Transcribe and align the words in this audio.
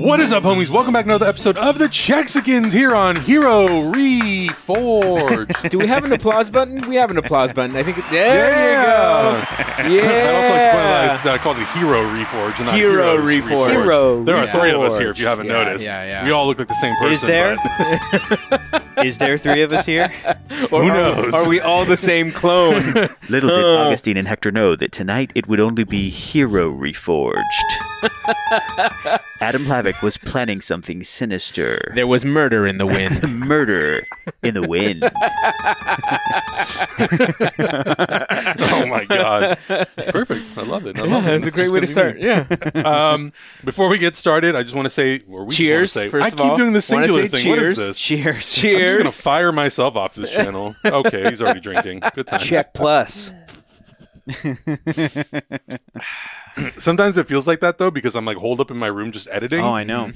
What 0.00 0.18
is 0.18 0.32
up, 0.32 0.42
homies? 0.42 0.70
Welcome 0.70 0.92
back 0.94 1.04
to 1.04 1.10
another 1.10 1.26
episode 1.26 1.56
of 1.58 1.78
the 1.78 1.84
Chexicans 1.88 2.72
here 2.72 2.94
on 2.96 3.14
Hero 3.16 3.66
Reforged. 3.92 5.68
Do 5.70 5.78
we 5.78 5.86
have 5.86 6.04
an 6.04 6.12
applause 6.12 6.50
button? 6.50 6.80
We 6.88 6.96
have 6.96 7.10
an 7.12 7.18
applause 7.18 7.52
button. 7.52 7.76
I 7.76 7.82
think. 7.84 7.98
It, 7.98 8.04
there 8.10 8.50
Yeah. 8.52 9.36
you 9.36 9.44
go. 9.44 9.94
Yeah. 9.94 10.02
I'd 10.02 10.34
also 10.34 10.52
like 10.54 10.62
to 10.62 10.72
point 10.72 10.86
out 10.86 11.24
that 11.24 11.34
I 11.34 11.38
called 11.38 11.58
it 11.58 11.66
Hero 11.68 12.02
Reforged 12.02 12.56
and 12.58 12.66
not 12.66 12.74
Hero 12.74 13.22
Heroes 13.22 13.44
Reforged. 13.44 13.70
Hero 13.70 14.24
There 14.24 14.36
are 14.36 14.46
three 14.48 14.70
of 14.72 14.80
us 14.80 14.98
here, 14.98 15.10
if 15.10 15.18
you 15.18 15.26
haven't 15.26 15.46
Yeah, 15.46 15.52
noticed. 15.52 15.84
yeah, 15.84 16.04
yeah. 16.04 16.24
We 16.24 16.30
all 16.32 16.46
look 16.46 16.58
like 16.58 16.68
the 16.68 16.74
same 16.74 16.96
person. 16.96 17.12
Is 17.12 17.22
there? 17.22 17.56
but- 18.72 18.82
Is 19.06 19.18
there 19.18 19.38
three 19.38 19.62
of 19.62 19.72
us 19.72 19.86
here? 19.86 20.10
Or 20.70 20.82
Who 20.82 20.88
are- 20.88 20.92
knows? 20.92 21.32
Are 21.34 21.48
we 21.48 21.60
all 21.60 21.84
the 21.84 21.96
same 21.96 22.32
clone? 22.32 22.92
Little 23.28 23.50
did 23.50 23.64
Augustine 23.64 24.16
and 24.16 24.26
Hector 24.28 24.50
know 24.50 24.76
that 24.76 24.92
tonight 24.92 25.30
it 25.34 25.46
would 25.46 25.60
only 25.60 25.84
be 25.84 26.10
hero 26.10 26.70
reforged. 26.72 27.36
Adam 29.40 29.64
Hlavik 29.64 30.02
was 30.02 30.16
planning 30.16 30.60
something 30.60 31.02
sinister. 31.04 31.80
there 31.94 32.06
was 32.06 32.24
murder 32.24 32.66
in 32.66 32.78
the 32.78 32.86
wind. 32.86 33.20
Murder 33.50 34.06
in 34.42 34.54
the 34.54 34.66
wind. 34.66 35.02
oh 38.60 38.86
my 38.86 39.04
god! 39.06 39.58
Perfect. 40.08 40.58
I 40.58 40.62
love 40.62 40.86
it. 40.86 40.98
I 40.98 41.02
love 41.04 41.24
it. 41.26 41.28
That's 41.40 41.46
a 41.46 41.50
great 41.50 41.70
way 41.70 41.80
to 41.80 41.86
start. 41.86 42.16
be 42.16 42.22
Yeah. 42.26 42.46
Um, 42.84 43.32
before 43.64 43.88
we 43.88 43.98
get 43.98 44.14
started, 44.14 44.54
I 44.54 44.62
just 44.62 44.74
want 44.74 44.86
to 44.86 44.90
say, 44.90 45.20
or 45.20 45.20
we 45.20 45.20
just 45.20 45.30
wanna 45.40 45.50
Cheers, 45.52 45.92
Say, 45.92 46.08
first 46.08 46.24
I 46.24 46.28
of 46.28 46.36
keep 46.36 46.50
all. 46.52 46.56
doing 46.56 46.72
the 46.72 46.80
singular 46.82 47.28
say 47.28 47.28
thing. 47.28 47.50
What 47.50 47.58
is 47.58 47.64
cheers? 47.64 47.78
this? 47.78 47.98
Cheers. 48.00 48.56
I'm 48.64 48.80
just 48.80 48.98
gonna 48.98 49.10
fire 49.10 49.52
myself 49.52 49.96
off 49.96 50.14
this 50.14 50.30
channel. 50.30 50.74
Okay, 50.84 51.28
he's 51.28 51.42
already 51.42 51.60
drinking. 51.60 52.02
Good 52.14 52.26
times. 52.26 52.44
Check 52.44 52.74
plus. 52.74 53.32
Sometimes 56.78 57.16
it 57.16 57.26
feels 57.28 57.46
like 57.46 57.60
that 57.60 57.78
though 57.78 57.90
because 57.90 58.16
I'm 58.16 58.24
like 58.24 58.36
holed 58.38 58.60
up 58.60 58.70
in 58.70 58.76
my 58.76 58.86
room 58.88 59.12
just 59.12 59.28
editing. 59.30 59.60
Oh, 59.60 59.74
I 59.74 59.84
know. 59.84 60.10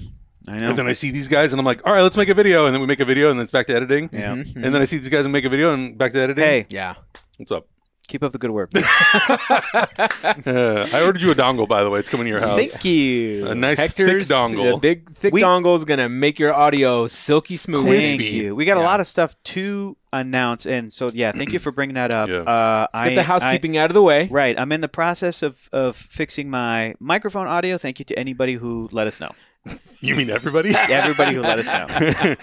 I 0.46 0.59
know. 0.59 0.68
and 0.68 0.79
then 0.79 0.87
I 0.87 0.93
see 0.93 1.10
these 1.10 1.29
guys 1.29 1.52
and 1.52 1.60
I'm 1.60 1.65
like, 1.65 1.87
all 1.87 1.93
right, 1.95 2.02
let's 2.02 2.16
make 2.18 2.29
a 2.29 2.35
video. 2.35 2.66
And 2.66 2.74
then 2.74 2.80
we 2.82 2.87
make 2.87 3.01
a 3.01 3.04
video 3.07 3.30
and 3.30 3.38
then 3.38 3.45
it's 3.45 3.52
back 3.52 3.66
to 3.68 3.74
editing. 3.74 4.10
Yeah. 4.13 4.35
Mm-hmm. 4.35 4.63
And 4.65 4.74
then 4.74 4.82
I 4.82 4.85
see 4.85 4.99
these 4.99 5.09
guys 5.09 5.24
and 5.24 5.32
make 5.32 5.45
a 5.45 5.49
video 5.49 5.73
and 5.73 5.96
back 5.96 6.13
to 6.13 6.21
editing. 6.21 6.45
Hey, 6.45 6.66
Yeah. 6.68 6.96
What's 7.38 7.51
up? 7.51 7.66
Keep 8.07 8.23
up 8.23 8.33
the 8.33 8.38
good 8.38 8.51
work. 8.51 8.71
Uh, 10.47 10.87
I 10.93 11.02
ordered 11.05 11.23
you 11.23 11.30
a 11.30 11.35
dongle, 11.35 11.66
by 11.69 11.83
the 11.85 11.91
way. 11.91 12.01
It's 12.01 12.10
coming 12.10 12.24
to 12.27 12.30
your 12.30 12.41
house. 12.41 12.59
Thank 12.59 12.85
you. 12.85 13.47
A 13.47 13.55
nice 13.55 13.79
Hector's 13.79 14.27
thick 14.29 14.37
dongle. 14.37 14.73
The 14.73 14.77
big 14.79 15.10
thick 15.10 15.33
We- 15.33 15.43
dongle 15.43 15.77
is 15.77 15.85
gonna 15.85 16.09
make 16.09 16.38
your 16.38 16.52
audio 16.52 17.07
silky 17.07 17.57
smooth. 17.57 17.87
Thank 17.87 18.21
crispy. 18.21 18.37
you. 18.37 18.55
We 18.55 18.65
got 18.65 18.77
a 18.77 18.80
lot 18.82 19.01
of 19.01 19.07
stuff 19.07 19.35
to 19.45 19.97
announce, 20.13 20.66
and 20.66 20.93
so 20.93 21.10
yeah, 21.15 21.32
thank 21.32 21.52
you 21.52 21.59
for 21.59 21.71
bringing 21.79 21.95
that 21.95 22.10
up. 22.10 22.29
Yeah. 22.29 22.37
Uh, 22.37 22.87
Let's 22.93 23.02
I, 23.05 23.09
get 23.10 23.15
the 23.16 23.23
housekeeping 23.23 23.77
out 23.77 23.91
of 23.91 23.95
the 23.95 24.02
way. 24.02 24.29
Right, 24.30 24.59
I'm 24.59 24.73
in 24.73 24.80
the 24.80 24.88
process 24.88 25.43
of 25.43 25.69
of 25.73 25.97
fixing 25.97 26.51
my 26.51 26.95
microphone 26.99 27.47
audio. 27.47 27.79
Thank 27.79 27.99
you 27.99 28.05
to 28.07 28.19
anybody 28.19 28.55
who 28.55 28.88
let 28.93 29.07
us 29.07 29.21
know. 29.21 29.32
You 30.04 30.15
mean 30.16 30.29
everybody? 30.29 30.74
Everybody 30.74 31.34
who 31.34 31.40
let 31.40 31.59
us 31.59 31.68
know. 31.68 31.87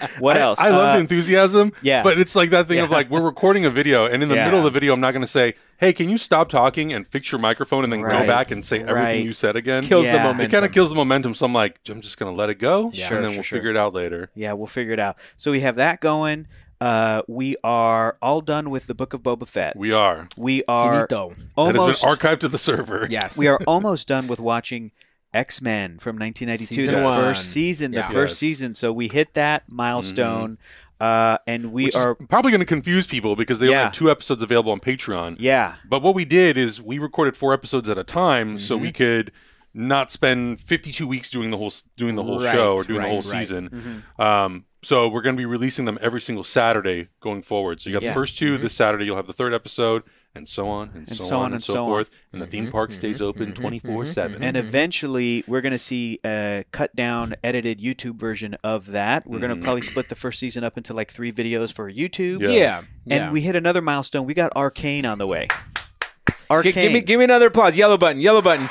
What 0.18 0.36
I- 0.36 0.40
else? 0.40 0.58
I, 0.58 0.70
love 0.70 0.80
Uh, 0.80 0.92
the 0.94 0.98
enthusiasm. 0.98 1.72
yeah. 1.80 2.02
But 2.02 2.18
it's 2.18 2.34
like 2.34 2.50
that 2.50 2.66
thing 2.66 2.80
of 2.80 2.90
like 2.90 3.08
we're 3.08 3.22
recording 3.22 3.64
a 3.64 3.70
video, 3.70 4.04
and 4.04 4.20
in 4.20 4.28
the 4.28 4.34
Yeah. 4.34 4.46
middle 4.46 4.58
of 4.58 4.64
the 4.64 4.70
video, 4.70 4.92
I'm 4.92 4.98
not 5.00 5.12
going 5.12 5.20
to 5.22 5.28
say, 5.30 5.54
"Hey, 5.78 5.92
can 5.92 6.08
you 6.08 6.18
stop 6.18 6.48
talking 6.48 6.92
and 6.92 7.06
fix 7.06 7.30
your 7.30 7.40
microphone 7.40 7.84
and 7.84 7.92
then 7.92 8.02
go 8.02 8.26
back 8.26 8.50
and 8.50 8.64
say 8.64 8.80
everything 8.80 8.94
Right. 8.96 9.24
you 9.24 9.32
said 9.32 9.54
again?" 9.54 9.84
Kills 9.84 10.06
Yeah. 10.06 10.14
the 10.14 10.18
It 10.18 10.22
momentum. 10.22 10.46
It 10.46 10.50
kind 10.50 10.64
of 10.64 10.72
kills 10.72 10.88
the 10.88 10.96
momentum. 10.96 11.34
So 11.34 11.46
I'm 11.46 11.52
like, 11.54 11.78
I'm 11.88 12.00
just 12.00 12.18
going 12.18 12.32
to 12.32 12.36
let 12.36 12.50
it 12.50 12.56
go, 12.56 12.90
Sure, 12.90 13.16
and 13.18 13.24
then 13.24 13.30
sure, 13.30 13.36
we'll 13.38 13.42
sure. 13.44 13.58
figure 13.58 13.70
it 13.70 13.76
out 13.76 13.94
later. 13.94 14.30
Yeah, 14.34 14.54
we'll 14.54 14.66
figure 14.66 14.92
it 14.92 14.98
out. 15.00 15.16
So 15.36 15.52
we 15.52 15.60
have 15.60 15.76
that 15.76 16.00
going. 16.00 16.48
Uh, 16.80 17.22
we 17.28 17.54
are 17.62 18.16
all 18.20 18.40
done 18.40 18.70
with 18.70 18.88
the 18.88 18.94
Book 18.94 19.14
of 19.14 19.22
Boba 19.22 19.46
Fett. 19.46 19.76
We 19.76 19.92
are. 19.92 20.26
We 20.36 20.64
are 20.66 21.06
Finito. 21.06 21.34
That 21.36 21.46
almost 21.56 22.02
has 22.04 22.16
been 22.18 22.18
archived 22.30 22.40
to 22.40 22.48
the 22.48 22.58
server. 22.58 23.06
Yes. 23.08 23.36
we 23.38 23.46
are 23.46 23.60
almost 23.68 24.08
done 24.08 24.26
with 24.26 24.40
watching 24.40 24.90
X 25.34 25.62
Men 25.62 25.98
from 25.98 26.16
1992, 26.18 26.74
Season 26.74 26.94
the 26.94 27.02
one. 27.02 27.18
first 27.20 27.50
season, 27.52 27.92
Yeah. 27.92 28.06
the 28.06 28.12
first 28.12 28.32
Yes. 28.34 28.38
season. 28.38 28.74
So 28.74 28.92
we 28.92 29.08
hit 29.08 29.34
that 29.34 29.64
milestone, 29.68 30.58
uh, 31.00 31.38
and 31.46 31.72
we 31.72 31.86
Which 31.86 31.96
are 31.96 32.14
probably 32.14 32.50
going 32.50 32.60
to 32.60 32.66
confuse 32.66 33.06
people 33.06 33.34
because 33.36 33.58
they 33.58 33.66
only 33.66 33.78
have 33.78 33.92
two 33.92 34.10
episodes 34.10 34.42
available 34.42 34.72
on 34.72 34.80
Patreon. 34.80 35.36
yeah, 35.38 35.76
But 35.88 36.02
what 36.02 36.14
we 36.14 36.24
did 36.24 36.56
is 36.56 36.80
we 36.82 36.98
recorded 36.98 37.36
four 37.36 37.52
episodes 37.54 37.88
at 37.88 37.98
a 37.98 38.04
time, 38.04 38.58
so 38.58 38.74
Mm-hmm. 38.76 38.82
we 38.84 38.92
could 38.92 39.32
not 39.74 40.10
spend 40.12 40.60
52 40.60 41.06
weeks 41.06 41.30
doing 41.30 41.50
the 41.50 41.56
whole 41.56 41.72
doing 41.96 42.14
the 42.14 42.22
whole 42.22 42.38
Right, 42.40 42.52
show 42.54 42.74
or 42.74 42.84
doing 42.84 42.98
right, 42.98 43.04
the 43.06 43.08
whole 43.10 43.22
right. 43.32 43.40
season. 43.40 43.70
Mm-hmm. 43.70 44.20
Um, 44.22 44.64
so 44.82 45.08
we're 45.08 45.22
going 45.22 45.34
to 45.34 45.40
be 45.40 45.46
releasing 45.46 45.86
them 45.86 45.96
every 46.02 46.20
single 46.20 46.44
Saturday 46.44 47.08
going 47.20 47.40
forward. 47.42 47.80
So 47.80 47.88
you 47.88 47.94
got 47.94 48.02
Yeah. 48.02 48.10
Mm-hmm. 48.10 48.14
the 48.14 48.20
first 48.20 48.36
2 48.38 48.58
this 48.58 48.74
Saturday. 48.74 49.06
You'll 49.06 49.16
have 49.16 49.26
the 49.28 49.32
third 49.32 49.54
episode, 49.54 50.02
and 50.34 50.48
so 50.48 50.68
on 50.68 50.90
and, 50.94 51.08
so, 51.08 51.38
on 51.38 51.52
and 51.52 51.62
so, 51.62 51.74
so 51.74 51.82
on. 51.84 51.88
forth. 51.88 52.10
And 52.32 52.40
the 52.40 52.46
theme 52.46 52.64
mm-hmm. 52.64 52.72
park 52.72 52.92
stays 52.92 53.16
mm-hmm. 53.16 53.24
open 53.24 53.46
mm-hmm. 53.52 53.62
24 53.62 54.06
seven. 54.06 54.42
and 54.42 54.56
eventually 54.56 55.44
we're 55.46 55.60
going 55.60 55.72
to 55.72 55.78
see 55.78 56.18
a 56.24 56.64
cut 56.72 56.94
down, 56.96 57.34
edited 57.44 57.80
YouTube 57.80 58.14
version 58.14 58.56
of 58.64 58.86
that. 58.86 59.26
We're 59.26 59.40
going 59.40 59.54
to 59.54 59.62
probably 59.62 59.82
split 59.82 60.08
the 60.08 60.14
first 60.14 60.38
season 60.38 60.64
up 60.64 60.76
into 60.76 60.94
like 60.94 61.10
three 61.10 61.32
videos 61.32 61.72
for 61.72 61.90
YouTube. 61.90 62.42
Yeah. 62.42 62.50
yeah. 62.50 62.78
And 62.78 63.24
yeah. 63.24 63.32
we 63.32 63.40
hit 63.40 63.56
another 63.56 63.82
milestone. 63.82 64.26
We 64.26 64.34
got 64.34 64.52
Arcane 64.56 65.04
on 65.04 65.18
the 65.18 65.26
way. 65.26 65.48
G- 65.48 66.34
Arcane. 66.50 66.72
give 66.72 66.92
me 66.92 67.00
give 67.00 67.18
me 67.18 67.24
another 67.24 67.48
applause. 67.48 67.76
Yellow 67.76 67.98
button. 67.98 68.20
Yellow 68.20 68.42
button. 68.42 68.68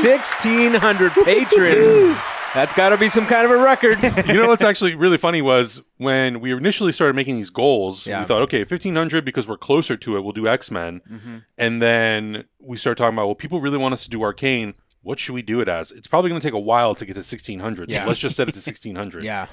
Sixteen 0.00 0.74
hundred 0.74 1.12
patrons. 1.12 2.16
That's 2.54 2.74
got 2.74 2.88
to 2.88 2.96
be 2.96 3.08
some 3.08 3.26
kind 3.26 3.44
of 3.44 3.52
a 3.52 3.56
record. 3.62 3.98
you 4.26 4.34
know 4.42 4.48
what's 4.48 4.64
actually 4.64 4.96
really 4.96 5.16
funny 5.18 5.40
was 5.40 5.82
when 5.98 6.40
we 6.40 6.52
initially 6.52 6.90
started 6.90 7.14
making 7.14 7.36
these 7.36 7.50
goals, 7.50 8.06
Yeah. 8.08 8.20
we 8.20 8.26
thought, 8.26 8.42
okay, 8.42 8.60
1500 8.60 9.24
because 9.24 9.46
we're 9.46 9.56
closer 9.56 9.96
to 9.96 10.16
it, 10.16 10.20
we'll 10.22 10.32
do 10.32 10.48
X 10.48 10.70
Men. 10.70 11.00
Mm-hmm. 11.08 11.36
And 11.58 11.80
then 11.80 12.44
we 12.60 12.76
started 12.76 12.98
talking 13.00 13.14
about, 13.14 13.26
well, 13.26 13.34
people 13.36 13.60
really 13.60 13.78
want 13.78 13.92
us 13.92 14.02
to 14.04 14.10
do 14.10 14.22
Arcane. 14.22 14.74
What 15.02 15.18
should 15.20 15.32
we 15.34 15.42
do 15.42 15.60
it 15.60 15.68
as? 15.68 15.92
It's 15.92 16.08
probably 16.08 16.28
going 16.30 16.40
to 16.40 16.46
take 16.46 16.54
a 16.54 16.58
while 16.58 16.94
to 16.96 17.06
get 17.06 17.14
to 17.14 17.20
1600. 17.20 17.88
Yeah. 17.90 18.02
So 18.02 18.08
let's 18.08 18.20
just 18.20 18.36
set 18.36 18.48
it 18.48 18.52
to 18.52 18.58
1600. 18.58 19.22
yeah. 19.22 19.46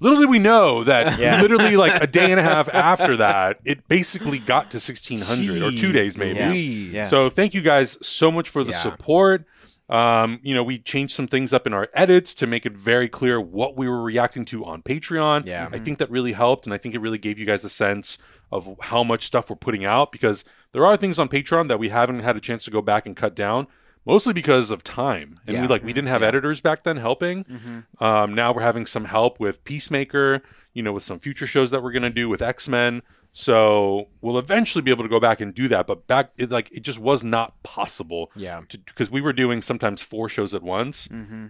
Little 0.00 0.18
did 0.18 0.28
we 0.28 0.38
know 0.40 0.82
that 0.84 1.18
Yeah. 1.20 1.40
literally 1.42 1.76
like 1.76 2.00
a 2.02 2.06
day 2.06 2.30
and 2.30 2.38
a 2.40 2.42
half 2.42 2.68
after 2.72 3.16
that, 3.18 3.58
it 3.64 3.86
basically 3.88 4.38
got 4.38 4.70
to 4.72 4.76
1600 4.78 5.62
or 5.62 5.70
two 5.76 5.92
days 5.92 6.16
maybe. 6.18 6.58
Yeah. 6.92 7.06
So 7.06 7.30
thank 7.30 7.52
you 7.54 7.62
guys 7.62 7.96
so 8.06 8.30
much 8.30 8.48
for 8.48 8.62
the 8.64 8.72
support. 8.72 9.44
Um, 9.88 10.40
you 10.42 10.54
know, 10.54 10.64
we 10.64 10.78
changed 10.78 11.14
some 11.14 11.28
things 11.28 11.52
up 11.52 11.66
in 11.66 11.74
our 11.74 11.88
edits 11.92 12.32
to 12.34 12.46
make 12.46 12.64
it 12.64 12.72
very 12.72 13.08
clear 13.08 13.40
what 13.40 13.76
we 13.76 13.86
were 13.86 14.02
reacting 14.02 14.44
to 14.46 14.64
on 14.64 14.82
Patreon. 14.82 15.44
Yeah. 15.44 15.68
I 15.70 15.78
think 15.78 15.98
that 15.98 16.10
really 16.10 16.32
helped, 16.32 16.66
and 16.66 16.72
I 16.72 16.78
think 16.78 16.94
it 16.94 17.00
really 17.00 17.18
gave 17.18 17.38
you 17.38 17.44
guys 17.44 17.64
a 17.64 17.68
sense 17.68 18.16
of 18.50 18.76
how 18.80 19.04
much 19.04 19.24
stuff 19.24 19.50
we're 19.50 19.56
putting 19.56 19.84
out 19.84 20.10
because 20.10 20.44
there 20.72 20.86
are 20.86 20.96
things 20.96 21.18
on 21.18 21.28
Patreon 21.28 21.68
that 21.68 21.78
we 21.78 21.90
haven't 21.90 22.20
had 22.20 22.36
a 22.36 22.40
chance 22.40 22.64
to 22.64 22.70
go 22.70 22.80
back 22.80 23.04
and 23.04 23.14
cut 23.14 23.34
down. 23.34 23.66
Mostly 24.06 24.32
because 24.34 24.70
of 24.70 24.84
time, 24.84 25.40
and 25.46 25.62
we 25.62 25.66
like 25.66 25.82
we 25.82 25.92
didn't 25.94 26.08
have 26.08 26.22
editors 26.22 26.60
back 26.60 26.82
then 26.84 26.98
helping. 26.98 27.84
Um, 28.00 28.34
now 28.34 28.52
we're 28.52 28.62
having 28.62 28.84
some 28.86 29.06
help 29.06 29.40
with 29.40 29.64
Peacemaker, 29.64 30.42
you 30.74 30.82
know, 30.82 30.92
with 30.92 31.02
some 31.02 31.18
future 31.18 31.46
shows 31.46 31.70
that 31.70 31.82
we're 31.82 31.92
gonna 31.92 32.10
do 32.10 32.28
with 32.28 32.42
X 32.42 32.68
Men. 32.68 33.02
So 33.36 34.08
we'll 34.20 34.38
eventually 34.38 34.80
be 34.82 34.92
able 34.92 35.02
to 35.02 35.08
go 35.08 35.18
back 35.18 35.40
and 35.40 35.52
do 35.52 35.66
that. 35.66 35.88
But 35.88 36.06
back, 36.06 36.30
it, 36.36 36.52
like, 36.52 36.70
it 36.70 36.84
just 36.84 37.00
was 37.00 37.24
not 37.24 37.60
possible. 37.64 38.30
Yeah. 38.36 38.60
Because 38.70 39.10
we 39.10 39.20
were 39.20 39.32
doing 39.32 39.60
sometimes 39.60 40.00
four 40.02 40.28
shows 40.28 40.54
at 40.54 40.62
once. 40.62 41.08
Mm-hmm. 41.08 41.46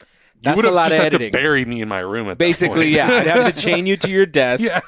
You 0.00 0.06
That's 0.42 0.56
would 0.56 0.64
a 0.64 0.70
lot 0.72 0.88
just 0.88 0.96
of 0.96 1.04
had 1.04 1.14
editing. 1.14 1.30
to 1.30 1.38
bury 1.38 1.64
me 1.64 1.80
in 1.80 1.88
my 1.88 2.00
room 2.00 2.26
at 2.28 2.30
that 2.30 2.38
Basically, 2.38 2.88
yeah. 2.88 3.08
I'd 3.08 3.26
have 3.28 3.54
to 3.54 3.62
chain 3.64 3.86
you 3.86 3.96
to 3.98 4.10
your 4.10 4.26
desk. 4.26 4.64
Yeah. 4.64 4.80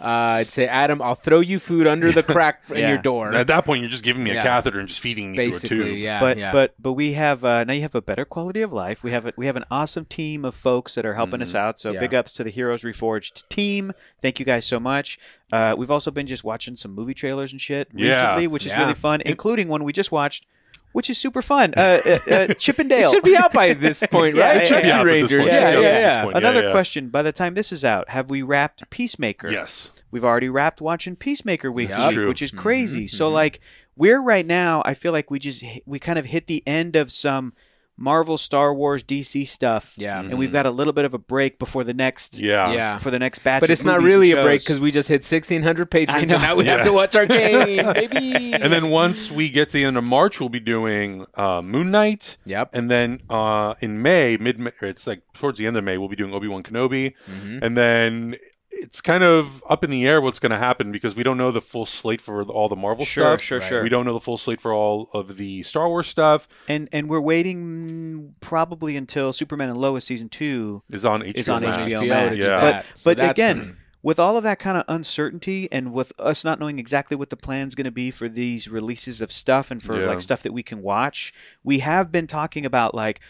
Uh, 0.00 0.40
I'd 0.40 0.50
say, 0.50 0.66
Adam, 0.66 1.02
I'll 1.02 1.14
throw 1.14 1.40
you 1.40 1.58
food 1.58 1.86
under 1.86 2.10
the 2.10 2.22
crack 2.34 2.62
in 2.70 2.78
Yeah. 2.78 2.88
your 2.88 2.98
door. 2.98 3.34
At 3.34 3.48
that 3.48 3.66
point, 3.66 3.82
you're 3.82 3.90
just 3.90 4.02
giving 4.02 4.24
me 4.24 4.30
a 4.30 4.34
Yeah. 4.34 4.42
catheter 4.42 4.78
and 4.80 4.88
just 4.88 5.00
feeding 5.00 5.32
me 5.32 5.36
through 5.36 5.44
a 5.44 5.50
Basically, 5.50 5.76
tube. 5.90 5.98
yeah. 5.98 6.20
but 6.20 6.38
yeah. 6.38 6.52
but 6.52 6.74
but 6.78 6.92
we 6.94 7.12
have 7.12 7.44
uh, 7.44 7.64
now 7.64 7.74
you 7.74 7.82
have 7.82 7.94
a 7.94 8.00
better 8.00 8.24
quality 8.24 8.62
of 8.62 8.72
life. 8.72 9.04
We 9.04 9.10
have 9.10 9.26
a, 9.26 9.32
we 9.36 9.44
have 9.46 9.56
an 9.56 9.66
awesome 9.70 10.06
team 10.06 10.44
of 10.46 10.54
folks 10.54 10.94
that 10.94 11.04
are 11.04 11.14
helping 11.14 11.42
us 11.42 11.54
out. 11.54 11.78
So 11.78 11.90
Mm-hmm. 11.90 11.94
Yeah. 11.94 12.00
big 12.00 12.14
ups 12.14 12.32
to 12.34 12.44
the 12.44 12.50
Heroes 12.50 12.82
Reforged 12.82 13.46
team. 13.48 13.92
Thank 14.22 14.38
you 14.38 14.46
guys 14.46 14.64
so 14.64 14.80
much. 14.80 15.18
Uh, 15.52 15.74
we've 15.76 15.90
also 15.90 16.10
been 16.10 16.26
just 16.26 16.44
watching 16.44 16.76
some 16.76 16.92
movie 16.94 17.12
trailers 17.14 17.52
and 17.52 17.60
shit 17.60 17.88
Yeah. 17.92 18.06
recently, 18.08 18.46
which 18.46 18.64
is 18.64 18.72
Yeah. 18.72 18.80
really 18.80 18.94
fun, 18.94 19.20
including 19.26 19.68
one 19.68 19.84
we 19.84 19.92
just 19.92 20.10
watched, 20.10 20.46
which 20.92 21.08
is 21.10 21.18
super 21.18 21.42
fun. 21.42 21.72
Uh, 21.76 22.00
uh, 22.04 22.18
uh, 22.30 22.54
Chip 22.58 22.78
and 22.78 22.88
Dale. 22.90 23.08
it 23.08 23.12
should 23.14 23.22
be 23.24 23.36
out 23.36 23.52
by 23.52 23.72
this 23.74 24.02
point, 24.10 24.36
Yeah, 24.36 24.48
right? 24.48 24.56
it 24.62 24.66
should 24.66 24.74
Rescue 24.76 24.88
be 24.88 24.92
out 24.92 25.00
at 25.00 25.12
this 25.12 25.30
Rangers. 25.32 25.46
Yeah, 25.46 25.52
Yeah, 25.54 25.70
yeah, 25.70 25.80
yeah, 25.80 25.80
yeah. 25.80 25.88
at 25.88 26.16
this 26.16 26.24
point. 26.24 26.36
Another 26.36 26.62
yeah. 26.64 26.72
question: 26.72 27.08
By 27.08 27.22
the 27.22 27.32
time 27.32 27.54
this 27.54 27.72
is 27.72 27.84
out, 27.84 28.08
have 28.10 28.30
we 28.30 28.42
wrapped 28.42 28.88
Peacemaker? 28.90 29.50
Yes. 29.50 29.90
We've 30.10 30.24
already 30.24 30.48
wrapped 30.48 30.80
watching 30.80 31.14
Peacemaker 31.16 31.70
week 31.70 31.90
Yep. 31.90 32.16
week, 32.16 32.28
which 32.28 32.42
is 32.42 32.50
crazy. 32.50 33.06
So 33.06 33.28
like 33.30 33.60
we're 33.96 34.20
right 34.20 34.44
now, 34.46 34.82
I 34.84 34.94
feel 34.94 35.12
like 35.12 35.30
we 35.30 35.38
just 35.38 35.64
we 35.86 35.98
kind 35.98 36.18
of 36.18 36.24
hit 36.26 36.46
the 36.48 36.62
end 36.66 36.96
of 36.96 37.12
some 37.12 37.52
Marvel, 38.00 38.38
Star 38.38 38.72
Wars, 38.74 39.04
DC 39.04 39.46
stuff. 39.46 39.94
Yeah. 39.98 40.20
and 40.20 40.38
we've 40.38 40.52
got 40.52 40.64
a 40.66 40.70
little 40.70 40.94
bit 40.94 41.04
of 41.04 41.12
a 41.12 41.18
break 41.18 41.58
before 41.58 41.84
the 41.84 41.92
next 41.94 42.38
Yeah. 42.40 42.72
Yeah. 42.72 42.98
for 42.98 43.10
the 43.10 43.18
next 43.18 43.40
batch. 43.40 43.60
But 43.60 43.68
of 43.68 43.72
it's 43.74 43.84
not 43.84 44.00
really 44.02 44.32
a 44.32 44.42
break 44.42 44.62
because 44.62 44.80
we 44.80 44.90
just 44.90 45.08
hit 45.08 45.22
1,600 45.22 45.90
patrons, 45.90 46.32
and 46.32 46.42
now 46.42 46.56
we 46.56 46.64
have 46.64 46.78
Yeah. 46.80 46.84
to 46.84 46.92
watch 46.92 47.14
Arcane, 47.14 47.92
baby. 47.94 48.54
And 48.54 48.72
then 48.72 48.88
once 48.88 49.30
we 49.30 49.50
get 49.50 49.68
to 49.70 49.78
the 49.78 49.84
end 49.84 49.98
of 49.98 50.04
March, 50.04 50.40
we'll 50.40 50.48
be 50.48 50.60
doing 50.60 51.26
uh, 51.34 51.60
Moon 51.62 51.90
Knight. 51.90 52.38
Yep. 52.46 52.70
And 52.72 52.90
then 52.90 53.20
uh, 53.28 53.74
in 53.80 54.00
May, 54.00 54.36
mid 54.38 54.58
May, 54.58 54.72
it's 54.80 55.06
like 55.06 55.22
towards 55.34 55.58
the 55.58 55.66
end 55.66 55.76
of 55.76 55.84
May, 55.84 55.98
we'll 55.98 56.08
be 56.08 56.16
doing 56.16 56.32
Obi 56.32 56.48
Wan 56.48 56.62
Kenobi. 56.62 57.12
Mm-hmm. 57.30 57.58
And 57.62 57.76
then 57.76 58.36
it's 58.82 59.00
kind 59.00 59.22
of 59.22 59.62
up 59.68 59.84
in 59.84 59.90
the 59.90 60.06
air 60.06 60.20
what's 60.20 60.38
going 60.38 60.50
to 60.50 60.58
happen 60.58 60.90
because 60.90 61.14
we 61.14 61.22
don't 61.22 61.36
know 61.36 61.52
the 61.52 61.60
full 61.60 61.86
slate 61.86 62.20
for 62.20 62.42
all 62.44 62.68
the 62.68 62.76
Marvel 62.76 63.04
Sure, 63.04 63.36
stuff. 63.36 63.42
sure, 63.42 63.60
sure. 63.60 63.68
Sure. 63.68 63.82
We 63.82 63.88
don't 63.88 64.04
know 64.06 64.14
the 64.14 64.20
full 64.20 64.38
slate 64.38 64.60
for 64.60 64.72
all 64.72 65.10
of 65.12 65.36
the 65.36 65.62
Star 65.62 65.88
Wars 65.88 66.06
stuff. 66.08 66.48
And 66.68 66.88
and 66.92 67.08
we're 67.08 67.20
waiting 67.20 68.34
probably 68.40 68.96
until 68.96 69.32
Superman 69.32 69.68
and 69.70 69.78
Lois 69.78 70.04
season 70.04 70.28
two 70.28 70.82
Is 70.90 71.04
on 71.06 71.22
HBO. 71.22 71.36
is 71.36 71.48
on 71.48 71.62
Max. 71.62 71.78
HBO, 71.78 72.02
HBO 72.02 72.08
Max. 72.08 72.34
to 72.36 72.40
Yeah. 72.42 72.60
But. 72.60 72.84
So 72.94 73.10
but 73.10 73.16
that's 73.18 73.30
again, 73.38 73.58
coming. 73.58 73.76
with 74.02 74.18
all 74.18 74.36
of 74.36 74.42
that 74.44 74.58
kind 74.58 74.78
of 74.78 74.84
uncertainty 74.88 75.68
and 75.70 75.92
with 75.92 76.12
us 76.18 76.44
not 76.44 76.58
knowing 76.58 76.78
exactly 76.78 77.16
what 77.16 77.30
the 77.30 77.36
plan's 77.36 77.74
going 77.74 77.84
to 77.84 77.90
be 77.90 78.10
for 78.10 78.28
these 78.28 78.68
releases 78.68 79.20
of 79.20 79.30
stuff 79.32 79.70
and 79.70 79.82
for 79.82 80.00
Yeah. 80.00 80.06
like 80.08 80.20
stuff 80.20 80.42
that 80.42 80.52
we 80.52 80.62
can 80.62 80.82
watch, 80.82 81.32
we 81.62 81.80
have 81.80 82.10
been 82.10 82.26
talking 82.26 82.64
about 82.64 82.94
like 82.94 83.20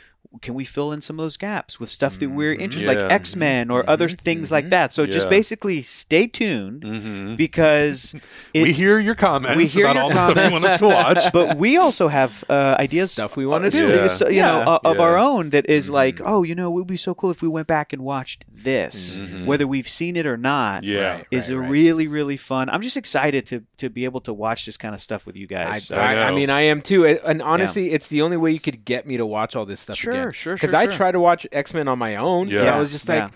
can 0.43 0.55
we 0.55 0.65
fill 0.65 0.93
in 0.93 1.01
some 1.01 1.19
of 1.19 1.25
those 1.25 1.37
gaps 1.37 1.81
with 1.81 1.91
stuff 1.91 2.19
that 2.21 2.31
we're 2.31 2.55
interested 2.55 2.87
Yeah. 2.87 3.03
like 3.03 3.13
X-Men 3.13 3.69
or 3.71 3.89
other 3.91 4.09
things 4.09 4.53
like 4.53 4.71
that. 4.71 4.93
So 4.95 5.05
just 5.05 5.29
basically 5.29 5.83
stay 5.83 6.29
tuned 6.29 6.83
Mhm. 6.83 7.37
because 7.37 8.15
it, 8.55 8.63
we 8.63 8.73
hear 8.73 8.99
your 9.01 9.17
comments 9.17 9.57
we 9.57 9.67
hear 9.67 9.87
about 9.87 9.95
your 9.97 10.03
all 10.05 10.11
the 10.11 10.19
stuff 10.33 10.37
you 10.37 10.53
want 10.53 10.65
us 10.65 10.81
to 10.81 10.87
watch. 10.89 11.33
but 11.33 11.57
we 11.57 11.77
also 11.79 12.07
have 12.09 12.45
uh, 12.49 12.77
ideas 12.79 13.11
Stuff 13.11 13.37
we 13.37 13.45
wanna 13.45 13.67
uh, 13.67 13.71
do. 13.71 13.79
st- 13.81 14.11
st- 14.11 14.31
you 14.31 14.37
Yeah. 14.37 14.47
know, 14.65 14.73
uh, 14.75 14.79
of 14.85 14.97
Yeah. 14.99 15.03
our 15.03 15.19
own 15.19 15.51
that 15.51 15.69
is 15.69 15.91
like, 15.91 16.21
oh, 16.25 16.45
you 16.45 16.55
know, 16.55 16.69
it 16.71 16.75
would 16.75 16.87
be 16.87 16.97
so 16.97 17.13
cool 17.13 17.31
if 17.33 17.43
we 17.43 17.49
went 17.49 17.67
back 17.67 17.93
and 17.93 18.03
watched 18.03 18.45
this, 18.49 19.19
whether 19.45 19.67
we've 19.67 19.89
seen 19.89 20.15
it 20.17 20.27
or 20.27 20.37
not. 20.37 20.85
Yeah. 20.85 21.13
Right. 21.15 21.27
Is 21.33 21.51
a 21.51 21.59
right. 21.59 21.69
really 21.71 22.07
really 22.07 22.37
fun. 22.37 22.71
I'm 22.71 22.83
just 22.83 22.97
excited 22.97 23.47
to 23.47 23.65
to 23.79 23.91
be 23.91 24.05
able 24.05 24.21
to 24.23 24.33
watch 24.33 24.65
this 24.65 24.77
kind 24.77 24.95
of 24.95 25.01
stuff 25.01 25.27
with 25.27 25.35
you 25.37 25.47
I, 25.51 25.55
guys. 25.55 25.87
So- 25.87 25.97
I, 25.97 26.13
I 26.27 26.31
know. 26.31 26.37
mean, 26.37 26.51
I 26.51 26.63
am 26.63 26.83
too. 26.83 27.05
And 27.05 27.43
honestly, 27.43 27.91
it's 27.91 28.07
the 28.09 28.23
only 28.23 28.37
way 28.37 28.53
you 28.53 28.61
could 28.61 28.85
get 28.85 29.07
me 29.07 29.17
to 29.17 29.27
watch 29.27 29.57
all 29.57 29.67
this 29.67 29.81
stuff 29.81 29.97
Sure, 29.97 30.10
again. 30.11 30.23
sure, 30.25 30.33
sure, 30.33 30.55
Because 30.55 30.71
sure, 30.71 30.79
I 30.79 30.85
sure. 30.85 30.93
tried 30.93 31.13
to 31.13 31.21
watch 31.21 31.47
X 31.53 31.73
Men 31.75 31.89
on 31.89 31.99
my 31.99 32.17
own. 32.17 32.49
Yeah. 32.49 32.61
and 32.61 32.69
I 32.71 32.79
was 32.79 32.91
just 32.93 33.09
like, 33.09 33.19
yeah. 33.19 33.29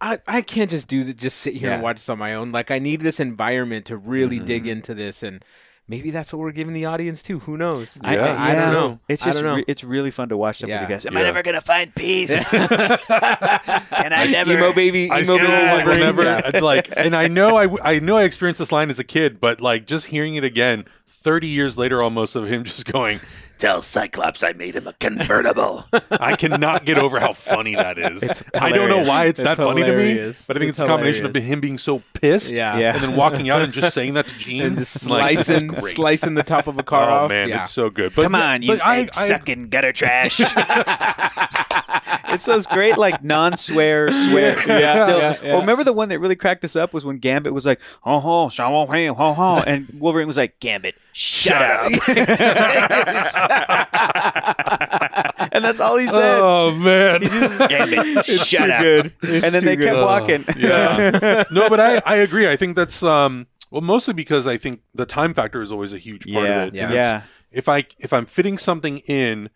I, 0.00 0.18
I 0.26 0.42
can't 0.42 0.68
just 0.70 0.88
do 0.88 1.04
that. 1.04 1.16
Just 1.16 1.38
sit 1.38 1.54
here 1.54 1.70
and 1.70 1.82
watch 1.82 1.96
this 1.96 2.08
on 2.08 2.18
my 2.18 2.34
own. 2.34 2.50
Like 2.50 2.70
I 2.70 2.78
need 2.80 3.00
this 3.02 3.20
environment 3.20 3.86
to 3.86 3.96
really 3.96 4.36
Mm-hmm. 4.38 4.46
dig 4.46 4.66
into 4.66 4.94
this, 4.94 5.22
and 5.22 5.44
maybe 5.86 6.10
that's 6.10 6.32
what 6.32 6.40
we're 6.40 6.50
giving 6.50 6.74
the 6.74 6.86
audience 6.86 7.22
too. 7.22 7.38
Who 7.40 7.56
knows? 7.56 7.98
I, 8.02 8.16
Yeah. 8.16 8.22
I, 8.36 8.50
I 8.50 8.54
don't 8.56 8.72
know. 8.72 8.98
It's 9.08 9.24
just 9.24 9.42
know. 9.44 9.54
re- 9.56 9.64
it's 9.68 9.84
really 9.84 10.10
fun 10.10 10.28
to 10.30 10.36
watch 10.36 10.56
stuff 10.56 10.70
Yeah. 10.70 10.80
with 10.80 10.88
you 10.90 10.94
guys. 10.96 11.06
Am 11.06 11.12
Yeah. 11.12 11.20
I 11.20 11.22
never 11.22 11.42
gonna 11.44 11.60
find 11.60 11.94
peace? 11.94 12.50
Can 12.50 12.98
I 14.12 14.26
never? 14.30 14.52
emo 14.54 14.72
baby, 14.72 15.04
emo 15.04 15.14
I 15.14 15.22
still 15.22 15.38
baby. 15.38 15.48
like 15.52 15.84
brain. 15.84 15.98
whenever 16.00 16.22
Yeah. 16.24 16.58
like, 16.60 16.88
and 16.96 17.14
I 17.14 17.28
know 17.28 17.56
I 17.56 17.92
I 17.94 17.98
know 18.00 18.16
I 18.16 18.24
experienced 18.24 18.58
this 18.58 18.72
line 18.72 18.90
as 18.90 18.98
a 18.98 19.04
kid, 19.04 19.40
but 19.40 19.60
like 19.60 19.86
just 19.86 20.06
hearing 20.06 20.34
it 20.34 20.44
again, 20.44 20.84
thirty 21.06 21.48
years 21.48 21.78
later, 21.78 22.02
almost 22.02 22.34
of 22.36 22.48
him 22.48 22.64
just 22.64 22.90
going, 22.90 23.20
"Tell 23.62 23.80
Cyclops 23.80 24.42
I 24.42 24.54
made 24.54 24.74
him 24.74 24.88
a 24.88 24.92
convertible." 24.94 25.84
I 26.10 26.34
cannot 26.34 26.84
get 26.84 26.98
over 26.98 27.20
how 27.20 27.32
funny 27.32 27.76
that 27.76 27.96
is. 27.96 28.42
I 28.54 28.72
don't 28.72 28.88
know 28.88 29.04
why 29.04 29.26
it's, 29.26 29.38
It's 29.38 29.46
that 29.46 29.56
funny 29.56 29.84
to 29.84 29.96
me, 29.96 30.14
but 30.48 30.56
I 30.56 30.58
think 30.58 30.70
It's 30.70 30.80
it's, 30.80 30.80
a 30.80 30.86
combination 30.86 31.26
of 31.26 31.34
him 31.34 31.60
being 31.60 31.78
so 31.78 32.02
pissed, 32.12 32.52
Yeah. 32.52 32.76
Yeah. 32.76 32.94
and 32.94 33.02
then 33.04 33.14
walking 33.14 33.50
out 33.50 33.62
and 33.62 33.72
just 33.72 33.94
saying 33.98 34.14
that 34.14 34.26
to 34.26 34.38
Gene, 34.40 34.62
and 34.62 34.76
just 34.78 35.00
slicing, 35.00 35.68
great. 35.68 35.94
slicing 35.94 36.34
the 36.34 36.42
top 36.42 36.66
of 36.66 36.76
a 36.76 36.82
car 36.82 37.08
Oh 37.08 37.14
off. 37.24 37.28
man, 37.28 37.48
yeah. 37.50 37.60
it's 37.60 37.70
so 37.70 37.88
good. 37.88 38.12
But 38.16 38.22
Come 38.24 38.34
on, 38.34 38.62
you 38.62 38.68
but 38.76 38.84
I, 38.84 38.98
egg 38.98 39.10
I, 39.16 39.20
sucking 39.20 39.68
gutter 39.68 39.92
trash. 39.92 40.40
it's 42.32 42.46
those 42.46 42.66
great 42.66 42.98
like 42.98 43.22
non-swear 43.22 44.10
swears. 44.10 44.66
Yeah, 44.66 44.90
It's 44.90 44.98
still, 45.02 45.18
yeah, 45.18 45.36
yeah. 45.42 45.54
Or 45.54 45.60
remember 45.60 45.84
the 45.84 45.92
one 45.92 46.08
that 46.08 46.18
really 46.18 46.36
cracked 46.36 46.64
us 46.64 46.74
up 46.74 46.92
was 46.92 47.04
when 47.04 47.18
Gambit 47.18 47.52
was 47.52 47.64
like, 47.66 47.80
"Oh 48.04 48.18
ho, 48.20 48.48
shaw 48.48 48.68
ho 48.86 49.14
ho 49.14 49.32
ho," 49.34 49.62
and 49.66 49.86
Wolverine 49.98 50.26
was 50.26 50.36
like, 50.36 50.58
"Gambit, 50.60 50.96
shut, 51.12 51.60
up." 51.62 51.92
and 55.52 55.64
that's 55.64 55.80
all 55.80 55.98
he 55.98 56.06
said. 56.08 56.38
oh 56.40 56.74
man, 56.76 57.22
He 57.22 57.28
just 57.28 57.68
Gambit, 57.68 58.24
shut 58.24 58.70
up. 58.70 58.80
good. 58.80 59.12
And 59.22 59.54
then 59.54 59.64
they 59.64 59.76
too 59.76 59.82
kept 59.82 59.94
good. 59.96 60.04
walking. 60.04 60.44
yeah. 60.58 61.44
no, 61.50 61.68
but 61.68 61.80
I, 61.80 62.02
I 62.06 62.16
agree. 62.16 62.48
I 62.48 62.56
think 62.56 62.76
that's 62.76 63.02
um 63.02 63.46
well 63.70 63.80
mostly 63.82 64.14
because 64.14 64.46
I 64.46 64.56
think 64.56 64.80
the 64.94 65.06
time 65.06 65.34
factor 65.34 65.62
is 65.62 65.72
always 65.72 65.92
a 65.92 65.98
huge 65.98 66.24
part 66.32 66.46
Yeah, 66.46 66.62
of 66.64 66.68
it. 66.68 66.74
yeah. 66.74 66.92
Yeah. 66.92 67.22
If 67.50 67.68
I 67.68 67.86
if 67.98 68.12
I'm 68.12 68.26
fitting 68.26 68.58
something 68.58 68.98
in 69.00 69.50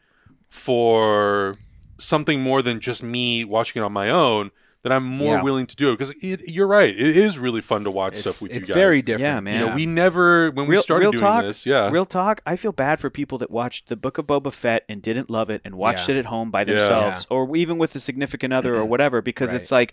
for 0.50 1.52
something 1.98 2.40
more 2.42 2.62
than 2.62 2.80
just 2.80 3.02
me 3.02 3.44
watching 3.44 3.82
it 3.82 3.84
on 3.84 3.92
my 3.92 4.10
own, 4.10 4.50
then 4.86 4.92
I'm 4.92 5.04
more 5.04 5.36
Yeah. 5.36 5.42
willing 5.42 5.66
to 5.66 5.74
do 5.76 5.90
it 5.92 5.98
because 5.98 6.14
you're 6.22 6.66
right. 6.68 6.88
It 6.90 7.16
is 7.16 7.38
really 7.38 7.60
fun 7.60 7.82
to 7.84 7.90
watch 7.90 8.12
It's, 8.12 8.20
stuff 8.20 8.40
with 8.40 8.52
you 8.54 8.60
guys. 8.60 8.68
It's 8.68 8.74
very 8.76 9.02
different. 9.02 9.22
Yeah, 9.22 9.40
man. 9.40 9.60
You 9.60 9.66
know, 9.66 9.74
we 9.74 9.84
never 9.86 10.50
when 10.52 10.66
we 10.68 10.78
started 10.78 11.04
real 11.06 11.10
doing 11.12 11.20
talk, 11.20 11.42
this. 11.44 11.66
Yeah, 11.66 11.90
real 11.90 12.06
talk. 12.06 12.40
I 12.46 12.54
feel 12.56 12.72
bad 12.72 13.00
for 13.00 13.10
people 13.10 13.38
that 13.38 13.50
watched 13.50 13.88
the 13.88 13.96
Book 13.96 14.16
of 14.18 14.26
Boba 14.26 14.52
Fett 14.52 14.84
and 14.88 15.02
didn't 15.02 15.28
love 15.28 15.50
it 15.50 15.60
and 15.64 15.74
watched 15.74 16.08
Yeah. 16.08 16.14
it 16.14 16.18
at 16.20 16.24
home 16.26 16.50
by 16.50 16.60
Yeah. 16.60 16.66
themselves, 16.74 17.26
or 17.30 17.56
even 17.56 17.78
with 17.78 17.94
a 17.96 18.00
significant 18.00 18.52
other 18.52 18.76
or 18.76 18.84
whatever. 18.94 19.20
Because 19.20 19.52
Right. 19.52 19.60
it's 19.60 19.72
like 19.72 19.92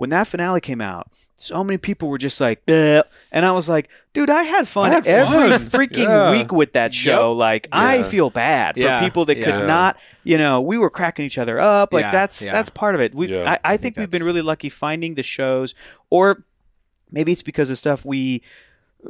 when 0.00 0.08
that 0.10 0.26
finale 0.26 0.62
came 0.62 0.80
out, 0.80 1.10
so 1.36 1.62
many 1.62 1.76
people 1.76 2.08
were 2.08 2.16
just 2.18 2.40
like, 2.40 2.64
"Bleh," 2.64 3.02
and 3.32 3.44
I 3.44 3.52
was 3.52 3.68
like, 3.68 3.90
"Dude, 4.14 4.30
I 4.30 4.42
had 4.44 4.66
fun 4.66 4.90
I 4.90 4.94
had 4.94 5.06
every 5.06 5.50
fun. 5.50 5.60
freaking 5.88 6.04
Yeah. 6.04 6.30
week 6.32 6.52
with 6.52 6.72
that 6.72 6.94
show." 6.94 7.32
Like, 7.34 7.68
I 7.70 8.02
feel 8.02 8.30
bad 8.30 8.76
for 8.76 8.80
Yeah. 8.80 9.00
people 9.00 9.26
that 9.26 9.36
could 9.36 9.66
not. 9.66 9.98
You 10.24 10.38
know, 10.38 10.60
we 10.62 10.78
were 10.78 10.88
cracking 10.90 11.26
each 11.26 11.36
other 11.38 11.60
up. 11.60 11.92
Like 11.92 12.04
Yeah. 12.04 12.10
that's 12.12 12.46
Yeah. 12.46 12.52
that's 12.52 12.70
part 12.70 12.94
of 12.94 13.00
it. 13.02 13.14
We, 13.14 13.28
Yeah. 13.28 13.58
I, 13.62 13.74
I 13.74 13.76
think 13.76 13.96
we've 13.98 14.10
been 14.10 14.24
really 14.24 14.42
lucky 14.42 14.68
finding 14.70 15.14
the 15.16 15.22
shows, 15.22 15.74
or 16.08 16.44
maybe 17.12 17.32
it's 17.32 17.42
because 17.42 17.68
of 17.70 17.76
stuff 17.78 18.04
we 18.04 18.42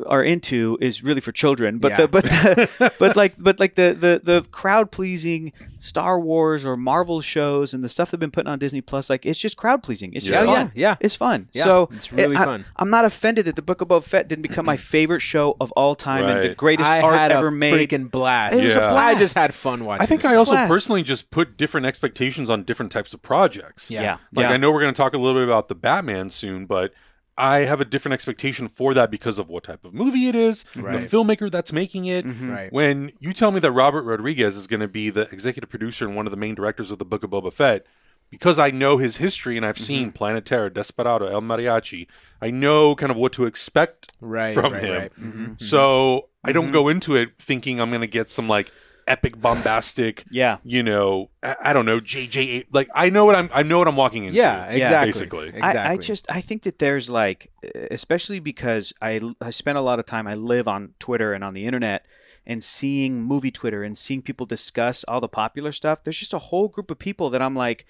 are 0.06 0.22
into 0.22 0.78
is 0.80 1.02
really 1.02 1.20
for 1.20 1.32
children 1.32 1.78
but 1.78 1.90
Yeah. 1.90 1.96
the 2.02 2.08
but 2.08 2.24
the, 2.24 2.92
but 3.00 3.16
like 3.16 3.34
but 3.38 3.58
like 3.58 3.74
the 3.74 3.96
the 3.98 4.20
the 4.22 4.46
crowd 4.50 4.90
pleasing 4.92 5.52
Star 5.80 6.20
Wars 6.20 6.64
or 6.64 6.76
Marvel 6.76 7.20
shows 7.20 7.74
and 7.74 7.82
the 7.82 7.88
stuff 7.88 8.10
they've 8.10 8.20
been 8.20 8.30
putting 8.30 8.48
on 8.50 8.58
Disney 8.58 8.80
Plus 8.80 9.10
like 9.10 9.26
it's 9.26 9.38
just 9.40 9.56
crowd 9.56 9.82
pleasing 9.82 10.12
it's 10.12 10.28
Yeah. 10.28 10.40
Oh, 10.42 10.46
fun 10.46 10.72
yeah, 10.74 10.88
yeah. 10.90 10.96
it's 11.00 11.16
fun 11.16 11.48
Yeah, 11.52 11.64
so 11.64 11.88
it's 11.92 12.12
really 12.12 12.36
I, 12.36 12.44
fun. 12.44 12.64
I'm 12.76 12.90
not 12.90 13.04
offended 13.04 13.46
that 13.46 13.56
the 13.56 13.62
Book 13.62 13.80
of 13.80 13.88
Boba 13.88 14.04
Fett 14.04 14.28
didn't 14.28 14.42
become 14.42 14.64
my 14.64 14.76
favorite 14.76 15.20
show 15.20 15.56
of 15.60 15.72
all 15.72 15.94
time 15.96 16.24
and 16.24 16.42
the 16.42 16.48
Right. 16.48 16.56
greatest 16.56 16.88
I 16.88 17.00
art 17.00 17.14
had 17.18 17.32
ever 17.32 17.48
a 17.48 17.52
made 17.52 17.88
freaking 17.90 18.10
blast. 18.10 18.54
It 18.56 18.64
was 18.64 18.76
a 18.76 18.84
I 18.84 18.88
blast. 18.90 19.18
just 19.18 19.34
had 19.34 19.52
fun 19.54 19.84
watching. 19.84 20.02
I 20.02 20.06
think 20.06 20.24
it. 20.24 20.28
I 20.28 20.36
also 20.36 20.52
Blast. 20.52 20.70
personally 20.70 21.02
just 21.02 21.30
put 21.30 21.56
different 21.56 21.86
expectations 21.86 22.48
on 22.48 22.62
different 22.62 22.92
types 22.92 23.12
of 23.12 23.22
projects. 23.22 23.90
Yeah. 23.90 24.02
yeah 24.02 24.12
Like 24.34 24.44
yeah 24.44 24.50
I 24.50 24.56
know 24.56 24.70
we're 24.70 24.80
going 24.82 24.94
to 24.94 24.96
talk 24.98 25.14
a 25.14 25.18
little 25.18 25.40
bit 25.40 25.48
about 25.48 25.68
the 25.68 25.74
Batman 25.74 26.30
soon, 26.30 26.66
but 26.66 26.92
I 27.38 27.60
have 27.60 27.80
a 27.80 27.84
different 27.86 28.12
expectation 28.12 28.68
for 28.68 28.92
that 28.94 29.10
because 29.10 29.38
of 29.38 29.48
what 29.48 29.64
type 29.64 29.84
of 29.84 29.94
movie 29.94 30.28
it 30.28 30.34
is, 30.34 30.64
Right. 30.76 31.00
the 31.00 31.06
filmmaker 31.16 31.50
that's 31.50 31.72
making 31.72 32.04
it. 32.04 32.24
Right. 32.26 32.70
When 32.72 33.12
you 33.18 33.32
tell 33.32 33.50
me 33.50 33.60
that 33.60 33.72
Robert 33.72 34.02
Rodriguez 34.02 34.56
is 34.56 34.66
going 34.66 34.80
to 34.80 34.88
be 34.88 35.08
the 35.10 35.22
executive 35.32 35.70
producer 35.70 36.06
and 36.06 36.14
one 36.14 36.26
of 36.26 36.30
the 36.30 36.36
main 36.36 36.54
directors 36.54 36.90
of 36.90 36.98
the 36.98 37.04
Book 37.04 37.22
of 37.24 37.30
Boba 37.30 37.52
Fett, 37.52 37.86
because 38.28 38.58
I 38.58 38.70
know 38.70 38.98
his 38.98 39.16
history 39.16 39.56
and 39.56 39.64
I've 39.64 39.76
Mm-hmm. 39.76 39.84
seen 39.84 40.12
Planet 40.12 40.44
Terror, 40.44 40.68
Desperado, 40.70 41.26
El 41.28 41.40
Mariachi, 41.40 42.06
I 42.42 42.50
know 42.50 42.94
kind 42.94 43.10
of 43.10 43.16
what 43.16 43.32
to 43.34 43.46
expect 43.46 44.12
Right, 44.20 44.52
from 44.54 44.72
right, 44.74 44.84
him. 44.84 44.92
right. 44.98 45.12
Mhm. 45.20 45.62
So 45.62 46.28
I 46.44 46.52
don't 46.52 46.72
go 46.72 46.88
into 46.88 47.16
it 47.16 47.30
thinking 47.38 47.80
I'm 47.80 47.88
going 47.90 48.00
to 48.02 48.06
get 48.06 48.28
some 48.30 48.48
like 48.48 48.70
epic 49.06 49.40
bombastic 49.40 50.24
yeah 50.30 50.58
you 50.64 50.82
know, 50.82 51.30
I, 51.42 51.56
I 51.64 51.72
don't 51.72 51.86
know, 51.86 52.00
JJ. 52.00 52.66
Like 52.72 52.88
I 52.94 53.10
know 53.10 53.24
what 53.24 53.34
I'm, 53.34 53.50
I 53.52 53.62
know 53.62 53.78
what 53.78 53.88
I'm 53.88 53.96
walking 53.96 54.24
into. 54.24 54.36
Yeah, 54.36 54.66
exactly. 54.66 55.08
basically. 55.08 55.48
Exactly. 55.48 55.80
I, 55.80 55.92
I 55.92 55.96
just 55.96 56.30
I 56.30 56.40
think 56.40 56.62
that 56.62 56.78
there's 56.78 57.10
like 57.10 57.50
especially 57.90 58.40
because 58.40 58.92
I 59.00 59.20
I 59.40 59.50
spend 59.50 59.78
a 59.78 59.80
lot 59.80 59.98
of 59.98 60.06
time 60.06 60.26
I 60.26 60.34
live 60.34 60.68
on 60.68 60.94
Twitter 60.98 61.32
and 61.32 61.42
on 61.42 61.54
the 61.54 61.66
internet 61.66 62.06
and 62.46 62.62
seeing 62.62 63.22
movie 63.22 63.50
Twitter 63.50 63.82
and 63.82 63.96
seeing 63.96 64.22
people 64.22 64.46
discuss 64.46 65.04
all 65.04 65.20
the 65.20 65.28
popular 65.28 65.72
stuff. 65.72 66.02
There's 66.02 66.18
just 66.18 66.34
a 66.34 66.38
whole 66.38 66.68
group 66.68 66.90
of 66.90 66.98
people 66.98 67.30
that 67.30 67.42
I'm 67.42 67.54
like, 67.54 67.86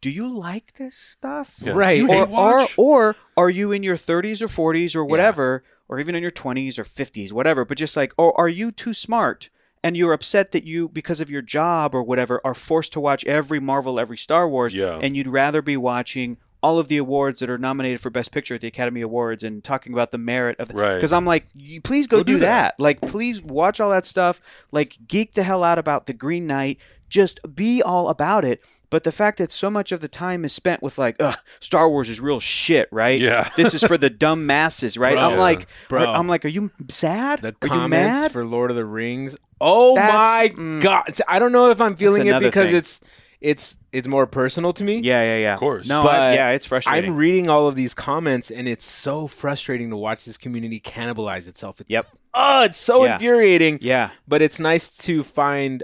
do 0.00 0.10
you 0.10 0.26
like 0.26 0.74
this 0.74 0.96
stuff? 0.96 1.58
Yeah. 1.62 1.72
Right. 1.72 2.02
Or, 2.02 2.26
hate 2.26 2.28
or 2.30 2.66
or 2.76 3.16
are 3.36 3.50
you 3.50 3.72
in 3.72 3.82
your 3.82 3.96
30s 3.96 4.42
or 4.42 4.72
40s 4.72 4.94
or 4.94 5.04
whatever, 5.04 5.64
or 5.88 5.98
even 5.98 6.14
in 6.14 6.22
your 6.22 6.30
20s 6.30 6.78
or 6.78 6.84
50s, 6.84 7.32
whatever? 7.32 7.64
But 7.64 7.78
just 7.78 7.96
like, 7.96 8.12
or 8.18 8.38
are 8.38 8.48
you 8.48 8.70
too 8.72 8.94
smart? 8.94 9.48
And 9.86 9.96
you're 9.96 10.12
upset 10.12 10.50
that 10.52 10.64
you, 10.64 10.88
because 10.88 11.20
of 11.20 11.30
your 11.30 11.42
job 11.42 11.94
or 11.94 12.02
whatever, 12.02 12.40
are 12.44 12.54
forced 12.54 12.92
to 12.94 13.00
watch 13.00 13.24
every 13.24 13.60
Marvel, 13.60 14.00
every 14.00 14.16
Star 14.16 14.48
Wars, 14.48 14.74
Yeah. 14.74 14.98
and 15.00 15.16
you'd 15.16 15.28
rather 15.28 15.62
be 15.62 15.76
watching 15.76 16.38
all 16.62 16.80
of 16.80 16.88
the 16.88 16.96
awards 16.96 17.38
that 17.38 17.48
are 17.48 17.58
nominated 17.58 18.00
for 18.00 18.10
Best 18.10 18.32
Picture 18.32 18.56
at 18.56 18.60
the 18.62 18.66
Academy 18.66 19.00
Awards 19.00 19.44
and 19.44 19.62
talking 19.62 19.92
about 19.92 20.10
the 20.10 20.18
merit 20.18 20.58
of. 20.58 20.72
Right. 20.74 20.94
Because 20.96 21.12
I'm 21.12 21.24
like, 21.24 21.46
you, 21.54 21.80
please 21.80 22.08
go, 22.08 22.16
Go 22.18 22.22
do, 22.24 22.32
do 22.32 22.38
that. 22.40 22.74
that. 22.78 22.82
Like, 22.82 23.00
please 23.00 23.40
watch 23.40 23.78
all 23.78 23.90
that 23.90 24.06
stuff. 24.06 24.40
Like, 24.72 24.96
geek 25.06 25.34
the 25.34 25.44
hell 25.44 25.62
out 25.62 25.78
about 25.78 26.06
the 26.06 26.12
Green 26.14 26.46
Knight. 26.48 26.80
Just 27.08 27.38
be 27.54 27.80
all 27.82 28.08
about 28.08 28.44
it. 28.44 28.60
But 28.88 29.04
the 29.04 29.12
fact 29.12 29.38
that 29.38 29.50
so 29.52 29.68
much 29.70 29.90
of 29.92 30.00
the 30.00 30.08
time 30.08 30.44
is 30.44 30.52
spent 30.52 30.82
with 30.82 30.96
like, 30.98 31.16
ugh, 31.20 31.36
Star 31.60 31.88
Wars 31.88 32.08
is 32.08 32.20
real 32.20 32.40
shit, 32.40 32.88
right? 32.92 33.20
Yeah. 33.20 33.50
this 33.56 33.74
is 33.74 33.82
for 33.84 33.98
the 33.98 34.10
dumb 34.24 34.46
masses, 34.46 34.96
right? 34.96 35.14
Bro. 35.14 35.22
I'm 35.22 35.38
like, 35.38 35.66
Bro. 35.88 36.04
I'm 36.12 36.28
like, 36.28 36.44
are 36.44 36.48
you 36.48 36.70
sad? 36.88 37.42
the 37.42 37.48
are 37.48 37.66
you 37.66 37.68
comments 37.68 38.16
mad? 38.16 38.32
for 38.32 38.44
Lord 38.44 38.70
of 38.70 38.76
the 38.76 38.84
Rings. 38.84 39.36
Oh 39.60 39.94
That's- 39.94 40.12
my 40.12 40.48
mm. 40.54 40.80
god! 40.82 41.04
I 41.26 41.38
don't 41.38 41.52
know 41.52 41.70
if 41.70 41.80
I'm 41.80 41.96
feeling 41.96 42.26
it 42.26 42.38
because 42.40 42.68
thing. 42.68 42.76
it's 42.76 43.00
it's 43.40 43.78
it's 43.92 44.06
more 44.06 44.26
personal 44.26 44.72
to 44.74 44.84
me. 44.84 44.96
yeah, 44.98 45.22
yeah, 45.22 45.38
yeah. 45.38 45.54
Of 45.54 45.60
course. 45.60 45.88
No, 45.88 46.02
But 46.02 46.14
I, 46.20 46.34
yeah, 46.34 46.50
it's 46.50 46.66
frustrating. 46.66 47.10
I'm 47.12 47.16
reading 47.16 47.48
all 47.48 47.66
of 47.66 47.74
these 47.74 47.94
comments, 47.94 48.50
and 48.50 48.68
it's 48.68 48.84
so 48.84 49.26
frustrating 49.26 49.90
to 49.90 49.96
watch 49.96 50.24
this 50.26 50.36
community 50.36 50.78
cannibalize 50.80 51.48
itself. 51.48 51.80
Yep. 51.86 52.06
Oh, 52.34 52.62
it's 52.62 52.76
so 52.76 53.04
Yeah. 53.04 53.14
infuriating. 53.14 53.78
Yeah. 53.80 54.10
But 54.28 54.42
it's 54.42 54.58
nice 54.58 54.94
to 54.98 55.22
find 55.22 55.82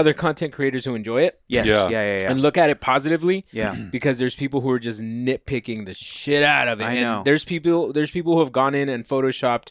other 0.00 0.12
content 0.14 0.52
creators 0.52 0.84
who 0.84 0.94
enjoy 0.94 1.22
it 1.22 1.40
Yes. 1.48 1.66
Yeah. 1.68 1.88
Yeah. 1.88 1.90
Yeah. 1.90 2.20
Yeah. 2.22 2.30
and 2.32 2.40
look 2.40 2.56
at 2.58 2.70
it 2.70 2.80
positively. 2.80 3.46
Yeah. 3.52 3.74
because 3.92 4.18
there's 4.18 4.34
people 4.34 4.60
who 4.60 4.70
are 4.70 4.78
just 4.78 5.00
nitpicking 5.00 5.86
the 5.86 5.94
shit 5.94 6.42
out 6.42 6.68
of 6.68 6.80
it. 6.80 6.84
I 6.84 6.92
and 6.94 7.02
know. 7.02 7.22
There's 7.24 7.44
people. 7.44 7.92
There's 7.92 8.10
people 8.10 8.32
who 8.34 8.40
have 8.40 8.52
gone 8.52 8.74
in 8.74 8.88
and 8.88 9.06
photoshopped 9.06 9.68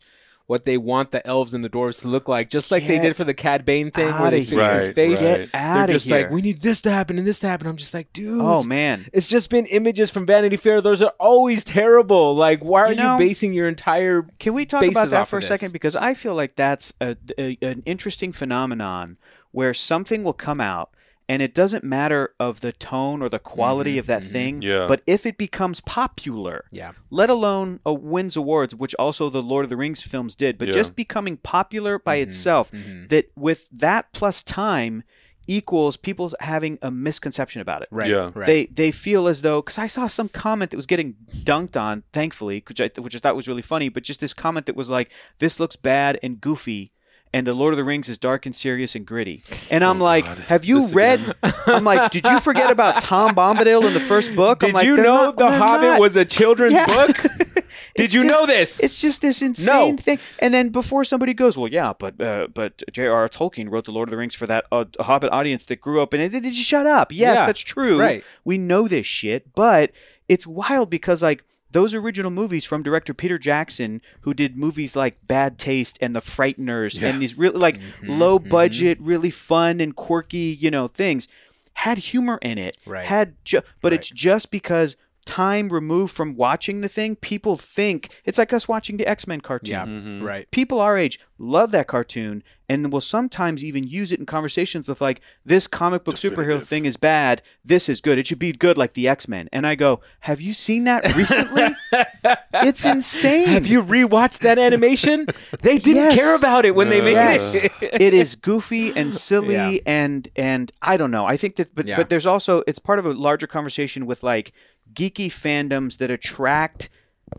what 0.47 0.63
they 0.65 0.77
want 0.79 1.11
the 1.11 1.25
elves 1.27 1.53
and 1.53 1.63
the 1.63 1.69
dwarves 1.69 2.01
to 2.01 2.07
look 2.07 2.27
like, 2.27 2.49
just 2.49 2.71
like 2.71 2.87
they 2.87 2.97
did 2.97 3.15
for 3.15 3.23
the 3.23 3.35
Cad 3.35 3.65
Bane 3.65 3.91
thing, 3.91 4.11
where 4.19 4.31
they 4.31 4.43
fixed 4.43 4.53
here. 4.55 4.79
his 4.79 4.95
face. 4.95 5.21
right. 5.21 5.37
Get 5.41 5.51
They're 5.51 5.61
out 5.61 5.89
of 5.91 5.93
just 5.93 6.07
here. 6.07 6.21
like, 6.23 6.31
we 6.31 6.41
need 6.41 6.59
this 6.63 6.81
to 6.81 6.89
happen 6.91 7.19
and 7.19 7.27
this 7.27 7.37
to 7.41 7.47
happen. 7.47 7.67
I'm 7.67 7.77
just 7.77 7.93
like, 7.93 8.11
dude. 8.13 8.41
oh 8.41 8.63
man. 8.63 9.05
It's 9.13 9.29
just 9.29 9.51
been 9.51 9.67
images 9.67 10.09
from 10.09 10.25
Vanity 10.25 10.57
Fair. 10.57 10.81
Those 10.81 11.03
are 11.03 11.13
always 11.19 11.63
terrible. 11.63 12.33
Like, 12.35 12.63
why 12.63 12.81
are 12.81 12.89
You 12.89 12.95
know- 12.95 13.13
you 13.13 13.19
basing 13.19 13.53
your 13.53 13.67
entire? 13.67 14.23
Can 14.39 14.55
we 14.55 14.65
talk 14.65 14.83
about 14.83 15.11
that 15.11 15.27
for 15.27 15.37
a 15.37 15.39
this. 15.39 15.47
second? 15.49 15.71
Because 15.71 15.95
I 15.95 16.15
feel 16.15 16.33
like 16.33 16.55
that's 16.55 16.93
a, 16.99 17.15
a, 17.37 17.55
an 17.61 17.83
interesting 17.85 18.31
phenomenon 18.31 19.17
where 19.51 19.73
something 19.73 20.23
will 20.23 20.33
come 20.33 20.61
out 20.61 20.91
and 21.29 21.43
it 21.43 21.53
doesn't 21.53 21.83
matter 21.83 22.33
of 22.39 22.61
the 22.61 22.71
tone 22.71 23.21
or 23.21 23.29
the 23.29 23.37
quality 23.37 23.91
mm-hmm, 23.91 23.99
of 23.99 24.07
that 24.07 24.23
mm-hmm. 24.23 24.31
thing. 24.31 24.61
Yeah. 24.63 24.87
But 24.87 25.03
if 25.05 25.27
it 25.27 25.37
becomes 25.37 25.79
popular, 25.79 26.65
Yeah. 26.71 26.93
let 27.11 27.29
alone 27.29 27.79
uh, 27.85 27.93
wins 27.93 28.35
awards, 28.35 28.73
which 28.75 28.95
also 28.97 29.29
the 29.29 29.43
Lord 29.43 29.63
of 29.63 29.69
the 29.69 29.77
Rings 29.77 30.01
films 30.01 30.33
did, 30.33 30.57
but 30.57 30.69
Yeah. 30.69 30.73
just 30.73 30.95
becoming 30.95 31.37
popular 31.37 31.99
by 31.99 32.17
mm-hmm, 32.17 32.29
itself, 32.29 32.71
that 33.09 33.31
with 33.35 33.69
that 33.69 34.11
plus 34.11 34.41
time 34.41 35.03
equals 35.45 35.97
people's 35.97 36.33
having 36.39 36.77
a 36.81 36.89
misconception 36.89 37.61
about 37.61 37.83
it. 37.83 37.89
Right. 37.91 38.09
Yeah. 38.09 38.31
Right. 38.33 38.45
They 38.47 38.65
they 38.65 38.91
feel 38.91 39.27
as 39.27 39.43
though 39.43 39.61
because 39.61 39.77
I 39.77 39.87
saw 39.87 40.07
some 40.07 40.29
comment 40.29 40.71
that 40.71 40.77
was 40.77 40.87
getting 40.87 41.15
dunked 41.43 41.79
on, 41.79 42.03
thankfully, 42.11 42.63
which 42.67 42.81
I 42.81 42.89
which 42.97 43.15
I 43.15 43.19
thought 43.19 43.35
was 43.35 43.47
really 43.47 43.61
funny. 43.61 43.89
But 43.89 44.03
just 44.03 44.19
this 44.19 44.33
comment 44.33 44.65
that 44.65 44.75
was 44.75 44.89
like, 44.89 45.11
"This 45.37 45.59
looks 45.59 45.75
bad 45.75 46.19
and 46.23 46.41
goofy." 46.41 46.91
And 47.31 47.45
the 47.45 47.53
Lord 47.53 47.73
of 47.73 47.77
the 47.77 47.83
Rings 47.83 48.09
is 48.09 48.17
dark 48.17 48.47
and 48.47 48.55
serious 48.55 48.95
and 48.95 49.05
gritty. 49.05 49.43
And 49.69 49.83
I'm 49.83 49.99
like, 49.99 50.25
have 50.25 50.65
you 50.65 50.81
This 50.81 50.93
read? 50.93 51.35
I'm 51.67 51.83
like, 51.83 52.09
did 52.11 52.25
you 52.25 52.39
forget 52.39 52.71
about 52.71 53.03
Tom 53.03 53.35
Bombadil 53.35 53.85
in 53.85 53.93
the 53.93 53.99
first 53.99 54.35
book? 54.35 54.63
I'm 54.63 54.69
Did 54.69 54.75
like, 54.75 54.85
you 54.87 54.97
know 54.97 55.25
not- 55.25 55.37
The 55.37 55.51
Hobbit 55.51 55.89
not." 55.89 55.99
was 55.99 56.15
a 56.15 56.25
children's 56.25 56.73
Yeah. 56.73 56.87
book? 56.87 57.15
Did 57.95 58.13
you 58.13 58.23
just- 58.23 58.33
know 58.33 58.45
this? 58.47 58.79
It's 58.79 58.99
just 58.99 59.21
this 59.21 59.43
insane 59.43 59.95
No. 59.95 60.01
thing. 60.01 60.17
And 60.39 60.53
then 60.53 60.69
before 60.69 61.03
somebody 61.03 61.35
goes, 61.35 61.55
well, 61.55 61.67
yeah, 61.67 61.93
but 61.99 62.19
uh, 62.19 62.47
but 62.51 62.81
J.R.R. 62.91 63.29
Tolkien 63.29 63.69
wrote 63.69 63.85
the 63.85 63.91
Lord 63.91 64.09
of 64.09 64.11
the 64.11 64.17
Rings 64.17 64.33
for 64.33 64.47
that 64.47 64.65
uh, 64.71 64.85
Hobbit 64.99 65.31
audience 65.31 65.65
that 65.67 65.81
grew 65.81 66.01
up 66.01 66.15
in 66.15 66.21
it. 66.21 66.29
Did 66.29 66.45
you 66.45 66.63
shut 66.63 66.87
up? 66.87 67.11
Yes, 67.11 67.37
Yeah. 67.39 67.45
that's 67.45 67.61
true. 67.61 67.99
Right. 67.99 68.23
We 68.43 68.57
know 68.57 68.87
this 68.87 69.05
shit, 69.05 69.53
but 69.53 69.91
it's 70.27 70.47
wild 70.47 70.89
because 70.89 71.21
like 71.21 71.43
those 71.71 71.93
original 71.93 72.31
movies 72.31 72.65
from 72.65 72.81
director 72.83 73.13
Peter 73.13 73.37
Jackson, 73.37 74.01
who 74.21 74.33
did 74.33 74.57
movies 74.57 74.95
like 74.95 75.17
Bad 75.27 75.57
Taste 75.57 75.97
and 76.01 76.15
The 76.15 76.19
Frighteners 76.21 77.01
and 77.01 77.21
these 77.21 77.37
really 77.37 77.59
like 77.59 77.79
Mm-hmm. 77.79 78.11
low 78.19 78.39
budget, 78.39 78.99
really 79.01 79.29
fun 79.29 79.79
and 79.79 79.95
quirky, 79.95 80.57
you 80.59 80.71
know, 80.71 80.87
things, 80.87 81.27
had 81.73 81.97
humor 81.99 82.39
in 82.41 82.57
it. 82.57 82.75
Right. 82.85 83.05
Had 83.05 83.35
ju- 83.45 83.61
but 83.81 83.91
Right. 83.91 83.99
it's 83.99 84.09
just 84.09 84.51
because 84.51 84.95
time 85.29 85.69
removed 85.69 86.15
from 86.15 86.35
watching 86.35 86.81
the 86.81 86.89
thing, 86.89 87.15
people 87.15 87.55
think 87.55 88.09
it's 88.25 88.37
like 88.39 88.51
us 88.53 88.67
watching 88.67 88.97
the 88.97 89.07
X 89.07 89.27
Men 89.27 89.41
cartoon. 89.41 89.71
yeah. 89.71 89.85
Mm-hmm. 89.85 90.23
Right. 90.23 90.49
People 90.51 90.79
our 90.79 90.97
age 90.97 91.19
love 91.37 91.71
that 91.71 91.87
cartoon 91.87 92.43
and 92.67 92.91
will 92.91 93.01
sometimes 93.01 93.63
even 93.63 93.83
use 93.83 94.11
it 94.11 94.19
in 94.19 94.25
conversations 94.25 94.89
with 94.89 94.99
like 95.01 95.21
this 95.45 95.65
comic 95.67 96.03
book 96.03 96.15
superhero 96.15 96.61
thing 96.61 96.85
is 96.85 96.97
bad, 96.97 97.41
this 97.65 97.87
is 97.89 98.01
good. 98.01 98.17
It 98.19 98.27
should 98.27 98.37
be 98.39 98.51
good 98.51 98.77
like 98.77 98.93
the 98.93 99.07
X 99.07 99.27
Men. 99.27 99.49
And 99.53 99.65
I 99.65 99.75
go, 99.75 100.01
Have 100.21 100.41
you 100.41 100.53
seen 100.53 100.83
that 100.85 101.15
recently? 101.15 101.67
it's 102.53 102.85
insane. 102.85 103.47
Have 103.47 103.67
you 103.67 103.83
rewatched 103.83 104.39
that 104.39 104.59
animation? 104.59 105.27
They 105.61 105.77
didn't 105.77 106.03
Yes. 106.03 106.15
care 106.19 106.35
about 106.35 106.65
it 106.65 106.75
when 106.75 106.89
they 106.89 107.01
made 107.01 107.11
Yes. 107.13 107.63
it. 107.63 107.71
it 107.81 108.13
is 108.13 108.35
goofy 108.35 108.95
and 108.95 109.13
silly 109.13 109.53
Yeah. 109.55 109.77
and 109.85 110.27
and 110.35 110.71
I 110.81 110.97
don't 110.97 111.11
know. 111.11 111.25
I 111.25 111.37
think 111.37 111.55
that 111.57 111.73
but 111.75 111.85
Yeah. 111.87 111.97
but 111.97 112.09
there's 112.09 112.25
also 112.27 112.63
it's 112.67 112.79
part 112.79 112.99
of 112.99 113.05
a 113.05 113.11
larger 113.13 113.47
conversation 113.47 114.05
with 114.05 114.23
like 114.23 114.51
geeky 114.93 115.27
fandoms 115.27 115.97
that 115.97 116.09
attract 116.11 116.89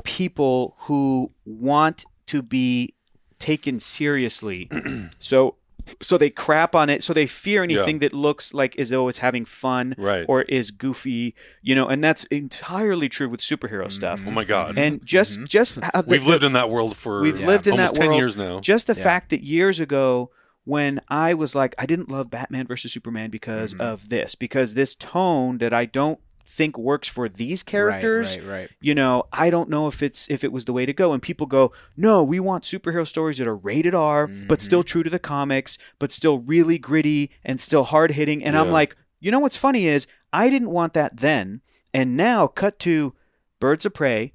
people 0.04 0.76
who 0.80 1.32
want 1.44 2.04
to 2.26 2.42
be 2.42 2.94
taken 3.38 3.80
seriously. 3.80 4.68
so 5.18 5.56
so 6.00 6.16
they 6.16 6.30
crap 6.30 6.74
on 6.76 6.88
it. 6.88 7.02
So 7.02 7.12
they 7.12 7.26
fear 7.26 7.64
anything 7.64 7.98
that 7.98 8.12
looks 8.12 8.54
like 8.54 8.78
as 8.78 8.90
though 8.90 9.08
it's 9.08 9.18
having 9.18 9.44
fun 9.44 9.96
Right. 9.98 10.24
or 10.28 10.42
is 10.42 10.70
goofy, 10.70 11.34
you 11.62 11.74
know, 11.74 11.88
and 11.88 12.04
that's 12.04 12.24
entirely 12.26 13.08
true 13.08 13.28
with 13.28 13.40
superhero 13.40 13.90
stuff. 13.90 14.22
Oh 14.24 14.30
my 14.30 14.44
god. 14.44 14.78
And 14.78 15.04
just 15.04 15.42
just 15.44 15.80
the- 15.80 16.04
We've 16.06 16.26
lived 16.26 16.44
in 16.44 16.52
that 16.52 16.70
world 16.70 16.96
for 16.96 17.20
We've 17.22 17.40
lived 17.40 17.66
in 17.66 17.72
almost 17.72 17.94
that 17.94 18.00
10 18.00 18.08
world. 18.10 18.20
years 18.20 18.36
now. 18.36 18.60
Just 18.60 18.86
the 18.86 18.94
fact 18.94 19.30
that 19.30 19.42
years 19.42 19.80
ago, 19.80 20.30
when 20.64 21.00
I 21.08 21.34
was 21.34 21.54
like, 21.56 21.74
I 21.78 21.86
didn't 21.86 22.08
love 22.10 22.30
Batman 22.30 22.66
versus 22.68 22.92
Superman 22.92 23.30
because 23.30 23.72
Mm-hmm. 23.72 23.80
of 23.82 24.10
this, 24.10 24.36
because 24.36 24.74
this 24.74 24.94
tone 24.94 25.58
that 25.58 25.72
I 25.72 25.86
don't 25.86 26.20
think 26.50 26.76
works 26.76 27.08
for 27.08 27.28
these 27.28 27.62
characters. 27.62 28.36
Right, 28.36 28.44
right, 28.46 28.52
right. 28.62 28.70
You 28.80 28.94
know, 28.94 29.24
I 29.32 29.50
don't 29.50 29.68
know 29.70 29.86
if 29.86 30.02
it's 30.02 30.28
if 30.30 30.42
it 30.44 30.52
was 30.52 30.64
the 30.64 30.72
way 30.72 30.84
to 30.86 30.92
go. 30.92 31.12
And 31.12 31.22
people 31.22 31.46
go, 31.46 31.72
no, 31.96 32.22
we 32.24 32.40
want 32.40 32.64
superhero 32.64 33.06
stories 33.06 33.38
that 33.38 33.46
are 33.46 33.56
rated 33.56 33.94
R, 33.94 34.26
but 34.26 34.34
Mm-hmm. 34.34 34.54
still 34.64 34.82
true 34.84 35.02
to 35.02 35.10
the 35.10 35.18
comics, 35.18 35.78
but 35.98 36.12
still 36.12 36.40
really 36.40 36.76
gritty 36.78 37.30
and 37.44 37.60
still 37.60 37.84
hard 37.84 38.10
hitting. 38.12 38.44
And 38.44 38.56
I'm 38.56 38.70
like, 38.70 38.96
you 39.20 39.30
know 39.30 39.38
what's 39.38 39.56
funny 39.56 39.86
is 39.86 40.06
I 40.32 40.50
didn't 40.50 40.70
want 40.70 40.92
that 40.94 41.18
then, 41.18 41.60
and 41.94 42.16
now 42.16 42.46
cut 42.46 42.78
to 42.80 43.14
Birds 43.60 43.84
of 43.86 43.92
Prey, 43.94 44.32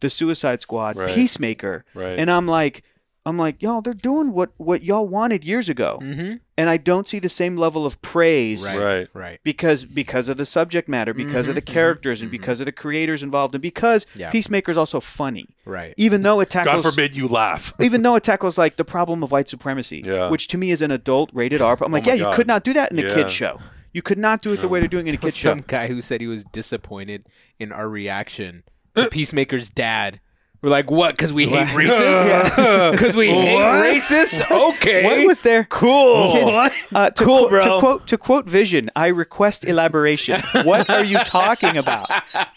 The 0.00 0.10
Suicide 0.10 0.60
Squad, 0.60 0.96
Right. 0.96 1.14
Peacemaker, 1.14 1.84
Right. 1.94 2.18
and 2.18 2.30
I'm 2.30 2.46
like, 2.46 2.82
I'm 3.24 3.36
like, 3.38 3.62
y'all, 3.62 3.80
they're 3.80 3.92
doing 3.94 4.32
what 4.32 4.52
what 4.56 4.82
y'all 4.84 5.08
wanted 5.08 5.44
years 5.44 5.68
ago, 5.68 5.98
Mm-hmm. 6.02 6.34
And 6.58 6.70
I 6.70 6.76
don't 6.78 7.06
see 7.06 7.18
the 7.18 7.28
same 7.28 7.56
level 7.56 7.84
of 7.84 8.00
praise 8.02 8.64
Right. 8.78 8.84
Right. 8.84 9.08
Right. 9.14 9.40
because 9.44 9.84
because 9.84 10.28
of 10.28 10.36
the 10.38 10.46
subject 10.46 10.88
matter, 10.88 11.12
because 11.12 11.48
of 11.48 11.54
the 11.54 11.60
characters, 11.60 12.22
and 12.22 12.30
because 12.30 12.60
of 12.60 12.66
the 12.66 12.72
creators 12.72 13.22
involved, 13.22 13.54
and 13.54 13.62
because 13.62 14.04
Mm-hmm. 14.06 14.20
Yeah. 14.20 14.30
Peacemaker's 14.30 14.76
also 14.76 15.00
funny, 15.00 15.48
Right. 15.64 15.94
even 15.96 16.22
though 16.22 16.40
it 16.40 16.50
tackles. 16.50 16.82
God 16.82 16.90
forbid 16.94 17.14
you 17.14 17.28
laugh. 17.28 17.72
Even 17.80 18.02
though 18.02 18.14
it 18.16 18.24
tackles 18.32 18.56
like 18.58 18.76
the 18.76 18.84
problem 18.84 19.22
of 19.22 19.30
white 19.32 19.48
supremacy, 19.48 20.02
Yeah. 20.04 20.28
which 20.30 20.48
to 20.48 20.58
me 20.58 20.70
is 20.70 20.82
an 20.82 20.90
adult 20.90 21.30
rated 21.32 21.60
R. 21.60 21.76
I'm 21.80 21.92
like, 21.92 22.06
my 22.06 22.14
yeah, 22.14 22.26
you 22.28 22.34
could 22.34 22.46
not 22.46 22.64
do 22.64 22.72
that 22.72 22.90
in 22.92 22.98
a 22.98 23.02
Yeah. 23.02 23.14
kids 23.14 23.32
show. 23.32 23.60
You 23.92 24.02
could 24.02 24.18
not 24.18 24.42
do 24.42 24.52
it 24.52 24.60
the 24.60 24.68
way 24.68 24.78
they're 24.80 24.88
doing 24.88 25.06
it 25.06 25.10
in 25.10 25.14
a 25.14 25.18
kid 25.18 25.24
was 25.24 25.36
show. 25.36 25.50
some 25.50 25.64
guy 25.66 25.86
who 25.88 26.00
said 26.02 26.20
he 26.20 26.26
was 26.26 26.44
disappointed 26.44 27.26
in 27.58 27.72
our 27.72 27.88
reaction 27.88 28.62
to 28.94 29.08
Peacemaker's 29.10 29.70
dad. 29.70 30.20
We're 30.62 30.70
like, 30.70 30.90
what? 30.90 31.16
Because 31.16 31.32
we 31.32 31.46
hate 31.46 31.68
racists? 31.68 32.90
Because 32.92 33.14
we 33.22 33.28
hate 33.28 33.58
racists? 33.58 34.50
Okay. 34.74 35.04
What 35.04 35.26
was 35.26 35.42
there? 35.42 35.64
Cool. 35.64 36.32
Kid, 36.32 36.72
uh, 36.94 37.10
to 37.10 37.24
Cool, 37.24 37.38
quote, 37.38 37.50
bro. 37.50 37.60
To 37.60 37.80
quote, 37.80 38.06
to 38.08 38.18
quote 38.18 38.46
Vision, 38.48 38.90
I 38.96 39.08
request 39.08 39.64
elaboration. 39.64 40.40
what 40.64 40.88
are 40.90 41.04
you 41.04 41.18
talking 41.18 41.76
about? 41.76 42.08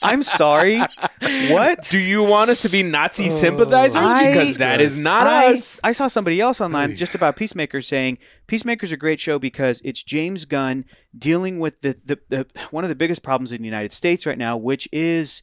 I'm 0.02 0.24
sorry. 0.24 0.80
What? 0.80 1.84
Do 1.90 2.00
you 2.00 2.24
want 2.24 2.50
us 2.50 2.62
to 2.62 2.70
be 2.70 2.84
Nazi 2.84 3.30
sympathizers? 3.30 3.96
I- 3.98 4.32
because 4.32 4.58
that 4.58 4.82
is 4.82 4.98
not 5.00 5.28
I, 5.28 5.54
us. 5.54 5.80
I 5.84 5.92
saw 5.92 6.08
somebody 6.08 6.40
else 6.42 6.62
online 6.62 6.96
just 6.96 7.16
about 7.16 7.36
Peacemaker 7.36 7.82
saying 7.82 8.18
Peacemaker's 8.48 8.92
a 8.92 8.98
great 8.98 9.20
show 9.20 9.40
because 9.40 9.82
it's 9.84 10.02
James 10.04 10.46
Gunn 10.46 10.86
dealing 11.18 11.60
with 11.60 11.82
the, 11.82 11.98
the, 12.06 12.20
the 12.30 12.48
one 12.72 12.84
of 12.84 12.90
the 12.90 12.96
biggest 12.96 13.24
problems 13.24 13.52
in 13.52 13.62
the 13.62 13.66
United 13.68 13.94
States 13.94 14.26
right 14.26 14.38
now, 14.38 14.58
which 14.58 14.88
is 14.92 15.42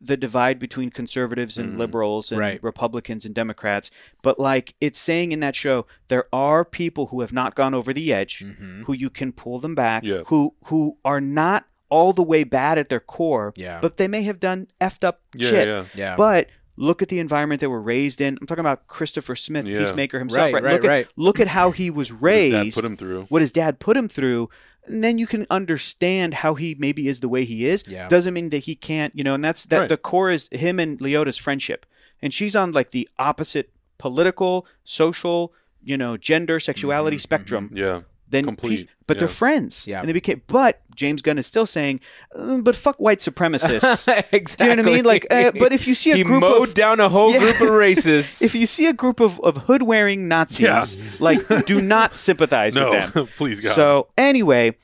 the 0.00 0.16
divide 0.16 0.58
between 0.58 0.90
conservatives 0.90 1.58
and 1.58 1.78
liberals 1.78 2.32
and. 2.32 2.38
Right. 2.40 2.62
Republicans 2.62 3.24
and 3.26 3.34
Democrats. 3.34 3.90
But 4.22 4.38
like 4.40 4.74
it's 4.80 4.98
saying 4.98 5.32
in 5.32 5.40
that 5.40 5.54
show, 5.54 5.86
there 6.08 6.26
are 6.32 6.64
people 6.64 7.06
who 7.06 7.20
have 7.20 7.32
not 7.32 7.54
gone 7.54 7.74
over 7.74 7.92
the 7.92 8.12
edge, 8.12 8.40
Mm-hmm. 8.44 8.84
who 8.84 8.92
you 8.94 9.10
can 9.10 9.32
pull 9.32 9.58
them 9.58 9.74
back, 9.74 10.02
Yeah. 10.04 10.22
who 10.26 10.54
who 10.66 10.96
are 11.04 11.20
not 11.20 11.66
all 11.90 12.12
the 12.12 12.22
way 12.22 12.44
bad 12.44 12.78
at 12.78 12.88
their 12.88 13.00
core, 13.00 13.52
Yeah. 13.56 13.80
but 13.82 13.96
they 13.96 14.06
may 14.08 14.22
have 14.22 14.38
done 14.40 14.68
effed 14.80 15.04
up 15.04 15.20
Yeah, 15.34 15.48
shit. 15.50 15.66
yeah. 15.68 15.84
Yeah. 15.94 16.16
But 16.16 16.48
look 16.76 17.02
at 17.02 17.08
the 17.08 17.18
environment 17.18 17.60
they 17.60 17.66
were 17.66 17.82
raised 17.82 18.20
in. 18.20 18.38
I'm 18.40 18.46
talking 18.46 18.60
about 18.60 18.86
Christopher 18.86 19.34
Smith, 19.36 19.66
Yeah. 19.66 19.80
Peacemaker 19.80 20.18
himself. 20.18 20.52
Right, 20.52 20.62
Right, 20.62 20.72
right, 20.72 20.80
look, 20.82 20.88
right. 20.88 21.06
At, 21.06 21.12
look 21.16 21.40
at 21.40 21.48
how 21.48 21.72
he 21.72 21.90
was 21.90 22.08
His 22.08 22.22
raised. 22.22 22.54
dad 22.54 22.72
put 22.82 22.84
him 22.90 22.96
through. 22.96 23.24
What 23.28 23.42
his 23.42 23.52
dad 23.52 23.80
put 23.80 23.96
him 23.96 24.08
through. 24.08 24.48
And 24.86 25.04
then 25.04 25.18
you 25.18 25.26
can 25.26 25.46
understand 25.50 26.34
how 26.34 26.54
he 26.54 26.74
maybe 26.78 27.06
is 27.06 27.20
the 27.20 27.28
way 27.28 27.44
he 27.44 27.66
is. 27.66 27.84
Yeah. 27.86 28.08
Doesn't 28.08 28.34
mean 28.34 28.48
that 28.50 28.64
he 28.64 28.74
can't, 28.74 29.14
you 29.14 29.22
know, 29.22 29.34
and 29.34 29.44
that's 29.44 29.64
that 29.66 29.80
Right. 29.80 29.88
the 29.88 29.96
core 29.96 30.30
is 30.30 30.48
him 30.52 30.78
and 30.80 31.00
Leota's 31.00 31.38
friendship. 31.38 31.86
And 32.22 32.34
she's 32.34 32.56
on 32.56 32.72
like 32.72 32.90
the 32.90 33.08
opposite 33.18 33.70
political, 33.98 34.66
social, 34.84 35.52
you 35.82 35.96
know, 35.96 36.16
gender, 36.16 36.58
sexuality 36.60 37.16
mm-hmm. 37.16 37.22
spectrum 37.22 37.66
mm-hmm. 37.66 37.76
Yeah. 37.76 38.00
Then 38.30 38.44
Complete, 38.44 38.70
peace- 38.80 38.86
but 39.06 39.18
they're 39.18 39.28
friends. 39.28 39.86
Yeah. 39.86 40.00
And 40.00 40.08
they 40.08 40.12
became 40.12 40.40
but 40.46 40.80
James 40.94 41.20
Gunn 41.22 41.36
is 41.38 41.46
still 41.46 41.66
saying, 41.66 42.00
"Uh, 42.36 42.60
but 42.60 42.76
fuck 42.76 42.96
white 42.98 43.18
supremacists. 43.18 44.08
exactly. 44.32 44.40
Do 44.66 44.70
you 44.70 44.76
know 44.76 44.82
what 44.82 44.92
I 44.92 44.94
mean? 44.96 45.04
Like, 45.04 45.26
uh, 45.30 45.52
but 45.58 45.72
if 45.72 45.86
you 45.88 45.94
see 45.94 46.12
a 46.12 46.16
he 46.16 46.24
group 46.24 46.40
mowed 46.42 46.68
of 46.68 46.74
down 46.74 47.00
a 47.00 47.08
whole 47.08 47.32
Yeah. 47.32 47.38
group 47.40 47.60
of 47.60 47.68
racists. 47.86 48.40
if 48.42 48.54
you 48.54 48.66
see 48.66 48.86
a 48.86 48.92
group 48.92 49.20
of, 49.20 49.40
of 49.40 49.56
hood 49.58 49.82
wearing 49.82 50.28
Nazis, 50.28 50.96
Yeah. 50.96 51.02
like 51.18 51.66
do 51.66 51.80
not 51.80 52.14
sympathize 52.26 52.74
No, 52.74 52.90
with 52.90 53.12
them. 53.14 53.26
please 53.36 53.60
God. 53.60 53.74
So 53.74 54.08
anyway, 54.16 54.76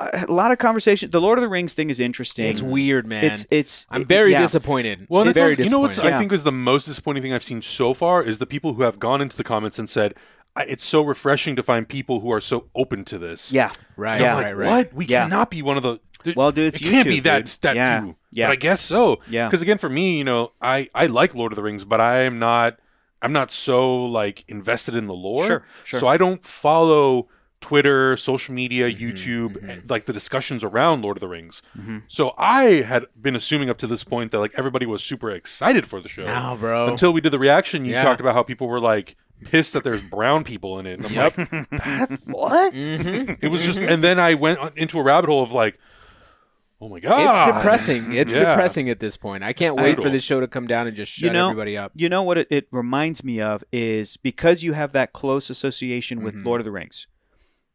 a 0.00 0.26
lot 0.28 0.50
of 0.50 0.58
conversation. 0.58 1.10
The 1.10 1.20
Lord 1.20 1.38
of 1.38 1.42
the 1.42 1.48
Rings 1.48 1.72
thing 1.74 1.90
is 1.90 2.00
interesting. 2.00 2.46
it's 2.46 2.62
weird, 2.62 3.06
man. 3.06 3.24
It's 3.24 3.46
it's. 3.50 3.86
I'm 3.90 4.04
very 4.04 4.32
yeah. 4.32 4.40
disappointed. 4.40 5.06
Well, 5.08 5.20
I'm 5.22 5.26
that's, 5.26 5.38
very 5.38 5.56
you 5.62 5.70
know 5.70 5.80
what's 5.80 5.96
disappointed. 5.96 6.16
I 6.16 6.18
think 6.18 6.32
is 6.32 6.44
the 6.44 6.50
most 6.52 6.86
disappointing 6.86 7.22
thing 7.22 7.32
I've 7.32 7.44
seen 7.44 7.62
so 7.62 7.94
far 7.94 8.22
is 8.22 8.38
the 8.38 8.46
people 8.46 8.74
who 8.74 8.82
have 8.82 8.98
gone 8.98 9.20
into 9.20 9.36
the 9.36 9.44
comments 9.44 9.78
and 9.78 9.88
said, 9.88 10.14
I, 10.14 10.16
it's 10.68 10.84
so 10.84 11.02
refreshing 11.02 11.56
to 11.56 11.62
find 11.62 11.88
people 11.88 12.20
who 12.20 12.32
are 12.32 12.40
so 12.40 12.68
open 12.74 13.04
to 13.06 13.18
this. 13.18 13.52
Yeah. 13.52 13.70
Right, 13.96 14.20
Yeah. 14.20 14.36
I'm 14.36 14.42
right, 14.44 14.56
like, 14.56 14.56
right. 14.56 14.86
what? 14.86 14.94
We 14.94 15.04
Yeah. 15.06 15.22
cannot 15.24 15.50
be 15.50 15.62
one 15.62 15.76
of 15.76 15.82
the. 15.82 15.98
th- 16.24 16.36
Well, 16.36 16.50
dude, 16.52 16.74
it's 16.74 16.82
it 16.82 16.88
can't 16.90 17.06
be 17.08 17.20
that 17.20 17.44
dude. 17.46 17.58
that 17.62 17.76
Yeah. 17.76 18.00
few. 18.00 18.16
Yeah. 18.32 18.46
But 18.48 18.52
I 18.52 18.56
guess 18.56 18.80
so. 18.80 19.20
Yeah. 19.28 19.46
Because 19.48 19.62
again, 19.62 19.78
for 19.78 19.88
me, 19.88 20.18
you 20.18 20.24
know, 20.24 20.52
I 20.60 20.88
I 20.94 21.06
like 21.06 21.34
Lord 21.34 21.52
of 21.52 21.56
the 21.56 21.62
Rings, 21.62 21.84
but 21.84 22.00
I 22.00 22.20
am 22.20 22.38
not. 22.38 22.78
I'm 23.22 23.32
not 23.32 23.50
so 23.50 24.04
like 24.04 24.44
invested 24.46 24.94
in 24.94 25.06
the 25.06 25.14
lore. 25.14 25.46
Sure, 25.46 25.64
sure. 25.84 26.00
So 26.00 26.06
I 26.08 26.16
don't 26.16 26.44
follow 26.44 27.28
Twitter, 27.62 28.16
social 28.16 28.54
media, 28.54 28.88
Mm-hmm, 28.90 29.04
YouTube, 29.04 29.68
and, 29.68 29.88
like 29.90 30.04
the 30.04 30.12
discussions 30.12 30.62
around 30.62 31.02
Lord 31.02 31.16
of 31.16 31.20
the 31.22 31.28
Rings. 31.28 31.62
Mm-hmm. 31.76 31.98
So 32.06 32.34
I 32.36 32.82
had 32.82 33.06
been 33.20 33.34
assuming 33.34 33.70
up 33.70 33.78
to 33.78 33.86
this 33.86 34.04
point 34.04 34.30
that 34.32 34.38
like 34.40 34.52
everybody 34.56 34.84
was 34.86 35.02
super 35.02 35.30
excited 35.30 35.86
for 35.86 36.00
the 36.00 36.08
show. 36.08 36.22
No, 36.22 36.56
bro. 36.60 36.88
Until 36.88 37.12
we 37.12 37.20
did 37.22 37.32
the 37.32 37.38
reaction, 37.38 37.84
you 37.84 37.92
Yeah. 37.92 38.04
talked 38.04 38.20
about 38.20 38.34
how 38.34 38.42
people 38.42 38.68
were 38.68 38.78
like 38.80 39.16
pissed 39.44 39.72
that 39.74 39.84
there's 39.84 40.02
brown 40.02 40.44
people 40.44 40.78
in 40.78 40.86
it. 40.86 40.94
And 40.98 41.06
I'm 41.06 41.12
Yep. 41.12 41.38
like, 41.38 41.50
that 41.70 42.18
what? 42.24 42.74
Mm-hmm. 42.74 43.44
It 43.44 43.48
was 43.48 43.62
just, 43.64 43.78
and 43.78 44.02
then 44.02 44.18
I 44.18 44.34
went 44.34 44.58
into 44.76 44.98
a 44.98 45.02
rabbit 45.02 45.28
hole 45.28 45.42
of 45.42 45.52
like, 45.52 45.78
oh 46.80 46.88
my 46.88 46.98
god, 47.00 47.20
It's 47.48 47.56
depressing. 47.56 48.12
It's 48.12 48.34
Yeah. 48.34 48.50
depressing 48.50 48.88
at 48.90 49.00
this 49.00 49.16
point. 49.16 49.42
I 49.44 49.52
can't 49.52 49.76
wait 49.76 50.00
for 50.00 50.10
this 50.10 50.22
show 50.24 50.40
to 50.40 50.48
come 50.48 50.66
down 50.66 50.86
and 50.86 50.96
just 50.96 51.12
shut 51.12 51.26
You 51.28 51.32
know- 51.32 51.50
everybody 51.50 51.76
up. 51.76 51.92
You 51.94 52.08
know 52.08 52.22
what 52.22 52.38
it, 52.38 52.48
it 52.50 52.68
reminds 52.72 53.22
me 53.24 53.40
of 53.40 53.62
is 53.72 54.16
because 54.16 54.62
you 54.62 54.72
have 54.74 54.92
that 54.92 55.12
close 55.12 55.50
association 55.50 56.22
with 56.22 56.34
Mhm. 56.34 56.44
Lord 56.44 56.60
of 56.60 56.64
the 56.64 56.72
Rings. 56.72 57.06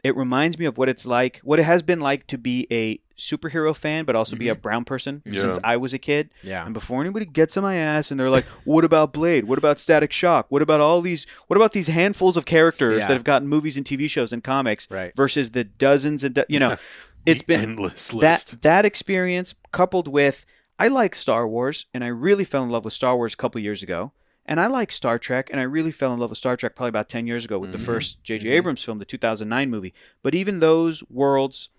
It 0.04 0.16
reminds 0.18 0.58
me 0.58 0.66
of 0.66 0.78
what 0.80 0.90
it's 0.90 1.06
like, 1.06 1.40
what 1.44 1.60
it 1.60 1.64
has 1.64 1.84
been 1.84 2.00
like 2.00 2.26
to 2.28 2.38
be 2.38 2.66
a 2.72 3.00
superhero 3.22 3.76
fan, 3.76 4.06
but 4.06 4.16
also 4.16 4.36
be 4.36 4.50
a 4.50 4.54
mm-hmm. 4.54 4.62
brown 4.62 4.86
person 4.86 5.22
Yeah. 5.26 5.42
since 5.42 5.60
I 5.64 5.78
was 5.78 5.94
a 5.94 6.00
kid. 6.00 6.30
Yeah. 6.44 6.66
And 6.66 6.74
before 6.74 7.02
anybody 7.02 7.26
gets 7.26 7.56
on 7.56 7.64
my 7.64 7.76
ass 7.76 8.12
and 8.12 8.20
they're 8.20 8.30
like, 8.30 8.46
"What 8.66 8.84
about 8.84 9.14
Blade? 9.14 9.46
What 9.46 9.58
about 9.58 9.80
Static 9.80 10.12
Shock? 10.12 10.48
What 10.50 10.62
about 10.62 10.82
all 10.82 11.02
these? 11.02 11.28
What 11.48 11.56
about 11.58 11.74
these 11.74 11.88
handfuls 11.88 12.36
of 12.38 12.46
characters 12.46 13.02
Yeah. 13.02 13.08
that 13.08 13.14
have 13.14 13.24
gotten 13.24 13.48
movies 13.48 13.78
and 13.78 13.86
TV 13.86 14.10
shows 14.10 14.34
and 14.34 14.44
comics 14.44 14.88
Right. 14.90 15.16
versus 15.16 15.52
the 15.52 15.64
dozens 15.64 16.24
and 16.24 16.36
do- 16.36 16.46
you 16.50 16.60
know, 16.60 16.78
it's 17.26 17.44
been 17.44 17.62
endless 17.62 18.08
that 18.08 18.16
list. 18.16 18.62
that 18.64 18.86
experience 18.86 19.54
coupled 19.72 20.08
with 20.08 20.46
I 20.80 20.88
like 20.88 21.14
Star 21.14 21.48
Wars 21.48 21.86
and 21.94 22.04
I 22.04 22.08
really 22.08 22.44
fell 22.44 22.64
in 22.64 22.70
love 22.70 22.86
with 22.86 22.94
Star 22.94 23.16
Wars 23.16 23.36
a 23.36 23.38
couple 23.38 23.62
years 23.62 23.84
ago. 23.84 24.14
And 24.48 24.60
I 24.60 24.66
like 24.66 24.92
Star 24.92 25.20
Trek 25.20 25.50
and 25.52 25.60
I 25.60 25.64
really 25.64 25.92
fell 25.92 26.12
in 26.14 26.20
love 26.20 26.32
with 26.32 26.40
Star 26.40 26.58
Trek 26.58 26.76
probably 26.76 26.90
about 26.90 27.08
10 27.08 27.28
years 27.28 27.46
ago 27.46 27.60
with 27.60 27.72
the 27.72 27.78
mm-hmm. 27.78 27.86
first 27.86 28.24
J.J. 28.24 28.48
Mm-hmm. 28.48 28.58
Abrams 28.58 28.84
film, 28.84 28.98
the 28.98 29.06
2009 29.06 29.70
movie. 29.70 29.94
But 30.24 30.34
even 30.34 30.60
those 30.60 31.04
worlds, 31.10 31.70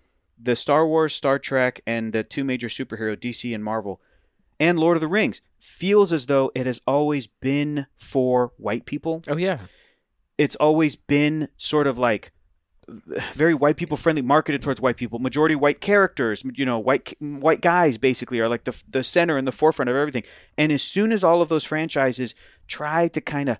the 0.43 0.55
Star 0.55 0.85
Wars, 0.87 1.13
Star 1.13 1.39
Trek 1.39 1.81
and 1.87 2.13
the 2.13 2.23
two 2.23 2.43
major 2.43 2.67
superhero 2.67 3.15
DC 3.15 3.53
and 3.53 3.63
Marvel 3.63 4.01
and 4.59 4.79
Lord 4.79 4.97
of 4.97 5.01
the 5.01 5.07
Rings 5.07 5.41
feels 5.57 6.13
as 6.13 6.27
though 6.27 6.51
it 6.55 6.65
has 6.65 6.81
always 6.85 7.27
been 7.27 7.87
for 7.97 8.53
white 8.57 8.85
people. 8.85 9.21
Oh 9.27 9.37
yeah. 9.37 9.59
it's 10.37 10.55
always 10.57 10.95
been 10.95 11.49
sort 11.57 11.87
of 11.87 11.97
like 11.97 12.31
very 12.87 13.53
white 13.53 13.77
people 13.77 13.95
friendly 13.95 14.21
marketed 14.21 14.61
towards 14.61 14.81
white 14.81 14.97
people. 14.97 15.17
Majority 15.19 15.55
white 15.55 15.79
characters 15.79 16.43
you 16.55 16.65
know 16.65 16.79
white 16.79 17.13
white 17.19 17.61
guys 17.61 17.97
basically 17.97 18.39
are 18.39 18.49
like 18.49 18.65
the 18.65 18.83
the 18.87 19.03
center 19.03 19.37
and 19.37 19.47
the 19.47 19.51
forefront 19.51 19.89
of 19.89 19.95
everything. 19.95 20.23
And 20.57 20.71
as 20.71 20.83
soon 20.83 21.11
as 21.11 21.23
all 21.23 21.41
of 21.41 21.49
those 21.49 21.63
franchises 21.63 22.35
try 22.67 23.07
to 23.09 23.21
kind 23.21 23.49
of 23.49 23.57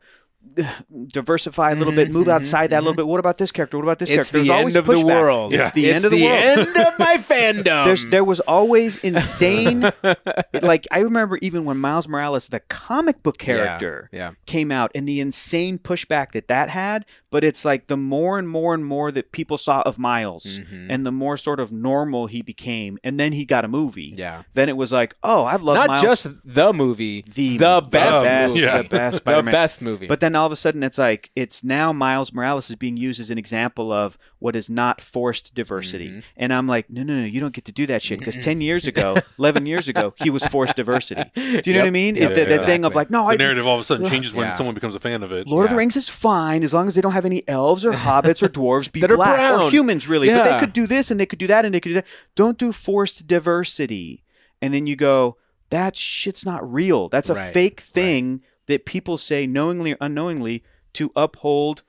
diversify 1.08 1.72
a 1.72 1.76
little 1.76 1.94
bit 1.94 2.12
move 2.12 2.28
outside 2.28 2.70
that 2.70 2.78
a 2.78 2.82
little 2.82 2.94
bit 2.96 3.08
what 3.08 3.20
about 3.20 3.38
this 3.38 3.52
character 3.52 3.78
what 3.78 3.84
about 3.84 4.00
this 4.00 4.10
Mm-hmm, 4.10 4.20
It's 4.20 4.32
character 4.32 4.48
the 4.50 4.54
There's 4.54 4.60
always 4.60 4.76
end 4.76 4.78
of 4.78 4.86
the 4.86 4.94
pushback. 4.94 5.06
world. 5.22 5.54
it's 5.54 5.72
the 5.72 5.86
It's 5.88 5.96
end 5.96 6.06
of 6.06 6.12
the, 6.12 6.18
the 6.20 6.26
world 6.26 6.44
end 6.44 6.78
of 6.78 7.00
my 7.00 7.18
fandom. 7.20 7.86
there's 7.86 8.06
there 8.08 8.24
was 8.24 8.40
always 8.42 8.98
insane 8.98 9.92
like 10.62 10.86
I 10.92 11.00
remember 11.00 11.38
even 11.42 11.66
when 11.66 11.78
Miles 11.78 12.08
Morales 12.08 12.48
the 12.50 12.60
comic 12.62 13.24
book 13.24 13.38
character 13.38 14.10
Yeah. 14.12 14.32
came 14.46 14.72
out 14.72 14.92
and 14.94 15.08
the 15.08 15.20
insane 15.20 15.80
pushback 15.80 16.34
that 16.34 16.48
that 16.50 16.70
had 16.70 17.06
but 17.32 17.44
it's 17.44 17.66
like 17.66 17.88
the 17.88 17.98
more 17.98 18.38
and 18.38 18.48
more 18.48 18.74
and 18.76 18.86
more 18.86 19.12
that 19.12 19.32
people 19.32 19.58
saw 19.58 19.82
of 19.82 19.98
Miles 19.98 20.60
Mhm. 20.60 20.88
and 20.90 21.06
the 21.06 21.12
more 21.12 21.36
sort 21.38 21.60
of 21.60 21.72
normal 21.72 22.28
he 22.28 22.42
became 22.44 23.00
and 23.04 23.20
then 23.20 23.32
he 23.32 23.46
got 23.46 23.66
a 23.66 23.68
movie 23.68 24.14
Yeah. 24.16 24.44
then 24.54 24.70
it 24.70 24.78
was 24.78 24.92
like 24.92 25.16
oh 25.24 25.46
I've 25.46 25.64
loved 25.64 25.78
Not 25.80 25.88
Miles 25.88 26.02
just 26.04 26.28
the 26.46 26.74
movie, 26.74 27.24
the, 27.34 27.58
the 27.58 27.82
best 27.90 28.24
best, 28.24 28.56
movie. 28.56 28.66
Yeah. 28.66 28.82
the 28.84 28.90
best 28.90 29.26
the 29.26 29.42
best 29.44 29.82
movie. 29.82 30.08
But 30.08 30.20
then 30.20 30.33
all 30.36 30.46
of 30.46 30.52
a 30.52 30.56
sudden, 30.56 30.84
it's 30.84 30.98
like 30.98 31.32
it's 31.36 31.64
now 31.64 31.92
Miles 31.94 32.34
Morales 32.34 32.70
is 32.70 32.76
being 32.76 32.98
used 32.98 33.20
as 33.20 33.30
an 33.30 33.38
example 33.38 33.92
of 33.92 34.18
what 34.40 34.56
is 34.56 34.70
not 34.70 35.00
forced 35.02 35.54
diversity, 35.54 36.10
Mm-hmm. 36.10 36.20
and 36.38 36.54
I'm 36.54 36.68
like, 36.68 36.90
no, 36.90 37.04
no, 37.04 37.20
no, 37.20 37.26
you 37.26 37.40
don't 37.40 37.54
get 37.54 37.66
to 37.66 37.72
do 37.72 37.86
that 37.88 38.02
shit 38.02 38.20
because 38.20 38.38
ten 38.38 38.62
years 38.62 38.86
ago, 38.88 39.18
eleven 39.40 39.66
years 39.66 39.88
ago, 39.88 40.14
he 40.18 40.30
was 40.30 40.46
forced 40.48 40.76
diversity. 40.76 41.24
Do 41.36 41.62
you 41.66 41.74
know 41.74 41.80
what 41.80 41.88
I 41.88 41.92
mean? 41.92 42.16
Yep. 42.16 42.32
It- 42.32 42.36
the, 42.36 42.46
the 42.46 42.56
Yeah. 42.62 42.66
thing 42.66 42.86
of 42.86 42.96
like, 42.96 43.10
no, 43.10 43.24
the 43.28 43.34
I, 43.34 43.36
narrative 43.36 43.66
all 43.66 43.76
of 43.76 43.82
a 43.82 43.84
sudden 43.84 44.10
changes 44.10 44.34
when 44.34 44.48
Yeah. 44.48 44.54
someone 44.56 44.76
becomes 44.76 44.96
a 44.96 45.00
fan 45.00 45.24
of 45.24 45.32
it. 45.32 45.48
Lord 45.48 45.66
of 45.66 45.72
the 45.72 45.78
Rings 45.78 45.96
is 45.96 46.10
fine 46.10 46.64
as 46.64 46.74
long 46.74 46.88
as 46.88 46.96
they 46.96 47.02
don't 47.02 47.14
have 47.14 47.26
any 47.26 47.48
elves 47.48 47.86
or 47.86 47.92
hobbits 48.08 48.44
or 48.44 48.50
dwarves 48.50 48.92
be 48.92 49.00
black 49.02 49.60
or 49.62 49.70
humans 49.70 50.08
really, 50.08 50.30
but 50.30 50.44
they 50.44 50.60
could 50.60 50.74
do 50.74 50.88
this 50.88 51.12
and 51.12 51.20
they 51.20 51.26
could 51.26 51.40
do 51.40 51.48
that 51.48 51.66
and 51.66 51.74
they 51.74 51.80
could 51.80 51.90
do 51.90 51.96
that. 51.96 52.08
Don't 52.36 52.58
do 52.58 52.72
forced 52.72 53.28
diversity, 53.28 54.24
and 54.62 54.74
then 54.74 54.88
you 54.88 54.96
go, 54.96 55.38
that 55.70 55.96
shit's 55.96 56.46
not 56.46 56.72
real. 56.72 57.10
That's 57.10 57.30
a 57.30 57.34
Right. 57.34 57.52
fake 57.54 57.80
thing 57.82 58.42
that 58.68 58.86
people 58.86 59.18
say 59.18 59.46
knowingly 59.46 59.94
or 59.94 59.98
unknowingly 60.02 60.64
to 60.94 61.12
uphold 61.16 61.84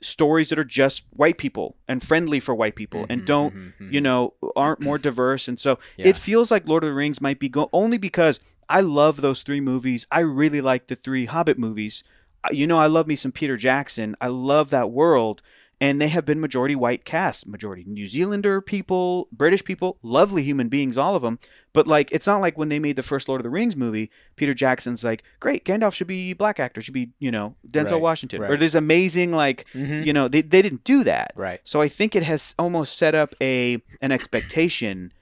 stories 0.00 0.50
that 0.50 0.58
are 0.58 0.64
just 0.64 1.06
white 1.10 1.38
people 1.38 1.76
and 1.88 2.02
friendly 2.02 2.38
for 2.38 2.54
white 2.54 2.76
people 2.76 3.06
and 3.08 3.20
mm-hmm, 3.22 3.26
don't 3.26 3.54
mm-hmm, 3.54 3.84
mm-hmm. 3.84 3.92
you 3.94 4.00
know 4.00 4.34
aren't 4.54 4.80
more 4.80 4.98
diverse. 4.98 5.48
And 5.48 5.58
so 5.58 5.78
Yeah. 5.96 6.08
it 6.08 6.16
feels 6.16 6.50
like 6.50 6.68
lord 6.68 6.84
of 6.84 6.88
the 6.88 6.94
rings 6.94 7.20
might 7.20 7.38
be 7.38 7.48
go- 7.48 7.70
only 7.72 7.96
because 7.96 8.38
i 8.68 8.80
love 8.80 9.20
those 9.20 9.42
three 9.42 9.60
movies. 9.60 10.06
I 10.10 10.20
really 10.20 10.60
like 10.60 10.88
the 10.88 10.96
three 10.96 11.26
hobbit 11.26 11.58
movies. 11.58 12.04
Uh, 12.42 12.48
you 12.52 12.66
know 12.66 12.78
i 12.78 12.86
love 12.86 13.06
me 13.06 13.16
some 13.16 13.32
peter 13.32 13.56
jackson. 13.56 14.14
I 14.20 14.28
love 14.28 14.70
that 14.70 14.90
world 14.90 15.40
and 15.84 16.00
they 16.00 16.08
have 16.08 16.24
been 16.24 16.40
majority 16.40 16.74
white 16.84 17.04
cast 17.04 17.46
majority 17.46 17.84
new 17.86 18.06
zealander 18.06 18.60
people 18.60 19.28
british 19.32 19.62
people 19.64 19.98
lovely 20.02 20.42
human 20.42 20.68
beings 20.68 20.96
all 20.96 21.14
of 21.16 21.22
them 21.22 21.38
but 21.72 21.86
like 21.86 22.10
it's 22.12 22.26
not 22.26 22.40
like 22.40 22.56
when 22.58 22.68
they 22.70 22.78
made 22.78 22.96
the 22.96 23.02
first 23.02 23.28
lord 23.28 23.40
of 23.40 23.42
the 23.44 23.50
rings 23.58 23.76
movie 23.76 24.10
peter 24.36 24.54
jackson's 24.54 25.02
like 25.04 25.22
great 25.40 25.64
gandalf 25.64 25.92
should 25.94 26.06
be 26.06 26.32
black 26.32 26.58
actor 26.60 26.80
should 26.82 26.94
be 26.94 27.10
you 27.18 27.30
know 27.30 27.54
denzel 27.70 27.92
Right, 27.92 28.00
washington 28.08 28.42
or 28.42 28.48
right. 28.50 28.58
this 28.58 28.74
amazing 28.74 29.30
like 29.32 29.64
Mhm. 29.74 30.04
you 30.06 30.12
know 30.12 30.26
they, 30.28 30.42
they 30.42 30.62
didn't 30.62 30.84
do 30.84 31.04
that 31.04 31.32
Right. 31.36 31.60
so 31.64 31.80
i 31.80 31.88
think 31.88 32.14
it 32.16 32.22
has 32.22 32.54
almost 32.58 32.96
set 32.98 33.14
up 33.14 33.34
a 33.40 33.82
an 34.00 34.12
expectation 34.12 35.12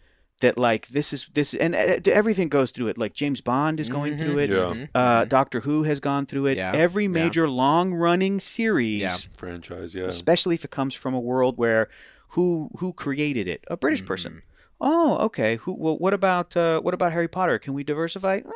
that 0.43 0.57
like 0.59 0.87
this 0.89 1.13
is 1.13 1.29
this 1.35 1.55
and 1.55 1.75
uh, 1.75 1.99
everything 2.07 2.49
goes 2.49 2.71
through 2.71 2.89
it. 2.89 2.99
Like 2.99 3.15
james 3.15 3.41
bond 3.41 3.81
is 3.81 3.89
going 3.89 4.17
through 4.19 4.39
it. 4.39 4.51
Yeah. 4.51 4.87
uh, 4.95 5.25
doctor 5.25 5.61
who 5.61 5.83
has 5.85 5.99
gone 6.01 6.27
through 6.27 6.47
it. 6.47 6.57
Yeah, 6.59 6.73
every 6.75 7.05
yeah. 7.05 7.11
major 7.21 7.49
long 7.49 7.95
running 7.95 8.39
series 8.41 9.01
Yeah. 9.01 9.17
franchise. 9.37 9.95
Yeah, 9.95 10.05
especially 10.05 10.55
if 10.55 10.65
it 10.65 10.71
comes 10.71 10.95
from 10.95 11.15
a 11.15 11.21
world 11.21 11.57
where 11.59 11.89
who 12.35 12.71
who 12.79 12.93
created 12.93 13.49
it? 13.49 13.65
A 13.69 13.77
british 13.77 14.05
person. 14.05 14.33
Mm-hmm. 14.33 14.87
oh 14.93 15.17
okay. 15.27 15.57
Who 15.57 15.75
well 15.75 15.97
what 15.99 16.15
about 16.15 16.57
uh, 16.57 16.81
what 16.85 16.95
about 16.95 17.13
harry 17.13 17.29
potter? 17.29 17.59
Can 17.59 17.73
we 17.75 17.83
diversify? 17.85 18.37
Eh, 18.45 18.51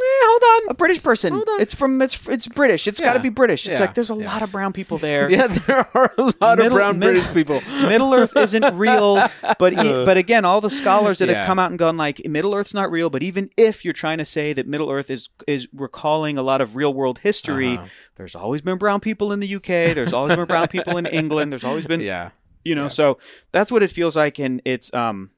hold 0.00 0.42
on. 0.64 0.70
a 0.70 0.74
british 0.74 1.02
person 1.02 1.32
Hold 1.32 1.48
on. 1.48 1.60
it's 1.60 1.74
from 1.74 2.00
it's 2.02 2.26
it's 2.28 2.48
british 2.48 2.86
It's 2.86 3.00
got 3.00 3.14
to 3.14 3.20
be 3.20 3.28
british 3.28 3.66
it's 3.66 3.74
Yeah. 3.74 3.80
like 3.80 3.94
there's 3.94 4.10
a 4.10 4.14
lot 4.14 4.42
of 4.42 4.50
brown 4.52 4.72
people 4.72 4.98
there 4.98 5.30
Yeah, 5.34 5.46
there 5.48 5.86
are 5.94 6.12
a 6.18 6.22
lot 6.40 6.58
Middle- 6.58 6.66
of 6.66 6.72
brown 6.72 6.98
British 7.00 7.26
people. 7.34 7.60
Middle 7.88 8.12
Earth 8.14 8.36
isn't 8.36 8.74
real, 8.76 9.26
but 9.58 9.72
e- 9.72 10.04
but 10.04 10.16
again, 10.16 10.44
all 10.44 10.60
the 10.60 10.70
scholars 10.70 11.18
that 11.18 11.28
Yeah. 11.28 11.38
have 11.38 11.46
come 11.46 11.58
out 11.58 11.70
and 11.70 11.78
gone 11.78 11.96
like 11.96 12.24
Middle 12.28 12.54
Earth's 12.54 12.74
not 12.74 12.90
real. 12.90 13.10
But 13.10 13.22
even 13.22 13.50
if 13.56 13.84
you're 13.84 13.92
trying 13.94 14.18
to 14.18 14.24
say 14.24 14.52
that 14.52 14.66
Middle 14.66 14.90
Earth 14.90 15.10
is 15.10 15.28
is 15.46 15.66
recalling 15.74 16.38
a 16.38 16.42
lot 16.42 16.60
of 16.60 16.76
real 16.76 16.92
world 16.94 17.18
history, 17.18 17.74
Uh-huh. 17.74 17.86
there's 18.16 18.34
always 18.34 18.62
been 18.62 18.78
brown 18.78 19.00
people 19.00 19.32
in 19.32 19.40
the 19.40 19.54
UK. 19.56 19.94
There's 19.94 20.12
always 20.12 20.36
been 20.36 20.46
brown 20.46 20.68
people 20.68 20.96
in 20.96 21.06
England. 21.20 21.52
There's 21.52 21.64
always 21.64 21.86
been 21.86 22.00
Yeah, 22.00 22.30
you 22.64 22.74
know. 22.74 22.88
So 22.88 23.18
that's 23.52 23.70
what 23.72 23.82
it 23.82 23.90
feels 23.90 24.14
like, 24.16 24.38
and 24.38 24.60
it's 24.64 24.92
um, 24.94 25.30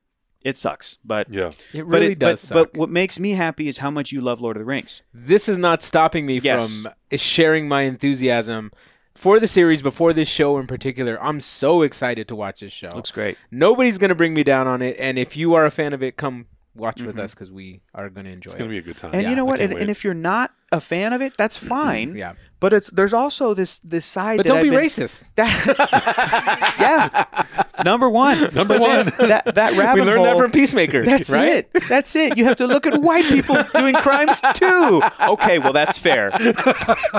it 0.43 0.59
sucks. 0.59 0.99
But 1.05 1.33
yeah. 1.33 1.51
it 1.73 1.83
but 1.83 1.87
really 1.87 2.13
it, 2.13 2.19
does. 2.19 2.43
but, 2.43 2.49
suck. 2.49 2.73
but 2.73 2.79
what 2.79 2.91
makes 2.91 3.19
me 3.19 3.33
happy 3.33 3.69
is 3.69 3.79
how 3.79 3.91
much 3.91 4.13
you 4.13 4.21
love 4.21 4.41
Lord 4.41 4.57
of 4.57 4.61
the 4.61 4.65
Rings. 4.65 5.03
this 5.13 5.49
is 5.49 5.59
not 5.59 5.83
stopping 5.83 6.27
me 6.27 6.39
Yes. 6.39 6.83
from 6.83 6.93
sharing 7.17 7.69
my 7.69 7.83
enthusiasm 7.83 8.71
for 9.15 9.41
the 9.41 9.49
series 9.49 9.83
before 9.83 10.13
this 10.13 10.29
show 10.29 10.59
in 10.59 10.67
particular. 10.67 11.23
I'm 11.23 11.41
so 11.41 11.83
excited 11.83 12.29
to 12.29 12.37
watch 12.37 12.61
this 12.61 12.73
show. 12.73 12.91
Looks 12.95 13.11
great. 13.11 13.39
Nobody's 13.51 13.99
going 13.99 14.11
to 14.11 14.15
bring 14.15 14.35
me 14.35 14.45
down 14.45 14.67
on 14.67 14.83
it. 14.83 14.97
And 14.99 15.19
if 15.19 15.37
you 15.37 15.55
are 15.55 15.65
a 15.65 15.71
fan 15.71 15.93
of 15.95 16.03
it, 16.03 16.17
come 16.17 16.47
watch 16.77 17.01
with 17.01 17.17
mm-hmm. 17.17 17.25
us 17.25 17.35
because 17.35 17.51
we 17.51 17.81
are 17.95 18.09
going 18.11 18.27
to 18.27 18.33
enjoy 18.33 18.51
it. 18.51 18.53
It's 18.53 18.59
gonna 18.59 18.71
be 18.71 18.79
a 18.79 18.83
good 18.83 18.97
time. 18.97 19.13
And 19.15 19.23
Yeah, 19.23 19.31
you 19.31 19.37
know 19.37 19.45
what? 19.45 19.61
And, 19.61 19.73
and 19.73 19.91
if 19.91 20.05
you're 20.05 20.15
not 20.15 20.53
a 20.73 20.81
fan 20.81 21.13
of 21.13 21.23
it, 21.23 21.35
that's 21.37 21.57
fine. 21.57 22.17
Yeah. 22.17 22.35
But 22.59 22.73
it's 22.73 22.91
there's 22.91 23.13
also 23.13 23.53
this 23.55 23.79
this 23.79 24.05
side. 24.07 24.39
but 24.39 24.45
that 24.47 24.49
don't 24.49 24.59
I've 24.59 24.65
be 24.65 24.71
been- 24.71 24.81
racist. 24.81 25.23
That, 25.37 26.75
yeah, 26.81 27.83
number 27.85 28.09
one. 28.09 28.49
Number 28.55 28.79
one. 28.81 29.07
That 29.19 29.55
that 29.55 29.75
rabbit 29.77 29.85
hole. 29.87 29.95
We 29.95 30.01
learned 30.01 30.17
hole. 30.17 30.25
that 30.25 30.37
from 30.39 30.51
Peacemaker. 30.51 31.05
that's 31.05 31.31
right? 31.31 31.53
it. 31.53 31.71
That's 31.89 32.17
it. 32.17 32.39
You 32.39 32.45
have 32.47 32.57
to 32.57 32.67
look 32.67 32.87
at 32.87 33.01
white 33.01 33.27
people 33.27 33.57
doing 33.75 33.95
crimes 33.97 34.41
too. 34.55 35.03
Okay, 35.21 35.59
well 35.59 35.75
that's 35.75 35.99
fair. 35.99 36.31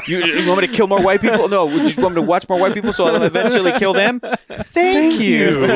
You, 0.07 0.23
you 0.25 0.47
want 0.49 0.62
me 0.62 0.67
to 0.67 0.73
kill 0.73 0.88
more 0.88 1.01
white 1.03 1.21
people? 1.21 1.47
No. 1.47 1.65
Would 1.67 1.95
you 1.95 2.01
want 2.03 2.15
me 2.15 2.21
to 2.21 2.27
watch 2.27 2.49
more 2.49 2.60
white 2.60 2.73
people 2.73 2.91
so 2.91 3.05
I'll 3.05 3.21
eventually 3.21 3.71
kill 3.73 3.93
them? 3.93 4.19
Thank, 4.49 5.19
you. 5.21 5.67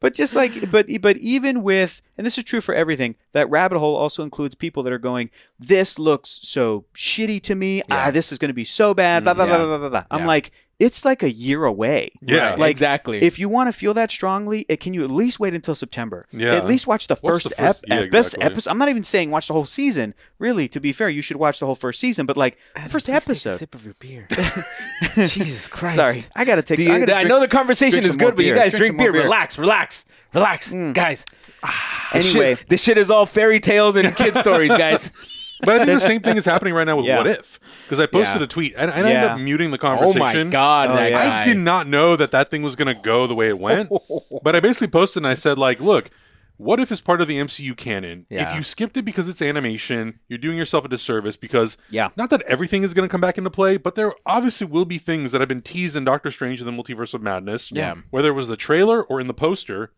but 0.00 0.14
just 0.14 0.34
like, 0.34 0.68
but 0.70 0.86
but 1.00 1.16
even 1.18 1.62
with, 1.62 2.02
and 2.18 2.26
this 2.26 2.36
is 2.38 2.44
true 2.44 2.60
for 2.60 2.74
everything. 2.74 3.14
That 3.32 3.48
rabbit 3.48 3.78
hole 3.78 3.94
also 3.96 4.22
includes 4.24 4.54
people 4.56 4.82
that 4.82 4.92
are 4.92 4.98
going, 4.98 5.30
"This 5.60 5.98
looks 5.98 6.28
so 6.42 6.84
shitty 6.94 7.40
to 7.42 7.54
me. 7.54 7.82
Ah, 7.90 8.10
this 8.10 8.32
is 8.32 8.38
going 8.38 8.48
to 8.50 8.54
be 8.54 8.64
so 8.64 8.92
bad." 8.94 9.24
Blah 9.24 9.34
blah 9.34 9.44
yeah. 9.46 9.56
blah 9.56 9.66
blah 9.66 9.78
blah 9.78 9.88
blah. 9.88 10.04
I'm 10.10 10.20
Yeah. 10.22 10.26
like, 10.26 10.50
it's 10.80 11.04
like 11.04 11.22
a 11.22 11.30
year 11.30 11.64
away. 11.64 12.10
Yeah. 12.20 12.50
Right, 12.50 12.58
Like, 12.58 12.70
exactly. 12.72 13.22
If 13.22 13.38
you 13.38 13.48
want 13.48 13.70
to 13.70 13.78
feel 13.78 13.94
that 13.94 14.10
strongly, 14.10 14.66
it, 14.68 14.80
can 14.80 14.94
you 14.94 15.04
at 15.04 15.10
least 15.10 15.38
wait 15.38 15.54
until 15.54 15.76
September? 15.76 16.26
Yeah. 16.32 16.56
At 16.56 16.66
least 16.66 16.88
watch 16.88 17.06
the 17.06 17.14
Watch 17.22 17.32
first, 17.32 17.48
the 17.48 17.54
first- 17.54 17.84
ep- 17.84 17.88
yeah, 17.88 18.08
best 18.10 18.34
exactly. 18.34 18.44
episode. 18.46 18.70
I'm 18.70 18.78
not 18.78 18.88
even 18.88 19.04
saying 19.04 19.30
watch 19.30 19.46
the 19.46 19.52
whole 19.52 19.64
season. 19.64 20.12
Really, 20.40 20.66
to 20.68 20.80
be 20.80 20.90
fair, 20.90 21.08
you 21.08 21.22
should 21.22 21.36
watch 21.36 21.60
the 21.60 21.66
whole 21.66 21.76
first 21.76 22.00
season. 22.00 22.26
But 22.26 22.36
like 22.36 22.58
the 22.74 22.88
first 22.88 23.06
Please 23.06 23.12
take 23.12 23.14
a 23.14 23.30
episode. 23.30 23.56
sip 23.58 23.74
of 23.76 23.84
your 23.84 23.94
beer. 24.00 24.26
Jesus 25.14 25.68
Christ. 25.68 25.94
Sorry, 25.94 26.22
I 26.34 26.44
gotta 26.44 26.62
take. 26.62 26.78
Do 26.78 26.82
you- 26.84 26.92
I, 26.94 26.98
gotta 27.00 27.14
I 27.14 27.20
drink- 27.20 27.28
know 27.28 27.40
the 27.40 27.48
conversation 27.48 28.02
is 28.04 28.16
good, 28.16 28.34
but 28.34 28.44
you 28.44 28.54
guys 28.54 28.72
drink, 28.72 28.86
some 28.86 28.96
more 28.96 29.12
beer. 29.12 29.22
Relax, 29.22 29.58
relax, 29.58 30.04
relax, 30.34 30.72
guys. 30.92 31.24
This 32.12 32.34
Anyway, 32.34 32.56
shit, 32.56 32.68
this 32.68 32.82
shit 32.82 32.98
is 32.98 33.10
all 33.10 33.24
fairy 33.24 33.58
tales 33.60 33.94
and 33.96 34.14
kid 34.16 34.34
stories, 34.36 34.70
guys. 34.70 35.12
But 35.64 35.76
I 35.76 35.78
think 35.84 35.90
the 35.90 35.98
same 36.00 36.20
thing 36.20 36.36
is 36.36 36.44
happening 36.54 36.74
right 36.74 36.84
now 36.84 36.96
with 36.96 37.06
Yeah. 37.06 37.18
What 37.18 37.26
If, 37.28 37.58
because 37.84 38.00
I 38.00 38.06
posted 38.06 38.40
Yeah. 38.40 38.44
a 38.44 38.46
tweet 38.48 38.74
and, 38.76 38.90
and 38.90 39.06
I 39.06 39.10
ended 39.10 39.12
Yeah. 39.24 39.34
up 39.34 39.40
muting 39.40 39.70
the 39.70 39.78
Oh 39.78 39.80
conversation. 39.80 40.48
my 40.48 40.52
god, 40.52 40.90
Oh, 40.90 40.96
that 40.96 41.10
yeah. 41.10 41.28
guy. 41.30 41.40
I 41.40 41.44
did 41.44 41.56
not 41.58 41.86
know 41.86 42.16
that 42.16 42.30
that 42.32 42.50
thing 42.50 42.62
was 42.62 42.76
going 42.76 42.94
to 42.94 43.00
go 43.00 43.26
the 43.26 43.34
way 43.34 43.48
it 43.48 43.58
went. 43.58 43.90
but 44.42 44.54
I 44.56 44.60
basically 44.60 44.88
posted 44.88 45.22
and 45.22 45.30
I 45.30 45.34
said, 45.34 45.58
like, 45.58 45.80
look, 45.80 46.10
what 46.58 46.78
if 46.78 46.92
is 46.92 47.00
part 47.00 47.20
of 47.20 47.26
the 47.26 47.38
MCU 47.38 47.76
canon? 47.76 48.26
Yeah. 48.30 48.48
If 48.50 48.54
you 48.56 48.62
skipped 48.62 48.96
it 48.96 49.02
because 49.02 49.28
it's 49.28 49.42
animation, 49.42 50.20
you're 50.28 50.38
doing 50.38 50.56
yourself 50.56 50.84
a 50.84 50.88
disservice 50.88 51.36
because 51.36 51.76
Yeah. 51.90 52.10
not 52.16 52.30
that 52.30 52.42
everything 52.48 52.82
is 52.84 52.94
going 52.94 53.08
to 53.08 53.10
come 53.10 53.20
back 53.20 53.38
into 53.38 53.50
play, 53.50 53.76
but 53.78 53.94
there 53.94 54.12
obviously 54.26 54.66
will 54.66 54.84
be 54.84 54.98
things 54.98 55.32
that 55.32 55.40
have 55.40 55.48
been 55.48 55.62
teased 55.62 55.96
in 55.96 56.04
Doctor 56.04 56.30
Strange 56.30 56.60
and 56.60 56.68
the 56.68 56.72
Multiverse 56.82 57.14
of 57.14 57.22
Madness. 57.22 57.72
Yeah. 57.72 57.94
Whether 58.10 58.28
it 58.28 58.32
was 58.34 58.48
the 58.48 58.56
trailer 58.56 59.02
or 59.02 59.20
in 59.20 59.26
the 59.26 59.34
poster 59.34 59.92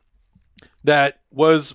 that 0.84 1.20
was 1.30 1.74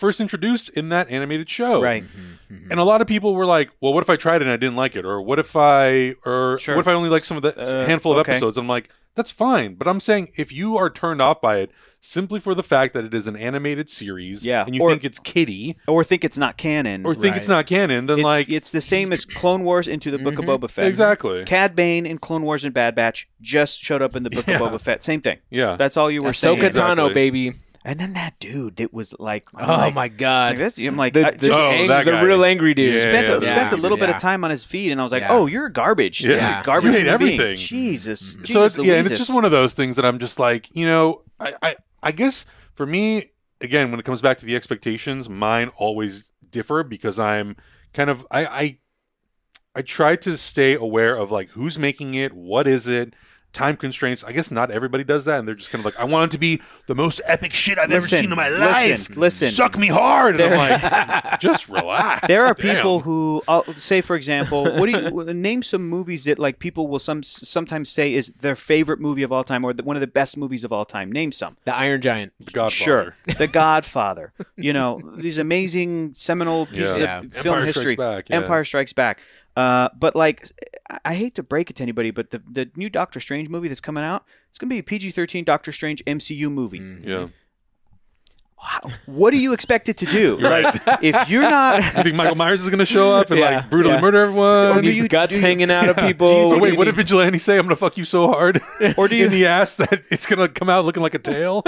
first 0.00 0.20
introduced 0.20 0.68
in 0.70 0.88
that 0.88 1.08
animated 1.10 1.48
show. 1.48 1.80
right. 1.82 2.02
Mm-hmm. 2.04 2.54
Mm-hmm. 2.54 2.70
And 2.72 2.80
a 2.80 2.84
lot 2.84 3.00
of 3.00 3.06
people 3.06 3.34
were 3.34 3.46
like, 3.46 3.70
"Well, 3.80 3.92
what 3.94 4.02
if 4.02 4.10
I 4.10 4.16
tried 4.16 4.36
it 4.36 4.42
and 4.42 4.50
I 4.50 4.56
didn't 4.56 4.74
like 4.76 4.96
it, 4.96 5.04
or 5.04 5.22
what 5.22 5.38
if 5.38 5.54
I, 5.56 6.14
or 6.26 6.58
Sure. 6.58 6.74
what 6.74 6.80
if 6.80 6.88
I 6.88 6.94
only 6.94 7.08
like 7.08 7.24
some 7.24 7.36
of 7.36 7.44
the 7.44 7.54
Uh, 7.56 7.86
handful 7.86 8.10
of 8.12 8.18
okay. 8.18 8.32
episodes?" 8.32 8.58
I'm 8.58 8.66
like, 8.66 8.88
"That's 9.14 9.30
fine," 9.30 9.74
but 9.74 9.86
I'm 9.86 10.00
saying 10.00 10.32
if 10.36 10.50
you 10.52 10.76
are 10.76 10.90
turned 10.90 11.22
off 11.22 11.40
by 11.40 11.58
it 11.58 11.70
simply 12.00 12.40
for 12.40 12.54
the 12.54 12.62
fact 12.64 12.92
that 12.94 13.04
it 13.04 13.14
is 13.14 13.28
an 13.28 13.36
animated 13.36 13.88
series, 13.88 14.44
Yeah, 14.44 14.64
and 14.66 14.74
you 14.74 14.82
or- 14.82 14.90
think 14.90 15.04
it's 15.04 15.20
kitty. 15.20 15.76
Or 15.86 16.02
think 16.02 16.24
it's 16.24 16.38
not 16.38 16.56
canon. 16.56 17.06
or 17.06 17.14
think 17.14 17.36
it's 17.36 17.46
not 17.46 17.66
canon, 17.66 18.06
then 18.06 18.18
it's, 18.18 18.24
like, 18.24 18.48
it's 18.48 18.70
the 18.72 18.80
same 18.80 19.12
as 19.12 19.24
Clone 19.24 19.62
Wars 19.62 19.86
into 19.86 20.10
the 20.10 20.18
Book 20.18 20.38
of 20.38 20.44
mm-hmm. 20.46 20.64
Boba 20.64 20.70
Fett. 20.70 20.86
exactly, 20.88 21.44
Cad 21.44 21.76
Bane 21.76 22.04
in 22.06 22.18
Clone 22.18 22.42
Wars 22.42 22.64
and 22.64 22.74
Bad 22.74 22.94
Batch 22.96 23.28
just 23.40 23.80
showed 23.80 24.02
up 24.02 24.16
in 24.16 24.22
the 24.24 24.30
Book 24.30 24.46
Yeah. 24.48 24.56
of 24.56 24.62
Boba 24.72 24.80
Fett. 24.80 25.04
Same 25.04 25.20
thing. 25.20 25.38
yeah, 25.50 25.76
That's 25.76 25.96
all 25.96 26.10
you 26.10 26.20
were 26.22 26.32
saying. 26.32 26.58
Ahsoka 26.58 26.70
Tano, 26.70 27.08
Exactly. 27.10 27.14
baby. 27.14 27.52
And 27.82 27.98
then 27.98 28.12
that 28.12 28.38
dude, 28.40 28.78
it 28.78 28.92
was 28.92 29.14
like, 29.18 29.48
I'm 29.54 29.68
Oh 29.70 29.72
like, 29.74 29.94
my 29.94 30.08
god. 30.08 30.50
like 30.50 30.58
this, 30.58 30.76
I'm 30.78 30.96
like, 30.98 31.14
the 31.14 31.22
the, 31.38 31.46
just 31.46 31.50
Oh, 31.58 31.70
ang- 31.70 31.88
that 31.88 32.04
the 32.04 32.12
real 32.22 32.44
angry 32.44 32.74
dude. 32.74 32.94
Yeah, 32.94 33.00
spent, 33.00 33.26
a, 33.28 33.32
yeah, 33.46 33.54
spent 33.56 33.72
a 33.72 33.76
little 33.78 33.96
bit 33.96 34.10
of 34.10 34.18
time 34.18 34.44
on 34.44 34.50
his 34.50 34.64
feed, 34.64 34.92
and 34.92 35.00
I 35.00 35.02
was 35.02 35.12
like, 35.12 35.22
Yeah. 35.22 35.28
"Oh, 35.32 35.46
you're 35.46 35.70
garbage, 35.70 36.22
Yeah. 36.22 36.36
Yeah. 36.36 36.62
garbage, 36.62 36.94
You 36.94 37.00
hate 37.00 37.06
human 37.06 37.18
being. 37.26 37.32
everything. 37.40 37.56
Jesus, 37.56 38.34
mm-hmm. 38.34 38.44
so 38.44 38.64
it's, 38.66 38.76
yeah, 38.76 38.96
and 38.96 39.06
it's 39.06 39.16
just 39.16 39.34
one 39.34 39.46
of 39.46 39.50
those 39.50 39.72
things 39.72 39.96
that 39.96 40.04
I'm 40.04 40.18
just 40.18 40.38
like, 40.38 40.74
you 40.76 40.84
know, 40.86 41.22
I, 41.38 41.54
I, 41.62 41.76
I 42.02 42.12
guess 42.12 42.44
for 42.74 42.84
me, 42.84 43.30
again, 43.62 43.90
when 43.90 43.98
it 43.98 44.04
comes 44.04 44.20
back 44.20 44.36
to 44.38 44.44
the 44.46 44.56
expectations, 44.56 45.30
mine 45.30 45.70
always 45.76 46.24
differ 46.50 46.82
because 46.82 47.18
I'm 47.18 47.56
kind 47.94 48.10
of, 48.10 48.26
I, 48.30 48.44
I, 48.44 48.78
I 49.74 49.80
try 49.82 50.16
to 50.16 50.36
stay 50.36 50.74
aware 50.74 51.16
of 51.16 51.30
like 51.30 51.48
who's 51.50 51.78
making 51.78 52.14
it, 52.14 52.34
what 52.34 52.66
is 52.66 52.88
it, 52.88 53.14
time 53.52 53.76
constraints. 53.76 54.22
I 54.22 54.32
guess 54.32 54.50
not 54.50 54.70
everybody 54.70 55.02
does 55.04 55.24
that, 55.24 55.38
and 55.40 55.48
they're 55.48 55.54
just 55.56 55.70
kind 55.70 55.80
of 55.80 55.84
like, 55.84 55.98
I 55.98 56.04
want 56.04 56.30
it 56.30 56.34
to 56.36 56.38
be 56.38 56.60
the 56.86 56.94
most 56.94 57.20
epic 57.24 57.52
shit 57.52 57.78
I've 57.78 57.90
ever 57.90 58.06
seen 58.06 58.30
in 58.30 58.36
my 58.36 58.48
listen, 58.48 58.90
life. 58.90 59.16
listen. 59.16 59.48
suck 59.48 59.76
me 59.76 59.88
hard, 59.88 60.40
and 60.40 60.54
I'm 60.54 60.58
like, 60.80 61.40
just 61.40 61.68
relax. 61.68 62.26
There 62.28 62.44
are 62.44 62.54
Damn. 62.54 62.76
people 62.76 63.00
who, 63.00 63.42
I'll 63.48 63.64
say, 63.74 64.00
for 64.00 64.14
example, 64.16 64.64
what 64.78 64.86
do 64.90 64.98
you 64.98 65.34
name 65.34 65.62
some 65.62 65.88
movies 65.88 66.24
that 66.24 66.38
like 66.38 66.58
people 66.58 66.86
will 66.86 66.98
some 67.00 67.22
sometimes 67.22 67.88
say 67.90 68.14
is 68.14 68.28
their 68.28 68.54
favorite 68.54 69.00
movie 69.00 69.22
of 69.22 69.32
all 69.32 69.42
time 69.44 69.64
or 69.64 69.72
the, 69.72 69.82
one 69.82 69.96
of 69.96 70.00
the 70.00 70.06
best 70.06 70.36
movies 70.36 70.62
of 70.64 70.72
all 70.72 70.84
time? 70.84 71.10
Name 71.10 71.32
some. 71.32 71.56
The 71.64 71.74
Iron 71.74 72.00
Giant. 72.00 72.32
The 72.38 72.52
Godfather. 72.52 73.14
Sure, 73.26 73.34
The 73.38 73.46
Godfather. 73.46 74.32
You 74.56 74.74
know 74.74 75.00
these 75.16 75.38
amazing 75.38 76.12
seminal 76.14 76.66
pieces 76.66 76.98
Yeah. 76.98 77.20
of 77.20 77.32
film 77.32 77.56
Empire 77.58 77.72
Strikes 77.72 77.76
history. 77.76 77.96
Back, 77.96 78.28
yeah. 78.28 78.36
Empire 78.36 78.64
Strikes 78.64 78.92
Back. 78.92 79.20
Uh, 79.56 79.88
but 79.98 80.14
like, 80.14 80.44
I- 80.90 80.98
I 81.04 81.14
hate 81.14 81.34
to 81.36 81.42
break 81.42 81.70
it 81.70 81.76
to 81.76 81.82
anybody, 81.82 82.10
but 82.10 82.30
the 82.30 82.42
the 82.50 82.70
new 82.76 82.90
Doctor 82.90 83.20
Strange 83.20 83.48
movie 83.48 83.68
that's 83.68 83.80
coming 83.80 84.04
out, 84.04 84.24
it's 84.48 84.58
gonna 84.58 84.70
be 84.70 84.78
a 84.78 84.82
PG 84.82 85.12
thirteen 85.12 85.44
Doctor 85.44 85.72
Strange 85.72 86.02
MCU 86.06 86.50
movie. 86.50 86.80
Mm-hmm. 86.80 87.08
Yeah. 87.08 87.28
What 89.06 89.30
do 89.30 89.38
you 89.38 89.54
expect 89.54 89.88
it 89.88 89.96
to 89.98 90.06
do? 90.06 90.36
Right. 90.50 90.78
If 91.02 91.30
you're 91.30 91.48
not, 91.48 91.78
You 91.96 92.02
think 92.02 92.14
Michael 92.14 92.34
Myers 92.34 92.60
is 92.60 92.68
going 92.68 92.78
to 92.80 92.84
show 92.84 93.10
up 93.16 93.30
and 93.30 93.40
Yeah, 93.40 93.56
like 93.56 93.70
brutally 93.70 93.94
yeah. 93.94 94.00
murder 94.02 94.18
everyone? 94.20 94.78
Or 94.78 94.82
do 94.82 94.92
you- 94.92 95.08
guts 95.08 95.32
do 95.32 95.36
you- 95.40 95.46
hanging 95.46 95.70
out 95.70 95.88
of 95.88 95.96
people? 95.96 96.26
Do 96.28 96.34
you 96.34 96.40
Or 96.40 96.50
think 96.50 96.62
wait, 96.62 96.76
what 96.78 96.84
did 96.84 96.94
Vigilante 96.94 97.38
say? 97.38 97.56
I'm 97.56 97.62
gonna 97.64 97.76
fuck 97.76 97.96
you 97.96 98.04
so 98.04 98.28
hard, 98.28 98.60
Or 98.98 99.08
do 99.08 99.16
you- 99.16 99.26
in 99.26 99.30
the 99.30 99.46
ass 99.46 99.76
that 99.76 100.02
it's 100.10 100.26
gonna 100.26 100.48
come 100.48 100.68
out 100.68 100.84
looking 100.84 101.02
like 101.02 101.14
a 101.14 101.18
tail? 101.18 101.62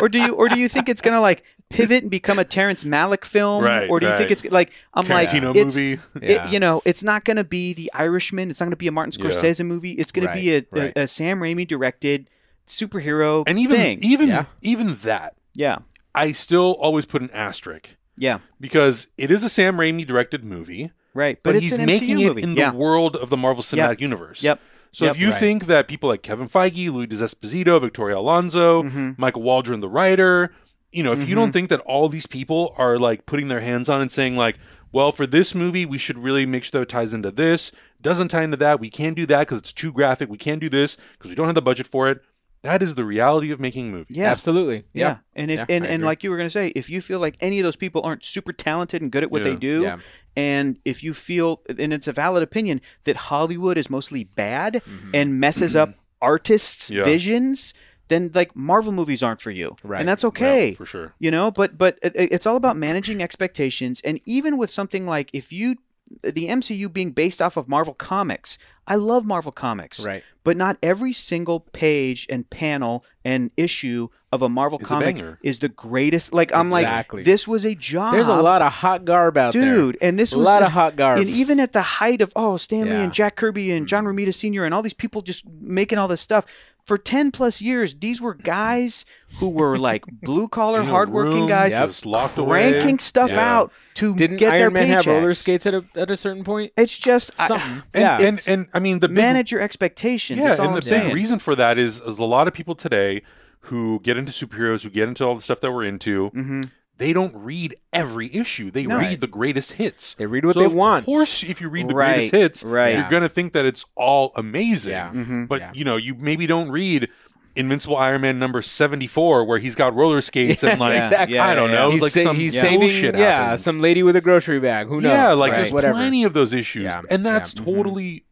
or 0.00 0.08
do 0.08 0.20
you, 0.20 0.34
or 0.34 0.48
do 0.48 0.56
you 0.58 0.68
think 0.68 0.88
it's 0.88 1.00
gonna 1.00 1.20
like 1.20 1.42
pivot 1.70 2.02
and 2.02 2.10
become 2.10 2.38
a 2.38 2.44
Terrence 2.44 2.84
Malick 2.84 3.24
film? 3.24 3.64
Right, 3.64 3.88
Or 3.90 4.00
do 4.00 4.06
you 4.08 4.16
think 4.16 4.30
it's 4.30 4.44
like 4.46 4.72
I'm 4.94 5.04
Tarantino 5.04 5.48
like 5.54 5.56
it's, 5.56 5.76
movie. 5.76 5.98
it- 6.22 6.50
you 6.52 6.58
know, 6.60 6.82
it's 6.84 7.02
not 7.04 7.24
gonna 7.24 7.44
be 7.44 7.72
the 7.74 7.90
Irishman. 7.94 8.50
It's 8.50 8.60
not 8.60 8.66
gonna 8.66 8.76
be 8.76 8.88
a 8.88 8.92
Martin 8.92 9.12
Yeah. 9.22 9.30
Scorsese 9.30 9.64
movie. 9.66 9.92
It's 9.92 10.12
gonna 10.12 10.32
be 10.32 10.50
a, 10.50 10.54
Right, 10.56 10.66
right. 10.72 10.92
a, 10.96 11.00
a 11.02 11.08
Sam 11.08 11.40
Raimi 11.40 11.66
directed 11.66 12.28
superhero 12.66 13.44
And 13.46 13.58
even 13.58 13.76
thing. 13.76 13.98
even 14.02 14.28
Yeah. 14.28 14.44
even 14.62 14.94
that, 15.02 15.34
yeah, 15.54 15.78
I 16.14 16.32
still 16.32 16.72
always 16.80 17.06
put 17.06 17.22
an 17.22 17.30
asterisk 17.32 17.90
yeah, 18.16 18.38
because 18.60 19.08
it 19.16 19.30
is 19.30 19.42
a 19.42 19.48
Sam 19.48 19.76
Raimi 19.76 20.06
directed 20.06 20.44
movie, 20.44 20.90
right. 21.14 21.38
but, 21.42 21.50
But, 21.50 21.56
it's 21.56 21.70
he's 21.70 21.78
an 21.78 21.86
making 21.86 22.16
MCU 22.18 22.24
it 22.24 22.28
movie. 22.28 22.42
in 22.42 22.56
yeah. 22.56 22.70
the 22.70 22.76
world 22.76 23.16
of 23.16 23.30
the 23.30 23.36
Marvel 23.36 23.62
Cinematic 23.62 24.00
Universe. 24.00 24.42
Yep. 24.42 24.60
So 24.90 25.04
Yep. 25.04 25.14
if 25.14 25.20
you 25.20 25.30
Right. 25.30 25.38
think 25.40 25.66
that 25.66 25.86
people 25.88 26.08
like 26.08 26.22
Kevin 26.22 26.48
Feige, 26.48 26.90
Louis 26.92 27.06
D'Esposito, 27.06 27.80
Victoria 27.80 28.18
Alonso, 28.18 28.82
Mm-hmm. 28.82 29.10
Michael 29.18 29.42
Waldron, 29.42 29.80
the 29.80 29.88
writer, 29.88 30.50
you 30.92 31.02
know, 31.02 31.12
if 31.12 31.28
you 31.28 31.34
don't 31.34 31.52
think 31.52 31.68
that 31.68 31.80
all 31.80 32.08
these 32.08 32.26
people 32.26 32.74
are 32.78 32.98
like 32.98 33.26
putting 33.26 33.48
their 33.48 33.60
hands 33.60 33.88
on 33.88 34.00
and 34.00 34.10
saying 34.10 34.36
like, 34.36 34.58
well, 34.90 35.12
for 35.12 35.26
this 35.26 35.54
movie, 35.54 35.84
we 35.84 35.98
should 35.98 36.16
really 36.18 36.46
make 36.46 36.64
sure 36.64 36.80
that 36.80 36.82
it 36.82 36.88
ties 36.88 37.12
into 37.12 37.30
this, 37.30 37.72
doesn't 38.00 38.28
tie 38.28 38.42
into 38.44 38.56
that, 38.56 38.80
we 38.80 38.88
can't 38.88 39.14
do 39.16 39.26
that 39.26 39.40
because 39.40 39.58
it's 39.58 39.72
too 39.72 39.92
graphic, 39.92 40.30
we 40.30 40.38
can't 40.38 40.60
do 40.60 40.68
this 40.70 40.96
because 41.12 41.28
we 41.30 41.34
don't 41.34 41.46
have 41.46 41.54
the 41.54 41.60
budget 41.62 41.86
for 41.86 42.08
it. 42.08 42.22
That 42.62 42.82
is 42.82 42.96
the 42.96 43.04
reality 43.04 43.52
of 43.52 43.60
making 43.60 43.92
movies. 43.92 44.16
Yeah. 44.16 44.30
Absolutely. 44.32 44.84
Yeah. 44.92 45.18
And 45.36 45.50
if 45.50 45.58
Yeah, 45.60 45.66
and, 45.68 45.86
and 45.86 46.02
like 46.02 46.24
you 46.24 46.30
were 46.30 46.36
gonna 46.36 46.50
say, 46.50 46.68
if 46.68 46.90
you 46.90 47.00
feel 47.00 47.20
like 47.20 47.36
any 47.40 47.60
of 47.60 47.64
those 47.64 47.76
people 47.76 48.02
aren't 48.02 48.24
super 48.24 48.52
talented 48.52 49.00
and 49.02 49.12
good 49.12 49.22
at 49.22 49.30
what 49.30 49.42
Yeah. 49.44 49.50
they 49.50 49.56
do, 49.56 49.82
Yeah. 49.82 49.98
and 50.36 50.78
if 50.84 51.04
you 51.04 51.14
feel 51.14 51.62
and 51.78 51.92
it's 51.92 52.08
a 52.08 52.12
valid 52.12 52.42
opinion 52.42 52.80
that 53.04 53.14
Hollywood 53.16 53.76
is 53.78 53.88
mostly 53.90 54.24
bad 54.24 54.82
Mm-hmm. 54.88 55.10
and 55.14 55.38
messes 55.38 55.76
up 55.76 55.94
artists' 56.22 56.90
Yeah. 56.90 57.04
visions, 57.04 57.74
then 58.08 58.30
like 58.34 58.54
Marvel 58.56 58.92
movies 58.92 59.22
aren't 59.22 59.40
for 59.40 59.50
you. 59.50 59.76
Right. 59.84 60.00
And 60.00 60.08
that's 60.08 60.24
okay. 60.24 60.70
Yeah, 60.70 60.76
for 60.76 60.86
sure. 60.86 61.14
You 61.18 61.30
know, 61.30 61.50
but 61.50 61.78
but 61.78 61.98
it, 62.02 62.12
it's 62.14 62.46
all 62.46 62.56
about 62.56 62.76
managing 62.76 63.22
expectations 63.22 64.00
and 64.02 64.20
even 64.24 64.56
with 64.56 64.70
something 64.70 65.06
like 65.06 65.30
if 65.32 65.52
you 65.52 65.76
the 66.22 66.48
MCU 66.48 66.90
being 66.90 67.10
based 67.10 67.42
off 67.42 67.58
of 67.58 67.68
Marvel 67.68 67.92
Comics. 67.92 68.56
I 68.86 68.94
love 68.94 69.26
Marvel 69.26 69.52
Comics. 69.52 70.02
Right. 70.06 70.24
But 70.42 70.56
not 70.56 70.78
every 70.82 71.12
single 71.12 71.60
page 71.60 72.26
and 72.30 72.48
panel 72.48 73.04
and 73.22 73.50
issue 73.58 74.08
of 74.32 74.40
a 74.40 74.48
Marvel 74.48 74.78
a 74.80 74.84
comic 74.84 75.16
banger. 75.16 75.38
is 75.42 75.58
the 75.58 75.68
greatest. 75.68 76.32
Like 76.32 76.50
I'm 76.54 76.72
Exactly. 76.72 77.18
like 77.18 77.24
this 77.26 77.46
was 77.46 77.66
a 77.66 77.74
job. 77.74 78.14
There's 78.14 78.28
a 78.28 78.40
lot 78.40 78.62
of 78.62 78.72
hot 78.72 79.04
garb 79.04 79.36
out 79.36 79.52
there. 79.52 79.62
Dude, 79.62 79.98
and 80.00 80.18
this 80.18 80.32
a 80.32 80.38
was 80.38 80.46
lot 80.46 80.62
of 80.62 80.72
hot 80.72 80.96
garb. 80.96 81.18
and 81.18 81.28
even 81.28 81.60
at 81.60 81.74
the 81.74 81.82
height 81.82 82.22
of 82.22 82.32
oh 82.34 82.56
Stan 82.56 82.84
Lee 82.84 82.88
Yeah. 82.88 82.94
Mm-hmm. 82.94 83.04
and 83.04 83.12
Jack 83.12 83.36
Kirby 83.36 83.70
and 83.72 83.86
John 83.86 84.06
Romita 84.06 84.32
Sr. 84.32 84.64
and 84.64 84.72
all 84.72 84.80
these 84.80 84.94
people 84.94 85.20
just 85.20 85.46
making 85.60 85.98
all 85.98 86.08
this 86.08 86.22
stuff 86.22 86.46
for 86.88 86.98
ten 86.98 87.30
plus 87.30 87.60
years, 87.62 87.94
these 87.94 88.20
were 88.20 88.34
guys 88.34 89.04
who 89.38 89.48
were 89.50 89.78
like 89.78 90.04
blue 90.22 90.48
collar, 90.48 90.82
hardworking 90.82 91.32
room, 91.40 91.46
guys, 91.48 91.72
just 91.72 92.04
locked 92.06 92.36
away. 92.38 92.70
cranking 92.72 92.98
stuff 92.98 93.30
Yeah. 93.30 93.56
out 93.58 93.72
to 93.94 94.14
Didn't 94.16 94.38
get 94.38 94.50
their 94.50 94.62
Iron 94.62 94.72
Man 94.72 94.88
have 94.88 95.06
roller 95.06 95.34
skates 95.34 95.66
at 95.66 95.74
a, 95.74 95.84
at 95.94 96.10
a 96.10 96.16
certain 96.16 96.42
point? 96.44 96.72
It's 96.76 96.96
just 96.98 97.30
I- 97.38 97.46
Something. 97.48 97.82
And, 97.94 98.02
yeah. 98.02 98.18
and 98.20 98.42
and 98.48 98.66
I 98.74 98.80
mean 98.80 98.98
the 98.98 99.08
big 99.08 99.16
manage 99.16 99.52
your 99.52 99.60
expectations. 99.60 100.40
Yeah, 100.40 100.52
and 100.52 100.60
I'm 100.60 100.74
the 100.74 100.82
saying. 100.82 101.06
big 101.08 101.14
reason 101.14 101.38
for 101.38 101.54
that 101.54 101.78
is, 101.78 102.00
is 102.00 102.18
a 102.18 102.24
lot 102.24 102.48
of 102.48 102.54
people 102.54 102.74
today 102.74 103.22
who 103.62 104.00
get 104.02 104.16
into 104.16 104.32
superheroes, 104.32 104.82
who 104.82 104.88
get 104.90 105.08
into 105.08 105.24
all 105.24 105.34
the 105.34 105.42
stuff 105.42 105.60
that 105.60 105.70
we're 105.70 105.84
into, 105.84 106.30
Mm-hmm. 106.30 106.62
They 106.98 107.12
don't 107.12 107.34
read 107.34 107.76
every 107.92 108.34
issue. 108.34 108.70
They 108.70 108.84
No. 108.84 108.98
read 108.98 109.20
the 109.20 109.26
greatest 109.26 109.72
hits. 109.72 110.14
They 110.14 110.26
read 110.26 110.44
what 110.44 110.54
so 110.54 110.60
they 110.60 110.66
of 110.66 110.74
want. 110.74 111.00
Of 111.02 111.06
course, 111.06 111.42
if 111.42 111.60
you 111.60 111.68
read 111.68 111.88
the 111.88 111.94
Right, 111.94 112.14
greatest 112.14 112.32
hits, 112.32 112.62
right. 112.64 112.94
you're 112.96 113.08
gonna 113.08 113.28
think 113.28 113.52
that 113.54 113.64
it's 113.64 113.84
all 113.94 114.32
amazing. 114.36 114.92
Yeah. 114.92 115.08
Mm-hmm. 115.10 115.44
But 115.46 115.60
Yeah. 115.60 115.70
you 115.74 115.84
know, 115.84 115.96
you 115.96 116.14
maybe 116.14 116.46
don't 116.46 116.70
read 116.70 117.08
Invincible 117.56 117.96
Iron 117.96 118.20
Man 118.20 118.38
number 118.38 118.62
seventy 118.62 119.06
four, 119.08 119.44
where 119.44 119.58
he's 119.58 119.74
got 119.74 119.92
roller 119.94 120.20
skates 120.20 120.62
and 120.62 120.78
like 120.86 120.94
Exactly. 120.94 121.38
I 121.40 121.54
don't 121.56 121.70
Yeah, 121.70 121.74
know, 121.76 121.90
he's, 121.90 122.02
like 122.02 122.12
sa- 122.12 122.22
some 122.22 122.36
he's 122.36 122.52
bullshit 122.60 122.80
saving, 122.80 123.20
yeah, 123.20 123.42
happens. 123.42 123.62
some 123.64 123.80
lady 123.80 124.02
with 124.04 124.14
a 124.14 124.20
grocery 124.20 124.60
bag. 124.60 124.86
Who 124.86 125.00
knows? 125.00 125.10
yeah, 125.12 125.32
like 125.32 125.50
right? 125.52 125.56
there's 125.58 125.72
whatever. 125.72 125.94
plenty 125.94 126.22
of 126.24 126.34
those 126.34 126.52
issues, 126.52 126.84
Yeah, 126.84 127.02
and 127.10 127.26
that's 127.26 127.54
yeah. 127.56 127.64
totally 127.64 128.24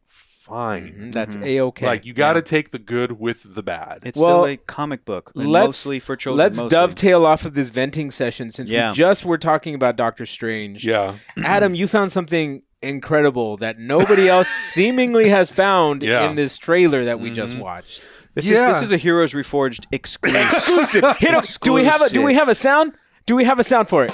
fine. 0.47 0.95
Mhm, 0.99 1.13
That's 1.13 1.37
a 1.37 1.61
okay. 1.61 1.87
Like 1.87 2.05
you 2.07 2.13
got 2.13 2.35
to 2.35 2.43
take 2.43 2.71
the 2.71 2.79
good 2.79 3.19
with 3.21 3.55
the 3.55 3.63
bad. 3.63 4.01
It's 4.05 4.19
Well, 4.19 4.43
still 4.43 4.47
a 4.47 4.57
comic 4.57 5.05
book, 5.05 5.33
let's- 5.35 5.67
mostly 5.67 5.99
for 5.99 6.17
children. 6.17 6.39
Let's 6.45 6.57
mostly. 6.59 6.71
dovetail 6.71 7.27
off 7.27 7.45
of 7.45 7.55
this 7.55 7.69
venting 7.71 8.11
session 8.11 8.51
since 8.51 8.71
Yeah. 8.71 8.91
we 8.91 8.97
just 8.97 9.25
were 9.25 9.39
talking 9.39 9.75
about 9.75 9.97
Doctor 9.97 10.25
Strange. 10.27 10.85
yeah. 10.85 11.15
Adam, 11.45 11.75
you 11.75 11.87
found 11.87 12.13
something 12.13 12.63
incredible 12.83 13.57
that 13.57 13.79
nobody 13.79 14.29
else 14.29 14.49
seemingly 14.75 15.29
has 15.31 15.51
found 15.51 16.03
Yeah. 16.03 16.29
in 16.29 16.35
this 16.37 16.57
trailer 16.59 17.05
that 17.05 17.19
we 17.21 17.31
just 17.31 17.57
watched. 17.57 18.09
This 18.35 18.47
Yeah. 18.49 18.71
is 18.71 18.77
this 18.81 18.87
is 18.89 18.93
a 18.93 18.99
Heroes 18.99 19.33
Reforged 19.35 19.87
exclusive. 19.93 20.43
Exclusive. 20.45 21.17
Hit 21.19 21.35
'em. 21.35 21.43
Do 21.63 21.73
we 21.73 21.85
have 21.85 22.03
a 22.03 22.09
Do 22.11 22.23
we 22.23 22.35
have 22.35 22.49
a 22.49 22.55
sound? 22.55 22.93
Do 23.25 23.35
we 23.35 23.45
have 23.45 23.59
a 23.59 23.65
sound 23.65 23.89
for 23.89 24.05
it? 24.05 24.13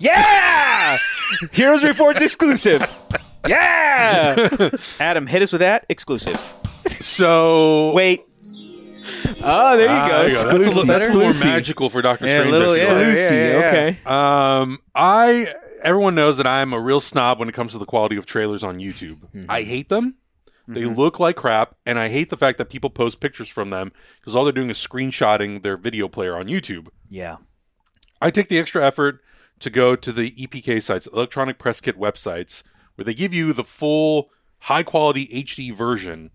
Yeah. 0.00 0.98
Heroes 1.52 1.82
Reforged 1.82 2.20
exclusive. 2.20 2.84
Yeah. 3.48 4.70
Adam, 5.00 5.26
hit 5.26 5.42
us 5.42 5.52
with 5.52 5.60
that 5.60 5.86
exclusive. 5.88 6.36
So 6.86 7.92
Wait, 7.94 8.22
Oh, 9.42 9.76
there 9.76 9.86
you 9.86 9.92
Ah, 9.92 10.08
go. 10.08 10.18
there 10.18 10.28
you 10.28 10.34
go. 10.34 10.42
That's 10.42 10.44
a 10.44 10.46
little, 10.48 10.62
Exclusive. 10.66 10.86
that's 10.88 11.04
a 11.06 11.12
little 11.12 11.22
more 11.32 11.54
magical 11.54 11.90
for 11.90 12.02
Doctor 12.02 12.26
Yeah, 12.26 12.32
a 12.32 12.36
Strange. 12.46 12.50
little, 12.52 12.72
I 12.72 12.78
feel 12.78 12.86
yeah, 12.88 12.92
like. 12.94 13.02
yeah. 13.06 13.10
Exclusive. 13.10 13.64
Okay. 13.64 13.98
Um, 14.06 14.78
I 14.94 15.54
everyone 15.82 16.14
knows 16.14 16.36
that 16.36 16.46
I'm 16.46 16.72
a 16.74 16.80
real 16.80 17.00
snob 17.00 17.38
when 17.38 17.48
it 17.48 17.52
comes 17.52 17.72
to 17.72 17.78
the 17.78 17.86
quality 17.86 18.16
of 18.16 18.26
trailers 18.26 18.62
on 18.62 18.78
YouTube. 18.78 19.18
I 19.48 19.62
hate 19.62 19.88
them. 19.88 20.16
They 20.68 20.84
look 20.84 21.18
like 21.18 21.34
crap, 21.34 21.74
and 21.84 21.98
I 21.98 22.08
hate 22.10 22.28
the 22.28 22.36
fact 22.36 22.56
that 22.58 22.66
people 22.70 22.90
post 22.90 23.18
pictures 23.18 23.48
from 23.48 23.70
them 23.70 23.90
because 24.20 24.36
all 24.36 24.44
they're 24.44 24.52
doing 24.52 24.70
is 24.70 24.78
screenshotting 24.78 25.62
their 25.64 25.76
video 25.76 26.06
player 26.06 26.36
on 26.36 26.44
YouTube. 26.44 26.88
yeah, 27.08 27.38
I 28.22 28.30
take 28.30 28.46
the 28.48 28.58
extra 28.60 28.84
effort 28.86 29.20
to 29.58 29.68
go 29.70 29.96
to 29.96 30.12
the 30.12 30.30
EPK 30.32 30.80
sites, 30.80 31.08
electronic 31.08 31.58
press 31.58 31.80
kit 31.80 31.98
websites, 31.98 32.62
where 32.96 33.04
they 33.04 33.14
give 33.14 33.32
you 33.34 33.52
the 33.52 33.64
full 33.64 34.30
high 34.60 34.82
quality 34.82 35.26
HD 35.28 35.74
version. 35.74 36.30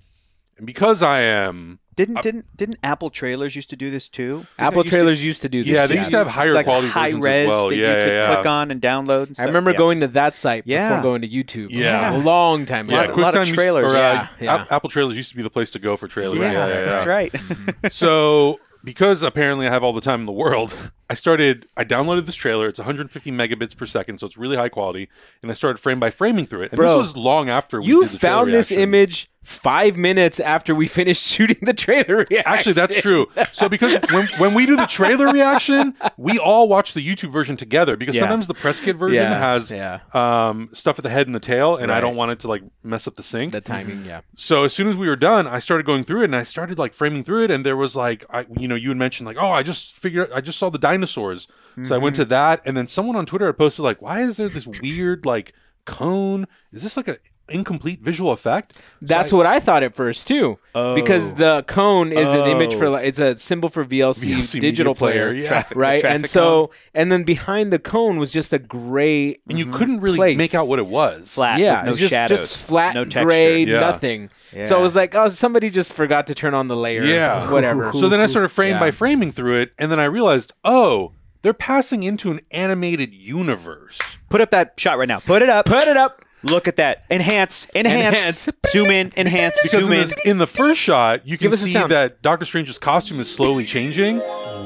And 0.57 0.65
because 0.65 1.03
I 1.03 1.19
am 1.21 1.79
didn't 1.95 2.21
didn't 2.23 2.45
didn't 2.57 2.77
Apple 2.83 3.09
trailers 3.09 3.55
used 3.55 3.69
to 3.71 3.75
do 3.75 3.91
this 3.91 4.07
too? 4.09 4.37
Didn't 4.37 4.49
Apple 4.59 4.81
it 4.81 4.85
used 4.85 4.91
to- 4.93 4.97
trailers 4.99 5.23
used 5.25 5.41
to 5.43 5.49
do 5.49 5.63
this. 5.63 5.73
Yeah, 5.73 5.85
they 5.85 5.97
used 5.97 6.11
to 6.11 6.17
have 6.17 6.27
higher 6.27 6.53
like 6.53 6.65
quality 6.65 6.87
high 6.87 7.07
versions 7.11 7.23
res 7.23 7.43
as 7.43 7.49
well. 7.49 7.69
that 7.69 7.75
Yeah, 7.75 7.87
you 7.89 7.93
could 7.95 8.07
yeah, 8.13 8.21
yeah. 8.21 8.33
click 8.35 8.45
on 8.45 8.71
and 8.71 8.81
download. 8.81 9.27
And 9.27 9.39
I 9.39 9.45
remember 9.45 9.71
Yeah. 9.71 9.77
going 9.77 9.99
to 10.01 10.07
that 10.09 10.35
site 10.37 10.63
Yeah. 10.65 10.89
before 10.89 11.03
going 11.03 11.21
to 11.23 11.27
YouTube. 11.29 11.67
Yeah. 11.71 12.15
a 12.15 12.19
long 12.19 12.65
time 12.65 12.89
yeah, 12.89 13.03
ago. 13.03 13.13
lot- 13.13 13.19
lot 13.21 13.35
of 13.35 13.41
QuickTime 13.41 13.45
used- 13.47 13.55
trailers. 13.55 13.93
or, 13.93 13.95
uh, 13.97 13.99
Yeah, 14.01 14.27
yeah. 14.41 14.65
Apple 14.71 14.89
trailers 14.89 15.17
used 15.17 15.31
to 15.31 15.35
be 15.37 15.43
the 15.43 15.49
place 15.49 15.71
to 15.71 15.79
go 15.79 15.95
for 15.97 16.07
trailers. 16.07 16.39
Yeah, 16.39 16.51
Yeah, 16.53 16.67
yeah, 16.67 16.73
yeah. 16.79 16.85
that's 16.85 17.05
right. 17.05 17.33
so 17.91 18.59
because 18.83 19.23
apparently 19.23 19.67
I 19.67 19.71
have 19.71 19.83
all 19.83 19.93
the 19.93 20.01
time 20.01 20.21
in 20.21 20.25
the 20.25 20.31
world, 20.31 20.91
I 21.09 21.13
started. 21.13 21.67
I 21.77 21.83
downloaded 21.85 22.25
this 22.25 22.35
trailer. 22.35 22.67
It's 22.67 22.79
150 22.79 23.31
megabits 23.31 23.77
per 23.77 23.85
second, 23.85 24.19
so 24.19 24.25
it's 24.27 24.37
really 24.37 24.55
high 24.57 24.69
quality. 24.69 25.07
And 25.41 25.51
I 25.51 25.53
started 25.53 25.79
frame 25.79 25.99
by 25.99 26.09
framing 26.09 26.45
through 26.45 26.63
it. 26.63 26.71
And 26.71 26.79
this 26.81 26.95
was 26.95 27.15
long 27.15 27.49
after 27.49 27.79
we 27.79 27.87
You 27.87 28.03
did 28.03 28.11
the 28.13 28.19
found 28.19 28.53
this 28.53 28.71
image 28.71 29.27
five 29.43 29.95
minutes 29.95 30.39
after 30.39 30.73
we 30.73 30.87
finished 30.99 31.23
shooting 31.23 31.57
the 31.61 31.73
trailer 31.73 32.15
reaction. 32.27 32.41
Actually, 32.47 32.73
that's 32.73 32.99
true. 32.99 33.27
So 33.53 33.69
because 33.69 33.99
when 34.11 34.27
when 34.39 34.53
we 34.55 34.65
do 34.65 34.75
the 34.75 34.87
trailer 34.87 35.27
reaction, 35.31 35.93
we 36.17 36.39
all 36.39 36.67
watch 36.67 36.93
the 36.93 37.07
YouTube 37.07 37.31
version 37.31 37.55
together 37.55 37.95
because 37.95 38.15
Yeah. 38.15 38.21
sometimes 38.21 38.47
the 38.47 38.55
press 38.55 38.79
kit 38.81 38.95
version 38.95 39.21
Yeah, 39.21 39.37
has 39.37 39.71
yeah. 39.71 39.99
um, 40.15 40.69
stuff 40.73 40.97
at 40.97 41.03
the 41.03 41.11
head 41.11 41.27
and 41.27 41.35
the 41.35 41.39
tail, 41.39 41.75
and 41.75 41.91
I 41.91 41.99
don't 42.01 42.15
want 42.15 42.31
it 42.31 42.39
to 42.39 42.47
like 42.47 42.63
mess 42.81 43.07
up 43.07 43.13
the 43.13 43.21
sync. 43.23 43.51
the 43.51 43.61
timing. 43.61 44.03
Yeah, 44.05 44.21
so 44.35 44.63
as 44.63 44.73
soon 44.73 44.87
as 44.87 44.95
we 44.95 45.07
were 45.07 45.15
done, 45.15 45.45
I 45.45 45.59
started 45.59 45.85
going 45.85 46.03
through 46.03 46.21
it 46.21 46.25
and 46.25 46.35
I 46.35 46.41
started 46.41 46.79
like 46.79 46.95
framing 46.95 47.23
through 47.23 47.43
it, 47.43 47.51
and 47.51 47.63
there 47.63 47.77
was 47.77 47.95
like, 47.95 48.25
I, 48.31 48.47
you 48.59 48.67
know, 48.67 48.73
you 48.75 48.89
had 48.89 48.97
mentioned 48.97 49.27
like, 49.27 49.37
oh, 49.39 49.51
I 49.51 49.61
just 49.61 49.93
figured, 49.93 50.31
I 50.33 50.41
just 50.41 50.57
saw 50.57 50.71
the 50.71 50.79
dinosaurs, 50.95 51.47
so 51.83 51.95
I 51.95 51.97
went 51.97 52.15
to 52.15 52.21
mm-hmm. 52.21 52.29
that, 52.29 52.61
and 52.65 52.77
then 52.77 52.87
someone 52.87 53.15
on 53.15 53.25
Twitter 53.25 53.47
had 53.47 53.57
posted 53.57 53.83
like, 53.83 54.01
why 54.01 54.21
is 54.21 54.37
there 54.37 54.47
this 54.47 54.65
weird 54.65 55.25
like 55.25 55.53
cone? 55.85 56.47
Is 56.73 56.83
this 56.83 56.97
like 56.97 57.07
an 57.07 57.17
incomplete 57.47 58.01
visual 58.01 58.31
effect? 58.31 58.75
So 58.77 58.81
that's 59.01 59.31
I- 59.31 59.35
what 59.35 59.45
I 59.45 59.59
thought 59.59 59.83
at 59.83 59.95
first 59.95 60.27
too. 60.27 60.57
Because 60.73 61.31
oh. 61.31 61.35
the 61.35 61.63
cone 61.67 62.11
is 62.11 62.27
an 62.27 62.47
image 62.47 62.75
for 62.75 62.85
Oh. 62.87 62.91
like 62.91 63.05
it's 63.05 63.19
a 63.19 63.37
symbol 63.37 63.69
for 63.69 63.85
VLC, 63.85 64.33
VLC 64.35 64.59
digital 64.59 64.93
player, 64.95 65.29
player, 65.29 65.33
yeah. 65.33 65.47
Traffic- 65.47 65.77
right? 65.77 66.03
And 66.03 66.25
so 66.27 66.71
and 66.93 67.11
then 67.11 67.23
behind 67.23 67.71
the 67.71 67.79
cone 67.79 68.17
was 68.17 68.31
just 68.33 68.51
a 68.51 68.59
gray. 68.59 69.35
and 69.47 69.57
you 69.57 69.67
couldn't 69.67 70.01
really 70.01 70.17
place. 70.17 70.37
make 70.37 70.53
out 70.55 70.67
what 70.67 70.79
it 70.79 70.87
was. 70.87 71.33
Flat. 71.35 71.59
Yeah, 71.59 71.77
with 71.77 71.85
no 71.85 71.89
it's 71.91 71.99
just 71.99 72.09
shadows, 72.11 72.39
just 72.41 72.67
flat 72.67 72.95
no 72.95 73.05
texture. 73.05 73.23
gray, 73.25 73.63
Yeah. 73.63 73.79
nothing. 73.79 74.29
So 74.51 74.57
Yeah. 74.57 74.79
it 74.79 74.81
was 74.81 74.95
like, 74.95 75.15
oh, 75.15 75.27
somebody 75.29 75.69
just 75.69 75.93
forgot 75.93 76.27
to 76.27 76.35
turn 76.35 76.53
on 76.53 76.67
the 76.67 76.75
layer. 76.75 77.03
Yeah. 77.03 77.51
whatever. 77.51 77.91
So 77.93 78.09
then 78.09 78.19
I 78.19 78.25
started 78.25 78.49
frame 78.49 78.73
Yeah. 78.73 78.79
by 78.79 78.91
framing 78.91 79.31
through 79.31 79.61
it, 79.61 79.71
and 79.77 79.91
then 79.91 79.99
I 79.99 80.05
realized, 80.05 80.53
oh, 80.63 81.11
they're 81.45 81.53
passing 81.53 82.01
into 82.01 82.31
an 82.31 82.39
animated 82.49 83.13
universe. 83.13 84.17
Put 84.29 84.41
up 84.41 84.49
that 84.49 84.79
shot 84.79 84.97
right 84.97 85.07
now. 85.07 85.19
Put 85.19 85.43
it 85.43 85.47
up. 85.49 85.67
put 85.67 85.83
it 85.83 85.95
up. 85.95 86.25
Look 86.41 86.67
at 86.67 86.77
that. 86.77 87.03
Enhance. 87.11 87.67
Enhance. 87.75 88.47
Enhance. 88.47 88.49
Zoom 88.71 88.87
in. 88.87 89.11
Enhance. 89.15 89.53
Because 89.61 89.83
zoom 89.83 89.93
in 89.93 89.99
in. 90.01 90.07
the, 90.09 90.29
in 90.31 90.37
the 90.39 90.47
first 90.47 90.81
shot, 90.81 91.27
you 91.27 91.37
can 91.37 91.45
Give 91.45 91.53
us 91.53 91.61
a 91.63 91.67
see 91.67 91.73
that 91.87 92.23
Doctor 92.23 92.45
Strange's 92.45 92.79
costume 92.79 93.19
is 93.19 93.31
slowly 93.31 93.63
changing. 93.63 94.17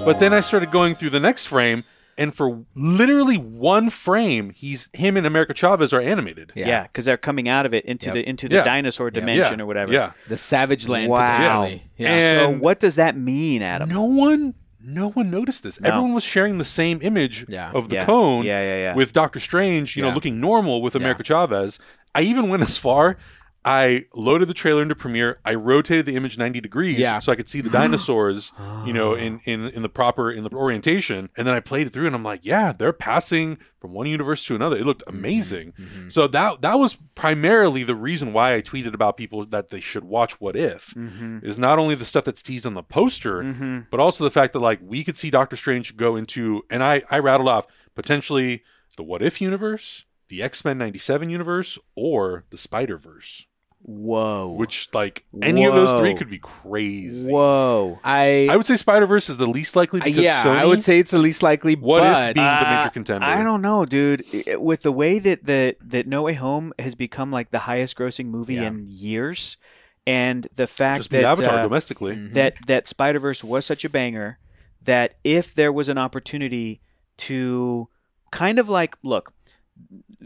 But 0.06 0.22
then 0.22 0.34
I 0.34 0.40
started 0.40 0.72
going 0.72 0.96
through 0.96 1.10
the 1.10 1.20
next 1.20 1.48
frame, 1.48 1.84
and 2.18 2.34
for 2.34 2.64
literally 2.76 3.38
one 3.38 3.90
frame, 3.90 4.50
he's 4.52 4.88
him 4.94 5.18
and 5.18 5.26
America 5.28 5.54
Chavez 5.54 5.92
are 5.94 6.02
animated. 6.02 6.54
Yeah, 6.56 6.84
because 6.84 7.04
they're 7.04 7.18
coming 7.18 7.50
out 7.50 7.66
of 7.66 7.74
it 7.74 7.84
into 7.86 8.06
Yep. 8.08 8.14
the 8.14 8.30
into 8.30 8.48
the 8.50 8.56
Yeah. 8.56 8.64
dinosaur 8.64 9.08
Yeah. 9.08 9.20
dimension 9.20 9.60
or 9.62 9.66
whatever. 9.66 9.92
Yeah. 9.92 10.12
The 10.30 10.38
Savage 10.38 10.88
Land 10.88 11.10
Wow. 11.10 11.26
potentially. 11.66 11.84
Yeah. 11.98 12.10
And- 12.10 12.40
So 12.40 12.64
what 12.64 12.80
does 12.80 12.96
that 12.96 13.18
mean, 13.18 13.62
Adam? 13.62 13.90
No 13.90 14.04
one, 14.04 14.54
no 14.82 15.10
one 15.12 15.30
noticed 15.30 15.64
this. 15.64 15.80
Everyone 15.84 16.14
was 16.14 16.24
sharing 16.24 16.58
the 16.58 16.64
same 16.66 17.00
image 17.02 17.46
Yeah. 17.50 17.72
of 17.72 17.90
the 17.90 17.98
Yeah. 17.98 18.06
cone. 18.06 18.46
Yeah, 18.46 18.62
yeah, 18.62 18.78
yeah. 18.78 18.96
With 18.96 19.14
Doctor 19.14 19.40
Strange, 19.40 19.96
you 19.98 20.04
know, 20.04 20.10
looking 20.12 20.40
normal 20.40 20.82
with 20.82 20.96
America 20.96 21.24
Chavez. 21.24 21.80
I 22.16 22.22
even 22.22 22.50
went 22.50 22.64
as 22.64 22.78
far. 22.78 23.18
I 23.66 24.06
loaded 24.14 24.48
the 24.48 24.54
trailer 24.54 24.82
into 24.82 24.96
Premiere. 24.96 25.40
I 25.44 25.54
rotated 25.54 26.06
the 26.06 26.16
image 26.16 26.38
90 26.38 26.62
degrees 26.62 26.98
Yeah. 26.98 27.20
so 27.20 27.32
I 27.32 27.36
could 27.36 27.50
see 27.50 27.60
the 27.62 27.70
dinosaurs, 27.70 28.54
you 28.86 28.94
know, 28.94 29.14
in, 29.16 29.42
in 29.44 29.66
in 29.66 29.82
the 29.82 29.90
proper 29.90 30.32
in 30.32 30.44
the 30.46 30.50
orientation. 30.54 31.30
And 31.36 31.46
then 31.46 31.54
I 31.54 31.60
played 31.60 31.88
it 31.88 31.90
through 31.94 32.08
and 32.08 32.16
I'm 32.16 32.24
like, 32.24 32.40
yeah, 32.44 32.72
they're 32.72 32.94
passing 32.94 33.58
from 33.82 33.94
one 33.94 34.08
universe 34.08 34.46
to 34.46 34.56
another. 34.56 34.78
It 34.78 34.86
looked 34.86 35.04
Mm-hmm. 35.06 35.18
amazing. 35.18 35.74
So 36.10 36.28
that 36.28 36.62
that 36.62 36.76
was 36.80 36.98
primarily 37.16 37.84
the 37.84 37.96
reason 37.96 38.32
why 38.34 38.56
I 38.56 38.62
tweeted 38.62 38.94
about 38.94 39.18
people 39.18 39.46
that 39.46 39.70
they 39.70 39.80
should 39.82 40.06
watch 40.06 40.40
What 40.40 40.56
If. 40.56 40.94
Mm-hmm. 40.96 41.40
Is 41.44 41.58
not 41.58 41.80
only 41.80 41.96
the 41.96 42.06
stuff 42.06 42.24
that's 42.26 42.42
teased 42.42 42.66
on 42.66 42.74
the 42.76 42.84
poster, 42.84 43.86
but 43.92 44.00
also 44.00 44.24
the 44.24 44.32
fact 44.32 44.54
that 44.54 44.60
like 44.60 44.80
we 44.82 45.04
could 45.04 45.18
see 45.18 45.30
Doctor 45.30 45.56
Strange 45.58 45.98
go 45.98 46.16
into 46.16 46.64
and 46.70 46.82
I 46.84 47.02
I 47.12 47.20
rattled 47.20 47.50
off 47.50 47.68
potentially 47.94 48.64
the 48.96 49.04
What 49.04 49.22
If 49.22 49.42
universe, 49.42 50.06
the 50.30 50.42
X-Men 50.44 50.78
97 50.78 51.30
universe 51.30 51.78
or 51.96 52.46
the 52.52 52.58
Spider-Verse. 52.58 53.46
Whoa. 53.82 54.54
Which 54.58 54.90
like 54.94 55.26
any 55.42 55.66
of 55.66 55.74
those 55.74 55.98
three 56.00 56.14
could 56.14 56.30
be 56.30 56.38
crazy. 56.38 57.32
Whoa. 57.32 58.00
I, 58.04 58.48
I 58.52 58.56
would 58.58 58.66
say 58.68 58.76
Spider 58.76 59.06
Verse 59.08 59.30
is 59.30 59.38
the 59.38 59.48
least 59.48 59.76
likely 59.76 60.00
because 60.02 60.22
yeah, 60.24 60.44
Sony. 60.44 60.58
I 60.58 60.66
would 60.66 60.84
say 60.84 61.00
it's 61.00 61.12
the 61.12 61.18
least 61.18 61.42
likely. 61.42 61.76
What 61.76 62.02
but 62.02 62.30
if 62.30 62.36
being 62.36 62.46
the 62.46 62.52
Uh, 62.52 62.78
major 62.82 62.90
contender? 62.92 63.26
I 63.26 63.42
don't 63.44 63.62
know, 63.62 63.86
dude. 63.86 64.24
I- 64.48 64.58
With 64.58 64.82
the 64.84 64.92
way 64.92 65.18
that 65.20 65.46
that 65.46 65.78
that 65.82 66.08
No 66.08 66.24
Way 66.24 66.34
Home 66.34 66.74
has 66.78 66.94
become 66.96 67.32
like 67.32 67.52
the 67.52 67.60
highest 67.60 67.96
grossing 67.98 68.26
movie 68.28 68.56
Yeah. 68.56 68.68
in 68.68 68.88
years, 68.92 69.58
and 70.06 70.46
the 70.56 70.68
fact 70.68 71.00
just 71.00 71.10
be 71.10 71.18
that 71.18 71.26
Avatar 71.26 71.60
uh, 71.60 71.64
domestically. 71.64 72.28
that 72.34 72.56
that 72.68 72.88
Spider 72.88 73.20
Verse 73.20 73.44
was 73.44 73.66
such 73.66 73.86
a 73.86 73.90
banger 73.90 74.40
that 74.84 75.16
if 75.24 75.56
there 75.56 75.72
was 75.72 75.88
an 75.90 75.98
opportunity 75.98 76.82
to 77.18 77.88
kind 78.32 78.60
of 78.60 78.68
like 78.70 78.98
look, 79.04 79.34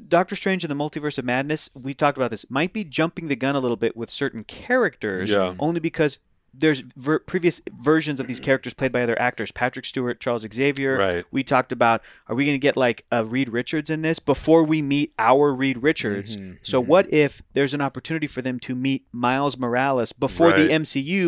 Doctor 0.07 0.35
Strange 0.35 0.63
and 0.63 0.71
the 0.71 0.75
Multiverse 0.75 1.17
of 1.17 1.25
Madness, 1.25 1.69
we 1.75 1.93
talked 1.93 2.17
about 2.17 2.31
this, 2.31 2.49
might 2.49 2.73
be 2.73 2.83
jumping 2.83 3.27
the 3.27 3.35
gun 3.35 3.55
a 3.55 3.59
little 3.59 3.77
bit 3.77 3.95
with 3.95 4.09
certain 4.09 4.43
characters, 4.43 5.29
Yeah. 5.31 5.53
only 5.59 5.79
because 5.79 6.17
there's 6.53 6.81
ver- 6.95 7.19
previous 7.19 7.61
versions 7.79 8.19
of 8.19 8.27
these 8.27 8.39
characters 8.39 8.73
played 8.73 8.91
by 8.91 9.01
other 9.03 9.19
actors. 9.19 9.51
Patrick 9.51 9.85
Stewart, 9.85 10.19
Charles 10.19 10.45
Xavier. 10.53 10.97
Right. 10.97 11.25
We 11.31 11.43
talked 11.43 11.71
about 11.71 12.01
are 12.27 12.35
we 12.35 12.45
going 12.45 12.55
to 12.55 12.59
get 12.59 12.77
like 12.77 13.05
a 13.11 13.25
Reed 13.25 13.49
Richards 13.49 13.89
in 13.89 14.03
this 14.03 14.19
before 14.19 14.63
we 14.63 14.81
meet 14.81 15.13
our 15.17 15.53
Reed 15.53 15.81
Richards? 15.81 16.37
Mm-hmm, 16.37 16.53
so 16.61 16.79
what 16.79 17.11
if 17.11 17.41
there's 17.53 17.73
an 17.73 17.81
opportunity 17.81 18.27
for 18.27 18.41
them 18.41 18.59
to 18.61 18.75
meet 18.75 19.05
Miles 19.11 19.57
Morales 19.57 20.13
before 20.13 20.51
the 20.51 20.67
Right. 20.67 20.69
Mm-hmm, 20.71 20.83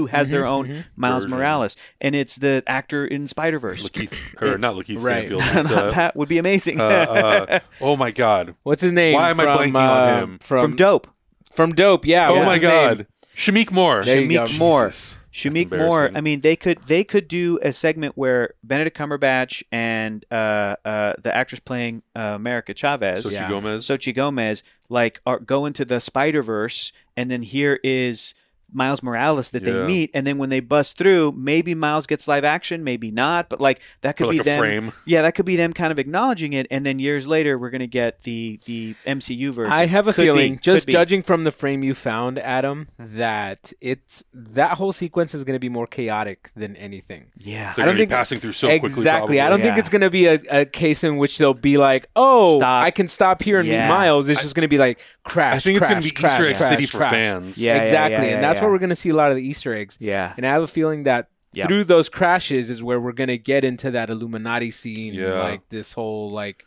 MCU 0.06 0.10
has 0.10 0.30
their 0.30 0.46
own 0.46 0.86
Miles 0.96 1.24
Version. 1.26 1.38
Morales, 1.38 1.78
and 2.00 2.16
it's 2.16 2.36
the 2.36 2.64
actor 2.68 3.06
in 3.06 3.28
Spider 3.28 3.58
Verse? 3.60 3.82
Lakeith, 3.90 4.14
or 4.42 4.58
not 4.58 4.76
Lakeith 4.76 5.02
Right. 5.02 5.26
Stanfield. 5.26 5.42
It's, 5.56 5.72
uh, 5.72 5.92
that 5.92 6.16
would 6.16 6.30
be 6.30 6.38
amazing. 6.38 6.80
uh, 6.80 6.84
uh, 6.84 7.60
oh 7.82 7.96
my 7.96 8.12
God! 8.12 8.56
what's 8.64 8.82
his 8.82 8.92
name? 8.92 9.16
Why 9.16 9.30
am 9.32 9.40
I 9.40 9.44
from, 9.44 9.58
blanking 9.58 9.76
uh, 9.76 9.94
on 9.94 10.24
him? 10.24 10.40
From, 10.40 10.62
From 10.62 10.76
Dope, 10.76 11.08
From 11.52 11.72
Dope. 11.72 12.06
Yeah. 12.06 12.30
oh 12.30 12.36
what's 12.36 12.46
my 12.46 12.54
his 12.54 12.62
God! 12.62 12.98
name? 13.00 13.08
Shameik 13.36 13.72
Moore. 13.72 14.04
There 14.04 14.20
you 14.22 14.28
Shameik 14.30 14.54
go. 14.54 14.58
Moore. 14.58 14.88
Jesus. 14.88 15.18
Shameik 15.34 15.78
Moore. 15.78 16.10
I 16.16 16.22
mean, 16.22 16.40
they 16.42 16.56
could 16.56 16.80
they 16.88 17.04
could 17.04 17.28
do 17.28 17.60
a 17.62 17.74
segment 17.74 18.14
where 18.18 18.54
Benedict 18.64 18.98
Cumberbatch 18.98 19.64
and 19.72 20.24
uh, 20.32 20.78
uh, 20.86 21.14
the 21.22 21.36
actress 21.36 21.60
playing 21.60 22.04
uh, 22.16 22.32
America 22.36 22.74
Chavez, 22.74 23.26
Xochitl 23.26 23.32
Yeah. 23.34 23.50
Gomez. 23.50 23.86
Xochitl 23.86 24.16
Gomez, 24.16 24.64
like 24.88 25.20
are 25.26 25.40
go 25.40 25.66
into 25.66 25.84
the 25.84 26.00
Spider 26.00 26.42
Verse, 26.42 26.94
and 27.18 27.30
then 27.30 27.42
here 27.42 27.80
is 27.84 28.34
Miles 28.76 29.02
Morales 29.02 29.50
that 29.52 29.64
they 29.64 29.72
Yeah. 29.74 29.88
meet, 29.88 30.12
and 30.14 30.28
then 30.28 30.38
when 30.38 30.50
they 30.50 30.60
bust 30.60 30.98
through, 30.98 31.34
maybe 31.36 31.74
Miles 31.74 32.06
gets 32.06 32.28
live 32.28 32.44
action, 32.44 32.84
maybe 32.84 33.10
not, 33.10 33.50
but 33.50 33.60
like 33.62 33.80
that 34.02 34.18
could 34.18 34.26
For, 34.26 34.34
like, 34.34 34.36
be 34.36 34.40
a 34.42 34.44
them. 34.44 34.60
frame. 34.60 34.92
Yeah, 35.06 35.22
that 35.24 35.34
could 35.34 35.46
be 35.46 35.56
them 35.56 35.74
kind 35.74 35.92
of 35.92 35.98
acknowledging 36.00 36.54
it, 36.54 36.68
and 36.70 36.86
then 36.86 37.00
years 37.00 37.26
later, 37.26 37.58
we're 37.58 37.70
gonna 37.72 37.88
get 37.88 38.24
the 38.24 38.60
the 38.66 38.96
MCU 39.06 39.52
version. 39.52 39.72
I 39.74 39.86
have 39.88 40.08
a 40.08 40.14
Could 40.14 40.22
be, 40.22 40.26
feeling, 40.28 40.54
could 40.56 40.64
just 40.64 40.88
be. 40.88 40.94
judging 40.94 41.24
from 41.24 41.44
the 41.46 41.52
frame 41.52 41.84
you 41.84 41.94
found, 41.96 42.38
Adam, 42.40 42.88
that 43.00 43.72
it's 43.82 44.24
that 44.34 44.78
whole 44.78 44.92
sequence 44.92 45.34
is 45.34 45.44
going 45.44 45.56
to 45.56 45.60
be 45.60 45.70
more 45.70 45.88
chaotic 45.88 46.52
than 46.56 46.76
anything. 46.76 47.26
Yeah, 47.38 47.74
They're 47.76 47.84
I 47.84 47.86
don't 47.86 47.86
going 47.86 47.96
to 47.96 48.00
think- 48.02 48.10
be 48.10 48.16
passing 48.16 48.40
through 48.40 48.52
so 48.54 48.68
quickly. 48.68 48.88
exactly. 48.90 49.40
I 49.42 49.50
don't 49.50 49.62
think 49.62 49.78
it's 49.78 49.90
going 49.90 50.02
to 50.02 50.10
be 50.10 50.26
a, 50.28 50.40
a 50.52 50.66
case 50.66 51.04
in 51.04 51.18
which 51.18 51.38
they'll 51.38 51.54
be 51.54 51.78
like, 51.78 52.08
"Oh, 52.16 52.58
Stop. 52.58 52.84
I 52.86 52.92
can 52.92 53.08
stop 53.08 53.42
here 53.42 53.60
and 53.60 53.68
Yeah. 53.68 53.88
meet 53.88 53.94
Miles." 53.94 54.28
It's 54.30 54.42
just 54.42 54.56
going 54.56 54.62
to 54.64 54.68
be 54.68 54.78
like 54.78 55.00
crash. 55.24 55.56
I 55.56 55.60
think 55.60 55.78
it's 55.78 55.88
going 55.88 56.02
gonna 56.02 56.02
to 56.02 56.14
be 56.14 56.26
Easter 56.28 56.46
egg 56.46 56.56
crash, 56.58 56.70
city 56.70 56.86
for 56.86 56.98
crash. 56.98 57.12
fans. 57.12 57.58
Yeah, 57.58 57.76
yeah, 57.76 57.82
exactly, 57.82 58.28
yeah, 58.28 58.34
and 58.36 58.44
that's 58.44 58.60
yeah. 58.62 58.65
Where 58.66 58.74
we're 58.74 58.80
going 58.80 58.90
to 58.90 58.96
see 58.96 59.10
a 59.10 59.16
lot 59.16 59.30
of 59.32 59.38
the 59.38 59.44
Easter 59.48 59.74
eggs. 59.74 59.98
Yeah. 60.00 60.34
And 60.38 60.46
I 60.46 60.52
have 60.52 60.62
a 60.64 60.68
feeling 60.68 61.04
that 61.04 61.30
Yep. 61.54 61.70
through 61.70 61.84
those 61.86 62.10
crashes 62.10 62.70
is 62.70 62.84
where 62.84 63.00
we're 63.00 63.14
going 63.14 63.30
to 63.30 63.38
get 63.38 63.64
into 63.64 63.90
that 63.92 64.10
Illuminati 64.10 64.72
scene, 64.72 65.14
Yeah. 65.14 65.42
like 65.42 65.70
this 65.70 65.94
whole 65.94 66.30
like. 66.32 66.66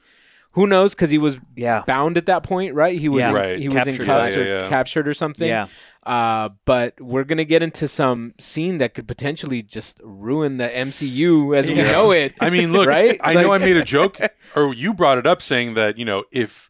Who 0.52 0.66
knows? 0.66 0.94
Because 0.94 1.10
he 1.10 1.18
was 1.18 1.36
Yeah. 1.54 1.84
bound 1.86 2.16
at 2.16 2.24
that 2.26 2.42
point, 2.42 2.74
right? 2.74 2.98
He 2.98 3.08
was 3.10 3.20
Yeah. 3.20 3.28
in, 3.28 3.34
Right. 3.34 3.58
he 3.58 3.68
was 3.68 3.76
in 3.86 3.96
Captured, 3.98 4.06
cuffs 4.06 4.36
yeah, 4.36 4.42
or 4.42 4.68
captured 4.70 5.06
or 5.06 5.12
something. 5.14 5.46
Yeah. 5.46 5.66
Uh, 6.04 6.48
but 6.64 6.98
we're 7.00 7.22
gonna 7.24 7.44
get 7.44 7.62
into 7.62 7.86
some 7.86 8.32
scene 8.40 8.78
that 8.78 8.94
could 8.94 9.06
potentially 9.06 9.62
just 9.62 10.00
ruin 10.02 10.56
the 10.56 10.64
MCU 10.74 11.54
as 11.54 11.68
we 11.68 11.76
know 11.76 12.10
it. 12.10 12.32
I 12.40 12.48
mean, 12.48 12.72
look, 12.72 12.88
Right? 12.88 13.20
I 13.22 13.34
know 13.34 13.52
I 13.52 13.58
made 13.58 13.76
a 13.76 13.84
joke, 13.84 14.18
or 14.56 14.74
you 14.74 14.94
brought 14.94 15.18
it 15.18 15.26
up 15.26 15.42
saying 15.42 15.74
that 15.74 15.98
you 15.98 16.06
know 16.06 16.24
if 16.32 16.67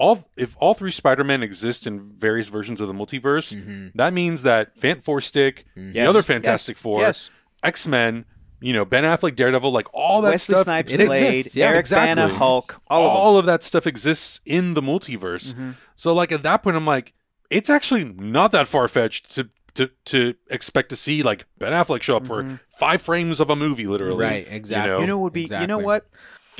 all 0.00 0.26
if 0.36 0.56
all 0.58 0.72
three 0.74 0.90
Spider-Men 0.90 1.42
exist 1.42 1.86
in 1.86 2.00
various 2.00 2.48
versions 2.48 2.80
of 2.80 2.88
the 2.88 2.94
multiverse, 2.94 3.54
Mm-hmm. 3.54 3.88
that 3.96 4.12
means 4.12 4.42
that 4.42 4.74
Fant 4.80 5.02
Four 5.02 5.20
Stick, 5.20 5.66
the 5.76 5.92
Yes. 5.92 6.08
other 6.08 6.22
Fantastic 6.22 6.76
Yes. 6.76 6.82
Four, 6.82 7.00
Yes. 7.02 7.30
X 7.62 7.86
Men, 7.86 8.24
you 8.62 8.72
know 8.72 8.84
Ben 8.86 9.04
Affleck, 9.04 9.36
Daredevil, 9.36 9.70
like 9.70 9.86
all 9.92 10.22
that 10.22 10.30
Wesley 10.30 10.54
stuff, 10.54 10.64
Snipes 10.64 10.92
it 10.92 11.06
Blade, 11.06 11.28
exists. 11.38 11.56
Yeah, 11.56 11.66
Eric 11.68 11.80
exactly. 11.80 12.22
Bana, 12.22 12.34
Hulk, 12.34 12.80
all, 12.88 13.08
all 13.08 13.36
of 13.38 13.44
that 13.46 13.62
stuff 13.62 13.86
exists 13.86 14.40
in 14.46 14.72
the 14.74 14.80
multiverse. 14.80 15.52
Mm-hmm. 15.52 15.70
So 15.96 16.14
like 16.14 16.32
at 16.32 16.42
that 16.44 16.62
point, 16.62 16.76
I'm 16.76 16.86
like, 16.86 17.12
it's 17.50 17.68
actually 17.70 18.04
not 18.04 18.52
that 18.52 18.66
far 18.66 18.88
fetched 18.88 19.34
to. 19.36 19.50
To, 19.74 19.88
to 20.06 20.34
expect 20.50 20.88
to 20.88 20.96
see 20.96 21.22
like 21.22 21.46
Ben 21.58 21.70
Affleck 21.72 22.02
show 22.02 22.16
up 22.16 22.26
for 22.26 22.58
five 22.76 23.00
frames 23.00 23.38
of 23.38 23.50
a 23.50 23.56
movie, 23.56 23.86
literally. 23.86 24.18
Right, 24.24 24.46
exactly. 24.50 24.90
You 24.90 24.90
know? 24.90 24.94
Mm-hmm. 24.96 25.00
You 25.02 25.06
know, 25.06 25.18
what 25.18 25.22
would 25.24 25.32
be. 25.32 25.42
You 25.60 25.66
know 25.68 25.78
what? 25.78 26.06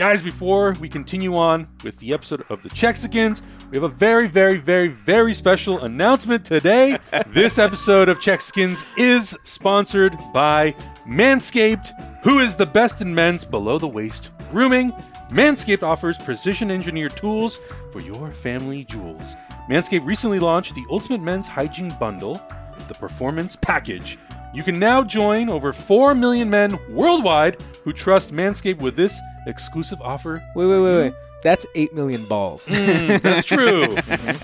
Guys, 0.00 0.22
before 0.22 0.72
we 0.80 0.88
continue 0.88 1.36
on 1.36 1.68
with 1.84 1.98
the 1.98 2.14
episode 2.14 2.42
of 2.48 2.62
the 2.62 2.70
Chexicans, 2.70 3.42
we 3.70 3.76
have 3.76 3.82
a 3.82 3.88
very, 3.94 4.28
very, 4.28 4.56
very, 4.56 4.88
very 4.88 5.34
special 5.34 5.84
announcement 5.84 6.42
today. 6.42 6.96
this 7.26 7.58
episode 7.58 8.08
of 8.08 8.18
Chexicans 8.18 8.82
is 8.96 9.36
sponsored 9.44 10.16
by 10.32 10.74
Manscaped, 11.06 11.90
who 12.22 12.38
is 12.38 12.56
the 12.56 12.64
best 12.64 13.02
in 13.02 13.14
men's 13.14 13.44
below 13.44 13.78
the 13.78 13.86
waist 13.86 14.30
grooming. 14.50 14.90
Manscaped 15.28 15.82
offers 15.82 16.16
precision 16.16 16.70
engineered 16.70 17.14
tools 17.14 17.60
for 17.92 18.00
your 18.00 18.30
family 18.30 18.84
jewels. 18.84 19.34
Manscaped 19.70 20.06
recently 20.06 20.38
launched 20.38 20.74
the 20.74 20.86
Ultimate 20.88 21.20
Men's 21.20 21.46
Hygiene 21.46 21.94
Bundle, 22.00 22.40
the 22.88 22.94
Performance 22.94 23.54
Package. 23.54 24.16
You 24.52 24.62
can 24.62 24.78
now 24.78 25.02
join 25.04 25.48
over 25.48 25.72
4 25.72 26.14
million 26.14 26.50
men 26.50 26.78
worldwide 26.92 27.60
who 27.84 27.92
trust 27.92 28.32
Manscaped 28.32 28.80
with 28.80 28.96
this 28.96 29.20
exclusive 29.46 30.00
offer. 30.02 30.42
Wait, 30.54 30.66
wait, 30.66 30.80
wait, 30.80 30.96
wait. 31.02 31.14
That's 31.42 31.64
eight 31.74 31.94
million 31.94 32.26
balls. 32.26 32.66
Mm, 32.66 33.22
that's 33.22 33.46
true. 33.46 33.82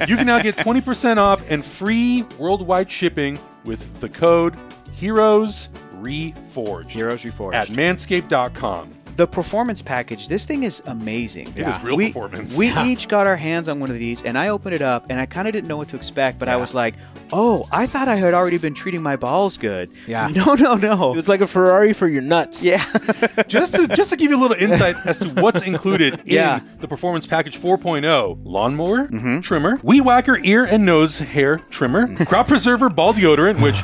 you 0.09 0.17
can 0.17 0.27
now 0.27 0.41
get 0.41 0.57
20% 0.57 1.19
off 1.19 1.43
and 1.51 1.65
free 1.65 2.23
worldwide 2.39 2.91
shipping 2.91 3.39
with 3.65 4.01
the 4.01 4.09
code 4.09 4.57
HEROES 4.99 5.69
REFORGed 5.97 6.91
Heroes 6.91 7.23
Reforged. 7.25 7.55
at 7.55 7.69
manscaped.com. 7.69 8.93
the 9.17 9.27
performance 9.27 9.83
package. 9.83 10.29
This 10.29 10.45
thing 10.45 10.63
is 10.63 10.83
amazing. 10.87 11.53
It 11.57 11.67
was 11.67 11.83
real 11.83 11.97
we, 11.97 12.07
performance. 12.09 12.57
We 12.57 12.69
each 12.85 13.09
got 13.09 13.27
our 13.27 13.37
hands 13.37 13.69
on 13.69 13.81
one 13.81 13.91
of 13.91 13.99
these, 13.99 14.23
and 14.23 14.37
I 14.39 14.49
opened 14.49 14.75
it 14.75 14.83
up, 14.83 15.07
and 15.09 15.19
I 15.19 15.27
kind 15.27 15.49
of 15.49 15.53
didn't 15.53 15.69
know 15.69 15.77
what 15.77 15.89
to 15.89 15.97
expect, 15.97 16.39
but 16.39 16.49
I 16.49 16.57
was 16.57 16.75
like, 16.75 16.95
"Oh, 17.33 17.67
I 17.73 17.87
thought 17.87 18.09
I 18.09 18.17
had 18.17 18.35
already 18.35 18.59
been 18.59 18.75
treating 18.75 19.03
my 19.03 19.17
balls 19.17 19.57
good." 19.57 19.91
Yeah. 20.07 20.29
No, 20.37 20.55
no, 20.55 20.75
no. 20.75 21.13
it 21.13 21.17
was 21.17 21.29
like 21.29 21.41
a 21.41 21.47
Ferrari 21.47 21.95
for 21.95 22.07
your 22.07 22.21
nuts. 22.21 22.63
yeah. 22.63 22.85
just 23.49 23.75
to 23.75 23.89
just 23.89 24.11
to 24.11 24.17
give 24.17 24.31
you 24.31 24.37
a 24.37 24.43
little 24.43 24.57
insight 24.57 24.97
as 25.07 25.19
to 25.21 25.29
what's 25.31 25.63
included 25.63 26.21
Yeah. 26.27 26.61
in 26.61 26.81
the 26.81 26.89
Performance 26.89 27.27
Package 27.27 27.59
4.0: 27.59 28.41
lawnmower, 28.45 29.09
mm-hmm. 29.09 29.41
trimmer, 29.41 29.81
weed 29.83 30.03
whacker, 30.03 30.39
ear 30.45 30.65
and 30.65 30.85
nose 30.85 31.21
hair 31.21 31.57
trimmer, 31.57 32.07
mm-hmm. 32.07 32.25
crop 32.25 32.49
preserver, 32.49 32.91
ball 32.91 33.15
deodorant, 33.15 33.63
which 33.63 33.83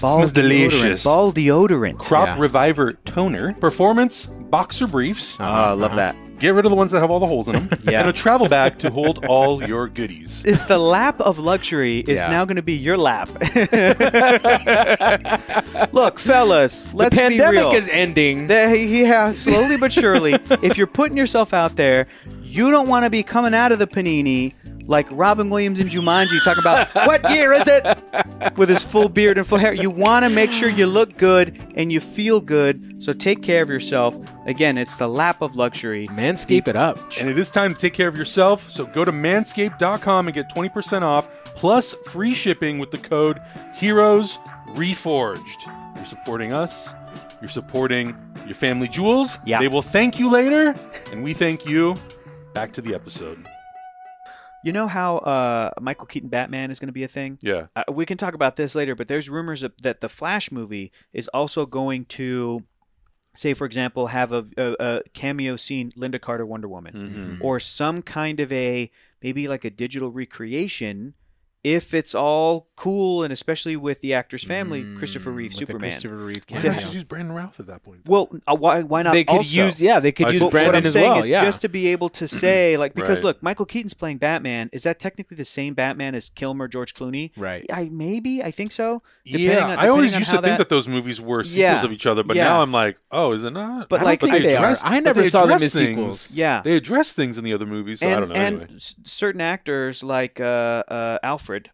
Ball 0.00 0.16
smells 0.16 0.32
deodorant. 0.32 0.70
delicious. 0.70 1.04
Ball 1.04 1.32
deodorant. 1.32 1.98
crop 1.98 2.28
Yeah. 2.28 2.40
reviver 2.40 2.92
toner, 3.04 3.52
performance 3.54 4.26
boxer 4.26 4.86
briefs. 4.86 5.36
Oh, 5.40 5.44
I 5.44 5.70
love 5.72 5.92
uh-huh. 5.92 5.96
that. 5.96 6.16
Get 6.38 6.50
rid 6.50 6.66
of 6.66 6.70
the 6.70 6.76
ones 6.76 6.92
that 6.92 7.00
have 7.00 7.10
all 7.10 7.18
the 7.18 7.26
holes 7.26 7.48
in 7.48 7.54
them, 7.54 7.70
Yeah. 7.88 8.00
and 8.00 8.10
a 8.10 8.12
travel 8.12 8.46
bag 8.46 8.78
to 8.80 8.90
hold 8.90 9.24
all 9.24 9.66
your 9.66 9.88
goodies. 9.88 10.42
It's 10.46 10.66
the 10.66 10.76
lap 10.78 11.18
of 11.20 11.38
luxury 11.38 12.00
is 12.00 12.20
Yeah. 12.20 12.28
now 12.28 12.44
going 12.44 12.56
to 12.56 12.62
be 12.62 12.74
your 12.74 12.98
lap. 12.98 13.30
Look, 15.92 16.18
fellas, 16.18 16.84
The 16.84 16.96
let's 16.96 17.16
be 17.16 17.22
pandemic 17.22 17.60
real. 17.60 17.72
is 17.72 17.88
ending. 17.88 18.46
The- 18.48 18.76
yeah, 18.78 19.32
slowly 19.32 19.76
but 19.78 19.92
surely. 19.92 20.34
if 20.62 20.76
you're 20.76 20.86
putting 20.86 21.16
yourself 21.16 21.54
out 21.54 21.76
there, 21.76 22.06
you 22.42 22.70
don't 22.70 22.88
want 22.88 23.04
to 23.04 23.10
be 23.10 23.22
coming 23.22 23.54
out 23.54 23.72
of 23.72 23.78
the 23.78 23.86
panini 23.86 24.54
like 24.86 25.06
Robin 25.10 25.50
Williams 25.50 25.80
in 25.80 25.88
Jumanji 25.88 26.42
talking 26.44 26.62
about 26.62 26.88
what 27.06 27.30
year 27.32 27.52
is 27.52 27.66
it 27.66 27.84
with 28.56 28.68
his 28.68 28.82
full 28.82 29.08
beard 29.08 29.38
and 29.38 29.46
full 29.46 29.58
hair. 29.58 29.72
You 29.72 29.90
want 29.90 30.24
to 30.24 30.30
make 30.30 30.52
sure 30.52 30.68
you 30.68 30.86
look 30.86 31.16
good 31.16 31.58
and 31.74 31.92
you 31.92 32.00
feel 32.00 32.40
good. 32.40 33.02
So 33.02 33.12
take 33.12 33.42
care 33.42 33.62
of 33.62 33.68
yourself. 33.68 34.16
Again, 34.46 34.78
it's 34.78 34.96
the 34.96 35.08
lap 35.08 35.42
of 35.42 35.56
luxury. 35.56 36.06
Manscape 36.08 36.68
it 36.68 36.76
up. 36.76 36.98
And 37.20 37.28
it 37.28 37.38
is 37.38 37.50
time 37.50 37.74
to 37.74 37.80
take 37.80 37.94
care 37.94 38.08
of 38.08 38.16
yourself. 38.16 38.70
So 38.70 38.86
go 38.86 39.04
to 39.04 39.12
manscaped.com 39.12 40.28
and 40.28 40.34
get 40.34 40.48
20% 40.50 41.02
off 41.02 41.28
plus 41.56 41.94
free 42.06 42.34
shipping 42.34 42.78
with 42.78 42.90
the 42.90 42.98
code 42.98 43.40
HEROES 43.74 44.38
REFORGed. 44.70 45.66
You're 45.96 46.04
supporting 46.04 46.52
us. 46.52 46.94
You're 47.40 47.48
supporting 47.48 48.16
your 48.44 48.54
family 48.54 48.88
jewels. 48.88 49.38
Yeah. 49.44 49.58
They 49.60 49.68
will 49.68 49.82
thank 49.82 50.18
you 50.18 50.30
later, 50.30 50.74
and 51.10 51.22
we 51.22 51.34
thank 51.34 51.66
you. 51.66 51.96
Back 52.54 52.72
to 52.74 52.82
the 52.82 52.94
episode. 52.94 53.46
You 54.66 54.72
know 54.72 54.88
how 54.88 55.18
uh, 55.18 55.70
Michael 55.80 56.06
Keaton 56.06 56.28
Batman 56.28 56.72
is 56.72 56.80
going 56.80 56.88
to 56.88 56.92
be 56.92 57.04
a 57.04 57.08
thing? 57.08 57.38
Yeah. 57.40 57.66
Uh, 57.76 57.84
we 57.88 58.04
can 58.04 58.18
talk 58.18 58.34
about 58.34 58.56
this 58.56 58.74
later, 58.74 58.96
but 58.96 59.06
there's 59.06 59.30
rumors 59.30 59.62
of, 59.62 59.72
that 59.82 60.00
the 60.00 60.08
Flash 60.08 60.50
movie 60.50 60.90
is 61.12 61.28
also 61.28 61.66
going 61.66 62.04
to, 62.06 62.64
say, 63.36 63.54
for 63.54 63.64
example, 63.64 64.08
have 64.08 64.32
a, 64.32 64.44
a, 64.56 64.74
a 64.80 65.00
cameo 65.14 65.54
scene 65.54 65.92
Lynda 65.92 66.20
Carter 66.20 66.44
Wonder 66.44 66.66
Woman, 66.66 66.94
Mm-hmm. 66.94 67.44
or 67.46 67.60
some 67.60 68.02
kind 68.02 68.40
of 68.40 68.50
a 68.50 68.90
maybe 69.22 69.46
like 69.46 69.64
a 69.64 69.70
digital 69.70 70.10
recreation. 70.10 71.14
If 71.66 71.94
it's 71.94 72.14
all 72.14 72.68
cool, 72.76 73.24
and 73.24 73.32
especially 73.32 73.76
with 73.76 74.00
the 74.00 74.14
actor's 74.14 74.44
family, 74.44 74.86
Christopher 74.98 75.32
Reeve, 75.32 75.50
Mm, 75.50 75.54
With 75.54 75.58
the 75.58 75.66
Superman. 75.66 75.90
Christopher 75.90 76.16
Reeve 76.16 76.44
Why 76.48 76.58
cameo. 76.60 76.72
not 76.74 76.80
just 76.80 76.94
use 76.94 77.02
Brandon 77.02 77.34
Routh 77.34 77.58
at 77.58 77.66
that 77.66 77.82
point? 77.82 78.02
Well, 78.06 78.28
uh, 78.46 78.54
why 78.54 78.82
why 78.82 79.02
not? 79.02 79.14
They 79.14 79.24
could 79.24 79.38
also? 79.38 79.64
use 79.66 79.80
yeah, 79.80 79.98
they 79.98 80.12
could 80.12 80.26
I 80.28 80.30
use 80.30 80.38
see. 80.38 80.44
But 80.44 80.50
Brandon 80.52 80.68
what 80.74 80.76
I'm 80.76 80.86
as 80.86 80.92
saying 80.92 81.10
well. 81.10 81.20
is 81.22 81.28
yeah, 81.28 81.42
just 81.44 81.62
to 81.62 81.68
be 81.68 81.88
able 81.88 82.08
to 82.10 82.28
say, 82.28 82.76
like, 82.76 82.94
because 83.00 83.18
Right. 83.18 83.24
look, 83.24 83.42
Michael 83.42 83.66
Keaton's 83.66 83.94
playing 83.94 84.18
Batman. 84.18 84.70
Is 84.72 84.84
that 84.84 85.00
technically 85.00 85.36
the 85.36 85.44
same 85.44 85.74
Batman 85.74 86.14
as 86.14 86.28
Kilmer, 86.30 86.68
George 86.68 86.94
Clooney? 86.94 87.32
Right. 87.36 87.66
I 87.72 87.88
maybe 87.90 88.44
I 88.44 88.52
think 88.52 88.70
so. 88.70 89.02
Depending 89.24 89.48
Yeah, 89.50 89.66
on- 89.70 89.78
I 89.80 89.88
always 89.88 90.12
on 90.14 90.20
used 90.20 90.30
how 90.30 90.36
to 90.40 90.46
think 90.46 90.58
that 90.58 90.68
those 90.68 90.86
movies 90.86 91.20
were 91.20 91.42
sequels 91.42 91.56
Yeah. 91.56 91.84
of 91.84 91.90
each 91.90 92.06
other, 92.06 92.22
but 92.22 92.36
Yeah. 92.36 92.44
now 92.44 92.62
I'm 92.62 92.70
like, 92.70 92.96
oh, 93.10 93.32
is 93.32 93.42
it 93.42 93.50
not? 93.52 93.88
But 93.88 94.02
I 94.02 94.04
like, 94.04 94.20
don't 94.20 94.30
I 94.30 94.32
think 94.34 94.44
they 94.44 94.54
are. 94.54 94.58
address- 94.66 94.82
I 94.84 95.00
never 95.00 95.22
they 95.22 95.28
saw 95.30 95.40
them 95.46 95.56
address 95.56 95.62
as 95.62 95.72
sequels. 95.72 96.30
Yeah. 96.32 96.62
They 96.62 96.76
address 96.76 97.12
things 97.12 97.38
in 97.38 97.42
the 97.44 97.52
other 97.52 97.66
movies, 97.66 97.98
so 98.00 98.06
and, 98.06 98.14
I 98.14 98.20
don't 98.20 98.28
know. 98.28 98.64
and 98.66 98.82
certain 99.02 99.40
actors 99.40 100.04
like 100.04 100.38
uh, 100.38 100.84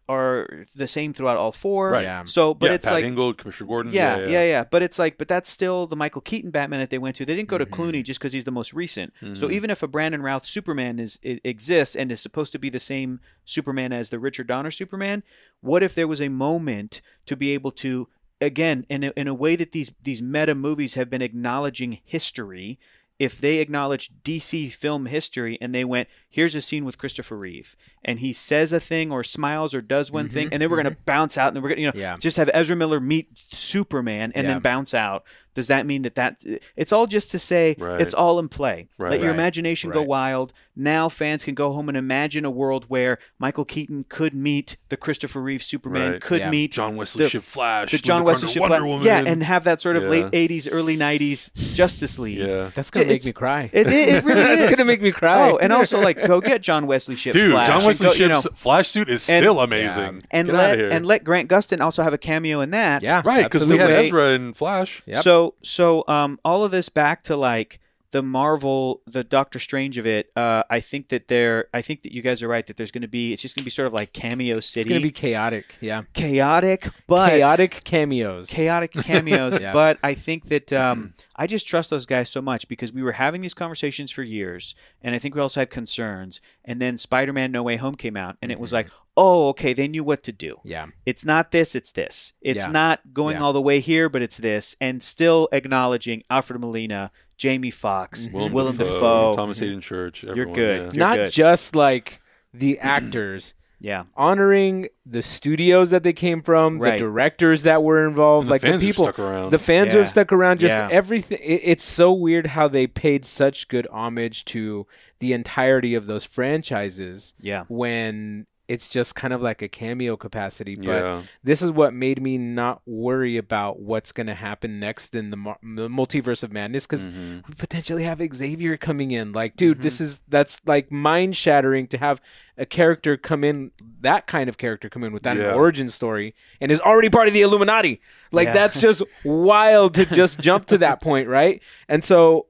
are 0.07 0.65
the 0.75 0.87
same 0.87 1.13
throughout 1.13 1.37
all 1.37 1.51
four. 1.51 1.91
Right. 1.91 2.03
Yeah. 2.03 2.23
So, 2.25 2.53
but 2.53 2.67
yeah, 2.67 2.75
it's 2.75 2.85
Pat 2.85 2.93
like. 2.93 3.05
Hingle, 3.05 3.37
Commissioner 3.37 3.67
Gordon. 3.67 3.91
Yeah, 3.91 4.19
yeah, 4.19 4.43
yeah, 4.43 4.63
But 4.69 4.83
it's 4.83 4.99
like, 4.99 5.17
but 5.17 5.27
that's 5.27 5.49
still 5.49 5.87
the 5.87 5.95
Michael 5.95 6.21
Keaton 6.21 6.51
Batman 6.51 6.79
that 6.79 6.89
they 6.89 6.97
went 6.97 7.15
to. 7.17 7.25
They 7.25 7.35
didn't 7.35 7.49
go 7.49 7.57
to 7.57 7.65
mm-hmm. 7.65 7.81
Clooney 7.81 8.03
just 8.03 8.19
because 8.19 8.33
he's 8.33 8.43
the 8.43 8.51
most 8.51 8.73
recent. 8.73 9.13
So 9.19 9.27
mm-hmm. 9.27 9.51
even 9.51 9.69
if 9.69 9.83
a 9.83 9.87
Brandon 9.87 10.21
Routh 10.21 10.45
Superman 10.45 10.99
is 10.99 11.19
it 11.23 11.41
exists 11.43 11.95
and 11.95 12.11
is 12.11 12.21
supposed 12.21 12.51
to 12.53 12.59
be 12.59 12.69
the 12.69 12.79
same 12.79 13.19
Superman 13.45 13.93
as 13.93 14.09
the 14.09 14.19
Richard 14.19 14.47
Donner 14.47 14.71
Superman, 14.71 15.23
what 15.61 15.83
if 15.83 15.95
there 15.95 16.07
was 16.07 16.21
a 16.21 16.29
moment 16.29 17.01
to 17.25 17.35
be 17.35 17.51
able 17.51 17.71
to 17.71 18.07
again 18.41 18.85
in 18.89 19.03
a, 19.05 19.13
in 19.15 19.27
a 19.27 19.33
way 19.33 19.55
that 19.55 19.71
these 19.71 19.91
these 20.01 20.21
meta 20.21 20.55
movies 20.55 20.93
have 20.95 21.09
been 21.09 21.21
acknowledging 21.21 21.99
history 22.03 22.79
if 23.19 23.39
they 23.39 23.59
acknowledged 23.59 24.23
DC 24.23 24.71
film 24.73 25.05
history 25.05 25.57
and 25.61 25.73
they 25.73 25.85
went, 25.85 26.09
here's 26.29 26.55
a 26.55 26.61
scene 26.61 26.83
with 26.83 26.97
Christopher 26.97 27.37
Reeve, 27.37 27.75
and 28.03 28.19
he 28.19 28.33
says 28.33 28.73
a 28.73 28.79
thing 28.79 29.11
or 29.11 29.23
smiles 29.23 29.73
or 29.73 29.81
does 29.81 30.11
one 30.11 30.29
thing, 30.29 30.47
mm-hmm, 30.47 30.53
and 30.53 30.61
then 30.61 30.69
we're 30.69 30.77
going 30.77 30.85
to 30.85 30.91
mm-hmm. 30.91 31.05
bounce 31.05 31.37
out 31.37 31.49
and 31.49 31.55
then 31.55 31.63
we're 31.63 31.69
going 31.69 31.77
to, 31.77 31.81
you 31.83 31.87
know, 31.87 31.93
Yeah. 31.95 32.17
just 32.17 32.37
have 32.37 32.49
Ezra 32.53 32.75
Miller 32.75 32.99
meet 32.99 33.29
Superman 33.51 34.31
and 34.35 34.45
Yeah. 34.45 34.53
then 34.53 34.61
bounce 34.61 34.93
out. 34.93 35.23
Does 35.53 35.67
that 35.67 35.85
mean 35.85 36.01
that 36.01 36.15
that 36.15 36.43
it's 36.75 36.91
all 36.91 37.05
just 37.05 37.29
to 37.31 37.39
say 37.39 37.75
Right. 37.77 38.01
it's 38.01 38.15
all 38.15 38.39
in 38.39 38.49
play? 38.49 38.87
Right. 38.97 39.11
Let 39.11 39.19
your 39.19 39.29
Right. 39.29 39.35
imagination 39.35 39.91
go 39.91 40.01
wild. 40.01 40.51
Now 40.75 41.07
fans 41.07 41.43
can 41.45 41.53
go 41.53 41.71
home 41.71 41.87
and 41.87 41.95
imagine 41.97 42.45
a 42.45 42.49
world 42.51 42.85
where 42.87 43.19
Michael 43.37 43.63
Keaton 43.65 44.05
could 44.09 44.33
meet 44.33 44.77
the 44.89 44.97
Christopher 44.97 45.39
Reeve 45.41 45.61
Superman, 45.61 46.13
Right. 46.13 46.21
could 46.21 46.39
Yeah. 46.39 46.49
meet 46.49 46.71
John 46.71 46.95
Wesley 46.95 47.25
the- 47.25 47.29
Shipp 47.29 47.43
Flash, 47.43 47.91
the 47.91 47.99
John 47.99 48.23
Wesley 48.23 48.49
Shipp 48.49 48.61
Wonder 48.61 48.77
flat- 48.77 48.87
Woman. 48.87 49.05
yeah, 49.05 49.23
and 49.25 49.43
have 49.43 49.65
that 49.65 49.81
sort 49.81 49.97
of 49.97 50.03
Yeah. 50.03 50.09
late 50.09 50.25
'80s, 50.33 50.67
early 50.67 50.97
'90s 50.97 51.51
Justice 51.75 52.17
League. 52.17 52.39
yeah. 52.39 52.71
That's 52.73 52.89
gonna 52.89 53.05
make 53.05 53.23
me 53.23 53.31
cry. 53.31 53.69
It, 53.71 53.85
it, 53.87 54.09
it 54.09 54.23
really 54.23 54.41
That's 54.43 54.63
is. 54.63 54.69
gonna 54.71 54.85
make 54.87 55.01
me 55.01 55.11
cry. 55.11 55.49
Oh, 55.51 55.57
and 55.57 55.71
also 55.71 55.99
like 56.01 56.17
go 56.25 56.41
get 56.41 56.61
John 56.63 56.87
Wesley 56.87 57.15
Shipp 57.15 57.33
Dude, 57.33 57.51
Flash 57.51 57.67
John 57.67 57.85
Wesley 57.85 58.07
go, 58.07 58.13
you 58.13 58.27
know, 58.29 58.41
Flash 58.41 58.87
suit 58.89 59.09
is 59.09 59.29
and- 59.29 59.43
still 59.43 59.59
amazing. 59.59 60.23
and 60.31 60.47
Get 60.47 60.55
let 60.55 60.69
outta 60.71 60.77
here. 60.77 60.89
and 60.89 61.05
let 61.05 61.23
Grant 61.23 61.49
Gustin 61.49 61.81
also 61.81 62.01
have 62.01 62.13
a 62.13 62.17
cameo 62.17 62.61
in 62.61 62.71
that. 62.71 63.03
Yeah. 63.03 63.21
right 63.23 63.43
because 63.43 63.65
we 63.65 63.77
had 63.77 63.91
Ezra 63.91 64.31
in 64.33 64.53
Flash. 64.53 65.03
Yep. 65.05 65.17
So 65.17 65.53
so 65.61 66.03
um 66.07 66.39
all 66.43 66.63
of 66.63 66.71
this 66.71 66.89
back 66.89 67.21
to 67.23 67.35
like 67.35 67.79
the 68.13 68.23
Marvel, 68.23 69.01
the 69.05 69.23
Doctor 69.23 69.59
Strange 69.59 69.97
of 69.97 70.05
it. 70.07 70.31
Uh, 70.35 70.63
I 70.69 70.79
think 70.79 71.09
that 71.09 71.27
there. 71.27 71.65
I 71.73 71.81
think 71.81 72.03
that 72.03 72.13
you 72.13 72.21
guys 72.21 72.41
are 72.41 72.47
right 72.47 72.65
that 72.67 72.77
there's 72.77 72.91
going 72.91 73.01
to 73.01 73.07
be. 73.09 73.33
It's 73.33 73.41
just 73.41 73.55
going 73.55 73.63
to 73.63 73.65
be 73.65 73.71
sort 73.71 73.87
of 73.87 73.93
like 73.93 74.13
cameo 74.13 74.59
city. 74.61 74.81
it's 74.81 74.87
gonna 74.89 75.01
be 75.01 75.11
chaotic. 75.11 75.75
Yeah, 75.81 76.03
chaotic, 76.13 76.87
but 77.07 77.29
chaotic 77.31 77.81
cameos. 77.83 78.47
chaotic 78.49 78.91
cameos. 79.03 79.59
Yeah. 79.59 79.73
But 79.73 79.97
I 80.03 80.13
think 80.13 80.45
that 80.45 80.71
um, 80.71 81.13
I 81.35 81.47
just 81.47 81.67
trust 81.67 81.89
those 81.89 82.05
guys 82.05 82.29
so 82.29 82.41
much 82.41 82.67
because 82.67 82.93
we 82.93 83.03
were 83.03 83.13
having 83.13 83.41
these 83.41 83.53
conversations 83.53 84.11
for 84.11 84.23
years, 84.23 84.75
and 85.01 85.13
I 85.13 85.19
think 85.19 85.35
we 85.35 85.41
also 85.41 85.59
had 85.61 85.69
concerns. 85.69 86.39
And 86.63 86.81
then 86.81 86.97
Spider-Man: 86.97 87.51
No 87.51 87.63
Way 87.63 87.75
Home 87.75 87.95
came 87.95 88.15
out, 88.15 88.37
and 88.41 88.51
it 88.51 88.59
was 88.59 88.69
Mm-hmm. 88.69 88.75
like, 88.75 88.87
oh, 89.17 89.49
okay, 89.49 89.73
they 89.73 89.87
knew 89.87 90.03
what 90.03 90.23
to 90.23 90.31
do. 90.31 90.57
yeah, 90.63 90.87
It's 91.05 91.23
not 91.25 91.51
this, 91.51 91.75
it's 91.75 91.91
this. 91.91 92.33
It's 92.41 92.65
Yeah. 92.65 92.71
not 92.71 93.13
going 93.13 93.35
Yeah. 93.35 93.43
all 93.43 93.53
the 93.53 93.61
way 93.61 93.79
here, 93.79 94.09
but 94.09 94.21
it's 94.23 94.37
this. 94.37 94.75
And 94.81 95.03
still 95.03 95.47
acknowledging 95.51 96.23
Alfred 96.31 96.59
Molina, 96.59 97.11
Jamie 97.37 97.71
Foxx, 97.71 98.27
Mm-hmm. 98.27 98.53
Willem 98.53 98.77
Dafoe. 98.77 99.33
Thomas 99.35 99.59
Hayden 99.59 99.81
Church. 99.81 100.23
Everyone, 100.23 100.53
good. 100.53 100.75
yeah. 100.75 100.81
You're 100.83 100.91
good. 100.91 100.99
not 100.99 101.15
good. 101.17 101.31
just 101.31 101.75
like 101.75 102.21
the 102.53 102.79
actors. 102.79 103.53
Yeah. 103.83 104.05
honoring 104.15 104.87
the 105.05 105.21
studios 105.21 105.89
that 105.89 106.03
they 106.03 106.13
came 106.13 106.41
from, 106.41 106.79
Right. 106.79 106.93
the 106.93 106.99
directors 106.99 107.63
that 107.63 107.83
were 107.83 108.07
involved, 108.07 108.45
And 108.45 108.47
the 108.47 108.53
like 108.53 108.61
fans 108.61 108.79
the 108.79 108.85
who 108.87 108.93
people, 108.93 109.03
stuck 109.03 109.19
around. 109.19 109.51
the 109.51 109.59
fans 109.59 109.91
who 109.91 109.97
have 109.99 110.09
stuck 110.09 110.31
around, 110.31 110.61
just 110.61 110.73
Yeah. 110.73 110.87
everything. 110.89 111.37
It, 111.43 111.59
it's 111.65 111.83
so 111.83 112.13
weird 112.13 112.47
how 112.47 112.69
they 112.69 112.87
paid 112.87 113.25
such 113.25 113.67
good 113.67 113.85
homage 113.91 114.45
to 114.45 114.87
the 115.19 115.33
entirety 115.33 115.95
of 115.95 116.05
those 116.05 116.23
franchises 116.23 117.33
Yeah. 117.41 117.65
when 117.67 118.45
it's 118.73 118.87
just 118.87 119.13
kind 119.15 119.33
of 119.33 119.41
like 119.41 119.61
a 119.61 119.67
cameo 119.67 120.15
capacity. 120.17 120.75
But 120.75 120.87
Yeah. 121.03 121.21
this 121.43 121.61
is 121.61 121.71
what 121.71 121.93
made 121.93 122.21
me 122.21 122.37
not 122.37 122.81
worry 122.85 123.37
about 123.37 123.79
what's 123.79 124.11
going 124.11 124.27
to 124.27 124.33
happen 124.33 124.79
next 124.79 125.13
in 125.15 125.29
the, 125.29 125.37
mar- 125.37 125.59
the 125.61 125.87
multiverse 125.89 126.41
of 126.43 126.51
madness 126.51 126.85
because 126.87 127.03
Mm-hmm. 127.07 127.39
we 127.47 127.53
potentially 127.55 128.03
have 128.03 128.19
Xavier 128.33 128.77
coming 128.77 129.11
in. 129.11 129.31
Like, 129.31 129.55
dude, 129.55 129.81
this 129.81 130.01
is 130.01 130.21
that's 130.27 130.61
like 130.65 130.91
mind 130.91 131.35
shattering 131.35 131.87
to 131.87 131.97
have 131.97 132.19
a 132.57 132.65
character 132.65 133.17
come 133.17 133.43
in, 133.43 133.71
that 134.01 134.25
kind 134.27 134.47
of 134.49 134.57
character 134.57 134.89
come 134.89 135.03
in 135.03 135.11
without 135.13 135.37
Yeah. 135.37 135.49
an 135.49 135.53
origin 135.55 135.89
story 135.89 136.33
and 136.61 136.71
is 136.71 136.79
already 136.81 137.09
part 137.09 137.27
of 137.27 137.33
the 137.33 137.41
Illuminati. 137.41 138.01
Like, 138.31 138.47
Yeah. 138.47 138.53
that's 138.53 138.79
just 138.79 139.01
wild 139.25 139.93
to 139.95 140.05
just 140.05 140.39
jump 140.39 140.65
to 140.67 140.77
that 140.79 141.01
point, 141.07 141.27
right? 141.27 141.61
And 141.89 142.03
so 142.03 142.47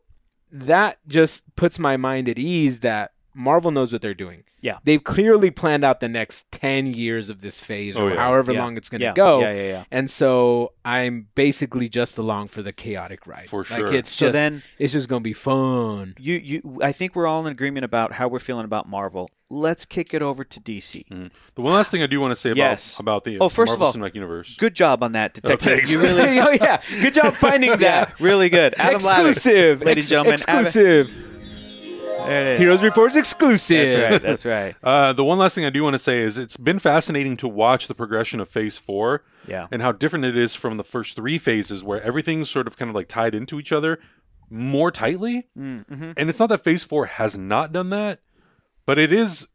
that 0.52 0.98
just 1.08 1.56
puts 1.56 1.80
my 1.80 1.98
mind 1.98 2.30
at 2.30 2.38
ease 2.38 2.82
that 2.82 3.13
Marvel 3.36 3.72
knows 3.72 3.92
what 3.92 4.02
they're 4.02 4.14
doing. 4.14 4.44
Yeah. 4.62 4.78
They've 4.84 5.04
clearly 5.04 5.52
planned 5.52 5.84
out 5.84 6.00
the 6.00 6.08
next 6.08 6.52
10 6.52 6.88
years 6.94 7.30
of 7.30 7.42
this 7.42 7.60
phase 7.60 7.98
Oh, 7.98 8.06
or 8.06 8.10
yeah. 8.14 8.18
however 8.20 8.54
Yeah. 8.54 8.64
long 8.64 8.78
it's 8.78 8.90
going 8.90 9.00
to 9.02 9.06
Yeah. 9.08 9.14
go. 9.14 9.42
Yeah, 9.42 9.54
yeah, 9.54 9.68
yeah. 9.68 9.84
And 9.92 10.10
so 10.10 10.74
I'm 10.86 11.28
basically 11.36 11.90
just 11.90 12.18
along 12.18 12.48
for 12.48 12.62
the 12.62 12.72
chaotic 12.72 13.28
ride. 13.28 13.50
For 13.50 13.60
Like 13.60 13.68
sure. 13.68 13.94
it's 13.94 14.10
So 14.12 14.28
just 14.28 14.34
then- 14.34 14.64
it's 14.80 14.94
just 14.94 15.10
going 15.10 15.22
to 15.22 15.24
be 15.24 15.34
fun. 15.34 16.16
You, 16.20 16.36
you, 16.36 16.80
I 16.82 16.92
think 16.92 17.16
we're 17.16 17.28
all 17.28 17.46
in 17.46 17.52
agreement 17.52 17.84
about 17.84 18.14
how 18.14 18.28
we're 18.28 18.40
feeling 18.40 18.66
about 18.66 18.88
Marvel. 18.88 19.30
Let's 19.50 19.86
kick 19.86 20.14
it 20.14 20.22
over 20.22 20.44
to 20.44 20.60
DC. 20.60 21.06
Mm. 21.12 21.30
The 21.56 21.62
one 21.62 21.74
last 21.74 21.92
thing 21.92 22.02
I 22.02 22.08
do 22.08 22.20
want 22.22 22.32
to 22.32 22.36
say 22.36 22.50
about 22.52 22.58
Yes. 22.58 23.00
about 23.00 23.24
the 23.24 23.38
Oh, 23.40 23.50
first 23.50 23.74
of 23.74 23.80
Marvel 23.80 24.02
all, 24.02 24.10
Cinematic 24.10 24.16
Universe. 24.16 24.56
Good 24.58 24.76
job 24.76 25.04
on 25.04 25.12
that, 25.12 25.34
Detective. 25.34 25.68
thanks. 25.68 25.92
you 25.92 26.00
really, 26.02 26.40
oh 26.40 26.52
yeah. 26.52 26.82
Good 27.02 27.14
job 27.14 27.36
finding 27.36 27.70
yeah, 27.72 27.76
that. 28.06 28.20
really 28.20 28.50
good. 28.50 28.74
Adam 28.80 29.00
Lavik, 29.02 29.30
exclusive. 29.32 29.82
ladies 29.82 30.12
and 30.12 30.28
Ex- 30.28 30.46
gentlemen. 30.46 30.66
Adam- 30.66 30.66
Exclusive. 30.66 31.30
There 32.28 32.42
it 32.42 32.48
is. 32.54 32.60
Heroes 32.60 32.84
Reports 32.84 33.16
exclusive. 33.16 33.94
That's 33.94 34.12
right. 34.12 34.22
That's 34.22 34.46
right. 34.46 34.76
Uh, 34.84 35.14
the 35.14 35.24
one 35.24 35.38
last 35.38 35.56
thing 35.56 35.66
I 35.66 35.70
do 35.70 35.84
want 35.84 35.94
to 35.96 36.00
say 36.00 36.20
is 36.22 36.38
it's 36.38 36.58
been 36.58 36.80
fascinating 36.80 37.38
to 37.38 37.48
watch 37.48 37.88
the 37.88 37.96
progression 37.96 38.40
of 38.40 38.50
Phase 38.50 38.78
Four, 38.78 39.24
Yeah. 39.48 39.68
and 39.72 39.82
how 39.82 39.92
different 39.92 40.26
it 40.26 40.36
is 40.38 40.56
from 40.56 40.78
the 40.78 40.84
first 40.84 41.16
three 41.16 41.38
phases, 41.38 41.84
where 41.84 42.02
everything's 42.02 42.50
sort 42.50 42.68
of 42.68 42.78
kind 42.78 42.90
of 42.90 42.96
like 42.96 43.08
tied 43.08 43.34
into 43.36 43.60
each 43.60 43.72
other 43.72 44.00
more 44.50 44.92
tightly. 44.92 45.48
Mm-hmm. 45.58 46.12
And 46.18 46.30
it's 46.30 46.40
not 46.40 46.50
that 46.50 46.64
Phase 46.64 46.84
Four 46.84 47.06
has 47.08 47.38
not 47.38 47.72
done 47.72 47.90
that, 47.92 48.20
but 48.86 48.98
it 49.00 49.12
is 49.14 49.48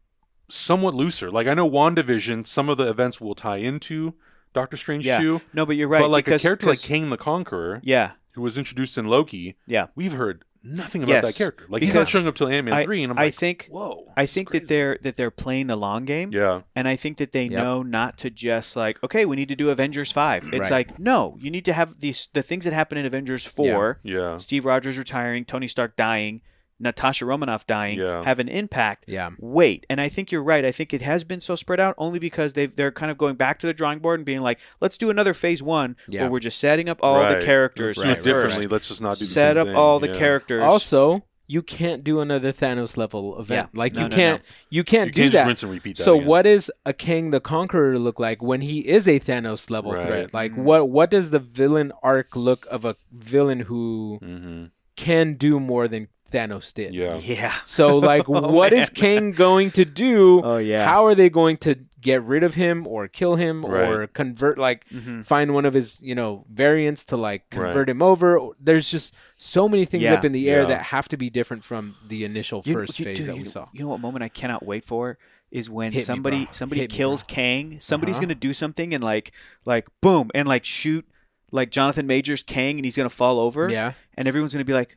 somewhat 0.47 0.93
looser. 0.95 1.29
Like 1.31 1.47
I 1.47 1.53
know 1.53 1.69
WandaVision, 1.69 2.47
some 2.47 2.69
of 2.69 2.77
the 2.77 2.87
events 2.87 3.21
will 3.21 3.35
tie 3.35 3.57
into 3.57 4.15
Doctor 4.53 4.77
Strange 4.77 5.05
Yeah. 5.05 5.19
two, 5.19 5.41
No, 5.53 5.65
but 5.65 5.75
you're 5.75 5.87
right. 5.87 6.01
but 6.01 6.09
like 6.09 6.25
because, 6.25 6.41
a 6.43 6.47
character 6.47 6.67
like 6.67 6.81
Kang 6.81 7.09
the 7.09 7.17
Conqueror, 7.17 7.81
yeah, 7.83 8.13
who 8.31 8.41
was 8.41 8.57
introduced 8.57 8.97
in 8.97 9.05
Loki, 9.05 9.55
yeah. 9.67 9.87
we've 9.95 10.13
heard 10.13 10.43
nothing 10.63 11.03
about 11.03 11.11
Yes, 11.13 11.27
that 11.27 11.37
character. 11.37 11.65
Like 11.69 11.81
he's 11.81 11.93
not 11.95 12.07
showing 12.07 12.27
up 12.27 12.35
till 12.35 12.47
Ant 12.47 12.65
Man 12.65 12.73
I, 12.73 12.83
three, 12.85 13.03
and 13.03 13.11
I'm 13.11 13.17
I 13.19 13.25
like, 13.25 13.33
think, 13.35 13.67
whoa. 13.71 14.11
I 14.17 14.25
think 14.25 14.49
crazy. 14.49 14.59
that 14.65 14.69
they're 14.69 14.97
that 15.01 15.15
they're 15.15 15.31
playing 15.31 15.67
the 15.67 15.75
long 15.75 16.05
game. 16.05 16.31
yeah. 16.31 16.61
And 16.75 16.87
I 16.87 16.95
think 16.95 17.17
that 17.17 17.31
they 17.31 17.43
Yep. 17.45 17.51
know 17.63 17.83
not 17.83 18.17
to 18.19 18.29
just 18.29 18.75
like, 18.75 19.01
okay, 19.03 19.25
we 19.25 19.35
need 19.35 19.49
to 19.49 19.55
do 19.55 19.69
Avengers 19.69 20.11
five. 20.11 20.43
Mm, 20.43 20.53
it's 20.55 20.69
Right. 20.71 20.87
like, 20.89 20.99
no, 20.99 21.37
you 21.39 21.49
need 21.51 21.65
to 21.65 21.73
have 21.73 21.99
these 21.99 22.27
the 22.33 22.41
things 22.41 22.65
that 22.65 22.73
happen 22.73 22.97
in 22.97 23.05
Avengers 23.05 23.45
four. 23.45 23.99
Yeah. 24.03 24.37
Steve 24.37 24.65
Rogers 24.65 24.97
retiring, 24.97 25.45
Tony 25.45 25.67
Stark 25.67 25.95
dying, 25.95 26.41
Natasha 26.79 27.25
Romanoff 27.25 27.67
dying, 27.67 27.99
Yeah. 27.99 28.23
have 28.23 28.39
an 28.39 28.47
impact. 28.47 29.05
Yeah. 29.07 29.31
Wait, 29.39 29.85
and 29.89 29.99
I 29.99 30.07
think 30.09 30.31
you're 30.31 30.43
right. 30.43 30.63
I 30.63 30.71
think 30.71 30.93
it 30.93 31.01
has 31.01 31.23
been 31.23 31.41
so 31.41 31.55
spread 31.55 31.79
out 31.79 31.93
only 31.97 32.19
because 32.19 32.53
they've 32.53 32.73
they're 32.73 32.91
kind 32.91 33.11
of 33.11 33.17
going 33.17 33.35
back 33.35 33.59
to 33.59 33.67
the 33.67 33.73
drawing 33.73 33.99
board 33.99 34.19
and 34.19 34.25
being 34.25 34.41
like, 34.41 34.59
let's 34.79 34.97
do 34.97 35.09
another 35.09 35.33
phase 35.33 35.61
one 35.61 35.95
Yeah. 36.07 36.21
where 36.21 36.31
we're 36.31 36.39
just 36.39 36.59
setting 36.59 36.87
up 36.87 36.99
all 37.01 37.19
Right. 37.19 37.39
the 37.39 37.45
characters 37.45 37.97
Let's 37.97 38.05
do 38.05 38.11
it 38.11 38.13
first. 38.15 38.25
differently. 38.25 38.67
Let's 38.67 38.87
just 38.87 39.01
not 39.01 39.17
do 39.17 39.25
the 39.25 39.31
Set 39.31 39.55
same 39.55 39.61
up 39.61 39.67
thing. 39.67 39.75
all 39.75 39.99
the 39.99 40.07
Yeah. 40.09 40.17
characters. 40.17 40.63
Also, 40.63 41.23
you 41.51 41.63
can't 41.63 42.03
do 42.03 42.19
another 42.21 42.53
Thanos 42.53 42.95
level 42.95 43.39
event. 43.39 43.69
Yeah. 43.73 43.79
Like 43.79 43.93
No, 43.95 44.03
you 44.03 44.09
no, 44.09 44.15
can't 44.15 44.41
you 44.69 44.83
can't 44.83 45.07
You 45.07 45.13
do 45.13 45.21
can't 45.23 45.33
that. 45.33 45.37
just 45.39 45.47
rinse 45.47 45.63
and 45.63 45.71
repeat 45.71 45.97
that. 45.97 46.03
So 46.03 46.15
again. 46.15 46.27
what 46.27 46.45
is 46.45 46.71
a 46.85 46.93
Kang 46.93 47.31
the 47.31 47.39
Conqueror 47.39 47.97
look 47.97 48.19
like 48.19 48.41
when 48.43 48.61
he 48.61 48.87
is 48.87 49.07
a 49.07 49.19
Thanos 49.19 49.69
level 49.71 49.93
Right. 49.93 50.03
threat? 50.05 50.33
Like 50.33 50.51
Mm-hmm. 50.51 50.63
what 50.63 50.89
what 50.89 51.09
does 51.11 51.31
the 51.31 51.39
villain 51.39 51.91
arc 52.03 52.35
look 52.35 52.67
of 52.69 52.85
a 52.85 52.95
villain 53.11 53.61
who 53.61 54.19
hmm 54.21 54.65
can 54.95 55.35
do 55.35 55.61
more 55.61 55.87
than 55.87 56.09
Thanos 56.29 56.73
did? 56.73 56.93
Yeah. 56.93 57.17
yeah. 57.21 57.51
So 57.65 57.97
like 57.97 58.23
Oh, 58.29 58.51
what 58.51 58.73
is 58.73 58.89
man. 58.91 58.95
King 58.95 59.31
going 59.31 59.71
to 59.71 59.85
do? 59.85 60.41
Oh, 60.43 60.57
yeah. 60.57 60.85
How 60.85 61.05
are 61.05 61.15
they 61.15 61.29
going 61.29 61.57
to 61.57 61.75
get 62.01 62.23
rid 62.23 62.43
of 62.43 62.53
him 62.53 62.87
or 62.87 63.07
kill 63.09 63.35
him 63.35 63.65
or 63.65 64.07
convert 64.07 64.57
like 64.57 64.87
Mhm. 64.89 65.25
find 65.25 65.53
one 65.53 65.65
of 65.65 65.73
his, 65.73 66.01
you 66.01 66.15
know, 66.15 66.45
variants 66.49 67.03
to 67.05 67.17
like 67.17 67.49
convert 67.49 67.75
Right. 67.75 67.89
him 67.89 68.01
over? 68.01 68.39
There's 68.59 68.89
just 68.89 69.15
so 69.37 69.67
many 69.67 69.83
things 69.85 70.03
Yeah. 70.03 70.13
up 70.13 70.23
in 70.23 70.31
the 70.31 70.49
air 70.49 70.61
Yeah. 70.61 70.67
that 70.67 70.83
have 70.85 71.09
to 71.09 71.17
be 71.17 71.29
different 71.29 71.63
from 71.65 71.95
the 72.07 72.23
initial 72.23 72.61
You- 72.65 72.73
first 72.75 72.99
you- 72.99 73.05
phase 73.05 73.17
dude, 73.17 73.27
that 73.27 73.35
we 73.35 73.43
know- 73.43 73.49
saw. 73.49 73.67
You 73.73 73.81
know 73.83 73.89
what 73.89 73.99
moment 73.99 74.23
I 74.23 74.29
cannot 74.29 74.65
wait 74.65 74.85
for 74.85 75.17
is 75.51 75.69
when 75.69 75.91
Hit 75.91 76.05
somebody 76.05 76.45
bro. 76.45 76.51
somebody 76.51 76.81
Hit 76.81 76.91
kills 76.91 77.23
bro. 77.23 77.33
Kang. 77.35 77.77
Somebody's 77.81 78.15
Uh-huh. 78.17 78.21
gonna 78.27 78.35
do 78.35 78.53
something 78.53 78.93
and 78.93 79.03
like 79.03 79.31
like 79.65 79.87
boom 80.01 80.29
and 80.33 80.47
like 80.47 80.63
shoot 80.63 81.05
like 81.51 81.71
Jonathan 81.71 82.05
Majors 82.07 82.43
Kang 82.43 82.77
and 82.77 82.85
he's 82.85 82.95
gonna 82.95 83.09
fall 83.09 83.39
over. 83.39 83.67
Yeah. 83.69 83.93
And 84.15 84.27
everyone's 84.27 84.53
gonna 84.53 84.63
be 84.63 84.73
like, 84.73 84.95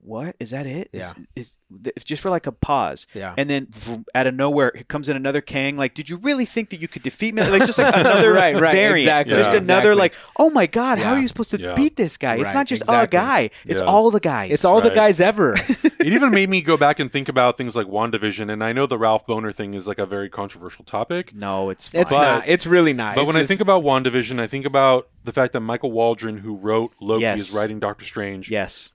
"What 0.00 0.36
is 0.40 0.50
that? 0.50 0.66
It? 0.66 0.88
Yeah. 0.92 1.00
Is, 1.00 1.14
is, 1.36 1.56
it's 1.96 2.04
just 2.04 2.20
for 2.22 2.28
like 2.30 2.46
a 2.46 2.52
pause. 2.52 3.06
Yeah. 3.14 3.34
And 3.36 3.48
then 3.48 3.66
vroom, 3.70 4.04
out 4.14 4.26
of 4.26 4.34
nowhere 4.34 4.68
it 4.74 4.88
comes 4.88 5.08
in 5.08 5.16
another 5.16 5.40
Kang. 5.40 5.76
Like, 5.76 5.94
did 5.94 6.10
you 6.10 6.16
really 6.18 6.44
think 6.44 6.70
that 6.70 6.80
you 6.80 6.88
could 6.88 7.02
defeat 7.02 7.34
me? 7.34 7.42
Like 7.48 7.64
just 7.64 7.78
like 7.78 7.94
another 7.96 8.32
Right, 8.32 8.54
right, 8.60 8.72
variant. 8.72 8.98
exactly, 9.08 9.34
Just 9.34 9.52
Yeah. 9.52 9.58
another 9.58 9.92
exactly. 9.92 10.00
like, 10.00 10.14
oh 10.38 10.50
my 10.50 10.66
god, 10.66 10.98
how 10.98 11.12
are 11.14 11.18
you 11.18 11.28
supposed 11.28 11.50
to 11.50 11.60
Yeah. 11.60 11.74
beat 11.74 11.96
this 11.96 12.16
guy? 12.16 12.36
It's 12.36 12.52
not 12.54 12.66
just 12.66 12.82
exactly. 12.82 13.18
a 13.18 13.22
guy. 13.22 13.50
It's 13.64 13.80
Yeah. 13.80 13.86
all 13.86 14.10
the 14.10 14.20
guys. 14.20 14.50
It's 14.50 14.64
all 14.64 14.80
the 14.80 14.90
guys 14.90 15.20
ever. 15.20 15.54
it 15.82 16.06
even 16.12 16.30
made 16.32 16.50
me 16.50 16.60
go 16.62 16.76
back 16.76 16.98
and 16.98 17.10
think 17.10 17.28
about 17.28 17.56
things 17.56 17.74
like 17.76 17.86
WandaVision, 17.86 18.52
and 18.52 18.62
I 18.62 18.72
know 18.72 18.86
the 18.86 18.98
Ralph 18.98 19.26
Bohner 19.26 19.54
thing 19.54 19.74
is 19.74 19.86
like 19.88 19.98
a 19.98 20.06
very 20.06 20.28
controversial 20.28 20.84
topic. 20.84 21.34
No, 21.34 21.70
it's 21.70 21.88
fine. 21.88 22.00
It's 22.02 22.10
But- 22.10 22.22
not. 22.38 22.48
It's 22.48 22.66
really 22.66 22.92
not. 22.92 23.14
But 23.14 23.22
It's 23.22 23.32
when 23.32 23.42
I 23.42 23.46
think 23.46 23.60
about 23.60 23.82
WandaVision, 23.82 24.38
I 24.40 24.46
think 24.46 24.66
about 24.66 25.08
the 25.24 25.32
fact 25.32 25.52
that 25.54 25.60
Michael 25.60 25.92
Waldron, 25.92 26.38
who 26.38 26.54
wrote 26.56 26.92
Loki, 27.00 27.22
Yes. 27.22 27.40
is 27.50 27.54
writing 27.56 27.78
Doctor 27.80 28.04
Strange. 28.04 28.50
yes. 28.50 28.92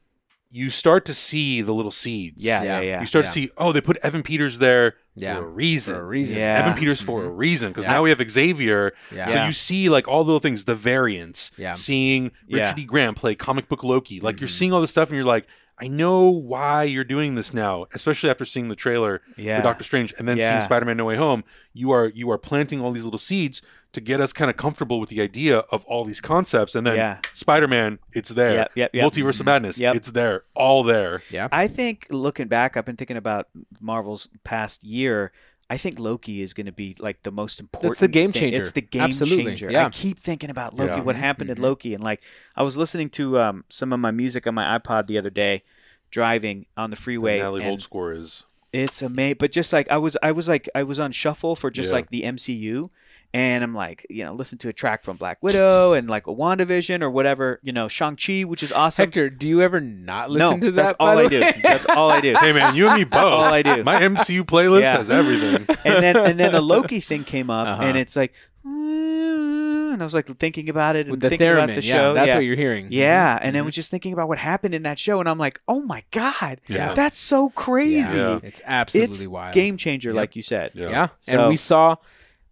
You 0.57 0.69
start 0.69 1.05
to 1.05 1.13
see 1.13 1.61
the 1.61 1.73
little 1.73 1.91
seeds. 1.91 2.43
Yeah, 2.43 2.63
Yeah. 2.63 2.79
yeah. 2.81 2.99
You 3.01 3.05
start 3.05 3.25
Yeah. 3.25 3.29
to 3.29 3.33
see, 3.33 3.49
oh, 3.57 3.71
they 3.71 3.81
put 3.81 3.97
Evan 4.03 4.23
Peters 4.23 4.57
there 4.59 4.95
Yeah. 5.15 5.35
for 5.35 5.43
a 5.43 5.47
reason. 5.47 5.95
for 5.95 6.01
a 6.01 6.05
reason. 6.05 6.37
Yeah. 6.37 6.59
Evan 6.59 6.73
Peters 6.79 7.01
for 7.01 7.23
a 7.23 7.29
reason 7.29 7.69
because 7.69 7.85
now 7.85 8.01
we 8.03 8.09
have 8.09 8.21
Xavier. 8.29 8.93
Yeah. 9.13 9.27
So 9.29 9.45
you 9.45 9.51
see 9.53 9.89
like 9.89 10.07
all 10.07 10.23
the 10.23 10.27
little 10.29 10.39
things, 10.39 10.65
the 10.65 10.75
variants. 10.75 11.51
Yeah. 11.57 11.73
Seeing 11.73 12.31
Richard. 12.49 12.75
D. 12.75 12.83
Grant 12.85 13.17
play 13.17 13.35
comic 13.35 13.67
book 13.69 13.83
Loki, 13.83 14.19
like 14.19 14.35
Mm-hmm. 14.37 14.41
you're 14.43 14.49
seeing 14.49 14.73
all 14.73 14.81
this 14.81 14.91
stuff, 14.91 15.09
and 15.09 15.15
you're 15.15 15.25
like, 15.25 15.45
I 15.79 15.87
know 15.87 16.29
why 16.29 16.83
you're 16.83 17.03
doing 17.03 17.35
this 17.35 17.53
now, 17.53 17.85
especially 17.93 18.29
after 18.29 18.45
seeing 18.45 18.67
the 18.67 18.75
trailer 18.75 19.21
Yeah. 19.35 19.57
for 19.57 19.63
Doctor 19.63 19.83
Strange 19.83 20.13
and 20.17 20.27
then 20.27 20.37
Yeah. 20.37 20.49
seeing 20.51 20.61
Spider-Man: 20.61 20.97
No 20.97 21.05
Way 21.05 21.17
Home. 21.17 21.43
You 21.73 21.91
are 21.91 22.07
you 22.07 22.31
are 22.31 22.37
planting 22.37 22.81
all 22.81 22.91
these 22.91 23.03
little 23.05 23.19
seeds 23.19 23.61
to 23.93 24.01
get 24.01 24.19
us 24.19 24.33
kind 24.33 24.49
of 24.49 24.57
comfortable 24.57 24.99
with 24.99 25.09
the 25.09 25.21
idea 25.21 25.59
of 25.59 25.85
all 25.85 26.03
these 26.03 26.19
concepts, 26.19 26.75
and 26.75 26.85
then 26.85 26.95
Yeah. 26.95 27.19
Spider-Man, 27.33 27.99
it's 28.13 28.29
there. 28.29 28.53
Yep, 28.53 28.71
yep, 28.75 28.91
yep. 28.95 29.05
Multiverse 29.05 29.39
of 29.39 29.45
Madness, 29.45 29.79
Yep. 29.79 29.95
it's 29.95 30.11
there, 30.11 30.43
all 30.55 30.83
there. 30.83 31.21
Yeah. 31.29 31.47
I 31.51 31.67
think 31.67 32.07
looking 32.09 32.47
back, 32.47 32.75
I've 32.75 32.85
been 32.85 32.97
thinking 32.97 33.17
about 33.17 33.47
Marvel's 33.79 34.29
past 34.43 34.83
year. 34.83 35.31
I 35.69 35.75
think 35.77 35.99
Loki 35.99 36.41
is 36.41 36.53
going 36.53 36.67
to 36.67 36.71
be 36.71 36.95
like 36.99 37.23
the 37.23 37.31
most 37.31 37.59
important. 37.59 37.91
It's 37.91 37.99
the 37.99 38.07
game 38.07 38.31
thing. 38.31 38.39
changer. 38.41 38.59
It's 38.59 38.71
the 38.71 38.81
game 38.81 39.01
Absolutely, 39.01 39.43
changer. 39.45 39.69
yeah. 39.71 39.87
I 39.87 39.89
keep 39.89 40.17
thinking 40.17 40.49
about 40.49 40.73
Loki. 40.73 40.93
Yeah. 40.93 41.01
What 41.01 41.15
happened 41.17 41.53
to 41.53 41.61
Loki? 41.61 41.93
And 41.93 42.01
like, 42.03 42.23
I 42.55 42.63
was 42.63 42.77
listening 42.77 43.09
to 43.11 43.39
um, 43.39 43.65
some 43.69 43.91
of 43.91 43.99
my 43.99 44.11
music 44.11 44.47
on 44.47 44.55
my 44.55 44.77
iPod 44.79 45.07
the 45.07 45.17
other 45.17 45.29
day, 45.29 45.63
driving 46.09 46.65
on 46.77 46.89
the 46.89 46.95
The 46.95 47.01
freeway. 47.01 47.39
Natalie 47.39 47.61
and 47.61 47.67
Holt 47.69 47.81
score 47.81 48.13
is 48.13 48.45
It's 48.71 49.01
amazing. 49.01 49.37
But 49.39 49.51
just 49.51 49.73
like 49.73 49.89
I 49.91 49.97
was, 49.97 50.15
I 50.23 50.31
was 50.31 50.47
like, 50.47 50.69
I 50.73 50.83
was 50.83 50.99
on 50.99 51.11
shuffle 51.11 51.55
for 51.57 51.69
just 51.69 51.89
Yeah. 51.91 51.95
like 51.95 52.09
the 52.11 52.21
MCU. 52.23 52.89
And 53.33 53.63
I'm 53.63 53.75
like, 53.75 54.05
you 54.09 54.23
know, 54.23 54.33
listen 54.33 54.57
to 54.59 54.69
a 54.69 54.73
track 54.73 55.03
from 55.03 55.17
Black 55.17 55.37
Widow 55.43 55.93
and 55.93 56.09
like 56.09 56.27
a 56.27 56.33
WandaVision 56.33 57.01
or 57.01 57.09
whatever, 57.09 57.59
you 57.61 57.71
know, 57.73 57.87
Shang-Chi, 57.87 58.43
which 58.43 58.63
is 58.63 58.71
awesome. 58.71 59.03
Hector, 59.05 59.29
do 59.29 59.47
you 59.47 59.61
ever 59.61 59.79
not 59.81 60.29
listen 60.31 60.59
no, 60.61 60.65
to 60.67 60.71
that? 60.71 60.83
that's 60.83 60.95
all 60.99 61.15
the 61.17 61.23
I 61.25 61.27
do. 61.27 61.39
That's 61.61 61.85
all 61.87 62.09
I 62.09 62.21
do. 62.21 62.33
Hey 62.39 62.53
man, 62.53 62.73
you 62.75 62.87
and 62.87 62.97
me 62.97 63.03
both. 63.03 63.25
all 63.25 63.43
I 63.43 63.61
do. 63.61 63.83
My 63.83 64.01
MCU 64.01 64.43
playlist 64.43 64.81
Yeah. 64.81 64.97
has 64.97 65.09
everything. 65.09 65.67
and 65.85 66.03
then 66.03 66.17
and 66.17 66.39
then 66.39 66.55
a 66.55 66.61
Loki 66.61 66.99
thing 67.01 67.25
came 67.25 67.49
up, 67.49 67.67
Uh-huh. 67.67 67.83
and 67.83 67.97
it's 67.97 68.15
like, 68.15 68.33
and 68.63 70.01
I 70.01 70.05
was 70.05 70.13
like 70.13 70.27
thinking 70.37 70.69
about 70.69 70.95
it 70.95 71.01
and 71.07 71.11
with 71.11 71.19
the 71.21 71.29
thinking 71.29 71.47
theremin. 71.47 71.63
about 71.65 71.75
the 71.75 71.83
yeah, 71.83 71.93
show. 71.93 72.13
that's 72.13 72.27
yeah. 72.29 72.35
what 72.35 72.41
you're 72.45 72.55
hearing. 72.55 72.87
Yeah, 72.91 73.39
and 73.41 73.55
then 73.55 73.63
Mhm. 73.63 73.65
was 73.67 73.75
just 73.75 73.89
thinking 73.91 74.13
about 74.13 74.27
what 74.27 74.37
happened 74.37 74.73
in 74.75 74.83
that 74.83 74.99
show, 74.99 75.19
and 75.19 75.27
I'm 75.27 75.37
like, 75.37 75.59
oh 75.67 75.81
my 75.81 76.03
god, 76.11 76.61
Yeah. 76.67 76.93
that's 76.93 77.17
so 77.17 77.49
crazy. 77.49 78.15
Yeah. 78.17 78.39
It's 78.43 78.61
absolutely 78.65 79.13
It's 79.15 79.27
wild. 79.27 79.53
game 79.53 79.77
changer, 79.77 80.09
Yep. 80.09 80.15
like 80.15 80.35
you 80.35 80.41
said. 80.41 80.71
Yeah. 80.75 80.89
Yeah. 80.89 81.07
So- 81.19 81.39
and 81.39 81.49
we 81.49 81.55
saw 81.55 81.95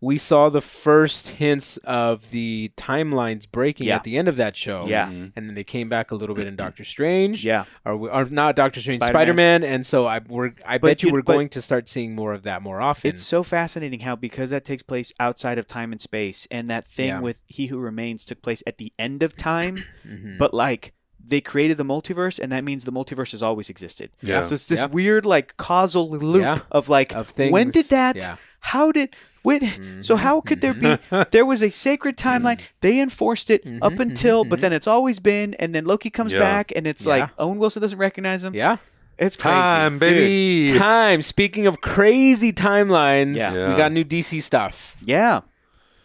we 0.06 0.18
saw 0.18 0.50
the 0.50 0.62
first 0.62 1.30
hints 1.30 1.78
of 1.78 2.30
the 2.30 2.72
timelines 2.78 3.50
breaking 3.50 3.88
Yeah. 3.88 3.96
at 3.96 4.04
the 4.04 4.18
end 4.18 4.28
of 4.28 4.36
that 4.36 4.56
show. 4.56 4.86
Yeah. 4.88 5.08
Mhm. 5.08 5.32
And 5.36 5.48
then 5.48 5.56
they 5.56 5.64
came 5.64 5.90
back 5.90 6.12
a 6.12 6.16
little 6.16 6.36
bit 6.36 6.46
in 6.48 6.56
Doctor 6.56 6.84
Strange. 6.84 7.44
Yeah, 7.44 7.66
Or, 7.86 7.98
we- 7.98 8.10
or 8.10 8.26
not 8.26 8.56
Doctor 8.56 8.80
Strange, 8.82 9.02
Spider-Man. 9.02 9.12
Spider 9.22 9.34
Man. 9.34 9.64
And 9.64 9.86
so 9.86 10.06
I 10.06 10.20
we're, 10.28 10.52
I 10.66 10.78
But 10.78 10.88
bet 10.88 11.04
you 11.04 11.08
you- 11.08 11.14
we're 11.14 11.22
going 11.24 11.50
to 11.50 11.62
start 11.62 11.90
seeing 11.90 12.14
more 12.14 12.34
of 12.34 12.44
that 12.44 12.62
more 12.62 12.82
often. 12.82 13.10
it's 13.10 13.24
so 13.24 13.42
fascinating 13.42 14.02
how 14.02 14.16
because 14.16 14.52
that 14.52 14.64
takes 14.64 14.84
place 14.84 15.12
outside 15.20 15.58
of 15.58 15.66
time 15.68 15.92
and 15.92 16.00
space, 16.02 16.48
and 16.52 16.70
that 16.70 16.88
thing 16.88 17.08
Yeah. 17.08 17.20
with 17.22 17.42
He 17.48 17.68
Who 17.68 17.80
Remains 17.80 18.24
took 18.26 18.42
place 18.44 18.62
at 18.68 18.78
the 18.78 18.94
end 19.00 19.24
of 19.24 19.36
time, 19.36 19.84
Mhm. 20.08 20.38
but 20.38 20.54
like. 20.54 20.94
They 21.28 21.42
created 21.42 21.78
the 21.78 21.84
multiverse, 21.84 22.38
and 22.38 22.52
that 22.52 22.64
means 22.64 22.86
the 22.86 22.92
multiverse 22.92 23.32
has 23.32 23.42
always 23.42 23.68
existed. 23.68 24.12
Yeah. 24.22 24.44
So 24.44 24.54
it's 24.54 24.68
this 24.68 24.82
Yeah. 24.82 24.86
weird, 24.86 25.26
like, 25.26 25.58
causal 25.58 26.08
loop 26.08 26.44
Yeah. 26.44 26.60
of 26.72 26.88
like, 26.88 27.16
Of 27.16 27.30
things. 27.30 27.52
when 27.52 27.72
did 27.72 27.88
that? 27.90 28.16
Yeah. 28.18 28.36
How 28.60 28.92
did? 28.92 29.16
When, 29.46 29.62
So 30.04 30.16
mm-hmm. 30.16 30.24
how 30.24 30.42
could 30.42 30.60
there 30.62 30.74
be? 30.74 30.98
There 31.32 31.46
was 31.46 31.62
a 31.64 31.70
sacred 31.70 32.18
timeline. 32.18 32.58
Mm. 32.58 32.68
They 32.82 33.00
enforced 33.00 33.50
it 33.50 33.62
up 33.82 33.94
Mhm, 33.94 34.00
until, 34.02 34.44
but 34.44 34.56
mm-hmm. 34.58 34.62
then 34.64 34.74
it's 34.74 34.88
always 34.88 35.20
been. 35.20 35.54
And 35.56 35.74
then 35.74 35.86
Loki 35.86 36.10
comes 36.10 36.34
Yeah. 36.34 36.40
back, 36.40 36.72
and 36.76 36.86
it's 36.88 37.06
Yeah. 37.06 37.12
like 37.16 37.30
Owen 37.38 37.58
Wilson 37.60 37.82
doesn't 37.82 38.00
recognize 38.00 38.44
him. 38.44 38.54
yeah. 38.56 38.78
It's 39.18 39.38
crazy. 39.38 39.54
Time, 39.56 39.94
Dude. 39.94 40.00
baby. 40.00 40.78
Time. 40.78 41.22
Speaking 41.22 41.68
of 41.68 41.80
crazy 41.80 42.52
timelines, 42.52 43.38
Yeah. 43.38 43.54
Yeah. 43.54 43.70
we 43.70 43.76
got 43.78 43.94
new 43.94 44.04
DC 44.04 44.42
stuff, 44.42 44.98
Yeah, 45.02 45.40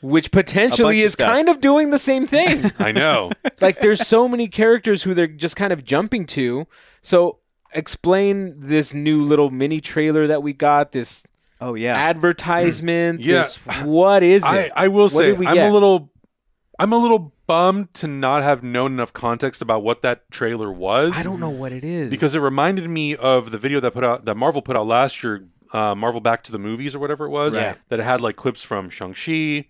which 0.01 0.30
potentially 0.30 1.01
is 1.01 1.14
stuff. 1.14 1.26
kind 1.26 1.49
of 1.49 1.61
doing 1.61 1.91
the 1.91 1.99
same 1.99 2.26
thing. 2.28 2.70
I 2.78 2.93
know. 2.93 3.32
like 3.61 3.80
there's 3.80 4.07
so 4.07 4.28
many 4.28 4.47
characters 4.47 5.03
who 5.03 5.12
they're 5.14 5.26
just 5.26 5.57
kind 5.57 5.72
of 5.72 5.84
jumping 5.84 6.24
to. 6.38 6.68
So 7.03 7.38
explain 7.74 8.55
this 8.59 8.95
new 8.95 9.24
little 9.24 9.51
mini 9.51 9.80
trailer 9.80 10.26
that 10.28 10.43
we 10.45 10.53
got, 10.53 10.93
this 10.93 11.24
Oh 11.61 11.74
yeah. 11.74 11.94
advertisement. 11.94 13.20
Yeah. 13.20 13.42
This, 13.42 13.56
what 13.84 14.22
is 14.22 14.42
it? 14.44 14.46
I, 14.46 14.70
I 14.74 14.88
will 14.88 15.02
What 15.04 15.12
say 15.12 15.34
I'm 15.34 15.42
get? 15.54 15.70
a 15.70 15.72
little 15.72 16.11
I'm 16.78 16.92
a 16.92 16.96
little 16.98 17.34
bummed 17.46 17.92
to 17.94 18.06
not 18.06 18.42
have 18.42 18.62
known 18.62 18.92
enough 18.92 19.12
context 19.12 19.61
about 19.61 19.82
what 19.82 20.02
that 20.02 20.30
trailer 20.30 20.72
was. 20.72 21.12
I 21.14 21.22
don't 21.22 21.40
know 21.40 21.50
what 21.50 21.72
it 21.72 21.84
is 21.84 22.08
because 22.11 22.34
it 22.34 22.38
reminded 22.40 22.88
me 22.88 23.14
of 23.16 23.50
the 23.50 23.58
video 23.58 23.80
that 23.80 23.92
put 23.92 24.04
out 24.04 24.24
that 24.24 24.36
Marvel 24.36 24.62
put 24.62 24.76
out 24.76 24.86
last 24.86 25.22
year, 25.22 25.46
uh, 25.74 25.94
Marvel 25.94 26.20
Back 26.20 26.42
to 26.44 26.52
the 26.52 26.58
Movies 26.58 26.94
or 26.94 26.98
whatever 27.00 27.26
it 27.26 27.30
was. 27.30 27.58
Right. 27.58 27.76
That 27.90 28.00
it 28.00 28.04
had 28.04 28.20
like 28.22 28.36
clips 28.36 28.64
from 28.64 28.88
Shang 28.88 29.12
Chi, 29.12 29.20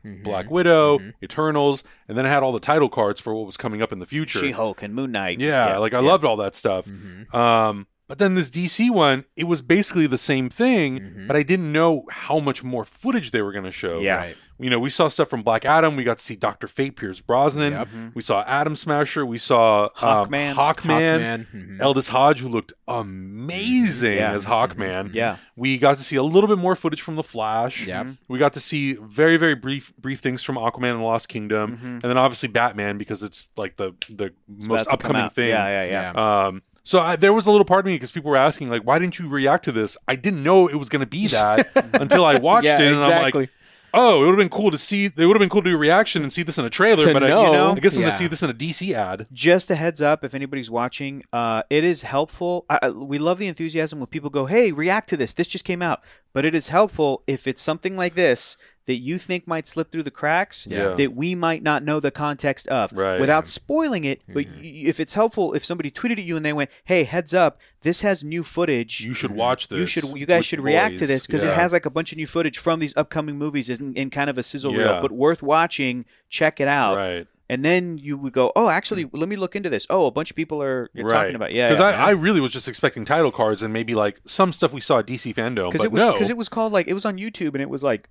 Mm-hmm. 0.04 0.22
Black 0.22 0.50
Widow, 0.50 1.00
Eternals, 1.22 1.82
and 2.06 2.16
then 2.16 2.26
it 2.26 2.28
had 2.28 2.42
all 2.44 2.52
the 2.52 2.60
title 2.60 2.88
cards 2.88 3.18
for 3.20 3.34
what 3.34 3.46
was 3.46 3.56
coming 3.56 3.82
up 3.82 3.92
in 3.92 3.98
the 3.98 4.06
future. 4.06 4.38
She 4.38 4.52
Hulk 4.52 4.82
and 4.82 4.94
Moon 4.94 5.10
Knight. 5.10 5.40
Yeah, 5.40 5.78
like 5.78 5.94
I 5.94 6.00
yeah. 6.00 6.06
loved 6.08 6.24
all 6.24 6.36
that 6.36 6.54
stuff. 6.54 6.86
Mm-hmm. 6.86 7.34
Um, 7.36 7.86
but 8.10 8.18
then 8.18 8.34
this 8.34 8.50
DC 8.50 8.90
one, 8.90 9.24
it 9.36 9.44
was 9.44 9.62
basically 9.62 10.06
the 10.06 10.18
same 10.18 10.50
thing, 10.50 10.98
Mm-hmm. 11.00 11.26
but 11.28 11.36
I 11.36 11.42
didn't 11.44 11.70
know 11.72 12.04
how 12.10 12.38
much 12.40 12.62
more 12.64 12.84
footage 12.84 13.30
they 13.30 13.40
were 13.42 13.52
going 13.52 13.64
to 13.64 13.70
show. 13.70 14.00
Yeah. 14.00 14.16
Right. 14.16 14.36
You 14.58 14.68
know, 14.68 14.78
we 14.78 14.90
saw 14.90 15.08
stuff 15.08 15.28
from 15.28 15.42
Black 15.42 15.64
Adam. 15.64 15.96
We 15.96 16.04
got 16.04 16.18
to 16.18 16.24
see 16.24 16.36
Doctor 16.36 16.68
Fate, 16.68 16.94
Pierce 16.96 17.20
Brosnan. 17.20 17.72
Yep. 17.72 17.88
We 18.14 18.20
saw 18.20 18.42
Atom 18.42 18.76
Smasher. 18.76 19.24
We 19.24 19.38
saw 19.38 19.84
um, 19.84 19.90
Hawkman. 20.28 20.54
Hawkman. 20.54 20.76
Hawkman, 21.20 21.46
mhm. 21.54 21.80
Aldis 21.82 22.08
Hodge, 22.08 22.40
who 22.40 22.48
looked 22.48 22.74
amazing 22.86 24.18
Yeah. 24.18 24.32
as 24.32 24.46
Hawkman. 24.46 25.14
Yeah. 25.14 25.36
We 25.56 25.78
got 25.78 25.96
to 25.98 26.04
see 26.04 26.16
a 26.16 26.22
little 26.22 26.48
bit 26.48 26.58
more 26.58 26.74
footage 26.76 27.00
from 27.00 27.16
The 27.16 27.22
Flash. 27.22 27.86
Yep. 27.86 28.06
We 28.28 28.38
got 28.38 28.52
to 28.54 28.60
see 28.60 28.94
very, 28.94 29.36
very 29.36 29.54
brief, 29.54 29.96
brief 29.96 30.20
things 30.20 30.42
from 30.42 30.56
Aquaman 30.56 30.90
and 30.92 31.00
the 31.00 31.04
Lost 31.04 31.28
Kingdom, 31.28 31.78
and 31.82 32.02
then 32.02 32.18
obviously 32.18 32.48
Batman 32.48 32.98
because 32.98 33.22
it's 33.22 33.48
like 33.56 33.76
the 33.76 33.94
the 34.08 34.32
It's 34.56 34.66
most 34.66 34.82
about 34.86 34.98
to 35.00 35.06
come 35.06 35.16
upcoming 35.16 35.30
thing. 35.30 35.48
Yeah, 35.50 35.66
yeah, 35.68 35.84
yeah. 35.90 36.12
Yeah. 36.14 36.46
Um, 36.46 36.62
so 36.82 37.00
I, 37.00 37.16
there 37.16 37.32
was 37.32 37.46
a 37.46 37.50
little 37.50 37.64
part 37.64 37.80
of 37.80 37.86
me 37.86 37.94
because 37.94 38.10
people 38.12 38.30
were 38.30 38.36
asking 38.36 38.70
like, 38.70 38.82
why 38.82 38.98
didn't 38.98 39.18
you 39.18 39.28
react 39.28 39.64
to 39.66 39.72
this? 39.72 39.96
I 40.08 40.16
didn't 40.16 40.42
know 40.42 40.68
it 40.68 40.76
was 40.76 40.88
going 40.88 41.00
to 41.00 41.06
be 41.06 41.26
that 41.28 41.68
until 41.94 42.24
I 42.24 42.38
watched 42.38 42.66
Yeah, 42.66 42.80
it, 42.80 42.92
and 42.92 43.02
I'm 43.04 43.32
like, 43.32 43.50
oh, 43.92 44.16
it 44.22 44.26
would 44.26 44.28
have 44.30 44.38
been 44.38 44.48
cool 44.48 44.70
to 44.70 44.78
see. 44.78 45.06
It 45.06 45.16
would 45.16 45.34
have 45.36 45.40
been 45.40 45.48
cool 45.48 45.62
to 45.62 45.70
do 45.70 45.74
a 45.74 45.78
reaction 45.78 46.22
and 46.22 46.32
see 46.32 46.42
this 46.42 46.58
in 46.58 46.64
a 46.64 46.70
trailer, 46.70 47.04
To 47.06 47.12
but 47.12 47.20
know, 47.24 47.68
I, 47.70 47.72
I 47.72 47.74
guess 47.80 47.94
I'm 47.96 48.02
yeah. 48.02 48.06
going 48.06 48.12
to 48.12 48.18
see 48.18 48.26
this 48.28 48.42
in 48.42 48.50
a 48.50 48.54
DC 48.54 48.92
ad. 48.94 49.26
Just 49.32 49.70
a 49.70 49.74
heads 49.74 50.00
up, 50.00 50.24
if 50.24 50.34
anybody's 50.34 50.70
watching, 50.70 51.22
uh, 51.32 51.62
it 51.70 51.84
is 51.84 52.02
helpful. 52.02 52.66
I- 52.70 52.90
we 52.90 53.18
love 53.18 53.38
the 53.38 53.46
enthusiasm 53.48 53.98
when 53.98 54.06
people 54.06 54.30
go, 54.30 54.46
"Hey, 54.46 54.72
react 54.72 55.08
to 55.10 55.16
this. 55.16 55.32
This 55.32 55.46
just 55.48 55.64
came 55.64 55.82
out." 55.82 56.02
But 56.32 56.44
it 56.44 56.54
is 56.54 56.68
helpful 56.68 57.22
if 57.26 57.46
it's 57.46 57.60
something 57.62 57.96
like 57.96 58.14
this 58.14 58.56
that 58.90 58.96
you 58.96 59.18
think 59.18 59.46
might 59.46 59.68
slip 59.68 59.92
through 59.92 60.02
the 60.02 60.10
cracks 60.10 60.66
Yeah. 60.68 60.94
that 60.94 61.14
we 61.14 61.34
might 61.36 61.62
not 61.62 61.84
know 61.84 62.00
the 62.00 62.10
context 62.10 62.66
of 62.68 62.92
Right. 62.92 63.20
without 63.20 63.46
spoiling 63.46 64.02
it. 64.04 64.20
But 64.28 64.46
Mm-hmm. 64.46 64.60
y- 64.62 64.82
if 64.92 64.98
it's 64.98 65.14
helpful, 65.14 65.54
if 65.54 65.64
somebody 65.64 65.90
tweeted 65.90 66.18
at 66.18 66.24
you 66.24 66.36
and 66.36 66.44
they 66.44 66.52
went, 66.52 66.70
"Hey, 66.84 67.04
heads 67.04 67.32
up, 67.32 67.60
this 67.82 68.00
has 68.00 68.24
new 68.24 68.42
footage." 68.42 69.00
You 69.00 69.14
should 69.14 69.30
watch 69.30 69.68
this. 69.68 69.78
you 69.78 69.86
should 69.86 70.18
you 70.18 70.26
guys 70.26 70.44
should 70.44 70.60
react 70.60 70.98
to 70.98 71.06
this 71.06 71.26
because 71.26 71.42
Yeah. 71.44 71.50
it 71.50 71.54
has 71.54 71.72
like 71.72 71.86
a 71.86 71.90
bunch 71.90 72.10
of 72.12 72.18
new 72.18 72.26
footage 72.26 72.58
from 72.58 72.80
these 72.80 72.96
upcoming 72.96 73.38
movies 73.38 73.68
in, 73.70 73.94
in 73.94 74.10
kind 74.10 74.28
of 74.28 74.36
a 74.36 74.42
sizzle 74.42 74.72
Yeah. 74.74 74.78
reel 74.82 75.02
but 75.02 75.12
worth 75.12 75.42
watching 75.42 76.04
check 76.28 76.60
it 76.60 76.68
out 76.68 76.96
right. 76.96 77.26
and 77.48 77.64
then 77.64 77.98
you 77.98 78.16
would 78.16 78.32
go 78.32 78.52
oh 78.56 78.68
actually 78.68 79.08
let 79.12 79.28
me 79.28 79.36
look 79.36 79.54
into 79.56 79.68
this 79.70 79.86
oh 79.90 80.06
a 80.06 80.10
bunch 80.10 80.30
of 80.30 80.36
people 80.36 80.62
are 80.62 80.90
right. 80.94 81.10
talking 81.12 81.34
about 81.34 81.52
yeah 81.52 81.68
Because 81.68 81.80
yeah. 81.80 82.04
I, 82.04 82.08
I 82.08 82.10
really 82.10 82.40
was 82.40 82.52
just 82.52 82.68
expecting 82.68 83.04
title 83.04 83.30
cards 83.32 83.62
and 83.62 83.72
maybe 83.72 83.94
like 83.94 84.20
some 84.26 84.52
stuff 84.52 84.72
we 84.72 84.80
saw 84.80 84.98
at 84.98 85.06
DC 85.06 85.34
Fandom, 85.34 85.70
because 85.70 85.78
but 85.80 85.84
it 85.86 85.92
was 85.92 86.02
no. 86.04 86.12
because 86.12 86.28
it 86.30 86.36
was 86.36 86.48
called 86.48 86.72
like 86.72 86.86
it 86.88 86.94
was 86.94 87.04
on 87.04 87.16
YouTube 87.18 87.52
and 87.54 87.62
it 87.62 87.70
was 87.70 87.82
like 87.82 88.08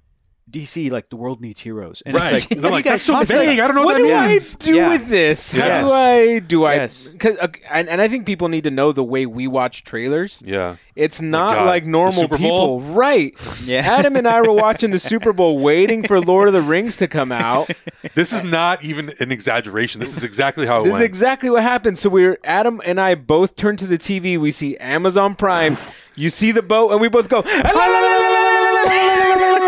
DC 0.52 0.90
like 0.92 1.10
the 1.10 1.16
world 1.16 1.42
needs 1.42 1.62
heroes 1.62 2.02
and 2.06 2.14
Right. 2.16 2.34
it's 2.34 2.50
like 2.50 2.58
And 2.58 2.66
I'm 2.66 2.72
like, 2.72 2.86
that's 2.86 3.04
so 3.04 3.14
talking 3.14 3.36
vague. 3.38 3.60
I 3.60 3.68
don't 3.68 3.76
know 3.76 3.84
what 3.84 3.96
what, 3.96 3.98
do 4.00 4.08
that 4.08 4.30
I 4.30 4.40
do 4.66 4.76
Yeah. 4.76 4.90
with 4.90 5.08
this? 5.08 5.52
How 5.52 5.60
Yes. 5.66 5.88
do 5.88 5.94
I 5.94 6.40
do 6.40 6.64
I? 6.66 6.76
Yes. 6.76 7.16
Cause, 7.20 7.38
uh, 7.40 7.48
and, 7.70 7.88
and 7.90 8.02
I 8.02 8.08
think 8.08 8.26
people 8.26 8.48
need 8.50 8.64
to 8.64 8.72
know 8.72 8.92
the 8.92 9.04
way 9.04 9.26
we 9.26 9.48
watch 9.48 9.84
trailers. 9.84 10.42
Yeah. 10.46 10.76
It's 10.96 11.22
not 11.22 11.56
God. 11.56 11.68
like 11.68 11.86
normal 11.86 12.12
Super 12.12 12.38
people, 12.38 12.80
Bowl? 12.80 12.82
right? 12.82 13.34
Yeah. 13.66 13.82
Adam 13.86 14.16
and 14.16 14.28
I 14.28 14.42
were 14.42 14.54
watching 14.54 14.92
the 14.92 15.00
Super 15.00 15.34
Bowl, 15.34 15.60
waiting 15.64 16.04
for 16.08 16.20
Lord 16.22 16.48
of 16.48 16.54
the 16.54 16.62
Rings 16.62 16.96
to 16.98 17.08
come 17.08 17.32
out. 17.32 17.70
This 18.16 18.32
is 18.32 18.44
not 18.46 18.84
even 18.84 19.14
an 19.20 19.32
exaggeration. 19.32 20.00
This 20.00 20.16
is 20.18 20.24
exactly 20.24 20.66
how 20.66 20.82
it 20.82 20.86
This 20.86 20.96
is 20.96 21.02
exactly 21.02 21.50
what 21.50 21.64
happened. 21.64 21.98
So 21.98 22.10
we're 22.10 22.38
Adam 22.46 22.82
and 22.86 23.00
I 23.00 23.16
both 23.16 23.56
turn 23.58 23.76
to 23.78 23.86
the 23.88 23.98
TV. 23.98 24.38
We 24.40 24.52
see 24.52 24.78
Amazon 24.78 25.36
Prime. 25.36 25.78
You 26.16 26.30
see 26.30 26.52
the 26.52 26.62
boat, 26.62 26.92
and 26.92 27.00
we 27.02 27.08
both 27.10 27.30
go. 27.30 27.42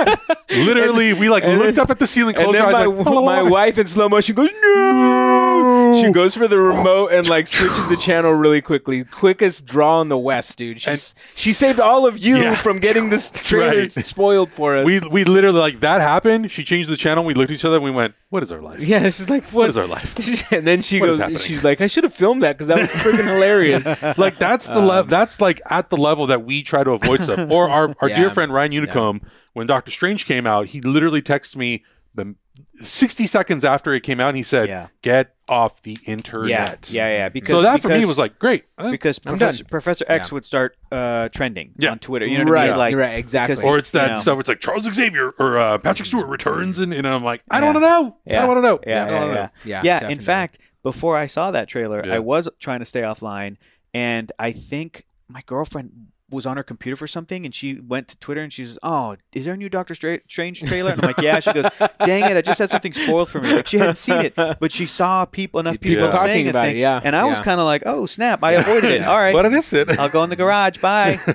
Literally, 0.52 1.14
we 1.14 1.30
like 1.30 1.44
looked 1.44 1.78
up 1.80 1.90
at 1.90 2.00
the 2.00 2.08
ceiling, 2.08 2.36
And 2.36 2.44
closed 2.46 2.60
our 2.60 2.72
my, 2.72 2.80
eyes, 2.82 2.88
like, 2.88 3.26
my 3.26 3.42
wife 3.44 3.78
in 3.78 3.88
slow 3.88 4.10
motion 4.10 4.36
goes 4.36 4.50
no. 4.62 6.02
She 6.02 6.12
goes 6.12 6.36
for 6.36 6.48
the 6.48 6.58
remote 6.58 7.10
and 7.12 7.28
like 7.28 7.48
switches 7.58 7.88
the 7.90 7.96
channel 7.98 8.34
really 8.34 8.62
quickly. 8.62 9.04
Quickest 9.04 9.66
draw 9.66 10.02
in 10.02 10.10
the 10.10 10.18
West, 10.18 10.58
dude. 10.58 10.82
She's, 10.82 11.14
she 11.36 11.54
saved 11.54 11.80
all 11.80 12.06
of 12.06 12.18
you 12.18 12.38
Yeah. 12.38 12.56
from 12.56 12.80
getting 12.80 13.10
this 13.10 13.30
trailer 13.32 13.80
right. 13.82 13.92
spoiled 13.92 14.52
for 14.52 14.78
us. 14.78 14.86
we 14.86 15.00
we 15.00 15.24
literally 15.24 15.60
like 15.60 15.80
that 15.82 16.02
happened. 16.02 16.52
She 16.52 16.64
changed 16.64 16.90
the 16.90 16.98
channel. 16.98 17.24
We 17.24 17.34
looked 17.34 17.52
at 17.52 17.56
each 17.56 17.66
other 17.66 17.76
and 17.76 17.84
we 17.86 17.92
went, 17.92 18.16
"What 18.32 18.42
is 18.42 18.52
our 18.52 18.60
life? 18.62 18.82
yeah, 18.82 19.04
she's 19.04 19.30
like, 19.30 19.44
what, 19.46 19.54
What 19.54 19.70
is 19.70 19.78
our 19.78 19.86
life?" 19.86 20.16
and 20.52 20.66
then 20.66 20.82
she 20.82 21.00
What 21.00 21.20
goes, 21.20 21.46
she's 21.46 21.64
like, 21.64 21.80
I 21.82 21.86
should 21.88 22.04
have 22.04 22.14
filmed 22.14 22.42
that 22.42 22.58
because 22.58 22.68
that 22.68 22.80
was 22.80 22.88
freaking 23.04 23.28
hilarious. 23.28 23.86
like 24.18 24.40
that's 24.40 24.68
the 24.68 24.80
level. 24.80 24.92
Um, 25.04 25.08
that's 25.08 25.40
like 25.40 25.62
at 25.70 25.90
the 25.92 25.98
level 25.98 26.26
that 26.28 26.44
we 26.44 26.64
try 26.64 26.84
to 26.84 26.92
avoid 26.92 27.20
stuff. 27.22 27.52
Or 27.52 27.70
our 27.70 27.94
our 28.02 28.10
Yeah. 28.10 28.16
dear 28.22 28.30
friend 28.32 28.52
Ryan 28.52 28.72
Unicombe, 28.72 29.22
when 29.54 29.68
Doctor 29.68 29.92
Strange 29.92 30.26
came 30.26 30.48
out, 30.48 30.66
he 30.68 30.82
literally 30.82 31.22
texted 31.22 31.58
me 31.58 31.84
the 32.16 32.36
60 32.76 33.28
seconds 33.28 33.64
after 33.66 33.94
it 33.94 34.02
came 34.02 34.20
out, 34.20 34.30
and 34.30 34.38
he 34.38 34.44
said, 34.44 34.68
Yeah. 34.70 34.88
"Get 35.02 35.36
off 35.48 35.82
the 35.84 35.98
internet." 36.06 36.90
yeah, 36.92 37.08
yeah. 37.10 37.30
Because 37.30 37.58
So 37.58 37.62
that 37.62 37.80
for 37.82 37.90
me 37.90 38.06
was 38.06 38.18
like 38.18 38.40
great. 38.40 38.66
Because 38.78 39.20
I'm 39.26 39.38
Professor, 39.38 39.64
done. 39.64 39.70
Professor 39.70 40.06
X 40.08 40.30
Yeah. 40.30 40.34
would 40.36 40.46
start 40.46 40.78
uh, 40.92 41.30
trending 41.30 41.72
Yeah. 41.78 41.92
on 41.92 42.00
Twitter. 42.00 42.26
You 42.26 42.38
know 42.40 42.46
what 42.46 42.52
I 42.58 42.62
Right, 42.62 42.70
mean? 42.70 42.78
Like, 42.78 42.96
right, 42.96 43.18
exactly. 43.18 43.56
because- 43.56 43.64
or 43.70 43.78
it's 43.78 43.92
that 43.92 44.08
you 44.10 44.14
know. 44.16 44.20
stuff. 44.20 44.40
It's 44.40 44.50
like 44.50 44.60
Charles 44.60 44.92
Xavier 44.92 45.32
or 45.40 45.58
uh, 45.58 45.78
Patrick 45.78 46.06
Stewart 46.08 46.28
returns, 46.28 46.80
and, 46.80 46.94
and 46.94 47.08
I'm 47.08 47.24
like, 47.24 47.42
I 47.50 47.58
Yeah. 47.58 47.62
don't 47.62 47.74
want 47.82 47.86
to 47.86 47.90
know. 47.90 48.18
I 48.28 48.40
don't 48.40 48.48
want 48.48 48.58
to 48.58 48.62
know. 48.62 48.80
Yeah, 48.86 49.06
I 49.06 49.10
yeah, 49.10 49.34
yeah. 49.34 49.50
Yeah, 49.84 50.00
yeah. 50.04 50.10
In 50.10 50.20
fact, 50.20 50.58
before 50.84 51.18
I 51.18 51.28
saw 51.28 51.52
that 51.52 51.68
trailer, 51.68 52.04
Yeah. 52.06 52.16
I 52.16 52.20
was 52.20 52.50
trying 52.60 52.80
to 52.80 52.86
stay 52.86 53.02
offline, 53.02 53.58
and 53.94 54.32
I 54.40 54.52
think 54.52 55.04
my 55.30 55.42
girlfriend 55.46 56.08
was 56.32 56.46
on 56.46 56.58
her 56.58 56.64
computer 56.64 56.96
for 56.96 57.08
something, 57.08 57.46
and 57.46 57.54
she 57.54 57.80
went 57.80 58.08
to 58.08 58.18
Twitter 58.18 58.42
and 58.42 58.52
she 58.52 58.64
says, 58.64 58.80
"Oh, 58.82 59.18
is 59.34 59.46
there 59.46 59.54
a 59.54 59.58
new 59.58 59.70
Doctor 59.70 59.94
Strange 59.94 60.62
trailer?" 60.62 60.92
And 60.92 61.02
I'm 61.02 61.08
like, 61.08 61.18
"Yeah." 61.20 61.40
She 61.40 61.54
goes, 61.54 61.66
"Dang 62.04 62.30
it, 62.32 62.38
I 62.38 62.42
just 62.42 62.60
had 62.60 62.70
something 62.70 62.94
spoiled 62.94 63.30
for 63.30 63.42
me." 63.42 63.54
Like 63.54 63.68
she 63.68 63.78
hadn't 63.78 63.98
seen 63.98 64.22
it, 64.22 64.34
but 64.60 64.72
she 64.72 64.86
saw 64.86 65.26
people 65.26 65.60
enough 65.60 65.80
people 65.80 66.06
Yeah. 66.06 66.12
saying 66.24 66.46
Talking 66.46 66.48
a 66.48 66.50
about 66.52 66.66
thing, 66.66 66.78
it, 66.78 66.80
yeah, 66.80 67.02
and 67.04 67.16
I 67.16 67.26
was 67.26 67.40
kind 67.40 67.60
of 67.60 67.66
like, 67.66 67.84
"Oh 67.86 68.06
snap, 68.06 68.44
I 68.44 68.54
avoided 68.54 68.92
it." 68.92 69.04
All 69.04 69.18
right, 69.18 69.34
But 69.34 69.46
it 69.46 69.54
is 69.54 69.72
it. 69.74 70.00
I'll 70.00 70.10
go 70.10 70.24
in 70.24 70.30
the 70.30 70.36
garage. 70.36 70.78
Bye. 70.80 71.20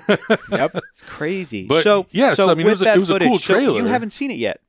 Yep. 0.51 0.77
It's 0.91 1.03
crazy. 1.03 1.67
But, 1.67 1.83
so 1.83 2.07
yes, 2.11 2.37
so 2.37 2.51
I 2.51 2.55
mean, 2.55 2.61
it 2.67 2.71
with 2.71 2.73
was 2.75 2.81
a- 2.83 2.85
that 2.85 2.97
it 2.97 3.01
was 3.01 3.11
a 3.11 3.15
footage, 3.15 3.29
cool 3.29 3.39
so 3.39 3.59
you 3.59 3.85
haven't 3.87 4.11
seen 4.11 4.31
it 4.31 4.39
yet. 4.39 4.61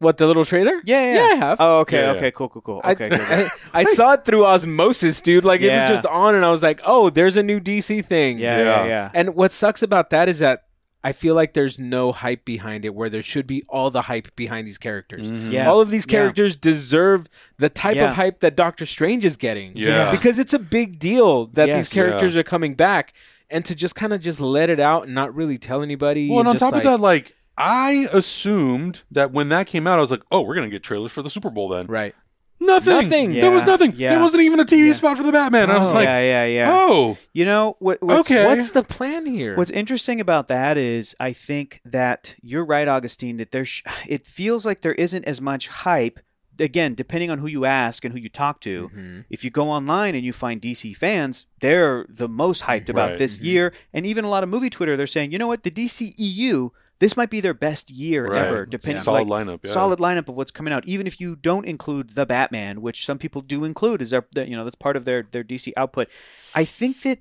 What 0.00 0.16
the 0.16 0.26
little 0.26 0.44
trailer? 0.46 0.80
Yeah, 0.84 1.04
yeah, 1.04 1.14
Yeah, 1.14 1.20
I 1.20 1.34
have. 1.36 1.56
Oh, 1.60 1.78
okay, 1.80 1.98
Yeah, 2.00 2.12
yeah. 2.12 2.18
okay, 2.18 2.30
cool, 2.30 2.48
cool, 2.48 2.62
cool. 2.62 2.80
I, 2.82 2.92
Okay, 2.92 3.08
good, 3.10 3.18
good. 3.18 3.50
I, 3.74 3.80
I 3.80 3.84
saw 3.84 4.14
it 4.14 4.24
through 4.24 4.46
osmosis, 4.46 5.20
dude. 5.20 5.44
Like 5.44 5.60
it 5.60 5.66
Yeah. 5.66 5.82
was 5.82 5.90
just 5.90 6.06
on, 6.06 6.34
and 6.34 6.44
I 6.44 6.50
was 6.50 6.62
like, 6.62 6.80
"Oh, 6.84 7.10
there's 7.10 7.36
a 7.36 7.42
new 7.42 7.60
DC 7.60 8.04
thing." 8.04 8.38
yeah, 8.38 8.58
Yeah. 8.58 8.64
yeah, 8.64 8.84
yeah. 8.86 9.10
And 9.14 9.34
what 9.34 9.52
sucks 9.52 9.82
about 9.82 10.10
that 10.10 10.28
is 10.28 10.38
that 10.40 10.64
I 11.04 11.12
feel 11.12 11.34
like 11.34 11.52
there's 11.54 11.78
no 11.78 12.12
hype 12.12 12.44
behind 12.44 12.84
it, 12.86 12.94
where 12.94 13.08
there 13.10 13.22
should 13.22 13.46
be 13.46 13.62
all 13.68 13.90
the 13.90 14.02
hype 14.02 14.34
behind 14.36 14.66
these 14.66 14.76
characters. 14.78 15.30
Mm-hmm. 15.30 15.50
Yeah. 15.52 15.70
All 15.70 15.80
of 15.80 15.90
these 15.90 16.04
Yeah. 16.06 16.12
characters 16.18 16.56
deserve 16.56 17.26
the 17.58 17.68
type 17.70 17.96
Yeah. 17.96 18.10
of 18.10 18.16
hype 18.16 18.40
that 18.40 18.56
Doctor 18.56 18.84
Strange 18.86 19.24
is 19.24 19.36
getting. 19.36 19.72
Yeah. 19.76 20.10
because 20.10 20.38
it's 20.38 20.52
a 20.54 20.58
big 20.58 20.98
deal 20.98 21.46
that 21.54 21.68
Yes. 21.68 21.90
these 21.90 22.02
characters 22.02 22.36
are 22.38 22.42
coming 22.42 22.74
back, 22.74 23.12
and 23.50 23.64
to 23.66 23.74
just 23.74 23.94
kind 23.94 24.12
of 24.14 24.20
just 24.20 24.40
let 24.40 24.70
it 24.70 24.80
out 24.80 25.04
and 25.04 25.14
not 25.14 25.34
really 25.34 25.58
tell 25.58 25.82
anybody. 25.82 26.28
Well, 26.30 26.40
and 26.40 26.48
on 26.48 26.54
just 26.54 26.64
top 26.64 26.72
like- 26.72 26.84
of 26.84 26.90
that, 26.92 27.00
like 27.00 27.34
I 27.60 28.08
assumed 28.12 29.02
that 29.10 29.32
when 29.32 29.50
that 29.50 29.66
came 29.66 29.86
out, 29.86 29.98
I 29.98 30.00
was 30.00 30.10
like, 30.10 30.22
oh, 30.32 30.40
we're 30.40 30.54
gonna 30.54 30.70
get 30.70 30.82
trailers 30.82 31.12
for 31.12 31.22
the 31.22 31.30
Super 31.30 31.50
Bowl 31.50 31.68
then. 31.68 31.86
right? 31.86 32.14
Nothing. 32.62 33.08
Nothing. 33.08 33.32
There 33.32 33.50
was 33.50 33.64
nothing. 33.64 33.94
Yeah. 33.96 34.10
There 34.10 34.20
wasn't 34.20 34.42
even 34.42 34.60
a 34.60 34.66
TV 34.66 34.88
Yeah. 34.88 34.92
spot 34.92 35.16
for 35.16 35.22
the 35.22 35.32
Batman. 35.32 35.70
I 35.70 35.78
was 35.78 35.92
Oh. 35.92 35.94
like, 35.94 36.04
yeah, 36.04 36.20
yeah, 36.20 36.44
yeah. 36.44 36.70
oh, 36.70 37.16
You 37.32 37.46
know 37.46 37.76
what? 37.78 38.02
What's, 38.02 38.30
Okay. 38.30 38.44
What's 38.46 38.72
the 38.72 38.82
plan 38.82 39.24
here? 39.24 39.56
What's 39.56 39.70
interesting 39.70 40.20
about 40.20 40.48
that 40.48 40.76
is 40.76 41.16
I 41.18 41.32
think 41.32 41.80
that 41.86 42.34
you're 42.42 42.64
right, 42.64 42.86
Augustine. 42.86 43.38
That 43.38 43.50
there's, 43.50 43.82
it 44.06 44.26
feels 44.26 44.66
like 44.66 44.82
there 44.82 44.92
isn't 44.92 45.24
as 45.24 45.40
much 45.40 45.68
hype. 45.68 46.20
Again, 46.58 46.94
depending 46.94 47.30
on 47.30 47.38
who 47.38 47.46
you 47.46 47.64
ask 47.64 48.04
and 48.04 48.12
who 48.12 48.20
you 48.20 48.28
talk 48.28 48.60
to, 48.60 48.88
Mm-hmm. 48.90 49.20
if 49.30 49.42
you 49.42 49.50
go 49.50 49.70
online 49.70 50.14
and 50.14 50.22
you 50.22 50.32
find 50.34 50.60
DC 50.60 50.94
fans, 50.94 51.46
they're 51.62 52.04
the 52.10 52.28
most 52.28 52.64
hyped 52.64 52.90
about 52.90 53.10
Right. 53.10 53.18
this 53.18 53.40
year. 53.40 53.72
And 53.94 54.04
even 54.04 54.26
a 54.26 54.28
lot 54.28 54.42
of 54.42 54.50
movie 54.50 54.68
Twitter, 54.68 54.98
they're 54.98 55.06
saying, 55.06 55.32
you 55.32 55.38
know 55.38 55.46
what, 55.46 55.62
the 55.62 55.70
DCEU, 55.70 56.72
this 57.00 57.16
might 57.16 57.28
be 57.30 57.40
their 57.40 57.52
best 57.54 57.90
year 57.90 58.22
Right. 58.24 58.44
ever. 58.44 58.64
Depending, 58.66 59.02
Solid 59.02 59.26
like, 59.26 59.46
lineup, 59.46 59.60
yeah. 59.64 59.72
solid 59.72 59.98
lineup 59.98 60.28
of 60.28 60.36
what's 60.36 60.52
coming 60.52 60.72
out. 60.72 60.86
Even 60.86 61.06
if 61.08 61.20
you 61.20 61.34
don't 61.34 61.66
include 61.66 62.10
the 62.10 62.24
Batman, 62.26 62.80
which 62.80 63.04
some 63.04 63.18
people 63.18 63.40
do 63.42 63.64
include, 63.64 64.00
is 64.02 64.10
their, 64.10 64.24
you 64.36 64.54
know 64.56 64.62
that's 64.64 64.76
part 64.76 64.96
of 64.96 65.04
their 65.04 65.22
their 65.28 65.42
DC 65.42 65.72
output. 65.76 66.08
I 66.54 66.64
think 66.64 67.02
that 67.02 67.18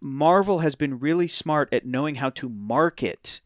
Marvel 0.00 0.60
has 0.60 0.74
been 0.76 0.98
really 0.98 1.28
smart 1.28 1.72
at 1.72 1.86
knowing 1.86 2.16
how 2.16 2.30
to 2.30 2.48
market 2.48 3.40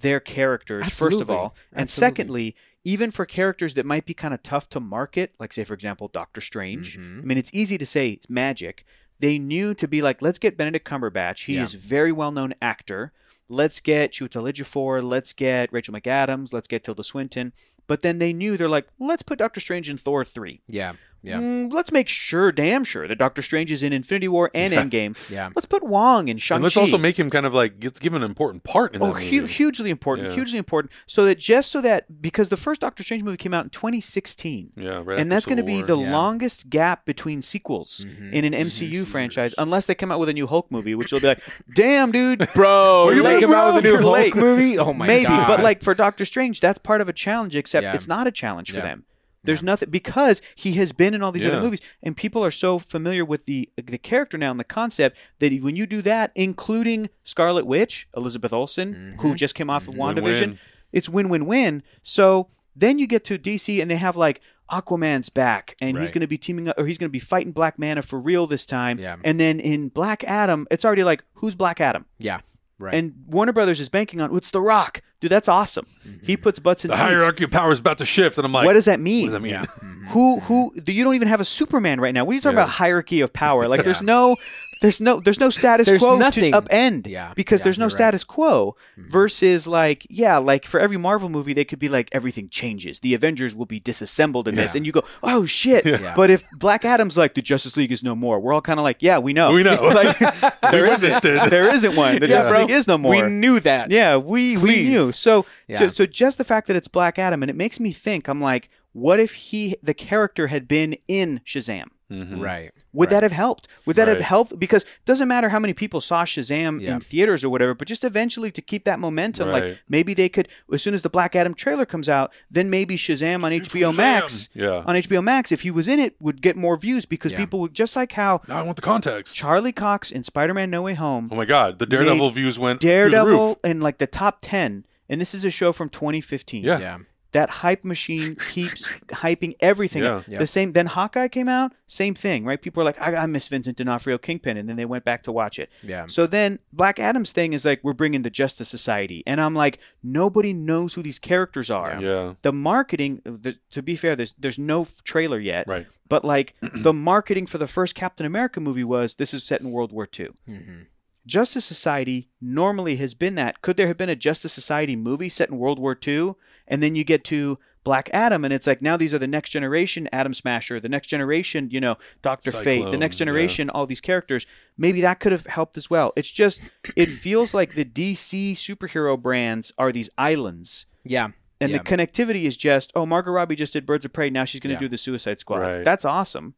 their 0.00 0.18
characters, 0.20 0.88
first 0.88 1.16
of 1.16 1.22
Absolutely. 1.22 1.34
all. 1.36 1.54
And 1.72 1.82
Absolutely. 1.82 2.16
secondly, 2.16 2.56
even 2.84 3.10
for 3.10 3.26
characters 3.26 3.74
that 3.74 3.84
might 3.86 4.06
be 4.06 4.14
kind 4.14 4.32
of 4.34 4.42
tough 4.42 4.68
to 4.70 4.80
market, 4.80 5.34
like, 5.38 5.52
say, 5.52 5.64
for 5.64 5.74
example, 5.74 6.08
Doctor 6.08 6.40
Strange. 6.40 6.98
Mhm. 6.98 7.18
I 7.18 7.22
mean, 7.22 7.38
it's 7.38 7.50
easy 7.52 7.76
to 7.78 7.84
say 7.86 8.18
magic. 8.28 8.84
They 9.18 9.38
knew 9.38 9.74
to 9.74 9.86
be 9.86 10.00
like, 10.00 10.22
let's 10.22 10.38
get 10.38 10.56
Benedict 10.56 10.88
Cumberbatch. 10.88 11.44
He 11.44 11.56
Yeah. 11.56 11.64
is 11.64 11.74
a 11.74 11.78
very 11.78 12.10
well 12.12 12.32
known 12.32 12.54
actor. 12.62 13.12
Let's 13.50 13.80
get 13.80 14.12
Chiwetel 14.12 14.50
Ejiofor. 14.50 15.02
Let's 15.02 15.32
get 15.32 15.72
Rachel 15.72 15.92
McAdams. 15.92 16.52
Let's 16.52 16.68
get 16.68 16.84
Tilda 16.84 17.02
Swinton. 17.02 17.52
But 17.88 18.02
then 18.02 18.20
they 18.20 18.32
knew 18.32 18.56
they're 18.56 18.68
like, 18.68 18.86
let's 19.00 19.24
put 19.24 19.40
Doctor 19.40 19.58
Strange 19.58 19.90
in 19.90 19.96
Thor 19.98 20.24
three. 20.24 20.60
yeah, 20.68 20.92
yeah, 21.22 21.38
Mm, 21.38 21.72
let's 21.72 21.92
make 21.92 22.08
sure, 22.08 22.50
damn 22.52 22.82
sure, 22.84 23.06
that 23.06 23.16
Doctor 23.18 23.42
Strange 23.42 23.70
is 23.70 23.82
in 23.82 23.92
Infinity 23.92 24.28
War 24.28 24.50
and 24.54 24.72
Endgame. 24.72 25.14
yeah. 25.30 25.50
Let's 25.54 25.66
put 25.66 25.82
Wong 25.82 26.28
in 26.28 26.38
Shang-Chi. 26.38 26.56
and 26.56 26.62
let's 26.64 26.76
also 26.76 26.96
make 26.98 27.18
him 27.18 27.28
kind 27.30 27.44
of 27.46 27.52
like 27.54 27.74
let's 27.82 27.98
give 28.00 28.12
him 28.14 28.22
an 28.22 28.28
important 28.30 28.64
part 28.64 28.94
in 28.94 29.02
Oh, 29.02 29.12
hu- 29.12 29.44
hugely 29.46 29.90
important, 29.90 30.28
Yeah. 30.28 30.34
hugely 30.34 30.58
important. 30.58 30.92
So 31.06 31.24
that 31.26 31.38
just 31.38 31.70
so 31.70 31.80
that 31.82 32.22
because 32.22 32.48
the 32.48 32.56
first 32.56 32.80
Doctor 32.80 33.02
Strange 33.02 33.22
movie 33.22 33.36
came 33.36 33.52
out 33.54 33.64
in 33.64 33.70
2016, 33.70 34.72
Yeah, 34.76 35.02
right. 35.04 35.18
and 35.18 35.30
that's 35.30 35.46
going 35.46 35.56
to 35.58 35.62
be 35.62 35.82
the 35.82 35.96
Yeah. 35.98 36.12
longest 36.12 36.70
gap 36.70 37.04
between 37.04 37.42
sequels 37.42 38.04
Mhm. 38.08 38.32
in 38.32 38.44
an 38.44 38.54
MCU 38.54 39.04
franchise, 39.04 39.54
unless 39.58 39.86
they 39.86 39.94
come 39.94 40.10
out 40.10 40.18
with 40.20 40.28
a 40.28 40.32
new 40.32 40.46
Hulk 40.46 40.70
movie, 40.70 40.94
which 40.94 41.12
will 41.12 41.20
be 41.20 41.26
like, 41.28 41.40
damn, 41.74 42.10
dude. 42.12 42.48
Bro, 42.54 43.06
We're 43.06 43.14
you 43.14 43.22
late, 43.22 43.40
make 43.46 43.50
out 43.54 43.74
with 43.74 43.84
a 43.84 43.88
new 43.88 43.98
Hulk 43.98 44.12
late. 44.14 44.34
movie? 44.34 44.78
Oh 44.78 44.92
my 44.92 45.06
Maybe, 45.06 45.24
god! 45.24 45.36
Maybe, 45.36 45.46
but 45.46 45.62
like 45.62 45.82
for 45.82 45.94
Doctor 45.94 46.24
Strange, 46.24 46.60
that's 46.60 46.78
part 46.78 47.00
of 47.00 47.08
a 47.08 47.12
challenge. 47.12 47.54
Except 47.56 47.82
Yeah. 47.84 47.94
it's 47.94 48.08
not 48.08 48.26
a 48.26 48.30
challenge 48.30 48.70
for 48.72 48.80
them. 48.80 49.04
There's 49.42 49.62
nothing 49.62 49.90
because 49.90 50.42
he 50.54 50.72
has 50.72 50.92
been 50.92 51.14
in 51.14 51.22
all 51.22 51.32
these 51.32 51.44
Yeah. 51.44 51.52
other 51.52 51.62
movies, 51.62 51.80
and 52.02 52.16
people 52.16 52.44
are 52.44 52.50
so 52.50 52.78
familiar 52.78 53.24
with 53.24 53.46
the 53.46 53.70
the 53.76 53.98
character 53.98 54.36
now 54.36 54.50
and 54.50 54.60
the 54.60 54.64
concept 54.64 55.18
that 55.38 55.52
when 55.62 55.76
you 55.76 55.86
do 55.86 56.02
that, 56.02 56.30
including 56.34 57.08
Scarlet 57.24 57.66
Witch, 57.66 58.06
Elizabeth 58.16 58.52
Olsen, 58.52 59.16
who 59.20 59.28
mm-hmm. 59.28 59.36
just 59.36 59.54
came 59.54 59.70
off 59.70 59.88
of 59.88 59.94
mm-hmm. 59.94 60.02
WandaVision, 60.02 60.40
Win-win. 60.40 60.58
it's 60.92 61.08
win 61.08 61.28
win 61.28 61.46
win. 61.46 61.82
So 62.02 62.48
then 62.76 62.98
you 62.98 63.06
get 63.06 63.24
to 63.24 63.38
DC 63.38 63.80
and 63.80 63.90
they 63.90 63.96
have 63.96 64.16
like 64.16 64.40
Aquaman's 64.70 65.28
back 65.28 65.74
and 65.80 65.98
he's 65.98 66.12
going 66.12 66.20
to 66.20 66.26
be 66.28 66.38
teaming 66.38 66.68
up 66.68 66.78
or 66.78 66.86
he's 66.86 66.98
going 66.98 67.08
to 67.08 67.12
be 67.12 67.18
fighting 67.18 67.52
Black 67.52 67.78
Manta 67.78 68.02
for 68.02 68.20
real 68.20 68.46
this 68.46 68.64
time. 68.64 68.98
Yeah. 68.98 69.16
And 69.24 69.40
then 69.40 69.58
in 69.58 69.88
Black 69.88 70.22
Adam, 70.24 70.66
it's 70.70 70.84
already 70.84 71.04
like 71.04 71.24
who's 71.34 71.54
Black 71.54 71.80
Adam? 71.80 72.06
yeah, 72.18 72.40
right. 72.78 72.94
And 72.94 73.24
Warner 73.26 73.52
Brothers 73.52 73.80
is 73.80 73.88
banking 73.88 74.20
on 74.20 74.34
it's 74.36 74.50
The 74.50 74.60
Rock. 74.60 75.02
Dude, 75.20 75.30
that's 75.30 75.48
awesome. 75.48 75.86
He 76.22 76.34
mm-hmm. 76.34 76.42
puts 76.42 76.58
butts 76.58 76.84
in 76.84 76.90
the 76.90 76.96
seats. 76.96 77.08
hierarchy 77.08 77.44
of 77.44 77.50
power 77.50 77.70
is 77.72 77.78
about 77.78 77.98
to 77.98 78.06
shift, 78.06 78.38
and 78.38 78.46
I'm 78.46 78.52
like, 78.52 78.64
what 78.64 78.72
does 78.72 78.86
that 78.86 79.00
mean? 79.00 79.24
What 79.24 79.26
does 79.26 79.32
that 79.34 79.42
mean? 79.42 79.52
yeah. 79.52 79.66
Who 80.12 80.40
who 80.40 80.72
you 80.86 81.04
don't 81.04 81.14
even 81.14 81.28
have 81.28 81.40
a 81.40 81.44
Superman 81.44 82.00
right 82.00 82.12
now. 82.14 82.24
What 82.24 82.32
are 82.32 82.34
you 82.36 82.40
talking 82.40 82.56
Yeah. 82.56 82.64
about 82.64 82.74
hierarchy 82.74 83.20
of 83.20 83.32
power? 83.32 83.68
Like 83.68 83.84
there's 83.84 84.02
no 84.02 84.36
there's 84.80 85.00
no 85.00 85.20
there's 85.20 85.38
no 85.40 85.50
status 85.50 85.86
There's 85.88 86.00
quo 86.02 86.16
nothing. 86.18 86.52
to 86.52 86.60
upend 86.62 87.06
Yeah, 87.06 87.32
because 87.34 87.60
yeah, 87.60 87.64
there's 87.64 87.78
no 87.78 87.84
you're 87.84 87.88
right. 87.88 87.92
Mm-hmm. 87.92 87.96
status 87.96 88.24
quo 88.24 88.76
versus 88.96 89.66
like 89.66 90.06
yeah 90.10 90.38
like 90.38 90.64
for 90.64 90.80
every 90.80 90.96
Marvel 90.96 91.28
movie 91.28 91.52
they 91.52 91.64
could 91.64 91.78
be 91.78 91.88
like 91.88 92.08
everything 92.12 92.48
changes 92.48 93.00
the 93.00 93.14
Avengers 93.14 93.54
will 93.54 93.66
be 93.66 93.80
disassembled 93.80 94.48
in 94.48 94.54
this 94.54 94.74
and 94.74 94.86
you 94.86 94.92
go 94.92 95.02
oh 95.22 95.44
shit 95.44 95.84
Yeah. 95.84 96.14
but 96.16 96.30
if 96.30 96.44
Black 96.52 96.84
Adam's 96.84 97.16
like 97.18 97.34
the 97.34 97.42
Justice 97.42 97.76
League 97.76 97.92
is 97.92 98.02
no 98.02 98.14
more 98.14 98.40
we're 98.40 98.52
all 98.52 98.60
kind 98.62 98.78
of 98.80 98.84
like 98.84 98.98
yeah 99.02 99.18
we 99.18 99.32
know 99.32 99.52
We 99.52 99.62
know. 99.62 99.74
like 99.94 100.18
there 100.70 100.84
We 100.84 100.90
isn't 100.90 101.08
witnessed 101.08 101.24
it. 101.24 101.50
there 101.50 101.68
isn't 101.68 101.96
one 101.96 102.18
the 102.18 102.26
Yeah, 102.28 102.36
Justice. 102.36 102.58
League 102.58 102.70
is 102.70 102.86
no 102.86 102.98
more 102.98 103.10
We 103.12 103.22
knew 103.22 103.60
that. 103.60 103.90
yeah, 103.90 104.16
we 104.16 104.56
we 104.56 104.76
knew. 104.84 105.12
So, 105.12 105.46
Yeah. 105.68 105.76
so 105.78 105.88
so 105.88 106.06
just 106.06 106.38
the 106.38 106.44
fact 106.44 106.66
that 106.68 106.76
it's 106.76 106.88
Black 106.88 107.18
Adam 107.18 107.42
and 107.42 107.50
it 107.50 107.56
makes 107.56 107.78
me 107.80 107.92
think. 107.92 108.28
I'm 108.28 108.40
like, 108.40 108.68
what 108.92 109.20
if 109.20 109.34
he 109.34 109.76
the 109.82 109.94
character 109.94 110.46
had 110.48 110.66
been 110.68 110.96
in 111.08 111.40
Shazam? 111.44 111.86
Mhm. 112.10 112.40
Right. 112.40 112.72
Would 112.92 113.06
right. 113.06 113.10
that 113.10 113.22
have 113.22 113.32
helped? 113.32 113.68
Would 113.86 113.96
that 113.96 114.08
have 114.08 114.20
helped? 114.20 114.58
Because 114.58 114.82
it 114.82 114.88
doesn't 115.04 115.28
matter 115.28 115.48
how 115.48 115.58
many 115.60 115.72
people 115.72 116.00
saw 116.00 116.24
Shazam 116.24 116.80
Yeah. 116.80 116.94
in 116.94 117.00
theaters 117.00 117.44
or 117.44 117.48
whatever, 117.50 117.72
but 117.74 117.86
just 117.86 118.02
eventually 118.04 118.50
to 118.50 118.60
keep 118.60 118.84
that 118.84 118.98
momentum, 118.98 119.48
Right. 119.48 119.64
like 119.64 119.78
maybe 119.88 120.12
they 120.14 120.28
could, 120.28 120.48
as 120.72 120.82
soon 120.82 120.94
as 120.94 121.02
the 121.02 121.08
Black 121.10 121.36
Adam 121.36 121.54
trailer 121.54 121.86
comes 121.86 122.08
out, 122.08 122.32
then 122.50 122.68
maybe 122.68 122.96
Shazam 122.96 123.44
on 123.44 123.52
HBO 123.52 123.92
Shazam! 123.92 123.96
Max, 123.96 124.48
Yeah. 124.54 124.82
on 124.86 124.96
HBO 124.96 125.22
Max, 125.22 125.52
if 125.52 125.60
he 125.62 125.70
was 125.70 125.86
in 125.86 126.00
it, 126.00 126.16
would 126.20 126.42
get 126.42 126.56
more 126.56 126.76
views 126.76 127.06
because 127.06 127.32
Yeah. 127.32 127.38
people 127.38 127.60
would 127.60 127.74
just 127.74 127.94
like 127.94 128.12
how 128.12 128.40
Now 128.48 128.58
I 128.58 128.62
want 128.62 128.76
the 128.76 128.82
context. 128.82 129.36
Charlie 129.36 129.72
Cox 129.72 130.10
in 130.10 130.24
Spider-Man: 130.24 130.68
No 130.70 130.82
Way 130.82 130.94
Home 130.94 131.28
Oh 131.30 131.36
my 131.36 131.44
god, 131.44 131.78
the 131.78 131.86
Daredevil 131.86 132.30
views 132.32 132.58
went 132.58 132.80
Daredevil 132.80 133.48
roof. 133.50 133.56
in 133.64 133.80
like 133.80 133.98
the 133.98 134.06
top 134.08 134.38
10 134.42 134.84
and 135.08 135.20
this 135.20 135.34
is 135.34 135.44
a 135.44 135.50
show 135.50 135.72
from 135.72 135.88
2015 135.88 136.64
Yeah. 136.64 136.98
That 137.32 137.48
hype 137.50 137.84
machine 137.84 138.34
keeps 138.50 138.88
hyping 139.08 139.54
everything. 139.60 140.02
Yeah. 140.02 140.22
Yeah. 140.26 140.38
the 140.38 140.46
same 140.46 140.72
then 140.72 140.86
hawkeye 140.86 141.28
came 141.28 141.48
out 141.48 141.72
same 141.86 142.14
thing 142.14 142.44
right 142.44 142.60
people 142.62 142.80
are 142.80 142.84
like 142.84 143.00
i, 143.00 143.16
I 143.16 143.26
miss 143.26 143.48
vincent 143.48 143.76
d'onofrio 143.76 144.16
kingpin 144.18 144.56
and 144.56 144.68
then 144.68 144.76
they 144.76 144.84
went 144.84 145.04
back 145.04 145.22
to 145.24 145.32
watch 145.32 145.58
it 145.58 145.68
Yeah. 145.82 146.06
so 146.06 146.26
then 146.26 146.58
black 146.72 146.98
adam's 147.00 147.32
thing 147.32 147.52
is 147.52 147.64
like 147.64 147.80
we're 147.82 147.92
bringing 147.94 148.22
the 148.22 148.30
justice 148.30 148.68
society 148.68 149.22
and 149.26 149.40
i'm 149.40 149.54
like 149.54 149.78
nobody 150.02 150.52
knows 150.52 150.94
who 150.94 151.02
these 151.02 151.18
characters 151.18 151.68
are 151.70 152.00
Yeah. 152.00 152.34
the 152.42 152.52
marketing 152.52 153.20
the, 153.24 153.56
to 153.72 153.82
be 153.82 153.96
fair 153.96 154.14
there's 154.16 154.34
there's 154.38 154.58
no 154.58 154.86
trailer 155.04 155.38
yet 155.40 155.66
Right. 155.66 155.86
but 156.08 156.24
like 156.24 156.54
the 156.74 156.92
marketing 156.92 157.46
for 157.46 157.58
the 157.58 157.66
first 157.66 157.94
captain 157.96 158.24
america 158.26 158.60
movie 158.60 158.84
was 158.84 159.16
this 159.16 159.34
is 159.34 159.42
set 159.44 159.60
in 159.60 159.70
world 159.72 159.90
war 159.92 160.08
ii 160.18 160.28
Mhm. 160.48 160.86
Justice 161.26 161.64
Society 161.64 162.28
normally 162.40 162.96
has 162.96 163.14
been 163.14 163.34
that. 163.36 163.62
Could 163.62 163.76
there 163.76 163.86
have 163.88 163.96
been 163.96 164.08
a 164.08 164.16
Justice 164.16 164.52
Society 164.52 164.96
movie 164.96 165.28
set 165.28 165.50
in 165.50 165.58
World 165.58 165.78
War 165.78 165.96
II? 166.06 166.34
And 166.66 166.82
then 166.82 166.94
you 166.94 167.04
get 167.04 167.24
to 167.24 167.58
Black 167.82 168.10
Adam, 168.12 168.44
and 168.44 168.52
it's 168.52 168.66
like 168.66 168.82
now 168.82 168.96
these 168.96 169.14
are 169.14 169.18
the 169.18 169.26
next 169.26 169.50
generation 169.50 170.08
Atom 170.12 170.34
Smasher, 170.34 170.80
the 170.80 170.88
next 170.88 171.08
generation, 171.08 171.68
you 171.70 171.80
know, 171.80 171.96
Doctor 172.22 172.50
Fate, 172.52 172.90
the 172.90 172.98
next 172.98 173.16
yeah. 173.16 173.20
generation, 173.24 173.70
all 173.70 173.86
these 173.86 174.00
characters. 174.02 174.46
Maybe 174.76 175.00
that 175.00 175.18
could 175.20 175.32
have 175.32 175.46
helped 175.46 175.76
as 175.76 175.88
well. 175.88 176.12
It's 176.16 176.30
just, 176.30 176.60
it 176.96 177.10
feels 177.10 177.54
like 177.54 177.74
the 177.74 177.84
DC 177.84 178.52
superhero 178.52 179.20
brands 179.20 179.72
are 179.78 179.92
these 179.92 180.10
islands. 180.18 180.86
Yeah. 181.04 181.28
And 181.60 181.70
Yeah. 181.70 181.78
the 181.78 181.84
connectivity 181.84 182.44
is 182.44 182.56
just, 182.56 182.92
oh, 182.94 183.06
Margot 183.06 183.30
Robbie 183.32 183.56
just 183.56 183.72
did 183.72 183.86
Birds 183.86 184.04
of 184.04 184.12
Prey. 184.12 184.30
Now 184.30 184.44
she's 184.44 184.60
going 184.60 184.70
to 184.70 184.74
Yeah. 184.74 184.86
do 184.86 184.88
the 184.88 184.98
Suicide 184.98 185.40
Squad. 185.40 185.58
Right. 185.58 185.84
That's 185.84 186.04
awesome. 186.04 186.54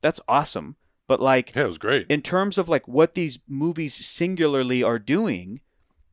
That's 0.00 0.20
awesome. 0.26 0.76
But 1.08 1.20
like, 1.20 1.54
Yeah, 1.54 1.62
it 1.62 1.66
was 1.66 1.78
great. 1.78 2.06
in 2.08 2.22
terms 2.22 2.58
of 2.58 2.68
like 2.68 2.86
what 2.88 3.14
these 3.14 3.38
movies 3.48 3.94
singularly 3.94 4.82
are 4.82 4.98
doing, 4.98 5.60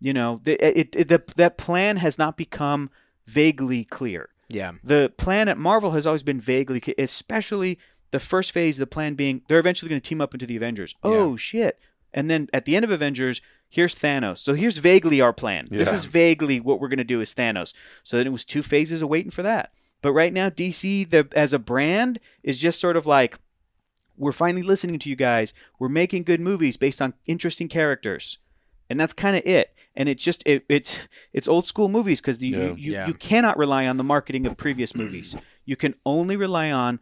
you 0.02 0.14
know, 0.14 0.40
the, 0.44 0.54
it, 0.80 0.96
it, 0.96 1.08
the, 1.08 1.24
that 1.36 1.58
plan 1.58 1.98
has 1.98 2.18
not 2.18 2.38
become 2.38 2.90
vaguely 3.26 3.84
clear. 3.84 4.30
Yeah. 4.48 4.74
The 4.84 5.14
plan 5.18 5.48
at 5.48 5.58
Marvel 5.58 5.92
has 5.92 6.08
always 6.08 6.24
been 6.24 6.40
vaguely, 6.40 6.82
especially 6.98 7.78
the 8.12 8.20
first 8.20 8.52
phase. 8.52 8.78
of 8.78 8.82
The 8.82 8.88
plan 8.88 9.14
being 9.14 9.44
they're 9.48 9.60
eventually 9.60 9.90
going 9.90 10.02
to 10.02 10.08
team 10.10 10.22
up 10.22 10.34
into 10.34 10.48
the 10.48 10.56
Avengers. 10.56 10.96
Oh 11.04 11.36
shit! 11.36 11.78
And 12.14 12.32
then 12.32 12.48
at 12.52 12.66
the 12.66 12.76
end 12.76 12.84
of 12.84 12.90
Avengers, 12.90 13.42
here's 13.70 13.94
Thanos. 13.94 14.40
So 14.40 14.56
here's 14.56 14.80
vaguely 14.80 15.22
our 15.22 15.34
plan. 15.34 15.68
This 15.70 15.92
is 15.94 16.06
vaguely 16.06 16.60
what 16.60 16.80
we're 16.80 16.88
going 16.88 16.98
to 16.98 17.04
do 17.04 17.22
is 17.22 17.36
Thanos. 17.36 17.74
So 18.02 18.18
then 18.18 18.26
it 18.26 18.32
was 18.32 18.44
two 18.44 18.64
phases 18.64 19.04
of 19.04 19.10
waiting 19.10 19.30
for 19.32 19.44
that. 19.44 19.72
But 20.02 20.14
right 20.14 20.34
now, 20.34 20.50
DC 20.50 21.08
the, 21.12 21.28
as 21.36 21.54
a 21.54 21.60
brand 21.60 22.20
is 22.42 22.58
just 22.60 22.82
sort 22.82 22.98
of 22.98 23.06
like 23.06 23.38
we're 24.20 24.32
finally 24.34 24.62
listening 24.64 25.00
to 25.00 25.10
you 25.10 25.16
guys. 25.16 25.54
We're 25.80 25.90
making 25.90 26.24
good 26.24 26.40
movies 26.42 26.78
based 26.78 27.02
on 27.02 27.14
interesting 27.26 27.68
characters, 27.70 28.38
and 28.90 29.00
that's 29.00 29.14
kind 29.14 29.36
of 29.36 29.44
it. 29.46 29.74
And 29.96 30.08
it's 30.08 30.24
just 30.24 30.44
it, 30.46 30.64
it's 30.70 31.00
it's 31.34 31.48
old 31.48 31.66
school 31.68 31.90
movies 31.90 32.22
because 32.22 32.42
you, 32.44 32.56
Yeah. 32.56 32.64
you, 32.68 32.76
you, 32.78 32.92
Yeah. 32.92 33.08
you 33.08 33.14
cannot 33.16 33.58
rely 33.58 33.88
on 33.88 33.98
the 33.98 34.04
marketing 34.04 34.46
of 34.46 34.56
previous 34.58 34.94
movies. 34.94 35.36
You 35.66 35.76
can 35.76 35.94
only 36.04 36.36
rely 36.36 36.72
on 36.72 37.00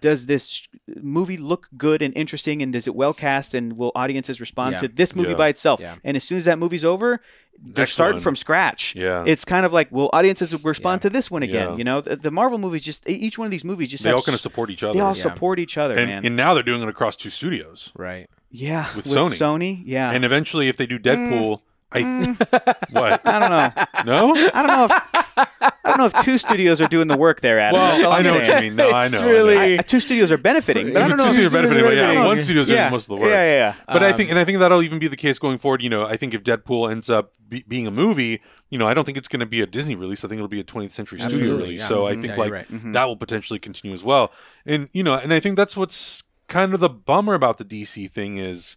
does 0.00 0.26
this 0.26 0.66
movie 1.00 1.36
look 1.36 1.68
good 1.76 2.02
and 2.02 2.16
interesting 2.16 2.62
and 2.62 2.74
is 2.74 2.86
it 2.86 2.94
well 2.94 3.14
cast 3.14 3.54
and 3.54 3.76
will 3.76 3.92
audiences 3.94 4.40
respond 4.40 4.72
Yeah. 4.74 4.78
to 4.78 4.88
this 4.88 5.14
movie 5.14 5.30
Yeah. 5.30 5.36
by 5.36 5.48
itself? 5.48 5.80
Yeah. 5.80 5.96
And 6.04 6.16
as 6.16 6.24
soon 6.24 6.38
as 6.38 6.44
that 6.46 6.58
movie's 6.58 6.84
over, 6.84 7.20
they're 7.58 7.82
Next 7.82 7.92
starting 7.92 8.16
one. 8.16 8.22
from 8.22 8.36
scratch. 8.36 8.94
Yeah. 8.96 9.24
It's 9.26 9.44
kind 9.44 9.64
of 9.64 9.72
like, 9.72 9.90
will 9.92 10.10
audiences 10.12 10.52
respond 10.64 10.98
Yeah. 11.00 11.08
to 11.08 11.10
this 11.10 11.30
one 11.30 11.42
again? 11.42 11.70
Yeah. 11.70 11.76
You 11.76 11.84
know, 11.84 12.00
the, 12.00 12.16
the 12.16 12.30
Marvel 12.30 12.58
movies 12.58 12.82
just 12.84 13.08
each 13.08 13.38
one 13.38 13.46
of 13.46 13.50
these 13.52 13.64
movies 13.64 13.88
just 13.90 14.02
they 14.04 14.10
have 14.10 14.16
all 14.16 14.22
kind 14.22 14.34
of 14.34 14.40
support 14.40 14.70
each 14.70 14.82
other. 14.82 14.92
they 14.94 15.00
all 15.00 15.08
Yeah. 15.16 15.22
support 15.22 15.58
each 15.58 15.78
other, 15.78 15.96
and, 15.98 16.08
man. 16.08 16.26
and 16.26 16.36
now 16.36 16.54
they're 16.54 16.62
doing 16.62 16.82
it 16.82 16.88
across 16.88 17.16
two 17.16 17.30
studios. 17.30 17.92
Right. 17.96 18.28
yeah, 18.50 18.86
with 18.96 19.06
Sony. 19.06 19.30
Sony, 19.36 19.82
yeah. 19.84 20.10
And 20.10 20.24
eventually, 20.24 20.68
if 20.68 20.76
they 20.76 20.86
do 20.86 20.98
Deadpool, 20.98 21.60
I 21.92 22.00
Mm. 22.02 22.36
what? 22.90 23.24
I 23.26 23.38
don't 23.38 23.50
know. 23.50 24.04
No. 24.04 24.34
I 24.52 24.62
don't 24.62 24.66
know 24.66 24.84
if 24.90 25.52
I 25.60 25.72
don't 25.96 26.12
know 26.12 26.18
if 26.18 26.24
two 26.24 26.38
studios 26.38 26.80
are 26.80 26.88
doing 26.88 27.06
the 27.08 27.16
work 27.16 27.40
there, 27.40 27.58
Adam. 27.60 27.80
That's 27.80 28.02
all 28.04 28.10
Well, 28.10 28.12
I 28.12 28.18
I'm 28.18 28.24
know 28.24 28.34
what 28.34 28.46
you 28.46 28.54
mean. 28.60 28.76
No, 28.76 28.90
I 28.90 29.04
It's 29.04 29.12
know. 29.12 29.18
I 29.18 29.22
know. 29.22 29.28
really- 29.28 29.78
I- 29.78 29.82
two 29.82 30.00
studios 30.00 30.30
are 30.32 30.36
benefiting, 30.38 30.92
but 30.92 31.02
I 31.02 31.08
don't 31.08 31.16
know. 31.16 31.24
two 31.24 31.28
if 31.28 31.34
studios 31.34 31.52
are 31.52 31.56
benefiting, 31.56 31.84
but 31.84 31.94
yeah, 31.94 32.00
benefiting. 32.06 32.24
one 32.26 32.40
studio's 32.40 32.66
doing 32.66 32.78
yeah. 32.78 32.88
most 32.90 33.04
of 33.04 33.08
the 33.08 33.16
work. 33.16 33.30
Yeah, 33.30 33.44
yeah, 33.44 33.56
yeah. 33.56 33.74
But 33.92 34.02
I 34.02 34.10
Um, 34.10 34.16
think, 34.16 34.30
and 34.30 34.38
I 34.38 34.44
think 34.44 34.58
that'll 34.58 34.82
even 34.82 34.98
be 34.98 35.08
the 35.08 35.16
case 35.16 35.38
going 35.38 35.58
forward. 35.58 35.82
You 35.82 35.90
know, 35.90 36.04
I 36.06 36.16
think 36.16 36.34
if 36.34 36.42
Deadpool 36.42 36.90
ends 36.90 37.08
up 37.10 37.32
be, 37.48 37.64
being 37.68 37.86
a 37.86 37.90
movie, 37.90 38.40
you 38.70 38.78
know, 38.78 38.86
I 38.88 38.94
don't 38.94 39.04
think 39.04 39.18
it's 39.18 39.28
going 39.28 39.40
to 39.40 39.46
be 39.46 39.60
a 39.60 39.66
Disney 39.66 39.94
release. 39.94 40.24
I 40.24 40.28
think 40.28 40.38
it'll 40.38 40.48
be 40.48 40.60
a 40.60 40.64
20th 40.64 40.92
Century 40.92 41.18
Studio 41.20 41.36
Absolutely, 41.36 41.64
release. 41.66 41.80
yeah. 41.82 41.86
So 41.88 42.06
I 42.06 42.12
Mhm. 42.12 42.20
think 42.20 42.24
Yeah, 42.24 42.36
you're 42.36 42.44
like 42.44 42.52
right. 42.52 42.72
Mm-hmm. 42.72 42.92
that 42.92 43.04
will 43.06 43.16
potentially 43.16 43.58
continue 43.58 43.94
as 43.94 44.02
well. 44.04 44.32
And 44.66 44.88
you 44.92 45.02
know, 45.02 45.14
and 45.14 45.32
I 45.32 45.40
think 45.40 45.56
that's 45.56 45.76
what's 45.76 46.22
kind 46.48 46.74
of 46.74 46.80
the 46.80 46.88
bummer 46.90 47.34
about 47.34 47.58
the 47.58 47.64
DC 47.64 48.06
thing 48.10 48.38
is, 48.38 48.76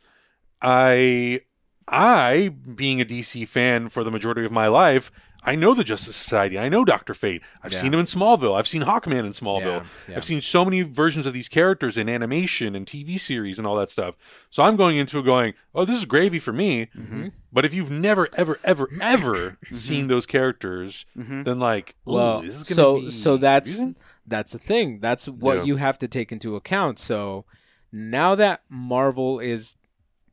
I, 0.62 1.42
I 1.88 2.50
being 2.76 3.00
a 3.02 3.06
DC 3.06 3.48
fan 3.48 3.90
for 3.90 4.04
the 4.04 4.12
majority 4.12 4.46
of 4.46 4.52
my 4.52 4.68
life. 4.68 5.12
I 5.48 5.56
know 5.56 5.74
the 5.74 5.84
Justice 5.84 6.16
Society. 6.16 6.60
I 6.60 6.68
know 6.70 6.84
Doctor 6.86 7.14
Fate. 7.14 7.42
I've 7.64 7.72
Yeah. 7.72 7.80
seen 7.80 7.94
him 7.94 8.00
in 8.02 8.06
Smallville. 8.06 8.56
I've 8.58 8.68
seen 8.68 8.82
Hawkman 8.84 9.26
in 9.26 9.32
Smallville. 9.32 9.82
Yeah, 9.82 9.86
yeah. 10.10 10.16
I've 10.18 10.24
seen 10.26 10.42
so 10.42 10.66
many 10.66 10.82
versions 10.82 11.26
of 11.26 11.34
these 11.34 11.48
characters 11.48 11.98
in 11.98 12.10
animation 12.10 12.76
and 12.76 12.86
TV 12.86 13.18
series 13.18 13.58
and 13.58 13.66
all 13.66 13.76
that 13.78 13.90
stuff. 13.90 14.16
So 14.52 14.62
I'm 14.62 14.76
going 14.76 14.98
into 14.98 15.18
it 15.20 15.24
going, 15.24 15.54
oh, 15.74 15.86
this 15.86 15.98
is 15.98 16.06
gravy 16.06 16.38
for 16.40 16.52
me. 16.52 16.88
Mm-hmm. 16.96 17.28
But 17.52 17.64
if 17.66 17.74
you've 17.74 17.90
never, 17.90 18.28
ever, 18.38 18.60
ever, 18.64 18.90
ever 19.02 19.58
seen 19.72 20.08
those 20.08 20.26
characters, 20.26 21.06
then 21.16 21.60
like, 21.60 21.96
Well, 22.06 22.42
this 22.42 22.56
is 22.56 22.64
gonna 22.64 22.76
so 22.76 23.02
be 23.02 23.10
so 23.12 23.38
that's 23.38 23.70
confusing. 23.70 23.98
that's 24.28 24.52
the 24.52 24.60
thing. 24.60 25.00
That's 25.00 25.28
what 25.30 25.66
you 25.66 25.78
have 25.78 25.98
to 26.00 26.08
take 26.10 26.32
into 26.34 26.56
account. 26.58 27.00
So 27.00 27.46
now 27.92 28.36
that 28.36 28.64
Marvel 28.70 29.40
is 29.40 29.76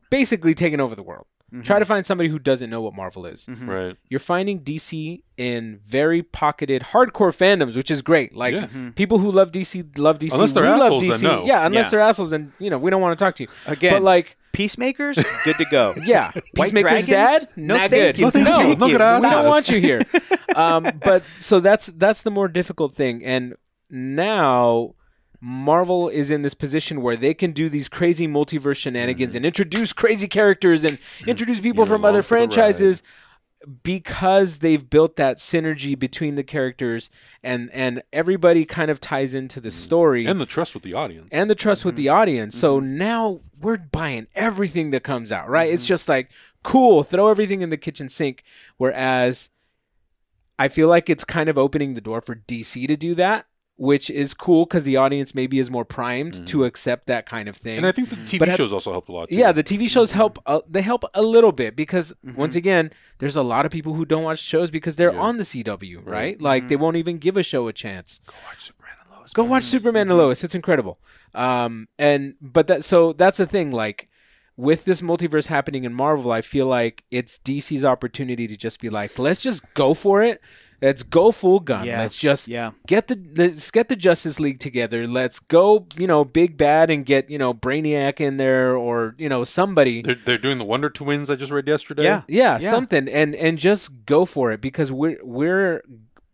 basically 0.09 0.53
taking 0.53 0.79
over 0.81 0.93
the 0.95 1.03
world, 1.03 1.25
Mm-hmm. 1.55 1.63
try 1.63 1.79
to 1.79 1.85
find 1.85 2.05
somebody 2.05 2.29
who 2.29 2.37
doesn't 2.39 2.69
know 2.69 2.81
what 2.81 2.93
Marvel 2.93 3.25
is. 3.25 3.47
right. 3.47 3.95
You're 4.09 4.19
finding 4.19 4.59
DC 4.59 5.21
in 5.37 5.79
very 5.85 6.21
pocketed 6.21 6.81
hardcore 6.91 7.31
fandoms, 7.35 7.75
which 7.75 7.89
is 7.89 8.01
great. 8.01 8.35
Like 8.35 8.53
Yeah. 8.53 8.67
people 8.95 9.19
who 9.19 9.31
love 9.31 9.51
DC 9.51 9.97
love 9.97 10.19
DC. 10.19 10.33
Unless 10.33 10.51
they're 10.53 10.63
we 10.63 10.69
love 10.69 10.81
assholes, 10.93 11.21
then 11.21 11.21
no. 11.21 11.45
Yeah, 11.45 11.65
unless 11.65 11.85
Yeah. 11.85 11.89
they're 11.91 11.99
assholes, 12.01 12.29
then 12.31 12.51
you 12.59 12.69
know 12.69 12.77
we 12.77 12.91
don't 12.91 13.01
want 13.01 13.17
to 13.17 13.23
talk 13.23 13.35
to 13.37 13.43
you. 13.43 13.49
Again, 13.67 13.93
but 13.93 14.01
like. 14.03 14.37
Peacemakers, 14.53 15.19
good 15.43 15.57
to 15.57 15.65
go. 15.69 15.93
Yeah, 16.05 16.31
White 16.31 16.43
Peacemaker's 16.71 17.05
Dragons? 17.07 17.43
dad, 17.45 17.49
No, 17.57 17.75
not 17.75 17.89
thank 17.89 18.15
good. 18.15 18.17
you. 18.19 18.31
No, 18.41 18.41
No, 18.51 18.59
thank 18.61 18.79
look 18.79 18.89
you. 18.89 18.95
at 18.95 19.01
us. 19.01 19.21
We 19.21 19.29
don't 19.29 19.45
want 19.47 19.69
you 19.69 19.79
here. 19.81 20.01
Um, 20.55 20.87
but 21.03 21.21
so 21.37 21.59
that's 21.59 21.87
that's 21.87 22.23
the 22.23 22.31
more 22.31 22.47
difficult 22.47 22.93
thing, 22.95 23.21
and 23.25 23.55
now 23.89 24.95
Marvel 25.47 26.09
is 26.09 26.31
in 26.31 26.41
this 26.41 26.55
position 26.55 27.03
where 27.03 27.15
they 27.15 27.35
can 27.35 27.51
do 27.51 27.69
these 27.69 27.87
crazy 27.87 28.27
multiverse 28.27 28.77
shenanigans 28.77 29.35
and 29.35 29.45
introduce 29.45 29.93
crazy 29.93 30.27
characters 30.27 30.83
and 30.83 30.97
introduce 31.27 31.59
people 31.59 31.85
from 31.85 32.03
other 32.03 32.23
for 32.23 32.29
the 32.29 32.41
ride. 32.41 32.53
franchises 32.53 33.03
because 33.83 34.57
they've 34.57 34.89
built 34.89 35.17
that 35.17 35.37
synergy 35.37 35.97
between 35.97 36.33
the 36.33 36.43
characters 36.43 37.11
and 37.43 37.69
and 37.73 38.01
everybody 38.11 38.65
kind 38.65 38.89
of 38.89 38.99
ties 38.99 39.35
into 39.35 39.59
the 39.59 39.69
mm. 39.69 39.73
story 39.73 40.25
And 40.25 40.41
the 40.41 40.47
trust 40.47 40.73
with 40.73 40.81
the 40.81 40.95
audience. 40.95 41.29
and 41.31 41.47
the 41.47 41.55
trust 41.55 41.85
with 41.85 41.95
the 41.95 42.07
mm-hmm. 42.07 42.17
audience. 42.17 42.57
So 42.57 42.81
mm-hmm. 42.81 42.97
now 42.97 43.39
we're 43.61 43.77
buying 43.77 44.25
everything 44.33 44.89
that 44.89 45.03
comes 45.03 45.31
out, 45.31 45.47
right? 45.47 45.71
It's 45.71 45.83
mm-hmm. 45.83 45.89
just 45.89 46.09
like 46.09 46.31
cool, 46.63 47.03
throw 47.03 47.27
everything 47.27 47.61
in 47.61 47.69
the 47.69 47.77
kitchen 47.77 48.09
sink. 48.09 48.43
Whereas 48.77 49.51
I 50.57 50.69
feel 50.69 50.87
like 50.87 51.07
it's 51.07 51.23
kind 51.23 51.49
of 51.49 51.57
opening 51.59 51.93
the 51.93 52.01
door 52.01 52.21
for 52.21 52.35
DC 52.35 52.87
to 52.87 52.95
do 52.95 53.13
that, 53.13 53.45
which 53.77 54.09
is 54.09 54.33
cool 54.33 54.65
because 54.65 54.85
the 54.85 54.95
audience 54.95 55.35
maybe 55.35 55.59
is 55.59 55.69
more 55.69 55.83
primed 55.83 56.47
to 56.47 56.57
mm-hmm. 56.57 56.65
accept 56.65 57.07
that 57.07 57.25
kind 57.25 57.49
of 57.49 57.57
thing. 57.57 57.77
and 57.77 57.85
I 57.85 57.91
think 57.91 58.09
the 58.09 58.15
TV 58.15 58.39
But 58.39 58.47
have- 58.47 58.57
shows 58.57 58.71
also 58.71 58.91
help 58.91 59.09
a 59.09 59.11
lot. 59.11 59.29
Too. 59.29 59.35
Yeah, 59.35 59.51
the 59.51 59.63
TV 59.63 59.89
shows 59.89 60.09
mm-hmm. 60.09 60.17
help. 60.17 60.39
Uh, 60.45 60.61
they 60.69 60.81
help 60.81 61.03
a 61.13 61.21
little 61.21 61.51
bit 61.51 61.75
because 61.75 62.13
mm-hmm. 62.25 62.39
once 62.39 62.55
again, 62.55 62.91
there's 63.17 63.35
a 63.35 63.43
lot 63.43 63.65
of 63.65 63.71
people 63.71 63.93
who 63.93 64.05
don't 64.05 64.23
watch 64.23 64.39
shows 64.39 64.71
because 64.71 64.95
they're 64.95 65.13
Yeah. 65.13 65.19
on 65.19 65.37
the 65.37 65.43
CW, 65.43 66.05
right? 66.05 66.41
Like 66.41 66.69
they 66.69 66.75
won't 66.77 66.95
even 66.97 67.17
give 67.17 67.35
a 67.35 67.43
show 67.43 67.67
a 67.67 67.73
chance. 67.73 68.21
Go 68.25 68.33
watch 68.45 68.61
Superman 68.63 68.95
and 69.01 69.17
Lois. 69.17 69.33
Go 69.33 69.43
watch 69.43 69.63
Superman 69.63 70.09
and 70.09 70.17
Lois. 70.17 70.43
It's 70.43 70.55
incredible. 70.55 70.99
Um, 71.33 71.89
and 71.99 72.35
but 72.41 72.67
that 72.67 72.85
so 72.85 73.11
that's 73.11 73.37
the 73.37 73.45
thing. 73.45 73.71
Like 73.71 74.09
with 74.57 74.85
this 74.85 75.01
multiverse 75.01 75.47
happening 75.47 75.83
in 75.83 75.93
Marvel, 75.93 76.31
I 76.31 76.41
feel 76.41 76.65
like 76.67 77.03
it's 77.11 77.37
DC's 77.39 77.83
opportunity 77.83 78.47
to 78.47 78.55
just 78.55 78.79
be 78.79 78.89
like, 78.89 79.19
let's 79.19 79.39
just 79.41 79.63
go 79.73 79.93
for 79.93 80.23
it. 80.23 80.41
Let's 80.81 81.03
go 81.03 81.31
full 81.31 81.61
gun. 81.61 81.85
Yeah. 81.85 82.01
Let's 82.01 82.19
just 82.19 82.47
Yeah. 82.47 82.71
get 82.85 83.07
the 83.07 83.17
let's 83.35 83.71
get 83.71 83.87
the 83.87 83.95
Justice 83.95 84.39
League 84.39 84.59
together. 84.59 85.07
Let's 85.07 85.39
go, 85.39 85.87
you 85.97 86.05
know, 86.05 86.23
big 86.25 86.57
bad 86.57 86.91
and 86.91 87.05
get 87.05 87.29
you 87.29 87.37
know 87.37 87.53
Brainiac 87.53 88.19
in 88.21 88.37
there 88.37 88.75
or 88.75 89.15
you 89.17 89.27
know 89.29 89.43
somebody. 89.45 90.01
They're, 90.01 90.15
they're 90.15 90.37
doing 90.37 90.57
the 90.57 90.65
Wonder 90.65 90.89
Twins 90.89 91.29
I 91.31 91.35
just 91.35 91.51
read 91.51 91.67
yesterday. 91.67 92.03
Yeah. 92.03 92.21
Yeah, 92.27 92.59
Yeah. 92.61 92.69
something, 92.69 93.07
and 93.07 93.33
and 93.35 93.57
just 93.57 94.05
go 94.05 94.25
for 94.25 94.51
it 94.51 94.59
because 94.61 94.91
we're 94.91 95.17
we're 95.23 95.81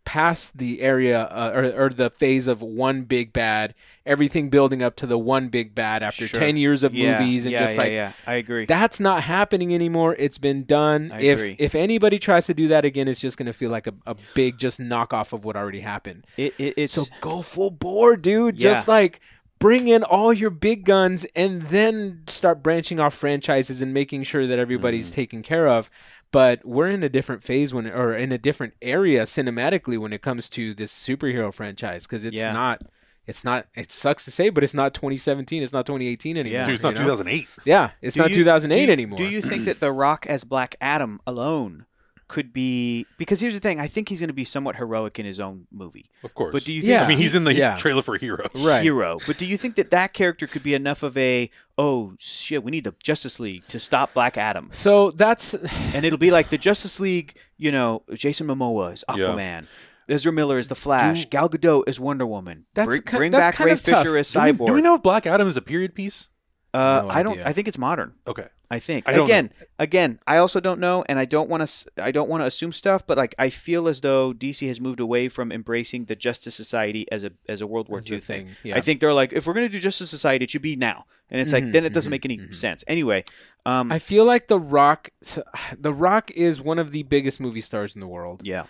past 0.04 0.58
the 0.58 0.80
area 0.80 1.22
uh, 1.24 1.52
or, 1.54 1.84
or 1.84 1.88
the 1.90 2.10
phase 2.10 2.48
of 2.48 2.60
one 2.62 3.02
big 3.02 3.32
bad, 3.32 3.72
everything 4.04 4.50
building 4.50 4.82
up 4.82 4.96
to 4.96 5.06
the 5.06 5.16
one 5.18 5.48
big 5.48 5.74
bad 5.74 6.02
after 6.02 6.26
Sure. 6.26 6.40
ten 6.40 6.56
years 6.56 6.82
of 6.82 6.94
Yeah, 6.94 7.18
movies 7.20 7.44
and 7.46 7.52
yeah, 7.52 7.58
just 7.60 7.74
yeah, 7.74 7.80
like 7.80 7.92
yeah. 7.92 8.12
I 8.26 8.34
agree. 8.34 8.66
that's 8.66 8.98
not 9.00 9.22
happening 9.22 9.72
anymore. 9.74 10.16
It's 10.18 10.38
been 10.38 10.64
done. 10.64 11.12
I 11.12 11.20
if 11.22 11.38
agree. 11.38 11.56
if 11.58 11.74
anybody 11.74 12.18
tries 12.18 12.46
to 12.46 12.54
do 12.54 12.68
that 12.68 12.84
again, 12.84 13.06
it's 13.08 13.20
just 13.20 13.36
gonna 13.38 13.52
feel 13.52 13.70
like 13.70 13.86
a, 13.86 13.94
a 14.06 14.16
big 14.34 14.58
just 14.58 14.80
knockoff 14.80 15.32
of 15.32 15.44
what 15.44 15.56
already 15.56 15.80
happened. 15.80 16.26
It, 16.36 16.54
it, 16.58 16.74
it's 16.76 16.94
So 16.94 17.04
go 17.20 17.42
full 17.42 17.70
bore, 17.70 18.16
dude. 18.16 18.56
Just 18.56 18.88
like 18.88 19.20
bring 19.58 19.86
in 19.86 20.02
all 20.02 20.32
your 20.32 20.50
big 20.50 20.84
guns 20.84 21.24
and 21.36 21.62
then 21.62 22.22
start 22.26 22.64
branching 22.64 22.98
off 22.98 23.14
franchises 23.14 23.80
and 23.80 23.94
making 23.94 24.24
sure 24.24 24.44
that 24.48 24.58
everybody's 24.58 25.12
Mm. 25.12 25.14
taken 25.14 25.42
care 25.44 25.68
of. 25.68 25.88
But 26.32 26.64
we're 26.64 26.88
in 26.88 27.02
a 27.02 27.08
different 27.08 27.44
phase 27.44 27.72
when, 27.74 27.86
or 27.86 28.14
in 28.14 28.32
a 28.32 28.38
different 28.38 28.74
area 28.82 29.22
cinematically 29.22 29.98
when 29.98 30.12
it 30.12 30.22
comes 30.22 30.48
to 30.50 30.74
this 30.74 30.92
superhero 30.92 31.52
franchise 31.54 32.04
because 32.04 32.24
it's 32.24 32.36
Yeah. 32.36 32.52
not. 32.52 32.82
It's 33.26 33.44
not. 33.44 33.66
It 33.76 33.92
sucks 33.92 34.24
to 34.24 34.32
say, 34.32 34.48
but 34.50 34.64
it's 34.64 34.74
not 34.74 34.94
2017. 34.94 35.62
It's 35.62 35.72
not 35.72 35.86
2018 35.86 36.36
anymore. 36.36 36.52
Yeah. 36.60 36.64
Dude, 36.66 36.74
it's 36.74 36.82
not 36.82 36.94
know? 36.94 37.02
2008. 37.02 37.48
Yeah, 37.64 37.90
it's 38.00 38.14
Do 38.14 38.22
not 38.22 38.30
you- 38.30 38.36
2008 38.36 38.78
do 38.80 38.86
you- 38.86 38.92
anymore. 38.92 39.16
Do 39.18 39.28
you 39.28 39.40
think 39.40 39.64
that 39.66 39.78
The 39.78 39.92
Rock 39.92 40.26
as 40.26 40.42
Black 40.42 40.74
Adam 40.80 41.20
alone 41.26 41.86
could 42.32 42.52
be? 42.52 43.06
Because 43.18 43.40
here's 43.40 43.54
the 43.54 43.60
thing: 43.60 43.78
I 43.78 43.86
think 43.86 44.08
he's 44.08 44.20
going 44.20 44.28
to 44.28 44.34
be 44.34 44.44
somewhat 44.44 44.76
heroic 44.76 45.18
in 45.18 45.26
his 45.26 45.38
own 45.38 45.66
movie. 45.70 46.06
Of 46.24 46.34
course. 46.34 46.52
But 46.52 46.64
do 46.64 46.72
you 46.72 46.80
think? 46.80 46.90
Yeah. 46.90 47.04
I 47.04 47.08
mean, 47.08 47.18
he's 47.18 47.34
in 47.34 47.44
the 47.44 47.54
Yeah. 47.54 47.76
trailer 47.76 48.02
for 48.02 48.16
Hero. 48.16 48.48
Right. 48.56 48.82
hero. 48.82 49.18
But 49.26 49.36
do 49.38 49.46
you 49.46 49.56
think 49.58 49.74
that 49.76 49.90
that 49.90 50.12
character 50.14 50.46
could 50.46 50.62
be 50.62 50.74
enough 50.74 51.02
of 51.02 51.16
a 51.18 51.50
oh 51.76 52.14
shit? 52.18 52.64
We 52.64 52.70
need 52.70 52.84
the 52.84 52.94
Justice 53.02 53.38
League 53.38 53.66
to 53.68 53.78
stop 53.78 54.14
Black 54.14 54.36
Adam, 54.38 54.70
So 54.72 55.10
that's 55.10 55.54
and 55.94 56.04
it'll 56.06 56.18
be 56.18 56.30
like 56.30 56.48
the 56.48 56.58
Justice 56.58 56.98
League. 56.98 57.36
You 57.58 57.70
know, 57.70 58.02
Jason 58.14 58.46
Momoa 58.46 58.94
is 58.94 59.04
Yeah. 59.08 59.14
Aquaman. 59.16 59.66
Ezra 60.08 60.32
Miller 60.32 60.58
is 60.58 60.68
the 60.68 60.74
Flash. 60.74 61.24
Do- 61.24 61.28
Gal 61.30 61.48
Gadot 61.48 61.84
is 61.86 62.00
Wonder 62.00 62.26
Woman. 62.26 62.66
That's 62.74 62.88
bring 62.88 63.02
ki- 63.02 63.16
bring 63.16 63.32
that's 63.32 63.46
back 63.48 63.54
kind 63.54 63.66
Ray 63.66 63.72
of 63.74 63.82
tough. 63.82 64.02
Fisher 64.02 64.16
as 64.18 64.32
Do 64.32 64.40
we, 64.40 64.52
Cyborg. 64.52 64.66
do 64.66 64.72
we 64.72 64.82
know 64.82 64.94
if 64.96 65.02
Black 65.02 65.26
Adam 65.26 65.46
is 65.48 65.56
a 65.56 65.62
period 65.62 65.94
piece? 65.94 66.28
Uh, 66.74 67.02
No 67.02 67.08
I 67.10 67.22
don't. 67.22 67.40
I 67.40 67.52
think 67.52 67.68
it's 67.68 67.78
modern. 67.78 68.14
Okay. 68.26 68.46
I 68.70 68.78
think 68.78 69.06
I 69.06 69.12
again, 69.12 69.50
again, 69.78 70.18
I 70.26 70.38
also 70.38 70.58
don't 70.58 70.80
know, 70.80 71.04
and 71.06 71.18
I 71.18 71.26
don't 71.26 71.50
want 71.50 71.68
to. 71.68 71.90
I 72.02 72.10
don't 72.10 72.30
want 72.30 72.40
to 72.42 72.46
assume 72.46 72.72
stuff, 72.72 73.06
but 73.06 73.18
like 73.18 73.34
I 73.38 73.50
feel 73.50 73.86
as 73.86 74.00
though 74.00 74.32
DC 74.32 74.66
has 74.66 74.80
moved 74.80 74.98
away 74.98 75.28
from 75.28 75.52
embracing 75.52 76.06
the 76.06 76.16
Justice 76.16 76.54
Society 76.54 77.04
as 77.12 77.22
a 77.22 77.32
as 77.46 77.60
a 77.60 77.66
World 77.66 77.90
War 77.90 77.98
As 77.98 78.10
II 78.10 78.18
thing. 78.18 78.46
thing, 78.46 78.56
yeah. 78.62 78.76
I 78.76 78.80
think 78.80 79.00
they're 79.00 79.12
like, 79.12 79.34
if 79.34 79.46
we're 79.46 79.52
gonna 79.52 79.68
do 79.68 79.78
Justice 79.78 80.08
Society, 80.08 80.44
it 80.44 80.50
should 80.50 80.62
be 80.62 80.74
now, 80.74 81.04
and 81.28 81.38
it's 81.38 81.52
like 81.52 81.64
Mhm, 81.64 81.72
then 81.72 81.84
it 81.84 81.92
doesn't 81.92 82.08
mhm, 82.08 82.12
make 82.16 82.24
any 82.24 82.38
mhm. 82.38 82.54
sense. 82.54 82.82
Anyway, 82.86 83.24
um, 83.66 83.92
I 83.92 83.98
feel 83.98 84.24
like 84.24 84.46
The 84.48 84.58
Rock, 84.58 85.10
The 85.78 85.92
Rock 85.92 86.30
is 86.30 86.62
one 86.62 86.78
of 86.78 86.92
the 86.92 87.02
biggest 87.02 87.40
movie 87.40 87.60
stars 87.60 87.94
in 87.94 88.00
the 88.00 88.08
world. 88.08 88.40
yeah, 88.42 88.64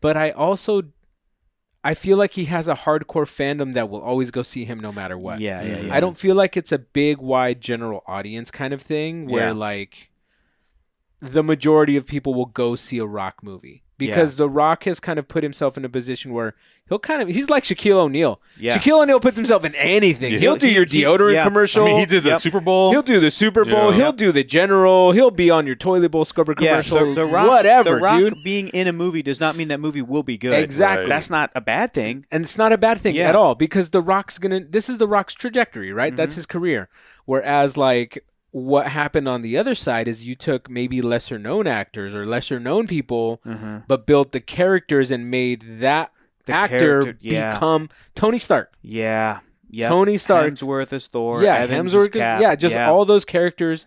But 0.00 0.16
I 0.16 0.30
also, 0.30 0.82
I 1.84 1.94
feel 1.94 2.16
like 2.16 2.34
he 2.34 2.44
has 2.44 2.68
a 2.68 2.74
hardcore 2.74 3.26
fandom 3.26 3.74
that 3.74 3.90
will 3.90 4.00
always 4.00 4.30
go 4.30 4.42
see 4.42 4.64
him 4.64 4.78
no 4.78 4.92
matter 4.92 5.18
what. 5.18 5.40
yeah, 5.40 5.62
yeah, 5.62 5.74
mm-hmm. 5.76 5.86
yeah. 5.88 5.94
I 5.94 6.00
don't 6.00 6.16
feel 6.16 6.36
like 6.36 6.56
it's 6.56 6.70
a 6.72 6.78
big, 6.78 7.18
wide, 7.18 7.60
general 7.60 8.04
audience 8.06 8.50
kind 8.52 8.72
of 8.72 8.80
thing 8.80 9.26
where 9.26 9.48
Yeah. 9.48 9.52
like 9.54 10.10
the 11.20 11.42
majority 11.42 11.96
of 11.96 12.06
people 12.06 12.34
will 12.34 12.46
go 12.46 12.76
see 12.76 12.98
a 12.98 13.06
Rock 13.06 13.42
movie 13.42 13.81
because 13.98 14.36
The 14.36 14.48
Rock 14.48 14.84
has 14.84 14.98
kind 15.00 15.18
of 15.18 15.28
put 15.28 15.42
himself 15.42 15.76
in 15.76 15.84
a 15.84 15.88
position 15.88 16.32
where 16.32 16.54
he'll 16.88 16.98
kind 16.98 17.22
of 17.22 17.28
he's 17.28 17.48
like 17.48 17.62
Shaquille 17.62 17.94
O'Neal. 17.96 18.40
Yeah. 18.58 18.76
Shaquille 18.76 19.02
O'Neal 19.02 19.20
puts 19.20 19.36
himself 19.36 19.64
in 19.64 19.74
anything. 19.76 20.32
Yeah. 20.32 20.38
He'll 20.40 20.56
do 20.56 20.68
your 20.68 20.84
deodorant 20.84 21.34
yeah. 21.34 21.44
Commercial. 21.44 21.84
I 21.84 21.86
mean, 21.86 21.98
he 22.00 22.06
did 22.06 22.24
the 22.24 22.30
Yep. 22.30 22.40
Super 22.40 22.60
Bowl. 22.60 22.90
He'll 22.90 23.02
do 23.02 23.20
the 23.20 23.30
Super 23.30 23.64
Bowl. 23.64 23.90
Yeah. 23.90 23.96
He'll 23.98 24.12
do 24.12 24.32
the 24.32 24.42
General. 24.42 25.12
He'll 25.12 25.30
be 25.30 25.50
on 25.50 25.66
your 25.66 25.76
toilet 25.76 26.10
bowl 26.10 26.24
scrubber 26.24 26.54
Yeah, 26.58 26.72
commercial. 26.82 27.14
the, 27.14 27.24
the 27.24 27.26
Rock, 27.26 27.48
whatever, 27.48 27.90
the 27.96 28.00
Rock 28.00 28.18
dude. 28.18 28.34
being 28.42 28.68
in 28.68 28.88
a 28.88 28.92
movie 28.92 29.22
does 29.22 29.38
not 29.40 29.54
mean 29.56 29.68
that 29.68 29.78
movie 29.80 30.02
will 30.02 30.22
be 30.24 30.36
good. 30.36 30.52
Exactly. 30.62 31.08
That's 31.08 31.30
not 31.30 31.52
a 31.54 31.60
bad 31.60 31.92
thing. 31.92 32.26
and 32.32 32.42
it's 32.44 32.58
not 32.58 32.72
a 32.72 32.78
bad 32.78 32.98
thing 32.98 33.14
Yeah. 33.14 33.28
at 33.28 33.36
all 33.36 33.54
because 33.54 33.90
the 33.90 34.00
rock's 34.00 34.38
gonna 34.38 34.60
this 34.60 34.88
is 34.88 34.98
the 34.98 35.06
rock's 35.06 35.34
trajectory 35.34 35.92
right 35.92 36.12
Mm-hmm. 36.12 36.16
that's 36.16 36.34
his 36.34 36.46
career 36.46 36.88
whereas 37.26 37.76
like 37.76 38.24
what 38.52 38.86
happened 38.86 39.26
on 39.28 39.42
the 39.42 39.56
other 39.58 39.74
side 39.74 40.06
is 40.06 40.24
you 40.26 40.34
took 40.34 40.70
maybe 40.70 41.02
lesser 41.02 41.38
known 41.38 41.66
actors 41.66 42.14
or 42.14 42.24
lesser 42.26 42.60
known 42.60 42.86
people 42.86 43.40
but 43.88 44.06
built 44.06 44.32
the 44.32 44.40
characters 44.40 45.10
and 45.10 45.30
made 45.30 45.60
that 45.80 46.10
Mm-hmm. 46.44 46.52
The 46.52 46.58
actor 46.58 47.16
yeah. 47.20 47.52
become 47.54 47.88
tony 48.16 48.36
stark 48.38 48.72
Yeah, 48.82 49.38
yeah. 49.70 49.88
Tony 49.88 50.18
Stark. 50.18 50.52
Hemsworth 50.52 50.92
as 50.92 51.06
Thor. 51.06 51.40
yeah 51.42 51.54
Evans 51.58 51.94
hemsworth 51.94 52.08
is- 52.16 52.20
Cap. 52.20 52.40
yeah 52.42 52.54
just 52.56 52.74
yeah. 52.74 52.90
all 52.90 53.04
those 53.04 53.24
characters 53.24 53.86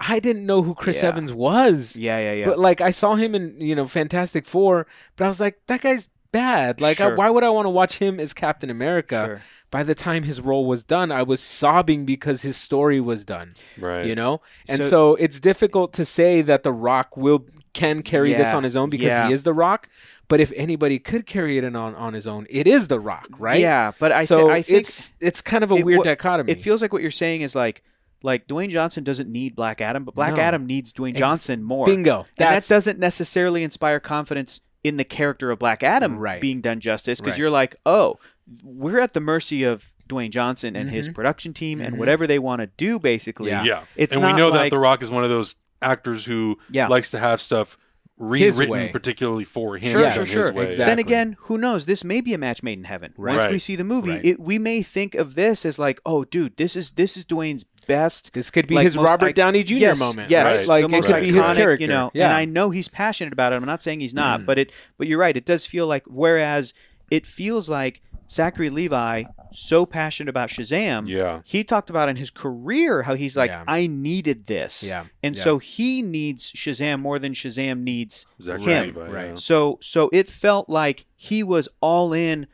i 0.00 0.18
didn't 0.18 0.46
know 0.46 0.62
who 0.62 0.74
chris 0.74 1.02
Yeah. 1.02 1.08
evans 1.10 1.34
was 1.34 1.94
Yeah, 1.94 2.18
yeah, 2.18 2.32
yeah. 2.32 2.44
but 2.46 2.58
like 2.58 2.80
I 2.80 2.92
saw 2.92 3.14
him 3.16 3.34
in 3.34 3.60
you 3.60 3.74
know 3.76 3.86
Fantastic 3.86 4.46
Four, 4.46 4.86
but 5.16 5.24
I 5.26 5.28
was 5.28 5.38
like 5.38 5.60
that 5.66 5.82
guy's 5.82 6.08
bad. 6.32 6.80
Like 6.80 7.00
I, 7.00 7.14
why 7.14 7.30
would 7.30 7.44
I 7.44 7.50
want 7.50 7.66
to 7.66 7.70
watch 7.70 7.98
him 7.98 8.18
as 8.18 8.34
Captain 8.34 8.70
America? 8.70 9.22
Sure. 9.24 9.40
By 9.70 9.82
the 9.84 9.94
time 9.94 10.24
his 10.24 10.40
role 10.40 10.66
was 10.66 10.84
done, 10.84 11.10
I 11.12 11.22
was 11.22 11.40
sobbing 11.40 12.04
because 12.04 12.42
his 12.42 12.56
story 12.56 13.00
was 13.00 13.24
done. 13.24 13.54
right. 13.78 14.04
You 14.04 14.14
know, 14.14 14.40
and 14.68 14.82
So- 14.82 14.88
so, 14.90 15.14
it's 15.16 15.40
difficult 15.40 15.92
to 15.94 16.04
say 16.04 16.42
that 16.42 16.62
The 16.62 16.72
Rock 16.72 17.16
will 17.16 17.46
can 17.72 18.02
carry 18.02 18.34
this 18.34 18.52
on 18.52 18.64
his 18.64 18.76
own 18.76 18.90
because 18.90 19.06
Yeah. 19.06 19.28
he 19.28 19.32
is 19.32 19.44
The 19.44 19.54
Rock. 19.54 19.88
But 20.28 20.40
if 20.40 20.52
anybody 20.56 20.98
could 20.98 21.24
carry 21.26 21.56
it 21.58 21.64
in 21.64 21.74
on, 21.76 21.94
on 21.94 22.12
his 22.14 22.26
own, 22.26 22.46
it 22.50 22.66
is 22.66 22.88
The 22.88 23.00
Rock, 23.00 23.28
right? 23.38 23.60
Yeah, 23.60 23.92
but 23.98 24.12
I, 24.12 24.24
so 24.24 24.50
I 24.50 24.60
think 24.62 24.80
it's 24.80 25.14
it's 25.20 25.40
kind 25.40 25.62
of 25.64 25.70
a 25.72 25.76
it 25.76 25.84
weird 25.84 26.04
dichotomy. 26.04 26.52
it 26.52 26.60
feels 26.60 26.80
like 26.82 26.92
what 26.92 27.00
you're 27.02 27.10
saying 27.10 27.40
is 27.42 27.54
like 27.54 27.82
like 28.22 28.46
Dwayne 28.46 28.68
Johnson 28.70 29.04
doesn't 29.04 29.28
need 29.30 29.56
Black 29.56 29.80
Adam, 29.80 30.04
but 30.04 30.14
Black 30.14 30.36
No. 30.36 30.42
Adam 30.42 30.64
needs 30.66 30.92
Dwayne 30.92 31.14
Johnson 31.14 31.62
more. 31.62 31.86
bingo. 31.86 32.18
And 32.38 32.48
that 32.50 32.66
doesn't 32.68 32.98
necessarily 32.98 33.62
inspire 33.62 34.00
confidence 34.00 34.60
in 34.84 34.96
the 34.96 35.04
character 35.04 35.50
of 35.50 35.58
Black 35.58 35.82
Adam 35.82 36.18
Right. 36.18 36.40
being 36.40 36.60
done 36.60 36.80
justice 36.80 37.20
because 37.20 37.34
Right. 37.34 37.38
you're 37.40 37.50
like, 37.50 37.76
oh, 37.86 38.18
we're 38.64 38.98
at 38.98 39.12
the 39.12 39.20
mercy 39.20 39.62
of 39.62 39.90
Dwayne 40.08 40.30
Johnson 40.30 40.74
and 40.76 40.90
his 40.90 41.08
production 41.08 41.52
team 41.54 41.80
and 41.80 41.98
whatever 41.98 42.26
they 42.26 42.38
want 42.38 42.60
to 42.60 42.66
do. 42.76 42.98
Basically, 42.98 43.50
Mm-hmm. 43.52 43.64
Yeah. 43.66 43.78
Yeah. 43.80 43.84
It's 43.96 44.14
and 44.16 44.22
not 44.22 44.34
we 44.34 44.38
know 44.38 44.50
that 44.50 44.70
The 44.70 44.78
Rock 44.78 45.02
is 45.02 45.10
one 45.10 45.22
of 45.24 45.30
those 45.30 45.54
actors 45.80 46.24
who 46.24 46.58
Yeah. 46.70 46.88
likes 46.88 47.10
to 47.12 47.18
have 47.18 47.40
stuff 47.40 47.78
rewritten 48.18 48.90
particularly 48.90 49.44
for 49.44 49.76
him. 49.78 49.90
Sure, 49.90 50.02
Yeah, 50.02 50.10
sure, 50.10 50.26
sure. 50.26 50.48
exactly. 50.48 50.76
Then 50.76 50.98
again, 50.98 51.36
who 51.40 51.58
knows? 51.58 51.86
This 51.86 52.04
may 52.04 52.20
be 52.20 52.34
a 52.34 52.38
match 52.38 52.62
made 52.62 52.78
in 52.78 52.84
heaven. 52.84 53.14
Right. 53.16 53.38
Once 53.38 53.50
we 53.50 53.58
see 53.58 53.74
the 53.76 53.84
movie, 53.84 54.10
Right. 54.10 54.24
it, 54.24 54.40
we 54.40 54.58
may 54.58 54.82
think 54.82 55.14
of 55.14 55.34
this 55.34 55.64
as 55.64 55.78
like, 55.78 56.00
oh, 56.06 56.24
dude, 56.24 56.56
this 56.56 56.76
is 56.76 56.90
this 56.92 57.16
is 57.16 57.24
Dwayne's 57.24 57.64
best. 57.86 58.32
this 58.32 58.50
could 58.50 58.66
be 58.66 58.74
like, 58.74 58.84
his 58.84 58.96
most 58.96 59.04
Robert 59.04 59.34
Downey 59.34 59.62
Jr. 59.62 59.74
yes, 59.74 60.00
moment. 60.00 60.30
Yes, 60.30 60.60
right? 60.60 60.68
like 60.68 60.82
the 60.84 60.88
most 60.88 61.08
it 61.08 61.12
could 61.12 61.20
be 61.20 61.32
his 61.32 61.50
character. 61.50 61.82
You 61.82 61.88
know, 61.88 62.10
yeah. 62.14 62.24
and 62.24 62.32
I 62.32 62.44
know 62.44 62.70
he's 62.70 62.88
passionate 62.88 63.32
about 63.32 63.52
it. 63.52 63.56
I'm 63.56 63.64
not 63.64 63.82
saying 63.82 64.00
he's 64.00 64.14
not, 64.14 64.40
mm. 64.40 64.46
but 64.46 64.58
it. 64.58 64.72
But 64.98 65.06
you're 65.06 65.18
right. 65.18 65.36
It 65.36 65.44
does 65.44 65.66
feel 65.66 65.86
like 65.86 66.04
whereas 66.06 66.74
it 67.10 67.26
feels 67.26 67.68
like 67.68 68.00
Zachary 68.32 68.70
Levi 68.70 69.24
so 69.52 69.84
passionate 69.84 70.30
about 70.30 70.48
Shazam. 70.48 71.06
Yeah. 71.06 71.42
He 71.44 71.62
talked 71.62 71.90
about 71.90 72.08
in 72.08 72.16
his 72.16 72.30
career 72.30 73.02
how 73.02 73.14
he's 73.14 73.36
like, 73.36 73.50
Yeah. 73.50 73.64
I 73.68 73.86
needed 73.86 74.46
this. 74.46 74.88
Yeah, 74.88 75.04
And 75.22 75.36
yeah. 75.36 75.42
so 75.42 75.58
he 75.58 76.02
needs 76.02 76.50
Shazam 76.52 77.00
more 77.00 77.18
than 77.18 77.34
Shazam 77.34 77.80
needs 77.82 78.26
Zachary 78.40 78.64
him. 78.64 78.86
Levi, 78.86 79.10
right. 79.10 79.38
So 79.38 79.78
so 79.80 80.08
it 80.12 80.28
felt 80.28 80.68
like 80.68 81.04
he 81.16 81.42
was 81.42 81.68
all 81.80 82.12
in 82.12 82.46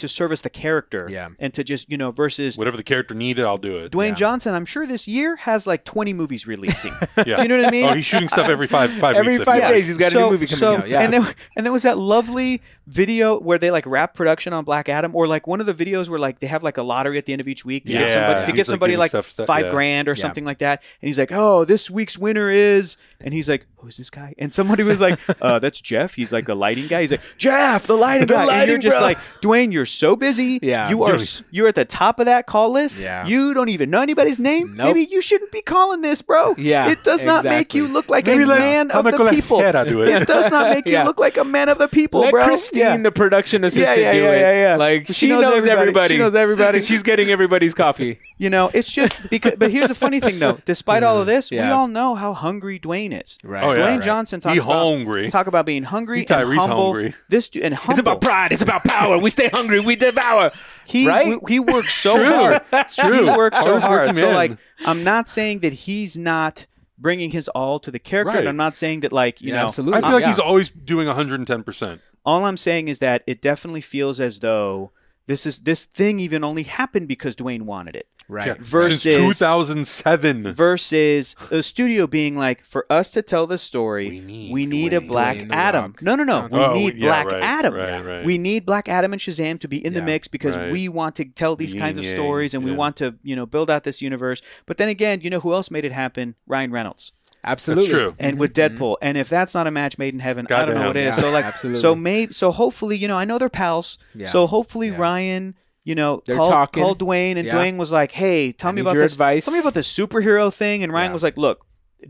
to 0.00 0.08
service 0.08 0.40
the 0.42 0.50
character. 0.50 1.08
Yeah. 1.10 1.28
And 1.38 1.54
to 1.54 1.64
just, 1.64 1.90
you 1.90 1.96
know, 1.96 2.10
versus 2.10 2.58
Whatever 2.58 2.76
the 2.76 2.82
character 2.82 3.14
needed, 3.14 3.44
I'll 3.44 3.58
do 3.58 3.78
it. 3.78 3.92
Dwayne 3.92 4.08
Yeah. 4.08 4.14
Johnson, 4.14 4.54
I'm 4.54 4.64
sure 4.66 4.86
this 4.86 5.06
year 5.08 5.36
has 5.36 5.66
like 5.66 5.84
20 5.84 6.12
movies 6.12 6.46
releasing. 6.46 6.92
Yeah. 7.26 7.36
Do 7.36 7.42
you 7.42 7.48
know 7.48 7.56
what 7.58 7.66
I 7.66 7.70
mean? 7.70 7.88
Oh, 7.88 7.94
he's 7.94 8.06
shooting 8.06 8.28
stuff 8.28 8.48
every 8.48 8.66
five 8.66 8.90
five 8.94 9.14
Every 9.16 9.32
weeks. 9.32 9.42
I 9.42 9.44
five 9.44 9.54
feel 9.56 9.64
like. 9.64 9.74
days 9.74 9.86
he's 9.88 9.96
got 9.98 10.12
a 10.12 10.18
new 10.18 10.30
movie 10.30 10.46
coming 10.46 10.80
out, 10.82 10.88
yeah. 10.88 11.02
And 11.02 11.12
then 11.12 11.26
and 11.56 11.66
there 11.66 11.72
was 11.72 11.82
that 11.82 11.98
lovely 11.98 12.62
video 12.86 13.38
where 13.38 13.58
they 13.58 13.70
like 13.70 13.84
wrap 13.86 14.14
production 14.14 14.52
on 14.52 14.64
Black 14.64 14.88
Adam, 14.88 15.14
or 15.14 15.26
like 15.26 15.46
one 15.46 15.60
of 15.60 15.66
the 15.66 15.74
videos 15.74 16.08
where 16.08 16.18
like 16.18 16.38
they 16.40 16.46
have 16.46 16.62
like 16.62 16.78
a 16.78 16.82
lottery 16.82 17.18
at 17.18 17.26
the 17.26 17.32
end 17.32 17.40
of 17.40 17.48
each 17.48 17.64
week 17.64 17.84
to 17.86 17.92
Yeah, 17.92 18.00
get 18.00 18.10
somebody 18.12 18.34
to 18.34 18.46
he's, 18.46 18.46
get 18.56 18.56
like, 18.58 18.66
somebody 18.66 18.90
giving 18.92 19.00
like 19.00 19.10
stuff- 19.10 19.28
stuff- 19.28 19.46
five 19.46 19.66
yeah. 19.66 19.70
grand 19.70 20.08
or 20.08 20.12
Yeah. 20.12 20.22
something 20.22 20.44
like 20.44 20.58
that. 20.58 20.82
And 21.02 21.08
he's 21.08 21.18
like, 21.18 21.30
Oh, 21.32 21.64
this 21.64 21.90
week's 21.90 22.16
winner 22.18 22.48
is 22.50 22.96
and 23.20 23.34
he's 23.34 23.48
like, 23.48 23.66
Who's 23.76 23.96
this 23.96 24.10
guy? 24.10 24.34
And 24.38 24.52
somebody 24.52 24.82
was 24.82 25.00
like, 25.00 25.18
uh, 25.42 25.58
that's 25.58 25.80
Jeff. 25.80 26.14
He's 26.14 26.32
like 26.32 26.46
the 26.46 26.54
lighting 26.54 26.86
guy. 26.86 27.02
He's 27.02 27.10
like, 27.10 27.22
Jeff, 27.38 27.86
the 27.86 27.96
lighting 27.96 28.26
The 28.26 28.34
guy. 28.34 28.60
and 28.62 28.70
you're 28.70 28.78
just 28.78 28.98
bro. 28.98 29.06
like, 29.06 29.18
Dwayne, 29.42 29.72
you're 29.72 29.86
so 29.90 30.16
busy. 30.16 30.58
Yeah. 30.62 30.88
You 30.90 31.02
are 31.04 31.18
you're 31.50 31.68
at 31.68 31.74
the 31.74 31.84
top 31.84 32.20
of 32.20 32.26
that 32.26 32.46
call 32.46 32.70
list. 32.70 32.98
Yeah. 32.98 33.26
You 33.26 33.54
don't 33.54 33.68
even 33.68 33.90
know 33.90 34.00
anybody's 34.00 34.40
name. 34.40 34.76
Nope. 34.76 34.86
Maybe 34.94 35.10
you 35.10 35.20
shouldn't 35.22 35.52
be 35.52 35.62
calling 35.62 36.02
this, 36.02 36.22
bro. 36.22 36.54
Yeah, 36.58 36.90
It 36.90 37.02
does 37.04 37.24
not 37.24 37.44
make 37.44 37.74
you 37.74 37.86
look 37.88 38.10
like 38.10 38.26
Maybe 38.26 38.44
a 38.44 38.46
let 38.46 38.58
man 38.60 38.90
of 38.90 39.04
the 39.04 39.30
people. 39.30 39.58
Do 39.60 40.02
it. 40.02 40.08
It 40.22 40.26
does 40.28 40.50
not 40.50 40.70
make 40.70 40.86
Yeah. 40.90 41.00
you 41.00 41.06
look 41.06 41.18
like 41.20 41.36
a 41.36 41.44
man 41.44 41.68
of 41.68 41.78
the 41.78 41.88
people, 41.88 42.20
Let 42.20 42.30
bro. 42.32 42.44
Christine, 42.44 42.80
Yeah. 42.80 42.96
the 42.98 43.12
production 43.12 43.64
assistant, 43.64 43.98
yeah, 43.98 44.12
yeah, 44.12 44.32
it. 44.32 44.40
yeah, 44.40 44.62
yeah. 44.70 44.76
Like 44.76 45.06
She 45.08 45.12
she, 45.12 45.28
knows 45.28 45.42
knows, 45.42 45.52
everybody. 45.66 45.80
everybody. 45.80 46.14
She 46.14 46.18
knows 46.18 46.34
everybody. 46.34 46.80
She's 46.90 47.02
getting 47.02 47.28
everybody's 47.30 47.74
coffee. 47.74 48.18
You 48.38 48.50
know, 48.50 48.70
it's 48.74 48.92
just 48.92 49.16
because. 49.30 49.54
But 49.56 49.70
here's 49.70 49.88
the 49.88 49.94
funny 49.94 50.20
thing, 50.20 50.38
though. 50.38 50.58
Despite 50.64 51.02
all 51.02 51.18
of 51.20 51.26
this, 51.26 51.50
we 51.50 51.58
all 51.60 51.88
know 51.88 52.14
how 52.14 52.32
hungry 52.32 52.78
Dwayne 52.78 53.20
is. 53.22 53.38
Right. 53.44 53.62
Oh, 53.64 53.72
yeah. 53.72 53.78
Dwayne 53.80 53.96
Right. 53.96 54.02
Johnson 54.02 54.40
talks 54.40 54.54
He 54.54 54.60
about 54.60 54.72
hungry. 54.72 55.30
talk 55.30 55.46
about 55.46 55.66
being 55.66 55.82
hungry 55.82 56.20
He 56.20 56.26
and 56.32 56.54
humble. 56.58 56.84
hungry. 56.92 57.14
This 57.28 57.50
and 57.62 57.74
humble. 57.74 57.90
It's 57.92 58.00
about 58.00 58.20
pride. 58.20 58.52
It's 58.52 58.62
about 58.62 58.84
power. 58.84 59.18
We 59.18 59.30
stay 59.30 59.48
hungry. 59.52 59.79
We 59.84 59.96
devour. 59.96 60.52
He 60.86 61.08
right? 61.08 61.30
w- 61.30 61.40
he 61.48 61.60
works 61.60 61.94
so 61.94 62.16
True. 62.16 62.24
hard. 62.26 62.60
It's 62.72 62.96
true. 62.96 63.12
He 63.12 63.24
works 63.24 63.58
so 63.58 63.78
Hardest 63.78 63.86
hard. 63.86 64.16
So 64.16 64.26
man. 64.26 64.34
like, 64.34 64.58
I'm 64.84 65.04
not 65.04 65.28
saying 65.28 65.60
that 65.60 65.72
he's 65.72 66.16
not 66.18 66.66
bringing 66.98 67.30
his 67.30 67.48
all 67.48 67.78
to 67.80 67.90
the 67.90 67.98
character. 67.98 68.38
And 68.38 68.48
I'm 68.48 68.56
not 68.56 68.76
saying 68.76 69.00
that 69.00 69.12
like 69.12 69.40
you 69.40 69.50
Yeah, 69.50 69.56
know. 69.60 69.64
absolutely. 69.66 69.98
I 69.98 70.00
feel 70.02 70.10
like 70.12 70.22
Yeah. 70.22 70.28
he's 70.28 70.38
always 70.38 70.68
doing 70.70 71.06
110. 71.06 71.62
percent 71.62 72.00
All 72.24 72.44
I'm 72.44 72.56
saying 72.56 72.88
is 72.88 72.98
that 72.98 73.22
it 73.26 73.40
definitely 73.40 73.80
feels 73.80 74.20
as 74.20 74.40
though 74.40 74.90
this 75.26 75.46
is 75.46 75.60
this 75.60 75.84
thing 75.84 76.18
even 76.20 76.42
only 76.44 76.64
happened 76.64 77.08
because 77.08 77.36
Dwayne 77.36 77.62
wanted 77.62 77.96
it. 77.96 78.08
Right. 78.30 78.58
Versus- 78.58 79.02
since 79.02 79.38
2007. 79.38 80.54
versus 80.54 81.34
the 81.50 81.62
studio 81.62 82.06
being 82.06 82.36
like, 82.36 82.64
for 82.64 82.86
us 82.90 83.10
to 83.12 83.22
tell 83.22 83.46
the 83.46 83.58
story, 83.58 84.08
We 84.52 84.66
need 84.66 84.92
a 84.92 85.00
Black 85.00 85.36
Dwayne 85.36 85.52
Adam. 85.52 85.84
Rock. 85.92 86.02
No, 86.02 86.14
no, 86.14 86.24
no. 86.24 86.48
Oh, 86.50 86.58
we 86.58 86.64
Oh, 86.64 86.74
need 86.74 86.94
yeah, 86.96 87.08
Black 87.08 87.26
right, 87.26 87.42
Adam. 87.42 87.74
right, 87.74 88.04
right. 88.04 88.24
We 88.24 88.38
need 88.38 88.64
Black 88.66 88.88
Adam 88.88 89.12
and 89.12 89.20
Shazam 89.20 89.58
to 89.60 89.68
be 89.68 89.84
in 89.84 89.94
the 89.94 90.02
mix 90.02 90.28
because 90.28 90.56
right. 90.56 90.72
we 90.72 90.88
want 90.88 91.16
to 91.16 91.24
tell 91.24 91.56
these 91.56 91.74
Yin 91.74 91.82
kinds 91.82 91.98
of 91.98 92.04
yang, 92.04 92.14
stories 92.14 92.54
and 92.54 92.64
we 92.64 92.72
want 92.72 92.96
to, 92.96 93.16
you 93.22 93.36
know, 93.36 93.46
build 93.46 93.70
out 93.70 93.84
this 93.84 94.00
universe. 94.00 94.42
But 94.66 94.78
then 94.78 94.88
again, 94.88 95.20
you 95.20 95.30
know 95.30 95.40
who 95.40 95.52
else 95.52 95.70
made 95.70 95.84
it 95.84 95.92
happen? 95.92 96.34
Ryan 96.46 96.70
Reynolds. 96.70 97.12
Absolutely. 97.42 97.84
That's 97.90 97.92
true. 97.92 98.14
And 98.18 98.38
with 98.38 98.52
mm-hmm. 98.52 98.76
Deadpool, 98.76 98.96
and 99.00 99.16
if 99.16 99.28
that's 99.28 99.54
not 99.54 99.66
a 99.66 99.70
match 99.70 99.96
made 99.98 100.12
in 100.12 100.20
heaven, 100.20 100.46
I 100.50 100.66
don't 100.66 100.74
know 100.74 100.74
Goddamn. 100.74 100.86
what 100.86 100.96
is. 100.96 101.16
Yeah, 101.16 101.22
so 101.22 101.30
like, 101.30 101.44
absolutely. 101.44 101.80
so 101.80 101.94
maybe, 101.94 102.32
so 102.32 102.50
hopefully, 102.50 102.96
you 102.98 103.08
know, 103.08 103.16
I 103.16 103.24
know 103.24 103.38
they're 103.38 103.48
pals. 103.48 103.98
Yeah. 104.14 104.26
So 104.26 104.46
hopefully, 104.46 104.88
Yeah. 104.88 104.98
Ryan, 104.98 105.54
you 105.90 105.94
know, 105.96 106.22
They're 106.24 106.36
called, 106.36 106.48
talking. 106.50 106.82
called 106.82 106.98
Dwayne, 107.00 107.36
and 107.36 107.44
Yeah. 107.46 107.54
Dwayne 107.54 107.76
was 107.76 107.90
like, 107.92 108.12
"Hey, 108.12 108.52
tell 108.52 108.70
I 108.70 108.72
me 108.72 108.80
about 108.80 108.94
this. 108.96 109.12
advice." 109.12 109.44
Tell 109.44 109.52
me 109.54 109.60
about 109.60 109.74
the 109.74 109.80
superhero 109.98 110.52
thing." 110.54 110.82
And 110.84 110.92
Ryan 110.92 111.10
Yeah. 111.10 111.14
was 111.14 111.22
like, 111.22 111.36
"Look, 111.36 111.66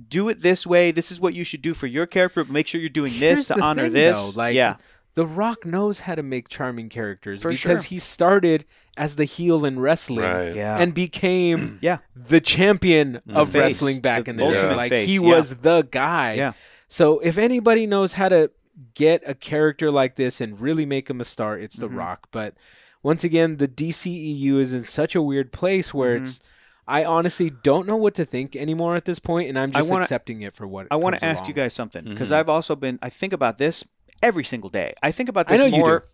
do 0.08 0.28
it 0.28 0.40
this 0.42 0.66
way. 0.66 0.92
This 0.92 1.10
is 1.10 1.18
what 1.20 1.34
you 1.34 1.42
should 1.42 1.62
do 1.62 1.74
for 1.74 1.86
your 1.88 2.06
character. 2.06 2.44
But 2.44 2.52
make 2.52 2.68
sure 2.68 2.80
you're 2.80 2.90
doing 2.90 3.12
this 3.14 3.20
Here's 3.20 3.46
to 3.48 3.60
honor 3.60 3.84
thing, 3.84 3.92
this." 3.94 4.34
though, 4.34 4.40
like, 4.42 4.54
yeah, 4.54 4.76
The 5.16 5.26
Rock 5.26 5.66
knows 5.66 6.00
how 6.00 6.14
to 6.14 6.22
make 6.22 6.48
charming 6.48 6.88
characters 6.88 7.42
For 7.42 7.48
because 7.48 7.82
sure. 7.84 7.88
he 7.88 7.98
started 7.98 8.64
as 8.96 9.16
the 9.16 9.24
heel 9.24 9.64
in 9.64 9.80
wrestling 9.80 10.20
Right. 10.20 10.54
yeah, 10.54 10.78
and 10.78 10.94
became 10.94 11.78
yeah. 11.82 11.98
the 12.14 12.40
champion 12.40 13.20
of 13.34 13.50
Face. 13.50 13.60
wrestling 13.60 14.00
back 14.00 14.24
The 14.26 14.30
in 14.30 14.36
the 14.36 14.44
day. 14.44 14.54
ultimate 14.54 14.76
Like 14.76 14.90
face, 14.90 15.08
he 15.08 15.14
yeah. 15.14 15.20
was 15.20 15.56
the 15.56 15.82
guy. 15.90 16.34
Yeah. 16.34 16.52
So 16.86 17.18
if 17.20 17.38
anybody 17.38 17.86
knows 17.86 18.12
how 18.14 18.28
to 18.28 18.50
get 18.94 19.22
a 19.26 19.34
character 19.34 19.90
like 19.90 20.14
this 20.14 20.40
and 20.40 20.58
really 20.60 20.86
make 20.86 21.10
him 21.10 21.20
a 21.20 21.24
star, 21.24 21.58
it's 21.58 21.76
The 21.76 21.88
Mm-hmm. 21.88 21.96
Rock. 21.98 22.28
But 22.30 22.54
once 23.02 23.24
again, 23.24 23.56
the 23.58 23.68
DCEU 23.68 24.56
is 24.58 24.72
in 24.72 24.84
such 24.84 25.14
a 25.14 25.22
weird 25.22 25.52
place 25.52 25.92
where 25.94 26.16
Mm-hmm. 26.16 26.24
it's 26.24 26.40
I 26.88 27.04
honestly 27.04 27.50
don't 27.50 27.86
know 27.86 27.94
what 27.96 28.14
to 28.16 28.24
think 28.24 28.56
anymore 28.56 28.96
at 28.96 29.04
this 29.04 29.20
point, 29.20 29.48
and 29.48 29.56
I'm 29.56 29.70
just 29.70 29.88
wanna- 29.88 30.02
accepting 30.02 30.42
it 30.42 30.56
for 30.56 30.66
what. 30.66 30.88
I 30.90 30.96
want 30.96 31.16
to 31.18 31.24
ask 31.24 31.40
along. 31.42 31.48
you 31.48 31.54
guys 31.54 31.72
something 31.72 32.04
because 32.04 32.30
Mhm. 32.30 32.36
I've 32.36 32.48
also 32.48 32.74
been. 32.74 32.98
I 33.00 33.10
think 33.10 33.32
about 33.32 33.58
this 33.58 33.84
every 34.22 34.42
single 34.42 34.70
day. 34.70 34.94
I 35.00 35.12
think 35.12 35.28
about 35.28 35.46
this 35.46 35.70
more. 35.70 36.06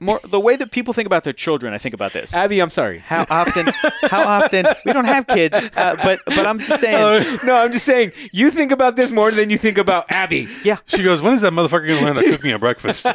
More 0.00 0.20
the 0.22 0.38
way 0.38 0.54
that 0.54 0.70
people 0.70 0.94
think 0.94 1.06
about 1.06 1.24
their 1.24 1.32
children. 1.32 1.74
I 1.74 1.78
think 1.78 1.92
about 1.92 2.12
this. 2.12 2.32
Abby, 2.32 2.60
I'm 2.60 2.70
sorry. 2.70 2.98
How 3.00 3.26
often? 3.28 3.66
how 4.02 4.22
often? 4.26 4.64
We 4.86 4.92
don't 4.92 5.06
have 5.06 5.26
kids, 5.26 5.68
uh, 5.76 5.96
but 6.04 6.20
but 6.24 6.46
I'm 6.46 6.60
just 6.60 6.78
saying. 6.80 7.38
no, 7.44 7.56
I'm 7.56 7.72
just 7.72 7.84
saying 7.84 8.12
you 8.32 8.50
think 8.52 8.70
about 8.70 8.94
this 8.94 9.10
more 9.10 9.32
than 9.32 9.50
you 9.50 9.58
think 9.58 9.76
about 9.76 10.06
Abby. 10.12 10.46
Yeah. 10.62 10.76
She 10.86 11.02
goes, 11.02 11.20
"When 11.20 11.34
is 11.34 11.40
that 11.40 11.52
motherfucker 11.52 11.88
going 11.88 11.98
to 11.98 12.04
learn 12.04 12.14
to 12.14 12.30
cook 12.30 12.44
me 12.44 12.52
a 12.52 12.58
breakfast?" 12.60 13.06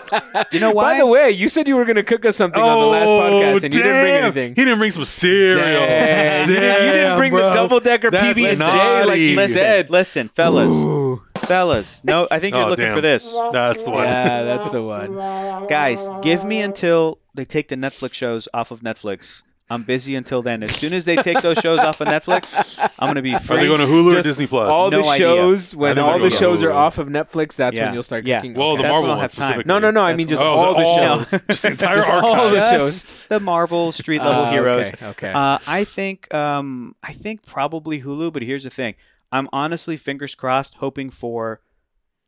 You 0.52 0.60
know 0.60 0.72
why? 0.72 0.94
By 0.96 0.98
the 1.00 1.08
way, 1.08 1.32
you 1.32 1.48
said 1.48 1.70
you 1.70 1.78
were 1.78 1.86
going 1.86 1.96
to 1.96 2.04
cook 2.04 2.26
us 2.26 2.36
something 2.36 2.62
on 2.62 2.80
the 2.82 2.86
last 2.88 3.08
podcast, 3.10 3.64
and 3.64 3.74
you 3.74 3.82
didn't 3.82 4.02
bring 4.02 4.14
Oh, 4.14 4.26
anything. 4.28 4.50
He 4.56 4.64
didn't 4.66 4.80
bring 4.80 4.92
some 4.92 5.06
cereal. 5.06 5.60
Damn. 5.60 6.50
You 6.50 6.56
didn't- 6.56 6.64
you 6.64 6.92
didn't 6.92 7.04
Damn, 7.06 7.18
bring 7.18 7.34
the 7.34 7.52
double 7.54 7.80
decker 7.80 8.12
That's 8.12 8.38
PB 8.40 8.50
and 8.50 8.58
J 8.58 9.06
like 9.06 9.20
you 9.20 9.36
listen, 9.38 9.58
said. 9.58 9.90
listen, 9.90 10.28
fellas, 10.30 10.84
fellas. 11.48 12.04
No, 12.04 12.28
I 12.32 12.40
think 12.40 12.56
you're 12.56 12.66
Oh, 12.66 12.70
looking 12.70 12.86
damn. 12.86 12.96
for 12.96 13.02
this, 13.02 13.38
That's 13.52 13.84
the 13.84 13.92
one. 13.92 14.06
Yeah, 14.06 14.44
that's 14.44 14.72
the 14.72 14.82
one. 14.82 15.16
guys. 15.68 16.10
Give 16.22 16.44
me 16.46 16.62
until 16.62 17.20
they 17.34 17.46
take 17.46 17.68
the 17.70 17.76
Netflix 17.76 18.14
shows 18.14 18.48
off 18.54 18.72
of 18.72 18.82
Netflix. 18.82 19.44
I'm 19.70 19.84
busy 19.84 20.14
until 20.16 20.44
then. 20.44 20.62
As 20.62 20.76
soon 20.76 20.94
as 20.94 21.06
they 21.06 21.16
take 21.16 21.42
those 21.42 21.58
shows 21.58 21.80
off 21.80 22.00
of 22.00 22.08
Netflix, 22.08 22.78
I'm 23.00 23.08
gonna 23.08 23.24
be 23.24 23.34
free. 23.40 23.58
Are 23.58 23.60
they 23.62 23.66
going 23.68 23.80
to 23.80 23.88
Hulu 23.88 24.20
or 24.20 24.22
Disney 24.22 24.46
Plus? 24.46 24.70
All 24.70 24.92
No 24.92 25.02
the 25.02 25.16
shows, 25.16 25.74
I 25.74 25.78
when 25.78 25.98
all 25.98 26.20
the 26.20 26.30
shows 26.30 26.60
Hulu. 26.60 26.66
are 26.68 26.72
off 26.74 27.00
of 27.00 27.08
Netflix, 27.08 27.56
that's 27.56 27.76
Yeah. 27.76 27.86
when 27.86 27.94
you'll 27.96 28.04
start 28.04 28.26
Yeah. 28.28 28.40
cooking. 28.40 28.54
well, 28.54 28.76
the 28.76 28.84
That's 28.84 28.92
Marvel 28.92 29.10
one 29.10 29.20
have 29.20 29.32
time. 29.34 29.46
specifically. 29.48 29.70
no, 29.70 29.80
no, 29.80 29.90
no. 29.90 30.02
I 30.02 30.16
mean 30.16 30.28
just 30.28 30.42
what- 30.42 30.48
all 30.48 30.76
the 30.76 30.84
Oh, 30.86 30.96
shows. 31.24 31.42
Just 31.50 31.64
the 31.64 31.68
entire 31.72 31.96
Just 31.96 32.10
all 32.10 32.50
the 32.50 32.56
Just 32.56 32.72
shows. 33.08 33.26
the 33.30 33.40
Marvel 33.40 33.92
street 33.94 34.22
level 34.22 34.44
Ah, 34.44 34.52
heroes. 34.52 34.92
Okay. 34.92 35.06
okay. 35.08 35.32
Uh, 35.34 35.58
I 35.66 35.86
think 35.86 36.32
um, 36.34 36.94
I 37.02 37.14
think 37.14 37.44
probably 37.44 38.02
Hulu, 38.02 38.32
but 38.32 38.44
here's 38.44 38.64
the 38.66 38.70
thing: 38.70 38.94
I'm 39.34 39.50
honestly 39.52 39.98
fingers 39.98 40.36
crossed, 40.36 40.76
hoping 40.76 41.10
for 41.10 41.60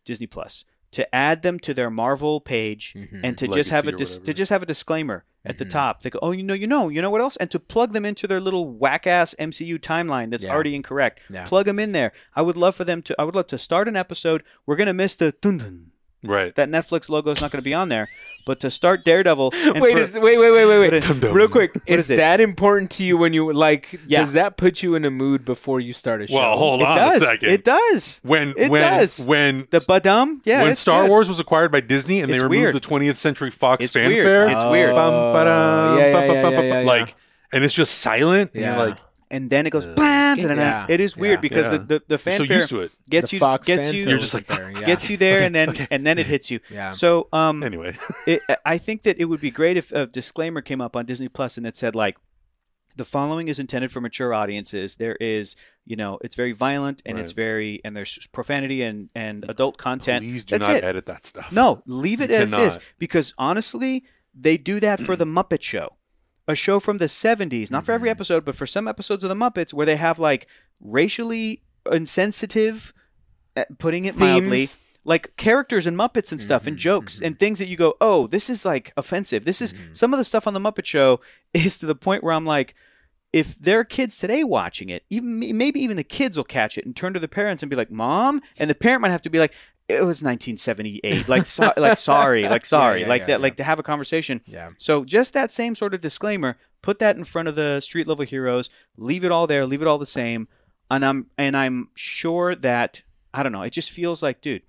Disney 0.03 0.27
Plus 0.27 0.65
to 0.91 1.15
add 1.15 1.41
them 1.41 1.59
to 1.59 1.73
their 1.73 1.89
Marvel 1.89 2.39
page 2.41 2.93
Mhm. 2.95 3.21
and 3.23 3.37
to 3.37 3.47
just 3.47 3.69
have 3.69 3.87
a 3.87 3.91
dis- 3.91 4.17
to 4.17 4.33
just 4.33 4.49
have 4.49 4.63
a 4.63 4.65
disclaimer 4.65 5.23
at 5.43 5.57
the 5.57 5.65
Mhm. 5.65 5.69
top. 5.69 6.01
They 6.01 6.09
go, 6.09 6.19
oh, 6.21 6.31
you 6.31 6.41
know, 6.43 6.53
you 6.53 6.67
know, 6.67 6.89
you 6.89 7.01
know 7.01 7.09
what 7.09 7.21
else, 7.21 7.35
and 7.37 7.51
to 7.51 7.59
plug 7.59 7.93
them 7.93 8.05
into 8.05 8.27
their 8.27 8.39
little 8.39 8.69
whack 8.73 9.05
ass 9.05 9.35
MCU 9.37 9.77
timeline 9.77 10.31
that's 10.31 10.43
Yeah. 10.43 10.51
already 10.53 10.73
incorrect. 10.73 11.19
Yeah. 11.29 11.47
Plug 11.47 11.65
them 11.65 11.79
in 11.79 11.91
there. 11.91 12.11
I 12.35 12.41
would 12.41 12.57
love 12.57 12.75
for 12.75 12.83
them 12.85 13.01
to. 13.03 13.15
I 13.19 13.23
would 13.25 13.35
love 13.35 13.47
to 13.47 13.57
start 13.57 13.87
an 13.87 13.95
episode. 13.95 14.43
We're 14.65 14.77
gonna 14.77 14.93
miss 14.93 15.15
the 15.15 15.33
dun 15.41 15.57
dun. 15.57 15.91
Right. 16.23 16.55
That 16.55 16.69
Netflix 16.69 17.07
logo 17.09 17.29
is 17.31 17.41
not 17.41 17.51
going 17.51 17.61
to 17.61 17.63
be 17.63 17.73
on 17.75 17.89
there, 17.89 18.07
but 18.45 18.59
to 18.61 18.71
start 18.71 19.03
Daredevil. 19.03 19.51
and 19.55 19.79
wait, 19.81 19.93
for- 19.93 19.99
is, 19.99 20.13
wait, 20.13 20.21
wait, 20.37 20.37
wait, 20.51 20.51
wait, 20.65 20.79
What 20.79 20.91
wait. 20.91 20.93
is- 20.93 21.23
Real 21.33 21.47
quick, 21.47 21.71
is, 21.85 22.09
is 22.09 22.17
that 22.17 22.39
important 22.39 22.91
to 22.91 23.03
you 23.05 23.17
when 23.17 23.33
you 23.33 23.51
like? 23.51 23.99
Yeah. 24.07 24.19
Does 24.19 24.33
that 24.33 24.55
put 24.57 24.83
you 24.83 24.95
in 24.95 25.03
a 25.05 25.11
mood 25.11 25.43
before 25.45 25.79
you 25.79 25.93
start 25.93 26.21
a 26.21 26.27
show? 26.27 26.37
Well, 26.37 26.57
hold 26.57 26.81
it 26.81 26.87
on 26.87 26.95
does. 26.97 27.21
a 27.21 27.25
second. 27.25 27.49
It 27.49 27.63
does. 27.63 28.21
when 28.23 28.53
it 28.57 28.69
when 28.69 28.81
does. 28.81 29.25
when 29.27 29.67
The 29.71 29.79
Badum, 29.79 30.41
yeah, 30.45 30.63
when 30.63 30.75
Star 30.75 31.03
good. 31.03 31.09
Wars 31.09 31.27
was 31.27 31.39
acquired 31.39 31.71
by 31.71 31.81
Disney 31.81 32.21
and 32.21 32.31
It's 32.31 32.41
they 32.41 32.47
removed 32.47 32.73
weird. 32.73 32.75
the 32.75 32.79
20th 32.79 33.15
Century 33.17 33.51
Fox 33.51 33.85
It's 33.85 33.93
fanfare, 33.93 34.45
weird. 34.47 34.51
It's 34.51 34.65
weird. 34.65 34.91
Oh, 34.95 35.97
yeah. 35.97 36.83
like, 36.85 37.15
and 37.51 37.63
it's 37.63 37.73
just 37.73 37.99
silent. 37.99 38.51
and 38.53 38.61
Yeah. 38.63 38.77
you're 38.77 38.87
like, 38.89 38.97
and 39.35 39.49
then 39.49 39.65
it 39.67 39.71
goes 39.71 39.85
blam. 39.85 40.37
ta-da-da. 40.37 40.61
Yeah. 40.61 40.85
It 40.89 40.99
is 40.99 41.15
weird 41.17 41.37
Yeah. 41.37 41.41
because 41.47 41.65
Yeah. 41.71 41.77
the 41.77 41.79
the, 41.91 41.99
the 42.07 42.13
you're 42.13 42.17
so 42.17 42.25
fanfare 42.37 42.57
used 42.57 42.69
to 42.69 42.79
it. 42.81 42.91
gets 43.09 43.29
The 43.31 43.35
you 43.35 43.39
Fox 43.39 43.67
gets 43.67 43.83
fan 43.83 43.93
you 43.95 44.03
You're 44.09 44.17
just 44.19 44.31
films 44.31 44.49
like, 44.49 44.57
there, 44.59 44.71
yeah. 44.71 44.85
gets 44.91 45.09
you 45.09 45.17
there, 45.17 45.39
and 45.45 45.53
then 45.53 45.69
and 45.91 46.01
then 46.07 46.17
it 46.17 46.27
hits 46.33 46.49
you. 46.51 46.59
Yeah. 46.71 46.91
So 46.91 47.27
um, 47.33 47.63
Anyway, 47.63 47.91
it, 48.27 48.41
I 48.65 48.77
think 48.85 49.03
that 49.03 49.15
it 49.19 49.25
would 49.25 49.41
be 49.41 49.51
great 49.51 49.77
if 49.77 49.91
a 49.91 50.05
disclaimer 50.07 50.61
came 50.61 50.81
up 50.81 50.95
on 50.95 51.05
Disney 51.05 51.29
Plus 51.29 51.57
and 51.57 51.65
it 51.67 51.75
said 51.75 51.95
like, 51.95 52.17
the 52.97 53.05
following 53.05 53.49
is 53.49 53.59
intended 53.59 53.91
for 53.91 53.99
mature 53.99 54.33
audiences. 54.33 54.95
There 54.95 55.17
is, 55.19 55.55
you 55.85 55.97
know, 55.97 56.17
it's 56.21 56.35
very 56.35 56.53
violent 56.53 57.01
and 57.05 57.19
it's 57.19 57.31
Right. 57.33 57.45
very 57.47 57.81
and 57.83 57.91
there's 57.97 58.13
profanity 58.31 58.83
and 58.83 59.09
and 59.13 59.43
adult 59.49 59.77
content. 59.77 60.23
please 60.23 60.43
do 60.45 60.55
That's 60.55 60.67
not 60.69 60.77
it. 60.77 60.83
edit 60.85 61.05
that 61.07 61.25
stuff. 61.25 61.51
No, 61.51 61.83
leave 61.85 62.21
it 62.21 62.29
You 62.29 62.37
as 62.37 62.51
is 62.53 62.57
cannot. 62.57 62.77
because 62.97 63.33
honestly, 63.37 64.05
they 64.33 64.55
do 64.57 64.79
that 64.79 64.99
for 65.01 65.15
the 65.17 65.25
Muppet 65.25 65.61
Show, 65.61 65.97
a 66.47 66.55
show 66.55 66.79
from 66.79 66.97
the 66.99 67.05
'70s. 67.05 67.71
Not 67.71 67.85
for 67.85 67.91
every 67.91 68.07
Mm-hmm. 68.07 68.11
episode, 68.11 68.45
but 68.45 68.55
for 68.55 68.65
some 68.65 68.87
episodes 68.87 69.23
of 69.23 69.29
the 69.29 69.35
Muppets 69.35 69.73
where 69.73 69.85
they 69.85 69.95
have 69.95 70.19
like 70.19 70.47
racially 70.81 71.63
insensitive, 71.91 72.93
uh, 73.57 73.65
putting 73.77 74.05
it 74.05 74.15
mildly, 74.17 74.65
Themes. 74.67 74.77
like 75.05 75.35
characters 75.37 75.87
and 75.87 75.97
Muppets 75.97 76.31
and 76.31 76.41
stuff 76.41 76.63
Mm-hmm, 76.63 76.69
and 76.69 76.77
jokes 76.77 77.19
and 77.21 77.39
things 77.39 77.59
that 77.59 77.67
you 77.67 77.77
go, 77.77 77.95
oh, 78.01 78.27
this 78.27 78.49
is 78.49 78.65
like 78.65 78.91
offensive. 78.97 79.45
This 79.45 79.61
is 79.61 79.73
Mm-hmm. 79.73 79.93
some 79.93 80.13
of 80.13 80.17
the 80.19 80.25
stuff 80.25 80.47
on 80.47 80.53
the 80.53 80.59
Muppet 80.59 80.85
Show 80.85 81.19
is 81.53 81.77
to 81.79 81.85
the 81.85 81.95
point 81.95 82.23
where 82.23 82.33
I'm 82.33 82.45
like. 82.45 82.75
If 83.33 83.57
there 83.57 83.81
are 83.81 83.83
kids 83.83 84.15
today 84.15 84.45
watching 84.45 84.87
it, 84.87 85.03
even 85.09 85.39
maybe 85.57 85.81
even 85.81 85.97
the 85.97 86.05
kids 86.05 86.37
will 86.37 86.45
catch 86.45 86.77
it 86.77 86.85
and 86.85 86.95
turn 86.95 87.11
to 87.15 87.19
the 87.19 87.27
parents 87.27 87.61
and 87.61 87.69
be 87.69 87.75
like, 87.75 87.91
"Mom," 87.91 88.39
and 88.57 88.69
the 88.69 88.75
parent 88.75 89.01
might 89.01 89.11
have 89.11 89.23
to 89.23 89.29
be 89.29 89.39
like, 89.39 89.53
"It 89.87 90.01
was 90.01 90.21
1978." 90.23 91.27
Like, 91.27 91.45
so, 91.45 91.73
like 91.77 91.97
sorry, 91.97 92.47
like 92.47 92.65
sorry, 92.77 93.01
yeah, 93.01 93.07
like 93.07 93.21
yeah, 93.21 93.27
that, 93.27 93.31
yeah. 93.33 93.37
like 93.43 93.57
to 93.57 93.63
have 93.63 93.79
a 93.79 93.83
conversation. 93.83 94.41
Yeah. 94.45 94.71
So 94.77 95.05
just 95.05 95.33
that 95.33 95.51
same 95.51 95.75
sort 95.75 95.93
of 95.93 96.01
disclaimer, 96.01 96.57
put 96.81 96.99
that 96.99 97.17
in 97.17 97.23
front 97.23 97.47
of 97.47 97.55
the 97.55 97.79
street 97.79 98.07
level 98.07 98.25
heroes. 98.25 98.69
Leave 98.97 99.23
it 99.23 99.31
all 99.31 99.47
there. 99.47 99.65
Leave 99.65 99.81
it 99.81 99.87
all 99.87 99.97
the 99.97 100.05
same. 100.05 100.47
And 100.89 101.03
I'm 101.03 101.27
and 101.37 101.57
I'm 101.57 101.89
sure 101.95 102.55
that 102.55 103.03
I 103.33 103.43
don't 103.43 103.51
know. 103.51 103.63
It 103.63 103.71
just 103.71 103.91
feels 103.91 104.23
like, 104.23 104.41
dude, 104.41 104.61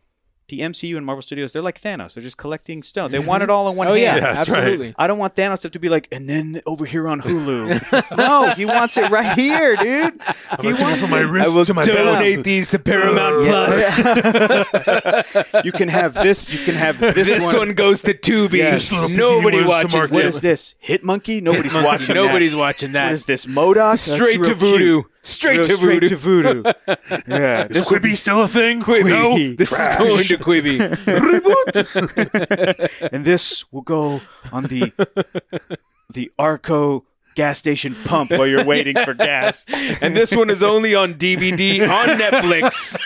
the 0.49 0.61
MCU 0.61 0.97
and 0.97 1.05
Marvel 1.05 1.23
Studios, 1.23 1.53
they're 1.53 1.63
like 1.63 1.81
Thanos. 1.81 2.15
They're 2.15 2.23
just 2.23 2.37
collecting 2.37 2.83
stone. 2.83 3.11
They 3.11 3.19
want 3.19 3.43
it 3.43 3.47
mm-hmm. 3.47 3.53
all 3.53 3.69
in 3.69 3.77
one 3.77 3.89
Oh 3.89 3.95
hand. 3.95 4.03
yeah, 4.03 4.15
Yeah, 4.17 4.21
that's 4.35 4.49
right. 4.49 4.59
absolutely. 4.59 4.95
I 4.97 5.07
don't 5.07 5.19
want 5.19 5.35
Thanos 5.35 5.61
to 5.63 5.71
to 5.71 5.79
be 5.79 5.89
like, 5.89 6.09
and 6.13 6.29
then 6.29 6.61
over 6.67 6.85
here 6.85 7.09
on 7.09 7.21
Hulu. 7.21 8.17
no, 8.17 8.51
he 8.51 8.65
wants 8.65 8.97
it 8.97 9.11
right 9.11 9.37
here, 9.37 9.77
dude. 9.77 10.21
He 10.63 10.73
wants 10.73 11.01
from 11.03 11.11
my 11.11 11.21
it. 11.21 11.25
wrist 11.25 11.67
to 11.67 11.75
my 11.75 11.85
Donate 11.85 12.37
belt. 12.37 12.45
these 12.45 12.69
to 12.71 12.79
Paramount 12.79 13.45
Yeah. 13.45 14.65
Plus. 14.73 15.47
You 15.65 15.73
can 15.73 15.89
have 15.89 16.15
this. 16.15 16.53
You 16.53 16.65
can 16.65 16.75
have 16.75 16.99
this, 16.99 17.15
This 17.15 17.43
one. 17.45 17.57
one 17.57 17.73
goes 17.75 18.03
to 18.03 18.15
Tubi. 18.15 18.59
Yes. 18.59 18.91
This 18.91 19.11
little 19.15 19.41
Nobody 19.41 19.59
piggy 19.59 19.69
was 19.69 19.77
to 19.77 19.85
watches 19.85 19.95
market. 19.95 20.13
What 20.15 20.23
this. 20.25 20.35
is 20.37 20.41
this? 20.43 20.75
Hit 20.79 21.03
Monkey? 21.05 21.41
Nobody's 21.41 21.75
watching. 21.75 22.15
Nobody's 22.15 22.53
that. 22.53 22.57
watching 22.59 22.93
that. 22.93 23.07
What 23.07 23.13
is 23.13 23.25
this? 23.25 23.47
MODOK? 23.47 23.99
Straight 23.99 24.45
to 24.45 24.55
real 24.55 24.57
Vudu. 24.57 24.77
cute. 24.79 25.07
Straight 25.27 25.65
to 25.65 25.77
straight 25.77 26.03
Vudu. 26.05 26.09
to 26.09 26.17
Vudu. 26.17 26.75
yeah, 27.27 27.67
Is 27.67 27.69
this 27.71 27.91
will 27.91 27.99
Quibi 27.99 28.17
still 28.17 28.43
a 28.43 28.49
thing? 28.49 28.81
Quibi. 28.81 29.09
No? 29.09 29.37
This 29.57 29.73
is 29.73 29.87
going 29.99 30.25
to 30.25 30.39
Quibi. 30.39 30.79
and 33.13 33.25
this 33.25 33.65
will 33.73 33.83
go 33.83 34.21
on 34.53 34.65
the 34.65 34.93
the 36.13 36.31
Arco 36.39 37.05
gas 37.37 37.59
station 37.59 37.95
pump 38.05 38.33
while 38.33 38.47
you're 38.47 38.65
waiting 38.65 38.97
for 39.05 39.15
gas. 39.15 39.65
and 40.01 40.17
this 40.17 40.35
one 40.35 40.51
is 40.51 40.63
only 40.63 40.95
on 40.97 41.15
DVD 41.15 41.89
on 41.89 42.19
Netflix. 42.19 42.99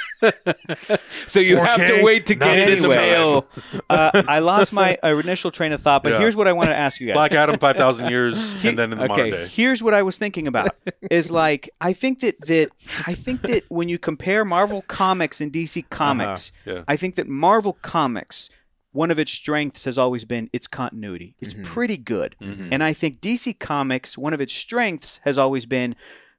so 1.27 1.41
you 1.41 1.59
have 1.59 1.87
to 1.87 2.03
wait 2.03 2.27
to 2.27 2.35
get 2.35 2.47
Not 2.47 2.59
it 2.59 2.69
in 2.71 2.79
the 2.83 2.89
anyway. 2.91 2.95
mail. 2.97 3.47
Uh, 3.91 4.23
I 4.27 4.39
lost 4.39 4.73
my 4.73 4.97
uh, 5.03 5.17
initial 5.17 5.51
train 5.51 5.73
of 5.73 5.83
thought, 5.83 6.03
but 6.03 6.13
Yeah. 6.13 6.19
here's 6.19 6.37
what 6.37 6.49
I 6.49 6.53
want 6.53 6.71
to 6.71 6.77
ask 6.77 7.01
you 7.01 7.07
guys. 7.09 7.15
Black 7.15 7.33
Adam, 7.33 7.59
5,000 7.59 8.09
years, 8.09 8.65
and 8.65 8.79
then 8.79 8.93
in 8.93 8.99
the 8.99 9.05
okay, 9.05 9.09
modern 9.09 9.31
day. 9.31 9.47
Here's 9.49 9.83
what 9.83 9.93
I 9.95 10.03
was 10.03 10.17
thinking 10.17 10.47
about 10.47 10.71
is 11.11 11.31
like 11.31 11.69
I 11.81 11.93
think 11.93 12.21
that 12.21 12.41
that 12.47 12.71
I 13.07 13.15
think 13.15 13.43
that 13.43 13.65
when 13.69 13.89
you 13.89 13.99
compare 13.99 14.45
Marvel 14.45 14.83
Comics 14.83 15.41
and 15.41 15.53
DC 15.53 15.89
Comics, 15.91 16.53
yeah. 16.65 16.83
I 16.89 16.97
think 16.97 17.17
that 17.17 17.29
Marvel 17.29 17.75
Comics 17.83 18.49
one 18.93 19.11
of 19.11 19.19
its 19.19 19.33
strengths 19.33 19.85
has 19.85 19.97
always 19.97 20.25
been 20.25 20.51
its 20.53 20.67
continuity. 20.67 21.35
It's 21.41 21.55
mm-hmm. 21.55 21.63
pretty 21.63 21.97
good. 21.97 22.35
Mm-hmm. 22.41 22.69
And 22.73 22.83
I 22.83 22.93
think 22.93 23.21
DC 23.21 23.59
Comics 23.59 24.19
one 24.19 24.35
of 24.35 24.41
its 24.41 24.53
strengths 24.53 25.21
has 25.25 25.39
always 25.39 25.67
been 25.67 25.95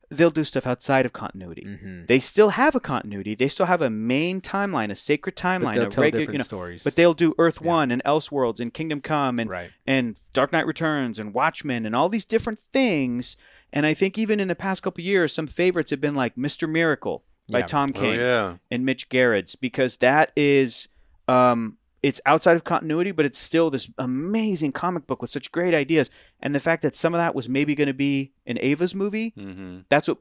they'll 0.09 0.29
do 0.29 0.43
stuff 0.43 0.67
outside 0.67 1.05
of 1.05 1.13
continuity. 1.13 1.63
Mm-hmm. 1.63 2.05
They 2.05 2.19
still 2.19 2.49
have 2.49 2.75
a 2.75 2.81
continuity. 2.81 3.33
They 3.33 3.47
still 3.47 3.65
have 3.67 3.81
a 3.81 3.89
main 3.89 4.41
timeline, 4.41 4.91
a 4.91 4.95
sacred 4.95 5.37
timeline, 5.37 5.73
they'll 5.75 5.87
a 5.87 5.89
tell 5.89 6.03
regular, 6.03 6.19
different 6.23 6.33
you 6.33 6.39
know, 6.39 6.43
stories. 6.43 6.83
But 6.83 6.97
they'll 6.97 7.13
do 7.13 7.33
Earth 7.37 7.61
One 7.61 7.91
and 7.91 8.03
Elseworlds 8.03 8.59
and 8.59 8.73
Kingdom 8.73 8.99
Come 8.99 9.39
and 9.39 9.49
Right. 9.49 9.71
and 9.87 10.19
Dark 10.33 10.51
Knight 10.51 10.65
Returns 10.65 11.17
and 11.17 11.33
Watchmen 11.33 11.85
and 11.85 11.95
all 11.95 12.09
these 12.09 12.25
different 12.25 12.59
things. 12.59 13.37
And 13.71 13.85
I 13.85 13.93
think 13.93 14.17
even 14.17 14.41
in 14.41 14.49
the 14.49 14.55
past 14.55 14.83
couple 14.83 15.01
years, 15.01 15.33
some 15.33 15.47
favorites 15.47 15.91
have 15.91 16.01
been 16.01 16.15
like 16.15 16.35
Mr. 16.35 16.69
Miracle 16.69 17.23
by 17.49 17.59
Yeah. 17.59 17.65
Tom 17.67 17.91
Oh, 17.95 17.99
King 17.99 18.19
yeah. 18.19 18.55
and 18.69 18.85
Mitch 18.85 19.07
Gerads 19.09 19.55
because 19.55 19.95
that 19.97 20.33
is 20.35 20.89
um 21.29 21.77
it's 22.03 22.19
outside 22.25 22.55
of 22.55 22.63
continuity, 22.63 23.11
but 23.11 23.25
it's 23.25 23.37
still 23.39 23.69
this 23.69 23.89
amazing 23.99 24.71
comic 24.71 25.05
book 25.05 25.21
with 25.21 25.29
such 25.29 25.51
great 25.51 25.73
ideas. 25.73 26.09
And 26.41 26.55
the 26.55 26.59
fact 26.59 26.81
that 26.81 26.95
some 26.95 27.13
of 27.13 27.19
that 27.19 27.35
was 27.35 27.47
maybe 27.47 27.75
going 27.75 27.87
to 27.87 27.93
be 27.93 28.31
an 28.47 28.57
Ava's 28.59 28.95
movie, 28.95 29.33
hmm 29.37 29.79
that's 29.89 30.07
what 30.07 30.17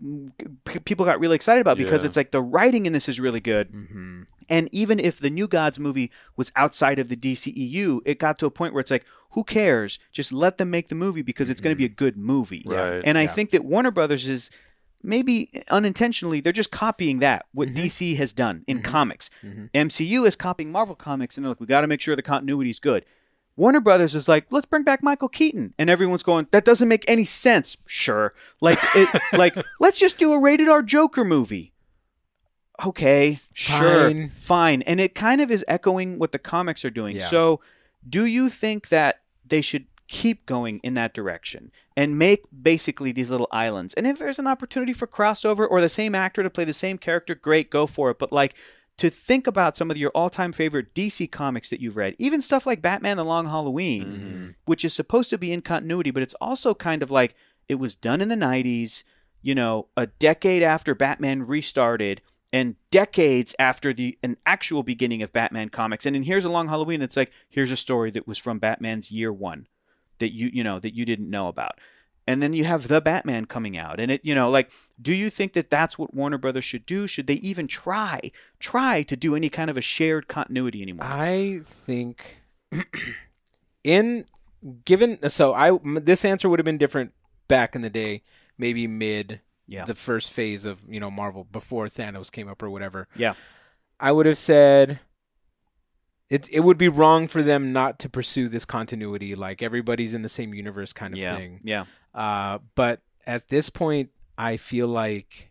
p- 0.64 0.78
people 0.81 1.07
got 1.07 1.18
really 1.20 1.37
excited 1.37 1.61
about 1.61 1.78
because 1.78 2.03
Yeah. 2.03 2.09
it's 2.09 2.16
like 2.16 2.33
the 2.33 2.43
writing 2.43 2.85
in 2.87 2.93
this 2.93 3.09
is 3.09 3.18
really 3.18 3.41
good. 3.41 3.72
Mm-hmm. 3.72 4.22
And 4.51 4.68
even 4.72 4.99
if 5.01 5.18
the 5.18 5.31
New 5.31 5.49
Gods 5.49 5.78
movie 5.78 6.11
was 6.37 6.53
outside 6.57 6.99
of 6.99 7.09
the 7.09 7.16
DCEU, 7.16 8.01
it 8.05 8.18
got 8.18 8.39
to 8.41 8.47
a 8.47 8.51
point 8.51 8.74
where 8.74 8.81
it's 8.81 8.91
like, 8.91 9.07
who 9.31 9.45
cares? 9.45 9.99
Just 10.12 10.33
let 10.33 10.59
them 10.59 10.70
make 10.70 10.89
the 10.89 10.95
movie 10.97 11.22
because 11.22 11.49
it's 11.51 11.61
going 11.61 11.70
to 11.72 11.78
be 11.78 11.85
a 11.85 11.89
good 11.89 12.16
movie. 12.16 12.64
Right. 12.66 13.01
And 13.05 13.16
I 13.16 13.22
Yeah. 13.22 13.28
think 13.28 13.51
that 13.51 13.64
Warner 13.64 13.93
Brothers 13.93 14.26
is 14.28 14.51
maybe 15.03 15.51
unintentionally 15.71 16.41
they're 16.41 16.53
just 16.53 16.71
copying 16.71 17.19
that 17.21 17.47
what 17.53 17.69
Mm-hmm. 17.69 17.79
DC 17.85 18.17
has 18.17 18.33
done 18.33 18.65
in 18.67 18.83
comics. 18.83 19.31
MCU 19.75 20.27
is 20.27 20.37
copying 20.37 20.71
Marvel 20.73 20.95
comics, 20.95 21.37
and 21.37 21.45
they're 21.45 21.51
like, 21.51 21.61
we 21.61 21.67
got 21.67 21.81
to 21.83 21.87
make 21.87 22.01
sure 22.01 22.15
the 22.17 22.23
continuity 22.23 22.71
is 22.71 22.81
good. 22.81 23.05
Warner 23.57 23.81
Brothers 23.81 24.15
is 24.15 24.29
like, 24.29 24.47
let's 24.51 24.65
bring 24.67 24.85
back 24.85 25.03
Michael 25.03 25.29
Keaton, 25.29 25.75
and 25.79 25.91
everyone's 25.91 26.23
going, 26.23 26.47
that 26.51 26.65
doesn't 26.65 26.89
make 26.89 27.05
any 27.11 27.25
sense. 27.25 27.77
Sure, 27.87 28.33
like 28.61 28.79
it, 28.95 29.09
like 29.33 29.57
let's 29.81 29.99
just 30.01 30.19
do 30.19 30.33
a 30.33 30.41
rated 30.41 30.69
R 30.69 30.83
Joker 30.83 31.25
movie. 31.25 31.73
Okay, 32.85 33.39
sure, 33.53 34.09
Fine. 34.11 34.29
fine, 34.31 34.83
and 34.83 35.01
it 35.01 35.15
kind 35.15 35.43
of 35.43 35.51
is 35.51 35.63
echoing 35.69 36.19
what 36.19 36.33
the 36.33 36.39
comics 36.39 36.83
are 36.85 36.91
doing. 36.91 37.17
Yeah. 37.17 37.27
So, 37.27 37.61
do 38.09 38.25
you 38.25 38.49
think 38.49 38.89
that 38.89 39.21
they 39.47 39.61
should 39.61 39.89
keep 40.11 40.45
going 40.45 40.81
in 40.83 40.95
that 40.95 41.15
direction 41.15 41.71
and 41.97 42.19
make 42.19 42.43
basically 42.63 43.13
these 43.13 43.31
little 43.31 43.49
islands? 43.51 43.95
And 43.95 44.07
if 44.07 44.19
there's 44.19 44.41
an 44.41 44.47
opportunity 44.47 44.93
for 44.93 45.07
crossover 45.07 45.67
or 45.71 45.81
the 45.81 45.89
same 45.89 46.15
actor 46.15 46.43
to 46.43 46.51
play 46.51 46.65
the 46.65 46.75
same 46.75 46.99
character, 46.99 47.35
great, 47.35 47.71
go 47.71 47.87
for 47.87 48.11
it. 48.11 48.19
But 48.19 48.33
like 48.33 48.55
to 48.99 49.09
think 49.09 49.47
about 49.47 49.77
some 49.77 49.91
of 49.91 49.97
your 49.97 50.11
all-time 50.11 50.53
favorite 50.53 50.95
DC 50.95 51.31
comics 51.31 51.71
that 51.71 51.81
you've 51.81 51.97
read, 51.97 52.17
even 52.19 52.43
stuff 52.43 52.67
like 52.67 52.83
Batman: 52.83 53.17
The 53.17 53.25
Long 53.25 53.47
Halloween, 53.47 54.05
mm-hmm. 54.05 54.49
which 54.67 54.85
is 54.85 54.93
supposed 54.93 55.31
to 55.31 55.39
be 55.39 55.53
in 55.53 55.63
continuity, 55.63 56.11
but 56.11 56.23
it's 56.23 56.35
also 56.35 56.75
kind 56.75 57.03
of 57.03 57.11
like 57.11 57.35
it 57.69 57.77
was 57.77 57.95
done 57.95 58.21
in 58.21 58.29
the 58.29 58.35
'90s. 58.35 59.05
You 59.43 59.55
know, 59.55 59.87
a 59.97 60.07
decade 60.07 60.63
after 60.63 60.95
Batman 60.95 61.47
restarted, 61.47 62.21
and 62.53 62.75
decades 62.91 63.55
after 63.59 63.95
the 63.95 64.19
an 64.23 64.37
actual 64.45 64.83
beginning 64.83 65.23
of 65.23 65.33
Batman 65.33 65.69
comics. 65.69 66.05
And 66.05 66.15
then 66.15 66.25
here's 66.25 66.45
a 66.45 66.51
long 66.51 66.69
Halloween 66.69 67.01
it's 67.01 67.17
like 67.17 67.31
here's 67.49 67.71
a 67.71 67.77
story 67.77 68.11
that 68.11 68.27
was 68.27 68.39
from 68.39 68.59
Batman's 68.59 69.11
year 69.11 69.33
one 69.33 69.67
that 70.21 70.33
you 70.33 70.49
you 70.53 70.62
know 70.64 70.79
that 70.79 70.95
you 70.95 71.05
didn't 71.05 71.29
know 71.29 71.49
about. 71.49 71.79
And 72.27 72.41
then 72.41 72.53
you 72.53 72.62
have 72.64 72.87
the 72.87 73.01
Batman 73.01 73.47
coming 73.47 73.77
out, 73.77 73.99
and 73.99 74.11
it 74.12 74.21
you 74.25 74.35
know 74.35 74.49
like 74.49 74.71
do 75.03 75.12
you 75.12 75.31
think 75.31 75.55
that 75.55 75.68
that's 75.71 75.99
what 75.99 76.14
Warner 76.14 76.39
Brothers 76.39 76.64
should 76.64 76.87
do? 76.87 77.07
Should 77.09 77.27
they 77.27 77.35
even 77.35 77.66
try 77.66 78.31
try 78.61 79.03
to 79.03 79.16
do 79.16 79.35
any 79.35 79.49
kind 79.49 79.68
of 79.71 79.77
a 79.77 79.81
shared 79.83 80.29
continuity 80.29 80.81
anymore? 80.83 81.07
I 81.07 81.61
think 81.64 82.39
in 83.85 84.25
given 84.85 85.18
so 85.31 85.55
i 85.55 85.77
this 86.01 86.25
answer 86.25 86.49
would 86.49 86.59
have 86.59 86.64
been 86.66 86.79
different 86.79 87.12
back 87.49 87.75
in 87.75 87.81
the 87.83 87.91
day, 87.91 88.23
maybe 88.59 88.87
mid 88.87 89.41
Yeah. 89.66 89.85
the 89.85 89.95
first 89.95 90.31
phase 90.31 90.64
of 90.64 90.79
you 90.89 91.01
know 91.01 91.11
Marvel 91.11 91.45
before 91.51 91.87
Thanos 91.87 92.31
came 92.31 92.47
up 92.49 92.62
or 92.62 92.71
whatever. 92.71 93.09
yeah, 93.16 93.35
I 93.99 94.12
would 94.12 94.27
have 94.27 94.39
said 94.39 95.01
it 96.31 96.49
it 96.53 96.61
would 96.61 96.78
be 96.78 96.89
wrong 96.89 97.26
for 97.28 97.43
them 97.43 97.72
not 97.72 97.99
to 98.01 98.09
pursue 98.09 98.49
this 98.49 98.64
continuity, 98.64 99.35
like 99.35 99.62
everybody's 99.62 100.14
in 100.14 100.22
the 100.22 100.28
same 100.28 100.55
universe 100.55 100.93
kind 100.93 101.12
of 101.14 101.20
yeah, 101.20 101.37
thing. 101.37 101.61
yeah, 101.64 101.85
Uh, 102.14 102.59
but 102.74 103.03
at 103.26 103.49
this 103.49 103.68
point, 103.68 104.11
I 104.39 104.57
feel 104.57 104.87
like 104.89 105.51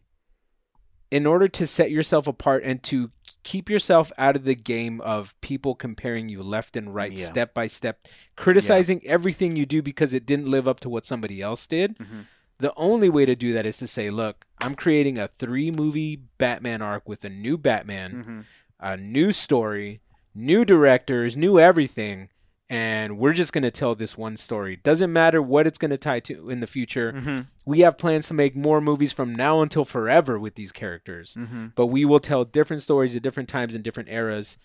in 1.11 1.25
order 1.25 1.47
to 1.47 1.65
set 1.67 1.89
yourself 1.91 2.27
apart 2.27 2.63
and 2.63 2.81
to 2.83 3.11
keep 3.43 3.69
yourself 3.69 4.11
out 4.17 4.35
of 4.35 4.43
the 4.43 4.53
game 4.55 5.01
of 5.01 5.39
people 5.41 5.73
comparing 5.73 6.29
you 6.29 6.43
left 6.43 6.75
and 6.77 6.93
right, 6.93 7.17
Yeah. 7.17 7.25
step 7.25 7.53
by 7.53 7.67
step, 7.67 8.07
criticizing 8.35 9.01
everything 9.05 9.55
you 9.55 9.65
do 9.65 9.81
because 9.81 10.13
it 10.13 10.25
didn't 10.25 10.47
live 10.47 10.67
up 10.67 10.79
to 10.81 10.89
what 10.89 11.05
somebody 11.05 11.41
else 11.41 11.65
did. 11.65 11.97
Mhm. 11.97 12.25
The 12.59 12.73
only 12.75 13.09
way 13.09 13.25
to 13.25 13.35
do 13.35 13.53
that 13.53 13.65
is 13.65 13.77
to 13.77 13.87
say, 13.87 14.09
look, 14.11 14.45
I'm 14.61 14.75
creating 14.75 15.17
a 15.17 15.27
three 15.27 15.71
movie 15.71 16.17
Batman 16.37 16.81
arc 16.81 17.07
with 17.07 17.23
a 17.23 17.29
new 17.29 17.57
Batman, 17.57 18.11
Mhm. 18.11 18.45
a 18.79 18.97
new 18.97 19.31
story, 19.31 20.01
new 20.35 20.63
directors, 20.65 21.35
new 21.37 21.59
everything, 21.59 22.29
and 22.69 23.17
we're 23.17 23.33
just 23.33 23.51
going 23.51 23.63
to 23.63 23.71
tell 23.71 23.95
this 23.95 24.15
one 24.17 24.37
story. 24.37 24.75
Doesn't 24.75 25.11
matter 25.11 25.41
what 25.41 25.65
it's 25.65 25.79
going 25.79 25.89
to 25.91 25.97
tie 25.97 26.19
to 26.21 26.49
in 26.51 26.59
the 26.59 26.67
future. 26.67 27.13
Mhm. 27.13 27.47
We 27.65 27.79
have 27.79 27.97
plans 27.97 28.27
to 28.27 28.33
make 28.35 28.55
more 28.55 28.79
movies 28.79 29.11
from 29.11 29.33
now 29.33 29.61
until 29.61 29.85
forever 29.85 30.37
with 30.39 30.53
these 30.55 30.71
characters, 30.71 31.35
Mhm. 31.37 31.73
but 31.75 31.87
we 31.87 32.05
will 32.05 32.19
tell 32.19 32.45
different 32.45 32.83
stories 32.83 33.15
at 33.15 33.23
different 33.23 33.49
times 33.49 33.73
and 33.73 33.83
different 33.83 34.09
eras 34.09 34.57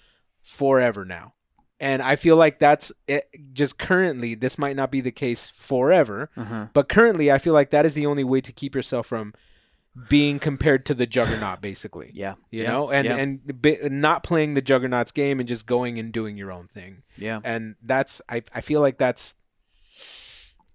forever 0.43 1.05
now. 1.05 1.33
And 1.81 2.03
I 2.03 2.17
feel 2.17 2.37
like 2.37 2.59
that's 2.59 2.93
it, 3.09 3.25
just 3.53 3.79
currently, 3.79 4.35
this 4.35 4.59
might 4.59 4.77
not 4.77 4.91
be 4.91 5.01
the 5.01 5.11
case 5.11 5.51
forever, 5.55 6.31
Uh-huh. 6.37 6.67
but 6.73 6.89
currently, 6.89 7.33
I 7.33 7.39
feel 7.39 7.53
like 7.55 7.71
that 7.71 7.85
is 7.87 7.95
the 7.95 8.07
only 8.07 8.23
way 8.25 8.41
to 8.43 8.53
keep 8.53 8.75
yourself 8.75 9.07
from 9.07 9.35
being 10.09 10.39
compared 10.41 10.85
to 10.87 10.95
the 10.95 11.07
juggernaut, 11.07 11.61
basically. 11.61 12.11
Yeah, 12.15 12.35
you 12.51 12.63
yeah, 12.65 12.71
know? 12.71 12.91
And 12.91 13.07
yeah, 13.07 13.17
and 13.17 14.01
not 14.01 14.23
playing 14.25 14.55
the 14.55 14.63
juggernaut's 14.63 15.13
game 15.13 15.39
and 15.39 15.49
just 15.49 15.67
going 15.67 15.99
and 15.99 16.13
doing 16.13 16.37
your 16.37 16.51
own 16.51 16.67
thing. 16.67 17.03
Yeah. 17.17 17.41
and 17.45 17.77
that's 17.81 18.21
i, 18.29 18.43
I 18.53 18.61
feel 18.61 18.81
like 18.81 18.99
that's 18.99 19.37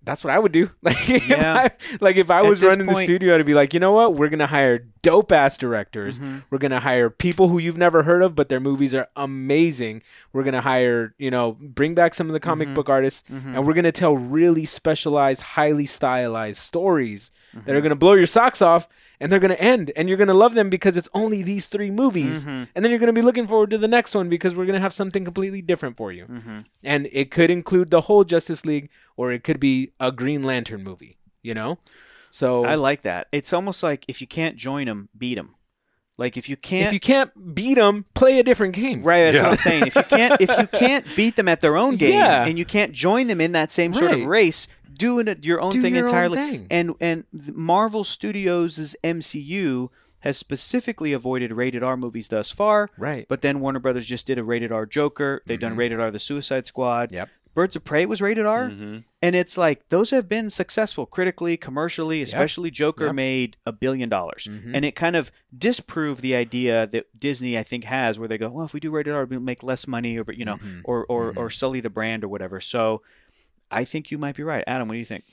that's 0.01 0.24
what 0.24 0.34
i 0.34 0.39
would 0.39 0.53
do. 0.53 0.72
Like 0.82 1.09
if 1.09 1.32
I, 1.32 1.72
like 1.99 2.15
if 2.15 2.32
i 2.32 2.39
At 2.39 2.45
was 2.45 2.61
running 2.61 2.88
the 2.88 2.95
studio 2.95 3.36
i'd 3.36 3.45
be 3.45 3.53
like 3.53 3.74
you 3.74 3.82
know 3.82 3.91
what? 3.91 4.15
We're 4.15 4.30
gonna 4.30 4.47
hire 4.47 4.80
dope 5.01 5.32
ass 5.34 5.57
directors. 5.57 6.17
Mhm. 6.17 6.43
we're 6.49 6.57
gonna 6.57 6.80
hire 6.80 7.09
people 7.09 7.49
who 7.49 7.57
you've 7.59 7.78
never 7.78 8.03
heard 8.03 8.22
of 8.22 8.36
but 8.36 8.47
their 8.47 8.61
movies 8.61 8.95
are 8.95 9.07
amazing. 9.17 10.01
We're 10.32 10.43
gonna 10.43 10.61
hire 10.61 11.13
you 11.17 11.30
know 11.30 11.57
bring 11.59 11.93
back 11.95 12.13
some 12.13 12.28
of 12.28 12.34
the 12.34 12.39
comic 12.39 12.70
Mhm. 12.70 12.76
book 12.76 12.88
artists 12.89 13.30
Mhm. 13.30 13.55
and 13.57 13.67
we're 13.67 13.74
gonna 13.74 13.91
tell 13.91 14.15
really 14.15 14.63
specialized 14.63 15.41
highly 15.41 15.86
stylized 15.86 16.59
stories 16.59 17.32
that 17.53 17.59
Mm-hmm. 17.61 17.71
are 17.71 17.81
gonna 17.81 17.95
blow 17.95 18.13
your 18.13 18.27
socks 18.27 18.61
off 18.61 18.87
and 19.19 19.31
they're 19.31 19.39
gonna 19.39 19.55
end 19.55 19.91
and 19.95 20.07
you're 20.07 20.17
gonna 20.17 20.33
love 20.33 20.53
them 20.53 20.69
because 20.69 20.95
it's 20.97 21.09
only 21.13 21.41
these 21.41 21.67
three 21.67 21.89
movies 21.91 22.45
Mhm. 22.45 22.67
and 22.75 22.85
then 22.85 22.91
you're 22.91 22.99
gonna 22.99 23.13
be 23.13 23.21
looking 23.23 23.47
forward 23.47 23.69
to 23.71 23.77
the 23.77 23.87
next 23.87 24.13
one 24.13 24.29
because 24.29 24.53
we're 24.55 24.65
gonna 24.67 24.79
have 24.79 24.93
something 24.93 25.25
completely 25.25 25.61
different 25.61 25.97
for 25.97 26.11
you 26.11 26.25
Mhm. 26.25 26.65
and 26.83 27.07
it 27.11 27.31
could 27.31 27.49
include 27.49 27.89
the 27.89 28.01
whole 28.01 28.23
justice 28.23 28.65
league 28.65 28.89
or 29.17 29.31
it 29.31 29.43
could 29.43 29.59
be 29.59 29.93
a 29.99 30.11
green 30.11 30.43
lantern 30.43 30.83
movie 30.83 31.17
you 31.41 31.53
know 31.53 31.77
so 32.31 32.63
I 32.63 32.75
like 32.75 33.01
that. 33.01 33.27
It's 33.31 33.51
almost 33.53 33.81
like 33.81 34.05
if 34.07 34.21
you 34.21 34.27
can't 34.27 34.55
join 34.55 34.85
them, 34.85 35.09
beat 35.17 35.33
them. 35.35 35.55
Like 36.15 36.37
if 36.37 36.47
you 36.49 36.55
can't, 36.57 36.85
if 36.87 36.93
you 36.93 36.99
can't 36.99 37.55
beat 37.55 37.75
them 37.75 38.05
play 38.13 38.39
a 38.39 38.43
different 38.43 38.75
game 38.75 39.01
right? 39.03 39.23
That's 39.31 39.35
Yeah. 39.37 39.43
what 39.43 39.51
I'm 39.53 39.57
saying. 39.57 39.83
If 39.87 39.95
you 39.95 40.03
can't, 40.03 40.41
if 40.41 40.49
you 40.57 40.67
can't 40.67 41.05
beat 41.15 41.35
them 41.37 41.47
at 41.47 41.61
their 41.61 41.75
own 41.75 41.95
game, 41.95 42.13
Yeah. 42.13 42.45
and 42.45 42.59
you 42.59 42.65
can't 42.65 42.91
join 42.91 43.25
them 43.27 43.41
in 43.41 43.53
that 43.53 43.71
same 43.71 43.93
sort 43.95 44.11
of 44.11 44.25
race, 44.25 44.67
doing 44.99 45.27
it 45.27 45.43
your 45.45 45.59
own 45.59 45.71
Do 45.71 45.81
thing 45.81 45.95
your 45.95 46.03
own 46.05 46.09
entirely. 46.09 46.37
thing. 46.37 46.67
And 46.69 46.93
and 47.01 47.23
Marvel 47.33 48.03
Studios' 48.03 48.95
MCU 49.03 49.89
has 50.19 50.37
specifically 50.37 51.13
avoided 51.13 51.51
rated 51.53 51.81
R 51.81 51.95
movies 51.97 52.27
thus 52.27 52.51
far. 52.51 52.89
right 52.97 53.25
But 53.27 53.41
then 53.41 53.59
Warner 53.61 53.79
Brothers 53.79 54.05
just 54.05 54.27
did 54.27 54.37
a 54.37 54.43
rated 54.43 54.71
R 54.71 54.85
Joker. 54.85 55.41
They've 55.47 55.59
done 55.59 55.75
rated 55.77 55.99
R 55.99 56.11
The 56.11 56.19
Suicide 56.19 56.65
Squad. 56.65 57.07
Mm-hmm. 57.09 57.15
Yep. 57.15 57.29
Birds 57.55 57.75
of 57.75 57.83
Prey 57.83 58.05
was 58.05 58.21
rated 58.21 58.45
R. 58.45 58.69
Mhm. 58.69 59.03
And 59.23 59.35
it's 59.35 59.57
like 59.57 59.89
those 59.89 60.11
have 60.11 60.29
been 60.29 60.49
successful 60.49 61.05
critically, 61.05 61.57
commercially, 61.57 62.21
especially 62.21 62.69
Joker 62.69 63.07
Yep. 63.07 63.15
made 63.15 63.57
a 63.65 63.71
billion 63.73 64.07
dollars. 64.07 64.47
Mhm. 64.49 64.71
And 64.75 64.85
it 64.85 64.95
kind 64.95 65.15
of 65.15 65.31
disproved 65.57 66.21
the 66.21 66.35
idea 66.35 66.85
that 66.87 67.05
Disney 67.19 67.57
I 67.57 67.63
think 67.63 67.85
has 67.85 68.19
where 68.19 68.27
they 68.27 68.37
go, 68.37 68.49
well, 68.49 68.65
if 68.65 68.73
we 68.73 68.79
do 68.79 68.91
rated 68.91 69.13
R, 69.13 69.25
we'll 69.25 69.39
make 69.39 69.63
less 69.63 69.87
money 69.87 70.17
or 70.17 70.23
but 70.23 70.37
you 70.37 70.45
know, 70.45 70.57
Mhm. 70.57 70.81
or 70.83 71.05
or, 71.09 71.33
Mhm. 71.33 71.37
or 71.37 71.49
sully 71.49 71.79
the 71.81 71.89
brand 71.89 72.23
or 72.23 72.27
whatever. 72.27 72.59
So 72.61 73.01
I 73.72 73.86
think 73.86 74.11
you 74.11 74.17
might 74.17 74.36
be 74.36 74.43
right. 74.43 74.63
Adam, 74.67 74.88
what 74.88 74.93
do 74.93 74.99
you 74.99 75.05
think? 75.05 75.24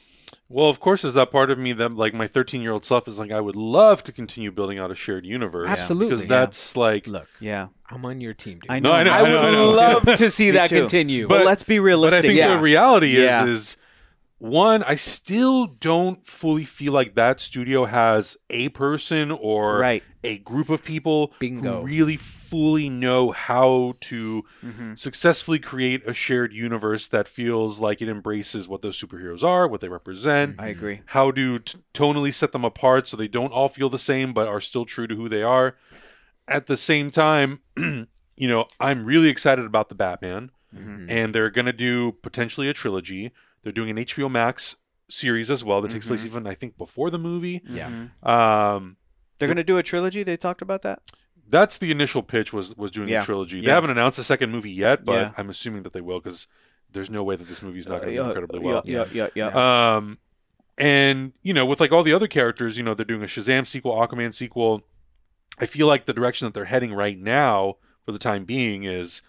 Well, 0.49 0.69
of 0.69 0.79
course, 0.81 1.05
is 1.05 1.15
that 1.15 1.31
part 1.31 1.51
of 1.51 1.59
me 1.59 1.73
that, 1.75 1.95
like, 1.95 2.13
my 2.15 2.27
13 2.27 2.61
year 2.63 2.73
old 2.73 2.85
self 2.85 3.09
is 3.09 3.19
like, 3.19 3.31
I 3.33 3.41
would 3.41 3.57
love 3.57 4.03
to 4.05 4.13
continue 4.13 4.51
building 4.53 4.79
out 4.79 4.91
a 4.91 4.95
shared 4.95 5.25
universe. 5.27 5.69
Absolutely. 5.69 6.09
Because 6.09 6.23
Yeah. 6.25 6.29
that's 6.29 6.77
like, 6.77 7.07
look 7.07 7.29
Yeah. 7.41 7.69
i'm 7.91 8.05
on 8.05 8.21
your 8.21 8.35
team 8.35 8.59
dude. 8.61 8.71
I 8.71 8.79
No, 8.81 8.91
know. 8.91 8.97
I 8.99 9.03
know, 9.05 9.11
I 9.13 9.19
I 9.19 9.23
would 9.23 9.31
I 9.33 9.51
know. 9.53 9.71
love 9.71 10.05
to 10.17 10.31
see 10.31 10.51
that 10.53 10.69
too. 10.69 10.81
continue 10.81 11.27
but 11.29 11.39
But- 11.39 11.47
let's 11.47 11.63
be 11.63 11.79
realistic. 11.81 12.23
but 12.23 12.25
I 12.25 12.29
think 12.29 12.39
Yeah. 12.39 12.55
the 12.57 12.61
reality 12.61 13.13
is, 13.17 13.23
Yeah. 13.25 13.47
is 13.47 13.77
one, 14.39 14.83
I 14.83 14.97
still 14.97 15.67
don't 15.67 16.27
fully 16.27 16.65
feel 16.65 16.93
like 16.93 17.15
that 17.15 17.41
studio 17.41 17.87
has 17.87 18.37
a 18.51 18.69
person 18.71 19.31
or 19.31 19.79
Right. 19.79 20.03
a 20.23 20.39
group 20.39 20.69
of 20.69 20.85
people 20.85 21.33
Bingo. 21.39 21.81
who 21.81 21.87
really 21.87 22.17
fully 22.19 22.89
know 22.89 23.33
how 23.33 23.95
to 24.03 24.45
Mm-hmm. 24.65 24.95
successfully 24.97 25.59
create 25.59 26.07
a 26.07 26.13
shared 26.13 26.53
universe 26.53 27.09
that 27.09 27.27
feels 27.29 27.81
like 27.81 28.03
it 28.03 28.09
embraces 28.09 28.69
what 28.69 28.83
those 28.83 29.01
superheroes 29.01 29.43
are, 29.43 29.67
what 29.67 29.81
they 29.81 29.89
represent, 29.89 30.57
I 30.59 30.69
agree. 30.69 31.01
how 31.07 31.31
to 31.33 31.59
t- 31.59 31.79
tonally 31.95 32.33
set 32.33 32.53
them 32.53 32.65
apart 32.65 33.09
so 33.09 33.17
they 33.17 33.29
don't 33.29 33.53
all 33.53 33.69
feel 33.69 33.89
the 33.89 33.99
same 33.99 34.33
but 34.35 34.47
are 34.49 34.61
still 34.61 34.85
true 34.85 35.07
to 35.07 35.15
who 35.17 35.29
they 35.29 35.43
are. 35.43 35.77
At 36.47 36.67
the 36.67 36.77
same 36.77 37.11
time, 37.11 37.61
you 37.77 38.07
know, 38.49 38.67
I'm 38.79 39.05
really 39.07 39.29
excited 39.29 39.65
about 39.65 39.89
the 39.89 39.95
Batman, 39.95 40.51
Mm-hmm. 40.77 41.07
and 41.09 41.35
they're 41.35 41.49
going 41.49 41.65
to 41.67 41.73
do 41.73 42.13
potentially 42.21 42.69
a 42.69 42.75
trilogy. 42.75 43.33
They're 43.67 43.73
doing 43.73 43.91
an 43.91 43.97
HBO 43.97 44.31
Max 44.31 44.77
series 45.09 45.51
as 45.51 45.65
well 45.65 45.81
that 45.83 45.91
takes 45.91 46.07
place 46.07 46.21
Mm-hmm. 46.21 46.29
even 46.29 46.47
I 46.47 46.55
think 46.55 46.79
before 46.79 47.11
the 47.11 47.19
movie. 47.19 47.63
yeah 47.69 47.89
Um, 48.23 48.97
They're 49.39 49.49
going 49.49 49.57
to 49.57 49.65
do 49.65 49.77
a 49.77 49.83
trilogy. 49.83 50.23
They 50.23 50.37
talked 50.37 50.63
about 50.63 50.83
that. 50.83 51.01
that's 51.49 51.77
the 51.79 51.91
initial 51.91 52.23
pitch 52.23 52.53
was 52.53 52.77
was 52.77 52.93
doing 52.93 53.09
Yeah. 53.09 53.23
a 53.23 53.25
trilogy. 53.25 53.61
They 53.61 53.67
Yeah. 53.67 53.75
haven't 53.75 53.91
announced 53.91 54.21
a 54.21 54.25
second 54.25 54.53
movie 54.53 54.71
yet, 54.71 55.05
but 55.05 55.13
Yeah. 55.15 55.33
I'm 55.37 55.51
assuming 55.51 55.83
that 55.83 55.93
they 55.95 56.01
will 56.01 56.21
because 56.21 56.47
there's 56.93 57.11
no 57.11 57.25
way 57.25 57.35
that 57.35 57.49
this 57.49 57.61
movie's 57.61 57.89
not 57.89 58.03
going 58.03 58.15
to 58.15 58.21
Uh, 58.21 58.23
do 58.23 58.29
incredibly 58.31 58.61
well. 58.61 58.83
Yeah, 58.87 59.07
yeah, 59.13 59.29
yeah. 59.35 59.49
yeah. 59.57 59.97
Um, 59.97 60.19
and 60.79 61.33
you 61.43 61.53
know, 61.53 61.67
with 61.67 61.81
like 61.81 61.91
all 61.91 62.05
the 62.05 62.13
other 62.13 62.29
characters, 62.29 62.77
you 62.79 62.85
know, 62.85 62.95
they're 62.95 63.05
doing 63.05 63.23
a 63.23 63.27
Shazam 63.27 63.67
sequel, 63.67 63.93
Aquaman 63.95 64.33
sequel. 64.33 64.87
I 65.59 65.67
feel 65.67 65.89
like 65.89 66.07
the 66.07 66.13
direction 66.13 66.47
that 66.47 66.55
they're 66.55 66.67
heading 66.67 66.93
right 66.95 67.19
now, 67.19 67.79
for 68.05 68.13
the 68.13 68.19
time 68.21 68.45
being, 68.45 68.85
is 68.85 69.23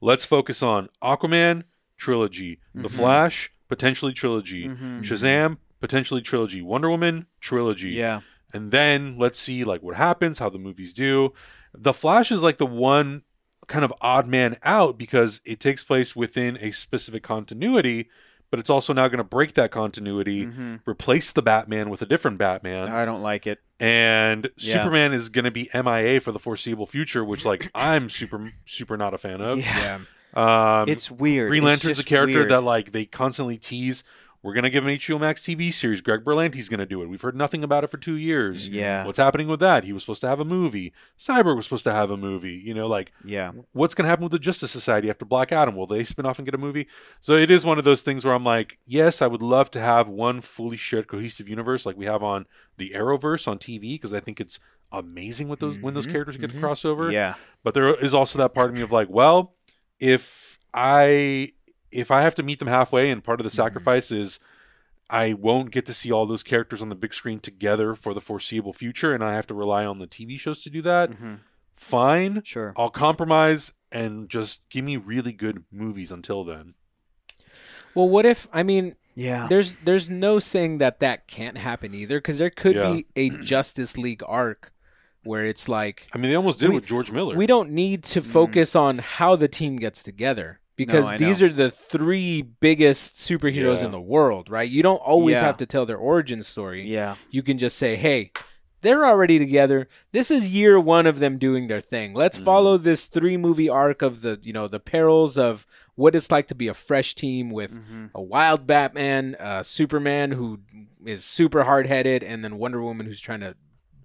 let's 0.00 0.24
focus 0.24 0.62
on 0.64 0.88
Aquaman 1.02 1.62
trilogy, 1.96 2.60
The 2.74 2.88
Mm-hmm. 2.88 2.96
Flash 2.96 3.52
potentially 3.68 4.12
trilogy, 4.12 4.68
Shazam 4.68 5.58
potentially 5.80 6.20
trilogy, 6.22 6.62
Wonder 6.62 6.88
Woman 6.90 7.26
trilogy, 7.40 7.90
yeah. 7.90 8.20
and 8.52 8.70
then 8.70 9.16
let's 9.18 9.38
see 9.38 9.64
like 9.64 9.82
what 9.82 9.96
happens, 9.96 10.38
how 10.38 10.48
the 10.48 10.58
movies 10.58 10.92
do. 10.94 11.32
The 11.74 11.92
Flash 11.92 12.30
is 12.32 12.42
like 12.42 12.58
the 12.58 12.66
one 12.66 13.22
kind 13.66 13.84
of 13.84 13.92
odd 14.00 14.28
man 14.28 14.56
out 14.62 14.96
because 14.98 15.40
it 15.44 15.58
takes 15.60 15.82
place 15.84 16.14
within 16.14 16.56
a 16.60 16.70
specific 16.70 17.22
continuity, 17.22 18.08
but 18.50 18.60
it's 18.60 18.70
also 18.70 18.92
now 18.92 19.08
going 19.08 19.18
to 19.18 19.24
break 19.24 19.54
that 19.54 19.70
continuity, 19.70 20.46
Mhm. 20.46 20.80
replace 20.86 21.32
the 21.32 21.42
Batman 21.42 21.90
with 21.90 22.00
a 22.02 22.06
different 22.06 22.38
Batman, 22.38 22.88
I 22.88 23.04
don't 23.04 23.22
like 23.22 23.46
it. 23.46 23.60
and 23.80 24.48
Yeah. 24.56 24.74
Superman 24.74 25.12
is 25.12 25.28
going 25.30 25.44
to 25.46 25.50
be 25.50 25.68
MIA 25.74 26.20
for 26.20 26.30
the 26.32 26.38
foreseeable 26.38 26.86
future, 26.86 27.24
which 27.24 27.44
like 27.44 27.70
I'm 27.74 28.08
super 28.08 28.52
super 28.64 28.96
not 28.96 29.12
a 29.14 29.18
fan 29.18 29.40
of. 29.40 29.58
Yeah. 29.58 29.98
Um, 30.34 30.88
It's 30.88 31.10
weird. 31.10 31.48
Green 31.50 31.62
Lantern's 31.62 31.98
a 31.98 32.04
character 32.04 32.40
weird. 32.40 32.50
that 32.50 32.62
like 32.62 32.92
they 32.92 33.04
constantly 33.04 33.56
tease. 33.56 34.04
We're 34.42 34.52
gonna 34.52 34.68
give 34.68 34.84
an 34.84 34.90
HBO 34.90 35.18
Max 35.18 35.40
TV 35.40 35.72
series. 35.72 36.02
Greg 36.02 36.22
Berlanti's 36.22 36.68
gonna 36.68 36.84
do 36.84 37.00
it. 37.00 37.08
We've 37.08 37.22
heard 37.22 37.34
nothing 37.34 37.64
about 37.64 37.82
it 37.82 37.86
for 37.86 37.96
two 37.96 38.16
years. 38.16 38.68
Yeah. 38.68 39.06
What's 39.06 39.16
happening 39.16 39.48
with 39.48 39.60
that? 39.60 39.84
He 39.84 39.92
was 39.94 40.02
supposed 40.02 40.20
to 40.20 40.28
have 40.28 40.38
a 40.38 40.44
movie. 40.44 40.92
Cyborg 41.18 41.56
was 41.56 41.64
supposed 41.64 41.84
to 41.84 41.92
have 41.92 42.10
a 42.10 42.16
movie. 42.18 42.52
You 42.62 42.74
know, 42.74 42.86
like 42.86 43.10
Yeah. 43.24 43.52
what's 43.72 43.94
gonna 43.94 44.10
happen 44.10 44.22
with 44.24 44.32
the 44.32 44.38
Justice 44.38 44.70
Society 44.70 45.08
after 45.08 45.24
Black 45.24 45.50
Adam? 45.50 45.74
Will 45.74 45.86
they 45.86 46.04
spin 46.04 46.26
off 46.26 46.38
and 46.38 46.44
get 46.44 46.54
a 46.54 46.58
movie? 46.58 46.86
So 47.22 47.36
it 47.36 47.50
is 47.50 47.64
one 47.64 47.78
of 47.78 47.84
those 47.84 48.02
things 48.02 48.26
where 48.26 48.34
I'm 48.34 48.44
like, 48.44 48.76
yes, 48.86 49.22
I 49.22 49.28
would 49.28 49.40
love 49.40 49.70
to 49.70 49.80
have 49.80 50.08
one 50.08 50.42
fully 50.42 50.76
shared 50.76 51.08
cohesive 51.08 51.48
universe 51.48 51.86
like 51.86 51.96
we 51.96 52.04
have 52.04 52.22
on 52.22 52.44
the 52.76 52.90
Arrowverse 52.94 53.48
on 53.48 53.58
TV 53.58 53.94
because 53.94 54.12
I 54.12 54.20
think 54.20 54.42
it's 54.42 54.60
amazing 54.92 55.48
with 55.48 55.60
those 55.60 55.78
when 55.78 55.94
those 55.94 56.06
characters 56.06 56.36
get 56.36 56.50
mhm. 56.50 56.60
to 56.60 56.66
crossover. 56.66 57.10
Yeah. 57.10 57.36
But 57.62 57.72
there 57.72 57.94
is 57.94 58.14
also 58.14 58.38
that 58.40 58.52
part 58.52 58.68
of 58.68 58.74
me 58.76 58.82
of 58.82 58.92
like, 58.92 59.08
well, 59.08 59.54
if 60.00 60.58
I 60.72 61.52
if 61.90 62.10
I 62.10 62.22
have 62.22 62.34
to 62.34 62.42
meet 62.42 62.58
them 62.58 62.66
halfway, 62.68 63.10
and 63.10 63.22
part 63.22 63.38
of 63.40 63.44
the 63.44 63.50
Mhm. 63.50 63.54
sacrifice 63.56 64.10
is 64.10 64.40
I 65.08 65.32
won't 65.34 65.70
get 65.70 65.86
to 65.86 65.94
see 65.94 66.10
all 66.10 66.26
those 66.26 66.42
characters 66.42 66.82
on 66.82 66.88
the 66.88 66.94
big 66.96 67.14
screen 67.14 67.38
together 67.38 67.94
for 67.94 68.12
the 68.14 68.20
foreseeable 68.20 68.72
future, 68.72 69.14
and 69.14 69.22
I 69.22 69.34
have 69.34 69.46
to 69.48 69.54
rely 69.54 69.84
on 69.84 69.98
the 70.00 70.06
TV 70.08 70.36
shows 70.36 70.60
to 70.62 70.70
do 70.70 70.82
that. 70.82 71.10
Mhm. 71.12 71.38
Fine, 71.76 72.42
Sure. 72.44 72.72
I'll 72.76 72.90
compromise 72.90 73.72
and 73.92 74.28
just 74.28 74.68
give 74.70 74.84
me 74.84 74.96
really 74.96 75.32
good 75.32 75.64
movies 75.70 76.10
until 76.10 76.42
then. 76.42 76.74
Well, 77.94 78.08
what 78.08 78.26
if 78.26 78.48
I 78.52 78.62
mean 78.64 78.96
Yeah. 79.14 79.46
there's 79.48 79.74
there's 79.74 80.10
no 80.10 80.40
saying 80.40 80.78
that 80.78 80.98
that 81.00 81.28
can't 81.28 81.58
happen 81.58 81.94
either 81.94 82.18
because 82.18 82.38
there 82.38 82.50
could 82.50 82.74
Yeah. 82.76 82.92
be 82.94 83.06
a 83.14 83.30
Justice 83.30 83.96
League 83.96 84.22
arc 84.26 84.72
where 85.24 85.44
it's 85.44 85.68
like 85.68 86.06
I 86.14 86.18
mean, 86.18 86.30
they 86.30 86.36
almost 86.36 86.58
did 86.58 86.68
We- 86.70 86.76
with 86.76 86.86
George 86.86 87.10
Miller. 87.12 87.36
we 87.36 87.46
don't 87.46 87.70
need 87.70 88.02
to 88.04 88.20
focus 88.20 88.74
on 88.76 88.98
how 88.98 89.36
the 89.36 89.48
team 89.48 89.76
gets 89.76 90.02
together 90.02 90.60
because 90.76 91.06
I 91.06 91.16
these 91.16 91.40
know. 91.40 91.48
are 91.48 91.50
the 91.52 91.70
three 91.70 92.42
biggest 92.42 93.16
superheroes 93.16 93.78
Yeah. 93.80 93.86
in 93.86 93.90
the 93.92 94.00
world, 94.00 94.50
right? 94.50 94.68
You 94.68 94.82
don't 94.82 94.96
always 94.98 95.34
Yeah. 95.34 95.42
have 95.42 95.56
to 95.58 95.66
tell 95.66 95.86
their 95.86 95.96
origin 95.98 96.42
story. 96.42 96.82
Yeah. 96.82 97.14
You 97.30 97.42
can 97.42 97.58
just 97.58 97.76
say, 97.78 97.96
"Hey, 97.96 98.32
they're 98.82 99.06
already 99.06 99.38
together. 99.38 99.88
This 100.12 100.30
is 100.30 100.50
year 100.54 100.78
1 100.78 101.06
of 101.06 101.18
them 101.18 101.38
doing 101.38 101.68
their 101.68 101.80
thing. 101.80 102.12
Let's 102.12 102.36
Mm-hmm. 102.36 102.44
follow 102.44 102.76
this 102.76 103.06
three 103.06 103.38
movie 103.38 103.68
arc 103.68 104.02
of 104.02 104.20
the, 104.20 104.38
you 104.42 104.52
know, 104.52 104.68
the 104.68 104.78
perils 104.80 105.38
of 105.38 105.66
what 105.94 106.14
it's 106.14 106.30
like 106.30 106.48
to 106.48 106.54
be 106.54 106.68
a 106.68 106.74
fresh 106.74 107.14
team 107.14 107.48
with 107.50 107.72
Mhm. 107.88 108.10
a 108.14 108.20
wild 108.20 108.66
Batman, 108.66 109.36
uh, 109.40 109.62
Superman 109.62 110.32
who 110.32 110.58
is 111.06 111.24
super 111.24 111.62
hard 111.64 111.86
headed, 111.86 112.22
and 112.22 112.44
then 112.44 112.58
Wonder 112.58 112.82
Woman 112.82 113.06
who's 113.06 113.20
trying 113.20 113.40
to 113.40 113.54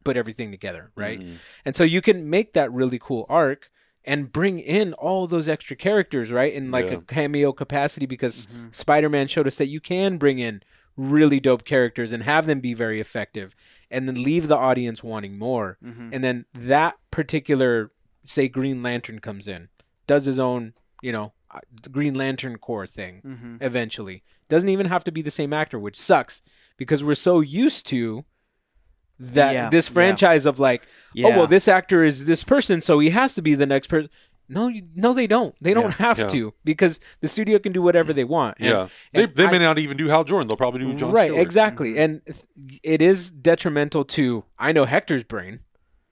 put 0.04 0.18
everything 0.18 0.52
together, 0.52 0.92
right? 0.96 1.20
Mhm. 1.20 1.36
And 1.66 1.76
so 1.76 1.84
you 1.84 2.02
can 2.02 2.30
make 2.30 2.54
that 2.54 2.72
really 2.72 3.00
cool 3.00 3.26
arc 3.30 3.70
and 4.06 4.32
bring 4.32 4.60
in 4.60 4.94
all 4.94 5.28
those 5.28 5.50
extra 5.50 5.76
characters, 5.76 6.32
right? 6.32 6.54
In 6.54 6.72
like 6.72 6.88
Yeah. 6.90 6.98
a 6.98 7.02
cameo 7.02 7.52
capacity 7.52 8.06
because 8.06 8.48
Mhm. 8.48 8.74
Spider 8.74 9.10
Man 9.10 9.28
showed 9.28 9.48
us 9.48 9.58
that 9.58 9.68
you 9.68 9.80
can 9.82 10.18
bring 10.18 10.40
in 10.40 10.64
really 10.96 11.40
dope 11.40 11.64
characters 11.64 12.12
and 12.12 12.24
have 12.24 12.46
them 12.46 12.60
be 12.60 12.74
very 12.74 13.00
effective 13.00 13.56
and 13.92 14.08
then 14.08 14.22
leave 14.22 14.48
the 14.48 14.58
audience 14.58 15.04
wanting 15.04 15.38
more. 15.38 15.78
Mhm. 15.84 16.10
And 16.14 16.24
then 16.24 16.46
that 16.54 16.96
particular, 17.12 17.92
say, 18.26 18.48
Green 18.48 18.82
Lantern 18.84 19.20
comes 19.20 19.48
in, 19.48 19.70
does 20.08 20.26
his 20.26 20.40
own, 20.40 20.74
you 21.02 21.12
know, 21.12 21.34
uh, 21.52 21.60
Green 21.92 22.14
Lantern 22.16 22.58
Corps 22.58 22.86
thing 22.88 23.22
Mhm. 23.26 23.58
eventually. 23.62 24.24
Doesn't 24.50 24.70
even 24.70 24.88
have 24.88 25.04
to 25.06 25.12
be 25.12 25.22
the 25.22 25.32
same 25.32 25.54
actor, 25.54 25.80
which 25.80 25.96
sucks 25.96 26.42
because 26.78 27.04
we're 27.04 27.16
so 27.16 27.40
used 27.40 27.86
to 27.88 28.26
that 29.20 29.54
Yeah, 29.54 29.70
this 29.70 29.90
yeah. 29.90 29.94
franchise 29.94 30.46
of 30.46 30.60
like, 30.60 30.88
Yeah. 31.14 31.28
oh 31.28 31.30
well, 31.32 31.48
this 31.48 31.68
actor 31.68 32.04
is 32.04 32.26
this 32.26 32.44
person, 32.44 32.82
so 32.82 33.00
he 33.00 33.10
has 33.12 33.34
to 33.36 33.42
be 33.42 33.56
the 33.56 33.66
next 33.66 33.88
person. 33.88 34.10
No, 34.52 34.68
you- 34.68 34.82
no, 34.96 35.14
they 35.14 35.28
don't. 35.28 35.54
They 35.62 35.76
don't 35.76 35.92
have 35.96 36.18
Yeah. 36.20 36.28
to 36.30 36.54
because 36.64 37.00
the 37.22 37.28
studio 37.28 37.60
can 37.60 37.72
do 37.72 37.82
whatever 37.84 38.14
they 38.14 38.24
want. 38.24 38.58
And- 38.60 38.68
yeah, 38.70 38.88
they, 39.14 39.24
and 39.26 39.36
they 39.36 39.46
I- 39.46 39.52
may 39.52 39.60
not 39.60 39.78
even 39.78 39.96
do 39.98 40.08
Hal 40.08 40.24
Jordan. 40.24 40.48
They'll 40.48 40.58
probably 40.58 40.86
do 40.86 40.94
John 40.96 41.12
right, 41.12 41.28
Stewart. 41.28 41.42
exactly, 41.42 41.90
mm-hmm. 41.92 42.00
and 42.00 42.22
it 42.84 43.02
is 43.02 43.30
detrimental 43.30 44.06
to 44.06 44.46
I 44.58 44.72
know 44.72 44.86
Hector's 44.86 45.24
brain, 45.24 45.60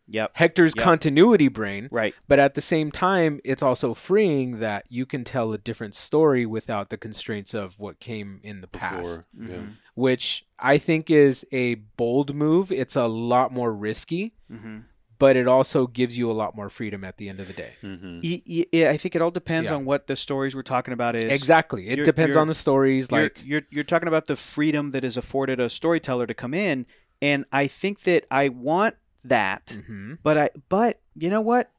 Yep. 0.09 0.31
Hector's 0.35 0.73
Yep. 0.75 0.83
continuity 0.83 1.47
brain, 1.49 1.89
Right. 1.91 2.15
but 2.27 2.39
at 2.39 2.53
the 2.53 2.61
same 2.61 2.91
time, 2.91 3.39
it's 3.43 3.61
also 3.61 3.93
freeing 3.93 4.59
that 4.59 4.85
you 4.89 5.05
can 5.05 5.23
tell 5.23 5.51
a 5.53 5.57
different 5.57 5.95
story 5.95 6.45
without 6.45 6.89
the 6.89 6.97
constraints 6.97 7.53
of 7.53 7.79
what 7.79 7.99
came 7.99 8.39
in 8.43 8.61
the 8.61 8.67
past, 8.67 9.21
Before, 9.37 9.53
yeah. 9.55 9.61
Mhm. 9.63 9.69
which 9.95 10.45
I 10.59 10.77
think 10.77 11.09
is 11.09 11.45
a 11.51 11.75
bold 11.75 12.33
move. 12.33 12.71
It's 12.71 12.95
a 12.95 13.07
lot 13.07 13.51
more 13.51 13.73
risky, 13.73 14.33
Mhm. 14.51 14.83
but 15.19 15.35
it 15.35 15.47
also 15.47 15.87
gives 15.87 16.17
you 16.17 16.31
a 16.31 16.33
lot 16.33 16.55
more 16.55 16.69
freedom 16.69 17.03
at 17.03 17.17
the 17.17 17.27
end 17.27 17.39
of 17.39 17.47
the 17.47 17.53
day. 17.53 17.73
Mhm. 17.83 18.23
Y- 18.23 18.41
y- 18.47 18.65
yeah, 18.71 18.89
I 18.91 18.97
think 18.97 19.15
it 19.15 19.21
all 19.21 19.31
depends 19.31 19.69
Yeah. 19.71 19.75
on 19.77 19.83
what 19.85 20.07
the 20.07 20.15
stories 20.15 20.55
we're 20.55 20.61
talking 20.61 20.93
about 20.93 21.15
is. 21.15 21.29
Exactly. 21.31 21.87
It 21.89 21.97
you're- 21.97 22.05
depends 22.05 22.29
you're- 22.35 22.41
on 22.41 22.47
the 22.47 22.53
stories. 22.53 23.09
You're, 23.11 23.23
Like, 23.23 23.41
you're 23.43 23.61
you're 23.71 23.83
talking 23.83 24.07
about 24.07 24.27
the 24.27 24.35
freedom 24.37 24.91
that 24.91 25.03
is 25.03 25.17
afforded 25.17 25.59
a 25.59 25.69
storyteller 25.69 26.27
to 26.27 26.33
come 26.33 26.53
in, 26.53 26.85
and 27.21 27.45
I 27.51 27.67
think 27.67 28.03
that 28.03 28.25
I 28.31 28.47
want 28.49 28.95
that, 29.29 29.77
Mhm. 29.89 30.17
but 30.23 30.37
I 30.37 30.49
but 30.69 30.99
you 31.15 31.29
know 31.29 31.41
what? 31.41 31.71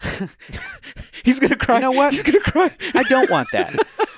he's 1.24 1.40
gonna 1.40 1.56
cry. 1.56 1.76
You 1.76 1.80
know 1.82 1.92
what? 1.92 2.12
He's 2.12 2.22
gonna 2.22 2.40
cry. 2.40 2.70
I 2.94 3.02
don't 3.04 3.30
want 3.30 3.48
that. 3.52 3.74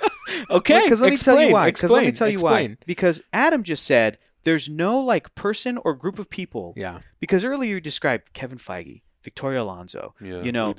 okay, 0.51 0.83
Because 0.83 1.01
let 1.03 1.11
me 1.11 1.17
tell 1.17 1.41
you 1.41 1.53
why. 1.53 1.69
Because 1.71 1.91
let 1.91 2.05
me 2.05 2.13
tell 2.13 2.29
you 2.29 2.41
why. 2.41 2.77
Because 2.87 3.23
Adam 3.33 3.63
just 3.63 3.85
said 3.85 4.19
there's 4.45 4.69
no 4.69 4.99
like 5.01 5.35
person 5.35 5.79
or 5.79 5.95
group 5.95 6.19
of 6.19 6.31
people. 6.31 6.75
Yeah. 6.77 7.01
Because 7.21 7.45
earlier 7.45 7.75
you 7.75 7.81
described 7.81 8.33
Kevin 8.33 8.59
Feige, 8.59 9.03
Victoria 9.23 9.63
Alonso. 9.63 10.15
Yeah, 10.21 10.43
You 10.43 10.53
know, 10.53 10.73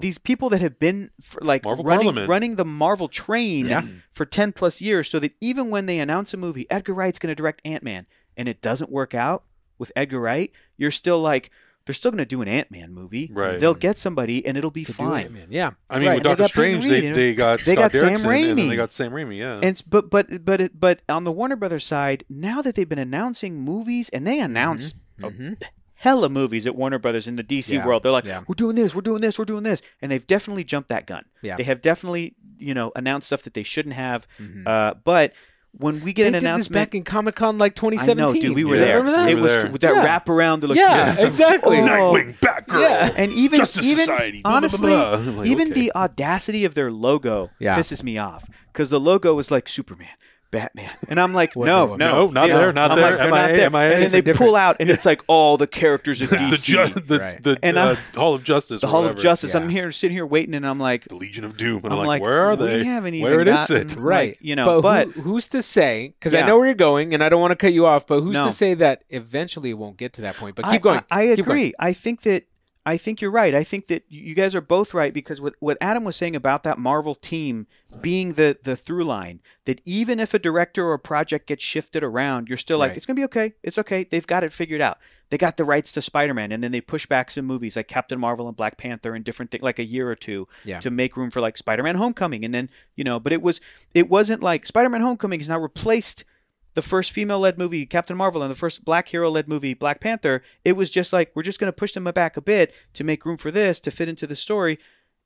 these 0.00 0.18
people 0.18 0.48
that 0.50 0.60
have 0.60 0.78
been 0.78 1.10
for, 1.20 1.40
like 1.42 1.64
Marvel 1.64 1.84
running 1.84 2.04
Parliament. 2.04 2.28
running 2.28 2.56
the 2.56 2.64
Marvel 2.64 3.08
train 3.08 3.66
Yeah. 3.66 3.82
for 4.10 4.24
10 4.24 4.52
plus 4.52 4.80
years 4.80 5.08
so 5.08 5.18
that 5.20 5.32
even 5.40 5.70
when 5.70 5.86
they 5.86 5.98
announce 6.00 6.32
a 6.34 6.36
movie 6.36 6.66
Edgar 6.70 6.94
Wright's 6.94 7.18
going 7.18 7.30
to 7.30 7.34
direct 7.34 7.60
Ant-Man 7.64 8.06
and 8.36 8.48
it 8.48 8.60
doesn't 8.62 8.90
work 8.90 9.14
out 9.14 9.44
with 9.82 9.92
Edgar 9.94 10.20
Wright 10.20 10.50
you're 10.78 10.90
still 11.02 11.20
like 11.20 11.50
they're 11.84 11.94
still 11.94 12.12
going 12.12 12.18
to 12.20 12.24
do 12.24 12.40
an 12.42 12.46
Ant-Man 12.48 12.94
movie 12.94 13.28
Right. 13.32 13.58
they'll 13.58 13.74
get 13.74 13.98
somebody 13.98 14.46
and 14.46 14.56
it'll 14.56 14.70
be 14.70 14.84
To 14.84 14.92
fine 14.92 15.34
it. 15.36 15.48
Yeah. 15.50 15.72
I 15.90 15.98
mean, 15.98 16.08
right. 16.08 16.14
with 16.14 16.22
Doctor 16.22 16.46
Strange, 16.46 16.84
Reed, 16.84 16.92
they, 17.04 17.10
they 17.10 17.34
got 17.34 17.64
they 17.64 17.74
Scott 17.74 17.90
got 17.92 17.98
Sam 18.00 18.14
Derrickson, 18.18 18.50
and 18.50 18.58
Raimi. 18.58 18.68
they 18.68 18.76
got 18.76 18.92
Sam 18.92 19.10
Raimi. 19.10 19.36
Yeah, 19.38 19.54
and 19.56 19.64
s- 19.76 19.82
but 19.82 20.08
but 20.08 20.44
but 20.44 20.60
it, 20.60 20.78
but 20.78 21.02
on 21.08 21.24
the 21.24 21.32
Warner 21.32 21.56
Brothers 21.56 21.84
side 21.84 22.24
now 22.30 22.62
that 22.62 22.76
they've 22.76 22.88
been 22.88 23.00
announcing 23.00 23.60
movies 23.60 24.08
and 24.10 24.24
they 24.24 24.38
announced 24.38 24.94
Mhm. 25.20 25.60
hella 25.96 26.28
movies 26.28 26.66
at 26.68 26.76
Warner 26.76 27.00
Brothers 27.00 27.26
in 27.26 27.34
the 27.34 27.42
DC 27.42 27.74
Yeah. 27.74 27.84
world. 27.86 28.04
They're 28.04 28.12
like, 28.12 28.24
Yeah. 28.26 28.42
we're 28.46 28.54
doing 28.54 28.76
this, 28.76 28.94
we're 28.94 29.02
doing 29.02 29.20
this, 29.20 29.36
we're 29.38 29.44
doing 29.44 29.64
this, 29.64 29.82
and 30.00 30.10
they've 30.12 30.26
definitely 30.26 30.62
jumped 30.64 30.88
that 30.90 31.06
gun. 31.06 31.24
Yeah. 31.42 31.56
They 31.56 31.64
have 31.64 31.80
definitely, 31.80 32.34
you 32.58 32.74
know, 32.74 32.92
announced 32.94 33.26
stuff 33.26 33.42
that 33.42 33.54
they 33.54 33.62
shouldn't 33.64 33.96
have. 33.96 34.28
Mhm. 34.40 34.62
Uh, 34.66 34.94
but 35.02 35.32
when 35.78 36.00
we 36.02 36.12
get 36.12 36.24
They 36.24 36.26
an 36.28 36.32
did 36.34 36.40
this 36.40 36.44
announcement, 36.44 36.72
back 36.90 36.94
in 36.94 37.02
Comic 37.02 37.34
Con 37.34 37.56
like 37.58 37.72
I 37.72 37.74
2017. 37.80 38.16
know, 38.16 38.32
dude, 38.40 38.54
we 38.54 38.64
were 38.64 38.76
Yeah. 38.76 38.80
there. 38.84 38.96
Remember 38.98 39.18
that? 39.18 39.28
It 39.30 39.34
We 39.34 39.40
were 39.40 39.42
was 39.46 39.54
there. 39.56 39.70
with 39.70 39.80
that 39.80 39.94
Yeah. 39.94 40.04
wrap 40.04 40.28
around. 40.28 40.60
They're 40.60 40.68
like, 40.68 40.78
Yeah, 40.78 41.14
exactly. 41.18 41.78
Oh. 41.78 41.82
oh. 41.82 41.86
Nightwing, 42.14 42.38
Batgirl, 42.40 42.80
Yeah. 42.80 43.10
And 43.16 43.32
even 43.32 43.58
Justice 43.58 43.86
even 43.86 44.04
Society, 44.04 44.42
blah, 44.42 44.50
blah, 44.50 44.50
blah, 44.50 44.56
honestly, 44.58 44.90
blah. 45.32 45.38
Like, 45.38 45.46
even 45.48 45.72
okay. 45.72 45.80
the 45.80 45.92
audacity 45.94 46.64
of 46.64 46.74
their 46.74 46.90
logo 46.92 47.50
Yeah. 47.58 47.76
pisses 47.78 48.02
me 48.02 48.18
off 48.18 48.44
because 48.72 48.90
the 48.90 49.00
logo 49.00 49.34
was 49.34 49.50
like 49.50 49.68
Superman. 49.68 50.08
Batman, 50.52 50.90
and 51.08 51.18
I'm 51.18 51.34
like, 51.34 51.56
What- 51.56 51.66
no, 51.66 51.86
what- 51.86 51.98
no, 51.98 52.26
No, 52.26 52.30
not 52.30 52.48
Yeah. 52.48 52.58
there, 52.58 52.72
not 52.72 52.90
I'm 52.92 52.98
there. 52.98 53.10
Like, 53.10 53.18
they're 53.20 53.30
not 53.30 53.46
MIA, 53.50 53.56
there. 53.56 53.70
MIA. 53.70 53.92
And 53.94 54.02
then 54.04 54.10
they 54.12 54.20
Different. 54.20 54.48
pull 54.50 54.54
out, 54.56 54.76
and 54.78 54.88
it's 54.90 55.04
like 55.04 55.22
all 55.26 55.56
the 55.56 55.66
characters 55.66 56.20
of 56.20 56.30
the, 56.30 56.36
DC, 56.36 56.66
ju- 56.66 57.00
the, 57.00 57.18
Right. 57.18 57.42
the 57.42 57.58
And 57.62 57.76
uh, 57.76 57.80
I'm- 57.80 57.96
Hall 58.14 58.34
of 58.36 58.44
Justice, 58.44 58.82
the 58.82 58.86
or 58.86 58.90
Hall 58.90 59.00
of 59.00 59.06
whatever. 59.06 59.22
Justice. 59.22 59.54
Yeah. 59.54 59.60
I'm 59.60 59.68
here 59.70 59.90
sitting 59.90 60.14
here 60.16 60.26
waiting, 60.26 60.54
and 60.54 60.64
I'm 60.66 60.78
like, 60.78 61.04
the 61.06 61.16
Legion 61.16 61.44
of 61.44 61.56
Doom, 61.56 61.80
and 61.84 61.86
I'm 61.86 61.92
I'm, 61.92 61.98
like, 61.98 62.06
like, 62.06 62.22
where 62.22 62.50
are 62.50 62.54
we 62.54 62.66
they? 62.66 62.84
haven't 62.84 63.20
where 63.20 63.40
even 63.40 63.48
is 63.54 63.70
it? 63.70 63.88
gotten- 63.88 64.02
Right. 64.02 64.28
Like, 64.32 64.38
you 64.42 64.54
know, 64.54 64.66
but, 64.66 64.82
but- 65.06 65.14
who, 65.14 65.22
who's 65.22 65.48
to 65.48 65.62
say? 65.62 66.14
Because 66.18 66.34
I 66.34 66.40
Yeah. 66.40 66.46
know 66.46 66.58
where 66.58 66.66
you're 66.66 66.74
going, 66.76 67.12
and 67.14 67.24
I 67.24 67.28
don't 67.28 67.40
want 67.40 67.50
to 67.52 67.56
cut 67.56 67.72
you 67.72 67.86
off. 67.86 68.06
But 68.06 68.20
who's 68.20 68.34
No. 68.34 68.46
to 68.46 68.52
say 68.52 68.74
that 68.74 69.02
eventually 69.08 69.70
it 69.70 69.78
won't 69.78 69.96
get 69.96 70.12
to 70.14 70.20
that 70.22 70.36
point? 70.36 70.54
But 70.54 70.66
I- 70.66 70.72
keep 70.72 70.82
going. 70.82 71.00
I, 71.10 71.32
I 71.32 71.36
Keep 71.36 71.46
going. 71.46 71.58
agree. 71.58 71.74
I 71.78 71.92
think 71.94 72.22
that 72.22 72.44
I 72.84 72.96
think 72.96 73.20
you're 73.20 73.30
right. 73.30 73.54
I 73.54 73.62
think 73.62 73.86
that 73.86 74.04
you 74.08 74.34
guys 74.34 74.54
are 74.56 74.60
both 74.60 74.92
right 74.92 75.14
because 75.14 75.40
what, 75.40 75.54
what 75.60 75.78
Adam 75.80 76.02
was 76.02 76.16
saying 76.16 76.34
about 76.34 76.64
that 76.64 76.78
Marvel 76.78 77.14
team 77.14 77.68
being 78.00 78.32
the 78.32 78.58
the 78.60 78.74
through 78.74 79.04
line, 79.04 79.40
that 79.66 79.80
even 79.84 80.18
if 80.18 80.34
a 80.34 80.38
director 80.40 80.84
or 80.86 80.94
a 80.94 80.98
project 80.98 81.46
gets 81.46 81.62
shifted 81.62 82.02
around, 82.02 82.48
you're 82.48 82.58
still 82.58 82.78
like, 82.78 82.88
Right. 82.90 82.96
it's 82.96 83.06
gonna 83.06 83.16
be 83.16 83.24
okay. 83.24 83.52
It's 83.62 83.78
okay. 83.78 84.02
They've 84.04 84.26
got 84.26 84.42
it 84.42 84.52
figured 84.52 84.80
out. 84.80 84.98
They 85.30 85.38
got 85.38 85.56
the 85.56 85.64
rights 85.64 85.92
to 85.92 86.02
Spider-Man, 86.02 86.52
and 86.52 86.62
then 86.62 86.72
they 86.72 86.80
push 86.82 87.06
back 87.06 87.30
some 87.30 87.46
movies 87.46 87.74
like 87.76 87.88
Captain 87.88 88.18
Marvel 88.20 88.48
and 88.48 88.56
Black 88.56 88.76
Panther 88.76 89.14
and 89.14 89.24
different 89.24 89.50
things, 89.50 89.62
like 89.62 89.78
a 89.78 89.84
year 89.84 90.10
or 90.10 90.14
two, 90.16 90.46
Yeah. 90.64 90.80
to 90.80 90.90
make 90.90 91.16
room 91.16 91.30
for 91.30 91.40
like 91.40 91.56
Spider-Man: 91.56 91.94
Homecoming, 91.94 92.44
and 92.44 92.52
then 92.52 92.68
you 92.96 93.04
know, 93.04 93.20
but 93.20 93.32
it 93.32 93.42
was 93.42 93.60
it 93.94 94.08
wasn't 94.10 94.42
like 94.42 94.66
Spider-Man: 94.66 95.00
Homecoming 95.02 95.38
has 95.40 95.48
now 95.48 95.58
replaced 95.60 96.24
the 96.74 96.82
first 96.82 97.12
female-led 97.12 97.58
movie 97.58 97.84
Captain 97.86 98.16
Marvel 98.16 98.42
and 98.42 98.50
the 98.50 98.54
first 98.56 98.84
black 98.84 99.08
hero-led 99.08 99.48
movie 99.48 99.74
Black 99.74 100.00
Panther, 100.00 100.42
it 100.64 100.72
was 100.72 100.90
just 100.90 101.12
like 101.12 101.30
we're 101.34 101.42
just 101.42 101.60
going 101.60 101.68
to 101.68 101.76
push 101.76 101.92
them 101.92 102.04
back 102.04 102.36
a 102.36 102.40
bit 102.40 102.74
to 102.94 103.04
make 103.04 103.24
room 103.24 103.36
for 103.36 103.50
this 103.50 103.80
to 103.80 103.90
fit 103.90 104.08
into 104.08 104.26
the 104.26 104.36
story. 104.36 104.78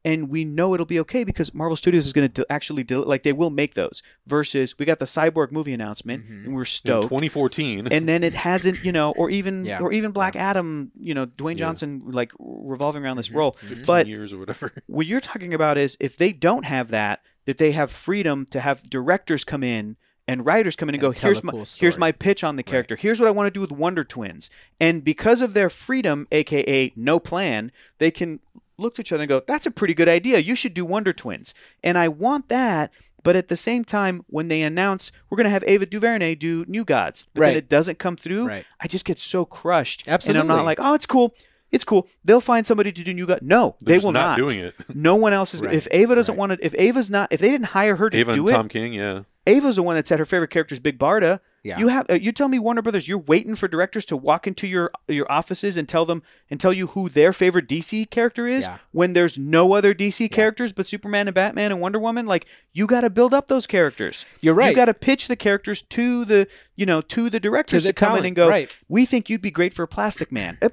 and 0.05 0.29
we 0.29 0.45
know 0.45 0.73
it'll 0.73 0.87
be 0.87 1.01
okay 1.01 1.25
because 1.25 1.53
Marvel 1.53 1.75
Studios 1.75 2.07
is 2.07 2.13
going 2.13 2.31
to 2.31 2.47
actually 2.49 2.85
do, 2.85 3.03
like 3.05 3.25
they 3.25 3.33
will 3.33 3.51
make 3.51 3.75
those. 3.75 4.03
Versus 4.27 4.79
we 4.79 4.85
got 4.87 5.01
the 5.01 5.05
Cyborg 5.05 5.51
movie 5.51 5.73
announcement, 5.73 6.25
and 6.29 6.55
we're 6.55 6.61
In 6.61 6.67
stoked. 6.67 7.05
2014. 7.09 7.89
and 7.91 8.09
then 8.09 8.23
it 8.23 8.35
hasn't, 8.35 8.85
you 8.85 8.93
know, 8.93 9.13
or 9.17 9.31
even 9.31 9.65
Yeah. 9.71 9.81
or 9.81 9.93
even 9.93 10.13
Black 10.13 10.37
Adam, 10.37 10.93
you 11.01 11.13
know, 11.15 11.27
Dwayne 11.27 11.57
Johnson 11.57 12.03
like 12.07 12.31
revolving 12.39 13.05
around 13.05 13.17
this 13.17 13.29
Mm-hmm. 13.29 13.39
role. 13.39 13.53
15 13.59 13.85
But 13.85 14.07
years 14.07 14.33
or 14.33 14.39
whatever. 14.39 14.73
what 14.87 15.07
you're 15.07 15.21
talking 15.21 15.53
about 15.55 15.77
is 15.77 15.97
if 15.99 16.17
they 16.17 16.33
don't 16.33 16.65
have 16.67 16.89
that, 16.91 17.23
that 17.47 17.59
they 17.59 17.73
have 17.73 17.91
freedom 17.91 18.47
to 18.51 18.61
have 18.61 18.89
directors 18.89 19.45
come 19.45 19.65
in 19.65 19.97
and 20.29 20.45
writers 20.45 20.75
come 20.77 20.89
in 20.89 20.95
and, 20.97 21.03
And 21.05 21.15
go, 21.15 21.21
here's 21.21 21.41
a 21.41 21.45
my 21.45 21.53
cool 21.53 21.67
here's 21.77 21.99
my 21.99 22.13
pitch 22.13 22.43
on 22.45 22.57
the 22.57 22.63
character. 22.63 22.97
Here's 22.97 23.21
what 23.21 23.29
I 23.29 23.31
want 23.31 23.47
to 23.47 23.51
do 23.51 23.61
with 23.61 23.71
Wonder 23.73 24.05
Twins. 24.05 24.51
And 24.81 25.05
because 25.05 25.41
of 25.43 25.55
their 25.55 25.69
freedom, 25.69 26.27
aka 26.33 26.93
no 26.97 27.19
plan, 27.19 27.71
they 27.99 28.11
can 28.11 28.41
look 28.79 28.95
to 28.95 29.01
each 29.03 29.13
other 29.13 29.23
and 29.23 29.29
go, 29.29 29.41
that's 29.47 29.67
a 29.67 29.71
pretty 29.71 29.95
good 29.95 30.09
idea. 30.09 30.39
You 30.39 30.55
should 30.55 30.75
do 30.75 30.85
Wonder 30.85 31.13
Twins. 31.13 31.55
And 31.83 31.97
I 31.97 32.09
want 32.09 32.49
that. 32.49 32.93
But 33.23 33.35
at 33.35 33.49
the 33.49 33.57
same 33.57 33.85
time, 33.85 34.25
when 34.29 34.47
they 34.49 34.63
announce 34.63 35.11
we're 35.29 35.37
going 35.37 35.45
to 35.47 35.51
have 35.51 35.65
Ava 35.67 35.85
DuVernay 35.87 36.37
do 36.37 36.65
New 36.69 36.85
Gods, 36.85 37.27
but 37.35 37.41
Right. 37.41 37.49
then 37.49 37.57
it 37.57 37.69
doesn't 37.69 37.99
come 37.99 38.17
through, 38.17 38.47
Right. 38.47 38.65
I 38.81 38.87
just 38.87 39.05
get 39.05 39.19
so 39.19 39.45
crushed. 39.45 40.05
Absolutely, 40.07 40.41
And 40.43 40.51
I'm 40.53 40.57
not 40.57 40.65
like, 40.65 40.79
oh, 40.81 40.95
it's 40.95 41.07
cool. 41.07 41.35
It's 41.73 41.85
cool. 41.85 42.07
They'll 42.25 42.41
find 42.41 42.65
somebody 42.65 42.93
to 42.93 43.03
do 43.03 43.13
New 43.13 43.27
Gods. 43.27 43.43
No, 43.43 43.75
They're 43.81 43.99
they 43.99 44.05
will 44.05 44.13
not 44.13 44.39
not. 44.39 44.47
doing 44.47 44.61
it. 44.61 44.75
No 44.95 45.17
one 45.17 45.33
else 45.33 45.55
is. 45.55 45.61
Right. 45.61 45.75
If 45.75 45.89
Ava 45.91 46.15
doesn't 46.15 46.35
Right. 46.35 46.39
want 46.39 46.53
to, 46.53 46.65
if 46.65 46.73
Ava's 46.77 47.11
not, 47.11 47.33
if 47.33 47.41
they 47.41 47.51
didn't 47.51 47.67
hire 47.69 47.97
her 47.97 48.09
to 48.11 48.17
Ava 48.17 48.33
do 48.33 48.43
and 48.43 48.51
it, 48.51 48.53
Tom 48.53 48.69
King, 48.69 48.93
yeah. 48.93 49.23
Ava's 49.47 49.77
the 49.77 49.83
one 49.83 49.97
that 49.97 50.09
said 50.09 50.19
her 50.19 50.25
favorite 50.25 50.51
character 50.51 50.73
is 50.73 50.81
Big 50.81 50.99
Barda. 50.99 51.41
Yeah. 51.63 51.79
You 51.81 51.89
have 51.89 52.07
uh, 52.09 52.15
you 52.15 52.31
tell 52.31 52.47
me 52.47 52.61
Warner 52.61 52.81
Brothers, 52.81 53.09
you're 53.09 53.19
waiting 53.19 53.57
for 53.57 53.67
directors 53.67 54.05
to 54.07 54.17
walk 54.17 54.47
into 54.47 54.69
your 54.69 54.93
your 55.09 55.27
offices 55.31 55.77
and 55.77 55.89
tell 55.89 56.05
them 56.05 56.23
and 56.49 56.61
tell 56.61 56.73
you 56.73 56.89
who 56.89 57.09
their 57.09 57.33
favorite 57.33 57.67
DC 57.69 58.09
character 58.11 58.47
is 58.47 58.67
Yeah. 58.67 58.79
when 58.93 59.15
there's 59.15 59.37
no 59.37 59.73
other 59.75 59.93
DC 59.93 60.31
characters 60.31 60.73
but 60.73 60.87
Superman 60.87 61.27
and 61.27 61.35
Batman 61.35 61.73
and 61.73 61.81
Wonder 61.81 61.99
Woman. 61.99 62.25
Like 62.27 62.47
you 62.73 62.87
got 62.87 63.01
to 63.01 63.11
build 63.11 63.35
up 63.35 63.49
those 63.49 63.67
characters. 63.67 64.25
You're 64.41 64.55
right. 64.55 64.71
You 64.71 64.77
got 64.77 64.85
to 64.85 64.95
pitch 64.95 65.27
the 65.27 65.35
characters 65.35 65.83
to 65.83 66.25
the 66.25 66.47
you 66.77 66.87
know 66.87 67.01
to 67.01 67.29
the 67.31 67.41
directors 67.41 67.83
To 67.83 67.89
to, 67.89 67.93
the 67.93 67.95
come 67.95 68.17
in 68.19 68.27
and 68.27 68.37
go. 68.37 68.49
right. 68.49 68.77
We 68.89 69.05
think 69.05 69.29
you'd 69.29 69.43
be 69.43 69.51
great 69.51 69.75
for 69.75 69.85
Plastic 69.89 70.31
Man. 70.31 70.59
Uh, 70.63 70.69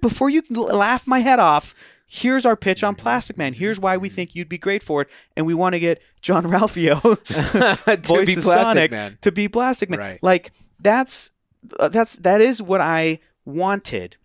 Before 0.00 0.28
you 0.28 0.42
laugh 0.50 1.06
my 1.06 1.20
head 1.20 1.38
off. 1.38 1.72
Here's 2.14 2.44
our 2.44 2.56
pitch 2.56 2.84
on 2.84 2.94
Plastic 2.94 3.38
Man. 3.38 3.54
Here's 3.54 3.80
why 3.80 3.96
we 3.96 4.10
think 4.10 4.34
you'd 4.34 4.50
be 4.50 4.58
great 4.58 4.82
for 4.82 5.00
it, 5.00 5.08
and 5.34 5.46
we 5.46 5.54
want 5.54 5.72
to 5.74 5.80
get 5.80 6.02
John 6.20 6.44
Ralphio 6.44 7.00
to 7.84 7.96
be 7.96 8.34
Plastic 8.34 8.42
Sonic 8.42 8.90
Man. 8.90 9.16
to 9.22 9.32
be 9.32 9.48
Plastic 9.48 9.88
Man. 9.88 9.98
Right. 9.98 10.22
Like 10.22 10.52
that's 10.78 11.30
uh, 11.80 11.88
that's 11.88 12.16
that 12.16 12.42
is 12.42 12.60
what 12.60 12.82
I 12.82 13.20
wanted. 13.46 14.18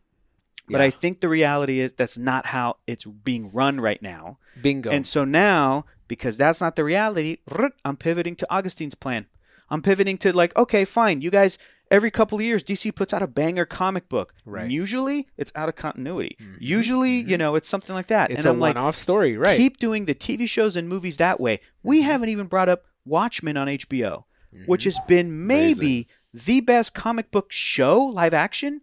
But 0.68 0.80
Yeah. 0.82 0.88
I 0.88 0.90
think 0.90 1.22
the 1.22 1.30
reality 1.30 1.80
is 1.80 1.94
that's 1.94 2.18
not 2.18 2.48
how 2.48 2.76
it's 2.88 3.06
being 3.06 3.54
run 3.54 3.80
right 3.80 4.02
now. 4.02 4.38
Bingo. 4.62 4.90
And 4.90 5.08
so 5.08 5.24
now, 5.24 5.86
because 6.10 6.36
that's 6.36 6.60
not 6.60 6.76
the 6.76 6.84
reality, 6.84 7.38
I'm 7.86 7.96
pivoting 7.96 8.36
to 8.36 8.48
Augustine's 8.54 8.96
plan. 8.96 9.28
I'm 9.70 9.82
pivoting 9.82 10.18
to 10.18 10.34
like, 10.34 10.54
okay, 10.58 10.84
fine, 10.84 11.22
you 11.22 11.32
guys. 11.32 11.58
Every 11.90 12.12
couple 12.12 12.38
of 12.38 12.44
years, 12.44 12.64
DC 12.64 12.94
puts 12.96 13.14
out 13.14 13.22
a 13.22 13.28
banger 13.28 13.66
comic 13.66 14.10
book. 14.10 14.34
Right. 14.46 14.64
Mm-hmm. 14.64 14.72
Usually, 14.72 15.28
it's 15.38 15.52
out 15.56 15.70
of 15.70 15.76
continuity. 15.76 16.36
Mm-hmm. 16.42 16.56
Usually, 16.60 17.22
mm-hmm. 17.22 17.30
you 17.30 17.38
know, 17.38 17.56
it's 17.56 17.70
something 17.70 17.96
like 17.96 18.08
that. 18.08 18.32
it's 18.32 18.40
and 18.40 18.46
a 18.48 18.50
I'm 18.50 18.60
like, 18.60 18.76
one-off 18.76 18.96
story, 18.96 19.38
right? 19.38 19.58
keep 19.58 19.78
doing 19.78 20.06
the 20.06 20.16
TV 20.16 20.48
shows 20.50 20.76
and 20.76 20.90
movies 20.90 21.18
that 21.18 21.40
way. 21.40 21.62
We 21.84 22.00
mm-hmm. 22.00 22.10
haven't 22.10 22.30
even 22.30 22.48
brought 22.48 22.70
up 22.70 22.84
Watchmen 23.06 23.58
on 23.58 23.68
HBO, 23.68 24.24
which 24.66 24.84
has 24.84 25.00
been 25.08 25.48
maybe 25.48 26.08
the 26.34 26.62
best 26.62 26.94
comic 26.94 27.32
book 27.32 27.52
show 27.52 28.04
live 28.06 28.34
action 28.34 28.82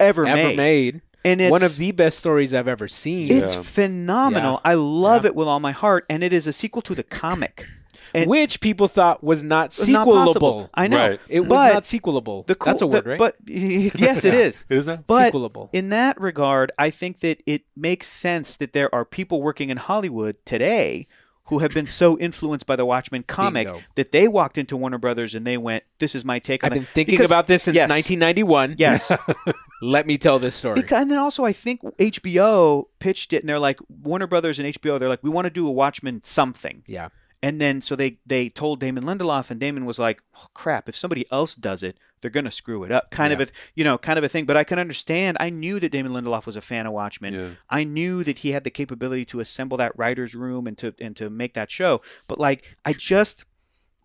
ever, 0.00 0.26
ever 0.26 0.36
made. 0.36 0.56
made. 0.56 1.02
And 1.24 1.40
it's 1.40 1.50
One 1.50 1.62
of 1.62 1.76
the 1.76 1.92
best 1.92 2.18
stories 2.18 2.54
I've 2.54 2.68
ever 2.68 2.88
seen. 2.88 3.30
it's 3.30 3.54
Yeah. 3.54 3.62
phenomenal. 3.62 4.60
I 4.64 4.74
love 4.74 5.26
it 5.26 5.34
with 5.34 5.48
all 5.48 5.60
my 5.60 5.72
heart, 5.72 6.06
and 6.08 6.22
it 6.22 6.32
is 6.32 6.46
a 6.46 6.52
sequel 6.52 6.80
to 6.82 6.94
the 6.94 7.02
comic. 7.02 7.66
And 8.14 8.28
which 8.30 8.60
people 8.60 8.88
thought 8.88 9.22
was 9.22 9.42
not 9.42 9.66
it's 9.66 9.88
not 9.88 10.06
sequelable. 10.06 10.68
I 10.74 10.86
know. 10.88 11.08
Right. 11.10 11.20
It 11.28 11.40
was 11.40 11.48
but 11.48 11.72
not 11.74 11.82
sequelable. 11.84 12.46
the 12.46 12.54
cool, 12.54 12.72
That's 12.72 12.82
a 12.82 12.86
word, 12.86 13.04
the- 13.04 13.10
right? 13.10 13.18
But 13.18 13.36
yes, 13.46 14.24
it 14.24 14.34
is. 14.34 14.66
It 14.68 14.76
is 14.78 14.86
now? 14.86 15.02
But 15.06 15.32
Sequelable. 15.32 15.68
in 15.72 15.88
that 15.90 16.20
regard, 16.20 16.72
I 16.78 16.90
think 16.90 17.20
that 17.20 17.42
it 17.46 17.62
makes 17.76 18.06
sense 18.06 18.56
that 18.56 18.72
there 18.72 18.94
are 18.94 19.04
people 19.04 19.42
working 19.42 19.70
in 19.70 19.76
Hollywood 19.76 20.36
today 20.44 21.06
who 21.44 21.60
have 21.60 21.72
been 21.72 21.86
so 21.86 22.18
influenced 22.18 22.66
by 22.66 22.76
the 22.76 22.84
Watchmen 22.84 23.22
comic 23.22 23.66
Bingo. 23.66 23.80
that 23.94 24.12
they 24.12 24.28
walked 24.28 24.58
into 24.58 24.76
Warner 24.76 24.98
Brothers 24.98 25.34
and 25.34 25.46
they 25.46 25.56
went, 25.56 25.82
"This 25.98 26.14
is 26.14 26.22
my 26.22 26.38
take 26.38 26.62
on 26.62 26.70
I've 26.72 26.76
it." 26.76 26.80
been 26.80 26.86
thinking 26.92 27.14
Because- 27.14 27.30
about 27.30 27.46
this 27.46 27.62
since 27.62 27.74
yes, 27.74 27.88
1991. 27.88 28.74
Yes, 28.76 29.10
Let 29.80 30.06
me 30.06 30.18
tell 30.18 30.38
this 30.38 30.54
story. 30.56 30.74
because, 30.74 31.00
and 31.00 31.10
then 31.10 31.16
also 31.18 31.46
I 31.46 31.52
think 31.54 31.80
HBO 31.98 32.86
pitched 32.98 33.32
it, 33.32 33.42
and 33.42 33.48
they're 33.48 33.58
like 33.58 33.78
Warner 33.88 34.26
Brothers 34.26 34.58
and 34.58 34.68
HBO. 34.74 34.98
They're 34.98 35.08
like, 35.08 35.22
"We 35.22 35.30
want 35.30 35.46
to 35.46 35.50
do 35.50 35.66
a 35.66 35.70
Watchmen 35.70 36.20
something." 36.24 36.82
yeah. 36.86 37.08
And 37.42 37.60
then 37.60 37.80
so 37.80 37.94
they 37.94 38.18
they 38.26 38.48
told 38.48 38.80
Damon 38.80 39.04
Lindelof, 39.04 39.50
and 39.50 39.60
Damon 39.60 39.84
was 39.84 39.98
like, 39.98 40.22
oh, 40.36 40.46
"Crap! 40.54 40.88
If 40.88 40.96
somebody 40.96 41.24
else 41.30 41.54
does 41.54 41.84
it, 41.84 41.96
they're 42.20 42.32
gonna 42.32 42.50
screw 42.50 42.82
it 42.82 42.90
up." 42.90 43.10
Kind 43.10 43.32
of 43.32 43.40
a 43.40 43.46
you 43.76 43.84
know 43.84 43.96
kind 43.96 44.18
of 44.18 44.24
a 44.24 44.28
thing. 44.28 44.44
But 44.44 44.56
I 44.56 44.64
can 44.64 44.78
understand. 44.78 45.36
I 45.38 45.50
knew 45.50 45.78
that 45.78 45.92
Damon 45.92 46.12
Lindelof 46.12 46.46
was 46.46 46.56
a 46.56 46.60
fan 46.60 46.86
of 46.86 46.92
Watchmen. 46.92 47.34
Yeah. 47.34 47.50
I 47.70 47.84
knew 47.84 48.24
that 48.24 48.40
he 48.40 48.50
had 48.50 48.64
the 48.64 48.70
capability 48.70 49.24
to 49.26 49.40
assemble 49.40 49.76
that 49.76 49.96
writers' 49.96 50.34
room 50.34 50.66
and 50.66 50.76
to 50.78 50.94
and 51.00 51.14
to 51.16 51.30
make 51.30 51.54
that 51.54 51.70
show. 51.70 52.00
But 52.26 52.40
like, 52.40 52.76
I 52.84 52.92
just 52.92 53.44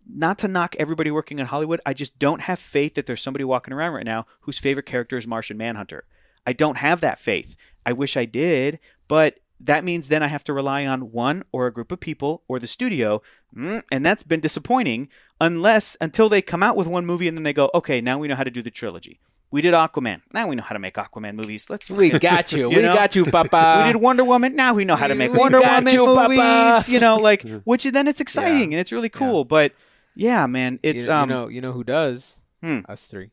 not 0.06 0.38
to 0.38 0.48
knock 0.48 0.76
everybody 0.78 1.10
working 1.10 1.38
in 1.38 1.46
Hollywood, 1.46 1.80
I 1.84 1.94
just 1.94 2.18
don't 2.18 2.42
have 2.42 2.58
faith 2.58 2.94
that 2.94 3.06
there's 3.06 3.22
somebody 3.22 3.44
walking 3.44 3.74
around 3.74 3.94
right 3.94 4.04
now 4.04 4.26
whose 4.42 4.58
favorite 4.58 4.86
character 4.86 5.16
is 5.16 5.26
Martian 5.26 5.56
Manhunter. 5.56 6.04
I 6.46 6.52
don't 6.52 6.78
have 6.78 7.00
that 7.00 7.18
faith. 7.18 7.56
I 7.86 7.92
wish 7.92 8.16
I 8.16 8.24
did, 8.24 8.78
but 9.08 9.38
that 9.60 9.84
means 9.84 10.08
then 10.08 10.22
I 10.22 10.26
have 10.28 10.44
to 10.44 10.52
rely 10.52 10.84
on 10.86 11.12
one 11.12 11.44
or 11.52 11.66
a 11.66 11.72
group 11.72 11.90
of 11.92 12.00
people 12.00 12.42
or 12.48 12.58
the 12.58 12.66
studio, 12.66 13.22
Mm, 13.56 13.82
and 13.92 14.04
that's 14.04 14.24
been 14.24 14.40
disappointing 14.40 15.08
unless 15.40 15.96
until 16.00 16.28
they 16.28 16.42
come 16.42 16.60
out 16.62 16.76
with 16.76 16.88
one 16.88 17.06
movie 17.06 17.28
and 17.28 17.36
then 17.38 17.44
they 17.44 17.52
go, 17.52 17.70
okay, 17.72 18.00
now 18.00 18.18
we 18.18 18.26
know 18.26 18.34
how 18.34 18.42
to 18.42 18.50
do 18.50 18.62
the 18.62 18.70
trilogy. 18.70 19.20
We 19.52 19.62
did 19.62 19.74
Aquaman. 19.74 20.22
Now 20.32 20.48
we 20.48 20.56
know 20.56 20.64
how 20.64 20.72
to 20.72 20.80
make 20.80 20.94
Aquaman 20.94 21.36
movies. 21.36 21.70
Let's 21.70 21.88
We 21.88 22.10
got 22.18 22.50
you. 22.50 22.68
You 22.72 22.76
we 22.78 22.82
know? 22.82 22.94
got 22.94 23.14
you, 23.14 23.24
Papa. 23.24 23.84
we 23.86 23.92
did 23.92 24.02
Wonder 24.02 24.24
Woman. 24.24 24.56
Now 24.56 24.74
we 24.74 24.84
know 24.84 24.96
how 24.96 25.06
to 25.06 25.14
make 25.14 25.30
We 25.30 25.38
Wonder 25.38 25.60
got 25.60 25.84
Woman 25.84 25.94
you, 25.94 26.04
movies. 26.04 26.38
Papa. 26.40 26.84
You 26.90 26.98
know, 26.98 27.16
like 27.18 27.42
which 27.64 27.84
then 27.84 28.08
it's 28.08 28.20
exciting 28.20 28.74
and 28.74 28.80
it's 28.80 28.90
really 28.90 29.08
cool. 29.08 29.44
But 29.44 29.72
yeah, 30.16 30.46
man, 30.48 30.80
it's 30.82 31.06
you, 31.06 31.12
um, 31.12 31.30
you 31.30 31.34
know, 31.36 31.46
you 31.48 31.60
know 31.60 31.70
who 31.72 31.84
does? 31.84 32.38
Hmm. 32.60 32.80
Us 32.88 33.06
three. 33.06 33.30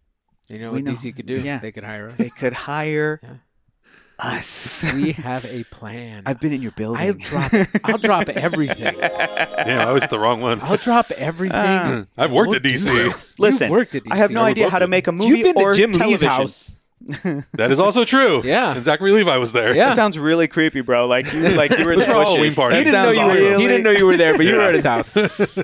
You 0.49 0.59
know 0.59 0.69
We 0.71 0.83
what 0.83 0.83
know. 0.83 0.91
DC 0.91 1.15
could 1.15 1.25
do? 1.25 1.41
Yeah. 1.41 1.57
They 1.57 1.71
could 1.71 1.83
hire 1.83 2.09
us. 2.09 2.17
they 2.17 2.29
could 2.29 2.53
hire 2.53 3.19
Yeah. 3.23 3.29
Us. 4.21 4.83
we 4.95 5.11
have 5.13 5.45
a 5.45 5.63
plan. 5.65 6.23
I've 6.25 6.39
been 6.39 6.53
in 6.53 6.61
your 6.61 6.71
building. 6.71 7.01
I'll 7.01 7.13
drop. 7.13 7.51
I'll 7.83 7.97
drop 7.97 8.29
everything. 8.35 8.93
Damn, 8.99 9.87
I 9.87 9.91
was 9.91 10.07
the 10.07 10.19
wrong 10.19 10.41
one. 10.41 10.59
I'll 10.61 10.77
drop 10.77 11.09
everything. 11.11 11.57
Ah. 11.59 12.05
I've 12.17 12.31
worked 12.31 12.49
We'll 12.49 12.57
at 12.57 12.63
do 12.63 12.69
DC. 12.73 13.39
Listen, 13.39 13.71
worked 13.71 13.95
at 13.95 14.03
DC. 14.03 14.11
I 14.11 14.17
have 14.17 14.31
no 14.31 14.41
Yeah, 14.41 14.47
idea 14.47 14.69
how 14.69 14.79
to 14.79 14.87
make 14.87 15.07
a 15.07 15.11
movie 15.11 15.39
You've 15.39 15.55
been 15.55 15.63
or 15.63 15.73
to 15.73 15.77
Jim 15.77 15.91
television. 15.91 16.27
Lee's 16.29 16.37
house. 16.37 16.77
That 17.53 17.71
is 17.71 17.79
also 17.79 18.03
true. 18.05 18.41
Yeah. 18.43 18.75
And 18.75 18.85
Zachary 18.85 19.11
Levi 19.11 19.35
was 19.37 19.53
there. 19.53 19.75
Yeah. 19.75 19.87
That 19.87 19.95
sounds 19.95 20.19
really 20.19 20.47
creepy, 20.47 20.81
bro. 20.81 21.07
Like 21.07 21.33
you, 21.33 21.49
like 21.49 21.75
you 21.75 21.83
were 21.83 21.93
in 21.93 21.99
the 21.99 22.05
It 22.05 22.15
was 22.15 22.27
Halloween 22.27 22.51
party. 22.53 22.75
He 22.77 22.83
didn't 22.83 23.01
know 23.01 23.09
you 23.09 23.25
were. 23.25 23.33
really- 23.33 23.61
He 23.63 23.67
didn't 23.67 23.83
know 23.83 23.89
you 23.89 24.05
were 24.05 24.17
there, 24.17 24.37
but 24.37 24.45
you 24.45 24.55
were 24.55 24.61
at 24.61 24.75
his 24.75 24.83
house. 24.83 25.15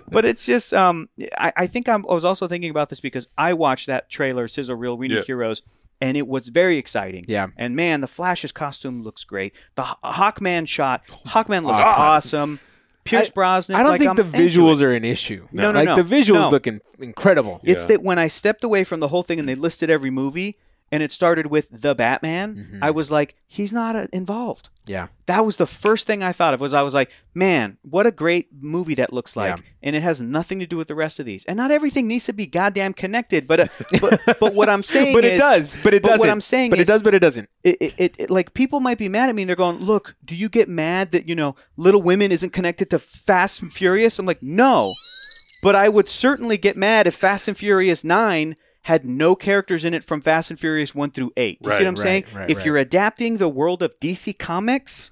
But 0.10 0.26
it's 0.26 0.48
just, 0.48 0.74
um, 0.74 1.10
I, 1.38 1.54
I 1.56 1.68
think 1.68 1.88
I'm, 1.88 2.04
I 2.10 2.14
was 2.14 2.26
also 2.26 2.48
thinking 2.48 2.72
about 2.72 2.90
this 2.90 3.00
because 3.00 3.28
I 3.38 3.54
watched 3.54 3.86
that 3.86 4.10
trailer, 4.10 4.48
Sizzle 4.48 4.76
Reel, 4.76 4.98
We 4.98 5.10
Need 5.10 5.16
Yeah. 5.18 5.22
Heroes, 5.22 5.62
and 6.02 6.16
it 6.18 6.28
was 6.28 6.50
very 6.50 6.78
exciting. 6.78 7.26
Yeah. 7.28 7.48
And 7.58 7.76
man, 7.76 8.02
the 8.02 8.08
Flash's 8.08 8.52
costume 8.52 9.04
looks 9.04 9.24
great. 9.24 9.54
The 9.76 9.84
H- 9.84 9.96
Hawkman 10.04 10.68
shot, 10.68 11.04
oh, 11.12 11.16
Hawkman 11.30 11.64
looks 11.64 11.80
Awesome. 11.82 12.04
awesome. 12.04 12.60
Pierce 13.04 13.30
I- 13.30 13.34
Brosnan. 13.34 13.76
I 13.80 13.84
don't 13.84 13.92
like, 13.94 14.00
think 14.00 14.10
I'm 14.12 14.16
the 14.18 14.24
visuals 14.24 14.82
are 14.82 14.94
an 14.94 15.06
issue. 15.06 15.48
No, 15.52 15.72
no, 15.72 15.80
like 15.80 15.86
no. 15.98 16.02
the 16.04 16.16
visuals 16.16 16.34
No. 16.42 16.50
look 16.50 16.68
in- 16.68 16.82
incredible. 17.00 17.62
It's 17.64 17.84
Yeah. 17.84 17.88
that 17.90 18.04
when 18.04 18.20
I 18.20 18.28
stepped 18.28 18.64
away 18.64 18.84
from 18.84 19.00
the 19.00 19.08
whole 19.08 19.24
thing 19.24 19.40
and 19.40 19.48
they 19.48 19.56
listed 19.56 19.90
every 19.90 20.10
movie 20.12 20.58
and 20.92 21.04
it 21.04 21.12
started 21.12 21.48
with 21.48 21.82
the 21.82 21.94
Batman, 21.96 22.56
Mm-hmm. 22.56 22.84
I 22.84 22.92
was 22.92 23.12
like, 23.12 23.36
he's 23.46 23.74
not 23.74 23.96
uh, 23.96 24.08
involved. 24.14 24.70
Yeah. 24.86 25.08
That 25.26 25.46
was 25.46 25.58
the 25.58 25.66
first 25.66 26.08
thing 26.08 26.24
I 26.24 26.32
thought 26.32 26.54
of. 26.54 26.62
Was 26.62 26.74
I 26.74 26.82
was 26.82 26.94
like, 26.94 27.12
man, 27.34 27.78
what 27.82 28.08
a 28.08 28.12
great 28.12 28.48
movie 28.58 28.96
that 28.96 29.12
looks 29.12 29.36
like, 29.36 29.58
Yeah. 29.58 29.64
and 29.84 29.96
it 29.98 30.02
has 30.02 30.22
nothing 30.22 30.60
to 30.60 30.66
do 30.66 30.78
with 30.78 30.88
the 30.88 30.96
rest 30.96 31.20
of 31.20 31.26
these. 31.26 31.44
And 31.46 31.58
not 31.58 31.72
everything 31.72 32.08
needs 32.08 32.26
to 32.28 32.34
be 32.34 32.48
goddamn 32.48 32.94
connected. 32.94 33.48
But 33.48 33.60
uh, 33.60 33.68
but, 34.02 34.40
but 34.40 34.54
what 34.56 34.70
I'm 34.70 34.84
saying, 34.84 35.14
But 35.14 35.26
it 35.26 35.34
is- 35.34 35.40
does. 35.42 35.78
But 35.84 35.94
it 35.94 36.04
but 36.04 36.10
doesn't. 36.10 36.20
What 36.22 36.30
I'm 36.30 36.40
saying 36.42 36.70
But 36.70 36.80
is, 36.80 36.88
it 36.88 36.92
does. 36.94 37.04
But 37.04 37.14
it 37.16 37.20
doesn't. 37.20 37.50
it, 37.66 37.78
it, 37.82 37.94
it, 37.98 38.16
it- 38.20 38.30
like 38.30 38.54
people 38.54 38.80
might 38.80 38.98
be 38.98 39.10
mad 39.10 39.28
at 39.30 39.36
me 39.36 39.42
and 39.42 39.50
they're 39.50 39.56
going, 39.58 39.80
look, 39.80 40.16
do 40.24 40.36
you 40.36 40.48
get 40.48 40.70
mad 40.70 41.12
that 41.12 41.28
you 41.28 41.36
know 41.36 41.56
Little 41.76 42.02
Women 42.02 42.32
isn't 42.32 42.54
connected 42.54 42.90
to 42.92 43.00
Fast 43.00 43.62
and 43.62 43.74
Furious? 43.74 44.20
I'm 44.20 44.26
like, 44.26 44.42
no, 44.42 44.94
but 45.64 45.76
I 45.76 45.90
would 45.90 46.08
certainly 46.08 46.56
get 46.58 46.78
mad 46.78 47.08
if 47.08 47.16
Fast 47.16 47.48
and 47.50 47.58
Furious 47.58 48.04
Nine 48.06 48.56
had 48.88 49.06
no 49.06 49.36
characters 49.36 49.86
in 49.86 49.94
it 49.94 50.04
from 50.04 50.22
Fast 50.22 50.50
and 50.50 50.60
Furious 50.60 50.96
one 50.96 51.12
through 51.12 51.32
eight. 51.38 51.62
Do 51.62 51.70
you 51.70 51.76
see 51.78 51.84
what 51.84 51.90
I'm 51.90 51.96
saying? 51.96 52.24
right, 52.28 52.36
right, 52.42 52.50
if 52.50 52.58
right. 52.58 52.66
you're 52.66 52.78
adapting 52.78 53.38
the 53.38 53.50
world 53.50 53.84
of 53.84 54.00
DC 54.00 54.38
Comics, 54.40 55.12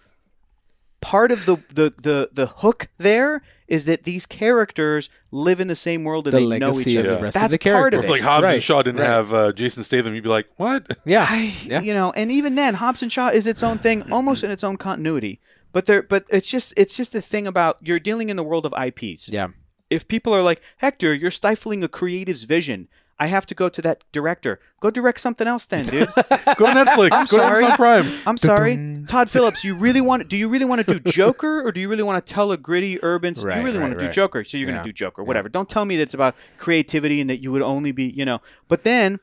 part 1.01 1.31
of 1.31 1.45
the 1.45 1.57
the 1.69 1.93
the, 2.01 2.29
the 2.33 2.47
hook 2.47 2.87
there 2.97 3.41
is 3.67 3.85
that 3.85 4.03
these 4.03 4.25
characters 4.25 5.09
live 5.31 5.59
in 5.59 5.67
the 5.67 5.75
same 5.75 6.03
world 6.03 6.27
and 6.27 6.33
The 6.37 6.47
they 6.49 6.59
know 6.59 6.79
each 6.79 6.93
of 6.95 7.05
other. 7.05 7.15
the 7.17 7.23
rest 7.23 7.33
That's 7.33 7.45
of 7.45 7.51
the 7.51 7.57
part 7.57 7.91
characters. 7.91 7.97
of 7.99 8.03
If 8.05 8.11
like 8.11 8.21
Hobbs 8.21 8.43
Right, 8.43 8.53
and 8.55 8.63
Shaw 8.63 8.81
didn't 8.83 9.01
right. 9.01 9.09
have 9.09 9.33
uh, 9.33 9.51
Jason 9.53 9.83
Statham, 9.83 10.13
you'd 10.13 10.23
be 10.23 10.29
like, 10.29 10.47
what? 10.57 10.87
Yeah. 11.05 11.25
I, 11.27 11.53
Yeah. 11.65 11.81
you 11.81 11.93
know, 11.95 12.11
and 12.15 12.31
even 12.31 12.53
then, 12.55 12.75
Hobbs 12.75 13.01
and 13.01 13.11
Shaw 13.11 13.29
is 13.29 13.47
its 13.47 13.63
own 13.63 13.79
thing, 13.79 14.11
almost 14.11 14.43
in 14.43 14.51
its 14.51 14.63
own 14.63 14.77
continuity. 14.77 15.39
But 15.71 15.87
there, 15.87 16.03
but 16.03 16.25
it's 16.29 16.49
just 16.49 16.73
it's 16.77 16.95
just 16.95 17.11
the 17.11 17.21
thing 17.21 17.47
about 17.47 17.77
you're 17.81 17.99
dealing 17.99 18.29
in 18.29 18.37
the 18.37 18.43
world 18.43 18.65
of 18.67 18.73
IPs. 18.79 19.29
Yeah. 19.29 19.47
If 19.89 20.07
people 20.07 20.33
are 20.33 20.43
like 20.43 20.61
Hector, 20.77 21.13
you're 21.13 21.31
stifling 21.31 21.83
a 21.83 21.87
creative's 21.87 22.43
vision. 22.43 22.87
I 23.17 23.27
have 23.27 23.45
to 23.45 23.55
go 23.55 23.69
to 23.69 23.81
that 23.81 24.03
director. 24.11 24.59
Go 24.81 24.91
direct 24.91 25.21
something 25.21 25.47
else, 25.47 25.65
then, 25.65 25.85
dude. 25.85 26.09
Go 26.15 26.23
to 26.25 26.83
Netflix. 26.83 27.09
go 27.11 27.21
to 27.21 27.27
sorry. 27.27 27.57
Amazon 27.63 27.77
Prime. 27.77 28.11
I'm 28.27 28.37
sorry, 28.37 29.03
Todd 29.07 29.29
Phillips. 29.29 29.63
You 29.63 29.75
really 29.75 30.01
want? 30.01 30.29
Do 30.29 30.35
you 30.35 30.49
really 30.49 30.65
want 30.65 30.85
to 30.85 30.99
do 30.99 30.99
Joker, 31.11 31.61
or 31.65 31.71
do 31.71 31.79
you 31.79 31.87
really 31.89 32.03
want 32.03 32.23
to 32.25 32.33
tell 32.33 32.51
a 32.51 32.57
gritty 32.57 33.01
urban? 33.03 33.33
Right, 33.35 33.57
you 33.57 33.63
really 33.63 33.79
want 33.79 33.93
right, 33.93 33.99
to 33.99 34.05
do. 34.07 34.11
Joker, 34.11 34.43
so 34.43 34.57
you're 34.57 34.67
Yeah. 34.67 34.75
going 34.75 34.83
to 34.83 34.89
do 34.89 34.93
Joker. 34.93 35.23
Whatever. 35.23 35.47
Don't 35.47 35.69
tell 35.69 35.85
me 35.85 35.95
that 35.97 36.03
it's 36.03 36.13
about 36.13 36.35
creativity 36.57 37.21
and 37.21 37.29
that 37.29 37.41
you 37.41 37.51
would 37.53 37.61
only 37.61 37.91
be, 37.93 38.03
you 38.05 38.25
know. 38.25 38.41
But 38.67 38.83
then 38.83 39.19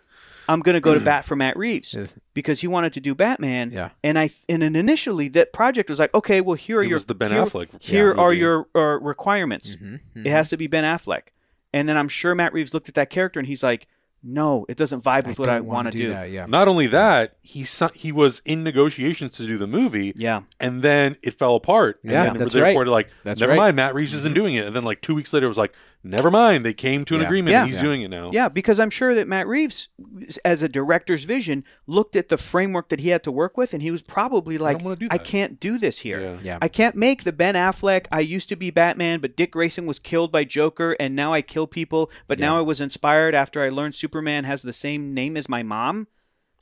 I'm 0.49 0.61
going 0.61 0.75
to 0.75 0.81
go 0.81 0.95
to 0.95 1.01
bat 1.13 1.25
for 1.27 1.37
Matt 1.37 1.57
Reeves 1.59 1.95
because 2.35 2.61
he 2.63 2.67
wanted 2.67 2.93
to 2.95 3.01
do 3.01 3.15
Batman. 3.15 3.71
Yeah. 3.71 3.91
And 4.03 4.19
I 4.19 4.31
and 4.49 4.63
then 4.63 4.75
initially 4.75 5.29
that 5.29 5.53
project 5.53 5.91
was 5.91 5.99
like, 5.99 6.15
okay, 6.15 6.41
well 6.41 6.55
here 6.57 6.79
are 6.79 6.83
It 6.83 6.89
your 6.89 6.97
was 6.97 7.05
the 7.07 7.15
Ben 7.15 7.31
here, 7.31 7.43
Affleck 7.45 7.81
Here 7.83 8.15
yeah, 8.15 8.21
are 8.23 8.33
your 8.33 8.67
uh, 8.75 8.99
requirements. 9.01 9.77
Mm-hmm. 9.77 10.27
It 10.27 10.31
has 10.31 10.49
to 10.51 10.57
be 10.57 10.67
Ben 10.67 10.85
Affleck. 10.85 11.25
And 11.73 11.89
then 11.89 11.97
I'm 11.97 12.09
sure 12.09 12.35
Matt 12.35 12.53
Reeves 12.53 12.75
looked 12.75 12.89
at 12.89 12.95
that 12.97 13.11
character 13.11 13.41
and 13.41 13.47
he's 13.47 13.63
like, 13.63 13.87
no, 14.25 14.65
it 14.69 14.77
doesn't 14.77 15.03
vibe 15.03 15.27
with 15.27 15.39
what 15.41 15.49
I 15.49 15.59
wanna 15.61 15.89
want 15.89 15.93
to 15.93 15.99
do. 15.99 16.09
That, 16.11 16.31
yeah. 16.31 16.47
Not 16.47 16.69
only 16.69 16.87
that, 16.89 17.35
he 17.43 17.65
si- 17.65 17.89
he 17.95 18.13
was 18.13 18.41
in 18.45 18.63
negotiations 18.63 19.37
to 19.39 19.47
do 19.47 19.59
the 19.59 19.67
movie, 19.67 20.13
Yeah. 20.17 20.43
and 20.61 20.81
then 20.81 21.17
it 21.23 21.35
fell 21.35 21.57
apart. 21.57 21.99
And 22.05 22.13
Yeah, 22.13 22.25
then 22.27 22.37
that's 22.37 22.55
they 22.55 22.61
right. 22.61 22.69
reported 22.69 22.93
like, 22.93 23.09
That's 23.25 23.41
never 23.41 23.51
right. 23.53 23.59
mind, 23.59 23.77
Matt 23.77 23.95
Reeves 23.95 24.15
isn't 24.15 24.29
mm-hmm. 24.31 24.35
doing 24.41 24.55
it. 24.55 24.67
And 24.67 24.77
then 24.77 24.85
like 24.85 25.01
two 25.01 25.15
weeks 25.17 25.33
later, 25.33 25.47
it 25.47 25.49
was 25.49 25.59
like, 25.59 25.75
never 26.05 26.31
mind, 26.31 26.65
they 26.65 26.75
came 26.75 27.05
to 27.07 27.15
an 27.15 27.21
Yeah. 27.21 27.27
agreement. 27.27 27.53
Yeah. 27.53 27.61
and 27.63 27.69
he's 27.69 27.77
Yeah. 27.77 27.83
doing 27.83 28.03
it 28.03 28.09
now. 28.09 28.31
Yeah, 28.33 28.49
because 28.49 28.81
I'm 28.81 28.91
sure 28.91 29.15
that 29.15 29.29
Matt 29.29 29.47
Reeves, 29.47 29.89
as 30.45 30.63
a 30.63 30.69
director's 30.69 31.25
vision, 31.25 31.65
looked 31.87 32.17
at 32.17 32.29
the 32.29 32.37
framework 32.37 32.89
that 32.89 33.01
he 33.01 33.09
had 33.11 33.23
to 33.25 33.33
work 33.33 33.57
with, 33.57 33.73
and 33.73 33.83
he 33.83 33.91
was 33.91 34.03
probably 34.03 34.59
like, 34.59 34.83
wanna 34.83 34.97
do 34.97 35.09
"I 35.11 35.19
can't 35.19 35.61
do 35.61 35.79
this 35.79 35.99
here. 36.01 36.21
Yeah. 36.21 36.39
Yeah. 36.43 36.59
I 36.61 36.69
can't 36.69 36.97
make 36.97 37.25
the 37.25 37.33
Ben 37.33 37.55
Affleck. 37.55 38.07
I 38.11 38.21
used 38.21 38.49
to 38.51 38.57
be 38.57 38.71
Batman, 38.71 39.21
but 39.21 39.37
Dick 39.37 39.53
Grayson 39.53 39.87
was 39.87 39.99
killed 39.99 40.33
by 40.33 40.45
Joker, 40.45 40.97
and 40.99 41.15
now 41.15 41.33
I 41.33 41.43
kill 41.43 41.67
people. 41.67 42.11
But 42.27 42.39
now 42.39 42.59
I 42.59 42.63
was 42.63 42.81
inspired 42.81 43.35
after 43.35 43.63
I 43.63 43.69
learned 43.69 43.95
Superman 43.95 44.45
has 44.45 44.63
the 44.63 44.73
same 44.73 45.15
name 45.15 45.37
as 45.37 45.49
my 45.49 45.63
mom." 45.63 46.09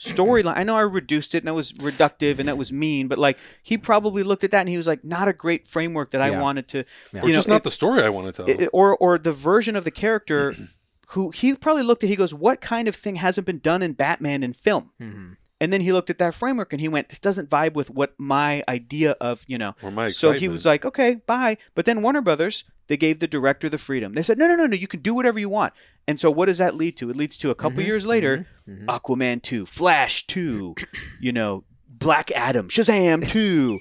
Storyline. 0.00 0.56
I 0.56 0.62
know 0.62 0.76
I 0.76 0.80
reduced 0.80 1.34
it 1.34 1.38
and 1.38 1.48
that 1.48 1.54
was 1.54 1.72
reductive 1.74 2.38
and 2.38 2.48
that 2.48 2.56
was 2.56 2.72
mean, 2.72 3.06
but 3.06 3.18
like 3.18 3.36
he 3.62 3.76
probably 3.76 4.22
looked 4.22 4.42
at 4.44 4.50
that 4.52 4.60
and 4.60 4.68
he 4.68 4.76
was 4.78 4.86
like, 4.86 5.04
"Not 5.04 5.28
a 5.28 5.32
great 5.34 5.66
framework 5.66 6.10
that 6.12 6.22
I 6.22 6.30
Yeah. 6.30 6.40
wanted 6.40 6.68
to." 6.68 6.84
Yeah. 7.12 7.22
Or 7.22 7.28
You 7.28 7.34
just 7.34 7.46
know, 7.48 7.54
not 7.54 7.60
it- 7.60 7.64
the 7.64 7.70
story 7.70 8.02
I 8.02 8.08
want 8.08 8.34
to 8.34 8.44
tell. 8.44 8.48
it- 8.62 8.70
or 8.72 8.96
or 8.96 9.18
the 9.18 9.32
version 9.32 9.76
of 9.76 9.84
the 9.84 9.90
character 9.90 10.54
who 11.08 11.30
he 11.30 11.54
probably 11.54 11.82
looked 11.82 12.02
at 12.02 12.08
he 12.08 12.16
goes 12.16 12.32
what 12.32 12.60
kind 12.60 12.88
of 12.88 12.94
thing 12.96 13.16
hasn't 13.16 13.44
been 13.46 13.58
done 13.58 13.82
in 13.82 13.92
batman 13.92 14.42
in 14.42 14.52
film 14.54 14.90
Mhm. 15.00 15.36
And 15.60 15.72
then 15.72 15.80
he 15.82 15.92
looked 15.92 16.10
at 16.10 16.18
that 16.18 16.34
framework 16.34 16.72
and 16.72 16.80
he 16.80 16.88
went 16.88 17.08
this 17.10 17.18
doesn't 17.18 17.50
vibe 17.50 17.74
with 17.74 17.90
what 17.90 18.14
my 18.18 18.64
idea 18.68 19.12
of 19.20 19.44
you 19.46 19.58
know 19.58 19.74
Or 19.82 19.90
my 19.90 20.08
so 20.08 20.32
he 20.32 20.48
was 20.48 20.64
like 20.64 20.84
okay 20.84 21.16
bye 21.26 21.56
but 21.74 21.84
then 21.84 22.02
warner 22.02 22.22
brothers 22.22 22.64
they 22.88 22.96
gave 22.96 23.20
the 23.20 23.28
director 23.28 23.68
the 23.68 23.78
freedom 23.78 24.14
they 24.14 24.22
said 24.22 24.38
no 24.38 24.48
no 24.48 24.56
no 24.56 24.66
no 24.66 24.76
you 24.76 24.88
can 24.88 25.00
do 25.00 25.14
whatever 25.14 25.38
you 25.38 25.48
want 25.48 25.72
and 26.08 26.18
so 26.18 26.30
what 26.30 26.46
does 26.46 26.58
that 26.58 26.74
lead 26.74 26.96
to 26.96 27.10
it 27.10 27.16
leads 27.16 27.36
to 27.36 27.50
a 27.50 27.54
couple 27.54 27.78
mm-hmm, 27.78 27.88
years 27.88 28.06
later 28.06 28.46
mm-hmm, 28.68 28.84
mm-hmm. 28.84 28.90
aquaman 28.90 29.42
2 29.42 29.66
flash 29.66 30.26
2 30.26 30.74
you 31.20 31.32
know 31.32 31.64
black 31.88 32.30
adam 32.32 32.68
shazam 32.68 33.28
2 33.28 33.78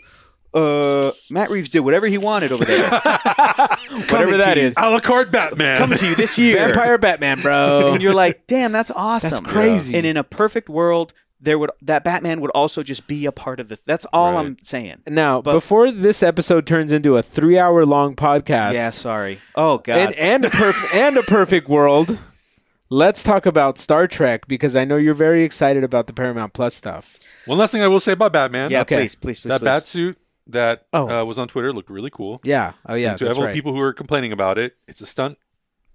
uh, 0.52 1.12
Matt 1.30 1.52
Reeves 1.52 1.70
did 1.70 1.82
whatever 1.82 2.08
he 2.08 2.18
wanted 2.18 2.52
over 2.52 2.66
there. 2.66 2.90
Whatever 2.90 4.38
that 4.38 4.58
is. 4.58 4.74
to 4.74 4.88
a 4.88 4.90
la 4.90 5.00
carte 5.00 5.32
Batman. 5.32 5.78
coming 5.78 6.00
to 6.00 6.08
you 6.08 6.16
this 6.16 6.40
year. 6.40 6.56
Vampire 6.56 6.98
Batman, 6.98 7.40
bro. 7.42 7.94
and 7.94 8.02
you're 8.02 8.16
like, 8.16 8.48
damn, 8.48 8.72
that's 8.72 8.90
awesome. 8.90 9.30
That's 9.30 9.42
crazy. 9.42 9.96
And 9.96 10.08
in 10.08 10.18
a 10.18 10.24
perfect 10.24 10.68
world, 10.68 11.14
there 11.42 11.58
would 11.58 11.72
that 11.82 12.04
Batman 12.04 12.42
would 12.42 12.52
also 12.52 12.84
just 12.84 13.08
be 13.08 13.26
a 13.26 13.32
part 13.32 13.60
of 13.60 13.70
the. 13.70 13.80
That's 13.86 14.06
all 14.12 14.34
Right. 14.34 14.40
I'm 14.46 14.58
saying. 14.62 14.98
now, 15.08 15.42
But- 15.42 15.54
before 15.54 15.92
this 15.92 16.22
episode 16.22 16.66
turns 16.68 16.92
into 16.92 17.16
a 17.18 17.24
three-hour-long 17.24 18.16
podcast, 18.16 18.74
Yeah, 18.74 18.90
sorry. 18.90 19.40
Oh 19.56 19.78
God. 19.78 19.98
and 19.98 20.16
and 20.16 20.46
a 20.46 20.50
perf- 20.50 20.94
and 20.94 21.18
a 21.18 21.24
perfect 21.24 21.70
world, 21.70 22.20
let's 22.90 23.24
talk 23.24 23.46
about 23.46 23.78
Star 23.78 24.08
Trek 24.08 24.48
because 24.48 24.76
I 24.76 24.84
know 24.86 24.98
you're 24.98 25.14
very 25.14 25.44
excited 25.44 25.84
about 25.84 26.08
the 26.08 26.14
Paramount 26.14 26.54
Plus 26.54 26.76
stuff. 26.76 27.18
One 27.46 27.58
last 27.58 27.72
thing 27.72 27.82
I 27.82 27.88
will 27.88 28.00
say 28.00 28.12
about 28.14 28.34
Batman. 28.34 28.70
yeah, 28.72 28.82
okay. 28.82 28.98
please, 28.98 29.16
please, 29.16 29.40
please. 29.40 29.50
that 29.50 29.60
please. 29.60 29.66
bat 29.66 29.88
suit 29.88 30.18
that 30.48 30.86
Oh. 30.94 31.22
uh, 31.22 31.24
was 31.26 31.40
on 31.40 31.48
Twitter 31.48 31.72
looked 31.72 31.90
really 31.90 32.10
cool. 32.10 32.40
Yeah. 32.44 32.74
Oh 32.86 32.96
yeah. 32.96 33.16
to 33.16 33.24
that's 33.26 33.38
all 33.38 33.42
the 33.44 33.48
right. 33.48 33.56
people 33.56 33.74
who 33.74 33.80
are 33.82 33.94
complaining 33.94 34.32
about 34.32 34.58
it, 34.58 34.76
it's 34.88 35.00
a 35.02 35.06
stunt 35.06 35.38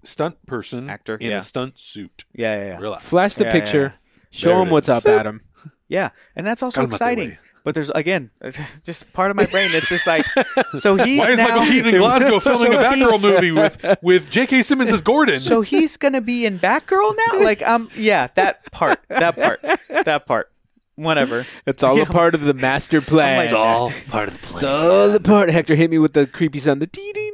stunt 0.04 0.44
person 0.46 0.88
Actor, 0.90 1.16
in 1.16 1.30
yeah. 1.30 1.38
a 1.38 1.42
stunt 1.42 1.78
suit. 1.78 2.24
Yeah, 2.34 2.56
yeah, 2.56 2.66
yeah. 2.72 2.78
Relax. 2.78 3.04
Flash 3.08 3.34
the 3.36 3.44
Yeah, 3.44 3.52
picture. 3.52 3.82
yeah, 3.82 4.03
Show 4.34 4.48
There 4.50 4.62
him 4.62 4.70
what's 4.70 4.88
up, 4.88 5.06
Adam. 5.06 5.40
Yeah, 5.86 6.10
and 6.34 6.46
that's 6.46 6.62
also 6.62 6.80
Got 6.80 6.84
out 6.84 6.90
their 6.90 6.94
exciting. 6.96 7.28
way. 7.30 7.38
But 7.62 7.74
there's 7.74 7.90
again, 7.90 8.30
just 8.84 9.12
part 9.12 9.30
of 9.30 9.36
my 9.36 9.44
brain 9.46 9.70
that's 9.70 9.88
just 9.88 10.06
like, 10.06 10.24
so 10.74 10.96
he's 10.96 11.20
Why 11.20 11.30
is 11.32 11.38
now, 11.38 11.48
Michael 11.48 11.64
Keaton 11.66 11.94
in 11.94 12.00
Glasgow 12.00 12.40
filming 12.40 12.72
So 12.72 12.78
a 12.78 12.82
Batgirl 12.82 12.94
he's- 12.96 13.22
movie 13.22 13.50
with 13.52 13.96
with 14.02 14.30
J.K. 14.30 14.62
Simmons 14.62 14.92
as 14.92 15.02
Gordon? 15.02 15.40
So 15.40 15.60
he's 15.60 15.96
gonna 15.98 16.20
be 16.22 16.46
in 16.46 16.58
Batgirl 16.58 17.14
now? 17.32 17.44
Like, 17.44 17.62
um, 17.68 17.90
yeah, 17.96 18.28
that 18.34 18.70
part, 18.72 18.98
that 19.08 19.36
part, 19.36 19.60
that 19.88 20.26
part, 20.26 20.50
whatever. 20.96 21.46
It's 21.66 21.82
all 21.82 21.96
Yeah. 21.96 22.02
a 22.04 22.06
part 22.06 22.34
of 22.34 22.40
the 22.42 22.54
master 22.54 23.00
plan. 23.02 23.36
like, 23.36 23.44
It's 23.46 23.54
all 23.54 23.92
part 24.08 24.28
of 24.28 24.40
the 24.40 24.46
plan. 24.46 24.56
It's 24.56 24.64
all 24.64 25.14
a 25.14 25.20
part. 25.20 25.50
Hector 25.50 25.74
hit 25.74 25.90
me 25.90 25.98
with 25.98 26.14
the 26.14 26.26
creepy 26.26 26.58
sound. 26.58 26.80
The 26.82 26.86
dee 26.86 27.12
dee 27.12 27.30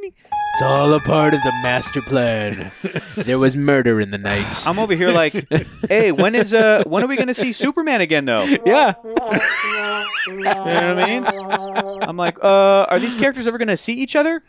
It's 0.61 0.67
all 0.69 0.93
a 0.93 0.99
part 0.99 1.33
of 1.33 1.41
the 1.41 1.51
master 1.63 2.03
plan. 2.03 2.71
there 3.15 3.39
was 3.39 3.55
murder 3.55 3.99
in 3.99 4.11
the 4.11 4.19
night. 4.19 4.45
I'm 4.67 4.77
over 4.77 4.93
here 4.93 5.09
like, 5.09 5.33
hey, 5.89 6.11
when 6.11 6.35
is 6.35 6.53
uh, 6.53 6.83
when 6.85 7.03
are 7.03 7.07
we 7.07 7.17
gonna 7.17 7.33
see 7.33 7.51
Superman 7.51 7.99
again 7.99 8.25
though? 8.25 8.43
Yeah. 8.43 8.93
you 9.03 9.13
know 10.35 10.63
what 10.63 10.67
I 10.67 11.07
mean? 11.07 11.25
I'm 12.03 12.15
like, 12.15 12.37
uh, 12.43 12.85
are 12.87 12.99
these 12.99 13.15
characters 13.15 13.47
ever 13.47 13.57
gonna 13.57 13.75
see 13.75 13.93
each 13.93 14.15
other? 14.15 14.43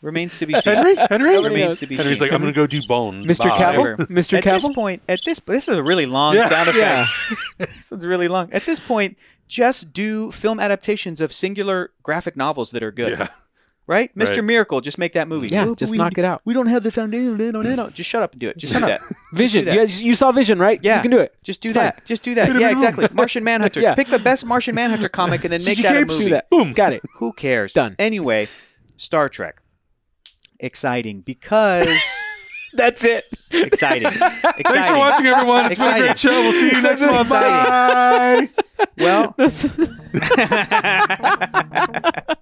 Remains 0.00 0.38
to 0.38 0.46
be 0.46 0.54
seen. 0.54 0.76
Henry, 0.76 0.94
Henry, 1.10 1.42
Remains 1.42 1.80
to 1.80 1.88
be 1.88 1.96
Henry's 1.96 2.18
seen. 2.20 2.28
like, 2.28 2.32
I'm 2.32 2.40
gonna 2.40 2.52
go 2.52 2.68
do 2.68 2.80
Bone. 2.86 3.24
Mr. 3.24 3.48
Bye. 3.48 3.58
Cavill? 3.58 3.78
Whatever. 3.78 3.96
Mr. 4.06 4.38
At 4.38 4.44
this 4.44 4.68
point, 4.68 5.02
at 5.08 5.18
this 5.24 5.40
this 5.40 5.66
is 5.66 5.74
a 5.74 5.82
really 5.82 6.06
long 6.06 6.36
Yeah. 6.36 6.48
sound 6.48 6.68
effect. 6.68 7.10
Yeah. 7.58 7.66
this 7.66 7.90
is 7.90 8.06
really 8.06 8.28
long. 8.28 8.52
At 8.52 8.62
this 8.62 8.78
point, 8.78 9.18
just 9.48 9.92
do 9.92 10.30
film 10.30 10.60
adaptations 10.60 11.20
of 11.20 11.32
singular 11.32 11.90
graphic 12.02 12.36
novels 12.36 12.70
that 12.70 12.82
are 12.82 12.92
good. 12.92 13.18
Yeah, 13.18 13.28
Right? 13.88 14.14
Mr. 14.14 14.28
Right. 14.36 14.44
Miracle, 14.44 14.82
just 14.82 14.98
make 14.98 15.14
that 15.14 15.28
movie. 15.28 15.48
Yeah, 15.50 15.64
Oh, 15.64 15.74
just 15.74 15.90
we- 15.92 15.96
knock 15.96 16.18
it 16.18 16.24
out. 16.26 16.42
We 16.44 16.52
don't 16.52 16.66
have 16.66 16.82
the 16.82 16.90
foundation. 16.90 17.38
No, 17.38 17.62
no, 17.62 17.74
no. 17.74 17.88
Just 17.88 18.10
shut 18.10 18.22
up 18.22 18.32
and 18.32 18.40
do 18.40 18.50
it. 18.50 18.58
Just 18.58 18.74
do 18.74 18.80
that. 18.80 19.00
Vision. 19.32 19.64
do 19.64 19.70
that. 19.70 19.74
Yeah, 19.88 20.04
you 20.04 20.14
saw 20.14 20.30
Vision, 20.30 20.58
right? 20.58 20.78
Yeah. 20.82 20.96
You 20.96 21.02
can 21.02 21.10
do 21.10 21.18
it. 21.20 21.34
Just 21.42 21.62
do 21.62 21.72
Fine. 21.72 21.84
that. 21.84 22.04
Just 22.04 22.22
do 22.22 22.34
that. 22.34 22.54
Yeah, 22.60 22.70
exactly. 22.70 23.08
Martian 23.12 23.42
Manhunter. 23.44 23.80
Yeah. 23.88 23.94
Pick 23.94 24.08
the 24.08 24.18
best 24.18 24.44
Martian 24.44 24.74
Manhunter 24.74 25.08
comic 25.08 25.42
and 25.44 25.52
then 25.54 25.64
make 25.64 25.78
that 25.78 25.96
a 25.96 26.04
movie. 26.04 26.24
Do 26.24 26.30
that. 26.30 26.50
Boom. 26.50 26.74
Got 26.74 26.92
it. 26.92 27.02
Who 27.14 27.32
cares? 27.32 27.72
Done. 27.72 27.96
Anyway, 27.98 28.48
Star 28.98 29.30
Trek. 29.30 29.62
Exciting 30.60 31.20
because 31.22 31.88
That's 32.74 33.04
it. 33.04 33.24
exciting. 33.50 34.10
Thanks 34.10 34.88
for 34.88 34.96
watching, 34.98 35.26
everyone. 35.26 35.66
It's 35.70 35.78
been 35.78 35.88
a 35.88 35.90
Exciting. 35.90 36.06
great 36.06 36.18
show. 36.18 36.30
We'll 36.30 36.52
see 36.52 36.70
you 36.76 36.82
next 36.82 37.02
month. 37.02 37.28
Exciting. 37.28 38.48
Bye. 38.48 38.50
Well, 38.98 39.34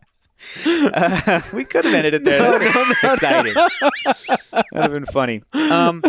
Uh, 0.65 1.40
we 1.55 1.65
could 1.65 1.85
have 1.85 1.94
ended 1.94 2.15
it 2.15 2.24
there. 2.24 2.59
That's 2.59 3.03
exciting. 3.03 3.55
That'd 3.55 4.65
have 4.74 4.93
been 4.93 5.07
funny. 5.07 5.43
Um, 5.53 6.03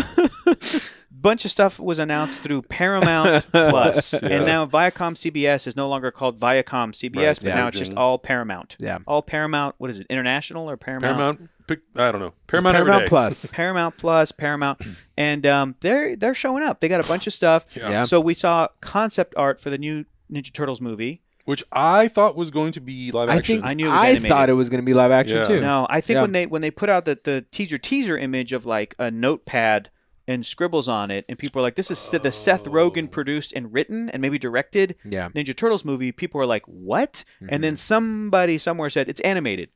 bunch 1.11 1.45
of 1.45 1.52
stuff 1.52 1.80
was 1.80 1.98
announced 1.98 2.44
through 2.44 2.61
Paramount 2.64 3.45
Plus, 3.52 4.14
Yeah. 4.14 4.30
and 4.30 4.45
now 4.45 4.65
Viacom 4.65 5.14
CBS 5.15 5.65
is 5.68 5.76
no 5.76 5.89
longer 5.89 6.11
called 6.11 6.39
Viacom 6.39 6.94
CBS, 6.94 7.26
Right, 7.26 7.39
but 7.44 7.56
now 7.56 7.68
it's 7.68 7.80
just 7.80 7.94
all 7.95 8.19
Paramount. 8.19 8.76
Yeah. 8.80 8.99
all 9.07 9.22
Paramount. 9.22 9.76
What 9.80 9.89
is 9.89 9.99
it? 10.02 10.07
International 10.10 10.69
or 10.69 10.77
Paramount? 10.77 11.18
Paramount. 11.18 11.49
Pick, 11.68 11.81
I 11.95 12.11
don't 12.11 12.22
know. 12.22 12.34
Paramount. 12.48 12.76
every 12.76 12.85
Paramount 12.88 13.06
day. 13.06 13.10
Plus. 13.10 13.45
Paramount 13.52 13.98
Plus, 13.98 14.31
Paramount, 14.31 14.81
and 15.18 15.45
um, 15.45 15.76
they're 15.81 16.15
they're 16.15 16.34
showing 16.34 16.64
up. 16.64 16.80
They 16.80 16.88
got 16.88 17.03
a 17.03 17.07
bunch 17.07 17.27
of 17.27 17.34
stuff. 17.34 17.65
Yeah. 17.76 17.89
Yeah. 17.89 18.03
So 18.06 18.19
we 18.22 18.34
saw 18.34 18.69
concept 18.81 19.34
art 19.38 19.60
for 19.60 19.69
the 19.69 19.77
new 19.77 20.06
Ninja 20.31 20.52
Turtles 20.53 20.81
movie. 20.81 21.22
Which 21.45 21.64
I 21.72 22.10
thought 22.10 22.35
was 22.35 22.52
going 22.52 22.73
to 22.73 22.81
be 22.81 23.10
live 23.11 23.30
I 23.30 23.38
action. 23.38 23.56
think 23.57 23.65
I 23.65 23.73
knew 23.73 23.88
it 23.88 23.91
was 23.91 23.98
I 24.02 24.07
animated. 24.10 24.30
thought 24.30 24.49
it 24.49 24.53
was 24.53 24.69
going 24.69 24.81
to 24.81 24.85
be 24.85 24.94
live 24.94 25.11
action 25.11 25.38
Yeah. 25.38 25.44
too. 25.48 25.61
No, 25.61 25.88
I 25.89 26.02
think 26.02 26.15
Yeah. 26.15 26.22
when 26.23 26.31
they 26.34 26.45
when 26.45 26.61
they 26.61 26.72
put 26.72 26.89
out 26.89 27.06
the, 27.06 27.18
the 27.23 27.45
teaser 27.52 27.77
teaser 27.77 28.18
image 28.18 28.52
of 28.52 28.65
like 28.65 28.95
a 28.99 29.10
notepad 29.11 29.89
and 30.27 30.45
scribbles 30.45 30.89
on 30.89 31.10
it, 31.10 31.23
and 31.30 31.39
people 31.39 31.61
are 31.61 31.64
like, 31.64 31.76
"This 31.76 31.89
is 31.89 32.10
the 32.10 32.31
Seth 32.34 32.65
Rogen 32.65 33.10
produced 33.10 33.53
and 33.53 33.72
written 33.73 34.10
and 34.10 34.22
maybe 34.22 34.38
directed 34.38 34.95
Yeah. 35.06 35.30
Ninja 35.30 35.56
Turtles 35.56 35.85
movie." 35.85 36.11
People 36.11 36.41
are 36.41 36.45
like, 36.45 36.64
"What?" 36.65 37.23
And 37.48 37.64
then 37.64 37.77
somebody 37.77 38.57
somewhere 38.57 38.89
said 38.89 39.07
it's 39.07 39.22
animated, 39.22 39.69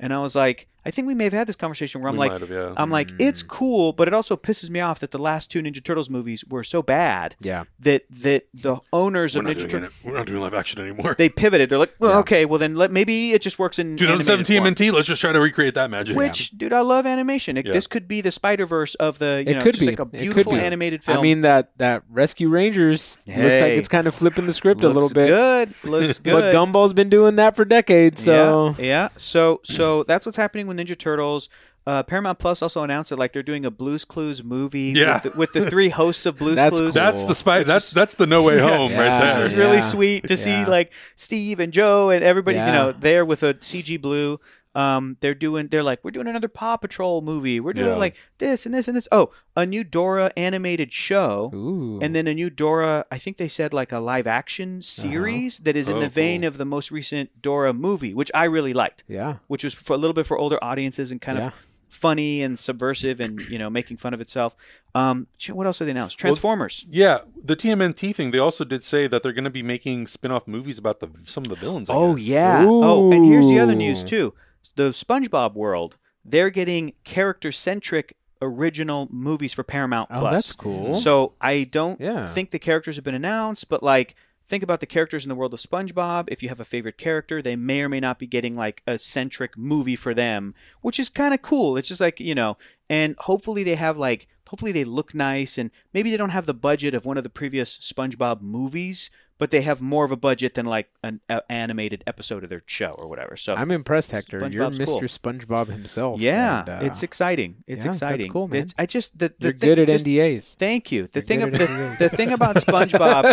and 0.00 0.12
I 0.12 0.18
was 0.18 0.34
like, 0.34 0.66
I 0.84 0.90
think 0.90 1.06
we 1.06 1.14
may 1.14 1.24
have 1.24 1.32
had 1.32 1.46
this 1.46 1.54
conversation 1.56 2.00
where 2.00 2.08
I'm 2.08 2.16
We 2.16 2.28
like, 2.28 2.40
have, 2.40 2.50
yeah. 2.50 2.74
I'm 2.76 2.90
like, 2.90 3.10
it's 3.20 3.42
mm. 3.42 3.48
cool, 3.48 3.92
but 3.92 4.08
it 4.08 4.14
also 4.14 4.36
pisses 4.36 4.68
me 4.68 4.80
off 4.80 4.98
that 5.00 5.12
the 5.12 5.18
last 5.18 5.50
two 5.50 5.62
Ninja 5.62 5.82
Turtles 5.82 6.10
movies 6.10 6.44
were 6.48 6.64
so 6.64 6.82
bad 6.82 7.36
Yeah. 7.40 7.64
that 7.80 8.02
that 8.10 8.46
the 8.52 8.78
owners 8.92 9.36
We're 9.36 9.42
of 9.48 9.56
Ninja 9.56 9.68
Turtles. 9.68 9.92
We're 10.04 10.14
not 10.16 10.26
doing 10.26 10.40
live 10.42 10.54
action 10.54 10.80
anymore. 10.80 11.14
they 11.16 11.28
pivoted. 11.28 11.70
They're 11.70 11.78
like, 11.78 11.94
well, 12.00 12.12
Yeah. 12.12 12.18
okay, 12.18 12.44
well 12.46 12.58
then 12.58 12.74
let 12.74 12.90
maybe 12.90 13.32
it 13.32 13.42
just 13.42 13.58
works 13.58 13.78
in 13.78 13.96
2017 13.96 14.56
animated. 14.56 14.88
MNT. 14.88 14.92
Let's 14.92 15.06
just 15.06 15.20
try 15.20 15.32
to 15.32 15.40
recreate 15.40 15.74
that 15.74 15.90
magic. 15.90 16.16
Which, 16.16 16.50
dude, 16.50 16.72
I 16.72 16.80
love 16.80 17.06
animation. 17.06 17.56
It, 17.56 17.66
Yeah. 17.66 17.72
This 17.74 17.86
could 17.86 18.08
be 18.08 18.20
the 18.20 18.32
Spider 18.32 18.66
Verse 18.66 18.94
of 18.96 19.18
the, 19.18 19.42
you 19.46 19.52
It 19.52 19.58
know, 19.58 19.62
could 19.62 19.74
just 19.74 19.86
be. 19.86 19.92
like 19.92 20.00
a 20.00 20.02
It 20.02 20.10
could 20.10 20.20
beautiful 20.20 20.52
be. 20.54 20.58
animated 20.60 21.04
film. 21.04 21.18
I 21.18 21.22
mean 21.22 21.42
that 21.42 21.70
that 21.78 22.02
Rescue 22.10 22.48
Rangers 22.48 23.18
looks 23.26 23.38
like 23.60 23.72
it's 23.72 23.88
kind 23.88 24.06
of 24.08 24.14
flipping 24.14 24.46
the 24.46 24.54
script 24.54 24.82
a 24.82 24.88
little 24.88 25.10
bit. 25.10 25.28
good. 25.28 25.74
Looks 25.84 26.18
good. 26.18 26.32
But 26.32 26.54
Gumball's 26.54 26.92
been 26.92 27.08
doing 27.08 27.36
that 27.36 27.54
for 27.56 27.64
decades, 27.64 28.22
so 28.22 28.74
yeah, 28.78 28.84
yeah. 28.84 29.08
So 29.16 29.60
so 29.64 30.02
that's 30.04 30.26
what's 30.26 30.36
happening 30.36 30.66
with 30.76 30.86
Ninja 30.86 30.96
Turtles. 30.98 31.48
Uh, 31.84 32.02
Paramount 32.04 32.38
Plus 32.38 32.62
also 32.62 32.84
announced 32.84 33.10
that 33.10 33.18
like 33.18 33.32
they're 33.32 33.42
doing 33.42 33.64
a 33.64 33.70
Blues 33.70 34.04
Clues 34.04 34.44
movie 34.44 34.92
Yeah. 34.96 35.14
with, 35.14 35.22
the, 35.32 35.38
with 35.38 35.52
the 35.52 35.68
three 35.68 35.88
hosts 35.88 36.26
of 36.26 36.38
Blues 36.38 36.54
That's 36.54 36.70
Clues. 36.70 36.94
cool. 36.94 37.02
That's 37.02 37.24
the 37.24 37.34
spy. 37.34 37.64
That's 37.64 37.90
that's 37.90 38.14
the 38.14 38.26
no 38.26 38.44
way 38.44 38.60
home 38.60 38.90
Yeah. 38.92 39.00
right 39.00 39.26
It's 39.26 39.34
there. 39.34 39.42
just 39.44 39.56
really 39.56 39.76
Yeah. 39.78 39.80
sweet 39.80 40.28
to 40.28 40.36
see 40.36 40.64
like 40.64 40.92
Steve 41.16 41.58
and 41.58 41.72
Joe 41.72 42.10
and 42.10 42.22
everybody, 42.22 42.56
you 42.58 42.64
know, 42.66 42.92
there 42.92 43.24
with 43.24 43.42
a 43.42 43.54
CG 43.54 44.00
Blue. 44.00 44.38
Um, 44.74 45.16
they're 45.20 45.34
doing. 45.34 45.68
They're 45.68 45.82
like, 45.82 46.02
we're 46.02 46.12
doing 46.12 46.26
another 46.28 46.48
Paw 46.48 46.76
Patrol 46.78 47.20
movie. 47.20 47.60
We're 47.60 47.74
doing 47.74 47.88
Yeah. 47.88 47.96
like 47.96 48.16
this 48.38 48.64
and 48.64 48.74
this 48.74 48.88
and 48.88 48.96
this. 48.96 49.06
Oh, 49.12 49.30
a 49.54 49.66
new 49.66 49.84
Dora 49.84 50.32
animated 50.36 50.92
show. 50.92 51.50
Ooh. 51.54 51.98
and 52.00 52.16
then 52.16 52.26
a 52.26 52.32
new 52.34 52.48
Dora. 52.48 53.04
I 53.10 53.18
think 53.18 53.36
they 53.36 53.48
said 53.48 53.74
like 53.74 53.92
a 53.92 53.98
live 53.98 54.26
action 54.26 54.80
series 54.80 55.58
that 55.60 55.76
is 55.76 55.88
in 55.88 55.96
Oh, 55.98 56.00
the 56.00 56.08
vein 56.08 56.40
cool. 56.40 56.48
of 56.48 56.56
the 56.58 56.64
most 56.64 56.90
recent 56.90 57.42
Dora 57.42 57.72
movie, 57.74 58.14
which 58.14 58.30
I 58.34 58.44
really 58.44 58.72
liked, 58.72 59.04
yeah. 59.08 59.36
which 59.46 59.62
was 59.64 59.74
for 59.74 59.92
a 59.92 59.96
little 59.98 60.14
bit 60.14 60.26
for 60.26 60.38
older 60.38 60.58
audiences 60.62 61.10
and 61.12 61.20
kind 61.20 61.38
Yeah. 61.38 61.46
of 61.48 61.52
funny 61.88 62.40
and 62.42 62.58
subversive 62.58 63.20
and 63.20 63.38
you 63.50 63.58
know 63.58 63.68
making 63.68 63.98
fun 63.98 64.14
of 64.14 64.20
itself. 64.22 64.56
Um, 64.94 65.26
shit, 65.36 65.54
what 65.54 65.66
else 65.66 65.78
did 65.78 65.84
they 65.84 65.90
announce? 65.90 66.14
Transformers. 66.14 66.86
Yeah, 66.88 67.18
the 67.36 67.54
TMNT 67.54 68.14
thing. 68.14 68.30
They 68.30 68.38
also 68.38 68.64
did 68.64 68.82
say 68.82 69.06
that 69.06 69.22
they're 69.22 69.34
going 69.34 69.44
to 69.44 69.50
be 69.50 69.62
making 69.62 70.06
spin-off 70.06 70.48
movies 70.48 70.78
about 70.78 71.00
the 71.00 71.08
some 71.24 71.42
of 71.44 71.50
the 71.50 71.56
villains. 71.56 71.90
I 71.90 71.94
oh 71.94 72.14
guess. 72.14 72.24
yeah. 72.24 72.64
Oh, 72.66 73.12
and 73.12 73.24
here's 73.26 73.46
the 73.46 73.58
other 73.60 73.74
news 73.74 74.02
Ooh. 74.02 74.06
too. 74.06 74.34
The 74.76 74.90
SpongeBob 74.90 75.54
world. 75.54 75.96
They're 76.24 76.50
getting 76.50 76.92
character 77.04 77.50
centric 77.52 78.16
original 78.40 79.08
movies 79.10 79.52
for 79.54 79.62
Paramount 79.62 80.08
Oh, 80.12 80.18
Plus. 80.20 80.32
that's 80.32 80.52
cool. 80.52 80.94
So 80.96 81.34
I 81.40 81.64
don't 81.64 82.00
Yeah. 82.00 82.32
think 82.32 82.50
the 82.50 82.58
characters 82.58 82.96
have 82.96 83.04
been 83.04 83.14
announced, 83.14 83.68
but 83.68 83.82
like 83.82 84.14
think 84.44 84.62
about 84.62 84.80
the 84.80 84.86
characters 84.86 85.24
in 85.24 85.28
the 85.28 85.34
world 85.34 85.54
of 85.54 85.60
SpongeBob. 85.60 86.28
If 86.28 86.42
you 86.42 86.48
have 86.48 86.58
a 86.60 86.64
favorite 86.64 86.98
character, 86.98 87.40
they 87.40 87.54
may 87.56 87.82
or 87.82 87.88
may 87.88 88.00
not 88.00 88.18
be 88.18 88.26
getting 88.26 88.56
like 88.56 88.82
a 88.86 88.98
centric 88.98 89.56
movie 89.56 89.94
for 89.96 90.12
them, 90.14 90.54
which 90.80 90.98
is 90.98 91.08
kind 91.08 91.32
of 91.32 91.42
cool. 91.42 91.76
It's 91.76 91.88
just 91.88 92.00
like, 92.00 92.18
you 92.20 92.34
know, 92.34 92.56
and 92.90 93.14
hopefully 93.20 93.62
they 93.62 93.76
have 93.76 93.96
like 93.96 94.26
hopefully 94.48 94.72
they 94.72 94.84
look 94.84 95.14
nice 95.14 95.56
and 95.56 95.70
maybe 95.94 96.10
they 96.10 96.16
don't 96.18 96.28
have 96.30 96.44
the 96.46 96.52
budget 96.54 96.94
of 96.94 97.06
one 97.06 97.16
of 97.16 97.22
the 97.24 97.30
previous 97.30 97.78
SpongeBob 97.78 98.42
movies, 98.42 99.08
but 99.42 99.50
they 99.50 99.62
have 99.62 99.82
more 99.82 100.04
of 100.04 100.12
a 100.12 100.16
budget 100.16 100.54
than 100.54 100.66
like 100.66 100.88
an 101.02 101.18
a- 101.28 101.42
animated 101.50 102.04
episode 102.06 102.44
of 102.44 102.48
their 102.50 102.62
show 102.66 102.90
or 102.96 103.08
whatever. 103.08 103.36
So 103.36 103.56
I'm 103.56 103.72
impressed, 103.72 104.12
Hector. 104.12 104.38
You're 104.48 104.70
Mr. 104.70 104.86
cool. 104.86 105.00
SpongeBob 105.00 105.66
himself. 105.66 106.20
yeah, 106.20 106.60
and, 106.60 106.68
uh, 106.68 106.78
it's 106.86 107.02
exciting. 107.02 107.64
It's 107.66 107.78
yeah, 107.84 107.90
that's 107.90 108.02
exciting. 108.02 108.30
cool, 108.30 108.46
man. 108.46 108.62
It's, 108.62 108.74
I 108.78 108.86
just 108.86 109.18
the, 109.18 109.30
the 109.40 109.48
you're 109.48 109.52
thing, 109.52 109.68
good 109.70 109.78
at 109.80 109.88
just- 109.88 110.06
NDAs. 110.06 110.54
Thank 110.54 110.92
you. 110.92 111.08
The 111.08 111.18
You're 111.18 111.26
thing, 111.26 111.42
at 111.42 111.50
the, 111.52 111.96
the 111.98 112.08
thing 112.08 112.30
about 112.30 112.54
SpongeBob, 112.56 113.24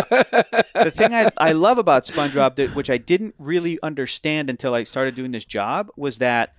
the 0.84 0.90
thing 0.90 1.14
I, 1.14 1.30
I 1.36 1.52
love 1.52 1.78
about 1.78 2.06
SpongeBob, 2.06 2.56
that, 2.56 2.74
which 2.74 2.90
I 2.90 2.98
didn't 2.98 3.36
really 3.38 3.78
understand 3.80 4.50
until 4.50 4.74
I 4.74 4.82
started 4.82 5.14
doing 5.14 5.30
this 5.30 5.44
job, 5.44 5.90
was 5.96 6.18
that 6.18 6.54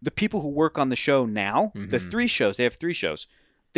the 0.00 0.12
people 0.12 0.40
who 0.40 0.48
work 0.50 0.78
on 0.78 0.88
the 0.90 0.94
show 0.96 1.26
now, 1.26 1.72
the 1.74 1.98
Mhm. 1.98 2.10
three 2.12 2.28
shows, 2.28 2.56
they 2.58 2.62
have 2.64 2.74
three 2.74 2.92
shows. 2.92 3.26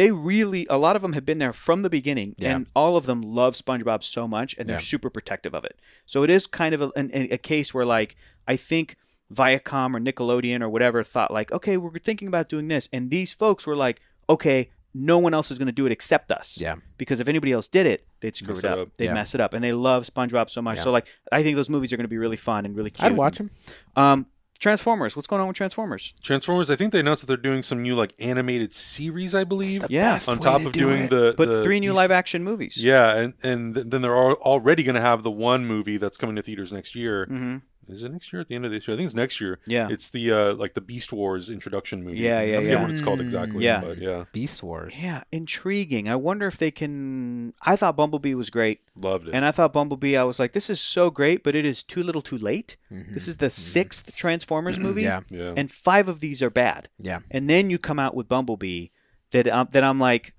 They 0.00 0.10
really, 0.12 0.66
a 0.70 0.78
lot 0.78 0.96
of 0.96 1.02
them 1.02 1.12
have 1.12 1.26
been 1.26 1.36
there 1.38 1.52
from 1.52 1.82
the 1.82 1.90
beginning, 1.90 2.34
Yeah. 2.38 2.56
and 2.56 2.66
all 2.74 2.96
of 2.96 3.04
them 3.04 3.20
love 3.20 3.52
SpongeBob 3.54 4.02
so 4.02 4.26
much, 4.26 4.54
and 4.56 4.66
they're 4.66 4.76
Yeah. 4.76 4.80
super 4.94 5.10
protective 5.10 5.54
of 5.54 5.62
it. 5.66 5.78
So 6.06 6.22
it 6.22 6.30
is 6.30 6.46
kind 6.46 6.74
of 6.74 6.80
a, 6.80 6.90
an, 6.96 7.10
a 7.12 7.36
case 7.36 7.74
where, 7.74 7.84
like, 7.84 8.16
I 8.48 8.56
think 8.56 8.96
Viacom 9.30 9.94
or 9.94 10.00
Nickelodeon 10.00 10.62
or 10.62 10.70
whatever 10.70 11.04
thought, 11.04 11.30
like, 11.30 11.52
okay, 11.52 11.76
we're 11.76 11.98
thinking 11.98 12.28
about 12.28 12.48
doing 12.48 12.68
this, 12.68 12.88
and 12.94 13.10
these 13.10 13.34
folks 13.34 13.66
were 13.66 13.76
like, 13.76 14.00
okay, 14.28 14.70
no 14.94 15.18
one 15.18 15.34
else 15.34 15.50
is 15.50 15.58
going 15.58 15.66
to 15.66 15.72
do 15.72 15.84
it 15.86 15.92
except 15.92 16.32
us 16.32 16.58
Yeah. 16.60 16.76
because 16.96 17.20
if 17.20 17.28
anybody 17.28 17.52
else 17.52 17.68
did 17.68 17.86
it, 17.86 18.06
they'd 18.20 18.34
screw 18.34 18.54
Mess 18.54 18.64
it 18.64 18.64
it 18.64 18.72
up. 18.72 18.78
up. 18.78 18.88
They'd 18.96 19.04
Yeah. 19.04 19.14
mess 19.14 19.34
it 19.34 19.40
up, 19.40 19.52
and 19.54 19.62
they 19.62 19.72
love 19.72 20.04
SpongeBob 20.04 20.48
so 20.48 20.62
much. 20.62 20.78
Yeah. 20.78 20.84
So 20.84 20.90
like, 20.90 21.06
I 21.30 21.42
think 21.42 21.56
those 21.56 21.68
movies 21.68 21.92
are 21.92 21.96
going 21.98 22.04
to 22.04 22.08
be 22.08 22.18
really 22.18 22.36
fun 22.38 22.64
and 22.64 22.74
really 22.74 22.90
cute. 22.90 23.04
I'd 23.04 23.16
watch 23.16 23.36
them. 23.38 23.50
Um, 23.96 24.26
Transformers. 24.60 25.16
What's 25.16 25.26
going 25.26 25.40
on 25.40 25.48
with 25.48 25.56
Transformers? 25.56 26.12
Transformers. 26.22 26.70
I 26.70 26.76
think 26.76 26.92
they 26.92 27.00
announced 27.00 27.22
that 27.22 27.26
they're 27.26 27.36
doing 27.36 27.62
some 27.62 27.82
new 27.82 27.96
like 27.96 28.12
animated 28.20 28.72
series. 28.72 29.34
I 29.34 29.44
believe. 29.44 29.84
Yeah, 29.90 30.18
on 30.28 30.38
top 30.38 30.64
of 30.64 30.72
doing 30.72 31.08
the 31.08 31.34
but 31.36 31.50
the 31.50 31.62
three 31.64 31.80
new 31.80 31.92
live 31.92 32.10
action 32.10 32.44
movies. 32.44 32.84
Yeah, 32.84 33.14
and 33.16 33.34
and 33.42 33.74
then 33.74 34.02
they're 34.02 34.16
already 34.16 34.82
going 34.82 34.94
to 34.94 35.00
have 35.00 35.22
the 35.22 35.30
one 35.30 35.66
movie 35.66 35.96
that's 35.96 36.16
coming 36.16 36.36
to 36.36 36.42
theaters 36.42 36.72
next 36.72 36.94
year. 36.94 37.24
hmm 37.26 37.56
Is 37.92 38.02
it 38.02 38.12
next 38.12 38.32
year? 38.32 38.40
At 38.40 38.48
the 38.48 38.54
end 38.54 38.64
of 38.64 38.70
this 38.70 38.86
year, 38.86 38.94
I 38.94 38.98
think 38.98 39.06
it's 39.06 39.14
next 39.14 39.40
year. 39.40 39.58
Yeah. 39.66 39.88
it's 39.90 40.10
the 40.10 40.30
uh 40.32 40.54
like 40.54 40.74
the 40.74 40.80
Beast 40.80 41.12
Wars 41.12 41.50
introduction 41.50 42.02
movie. 42.04 42.18
Yeah, 42.18 42.40
yeah, 42.40 42.56
I 42.56 42.60
forget 42.60 42.72
yeah. 42.72 42.82
what 42.82 42.90
it's 42.90 43.02
called 43.02 43.20
exactly. 43.20 43.64
Yeah. 43.64 43.80
but 43.80 43.98
yeah, 43.98 44.24
Beast 44.32 44.62
Wars. 44.62 44.92
Yeah, 45.02 45.22
intriguing. 45.32 46.08
I 46.08 46.16
wonder 46.16 46.46
if 46.46 46.58
they 46.58 46.70
can. 46.70 47.54
I 47.62 47.76
thought 47.76 47.96
Bumblebee 47.96 48.34
was 48.34 48.50
great, 48.50 48.80
loved 48.96 49.28
it. 49.28 49.34
and 49.34 49.44
I 49.44 49.50
thought 49.50 49.72
Bumblebee. 49.72 50.16
I 50.16 50.24
was 50.24 50.38
like, 50.38 50.52
this 50.52 50.70
is 50.70 50.80
so 50.80 51.10
great, 51.10 51.42
but 51.42 51.54
it 51.54 51.64
is 51.64 51.82
too 51.82 52.02
little, 52.02 52.22
too 52.22 52.38
late. 52.38 52.76
Mhm. 52.92 53.12
This 53.14 53.26
is 53.28 53.36
the 53.38 53.50
sixth 53.50 54.14
Transformers 54.14 54.78
movie, 54.86 55.02
Yeah. 55.02 55.20
yeah, 55.28 55.54
and 55.56 55.70
five 55.70 56.08
of 56.08 56.20
these 56.20 56.42
are 56.42 56.50
bad. 56.50 56.88
Yeah. 56.98 57.20
and 57.30 57.48
then 57.50 57.70
you 57.70 57.78
come 57.78 57.98
out 57.98 58.14
with 58.14 58.28
Bumblebee 58.28 58.88
that 59.32 59.46
um, 59.48 59.68
that 59.72 59.84
I'm 59.84 59.98
like, 60.00 60.34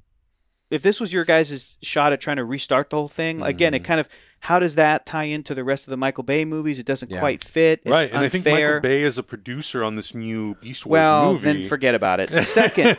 if 0.69 0.81
this 0.81 1.01
was 1.01 1.11
your 1.13 1.25
guys' 1.25 1.77
shot 1.81 2.13
at 2.13 2.21
trying 2.21 2.37
to 2.37 2.45
restart 2.45 2.89
the 2.89 2.95
whole 2.97 3.07
thing, 3.09 3.41
again, 3.41 3.73
it 3.73 3.83
kind 3.83 3.99
of 3.99 4.07
how 4.41 4.59
does 4.59 4.75
that 4.75 5.05
tie 5.05 5.25
into 5.25 5.53
the 5.55 5.63
rest 5.63 5.85
of 5.85 5.91
the 5.91 5.97
Michael 5.97 6.23
Bay 6.23 6.45
movies? 6.45 6.79
It 6.79 6.85
doesn't 6.85 7.11
Yeah. 7.11 7.19
quite 7.19 7.43
fit. 7.43 7.81
It's 7.83 7.91
right. 7.91 8.09
And 8.11 8.19
I 8.19 8.29
think. 8.29 8.45
Michael 8.45 8.79
Bay 8.81 9.03
is 9.03 9.17
a 9.17 9.23
producer 9.23 9.83
on 9.83 9.95
this 9.95 10.13
new 10.15 10.55
Beast 10.55 10.85
Wars 10.85 10.91
well, 10.93 11.33
movie. 11.33 11.43
then 11.43 11.63
forget 11.63 11.93
about 11.95 12.19
it. 12.19 12.29
Second, 12.43 12.97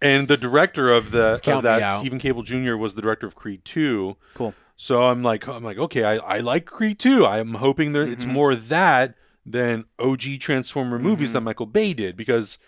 and 0.00 0.28
the 0.28 0.36
director 0.36 0.90
of 0.90 1.10
the 1.10 1.40
Count 1.42 1.58
of 1.58 1.62
that 1.64 1.82
out. 1.82 2.00
Steven 2.00 2.18
Caple 2.20 2.44
Jr. 2.44 2.76
was 2.76 2.94
the 2.94 3.02
director 3.02 3.26
of 3.26 3.34
Creed 3.34 3.64
2. 3.64 4.16
cool. 4.34 4.54
So 4.80 5.08
I'm 5.08 5.22
like 5.24 5.48
I'm 5.48 5.64
like 5.64 5.78
okay, 5.78 6.04
I, 6.04 6.16
I 6.18 6.38
like 6.38 6.64
Creed 6.66 7.00
2. 7.00 7.26
I'm 7.26 7.54
hoping 7.54 7.92
that 7.94 8.08
it's 8.08 8.24
Mhm. 8.24 8.32
more 8.32 8.54
that 8.54 9.14
than 9.44 9.84
OG 9.98 10.38
Transformer 10.38 10.98
movies 11.00 11.30
Mhm. 11.30 11.32
that 11.32 11.40
Michael 11.40 11.66
Bay 11.66 11.92
did 11.92 12.16
because 12.16 12.58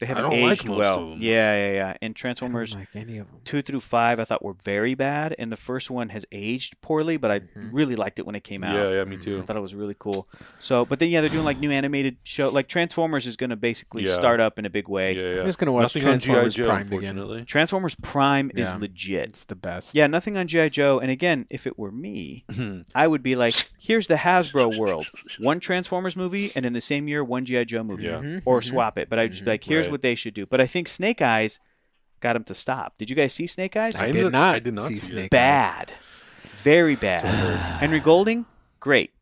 They 0.00 0.06
haven't 0.06 0.24
don't 0.24 0.42
like 0.42 0.52
aged 0.58 0.68
most 0.68 0.78
well. 0.78 0.98
of 1.04 1.10
them. 1.10 1.18
Yeah, 1.22 1.54
yeah, 1.68 1.72
yeah. 1.72 1.86
And 1.86 1.96
I 2.02 2.06
don't 2.08 2.14
Transformers 2.14 2.74
like 2.74 2.88
any 2.96 3.18
of 3.18 3.30
them. 3.30 3.40
two 3.44 3.62
through 3.62 3.80
five, 3.80 4.18
I 4.18 4.24
thought 4.24 4.44
were 4.44 4.54
very 4.64 4.94
bad, 4.94 5.34
and 5.38 5.52
the 5.52 5.56
first 5.56 5.88
one 5.90 6.08
has 6.08 6.26
aged 6.32 6.80
poorly. 6.80 7.16
But 7.16 7.30
I 7.30 7.40
Mhm. 7.40 7.70
really 7.72 7.94
liked 7.94 8.18
it 8.18 8.26
when 8.26 8.34
it 8.34 8.42
came 8.44 8.64
out. 8.64 8.74
yeah, 8.74 8.90
yeah, 8.98 9.04
me 9.04 9.16
too. 9.16 9.38
I 9.38 9.42
thought 9.42 9.56
it 9.56 9.60
was 9.60 9.74
really 9.74 9.94
cool. 9.98 10.28
So, 10.60 10.84
but 10.84 10.98
then 10.98 11.10
yeah, 11.10 11.20
they're 11.20 11.30
doing 11.30 11.44
like 11.44 11.58
new 11.60 11.70
animated 11.70 12.16
show. 12.24 12.48
Like 12.48 12.66
Transformers 12.68 13.26
is 13.26 13.36
going 13.36 13.50
to 13.50 13.56
basically 13.56 14.04
Yeah. 14.04 14.14
start 14.14 14.40
up 14.40 14.58
in 14.58 14.66
a 14.66 14.70
big 14.70 14.88
way. 14.88 15.14
Yeah, 15.16 15.22
yeah. 15.34 15.40
I'm 15.40 15.46
just 15.46 15.58
gonna 15.58 15.70
watch 15.72 15.82
Nothing 15.94 16.02
Transformers 16.02 16.54
Joe, 16.56 16.64
Prime 16.66 16.80
again. 16.82 16.92
unfortunately. 16.94 17.44
Transformers 17.44 17.94
Prime 18.02 18.50
is 18.54 18.68
Yeah. 18.70 18.76
legit. 18.78 19.28
It's 19.28 19.44
the 19.44 19.54
best. 19.56 19.94
Yeah, 19.94 20.08
nothing 20.08 20.36
on 20.36 20.48
GI 20.48 20.70
Joe. 20.70 20.98
And 20.98 21.10
again, 21.10 21.46
if 21.50 21.66
it 21.68 21.78
were 21.78 21.92
me, 21.92 22.44
I 22.94 23.06
would 23.06 23.22
be 23.22 23.36
like, 23.36 23.70
here's 23.78 24.08
the 24.08 24.16
Hasbro 24.16 24.76
world: 24.76 25.06
one 25.38 25.60
Transformers 25.60 26.16
movie, 26.16 26.50
and 26.56 26.66
in 26.66 26.72
the 26.72 26.80
same 26.80 27.06
year, 27.06 27.22
one 27.22 27.44
GI 27.44 27.64
Joe 27.66 27.84
movie, 27.84 28.04
Yeah. 28.04 28.20
Mhm, 28.20 28.42
or 28.44 28.60
mhm. 28.60 28.64
swap 28.64 28.98
it. 28.98 29.08
But 29.08 29.18
I'd 29.20 29.30
just 29.32 29.44
be 29.44 29.50
like, 29.52 29.62
here's 29.64 29.83
Right. 29.86 29.92
what 29.92 30.02
they 30.02 30.14
should 30.14 30.34
do. 30.34 30.46
But 30.46 30.60
I 30.60 30.66
think 30.66 30.88
Snake 30.88 31.22
Eyes 31.22 31.60
got 32.20 32.36
him 32.36 32.44
to 32.44 32.54
stop. 32.54 32.94
Did 32.98 33.10
you 33.10 33.16
guys 33.16 33.32
see 33.32 33.46
Snake 33.46 33.76
Eyes? 33.76 33.96
I 33.96 34.08
I 34.08 34.10
did 34.10 34.32
not 34.32 34.54
I 34.54 34.58
did 34.58 34.74
not 34.74 34.88
see 34.88 34.96
see 34.96 35.06
it. 35.14 35.18
Snake 35.18 35.24
Eyes. 35.24 35.28
Bad, 35.30 35.92
very 36.62 36.96
bad. 36.96 37.24
Henry 37.80 38.00
Golding, 38.00 38.46
great. 38.80 39.12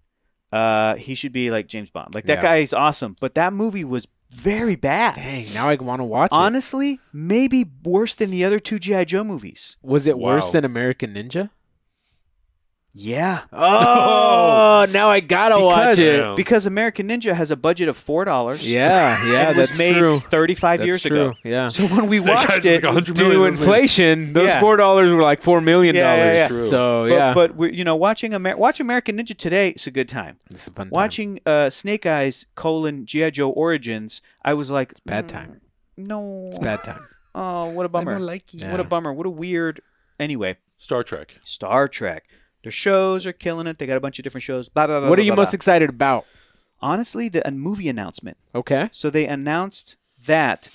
Uh, 0.52 0.96
he 0.96 1.14
should 1.14 1.32
be 1.32 1.50
like 1.50 1.66
James 1.66 1.90
Bond. 1.90 2.14
Like 2.14 2.26
that 2.26 2.38
Yeah. 2.38 2.42
guy 2.42 2.56
is 2.58 2.72
awesome. 2.74 3.16
But 3.20 3.34
that 3.36 3.52
movie 3.52 3.84
was 3.84 4.06
very 4.30 4.76
bad. 4.76 5.14
Dang, 5.16 5.46
now 5.54 5.68
I 5.68 5.74
want 5.76 6.00
to 6.00 6.04
watch 6.04 6.28
it. 6.30 6.34
Honestly, 6.34 7.00
maybe 7.12 7.64
worse 7.84 8.14
than 8.14 8.30
the 8.30 8.44
other 8.44 8.58
two 8.58 8.78
GI 8.78 9.04
Joe 9.06 9.24
movies. 9.24 9.76
Was 9.82 10.06
it 10.06 10.18
worse 10.18 10.50
than 10.50 10.64
American 10.64 11.14
Ninja? 11.14 11.50
Yeah. 12.94 13.42
Oh, 13.52 14.86
now 14.92 15.08
I 15.08 15.20
gotta 15.20 15.58
watch 15.58 15.96
because, 15.96 15.98
it. 15.98 16.36
Because 16.36 16.66
American 16.66 17.08
Ninja 17.08 17.32
has 17.34 17.50
a 17.50 17.56
budget 17.56 17.88
of 17.88 17.96
four 17.96 18.24
dollars. 18.24 18.68
Yeah, 18.68 19.24
yeah, 19.30 19.44
it 19.50 19.56
was 19.56 19.68
that's 19.68 19.78
made 19.78 19.96
true. 19.96 20.20
35 20.20 20.78
That's 20.78 20.86
years 20.86 21.02
true. 21.02 21.28
ago. 21.28 21.34
Yeah. 21.44 21.68
So 21.68 21.86
when 21.86 22.08
we 22.08 22.18
Snake 22.18 22.30
Eyes 22.36 22.46
watched 22.48 22.64
it, 22.66 22.74
like 22.74 22.82
100 22.84 23.14
Due 23.14 23.24
to 23.24 23.32
dollars. 23.32 23.56
inflation, 23.56 24.32
those 24.34 24.48
Yeah. 24.48 24.60
four 24.60 24.76
dollars 24.76 25.10
were 25.12 25.22
like 25.22 25.40
four 25.40 25.60
million 25.60 25.94
dollars. 25.94 26.18
yeah, 26.18 26.32
yeah. 26.32 26.48
True. 26.48 26.66
So 26.66 27.04
yeah, 27.06 27.32
but 27.34 27.56
we, 27.56 27.72
you 27.74 27.84
know, 27.84 27.96
watching 27.96 28.34
Amer- 28.34 28.56
watch 28.56 28.78
American 28.80 29.16
Ninja 29.16 29.36
today, 29.36 29.70
it's 29.70 29.86
a 29.86 29.90
good 29.90 30.08
time. 30.08 30.38
it's 30.50 30.66
a 30.68 30.72
fun 30.72 30.86
time. 30.86 30.90
Watching 30.92 31.40
uh, 31.46 31.70
Snake 31.70 32.04
Eyes 32.04 32.46
colon 32.54 33.06
GI 33.06 33.30
Joe 33.32 33.50
Origins, 33.50 34.20
I 34.44 34.54
was 34.54 34.70
like, 34.70 34.92
bad 35.06 35.26
mm, 35.26 35.28
time. 35.28 35.60
No, 35.96 36.46
It's 36.48 36.58
bad 36.58 36.82
time. 36.84 37.00
Oh, 37.34 37.70
what 37.70 37.86
a 37.86 37.88
bummer! 37.88 38.20
like 38.20 38.52
you. 38.52 38.60
What 38.68 38.78
a 38.78 38.84
bummer! 38.84 39.10
What 39.10 39.24
a 39.24 39.30
weird. 39.30 39.80
Anyway, 40.20 40.58
Star 40.76 41.02
Trek. 41.02 41.36
Star 41.44 41.88
Trek. 41.88 42.24
Their 42.62 42.72
shows 42.72 43.26
are 43.26 43.32
killing 43.32 43.66
it. 43.66 43.78
They 43.78 43.86
got 43.86 43.96
a 43.96 44.00
bunch 44.00 44.18
of 44.18 44.22
different 44.22 44.42
shows. 44.42 44.68
Blah 44.68 44.86
blah 44.86 45.00
blah. 45.00 45.08
What 45.08 45.16
blah, 45.16 45.22
are 45.22 45.26
you 45.26 45.32
blah, 45.32 45.42
most 45.42 45.50
blah. 45.52 45.56
excited 45.56 45.90
about? 45.90 46.26
honestly, 46.80 47.28
the 47.28 47.46
a 47.46 47.50
movie 47.52 47.88
announcement. 47.88 48.36
Okay. 48.54 48.88
So 48.92 49.08
they 49.10 49.26
announced 49.26 49.96
that 50.26 50.68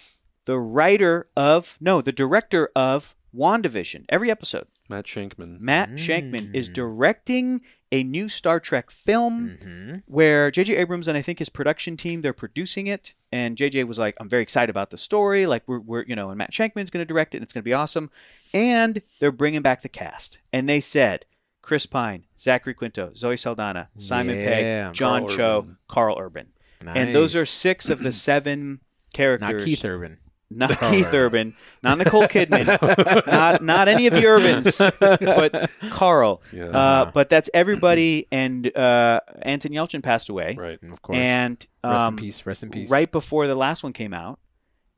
the 0.46 0.58
writer 0.58 1.28
of 1.36 1.78
no, 1.82 2.02
the 2.02 2.14
director 2.14 2.70
of 2.76 3.14
WandaVision, 3.36 4.06
every 4.10 4.32
episode, 4.32 4.68
Matt 4.90 5.06
Shakman. 5.06 5.60
Matt 5.60 5.92
Shakman, 5.92 6.52
Mm. 6.52 6.56
is 6.56 6.70
directing 6.70 7.62
a 7.92 8.04
new 8.04 8.30
Star 8.30 8.60
Trek 8.60 8.90
film 8.90 9.58
Mm-hmm. 9.62 9.96
where 10.06 10.50
J.J. 10.50 10.76
Abrams 10.78 11.08
and 11.10 11.18
I 11.18 11.22
think 11.22 11.40
his 11.40 11.50
production 11.50 11.98
team 11.98 12.22
they're 12.22 12.32
producing 12.34 12.88
it, 12.88 13.14
and 13.32 13.58
J.J. 13.58 13.84
was 13.84 14.00
like, 14.00 14.16
"I'm 14.20 14.30
very 14.30 14.44
excited 14.44 14.70
about 14.70 14.90
the 14.92 14.98
story. 14.98 15.46
Like 15.46 15.64
we're, 15.68 15.80
we're 15.80 16.04
you 16.06 16.16
know, 16.16 16.30
and 16.30 16.38
Matt 16.38 16.52
Shakman's 16.52 16.90
going 16.90 17.02
to 17.02 17.06
direct 17.06 17.36
it, 17.36 17.40
and 17.40 17.44
it's 17.44 17.54
going 17.54 17.64
to 17.64 17.70
be 17.70 17.74
awesome." 17.74 18.10
And 18.54 19.02
they're 19.20 19.32
bringing 19.34 19.62
back 19.62 19.82
the 19.82 19.90
cast, 19.90 20.40
and 20.54 20.70
they 20.70 20.80
said 20.80 21.26
Chris 21.68 21.86
Pine, 21.86 22.24
Zachary 22.40 22.74
Quinto, 22.74 23.12
Zoe 23.14 23.36
Saldana, 23.36 23.90
Simon 23.98 24.38
Yeah. 24.40 24.46
Pegg, 24.88 24.94
John 24.94 25.24
Carl 25.24 25.36
Cho, 25.36 25.58
Urban. 25.60 25.78
Carl 25.90 26.18
Urban, 26.18 26.48
and 26.86 27.14
those 27.14 27.36
are 27.36 27.46
six 27.46 27.90
of 27.90 28.00
the 28.00 28.14
seven 28.14 28.80
characters. 29.14 29.52
not 29.52 29.66
Keith 29.66 29.84
Urban. 29.84 30.18
Not 30.50 30.80
Keith 30.80 31.14
Urban, 31.14 31.58
not 31.84 31.98
Nicole 31.98 32.24
Kidman, 32.24 32.68
not 33.28 33.62
not 33.62 33.90
any 33.90 34.08
of 34.08 34.14
the 34.14 34.26
Urbans, 34.26 34.78
but 34.78 35.70
Carl. 35.90 36.42
Yeah. 36.54 36.68
Uh, 36.68 37.12
but 37.12 37.30
that's 37.30 37.50
everybody. 37.54 38.28
And 38.32 38.74
uh, 38.78 39.20
Anton 39.42 39.74
Yelchin 39.74 40.02
passed 40.02 40.30
away, 40.30 40.56
right. 40.58 40.80
Of 40.90 41.02
course. 41.02 41.18
and 41.18 41.68
rest 41.84 42.02
um, 42.02 42.14
in 42.14 42.18
peace. 42.24 42.46
Rest 42.46 42.64
in 42.64 42.70
peace. 42.70 42.90
right 42.90 43.12
before 43.12 43.46
the 43.48 43.56
last 43.56 43.84
one 43.84 43.92
came 43.92 44.14
out, 44.14 44.40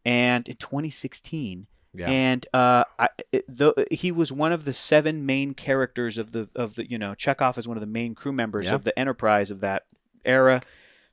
and 0.05 0.47
in 0.47 0.55
2016. 0.57 1.65
Yeah. 1.93 2.07
And 2.09 2.45
uh, 2.53 2.83
I, 2.99 3.09
it, 3.31 3.45
the, 3.47 3.87
he 3.89 4.11
was 4.11 4.31
one 4.31 4.51
of 4.51 4.63
the 4.65 4.73
seven 4.73 5.25
main 5.25 5.53
characters 5.55 6.17
of 6.19 6.31
the 6.33 6.47
of 6.55 6.75
the 6.75 6.89
you 6.89 6.97
know 6.99 7.15
Chekhov 7.15 7.57
is 7.57 7.67
one 7.67 7.77
of 7.77 7.81
the 7.81 7.87
main 7.87 8.13
crew 8.15 8.31
members 8.31 8.65
Yeah. 8.67 8.75
of 8.75 8.83
the 8.83 8.97
Enterprise 8.97 9.49
of 9.49 9.59
that 9.61 9.85
era. 10.23 10.61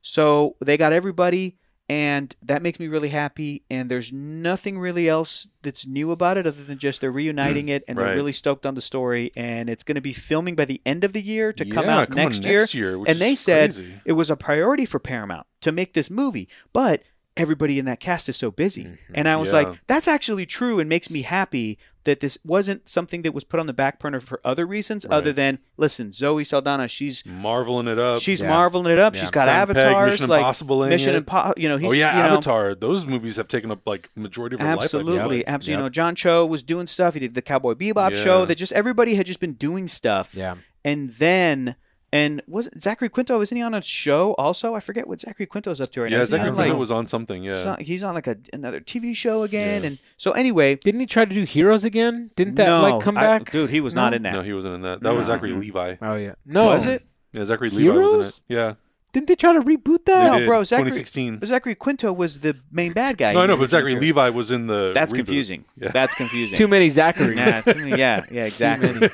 So 0.01 0.55
they 0.63 0.77
got 0.77 0.93
everybody, 0.93 1.57
and 1.89 2.33
that 2.43 2.61
makes 2.61 2.79
me 2.79 2.87
really 2.87 3.09
happy. 3.09 3.63
And 3.69 3.89
there's 3.89 4.13
nothing 4.13 4.77
really 4.79 5.09
else 5.09 5.47
that's 5.63 5.85
new 5.87 6.11
about 6.11 6.37
it 6.37 6.45
other 6.47 6.63
than 6.63 6.77
just 6.77 7.01
they're 7.01 7.11
reuniting 7.11 7.69
it, 7.69 7.83
and 7.87 7.97
Right. 7.97 8.07
they're 8.07 8.15
really 8.15 8.31
stoked 8.31 8.65
on 8.65 8.75
the 8.75 8.81
story. 8.81 9.31
And 9.35 9.69
it's 9.69 9.83
going 9.83 9.95
to 9.95 10.01
be 10.01 10.13
filming 10.13 10.55
by 10.55 10.65
the 10.65 10.81
end 10.85 11.03
of 11.03 11.11
the 11.13 11.21
year 11.21 11.51
to 11.53 11.65
come 11.65 11.85
out 11.89 12.09
come 12.09 12.17
next 12.17 12.45
year. 12.45 12.59
next 12.59 12.73
year, 12.73 12.95
and 13.05 13.19
they 13.19 13.35
said 13.35 13.73
crazy. 13.73 13.93
it 14.05 14.13
was 14.13 14.29
a 14.29 14.35
priority 14.37 14.85
for 14.85 14.99
Paramount 14.99 15.47
to 15.61 15.71
make 15.71 15.93
this 15.93 16.09
movie, 16.11 16.47
but 16.71 17.01
everybody 17.37 17.79
in 17.79 17.85
that 17.85 17.99
cast 17.99 18.27
is 18.29 18.35
so 18.37 18.51
busy. 18.51 18.97
And 19.13 19.27
I 19.29 19.35
was 19.37 19.49
Mm-hmm. 19.53 19.61
Yeah. 19.61 19.69
like, 19.69 19.79
that's 19.87 20.07
actually 20.07 20.45
true 20.45 20.79
and 20.79 20.89
makes 20.89 21.09
me 21.09 21.21
happy 21.21 21.77
that 22.03 22.21
this 22.21 22.37
wasn't 22.45 22.87
something 22.87 23.21
that 23.23 23.33
was 23.33 23.43
put 23.43 23.59
on 23.59 23.65
the 23.67 23.73
back 23.73 23.99
burner 23.99 24.19
for 24.21 24.39
other 24.45 24.65
reasons 24.65 25.05
other 25.09 25.33
than 25.33 25.59
listen, 25.75 26.13
Zoe 26.13 26.45
Saldana, 26.45 26.87
she's 26.87 27.21
Marveling 27.23 27.87
it 27.89 27.99
up. 27.99 28.19
she's 28.21 28.41
Yeah. 28.41 28.47
marveling 28.49 28.91
it 28.93 28.97
up. 28.97 29.13
Yeah. 29.13 29.21
She's 29.21 29.31
got 29.31 29.47
Pegg, 29.47 29.55
avatars 29.77 30.11
Mission 30.11 30.29
like 30.29 30.39
Impossible 30.39 30.85
Mission. 30.87 31.15
Impossible. 31.15 31.61
You 31.61 31.67
know, 31.69 31.75
he's 31.77 31.91
oh 31.91 31.93
yeah, 31.93 32.15
you 32.17 32.23
know, 32.23 32.29
Avatar. 32.35 32.75
Those 32.75 33.05
movies 33.05 33.35
have 33.35 33.49
taken 33.49 33.71
up 33.71 33.85
like 33.85 34.09
majority 34.15 34.55
of 34.55 34.61
her 34.61 34.67
life. 34.67 34.79
I 34.79 34.83
Absolutely, 34.83 35.45
absolutely. 35.45 35.71
You 35.79 35.83
know, 35.85 35.89
John 35.89 36.15
Cho 36.15 36.45
was 36.45 36.63
doing 36.63 36.87
stuff. 36.87 37.13
He 37.13 37.19
did 37.19 37.33
the 37.35 37.41
Cowboy 37.41 37.73
Bebop 37.73 38.15
show. 38.15 38.45
That 38.45 38.55
just 38.55 38.71
everybody 38.71 39.15
had 39.15 39.25
just 39.25 39.41
been 39.41 39.53
doing 39.53 39.89
stuff. 39.89 40.33
Yeah. 40.33 40.55
And 40.85 41.09
then, 41.09 41.75
and 42.13 42.41
was 42.47 42.67
it 42.67 42.81
Zachary 42.81 43.09
Quinto? 43.09 43.41
Isn't 43.41 43.55
he 43.55 43.61
on 43.63 43.73
a 43.73 43.81
show 43.81 44.33
also? 44.35 44.75
I 44.75 44.79
forget 44.79 45.07
what 45.07 45.19
Zachary 45.21 45.45
Quinto's 45.45 45.81
up 45.81 45.91
to 45.91 46.01
right 46.01 46.09
now. 46.11 46.17
Yeah, 46.17 46.21
Isn't 46.23 46.39
he 46.39 46.43
Zachary 46.43 46.55
Quinto 46.55 46.73
like, 46.73 46.79
was 46.79 46.91
on 46.91 47.07
something. 47.07 47.43
Yeah. 47.43 47.53
so- 47.53 47.75
he's 47.79 48.03
on 48.03 48.13
like 48.15 48.27
a, 48.27 48.37
another 48.53 48.79
TV 48.79 49.15
show 49.15 49.43
again. 49.43 49.81
Yeah. 49.83 49.87
And 49.89 49.99
so 50.17 50.31
anyway, 50.31 50.75
Didn't 50.75 50.99
he 51.01 51.05
try 51.05 51.25
to 51.25 51.33
do 51.33 51.43
Heroes 51.43 51.83
again? 51.83 52.31
Didn't 52.35 52.55
that 52.55 52.67
no, 52.67 52.81
like 52.81 53.03
come 53.03 53.17
I- 53.17 53.21
back? 53.21 53.51
dude, 53.51 53.69
he 53.69 53.81
was 53.81 53.93
No? 53.95 54.01
not 54.03 54.13
in 54.13 54.21
that. 54.23 54.33
no, 54.33 54.41
he 54.41 54.53
wasn't 54.53 54.75
in 54.75 54.81
that. 54.83 55.01
That 55.01 55.13
was 55.15 55.27
No. 55.27 55.33
Zachary 55.35 55.53
Levi. 55.53 55.95
Oh 56.01 56.15
yeah. 56.15 56.35
No. 56.45 56.65
Was 56.67 56.85
it? 56.85 57.03
Yeah, 57.33 57.43
Zachary 57.45 57.69
Levi 57.69 57.89
was 57.89 57.97
in 57.97 58.09
Heroes? 58.11 58.37
it. 58.49 58.53
Yeah. 58.53 58.73
Didn't 59.13 59.27
they 59.29 59.35
try 59.35 59.53
to 59.53 59.61
reboot 59.61 60.05
They 60.05 60.13
that? 60.13 60.27
No, 60.31 60.39
did. 60.39 60.45
bro, 60.47 60.63
Zachary- 60.63 60.91
2016. 60.91 61.39
Zachary 61.45 61.75
Quinto 61.75 62.13
was 62.13 62.39
the 62.41 62.55
main 62.71 62.91
bad 62.91 63.17
guy. 63.17 63.33
No, 63.33 63.41
I 63.41 63.45
know, 63.47 63.57
but 63.57 63.69
Zachary 63.69 63.93
original 63.93 64.01
Levi 64.01 64.29
was 64.29 64.51
in 64.51 64.67
the. 64.67 64.91
That's 64.93 65.11
reboot. 65.13 65.15
confusing. 65.17 65.65
Yeah. 65.75 65.89
That's 65.91 66.13
confusing. 66.13 66.55
Too 66.57 66.67
many 66.67 66.87
Zacharys. 66.89 67.35
Nah, 67.35 67.61
too 67.73 67.79
many- 67.79 67.97
yeah, 67.99 68.25
yeah, 68.29 68.43
exactly. 68.51 69.09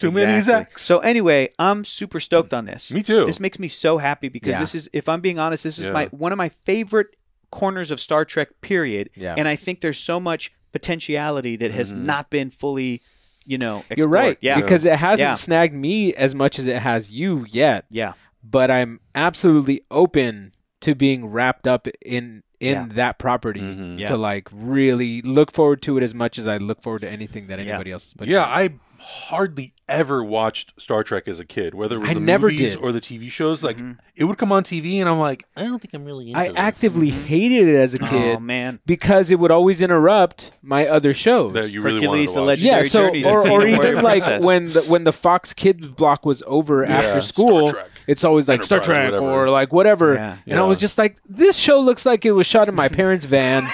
Too 0.00 0.10
many 0.10 0.34
Exactly. 0.36 0.74
Zachs. 0.74 0.78
So 0.80 0.98
anyway, 1.00 1.50
I'm 1.58 1.84
super 1.84 2.20
stoked 2.20 2.52
on 2.54 2.64
this. 2.64 2.92
Me 2.92 3.02
too. 3.02 3.26
This 3.26 3.38
makes 3.40 3.58
me 3.58 3.68
so 3.68 3.98
happy 3.98 4.28
because 4.28 4.52
Yeah. 4.54 4.60
this 4.60 4.74
is, 4.74 4.88
if 4.92 5.08
I'm 5.08 5.20
being 5.20 5.38
honest, 5.38 5.64
this 5.64 5.78
is 5.78 5.86
Yeah. 5.86 5.92
my 5.92 6.06
one 6.06 6.32
of 6.32 6.38
my 6.38 6.48
favorite 6.48 7.16
corners 7.50 7.90
of 7.90 8.00
Star 8.00 8.24
Trek. 8.24 8.48
Period. 8.62 9.10
Yeah. 9.14 9.34
And 9.36 9.46
I 9.46 9.56
think 9.56 9.80
there's 9.80 9.98
so 9.98 10.18
much 10.20 10.52
potentiality 10.72 11.56
that 11.56 11.72
has 11.72 11.92
Mm-hmm. 11.92 12.06
not 12.06 12.30
been 12.30 12.50
fully, 12.50 13.02
you 13.44 13.58
know, 13.58 13.78
explored. 13.90 13.98
You're 13.98 14.08
right. 14.08 14.38
Yeah. 14.40 14.60
Because 14.60 14.84
it 14.84 14.98
hasn't 14.98 15.28
Yeah. 15.28 15.32
snagged 15.34 15.74
me 15.74 16.14
as 16.14 16.34
much 16.34 16.58
as 16.58 16.66
it 16.66 16.80
has 16.82 17.10
you 17.10 17.44
yet. 17.50 17.84
yeah. 17.90 18.12
But 18.42 18.70
I'm 18.70 19.00
absolutely 19.14 19.82
open 19.90 20.52
to 20.80 20.94
being 20.94 21.26
wrapped 21.26 21.66
up 21.66 21.86
in 22.04 22.42
in 22.58 22.72
Yeah. 22.74 22.86
that 22.90 23.18
property 23.18 23.60
Mhm. 23.60 23.98
Yeah. 23.98 24.08
to 24.08 24.16
like 24.18 24.46
really 24.52 25.22
look 25.22 25.50
forward 25.50 25.80
to 25.82 25.96
it 25.96 26.02
as 26.02 26.12
much 26.14 26.38
as 26.38 26.46
I 26.46 26.58
look 26.58 26.82
forward 26.82 27.00
to 27.00 27.10
anything 27.10 27.46
that 27.46 27.58
Yeah. 27.58 27.64
anybody 27.70 27.90
else 27.90 28.08
is 28.08 28.12
putting 28.14 28.32
Yeah, 28.34 28.42
out. 28.42 28.48
I 28.50 28.70
hardly 28.98 29.72
ever 29.90 30.24
watched 30.24 30.80
Star 30.80 31.02
Trek 31.04 31.28
as 31.28 31.40
a 31.40 31.44
kid, 31.44 31.74
whether 31.74 31.96
it 31.96 32.00
was 32.00 32.10
I 32.10 32.14
the 32.14 32.20
never 32.20 32.48
movies 32.48 32.74
did. 32.76 32.82
or 32.82 32.92
the 32.92 33.00
TV 33.00 33.30
shows. 33.30 33.62
Like 33.62 33.76
Mm-hmm. 33.76 33.92
it 34.16 34.24
would 34.24 34.38
come 34.38 34.52
on 34.52 34.62
TV, 34.62 35.00
and 35.00 35.08
I'm 35.08 35.18
like, 35.18 35.44
I 35.56 35.64
don't 35.64 35.78
think 35.80 35.92
I'm 35.94 36.04
really 36.04 36.28
into 36.28 36.38
it. 36.40 36.42
I 36.42 36.48
this. 36.48 36.56
actively 36.56 37.10
hated 37.10 37.68
it 37.68 37.76
as 37.76 37.94
a 37.94 37.98
kid 37.98 38.36
Oh 38.36 38.40
man. 38.40 38.78
because 38.86 39.30
it 39.30 39.38
would 39.38 39.50
always 39.50 39.80
interrupt 39.82 40.52
my 40.62 40.86
other 40.86 41.12
shows. 41.12 41.52
that 41.54 41.70
you 41.70 41.82
really 41.82 41.96
Hercules, 42.00 42.30
to 42.30 42.34
the 42.36 42.40
watch. 42.40 42.46
legend- 42.46 42.66
yeah, 42.66 42.72
Legendary 42.76 42.88
so 42.88 42.98
Journeys 43.06 43.26
or, 43.26 43.40
and 43.42 43.50
or 43.50 43.60
Xena 43.60 43.76
Warrior 43.76 43.90
even 43.90 44.04
like 44.04 44.22
Princess. 44.24 44.44
when 44.46 44.66
the 44.72 44.80
when 44.82 45.04
the 45.04 45.12
Fox 45.12 45.52
Kids 45.52 45.88
block 45.88 46.24
was 46.24 46.42
over 46.46 46.84
after 46.84 47.20
school, 47.20 47.68
Star 47.68 47.82
Trek. 47.82 47.90
it's 48.06 48.24
always 48.24 48.48
like 48.48 48.62
Star 48.62 48.78
Enterprise, 48.78 48.96
Trek 49.10 49.12
whatever. 49.20 49.44
or 49.44 49.50
like 49.50 49.72
whatever, 49.72 50.14
Yeah. 50.14 50.36
and 50.46 50.58
I 50.58 50.62
was 50.62 50.78
just 50.78 50.96
like, 50.98 51.16
this 51.28 51.56
show 51.56 51.80
looks 51.80 52.06
like 52.06 52.24
it 52.24 52.32
was 52.32 52.46
shot 52.46 52.68
in 52.68 52.74
my 52.74 52.88
parents' 53.00 53.24
van. 53.24 53.68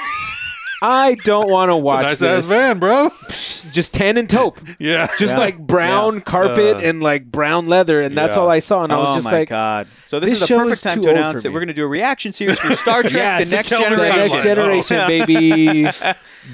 I 0.82 1.14
don't 1.24 1.50
want 1.50 1.70
to 1.70 1.74
It's 1.74 1.80
a 1.80 1.84
watch 1.84 2.02
nice 2.04 2.18
this. 2.18 2.44
ass 2.44 2.50
van, 2.50 2.78
bro. 2.78 3.10
Just 3.72 3.94
tan 3.94 4.16
and 4.16 4.28
taupe, 4.28 4.58
yeah, 4.78 5.08
just 5.18 5.34
Yeah. 5.34 5.38
like 5.40 5.58
brown 5.58 6.20
carpet 6.20 6.76
Uh, 6.76 6.80
and 6.80 7.02
like 7.02 7.24
brown 7.30 7.66
leather, 7.66 8.00
and 8.00 8.16
that's 8.16 8.36
yeah. 8.36 8.42
all 8.42 8.48
I 8.50 8.58
saw. 8.60 8.84
And 8.84 8.92
I 8.92 8.96
was 8.96 9.08
oh 9.10 9.14
just 9.16 9.24
my 9.24 9.32
like, 9.32 9.48
god! 9.48 9.86
So 10.06 10.20
this, 10.20 10.30
this 10.30 10.34
is 10.36 10.40
the 10.40 10.46
show 10.46 10.58
perfect 10.58 10.72
is 10.74 10.80
time 10.82 10.94
too 10.98 11.02
to 11.02 11.08
old 11.08 11.18
announce 11.18 11.32
for 11.36 11.42
that 11.42 11.48
me. 11.48 11.54
we're 11.54 11.60
going 11.60 11.68
to 11.68 11.74
do 11.74 11.84
a 11.84 11.88
reaction 11.88 12.32
series 12.32 12.58
for 12.58 12.74
Star 12.74 13.02
Trek: 13.04 13.14
yes, 13.22 13.50
The 13.50 13.56
Next 13.56 13.68
Kelvin 13.70 13.98
the 13.98 14.02
Generation. 14.04 14.30
next 14.30 14.42
generation, 14.90 15.08
baby. 15.08 15.84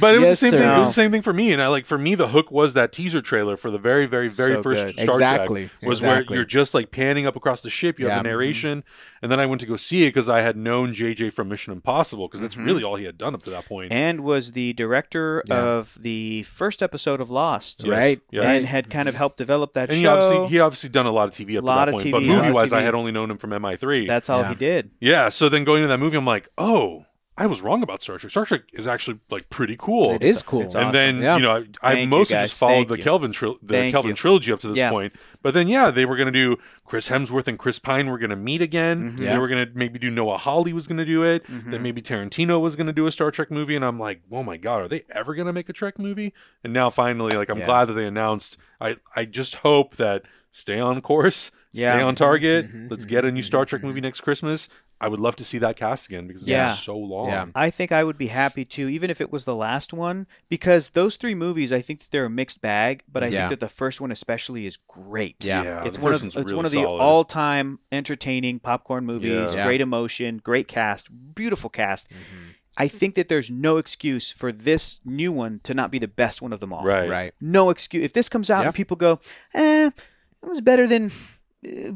But 0.00 0.14
it 0.14 0.18
was 0.20 0.28
Yes, 0.28 0.40
the 0.40 0.46
same 0.46 0.50
sir. 0.52 0.58
thing. 0.58 0.68
It 0.68 0.78
was 0.78 0.88
the 0.88 0.94
same 0.94 1.10
thing 1.12 1.22
for 1.22 1.32
me, 1.34 1.52
and 1.52 1.60
I 1.60 1.66
like 1.68 1.84
for 1.84 1.98
me 1.98 2.14
the 2.14 2.28
hook 2.28 2.50
was 2.50 2.72
that 2.74 2.92
teaser 2.92 3.20
trailer 3.20 3.58
for 3.58 3.70
the 3.70 3.78
very, 3.78 4.06
very, 4.06 4.26
very 4.28 4.56
So 4.56 4.62
first 4.62 4.86
good. 4.86 4.98
Star 5.00 5.14
Exactly. 5.16 5.68
Trek 5.68 5.88
was 5.88 5.98
Exactly. 5.98 6.26
where 6.32 6.36
you're 6.38 6.44
just 6.46 6.72
like 6.72 6.90
panning 6.90 7.26
up 7.26 7.36
across 7.36 7.60
the 7.60 7.68
ship. 7.70 8.00
You 8.00 8.06
have 8.06 8.16
Yeah. 8.16 8.22
the 8.22 8.28
narration, 8.30 8.84
and 9.20 9.30
then 9.30 9.38
I 9.38 9.44
went 9.44 9.60
to 9.60 9.66
go 9.66 9.76
see 9.76 10.04
it 10.04 10.08
because 10.08 10.30
I 10.30 10.40
had 10.40 10.56
known 10.56 10.94
JJ 10.94 11.30
from 11.34 11.50
Mission 11.50 11.72
Impossible 11.74 12.26
because 12.28 12.40
that's 12.40 12.56
really 12.56 12.82
all 12.82 12.96
he 12.96 13.04
had 13.04 13.18
done 13.18 13.34
up 13.34 13.42
to 13.42 13.50
that 13.50 13.66
point. 13.66 13.92
and 13.92 14.21
was 14.22 14.52
the 14.52 14.72
director 14.74 15.42
Yeah. 15.48 15.56
of 15.62 15.98
the 16.00 16.42
first 16.44 16.82
episode 16.82 17.20
of 17.20 17.30
Lost, 17.30 17.82
Yes, 17.84 17.88
Right. 17.90 18.20
yes. 18.30 18.44
and 18.44 18.66
had 18.66 18.88
kind 18.90 19.08
of 19.08 19.14
helped 19.14 19.36
develop 19.36 19.72
that 19.74 19.88
And 19.88 19.96
he 19.98 20.02
show. 20.04 20.14
obviously 20.14 20.48
he 20.48 20.60
obviously 20.60 20.88
done 20.90 21.06
a 21.06 21.10
lot 21.12 21.28
of 21.28 21.34
TV 21.34 21.56
up 21.58 21.64
Lot 21.64 21.84
to 21.86 21.90
of 21.90 21.94
point, 21.94 22.06
TV, 22.06 22.12
but 22.12 22.22
movie 22.22 22.50
wise, 22.50 22.72
I 22.72 22.82
had 22.82 22.94
only 22.94 23.12
known 23.12 23.30
him 23.30 23.38
from 23.38 23.50
MI3. 23.52 24.06
That's 24.06 24.30
all 24.30 24.40
Yeah. 24.40 24.48
he 24.50 24.54
did. 24.54 24.90
yeah. 25.00 25.28
So 25.28 25.48
then 25.48 25.64
going 25.64 25.82
to 25.82 25.88
that 25.88 25.98
movie, 25.98 26.16
I'm 26.16 26.24
like, 26.26 26.48
oh, 26.56 27.04
I 27.42 27.46
was 27.46 27.60
wrong 27.60 27.82
about 27.82 28.02
Star 28.02 28.18
Trek. 28.18 28.30
Star 28.30 28.46
Trek 28.46 28.62
is 28.72 28.86
actually 28.86 29.18
like 29.30 29.50
pretty 29.50 29.76
cool. 29.76 30.12
It 30.12 30.22
is 30.22 30.42
cool. 30.42 30.62
it's 30.62 30.74
and 30.76 30.84
awesome. 30.84 30.92
then 30.92 31.18
Yeah. 31.22 31.36
you 31.36 31.42
know 31.42 31.64
I, 31.82 32.02
I 32.02 32.06
mostly 32.06 32.36
just 32.36 32.58
followed 32.58 32.74
Thank 32.74 32.88
the 32.88 32.96
you. 32.98 33.02
Kelvin 33.02 33.32
tri- 33.32 33.54
the 33.62 33.74
Thank 33.74 33.92
Kelvin 33.92 34.10
you. 34.10 34.14
trilogy 34.14 34.52
up 34.52 34.60
to 34.60 34.68
this 34.68 34.78
Yeah. 34.78 34.90
point. 34.90 35.12
But 35.42 35.52
then 35.54 35.66
yeah, 35.66 35.90
they 35.90 36.04
were 36.04 36.16
gonna 36.16 36.30
do 36.30 36.56
Chris 36.84 37.08
Hemsworth 37.08 37.48
and 37.48 37.58
Chris 37.58 37.78
Pine 37.80 38.06
were 38.08 38.18
gonna 38.18 38.36
meet 38.36 38.62
again. 38.62 39.12
Mm-hmm. 39.12 39.22
Yeah. 39.24 39.32
They 39.32 39.38
were 39.38 39.48
gonna 39.48 39.66
maybe 39.74 39.98
do 39.98 40.08
Noah 40.10 40.38
Hawley 40.38 40.72
was 40.72 40.86
gonna 40.86 41.04
do 41.04 41.24
it. 41.24 41.44
Then 41.48 41.82
maybe 41.82 42.00
Tarantino 42.00 42.60
was 42.60 42.76
gonna 42.76 42.92
do 42.92 43.06
a 43.06 43.10
Star 43.10 43.30
Trek 43.32 43.50
movie, 43.50 43.74
and 43.74 43.84
I'm 43.84 43.98
like, 43.98 44.22
oh 44.30 44.44
my 44.44 44.56
god, 44.56 44.82
are 44.82 44.88
they 44.88 45.02
ever 45.12 45.34
gonna 45.34 45.52
make 45.52 45.68
a 45.68 45.72
Trek 45.72 45.98
movie? 45.98 46.32
And 46.62 46.72
now 46.72 46.90
finally, 46.90 47.36
like 47.36 47.48
I'm 47.50 47.58
Yeah. 47.58 47.66
glad 47.66 47.86
that 47.86 47.94
they 47.94 48.06
announced. 48.06 48.56
I 48.80 48.96
I 49.16 49.24
just 49.24 49.56
hope 49.56 49.96
that 49.96 50.22
stay 50.52 50.78
on 50.78 51.00
course, 51.00 51.50
Yeah. 51.72 51.88
Mm-hmm. 51.88 51.96
stay 51.98 52.02
on 52.04 52.14
target. 52.14 52.70
Let's 52.90 53.04
get 53.06 53.24
a 53.24 53.32
new 53.32 53.42
Star 53.42 53.64
Trek 53.64 53.82
movie 53.82 54.00
next 54.00 54.20
Christmas. 54.20 54.68
I 55.02 55.08
would 55.08 55.20
love 55.20 55.36
to 55.36 55.44
see 55.44 55.58
that 55.58 55.76
cast 55.76 56.06
again 56.08 56.26
because 56.26 56.42
it's 56.42 56.48
Yeah. 56.50 56.66
been 56.66 56.76
so 56.76 56.96
long. 56.96 57.28
Yeah. 57.28 57.46
I 57.54 57.70
think 57.70 57.92
I 57.92 58.04
would 58.04 58.16
be 58.16 58.28
happy 58.28 58.64
to, 58.64 58.88
even 58.88 59.10
if 59.10 59.20
it 59.20 59.32
was 59.32 59.44
the 59.44 59.54
last 59.56 59.92
one, 59.92 60.26
because 60.48 60.90
those 60.90 61.16
three 61.16 61.34
movies, 61.34 61.72
I 61.72 61.80
think 61.80 61.98
that 62.00 62.10
they're 62.10 62.26
a 62.26 62.30
mixed 62.30 62.60
bag. 62.60 63.02
But 63.12 63.24
I 63.24 63.26
Yeah. 63.26 63.38
think 63.40 63.50
that 63.50 63.60
the 63.60 63.68
first 63.68 64.00
one 64.00 64.10
especially 64.12 64.64
is 64.64 64.76
great. 64.76 65.44
Yeah. 65.44 65.62
Yeah, 65.64 65.84
it's 65.84 65.96
the 65.98 66.04
one 66.04 66.12
first 66.12 66.22
of 66.22 66.26
it's 66.28 66.36
really 66.36 66.54
one 66.56 66.64
of 66.64 66.70
the 66.72 66.82
solid. 66.82 67.00
all-time 67.00 67.78
entertaining 67.90 68.60
popcorn 68.60 69.04
movies. 69.04 69.54
Yeah. 69.54 69.64
Great 69.66 69.80
emotion, 69.80 70.38
great 70.42 70.68
cast, 70.68 71.08
beautiful 71.34 71.68
cast. 71.68 72.08
I 72.78 72.88
think 72.88 73.16
that 73.16 73.28
there's 73.28 73.50
no 73.50 73.76
excuse 73.76 74.30
for 74.30 74.50
this 74.50 74.98
new 75.04 75.30
one 75.30 75.60
to 75.64 75.74
not 75.74 75.90
be 75.90 75.98
the 75.98 76.08
best 76.08 76.40
one 76.40 76.52
of 76.54 76.60
them 76.60 76.72
all. 76.72 76.82
Right. 76.84 77.08
Right. 77.08 77.34
No 77.40 77.68
excuse. 77.70 78.02
If 78.04 78.14
this 78.14 78.28
comes 78.30 78.48
out 78.48 78.60
Yeah. 78.60 78.66
and 78.68 78.74
people 78.74 78.96
go, 78.96 79.20
eh, 79.52 79.90
it 80.42 80.48
was 80.48 80.60
better 80.62 80.86
than 80.86 81.10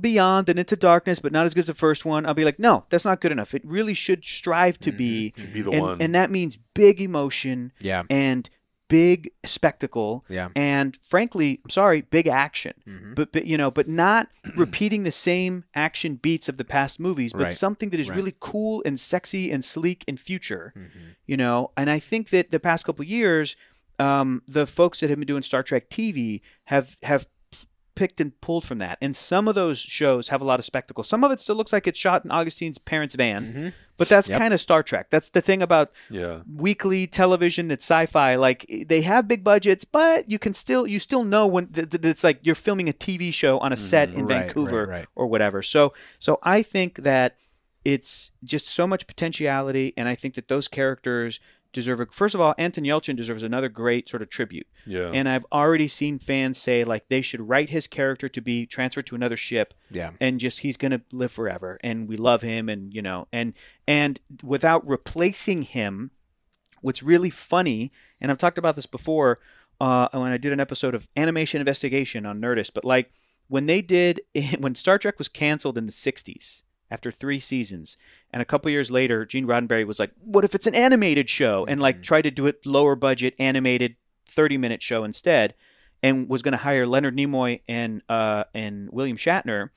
Beyond 0.00 0.48
and 0.48 0.58
Into 0.58 0.76
Darkness, 0.76 1.18
but 1.18 1.32
not 1.32 1.44
as 1.46 1.54
good 1.54 1.60
as 1.62 1.66
the 1.66 1.74
first 1.74 2.04
one, 2.04 2.24
I'll 2.24 2.34
be 2.34 2.44
like, 2.44 2.58
no, 2.58 2.84
that's 2.88 3.04
not 3.04 3.20
good 3.20 3.32
enough. 3.32 3.54
It 3.54 3.62
really 3.64 3.94
should 3.94 4.24
strive 4.24 4.78
to 4.80 4.92
be. 4.92 5.32
Should 5.36 5.52
be 5.52 5.62
the 5.62 5.70
and, 5.72 5.82
one. 5.82 6.02
and 6.02 6.14
that 6.14 6.30
means 6.30 6.56
big 6.74 7.00
emotion 7.00 7.72
Yeah. 7.80 8.04
and 8.08 8.48
big 8.88 9.32
spectacle 9.44 10.24
Yeah. 10.28 10.50
and 10.54 10.96
frankly, 11.02 11.60
I'm 11.64 11.70
sorry, 11.70 12.02
big 12.02 12.28
action. 12.28 12.74
Mhm. 12.86 13.16
But, 13.16 13.32
but 13.32 13.44
you 13.44 13.58
know, 13.58 13.68
but 13.72 13.88
not 13.88 14.28
repeating 14.56 15.02
the 15.02 15.10
same 15.10 15.64
action 15.74 16.14
beats 16.14 16.48
of 16.48 16.56
the 16.56 16.64
past 16.64 17.00
movies, 17.00 17.32
but 17.32 17.42
Right. 17.42 17.52
something 17.52 17.90
that 17.90 17.98
is 17.98 18.10
Right. 18.10 18.16
really 18.16 18.34
cool 18.38 18.84
and 18.86 19.00
sexy 19.00 19.50
and 19.50 19.64
sleek 19.64 20.04
and 20.06 20.20
future. 20.20 20.72
Mhm. 20.76 21.16
You 21.26 21.36
know, 21.36 21.72
and 21.76 21.90
I 21.90 21.98
think 21.98 22.30
that 22.30 22.52
the 22.52 22.60
past 22.60 22.86
couple 22.86 23.04
years, 23.04 23.56
um, 23.98 24.42
the 24.46 24.66
folks 24.68 25.00
that 25.00 25.10
have 25.10 25.18
been 25.18 25.26
doing 25.26 25.42
Star 25.42 25.64
Trek 25.64 25.90
TV 25.90 26.40
have 26.66 26.96
have 27.02 27.26
picked 27.96 28.20
and 28.20 28.40
pulled 28.40 28.64
from 28.64 28.78
that. 28.78 28.98
And 29.02 29.16
some 29.16 29.48
of 29.48 29.54
those 29.56 29.78
shows 29.80 30.28
have 30.28 30.40
a 30.40 30.44
lot 30.44 30.60
of 30.60 30.64
spectacle. 30.64 31.02
Some 31.02 31.24
of 31.24 31.32
it 31.32 31.40
still 31.40 31.56
looks 31.56 31.72
like 31.72 31.86
it's 31.88 31.98
shot 31.98 32.24
in 32.24 32.30
Augustine's 32.30 32.78
parents' 32.78 33.16
van, 33.16 33.52
Mhm. 33.52 33.72
but 33.96 34.08
that's 34.08 34.28
Yep. 34.28 34.38
kind 34.38 34.54
of 34.54 34.60
Star 34.60 34.82
Trek. 34.84 35.08
That's 35.10 35.30
the 35.30 35.40
thing 35.40 35.62
about 35.62 35.90
Yeah. 36.10 36.42
weekly 36.54 37.06
television 37.08 37.66
that's 37.68 37.84
sci-fi 37.84 38.36
like 38.36 38.64
they 38.86 39.00
have 39.02 39.26
big 39.26 39.42
budgets 39.42 39.84
but 39.84 40.30
you 40.30 40.38
can 40.38 40.54
still 40.54 40.86
you 40.86 40.98
still 41.00 41.24
know 41.24 41.46
when 41.46 41.66
th- 41.68 41.90
th- 41.90 42.04
it's 42.04 42.22
like 42.22 42.38
you're 42.42 42.54
filming 42.54 42.88
a 42.88 42.92
tv 42.92 43.32
show 43.32 43.58
on 43.58 43.72
a 43.72 43.76
set 43.76 44.10
in 44.10 44.14
Mm-hmm. 44.16 44.26
Right, 44.26 44.44
vancouver 44.46 44.80
right, 44.86 44.88
right. 44.98 45.06
or 45.14 45.26
whatever 45.26 45.62
so 45.62 45.92
so 46.18 46.38
i 46.42 46.62
think 46.62 47.02
that 47.04 47.36
it's 47.84 48.32
just 48.44 48.66
so 48.68 48.86
much 48.86 49.06
potentiality 49.06 49.92
and 49.96 50.08
i 50.08 50.14
think 50.14 50.34
that 50.34 50.48
those 50.48 50.68
characters 50.68 51.40
deserve 51.76 52.00
a 52.00 52.06
first 52.06 52.34
of 52.34 52.40
all 52.40 52.54
anton 52.56 52.84
yelchin 52.84 53.14
deserves 53.14 53.42
another 53.42 53.68
great 53.68 54.08
sort 54.08 54.22
of 54.22 54.30
tribute 54.30 54.66
Yeah. 54.86 55.10
and 55.12 55.28
i've 55.28 55.44
already 55.52 55.88
seen 55.88 56.18
fans 56.18 56.56
say 56.56 56.84
like 56.84 57.08
they 57.10 57.20
should 57.20 57.42
write 57.50 57.68
his 57.68 57.86
character 57.86 58.28
to 58.30 58.40
be 58.40 58.64
transferred 58.64 59.06
to 59.08 59.14
another 59.14 59.36
ship 59.36 59.74
Yeah. 59.90 60.12
and 60.18 60.40
just 60.40 60.60
he's 60.60 60.78
gonna 60.78 61.02
live 61.12 61.30
forever 61.30 61.78
and 61.84 62.08
we 62.08 62.16
love 62.16 62.40
him 62.40 62.70
and 62.70 62.94
you 62.94 63.02
know 63.02 63.28
and 63.30 63.52
and 63.86 64.18
without 64.42 64.88
replacing 64.88 65.62
him 65.62 66.10
what's 66.80 67.02
really 67.02 67.30
funny 67.30 67.92
and 68.22 68.30
i've 68.30 68.38
talked 68.38 68.56
about 68.58 68.74
this 68.74 68.86
before 68.86 69.38
uh, 69.78 70.08
when 70.12 70.32
i 70.32 70.38
did 70.38 70.52
an 70.54 70.60
episode 70.60 70.94
of 70.94 71.06
animation 71.14 71.60
investigation 71.60 72.24
on 72.24 72.40
nerdist 72.40 72.70
but 72.74 72.84
like 72.86 73.12
when 73.48 73.66
they 73.66 73.82
did 73.82 74.22
when 74.60 74.74
star 74.74 74.98
trek 74.98 75.18
was 75.18 75.28
canceled 75.28 75.76
in 75.76 75.84
the 75.84 75.92
60s 75.92 76.62
after 76.90 77.10
three 77.10 77.40
seasons 77.40 77.96
and 78.32 78.40
a 78.40 78.44
couple 78.44 78.70
years 78.70 78.90
later 78.90 79.24
gene 79.24 79.46
roddenberry 79.46 79.86
was 79.86 79.98
like 79.98 80.12
what 80.20 80.44
if 80.44 80.54
it's 80.54 80.66
an 80.66 80.74
animated 80.74 81.28
show 81.28 81.64
and 81.66 81.80
like 81.80 82.02
tried 82.02 82.22
to 82.22 82.30
do 82.30 82.46
it 82.46 82.64
lower 82.64 82.94
budget 82.94 83.34
animated 83.38 83.96
30 84.28 84.58
minute 84.58 84.82
show 84.82 85.04
instead 85.04 85.54
and 86.02 86.28
was 86.28 86.42
going 86.42 86.52
to 86.52 86.58
hire 86.58 86.86
leonard 86.86 87.16
nimoy 87.16 87.60
and 87.68 88.02
uh, 88.08 88.44
and 88.54 88.88
william 88.90 89.16
shatner 89.16 89.70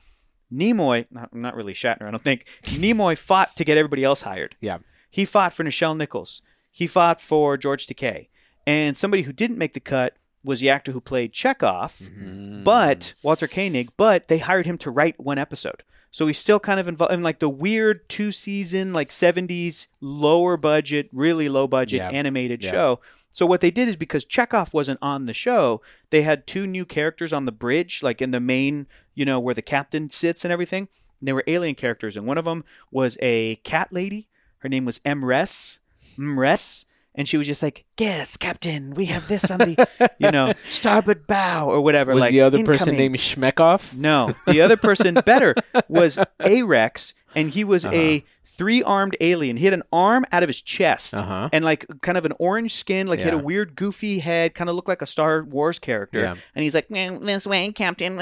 Nimoy, 0.53 1.05
not, 1.11 1.33
not 1.33 1.55
really 1.55 1.73
Shatner, 1.73 2.07
I 2.07 2.11
don't 2.11 2.23
think. 2.23 2.45
Nimoy 2.63 3.17
fought 3.17 3.55
to 3.57 3.63
get 3.63 3.77
everybody 3.77 4.03
else 4.03 4.21
hired. 4.21 4.55
Yeah. 4.59 4.79
He 5.09 5.25
fought 5.25 5.53
for 5.53 5.63
Nichelle 5.63 5.97
Nichols. 5.97 6.41
He 6.71 6.87
fought 6.87 7.21
for 7.21 7.57
George 7.57 7.87
Takei. 7.87 8.29
And 8.65 8.95
somebody 8.95 9.23
who 9.23 9.33
didn't 9.33 9.57
make 9.57 9.73
the 9.73 9.79
cut 9.79 10.17
was 10.43 10.59
the 10.61 10.69
actor 10.69 10.91
who 10.91 11.01
played 11.01 11.33
Chekhov, 11.33 11.99
Mm. 11.99 12.63
but 12.63 13.13
Walter 13.23 13.47
Koenig, 13.47 13.89
but 13.97 14.27
they 14.27 14.37
hired 14.37 14.65
him 14.65 14.77
to 14.79 14.91
write 14.91 15.19
one 15.19 15.37
episode. 15.37 15.83
So 16.11 16.25
he's 16.27 16.39
still 16.39 16.59
kind 16.59 16.79
of 16.79 16.87
involved 16.87 17.13
in 17.13 17.21
like 17.21 17.39
the 17.39 17.49
weird 17.49 18.07
two 18.09 18.31
season, 18.31 18.93
like 18.93 19.09
70s, 19.11 19.87
lower 20.01 20.57
budget, 20.57 21.09
really 21.13 21.49
low 21.49 21.67
budget 21.67 21.97
Yeah. 21.97 22.09
animated 22.09 22.63
Yeah. 22.63 22.71
show. 22.71 22.99
So 23.31 23.45
what 23.45 23.61
they 23.61 23.69
did 23.69 23.87
is 23.87 23.95
because 23.95 24.25
Chekhov 24.25 24.73
wasn't 24.73 24.97
on 25.03 25.27
the 25.27 25.33
show, 25.33 25.81
they 26.09 26.23
had 26.23 26.47
two 26.47 26.65
new 26.65 26.83
characters 26.83 27.31
on 27.31 27.45
the 27.45 27.51
bridge, 27.51 28.01
like 28.01 28.21
in 28.23 28.31
the 28.31 28.39
main, 28.39 28.87
you 29.13 29.23
know, 29.23 29.39
where 29.39 29.53
the 29.53 29.61
captain 29.61 30.09
sits 30.09 30.43
and 30.43 30.51
everything. 30.51 30.87
And 31.19 31.27
they 31.27 31.33
were 31.33 31.43
alien 31.45 31.75
characters, 31.75 32.17
and 32.17 32.25
one 32.25 32.37
of 32.39 32.45
them 32.45 32.63
was 32.91 33.17
a 33.21 33.57
cat 33.57 33.93
lady. 33.93 34.29
Her 34.59 34.69
name 34.69 34.85
was 34.85 34.99
M'Ress. 35.05 35.79
M'Ress. 36.17 36.85
And 37.19 37.27
she 37.27 37.35
was 37.37 37.45
just 37.45 37.61
like, 37.61 37.83
"Yes, 37.99 38.37
Captain, 38.37 38.93
we 38.93 39.05
have 39.05 39.27
this 39.27 39.51
on 39.51 39.57
the, 39.59 39.87
you 40.19 40.31
know, 40.31 40.53
starboard 40.69 41.27
bow 41.27 41.67
or 41.69 41.81
whatever." 41.81 42.13
Was 42.13 42.21
like 42.21 42.31
the 42.31 42.41
other 42.41 42.63
person 42.63 42.95
named 42.95 43.17
Schmeckov? 43.17 43.93
No, 43.93 44.33
the 44.47 44.61
other 44.61 44.77
person 44.77 45.13
better 45.25 45.53
was 45.89 46.17
Arex, 46.39 47.13
and 47.35 47.49
he 47.49 47.65
was 47.65 47.83
a 47.83 48.23
three-armed 48.45 49.17
alien. 49.21 49.57
He 49.57 49.65
had 49.65 49.73
an 49.73 49.83
arm 49.91 50.25
out 50.31 50.43
of 50.43 50.49
his 50.49 50.61
chest, 50.61 51.13
Uh-huh. 51.13 51.49
and 51.53 51.63
like 51.65 51.85
kind 52.01 52.17
of 52.17 52.25
an 52.25 52.33
orange 52.39 52.73
skin, 52.73 53.07
like 53.07 53.19
he 53.19 53.25
had 53.25 53.33
a 53.33 53.37
weird, 53.37 53.75
goofy 53.75 54.19
head, 54.19 54.53
kind 54.53 54.69
of 54.69 54.75
looked 54.77 54.87
like 54.87 55.01
a 55.01 55.05
Star 55.05 55.43
Wars 55.43 55.77
character. 55.77 56.19
Yeah. 56.19 56.35
And 56.55 56.63
he's 56.63 56.73
like, 56.73 56.89
"Man, 56.89 57.25
"This 57.25 57.45
way, 57.45 57.69
Captain." 57.73 58.17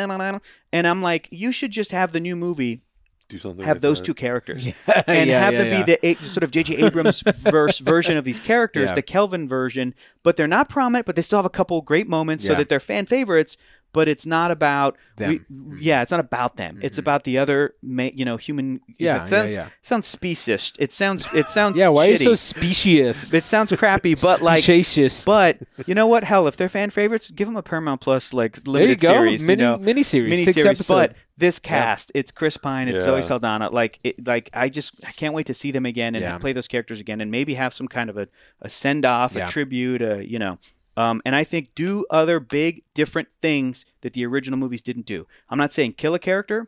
And 0.73 0.87
I'm 0.87 1.01
like, 1.03 1.29
"You 1.31 1.51
should 1.51 1.71
just 1.71 1.91
have 1.91 2.11
the 2.13 2.19
new 2.19 2.35
movie 2.35 2.81
Do 3.29 3.37
something. 3.37 3.65
have 3.65 3.77
like 3.77 3.81
those 3.81 3.99
that. 3.99 4.05
two 4.05 4.13
characters." 4.13 4.65
and 5.07 5.27
Yeah, 5.29 5.39
have 5.43 5.53
yeah, 5.53 5.63
them 5.63 5.67
yeah. 5.67 5.83
be 5.83 5.91
the 5.93 6.05
eh, 6.05 6.13
sort 6.15 6.43
of 6.43 6.51
J.J. 6.51 6.77
Abrams 6.77 7.21
verse 7.37 7.79
version 7.79 8.15
of 8.17 8.23
these 8.23 8.39
characters, 8.39 8.89
Yeah. 8.89 8.95
the 8.95 9.01
Kelvin 9.01 9.47
version, 9.47 9.93
but 10.23 10.37
they're 10.37 10.47
not 10.47 10.69
prominent, 10.69 11.05
but 11.05 11.15
they 11.15 11.21
still 11.21 11.39
have 11.39 11.45
a 11.45 11.49
couple 11.49 11.81
great 11.81 12.07
moments 12.07 12.45
so 12.45 12.55
that 12.55 12.69
they're 12.69 12.79
fan 12.79 13.05
favorites. 13.05 13.57
But 13.97 14.07
it's 14.07 14.27
not 14.27 14.51
about 14.51 14.95
Them. 15.15 15.45
we- 15.49 15.81
yeah, 15.81 16.03
it's 16.03 16.11
not 16.11 16.19
about 16.19 16.55
them. 16.55 16.77
It's 16.83 16.93
mm-hmm. 16.93 16.99
about 17.01 17.23
the 17.23 17.39
other, 17.39 17.73
ma- 17.81 18.13
you 18.13 18.25
know, 18.25 18.37
human. 18.37 18.79
Yeah, 18.99 19.23
it 19.23 19.27
sounds 19.27 19.55
yeah, 19.57 19.63
yeah. 19.63 19.69
sounds 19.81 20.05
speciest. 20.05 20.77
It 20.79 20.93
sounds 20.93 21.27
it 21.33 21.49
sounds 21.49 21.75
Yeah, 21.77 21.87
why 21.87 22.07
are 22.07 22.11
you 22.11 22.17
so 22.17 22.35
specious? 22.35 23.33
It 23.33 23.41
sounds 23.43 23.73
crappy, 23.73 24.13
but 24.13 24.41
like. 24.49 24.61
Specious. 24.63 25.25
But 25.25 25.57
you 25.87 25.95
know 25.95 26.05
what? 26.05 26.23
Hell, 26.23 26.47
if 26.47 26.55
they're 26.57 26.69
fan 26.69 26.91
favorites, 26.91 27.31
give 27.31 27.47
them 27.47 27.57
a 27.57 27.63
Paramount 27.63 28.01
Plus 28.01 28.33
like 28.33 28.67
limited 28.67 29.01
series. 29.01 29.47
mini 29.47 29.63
you 29.63 29.67
know, 29.69 29.77
mini 29.77 30.03
series, 30.03 30.29
mini 30.29 30.45
six 30.45 30.61
series. 30.61 30.87
But 30.87 31.15
this 31.37 31.59
cast, 31.59 32.11
it's 32.15 32.31
Chris 32.31 32.57
Pine, 32.57 32.87
it's 32.87 32.99
Yeah. 33.05 33.05
Zoe 33.05 33.21
Saldana. 33.21 33.69
Like, 33.69 33.99
it, 34.03 34.25
like 34.25 34.49
I 34.53 34.69
just 34.69 34.93
I 35.05 35.11
can't 35.11 35.33
wait 35.33 35.47
to 35.47 35.53
see 35.53 35.71
them 35.71 35.85
again 35.85 36.15
and 36.15 36.21
Yeah. 36.23 36.37
play 36.37 36.53
those 36.53 36.67
characters 36.67 36.99
again, 36.99 37.21
and 37.21 37.31
maybe 37.31 37.55
have 37.55 37.73
some 37.73 37.87
kind 37.87 38.09
of 38.09 38.17
a, 38.17 38.27
a 38.61 38.69
send 38.69 39.05
off, 39.05 39.33
Yeah. 39.33 39.45
a 39.45 39.47
tribute, 39.47 40.01
a 40.01 40.27
you 40.27 40.39
know. 40.39 40.59
Um, 40.97 41.21
and 41.23 41.35
I 41.35 41.43
think 41.45 41.73
do 41.75 42.05
other 42.09 42.39
big 42.39 42.83
different 42.93 43.29
things 43.41 43.85
that 44.01 44.13
the 44.13 44.25
original 44.25 44.57
movies 44.59 44.81
didn't 44.81 45.05
do. 45.05 45.27
I'm 45.49 45.57
not 45.59 45.71
saying 45.71 45.93
kill 45.93 46.13
a 46.15 46.19
character, 46.19 46.67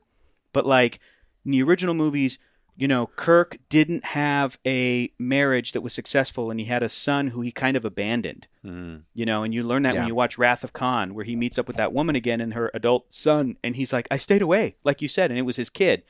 but 0.54 0.66
like 0.66 1.00
in 1.44 1.52
the 1.52 1.64
original 1.64 1.96
movies, 1.96 2.38
you 2.78 2.88
know, 2.88 3.08
Kirk 3.18 3.58
didn't 3.68 4.06
have 4.06 4.58
a 4.66 5.12
marriage 5.20 5.74
that 5.74 5.82
was 5.82 5.92
successful, 5.92 6.50
and 6.50 6.62
he 6.62 6.66
had 6.68 6.82
a 6.82 6.88
son 6.88 7.28
who 7.30 7.42
he 7.42 7.52
kind 7.52 7.76
of 7.76 7.84
abandoned 7.84 8.48
Mm. 8.66 9.02
you 9.14 9.26
know, 9.26 9.44
and 9.44 9.54
you 9.54 9.64
learn 9.64 9.84
that 9.84 9.94
Yeah. 9.96 10.02
when 10.02 10.08
you 10.08 10.16
watch 10.16 10.38
Wrath 10.38 10.64
of 10.64 10.72
Khan, 10.74 11.14
where 11.14 11.26
he 11.26 11.36
meets 11.36 11.58
up 11.58 11.68
with 11.68 11.76
that 11.78 11.92
woman 11.92 12.16
again 12.16 12.40
and 12.40 12.54
her 12.54 12.72
adult 12.74 13.08
son, 13.14 13.58
and 13.64 13.76
he's 13.76 13.92
like, 13.92 14.08
I 14.12 14.16
stayed 14.18 14.42
away, 14.42 14.76
like 14.86 15.02
you 15.02 15.08
said, 15.10 15.30
and 15.32 15.38
it 15.40 15.44
was 15.44 15.56
his 15.58 15.70
kid. 15.70 16.04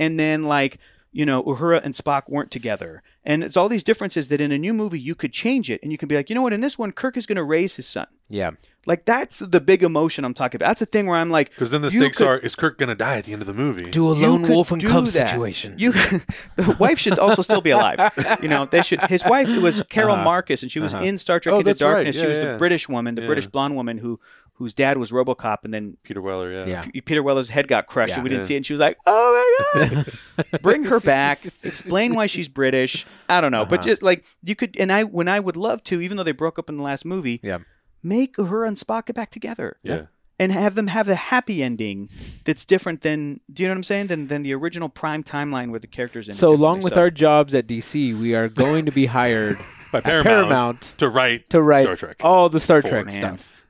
And 0.00 0.18
then, 0.18 0.42
like, 0.44 0.78
you 1.12 1.24
know, 1.26 1.42
Uhura 1.44 1.80
and 1.84 1.94
Spock 1.94 2.28
weren't 2.28 2.50
together. 2.50 3.02
And 3.26 3.42
it's 3.42 3.56
all 3.56 3.68
these 3.68 3.82
differences 3.82 4.28
that 4.28 4.40
in 4.40 4.52
a 4.52 4.58
new 4.58 4.72
movie 4.72 5.00
you 5.00 5.14
could 5.16 5.32
change 5.32 5.68
it 5.68 5.80
and 5.82 5.90
you 5.90 5.98
can 5.98 6.06
be 6.08 6.14
like, 6.14 6.30
you 6.30 6.34
know 6.36 6.42
what, 6.42 6.52
in 6.52 6.60
this 6.60 6.78
one, 6.78 6.92
Kirk 6.92 7.16
is 7.16 7.26
going 7.26 7.36
to 7.36 7.42
raise 7.44 7.74
his 7.74 7.86
son. 7.88 8.06
yeah, 8.28 8.52
Like, 8.86 9.04
that's 9.04 9.40
the 9.40 9.60
big 9.60 9.82
emotion 9.82 10.24
I'm 10.24 10.32
talking 10.32 10.58
about. 10.58 10.68
That's 10.68 10.78
the 10.80 10.86
thing 10.86 11.06
where 11.06 11.16
I'm 11.18 11.30
like, 11.30 11.50
Because 11.50 11.72
then 11.72 11.82
the 11.82 11.90
stakes 11.90 12.18
could- 12.18 12.26
are: 12.28 12.38
is 12.38 12.54
Kirk 12.54 12.78
gonna 12.78 12.94
die 12.94 13.16
at 13.18 13.24
the 13.24 13.32
end 13.32 13.42
of 13.42 13.46
the 13.48 13.52
movie? 13.54 13.90
do 13.90 14.08
a 14.08 14.14
lone 14.14 14.42
could 14.44 14.50
wolf 14.50 14.70
and 14.70 14.80
do 14.80 14.88
cub 14.88 15.06
that. 15.06 15.28
situation. 15.28 15.74
You, 15.76 15.90
the 16.56 16.76
wife 16.78 16.98
should 17.00 17.18
also 17.18 17.42
still 17.42 17.60
be 17.60 17.70
alive. 17.70 17.98
You 18.42 18.48
know, 18.48 18.64
they 18.66 18.82
should. 18.82 19.00
His 19.02 19.24
wife 19.24 19.48
was 19.60 19.82
Carol 19.88 20.14
Uh-huh. 20.14 20.24
Marcus, 20.24 20.62
and 20.62 20.70
she 20.70 20.78
was 20.78 20.94
Uh-huh. 20.94 21.04
in 21.04 21.18
Star 21.18 21.40
Trek 21.40 21.52
Oh, 21.54 21.58
Into 21.58 21.70
that's 21.70 21.82
right. 21.82 21.90
Darkness. 21.94 22.20
she 22.20 22.26
was 22.26 22.38
yeah. 22.38 22.52
the 22.52 22.58
British 22.58 22.88
woman, 22.88 23.14
the 23.16 23.22
Yeah. 23.22 23.26
British 23.26 23.46
blonde 23.48 23.74
woman 23.74 23.98
who 23.98 24.20
whose 24.56 24.72
dad 24.74 24.98
was 24.98 25.12
RoboCop, 25.12 25.58
and 25.64 25.72
then 25.72 25.96
Peter 26.02 26.20
Weller, 26.22 26.52
yeah. 26.52 26.66
Yeah. 26.66 26.82
P- 26.82 27.00
Peter 27.02 27.22
Weller's 27.22 27.48
head 27.48 27.68
got 27.68 27.86
crushed, 27.86 28.10
Yeah. 28.10 28.16
and 28.16 28.24
we 28.24 28.30
didn't 28.30 28.42
Yeah. 28.44 28.46
see 28.48 28.54
it. 28.54 28.56
And 28.58 28.66
she 28.66 28.72
was 28.72 28.80
like, 28.80 28.96
"Oh 29.06 29.76
my 29.76 29.94
god, 29.94 30.60
bring 30.62 30.84
her 30.84 31.00
back. 31.00 31.44
Explain 31.62 32.14
why 32.14 32.26
she's 32.26 32.48
British. 32.48 33.04
I 33.28 33.40
don't 33.40 33.52
know, 33.52 33.64
but 33.64 33.80
Uh-huh. 33.80 33.88
just 33.88 34.02
like 34.02 34.24
you 34.42 34.54
could, 34.54 34.76
and 34.78 34.90
I 34.92 35.04
when 35.04 35.28
I 35.28 35.40
would 35.40 35.56
love 35.56 35.82
to, 35.84 36.00
even 36.00 36.16
though 36.16 36.22
they 36.22 36.32
broke 36.32 36.58
up 36.58 36.68
in 36.70 36.76
the 36.76 36.82
last 36.82 37.04
movie, 37.04 37.40
Yeah. 37.42 37.58
make 38.02 38.36
her 38.36 38.64
and 38.64 38.76
Spock 38.76 39.06
get 39.06 39.16
back 39.16 39.30
together." 39.30 39.76
Yeah. 39.82 40.02
and 40.38 40.52
have 40.52 40.74
them 40.74 40.88
have 40.88 41.06
the 41.06 41.14
happy 41.14 41.62
ending 41.62 42.10
that's 42.44 42.66
different 42.66 43.00
than 43.00 43.40
do 43.50 43.62
you 43.62 43.68
know 43.70 43.72
what 43.72 43.76
I'm 43.78 43.82
saying 43.84 44.08
than 44.08 44.28
than 44.28 44.42
the 44.42 44.52
original 44.52 44.90
prime 44.90 45.22
timeline 45.24 45.70
where 45.70 45.80
the 45.80 45.86
characters 45.86 46.28
end 46.28 46.36
So 46.36 46.52
along 46.52 46.82
with 46.82 46.92
So- 46.92 47.00
our 47.00 47.10
jobs 47.10 47.54
at 47.54 47.66
DC, 47.66 48.12
we 48.12 48.34
are 48.34 48.46
going 48.50 48.84
to 48.84 48.92
be 48.92 49.06
hired 49.06 49.56
By 49.92 50.02
Paramount, 50.02 50.26
Paramount 50.26 50.80
to 50.98 51.08
write 51.08 51.48
to 51.48 51.62
write 51.62 51.84
Star 51.84 51.96
Trek. 51.96 52.16
all 52.20 52.50
the 52.50 52.60
Star 52.60 52.82
Four, 52.82 52.90
Trek 52.90 53.06
man. 53.06 53.14
stuff. 53.14 53.64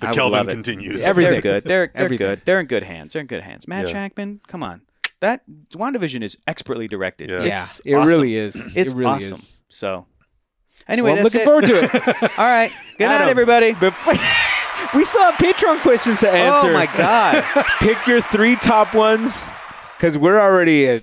The 0.00 0.06
I 0.06 0.10
would 0.10 0.16
Kelvin 0.16 0.46
continues. 0.46 1.02
Everything. 1.02 1.32
they're 1.32 1.40
good 1.42 1.64
they're 1.64 1.86
they're 1.94 2.04
Everything. 2.04 2.26
good 2.26 2.42
they're 2.44 2.60
in 2.60 2.66
good 2.66 2.82
hands 2.82 3.12
they're 3.12 3.20
in 3.20 3.26
good 3.26 3.42
hands 3.42 3.68
Matt 3.68 3.88
Yeah. 3.88 4.08
Shakman 4.08 4.40
come 4.48 4.62
on 4.62 4.82
that 5.20 5.42
WandaVision 5.74 6.22
is 6.22 6.36
expertly 6.46 6.88
directed 6.88 7.30
Yeah. 7.30 7.42
it's 7.42 7.80
yeah, 7.84 7.96
it 7.96 7.98
awesome. 8.00 8.08
really 8.08 8.34
is. 8.34 8.56
it's 8.76 8.92
it 8.92 8.96
really 8.96 9.04
awesome 9.12 9.34
is. 9.36 9.60
so 9.68 10.06
anyway 10.88 11.12
well, 11.12 11.22
that's 11.22 11.34
looking 11.34 11.40
it. 11.42 11.44
forward 11.44 11.64
to 11.66 11.82
it. 11.84 12.38
all 12.38 12.44
right 12.46 12.72
good 12.98 13.06
night 13.08 13.28
everybody 13.28 13.72
Before- 13.74 14.14
we 14.94 15.04
still 15.04 15.22
have 15.30 15.34
Patreon 15.34 15.80
questions 15.82 16.20
to 16.20 16.30
answer. 16.30 16.68
oh 16.70 16.72
my 16.72 16.86
god 16.86 17.44
Pick 17.80 18.06
your 18.06 18.20
three 18.22 18.56
top 18.56 18.94
ones, 18.94 19.44
because 19.96 20.16
we're 20.16 20.40
already 20.40 20.86
at 20.88 21.02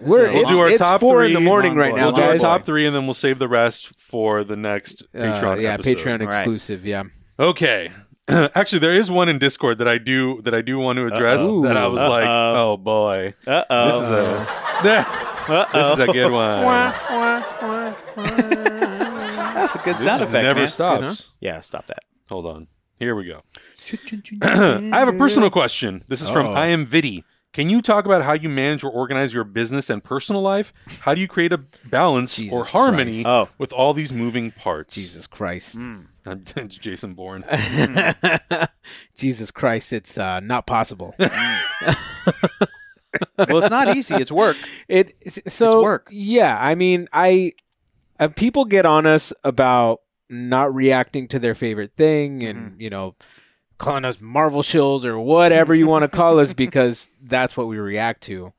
we're 0.00 0.32
We'll 0.32 0.46
do 0.48 0.58
our 0.60 0.68
it's 0.68 0.78
top 0.78 1.00
four 1.00 1.24
in 1.24 1.32
the 1.34 1.40
morning 1.40 1.74
right 1.74 1.90
boy. 1.90 1.96
now, 1.98 2.04
We'll 2.06 2.16
do 2.16 2.22
our 2.22 2.32
guys. 2.32 2.40
top 2.42 2.62
three, 2.62 2.86
and 2.86 2.94
then 2.96 3.04
we'll 3.04 3.14
save 3.14 3.38
the 3.38 3.48
rest 3.48 3.88
for 4.00 4.44
the 4.44 4.56
next 4.56 5.02
Uh, 5.14 5.18
Patreon. 5.18 5.60
yeah, 5.62 5.74
episode. 5.74 5.96
Patreon 5.98 6.20
All 6.20 6.26
right. 6.28 6.36
exclusive. 6.36 6.86
Yeah. 6.86 7.02
Okay. 7.38 7.90
Actually, 8.54 8.78
there 8.80 8.94
is 8.94 9.10
one 9.10 9.28
in 9.28 9.38
Discord 9.38 9.78
that 9.78 9.88
I 9.88 9.98
do 9.98 10.40
that 10.42 10.54
I 10.54 10.60
do 10.62 10.78
want 10.78 10.98
to 10.98 11.06
address. 11.06 11.40
Uh-oh. 11.42 11.62
That 11.62 11.76
I 11.76 11.86
was 11.88 12.00
like, 12.00 12.24
Uh-oh. 12.26 12.72
oh 12.72 12.76
boy, 12.76 13.34
uh 13.46 13.86
this 13.86 13.96
is 14.02 14.10
oh 14.10 14.46
a 14.82 15.66
this 15.72 15.92
is 15.92 15.98
a 15.98 16.06
good 16.12 16.30
one. 16.32 16.64
That's 19.54 19.74
a 19.74 19.78
good 19.78 19.96
This 19.96 20.04
sound 20.04 20.22
effect. 20.22 20.42
never 20.44 20.60
man. 20.60 20.68
stops. 20.68 21.28
Yeah, 21.40 21.60
stop 21.60 21.86
that. 21.86 22.00
Hold 22.28 22.46
on. 22.46 22.66
Here 22.98 23.14
we 23.14 23.24
go. 23.26 23.42
I 24.42 24.98
have 24.98 25.08
a 25.08 25.18
personal 25.18 25.50
question. 25.50 26.04
This 26.08 26.20
is 26.20 26.28
from 26.28 26.46
Uh-oh. 26.48 26.54
I 26.54 26.66
am 26.66 26.86
Viddy. 26.86 27.24
Can 27.52 27.68
you 27.68 27.82
talk 27.82 28.04
about 28.04 28.22
how 28.22 28.32
you 28.34 28.48
manage 28.48 28.84
or 28.84 28.90
organize 28.92 29.34
your 29.34 29.42
business 29.42 29.90
and 29.90 30.04
personal 30.04 30.40
life? 30.40 30.72
How 31.00 31.14
do 31.14 31.20
you 31.20 31.26
create 31.26 31.52
a 31.52 31.58
balance 31.88 32.36
Jesus 32.36 32.54
or 32.56 32.64
harmony 32.64 33.24
Oh. 33.26 33.48
with 33.58 33.72
all 33.72 33.92
these 33.92 34.12
moving 34.12 34.52
parts? 34.52 34.94
Jesus 34.94 35.26
Christ. 35.26 35.76
I'm- 35.78 36.09
it's 36.26 36.78
Jason 36.78 37.14
Bourne. 37.14 37.44
Jesus 39.16 39.50
Christ, 39.50 39.92
it's 39.92 40.18
uh, 40.18 40.40
not 40.40 40.66
possible. 40.66 41.14
Well, 43.38 43.58
it's 43.58 43.70
not 43.70 43.96
easy. 43.96 44.14
It's 44.14 44.30
work. 44.30 44.56
It 44.86 45.14
so 45.50 45.82
work. 45.82 46.08
Yeah, 46.12 46.56
I 46.60 46.74
mean, 46.76 47.08
I 47.12 47.52
uh, 48.20 48.28
people 48.28 48.64
get 48.66 48.86
on 48.86 49.04
us 49.04 49.32
about 49.42 50.00
not 50.28 50.72
reacting 50.72 51.26
to 51.28 51.38
their 51.40 51.54
favorite 51.56 51.92
thing, 51.96 52.44
and 52.44 52.72
Mm-hmm. 52.72 52.80
you 52.80 52.90
know, 52.90 53.16
calling 53.78 54.04
us 54.04 54.20
Marvel 54.20 54.62
shills 54.62 55.04
or 55.04 55.18
whatever 55.18 55.74
you 55.74 55.88
want 55.88 56.02
to 56.02 56.08
call 56.08 56.38
us 56.38 56.52
because 56.52 57.08
that's 57.20 57.56
what 57.56 57.66
we 57.66 57.78
react 57.78 58.20
to. 58.24 58.52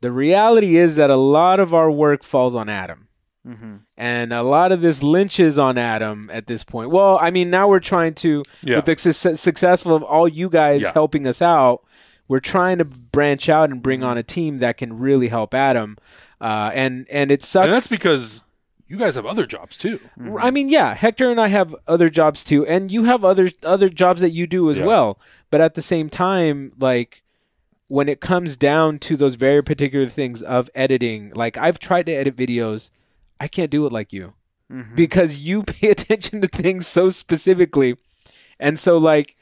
The 0.00 0.12
reality 0.12 0.76
is 0.76 0.94
that 0.96 1.10
a 1.10 1.16
lot 1.16 1.58
of 1.58 1.74
our 1.74 1.90
work 1.90 2.22
falls 2.22 2.54
on 2.54 2.68
Adam. 2.68 3.08
Mm-hmm. 3.46 3.76
And 3.96 4.32
a 4.32 4.42
lot 4.42 4.70
of 4.72 4.80
this 4.82 5.02
lynches 5.02 5.58
on 5.58 5.76
Adam 5.76 6.30
at 6.32 6.46
this 6.46 6.62
point. 6.62 6.90
Well, 6.90 7.18
I 7.20 7.30
mean, 7.30 7.50
now 7.50 7.66
we're 7.68 7.80
trying 7.80 8.14
to, 8.14 8.42
Yeah. 8.62 8.76
with 8.76 8.84
the 8.86 9.12
su- 9.12 9.36
successful 9.36 9.94
of 9.96 10.02
all 10.04 10.28
you 10.28 10.48
guys 10.48 10.82
Yeah. 10.82 10.92
helping 10.94 11.26
us 11.26 11.42
out, 11.42 11.82
we're 12.28 12.38
trying 12.40 12.78
to 12.78 12.84
branch 12.84 13.48
out 13.48 13.70
and 13.70 13.82
bring 13.82 14.04
on 14.04 14.16
a 14.16 14.22
team 14.22 14.58
that 14.58 14.76
can 14.76 14.98
really 14.98 15.28
help 15.28 15.54
Adam. 15.54 15.96
Uh, 16.40 16.70
and 16.74 17.06
and 17.10 17.30
it 17.30 17.42
sucks. 17.42 17.64
and 17.66 17.74
that's 17.74 17.88
because 17.88 18.42
you 18.88 18.96
guys 18.96 19.14
have 19.16 19.26
other 19.26 19.46
jobs 19.46 19.76
too. 19.76 19.98
I 20.40 20.50
mean, 20.50 20.68
yeah, 20.68 20.94
Hector 20.94 21.30
and 21.30 21.40
I 21.40 21.48
have 21.48 21.74
other 21.88 22.08
jobs 22.08 22.44
too, 22.44 22.66
and 22.66 22.90
you 22.90 23.04
have 23.04 23.24
other 23.24 23.50
other 23.64 23.88
jobs 23.88 24.20
that 24.22 24.30
you 24.30 24.46
do 24.46 24.70
as 24.70 24.78
Yeah. 24.78 24.86
well. 24.86 25.18
But 25.50 25.60
at 25.60 25.74
the 25.74 25.82
same 25.82 26.08
time, 26.08 26.72
like 26.78 27.22
when 27.88 28.08
it 28.08 28.20
comes 28.20 28.56
down 28.56 28.98
to 29.00 29.16
those 29.16 29.34
very 29.34 29.62
particular 29.62 30.06
things 30.08 30.42
of 30.42 30.70
editing, 30.74 31.30
like 31.34 31.56
I've 31.58 31.78
tried 31.78 32.06
to 32.06 32.12
edit 32.12 32.36
videos, 32.36 32.90
I 33.42 33.48
can't 33.48 33.70
do 33.70 33.86
it 33.86 33.92
like 33.92 34.12
you 34.12 34.34
Mm-hmm. 34.72 34.94
because 34.94 35.40
you 35.40 35.62
pay 35.74 35.90
attention 35.90 36.40
to 36.40 36.46
things 36.48 36.86
so 36.86 37.10
specifically, 37.10 37.96
and 38.58 38.78
so 38.78 38.96
like 38.96 39.36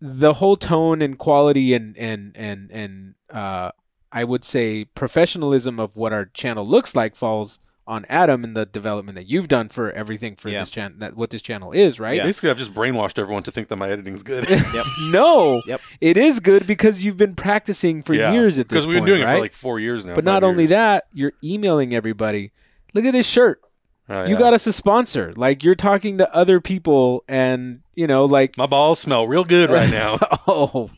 the 0.00 0.32
whole 0.34 0.56
tone 0.56 1.02
and 1.02 1.18
quality 1.18 1.74
and 1.74 1.94
and 1.98 2.32
and 2.34 2.70
and 2.72 3.14
uh, 3.30 3.72
I 4.10 4.24
would 4.24 4.44
say 4.44 4.84
professionalism 4.86 5.78
of 5.78 5.96
what 5.98 6.12
our 6.14 6.24
channel 6.24 6.66
looks 6.66 6.96
like 6.96 7.14
falls 7.14 7.58
on 7.86 8.06
Adam 8.08 8.44
and 8.44 8.54
the 8.56 8.64
development 8.64 9.16
that 9.16 9.26
you've 9.28 9.48
done 9.48 9.68
for 9.68 9.90
everything 9.92 10.36
for 10.36 10.48
Yeah. 10.50 10.60
this 10.60 10.70
channel 10.70 10.96
that 11.00 11.14
what 11.16 11.28
this 11.30 11.42
channel 11.42 11.72
is, 11.72 11.98
right? 12.00 12.22
Basically, 12.22 12.48
I've 12.50 12.58
just 12.58 12.72
brainwashed 12.74 13.18
everyone 13.18 13.42
to 13.44 13.50
think 13.50 13.68
that 13.68 13.76
my 13.76 13.90
editing's 13.90 14.22
good. 14.22 14.46
no, 15.10 15.60
Yep. 15.66 15.80
it 16.00 16.16
is 16.16 16.40
good 16.40 16.66
because 16.66 17.04
you've 17.04 17.16
been 17.18 17.34
practicing 17.34 18.00
for 18.02 18.14
Yeah. 18.14 18.32
years 18.32 18.58
at 18.58 18.68
this 18.70 18.84
because 18.84 18.86
we've 18.86 18.94
been 18.94 19.00
point, 19.04 19.08
doing 19.18 19.22
it 19.28 19.32
for 19.34 19.40
like 19.40 19.52
four 19.52 19.78
years 19.80 20.04
now. 20.06 20.12
but 20.14 20.24
five 20.24 20.24
not 20.24 20.44
only 20.44 20.66
that, 20.66 21.04
you're 21.12 21.32
emailing 21.44 21.94
everybody. 21.94 22.52
Look 22.94 23.04
at 23.04 23.12
this 23.12 23.28
shirt. 23.28 23.60
Oh, 24.08 24.24
You 24.24 24.38
got 24.38 24.54
us 24.54 24.66
a 24.66 24.72
sponsor. 24.72 25.32
Like 25.36 25.62
you're 25.62 25.74
talking 25.74 26.18
to 26.18 26.34
other 26.34 26.60
people, 26.60 27.24
and 27.28 27.80
you 27.94 28.06
know, 28.06 28.24
like 28.24 28.56
my 28.56 28.66
balls 28.66 28.98
smell 28.98 29.26
real 29.26 29.44
good 29.44 29.68
right 29.70 29.90
now. 29.90 30.18
oh, 30.46 30.90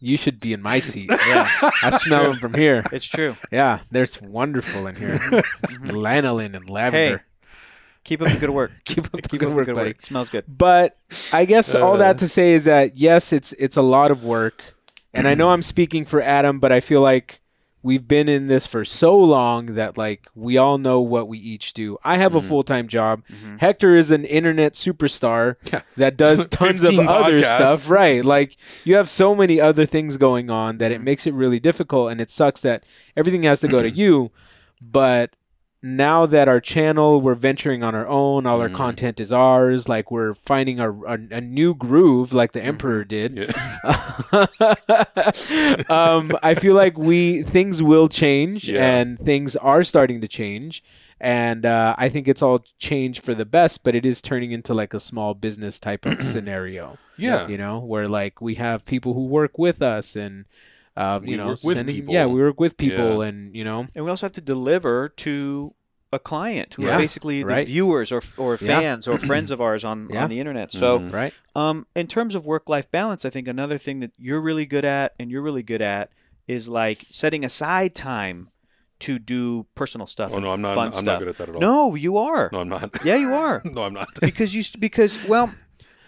you 0.00 0.16
should 0.16 0.40
be 0.40 0.52
in 0.54 0.62
my 0.62 0.78
seat. 0.78 1.10
Yeah, 1.10 1.48
I 1.82 1.90
smell 1.90 2.24
them 2.24 2.38
from 2.38 2.54
here. 2.54 2.84
It's 2.92 3.04
true. 3.06 3.36
Yeah, 3.52 3.80
there's 3.90 4.20
wonderful 4.22 4.86
in 4.86 4.96
here. 4.96 5.18
It's 5.62 5.78
lanolin 5.78 6.54
and 6.56 6.68
lavender. 6.70 7.22
Keep 8.04 8.22
up 8.22 8.32
the 8.32 8.38
good 8.38 8.50
work. 8.50 8.72
Keep 8.84 9.06
up 9.06 9.12
the 9.12 9.22
Keep 9.22 9.40
good 9.40 9.42
up 9.48 9.50
the 9.50 9.56
work, 9.56 9.66
good 9.66 9.74
buddy. 9.74 9.90
work. 9.90 10.00
Smells 10.02 10.30
good. 10.30 10.44
But 10.48 10.96
I 11.32 11.44
guess 11.44 11.74
all 11.74 11.94
Uh. 11.94 11.98
that 11.98 12.18
to 12.18 12.28
say 12.28 12.52
is 12.52 12.64
that 12.64 12.96
yes, 12.96 13.32
it's 13.32 13.52
it's 13.54 13.76
a 13.76 13.82
lot 13.82 14.10
of 14.10 14.24
work, 14.24 14.62
and 15.12 15.28
I 15.28 15.34
know 15.34 15.50
I'm 15.50 15.60
speaking 15.62 16.06
for 16.06 16.22
Adam, 16.22 16.60
but 16.60 16.72
I 16.72 16.80
feel 16.80 17.02
like 17.02 17.40
we've 17.86 18.08
been 18.08 18.28
in 18.28 18.48
this 18.48 18.66
for 18.66 18.84
so 18.84 19.16
long 19.16 19.66
that 19.76 19.96
like 19.96 20.26
we 20.34 20.56
all 20.56 20.76
know 20.76 21.00
what 21.00 21.28
we 21.28 21.38
each 21.38 21.72
do. 21.72 21.96
I 22.02 22.16
have 22.16 22.34
a 22.34 22.40
mm. 22.40 22.48
full 22.48 22.64
time 22.64 22.88
job. 22.88 23.22
Mm-hmm. 23.30 23.58
Hector 23.58 23.94
is 23.94 24.10
an 24.10 24.24
internet 24.24 24.72
superstar 24.72 25.54
Yeah. 25.72 25.82
that 25.96 26.16
does 26.16 26.46
tons 26.50 26.82
of 26.82 26.90
15 26.90 27.06
other 27.08 27.44
stuff. 27.44 27.88
Right, 27.88 28.24
like 28.24 28.56
you 28.84 28.96
have 28.96 29.08
so 29.08 29.36
many 29.36 29.60
other 29.60 29.86
things 29.86 30.16
going 30.16 30.50
on 30.50 30.78
that 30.78 30.90
it 30.90 31.00
mm. 31.00 31.04
makes 31.04 31.28
it 31.28 31.34
really 31.34 31.60
difficult, 31.60 32.10
and 32.10 32.20
it 32.20 32.30
sucks 32.30 32.60
that 32.62 32.82
everything 33.16 33.44
has 33.44 33.60
to 33.60 33.68
go 33.68 33.80
to 33.80 33.90
you. 34.02 34.32
But 34.82 35.36
now 35.82 36.26
that 36.26 36.48
our 36.48 36.58
channel 36.58 37.20
we're 37.20 37.34
venturing 37.34 37.82
on 37.84 37.94
our 37.94 38.08
own 38.08 38.46
all 38.46 38.60
our 38.60 38.68
content 38.68 39.20
is 39.20 39.30
ours 39.30 39.88
like 39.88 40.10
we're 40.10 40.34
finding 40.34 40.80
a, 40.80 40.90
a, 40.90 41.18
a 41.30 41.40
new 41.40 41.74
groove 41.74 42.32
like 42.32 42.52
the 42.52 42.62
emperor 42.62 43.04
did 43.04 43.36
Yeah. 43.36 43.52
um, 45.88 46.32
i 46.42 46.54
feel 46.58 46.74
like 46.74 46.98
we 46.98 47.42
things 47.42 47.82
will 47.82 48.08
change 48.08 48.68
Yeah. 48.68 48.84
and 48.98 49.18
things 49.18 49.56
are 49.56 49.82
starting 49.82 50.20
to 50.20 50.28
change 50.28 50.82
and 51.20 51.64
uh, 51.64 51.94
i 51.98 52.08
think 52.08 52.28
it's 52.28 52.42
all 52.42 52.64
changed 52.78 53.22
for 53.24 53.34
the 53.34 53.44
best 53.44 53.84
but 53.84 53.94
it 53.94 54.04
is 54.06 54.20
turning 54.22 54.52
into 54.52 54.74
like 54.74 54.94
a 54.94 55.00
small 55.00 55.34
business 55.34 55.78
type 55.78 56.06
of 56.06 56.22
scenario 56.32 56.98
Yeah. 57.16 57.46
you 57.48 57.58
know 57.58 57.78
where 57.78 58.08
like 58.08 58.40
we 58.40 58.54
have 58.56 58.84
people 58.84 59.14
who 59.14 59.26
work 59.26 59.58
with 59.58 59.82
us 59.82 60.16
and 60.16 60.46
uh, 60.96 61.20
you 61.22 61.36
know 61.36 61.48
work 61.48 61.58
with 61.64 61.76
sending 61.76 61.94
people. 61.96 62.14
yeah 62.14 62.26
we 62.26 62.40
work 62.40 62.58
with 62.60 62.76
people 62.76 63.22
Yeah. 63.22 63.28
and 63.28 63.54
you 63.54 63.64
know 63.64 63.86
And 63.94 64.04
we 64.04 64.10
also 64.10 64.26
have 64.26 64.32
to 64.32 64.40
deliver 64.40 65.08
to 65.08 65.74
a 66.12 66.18
client 66.18 66.74
who's 66.74 66.86
Yeah, 66.86 66.96
basically 66.96 67.42
the 67.42 67.64
viewers 67.64 68.12
or 68.12 68.22
or 68.38 68.52
Yeah. 68.60 68.80
fans 68.80 69.08
or 69.08 69.18
friends 69.30 69.50
of 69.50 69.60
ours 69.60 69.84
on, 69.84 70.08
Yeah. 70.10 70.22
on 70.24 70.30
the 70.30 70.38
internet. 70.40 70.72
So 70.72 70.98
Mhm. 71.00 71.12
right 71.12 71.34
Um, 71.54 71.86
in 71.96 72.06
terms 72.06 72.34
of 72.34 72.46
work 72.46 72.68
life 72.68 72.90
balance, 72.90 73.24
I 73.24 73.30
think 73.30 73.48
another 73.48 73.78
thing 73.78 74.00
that 74.00 74.12
you're 74.18 74.40
really 74.40 74.66
good 74.66 74.84
at 74.84 75.14
and 75.18 75.30
you're 75.30 75.42
really 75.42 75.62
good 75.64 75.82
at 75.82 76.10
is 76.46 76.68
like 76.68 77.04
setting 77.10 77.44
aside 77.44 77.94
time 77.94 78.50
to 79.00 79.18
do 79.18 79.66
personal 79.74 80.06
stuff. 80.06 80.30
Oh 80.32 80.38
no, 80.38 80.52
I'm 80.52 80.62
not. 80.62 80.74
Fun 80.74 80.86
I'm 80.88 80.92
stuff. 80.94 81.04
not 81.04 81.18
good 81.18 81.28
at 81.28 81.38
that 81.38 81.48
at 81.50 81.54
all. 81.56 81.60
No, 81.60 81.94
you 81.96 82.16
are. 82.16 82.48
no, 82.52 82.60
I'm 82.60 82.68
not. 82.68 82.90
Yeah, 83.04 83.16
you 83.16 83.34
are. 83.34 83.60
no, 83.76 83.82
I'm 83.82 83.92
not. 83.92 84.08
because 84.20 84.54
you 84.54 84.62
because 84.78 85.18
well, 85.28 85.52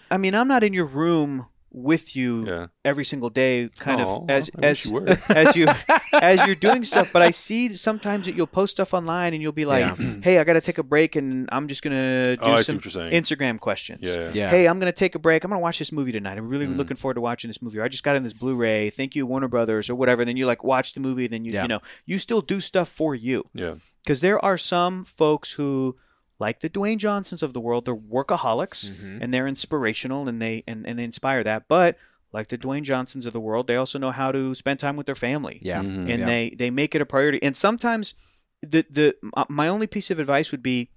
I 0.09 0.17
mean, 0.17 0.33
I'm 0.33 0.47
not 0.47 0.63
in 0.63 0.73
your 0.73 0.85
room 0.87 1.45
with 1.71 2.15
you 2.15 2.45
Yeah. 2.47 2.67
every 2.83 3.05
single 3.05 3.29
day, 3.29 3.69
kind 3.77 4.01
Aw, 4.01 4.15
of 4.17 4.29
as 4.29 4.49
I 4.61 4.65
as 4.65 4.85
you 4.85 5.05
as 5.29 5.55
you 5.55 5.67
as 6.13 6.45
you're 6.45 6.55
doing 6.55 6.83
stuff. 6.83 7.11
But 7.13 7.21
I 7.21 7.31
see 7.31 7.69
sometimes 7.73 8.25
that 8.25 8.35
you'll 8.35 8.47
post 8.47 8.73
stuff 8.73 8.93
online 8.93 9.33
and 9.33 9.41
you'll 9.41 9.51
be 9.51 9.65
like, 9.65 9.97
"Hey, 10.23 10.39
I 10.39 10.43
got 10.43 10.53
to 10.53 10.61
take 10.61 10.77
a 10.77 10.83
break 10.83 11.15
and 11.15 11.47
I'm 11.51 11.67
just 11.67 11.83
gonna 11.83 12.37
oh, 12.41 12.45
do 12.45 12.51
Oh, 12.51 12.61
some 12.61 12.75
what 12.77 12.85
you're 12.85 12.91
saying. 12.91 13.11
Instagram 13.11 13.59
questions." 13.59 14.01
Yeah. 14.01 14.15
yeah. 14.15 14.31
yeah 14.33 14.49
Hey, 14.49 14.67
I'm 14.67 14.79
gonna 14.79 14.91
take 14.91 15.15
a 15.15 15.19
break. 15.19 15.43
I'm 15.43 15.51
gonna 15.51 15.61
watch 15.61 15.79
this 15.79 15.91
movie 15.91 16.11
tonight. 16.11 16.37
I'm 16.37 16.49
really 16.49 16.67
mm. 16.67 16.75
looking 16.77 16.97
forward 16.97 17.15
to 17.15 17.21
watching 17.21 17.49
this 17.49 17.61
movie. 17.61 17.79
Or 17.79 17.83
I 17.83 17.87
just 17.87 18.03
got 18.03 18.15
in 18.15 18.23
this 18.23 18.33
Blu-ray. 18.33 18.89
Thank 18.89 19.15
you, 19.15 19.25
Warner 19.25 19.47
Brothers, 19.47 19.89
or 19.89 19.95
whatever. 19.95 20.25
then 20.25 20.37
you 20.37 20.45
like 20.45 20.63
watch 20.63 20.93
the 20.93 20.99
movie. 20.99 21.27
Then 21.27 21.45
you 21.45 21.51
Yeah. 21.53 21.63
you 21.63 21.67
know 21.67 21.81
you 22.05 22.17
still 22.17 22.41
do 22.41 22.59
stuff 22.59 22.89
for 22.89 23.13
you 23.15 23.45
Yeah. 23.53 23.75
because 24.03 24.21
there 24.21 24.43
are 24.43 24.57
some 24.57 25.03
folks 25.03 25.53
who 25.53 25.97
like 26.39 26.61
the 26.61 26.69
Dwayne 26.69 26.97
Johnsons 26.97 27.43
of 27.43 27.53
the 27.53 27.59
world. 27.59 27.85
They're 27.85 27.95
workaholics 27.95 28.89
Mm-hmm. 28.89 29.21
and 29.21 29.33
they're 29.33 29.47
inspirational 29.47 30.27
and 30.27 30.41
they 30.41 30.63
and, 30.67 30.87
and 30.87 30.97
they 30.97 31.03
inspire 31.03 31.43
that. 31.43 31.67
But 31.67 31.97
like 32.31 32.47
the 32.47 32.57
Dwayne 32.57 32.83
Johnsons 32.83 33.25
of 33.25 33.33
the 33.33 33.39
world, 33.39 33.67
they 33.67 33.75
also 33.75 33.97
know 33.99 34.11
how 34.11 34.31
to 34.31 34.53
spend 34.55 34.79
time 34.79 34.95
with 34.95 35.05
their 35.05 35.15
family 35.15 35.59
yeah 35.61 35.79
Mhm. 35.81 36.09
and 36.09 36.19
Yeah. 36.19 36.25
they 36.25 36.49
they 36.57 36.69
make 36.69 36.95
it 36.95 37.01
a 37.01 37.05
priority. 37.05 37.41
And 37.43 37.55
sometimes 37.55 38.13
the 38.61 38.85
the 38.89 39.15
my 39.49 39.67
only 39.67 39.87
piece 39.87 40.09
of 40.11 40.19
advice 40.19 40.51
would 40.51 40.63
be 40.63 40.89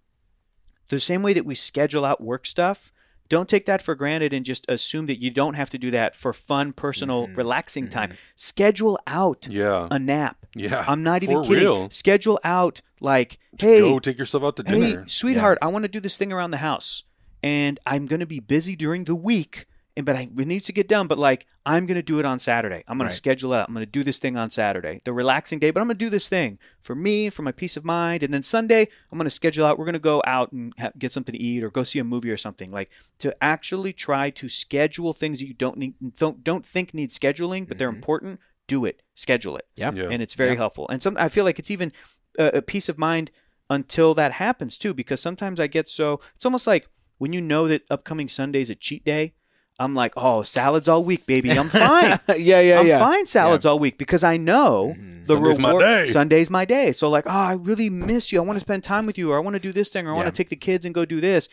the 0.88 1.00
same 1.00 1.22
way 1.22 1.32
that 1.32 1.46
we 1.46 1.54
schedule 1.54 2.04
out 2.04 2.20
work 2.20 2.44
stuff. 2.46 2.92
Don't 3.28 3.48
take 3.48 3.64
that 3.66 3.80
for 3.80 3.94
granted 3.94 4.32
and 4.34 4.44
just 4.44 4.66
assume 4.68 5.06
that 5.06 5.22
you 5.22 5.30
don't 5.30 5.54
have 5.54 5.70
to 5.70 5.78
do 5.78 5.90
that 5.90 6.14
for 6.14 6.32
fun, 6.32 6.72
personal, 6.72 7.28
Mhm. 7.28 7.36
relaxing 7.36 7.88
time. 7.88 8.12
Schedule 8.36 8.98
out 9.06 9.46
Yeah. 9.48 9.88
a 9.90 9.98
nap. 9.98 10.44
Yeah. 10.54 10.84
I'm 10.86 11.02
not 11.02 11.22
even 11.22 11.36
For 11.36 11.42
kidding. 11.48 11.64
real. 11.64 11.90
Schedule 11.90 12.38
out 12.44 12.82
like, 13.00 13.38
hey, 13.58 13.80
Go 13.80 13.98
take 13.98 14.18
yourself 14.18 14.44
out 14.44 14.56
to 14.56 14.64
hey, 14.66 14.80
dinner. 14.92 15.04
sweetheart, 15.08 15.58
I 15.62 15.68
want 15.68 15.84
to 15.84 15.88
do 15.88 15.98
this 16.00 16.16
thing 16.18 16.30
around 16.32 16.50
the 16.50 16.58
house, 16.58 17.04
and 17.42 17.80
I'm 17.86 18.06
going 18.06 18.20
to 18.20 18.26
be 18.26 18.38
busy 18.40 18.76
during 18.76 19.04
the 19.04 19.14
week, 19.14 19.66
and 19.96 20.06
but 20.06 20.16
I, 20.16 20.22
it 20.22 20.46
needs 20.46 20.66
to 20.66 20.72
get 20.72 20.88
done. 20.88 21.06
But 21.06 21.18
like, 21.18 21.46
I'm 21.66 21.86
going 21.86 21.96
to 21.96 22.02
do 22.02 22.18
it 22.18 22.24
on 22.24 22.38
Saturday. 22.38 22.82
I'm 22.88 22.96
going 22.98 23.06
Right. 23.06 23.10
to 23.12 23.16
schedule 23.16 23.52
it 23.52 23.58
out. 23.58 23.68
I'm 23.68 23.74
going 23.74 23.84
to 23.84 23.90
do 23.90 24.02
this 24.02 24.18
thing 24.18 24.36
on 24.36 24.50
Saturday, 24.50 25.00
the 25.04 25.12
relaxing 25.12 25.58
day. 25.58 25.70
But 25.70 25.80
I'm 25.80 25.86
going 25.86 25.98
to 25.98 26.04
do 26.04 26.10
this 26.10 26.28
thing 26.28 26.58
for 26.80 26.94
me, 26.94 27.28
for 27.30 27.42
my 27.42 27.52
peace 27.52 27.76
of 27.76 27.84
mind, 27.84 28.22
and 28.22 28.32
then 28.32 28.42
Sunday, 28.42 28.88
I'm 29.10 29.18
going 29.18 29.24
to 29.26 29.30
schedule 29.30 29.66
out. 29.66 29.78
We're 29.78 29.84
going 29.84 29.92
to 29.94 29.98
go 29.98 30.22
out 30.26 30.52
and 30.52 30.72
ha- 30.78 30.92
get 30.98 31.12
something 31.12 31.34
to 31.34 31.40
eat 31.40 31.62
or 31.62 31.70
go 31.70 31.82
see 31.82 31.98
a 31.98 32.04
movie 32.04 32.30
or 32.30 32.36
something. 32.36 32.70
Like 32.70 32.90
to 33.18 33.34
actually 33.42 33.92
try 33.92 34.30
to 34.30 34.48
schedule 34.48 35.12
things 35.12 35.40
that 35.40 35.46
you 35.46 35.54
don't 35.54 35.76
need, 35.76 35.94
don't 36.16 36.42
don't 36.42 36.64
think 36.64 36.94
need 36.94 37.10
scheduling, 37.10 37.68
but 37.68 37.78
they're 37.78 37.88
mm-hmm. 37.88 37.96
important. 37.96 38.40
Do 38.68 38.84
it. 38.84 39.02
Schedule 39.14 39.56
it 39.56 39.66
yeah 39.74 39.92
Yeah. 39.92 40.08
and 40.10 40.22
it's 40.22 40.34
very 40.34 40.56
helpful. 40.56 40.86
And 40.88 41.02
some 41.02 41.16
I 41.18 41.28
feel 41.28 41.44
like 41.44 41.58
it's 41.58 41.70
even 41.70 41.92
a, 42.38 42.46
a 42.58 42.62
peace 42.62 42.88
of 42.88 42.96
mind 42.96 43.30
until 43.68 44.14
that 44.14 44.32
happens 44.32 44.78
too, 44.78 44.94
because 44.94 45.20
sometimes 45.20 45.60
I 45.60 45.66
get 45.66 45.88
so 45.90 46.20
it's 46.36 46.44
almost 46.46 46.66
like 46.66 46.88
when 47.18 47.32
you 47.32 47.40
know 47.40 47.68
that 47.68 47.82
upcoming 47.90 48.28
Sunday 48.28 48.60
is 48.62 48.70
a 48.70 48.74
cheat 48.74 49.04
day. 49.04 49.34
I'm 49.78 49.94
like, 49.94 50.12
oh, 50.16 50.42
salads 50.42 50.88
all 50.88 51.02
week, 51.02 51.26
baby. 51.26 51.50
I'm 51.50 51.68
fine. 51.68 52.20
yeah, 52.38 52.60
yeah, 52.60 52.80
I'm 52.80 52.86
yeah. 52.86 52.98
fine 52.98 53.26
salads 53.26 53.66
all 53.66 53.78
week 53.78 53.98
because 53.98 54.22
I 54.22 54.36
know 54.36 54.94
mm-hmm. 54.96 55.24
the 55.24 55.34
Sunday's 55.34 55.58
my 55.58 55.68
reward. 55.68 55.82
day. 55.82 56.06
Sunday's 56.06 56.50
my 56.50 56.64
day. 56.64 56.92
So 56.92 57.08
like, 57.08 57.26
oh, 57.26 57.30
I 57.30 57.54
really 57.54 57.90
miss 57.90 58.32
you. 58.32 58.38
I 58.38 58.44
want 58.44 58.56
to 58.56 58.60
spend 58.60 58.84
time 58.84 59.06
with 59.06 59.18
you, 59.18 59.32
or 59.32 59.36
I 59.36 59.40
want 59.40 59.54
to 59.54 59.60
do 59.60 59.72
this 59.72 59.88
thing, 59.88 60.06
or 60.06 60.10
I 60.12 60.14
want 60.14 60.26
to 60.26 60.32
take 60.32 60.50
the 60.50 60.56
kids 60.56 60.84
and 60.84 60.94
go 60.94 61.04
do 61.04 61.20
this. 61.20 61.48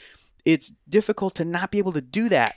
It's 0.46 0.72
difficult 0.88 1.36
to 1.36 1.46
not 1.46 1.72
be 1.72 1.80
able 1.80 1.94
to 1.94 2.02
do 2.02 2.30
that 2.30 2.56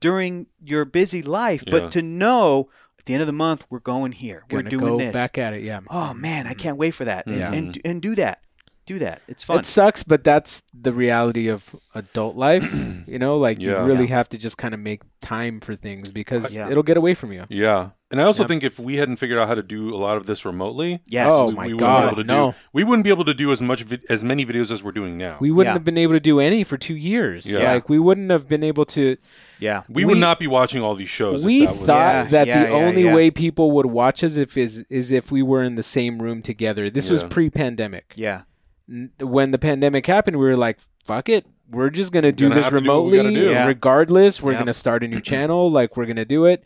during 0.00 0.46
your 0.62 0.84
busy 0.84 1.22
life, 1.22 1.64
Yeah. 1.66 1.72
but 1.72 1.92
to 1.92 2.02
know 2.02 2.68
at 2.98 3.06
the 3.06 3.14
end 3.14 3.22
of 3.22 3.26
the 3.26 3.32
month 3.32 3.66
we're 3.70 3.80
going 3.80 4.12
here, 4.12 4.44
we're 4.50 4.62
doing 4.62 4.84
go 4.84 4.98
this. 4.98 5.12
back 5.12 5.38
at 5.38 5.54
it. 5.54 5.62
Yeah. 5.62 5.80
Oh 5.90 6.14
man, 6.14 6.46
I 6.46 6.50
mm-hmm. 6.50 6.58
can't 6.58 6.76
wait 6.76 6.92
for 6.92 7.04
that, 7.04 7.26
and, 7.26 7.54
and 7.54 7.80
and 7.84 8.02
do 8.02 8.14
that, 8.16 8.42
do 8.88 8.98
that. 9.00 9.22
It's 9.28 9.44
fun. 9.44 9.58
It 9.60 9.66
sucks, 9.66 10.02
but 10.02 10.24
that's 10.24 10.62
the 10.74 10.92
reality 10.92 11.48
of 11.48 11.74
adult 11.94 12.36
life. 12.36 12.64
you 13.06 13.18
know, 13.18 13.36
like 13.38 13.60
Yeah. 13.60 13.80
you 13.82 13.86
really 13.86 14.06
have 14.08 14.28
to 14.30 14.38
just 14.38 14.58
kind 14.58 14.74
of 14.74 14.80
make 14.80 15.02
time 15.20 15.60
for 15.60 15.74
things 15.76 16.08
because 16.10 16.56
Yeah. 16.56 16.70
it'll 16.70 16.82
get 16.82 16.96
away 16.96 17.14
from 17.14 17.32
you. 17.32 17.44
Yeah. 17.48 17.90
And 18.10 18.20
I 18.22 18.24
also 18.24 18.44
Yep. 18.44 18.48
think 18.48 18.64
if 18.64 18.78
we 18.78 18.96
hadn't 18.96 19.16
figured 19.16 19.38
out 19.38 19.48
how 19.48 19.54
to 19.54 19.62
do 19.62 19.94
a 19.94 19.98
lot 19.98 20.16
of 20.16 20.24
this 20.24 20.46
remotely, 20.46 21.00
yes. 21.08 21.28
Oh 21.30 21.48
we- 21.48 21.54
my 21.54 21.66
we 21.66 21.72
wouldn't 21.74 21.80
God, 21.80 22.00
be 22.00 22.06
able 22.06 22.16
to 22.22 22.24
no. 22.26 22.50
do, 22.52 22.56
we 22.72 22.84
wouldn't 22.84 23.04
be 23.04 23.10
able 23.10 23.24
to 23.26 23.34
do 23.34 23.52
as 23.52 23.60
much 23.60 23.82
vi- 23.82 23.98
as 24.08 24.24
many 24.24 24.46
videos 24.46 24.70
as 24.70 24.82
we're 24.82 24.92
doing 24.92 25.18
now. 25.18 25.36
We 25.40 25.50
wouldn't 25.50 25.72
Yeah. 25.72 25.74
have 25.74 25.84
been 25.84 25.98
able 25.98 26.14
to 26.14 26.20
do 26.20 26.40
any 26.40 26.64
for 26.64 26.78
two 26.78 26.96
years. 26.96 27.44
Yeah. 27.44 27.74
Like 27.74 27.88
we 27.90 27.98
wouldn't 27.98 28.30
have 28.30 28.48
been 28.48 28.64
able 28.64 28.86
to. 28.86 29.16
yeah. 29.60 29.82
We 29.90 30.06
would 30.06 30.16
not 30.18 30.38
be 30.38 30.46
watching 30.46 30.80
all 30.82 30.94
these 30.94 31.10
shows. 31.10 31.44
we 31.44 31.64
if 31.64 31.70
that 31.70 31.76
was, 31.78 31.86
thought 31.86 32.14
Yeah, 32.14 32.24
that 32.30 32.46
yeah, 32.46 32.62
the 32.64 32.68
yeah, 32.70 32.74
only 32.76 33.04
yeah. 33.04 33.14
way 33.14 33.30
people 33.30 33.72
would 33.72 33.86
watch 33.86 34.24
us 34.24 34.36
if 34.36 34.56
is 34.56 34.86
is 34.88 35.12
if 35.12 35.30
we 35.30 35.42
were 35.42 35.62
in 35.62 35.74
the 35.74 35.82
same 35.82 36.20
room 36.22 36.40
together. 36.40 36.88
This 36.88 37.10
was 37.10 37.24
pre-pandemic. 37.24 38.14
Yeah. 38.16 38.42
N- 38.90 39.10
When 39.20 39.50
the 39.50 39.58
pandemic 39.58 40.06
happened, 40.06 40.38
we 40.38 40.44
were 40.46 40.56
like, 40.56 40.78
"Fuck 41.04 41.28
it, 41.28 41.44
we're 41.70 41.90
just 41.90 42.12
gonna 42.12 42.32
do 42.32 42.44
Gonna 42.48 42.54
this 42.56 42.64
have 42.64 42.72
to 42.74 42.80
do 42.80 42.84
we 42.84 42.88
remotely, 43.18 43.34
do." 43.34 43.50
Yeah. 43.50 43.66
regardless. 43.66 44.42
We're 44.42 44.52
Yeah. 44.52 44.58
gonna 44.60 44.72
start 44.74 45.04
a 45.04 45.08
new 45.08 45.20
channel. 45.32 45.70
Like 45.70 45.96
we're 45.96 46.06
gonna 46.06 46.24
do 46.24 46.44
it." 46.46 46.64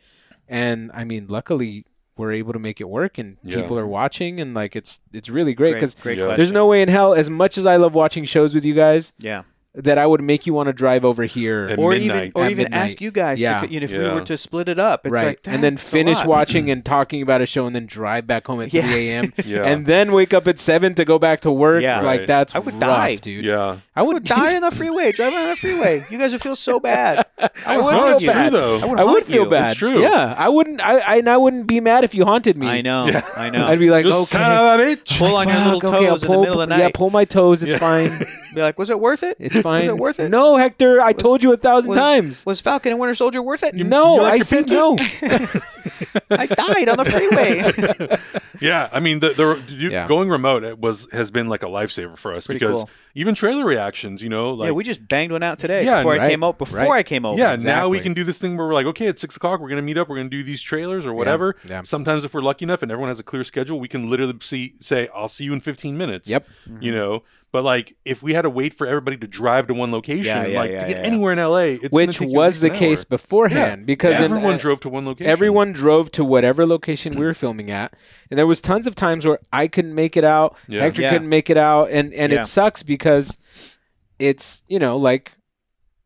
And 0.48 0.90
I 0.94 1.04
mean, 1.04 1.26
luckily, 1.28 1.86
we're 2.16 2.32
able 2.32 2.52
to 2.52 2.58
make 2.58 2.80
it 2.80 2.88
work, 2.88 3.18
and 3.18 3.38
Yeah. 3.42 3.60
people 3.62 3.78
are 3.78 3.86
watching, 3.86 4.40
and 4.40 4.54
like 4.54 4.76
it's 4.76 5.00
it's 5.12 5.28
really 5.28 5.54
great 5.54 5.74
because 5.74 5.94
great 5.94 6.18
Yeah. 6.18 6.24
question. 6.26 6.36
there's 6.38 6.52
no 6.52 6.66
way 6.66 6.82
in 6.82 6.88
hell, 6.88 7.14
as 7.14 7.28
much 7.30 7.56
as 7.58 7.66
I 7.66 7.76
love 7.76 7.94
watching 7.94 8.24
shows 8.24 8.54
with 8.54 8.64
you 8.64 8.74
guys, 8.74 9.12
yeah. 9.18 9.42
That 9.74 9.96
I 9.96 10.04
would 10.06 10.20
make 10.22 10.46
you 10.46 10.52
want 10.52 10.66
to 10.66 10.72
drive 10.74 11.02
over 11.04 11.24
here. 11.24 11.68
At 11.70 11.78
or 11.78 11.94
even 11.94 12.30
or 12.34 12.44
At 12.44 12.50
even 12.50 12.64
midnight. 12.64 12.78
ask 12.90 13.00
you 13.00 13.10
guys 13.10 13.40
Yeah. 13.40 13.60
to, 13.60 13.72
you 13.72 13.80
know, 13.80 13.84
if 13.84 13.92
we 13.92 13.98
Yeah. 14.04 14.12
were 14.14 14.20
to 14.20 14.36
split 14.36 14.68
it 14.68 14.78
up. 14.78 15.06
It's 15.06 15.12
right, 15.12 15.26
like 15.28 15.40
and 15.46 15.64
then 15.64 15.74
that's 15.76 15.88
a 15.88 15.90
finish 15.92 16.18
lot. 16.18 16.26
watching 16.26 16.70
and 16.70 16.84
talking 16.96 17.22
about 17.22 17.40
a 17.40 17.46
show, 17.46 17.64
and 17.64 17.74
then 17.74 17.86
drive 17.86 18.26
back 18.26 18.46
home 18.46 18.60
at 18.60 18.72
Yeah. 18.72 18.82
3 18.82 19.08
a.m. 19.08 19.32
Yeah. 19.46 19.62
and 19.64 19.86
then 19.86 20.12
wake 20.12 20.34
up 20.34 20.46
at 20.46 20.58
seven 20.58 20.94
to 20.96 21.04
go 21.06 21.18
back 21.18 21.40
to 21.40 21.50
work. 21.50 21.82
Yeah. 21.82 22.02
like 22.02 22.20
Right. 22.20 22.26
that's 22.26 22.54
I 22.54 22.58
would 22.58 22.74
rough, 22.74 22.80
die. 22.80 23.16
dude. 23.16 23.44
yeah. 23.46 23.76
I 23.96 24.02
would 24.02 24.12
would 24.14 24.24
die 24.24 24.56
on 24.56 24.60
the 24.62 24.70
freeway, 24.70 25.10
driving 25.12 25.38
on 25.38 25.48
the 25.48 25.56
freeway. 25.56 26.04
You 26.10 26.18
guys 26.18 26.32
would 26.32 26.42
feel 26.42 26.56
so 26.56 26.78
bad. 26.78 27.24
I 27.66 27.78
would 27.78 27.92
No, 27.92 28.02
feel 28.08 28.16
it's 28.16 28.26
bad. 28.26 28.50
true 28.50 28.60
though. 28.60 28.78
I 28.80 28.84
would 28.84 28.98
I 28.98 29.04
would 29.04 29.12
haunt 29.14 29.26
feel 29.26 29.44
you. 29.44 29.50
bad. 29.50 29.70
It's 29.70 29.78
true. 29.78 30.02
Yeah, 30.02 30.34
I 30.36 30.48
wouldn't. 30.50 30.80
I, 30.84 30.98
I 30.98 31.16
and 31.16 31.28
I 31.30 31.36
wouldn't 31.38 31.66
be 31.66 31.80
mad 31.80 32.04
if 32.04 32.14
you 32.14 32.24
haunted 32.26 32.56
me. 32.56 32.66
I 32.68 32.82
know. 32.82 33.08
I 33.36 33.48
know. 33.50 33.66
I'd 33.66 33.78
be 33.78 33.90
like, 33.90 34.04
You 34.04 34.12
okay, 34.12 34.24
son 34.24 34.52
of 34.52 34.80
a 34.80 34.82
bitch. 34.84 35.18
pull 35.18 35.34
on 35.36 35.48
your 35.48 35.56
little 35.58 35.80
fuck, 35.80 35.90
okay, 35.94 36.06
I'll 36.08 36.12
toes 36.18 36.22
in 36.22 36.26
pull- 36.26 36.36
the 36.36 36.42
middle 36.42 36.60
of 36.60 36.68
the 36.68 36.74
night. 36.74 36.78
Yeah, 36.78 36.84
night. 36.86 36.94
pull 36.94 37.10
my 37.10 37.24
toes. 37.24 37.62
It's 37.62 37.76
fine. 37.78 38.26
Be 38.54 38.60
like, 38.60 38.78
was 38.78 38.90
it 38.90 39.00
worth 39.00 39.22
it? 39.22 39.36
It's 39.38 39.58
fine. 39.62 39.80
Was 39.86 39.88
it 39.88 39.98
worth 39.98 40.20
it? 40.20 40.28
No, 40.30 40.56
Hector, 40.56 41.00
I 41.00 41.12
told 41.12 41.42
you 41.42 41.52
a 41.52 41.56
thousand 41.56 41.90
Was- 41.90 41.98
times. 41.98 42.46
Was 42.46 42.60
Falcon 42.60 42.92
and 42.92 43.00
Winter 43.00 43.14
Soldier 43.14 43.42
worth 43.42 43.62
it? 43.62 43.74
no, 43.74 44.16
you 44.16 44.22
like 44.22 44.32
I 44.32 44.36
your 44.36 44.44
said 44.44 44.66
pinky? 44.66 44.74
no. 44.74 44.96
I 46.30 46.46
died 46.46 46.88
on 46.88 46.96
the 46.98 47.04
freeway. 47.04 48.18
Yeah, 48.60 48.88
I 48.92 49.00
mean, 49.00 49.18
the, 49.18 49.30
the 49.30 49.60
you- 49.74 49.90
Yeah. 49.90 50.06
going 50.06 50.28
remote 50.28 50.62
it 50.62 50.78
was 50.78 51.08
has 51.12 51.32
been 51.32 51.48
like 51.48 51.64
a 51.64 51.66
lifesaver 51.66 52.16
for 52.16 52.32
us 52.32 52.46
Pretty 52.46 52.60
because 52.60 52.76
cool. 52.76 52.90
Even 53.14 53.34
trailer 53.34 53.64
reactions, 53.64 54.22
you 54.22 54.28
know, 54.28 54.50
like 54.52 54.66
yeah, 54.68 54.72
we 54.72 54.84
just 54.84 55.06
banged 55.08 55.32
one 55.32 55.42
out 55.42 55.58
today 55.58 55.84
Yeah, 55.84 55.98
before 55.98 56.14
I 56.18 56.28
came 56.28 56.42
out. 56.42 56.58
Before 56.58 56.78
right. 56.78 56.90
I 56.90 57.02
came 57.02 57.26
over. 57.26 57.38
yeah, 57.38 57.56
now 57.56 57.88
we 57.88 58.00
can 58.00 58.14
do 58.14 58.24
this 58.24 58.38
thing 58.38 58.56
where 58.56 58.66
we're 58.66 58.74
like, 58.74 58.86
okay, 58.86 59.08
at 59.08 59.18
six 59.18 59.36
o'clock, 59.36 59.60
we're 59.60 59.68
gonna 59.68 59.82
meet 59.82 59.98
up, 59.98 60.08
we're 60.08 60.16
gonna 60.16 60.28
do 60.28 60.42
these 60.42 60.62
trailers 60.62 61.06
or 61.06 61.12
whatever. 61.12 61.56
yeah. 61.68 61.82
Sometimes 61.82 62.24
if 62.24 62.32
we're 62.34 62.40
lucky 62.42 62.64
enough 62.64 62.82
and 62.82 62.90
everyone 62.90 63.10
has 63.10 63.20
a 63.20 63.24
clear 63.24 63.44
schedule, 63.44 63.78
we 63.80 63.88
can 63.88 64.08
literally 64.08 64.34
see 64.40 64.74
say, 64.80 65.08
I'll 65.14 65.28
see 65.28 65.44
you 65.44 65.52
in 65.52 65.60
fifteen 65.60 65.96
minutes. 65.98 66.28
Yep. 66.28 66.46
You 66.80 66.92
know, 66.92 67.22
but 67.50 67.64
like 67.64 67.94
if 68.06 68.22
we 68.22 68.32
had 68.32 68.42
to 68.42 68.50
wait 68.50 68.72
for 68.72 68.86
everybody 68.86 69.18
to 69.18 69.26
drive 69.26 69.66
to 69.66 69.74
one 69.74 69.92
location, 69.92 70.24
Yeah, 70.24 70.46
yeah, 70.46 70.58
like 70.58 70.70
yeah, 70.70 70.80
to 70.80 70.86
get 70.86 70.96
yeah. 70.96 71.02
anywhere 71.02 71.32
in 71.34 71.38
LA, 71.38 71.58
it's 71.82 71.92
Which 71.92 72.20
was 72.20 72.60
the 72.60 72.70
case 72.70 73.00
hour. 73.04 73.08
beforehand 73.10 73.84
because 73.84 74.16
in- 74.16 74.22
everyone 74.24 74.54
uh, 74.54 74.58
drove 74.58 74.80
to 74.80 74.88
one 74.88 75.04
location. 75.04 75.30
Everyone 75.30 75.72
drove 75.72 76.10
to 76.12 76.24
whatever 76.24 76.64
location 76.66 77.14
we 77.18 77.26
were 77.26 77.34
filming 77.34 77.70
at, 77.70 77.94
and 78.30 78.38
there 78.38 78.46
was 78.46 78.62
tons 78.62 78.86
of 78.86 78.94
times 78.94 79.26
where 79.26 79.38
I 79.52 79.68
couldn't 79.68 79.94
make 79.94 80.16
it 80.16 80.24
out. 80.24 80.56
Yeah. 80.66 80.80
Hector 80.80 81.02
Yeah. 81.02 81.10
couldn't 81.10 81.28
make 81.28 81.50
it 81.50 81.58
out, 81.58 81.90
and 81.90 82.14
and 82.14 82.32
Yeah. 82.32 82.40
it 82.40 82.46
sucks 82.46 82.82
because 82.82 83.01
it's 84.18 84.62
you 84.68 84.78
know 84.78 84.96
like 84.96 85.32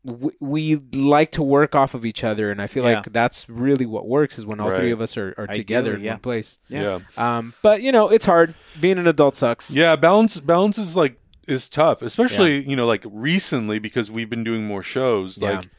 we, 0.03 0.31
we 0.39 0.75
like 0.93 1.31
to 1.31 1.43
work 1.43 1.75
off 1.75 1.93
of 1.93 2.05
each 2.05 2.23
other, 2.23 2.49
and 2.49 2.61
I 2.61 2.67
feel 2.67 2.83
Yeah. 2.87 2.95
like 2.97 3.11
that's 3.11 3.49
really 3.49 3.85
what 3.85 4.07
works 4.07 4.37
is 4.39 4.45
when 4.45 4.59
all 4.59 4.71
three 4.71 4.91
of 4.91 5.01
us 5.01 5.17
are, 5.17 5.33
are 5.37 5.43
Ideally, 5.43 5.57
together 5.57 5.93
in 5.95 6.01
yeah. 6.01 6.11
one 6.13 6.19
place. 6.21 6.59
yeah. 6.69 6.99
Um, 7.17 7.53
but 7.61 7.81
you 7.81 7.91
know 7.91 8.09
it's 8.09 8.25
hard 8.25 8.53
being 8.79 8.97
an 8.97 9.07
adult 9.07 9.35
sucks. 9.35 9.71
Yeah, 9.71 9.95
balance 9.95 10.39
balance 10.39 10.77
is 10.77 10.95
like 10.95 11.19
is 11.47 11.67
tough, 11.69 12.01
especially 12.01 12.67
you 12.69 12.75
know 12.75 12.85
like 12.85 13.03
recently 13.05 13.79
because 13.79 14.09
we've 14.11 14.29
been 14.29 14.43
doing 14.43 14.65
more 14.65 14.83
shows. 14.83 15.37
Yeah. 15.37 15.57
Like 15.57 15.69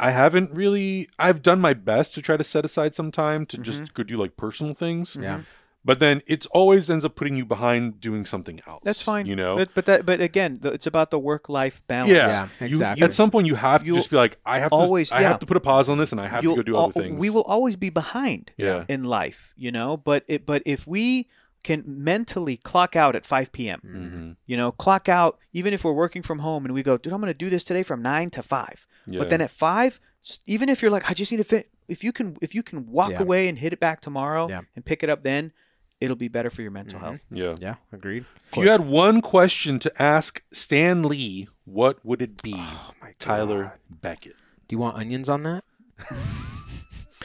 I 0.00 0.10
haven't 0.10 0.50
really. 0.52 1.08
I've 1.20 1.40
done 1.42 1.60
my 1.60 1.72
best 1.74 2.14
to 2.14 2.22
try 2.22 2.36
to 2.36 2.42
set 2.44 2.64
aside 2.64 2.94
some 2.94 3.12
time 3.12 3.46
to 3.46 3.56
Mm-hmm. 3.58 3.62
just 3.64 3.94
go 3.94 4.02
do 4.02 4.16
like 4.16 4.36
personal 4.36 4.74
things. 4.74 5.16
Yeah. 5.20 5.42
But 5.86 5.98
then 5.98 6.22
it's 6.26 6.46
always 6.46 6.88
ends 6.88 7.04
up 7.04 7.14
putting 7.14 7.36
you 7.36 7.44
behind 7.44 8.00
doing 8.00 8.24
something 8.24 8.58
else. 8.66 8.80
That's 8.84 9.02
fine. 9.02 9.26
You 9.26 9.36
know. 9.36 9.56
but 9.56 9.74
but 9.74 9.84
that 9.84 10.06
but 10.06 10.20
again, 10.20 10.58
the, 10.62 10.72
it's 10.72 10.86
about 10.86 11.10
the 11.10 11.18
work 11.18 11.48
life 11.50 11.82
balance. 11.86 12.10
yeah, 12.12 12.26
Yeah, 12.60 12.66
You- 12.66 12.72
exactly. 12.76 13.04
at 13.04 13.12
some 13.12 13.30
point, 13.30 13.46
you 13.46 13.54
have 13.56 13.82
to 13.82 13.86
You'll 13.86 13.96
just 13.96 14.10
be 14.10 14.16
like, 14.16 14.38
I 14.46 14.60
have 14.60 14.70
to. 14.70 14.76
always- 14.76 15.12
I 15.12 15.20
yeah. 15.20 15.28
have 15.28 15.38
to 15.40 15.46
put 15.46 15.56
a 15.58 15.60
pause 15.60 15.90
on 15.90 15.98
this, 15.98 16.10
and 16.12 16.20
I 16.20 16.26
have 16.28 16.40
to 16.40 16.46
You'll 16.46 16.56
go 16.56 16.62
do 16.62 16.76
al- 16.76 16.84
other 16.84 17.02
things. 17.02 17.18
We 17.20 17.28
will 17.28 17.42
always 17.42 17.76
be 17.76 17.90
behind. 17.90 18.52
Yeah. 18.56 18.84
in 18.88 19.04
life, 19.04 19.52
you 19.56 19.70
know. 19.70 19.96
But 19.98 20.24
it, 20.26 20.46
but 20.46 20.62
if 20.64 20.86
we 20.86 21.28
can 21.62 21.82
mentally 21.86 22.56
clock 22.56 22.94
out 22.96 23.14
at 23.16 23.24
5 23.26 23.52
p.m., 23.52 23.80
Mm-hmm. 23.84 24.30
you 24.46 24.56
know, 24.56 24.70
clock 24.72 25.08
out 25.08 25.38
even 25.52 25.72
if 25.74 25.84
we're 25.84 25.92
working 25.92 26.22
from 26.22 26.38
home 26.40 26.64
and 26.64 26.72
we 26.74 26.82
go, 26.82 26.96
dude, 26.98 27.12
I'm 27.12 27.20
going 27.20 27.32
to 27.32 27.36
do 27.36 27.50
this 27.50 27.64
today 27.64 27.82
from 27.82 28.00
nine 28.02 28.30
to 28.30 28.42
five. 28.42 28.86
Yeah. 29.06 29.18
But 29.18 29.28
then 29.30 29.40
at 29.42 29.50
five, 29.50 30.00
even 30.46 30.68
if 30.70 30.80
you're 30.82 30.90
like, 30.90 31.10
I 31.10 31.14
just 31.14 31.30
need 31.30 31.38
to 31.38 31.44
fit, 31.44 31.68
if 31.88 32.02
you 32.04 32.12
can, 32.12 32.36
if 32.42 32.54
you 32.54 32.62
can 32.62 32.86
walk 32.90 33.10
Yeah. 33.12 33.22
away 33.22 33.48
and 33.48 33.58
hit 33.58 33.72
it 33.74 33.80
back 33.80 34.00
tomorrow 34.00 34.46
Yeah. 34.48 34.60
and 34.74 34.84
pick 34.84 35.02
it 35.02 35.08
up, 35.10 35.22
then 35.22 35.52
it'll 36.00 36.16
be 36.16 36.28
better 36.28 36.50
for 36.50 36.62
your 36.62 36.70
mental 36.70 36.98
Mm-hmm. 36.98 37.06
health. 37.08 37.24
Yeah. 37.30 37.54
Yeah, 37.60 37.74
agreed. 37.92 38.24
If 38.52 38.56
you 38.58 38.68
had 38.68 38.82
one 38.82 39.20
question 39.20 39.78
to 39.80 40.02
ask 40.02 40.42
Stan 40.52 41.02
Lee, 41.02 41.48
what 41.64 42.04
would 42.04 42.20
it 42.22 42.42
be? 42.42 42.54
Oh 42.56 42.90
my 43.00 43.12
Tyler 43.18 43.78
Beckett. 43.90 44.36
Do 44.68 44.74
you 44.74 44.78
want 44.78 44.96
onions 44.96 45.28
on 45.28 45.42
that? 45.44 45.64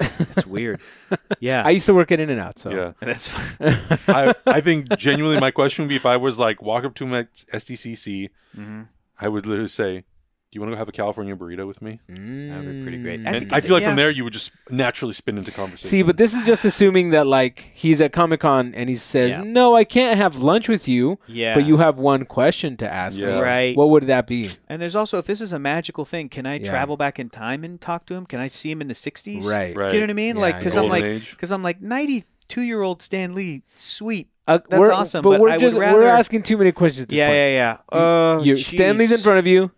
It's 0.02 0.46
weird. 0.46 0.80
yeah, 1.41 1.64
I 1.66 1.72
used 1.72 1.86
to 1.88 1.94
work 1.94 2.12
at 2.12 2.20
In 2.22 2.30
and 2.30 2.40
Out, 2.40 2.58
so 2.58 2.70
Yeah. 2.72 2.94
that's 3.02 3.28
fine. 3.28 3.78
I, 4.08 4.34
I 4.46 4.62
think 4.62 4.96
genuinely 4.98 5.40
my 5.41 5.52
question 5.52 5.84
would 5.84 5.90
be 5.90 5.96
if 5.98 6.06
I 6.06 6.16
was 6.18 6.40
like 6.40 6.62
walk 6.62 6.86
up 6.86 6.96
to 6.96 7.06
him 7.06 7.14
at 7.14 7.34
SDCC, 7.54 8.30
Mhm. 8.58 8.88
I 9.20 9.28
would 9.28 9.46
literally 9.46 9.68
say, 9.68 10.06
"Do 10.51 10.57
you 10.57 10.61
want 10.61 10.71
to 10.71 10.76
go 10.76 10.80
have 10.80 10.89
a 10.89 10.91
California 10.91 11.35
burrito 11.35 11.67
with 11.67 11.81
me?" 11.81 11.99
That 12.07 12.17
would 12.65 12.71
be 12.77 12.81
pretty 12.84 13.01
great. 13.01 13.21
Mm. 13.21 13.27
And- 13.27 13.35
And 13.43 13.53
I 13.53 13.61
feel 13.61 13.73
like 13.76 13.81
yeah. 13.84 13.89
from 13.89 13.95
there 13.97 14.09
you 14.09 14.23
would 14.23 14.34
just 14.34 14.51
naturally 14.69 15.13
spin 15.13 15.38
into 15.38 15.51
conversation. 15.51 15.89
See, 15.89 16.01
but 16.01 16.17
this 16.17 16.34
is 16.34 16.45
just 16.45 16.65
assuming 16.65 17.09
that 17.09 17.27
like 17.27 17.69
he's 17.73 18.01
at 18.01 18.11
Comic 18.11 18.39
Con 18.39 18.73
and 18.76 18.89
he 18.89 18.95
says, 18.95 19.31
Yeah. 19.31 19.43
"No, 19.43 19.76
I 19.76 19.84
can't 19.84 20.17
have 20.17 20.38
lunch 20.39 20.67
with 20.67 20.88
you, 20.88 21.19
Yeah. 21.27 21.53
but 21.53 21.65
you 21.65 21.77
have 21.77 21.97
one 21.99 22.26
question 22.26 22.77
to 22.77 22.91
ask 22.91 23.17
me." 23.19 23.26
Right. 23.26 23.76
What 23.77 23.89
would 23.91 24.03
that 24.07 24.26
be? 24.27 24.47
And 24.67 24.81
there's 24.81 24.95
also 24.95 25.17
if 25.19 25.26
this 25.27 25.41
is 25.41 25.53
a 25.53 25.59
magical 25.59 26.03
thing, 26.05 26.30
can 26.30 26.45
I 26.45 26.55
Yeah. 26.59 26.65
travel 26.69 26.97
back 26.97 27.19
in 27.19 27.30
time 27.30 27.63
and 27.63 27.80
talk 27.80 28.05
to 28.07 28.15
him? 28.15 28.26
Can 28.26 28.39
I 28.39 28.47
see 28.47 28.71
him 28.71 28.81
in 28.81 28.88
the 28.88 28.95
60s? 28.95 29.45
Right. 29.45 29.76
Right. 29.76 29.89
Do 29.89 29.95
you 29.95 30.01
know 30.01 30.05
what 30.05 30.09
I 30.11 30.13
mean? 30.13 30.35
Yeah, 30.35 30.41
like 30.41 30.57
because. 30.57 30.76
I'm 30.76 30.88
like 30.89 31.30
because 31.30 31.51
I'm 31.51 31.61
like 31.63 31.81
92 31.81 32.61
year 32.63 32.81
old 32.81 33.01
Stan 33.01 33.34
Lee, 33.35 33.63
sweet. 33.76 34.30
Uh, 34.47 34.57
That's 34.67 34.80
we're, 34.80 34.91
awesome, 34.91 35.21
But, 35.21 35.30
but 35.31 35.39
we're 35.41 35.49
I 35.49 35.57
would 35.57 35.61
just 35.61 35.76
we're 35.77 36.07
asking 36.07 36.41
too 36.41 36.57
many 36.57 36.71
questions. 36.71 37.03
At 37.03 37.09
this 37.09 37.17
Yeah, 37.17 37.27
point. 37.27 37.35
yeah, 37.38 37.77
yeah. 37.91 37.97
Uh, 37.99 38.41
You, 38.43 38.55
Stan 38.55 38.97
Lee's 38.97 39.11
in 39.11 39.19
front 39.19 39.38
of 39.38 39.45
you. 39.45 39.69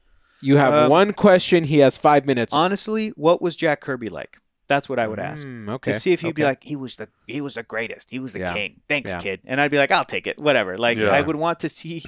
You 0.42 0.58
have 0.58 0.74
Uh, 0.74 0.88
one 0.90 1.14
question. 1.14 1.64
He 1.64 1.78
has 1.80 1.98
five 1.98 2.26
minutes. 2.26 2.52
Honestly, 2.54 3.10
what 3.16 3.42
was 3.42 3.56
Jack 3.56 3.80
Kirby 3.82 4.10
like? 4.10 4.40
That's 4.72 4.88
what 4.90 5.00
I 5.00 5.08
would 5.08 5.20
ask. 5.20 5.46
Mm, 5.46 5.70
okay. 5.76 5.92
To 5.94 6.00
see 6.00 6.12
if 6.14 6.22
he'd 6.22 6.34
be 6.36 6.44
like, 6.52 6.64
he 6.64 6.76
was 6.76 6.96
the 6.96 7.08
he 7.28 7.42
was 7.42 7.54
the 7.56 7.64
greatest, 7.64 8.10
he 8.10 8.20
was 8.20 8.32
the 8.34 8.40
Yeah. 8.40 8.54
king. 8.54 8.72
Thanks, 8.88 9.12
Yeah. 9.12 9.20
kid. 9.20 9.38
And 9.46 9.60
I'd 9.62 9.72
be 9.72 9.78
like, 9.78 9.92
I'll 9.92 10.06
take 10.16 10.26
it, 10.28 10.38
whatever. 10.40 10.78
Like 10.78 10.98
Yeah. 10.98 11.10
I 11.10 11.22
would 11.22 11.36
want 11.36 11.60
to 11.62 11.70
see 11.70 12.00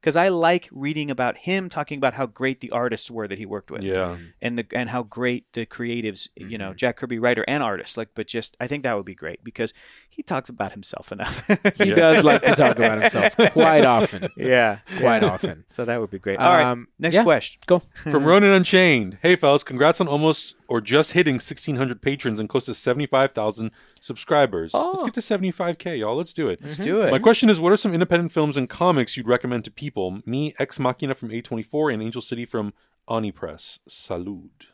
because 0.00 0.16
I 0.16 0.28
like 0.28 0.68
reading 0.72 1.10
about 1.10 1.34
him 1.48 1.68
talking 1.68 1.98
about 1.98 2.14
how 2.14 2.26
great 2.26 2.60
the 2.60 2.70
artists 2.70 3.10
were 3.10 3.26
that 3.28 3.38
he 3.38 3.46
worked 3.46 3.70
with. 3.70 3.82
yeah, 3.82 4.16
and 4.40 4.56
the 4.58 4.66
and 4.72 4.90
how 4.90 5.02
great 5.02 5.52
the 5.52 5.66
creatives, 5.66 6.28
you 6.36 6.46
Mm-hmm. 6.46 6.56
know, 6.58 6.74
Jack 6.74 6.96
Kirby, 6.98 7.18
writer 7.18 7.44
and 7.48 7.62
artist. 7.62 7.96
Like, 7.96 8.10
but 8.14 8.26
just 8.26 8.56
I 8.60 8.66
think 8.68 8.82
that 8.84 8.94
would 8.96 9.04
be 9.14 9.14
great 9.14 9.42
because 9.44 9.74
he 10.08 10.22
talks 10.22 10.48
about 10.48 10.72
himself 10.72 11.10
enough. 11.12 11.46
he 11.76 11.90
does 11.90 12.24
like 12.24 12.42
to 12.42 12.54
talk 12.54 12.76
about 12.76 13.00
himself 13.02 13.36
quite 13.52 13.84
often. 13.84 14.28
yeah, 14.36 14.78
Quite 14.98 15.22
yeah. 15.22 15.30
often. 15.30 15.64
So 15.68 15.84
that 15.84 16.00
would 16.00 16.10
be 16.10 16.18
great. 16.18 16.38
All 16.38 16.52
right, 16.54 16.66
Um, 16.66 16.88
next 16.98 17.16
yeah. 17.16 17.24
question. 17.24 17.60
Go. 17.66 17.78
from 17.94 18.24
Ronan 18.24 18.50
Unchained. 18.52 19.18
Hey, 19.22 19.34
fellas, 19.36 19.64
congrats 19.64 20.00
on 20.00 20.08
almost 20.08 20.54
or 20.72 20.80
just 20.80 21.12
hitting 21.12 21.34
1,600 21.34 22.00
patrons 22.00 22.40
and 22.40 22.48
close 22.48 22.64
to 22.64 22.72
75,000 22.72 23.70
subscribers. 24.00 24.70
Oh. 24.72 24.92
Let's 24.92 25.04
get 25.04 25.12
to 25.12 25.20
75k, 25.20 25.98
y'all. 25.98 26.16
Let's 26.16 26.32
do 26.32 26.48
it. 26.48 26.60
Let's 26.62 26.78
do 26.78 27.02
it. 27.02 27.10
My 27.10 27.18
question 27.18 27.50
is, 27.50 27.60
what 27.60 27.72
are 27.72 27.76
some 27.76 27.92
independent 27.92 28.32
films 28.32 28.56
and 28.56 28.70
comics 28.70 29.14
you'd 29.14 29.28
recommend 29.28 29.64
to 29.64 29.70
people? 29.70 30.22
Me, 30.24 30.54
Ex 30.58 30.78
Machina 30.78 31.14
from 31.14 31.28
A24, 31.28 31.92
and 31.92 32.02
Angel 32.02 32.22
City 32.22 32.46
from 32.46 32.72
Oni 33.06 33.30
Press. 33.30 33.80
Salud. 33.86 34.71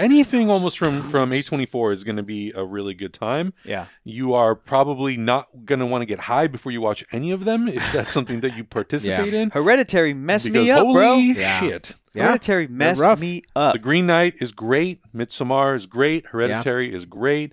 Anything 0.00 0.50
almost 0.50 0.78
from 0.78 1.02
from 1.02 1.30
A24 1.30 1.92
is 1.92 2.04
going 2.04 2.16
to 2.16 2.22
be 2.22 2.52
a 2.54 2.64
really 2.64 2.94
good 2.94 3.12
time. 3.12 3.52
Yeah. 3.64 3.86
You 4.04 4.34
are 4.34 4.54
probably 4.54 5.16
not 5.16 5.46
going 5.64 5.78
to 5.78 5.86
want 5.86 6.02
to 6.02 6.06
get 6.06 6.20
high 6.20 6.46
before 6.46 6.72
you 6.72 6.80
watch 6.80 7.04
any 7.12 7.30
of 7.30 7.44
them 7.44 7.68
if 7.68 7.92
that's 7.92 8.12
something 8.12 8.40
that 8.40 8.56
you 8.56 8.64
participate 8.78 9.34
in. 9.34 9.50
Hereditary 9.50 10.14
messed 10.14 10.46
Because 10.46 10.64
me 10.64 10.70
up, 10.70 10.80
holy 10.80 10.94
bro. 10.94 11.14
Yeah. 11.16 11.60
shit. 11.60 11.94
Yeah. 12.14 12.24
Hereditary 12.24 12.66
messed 12.66 13.20
me 13.20 13.42
up. 13.54 13.74
The 13.74 13.78
Green 13.78 14.06
Knight 14.06 14.34
is 14.40 14.52
great. 14.52 15.00
Midsommar 15.14 15.76
is 15.76 15.86
great. 15.86 16.26
Hereditary 16.26 16.92
is 16.94 17.04
great. 17.04 17.52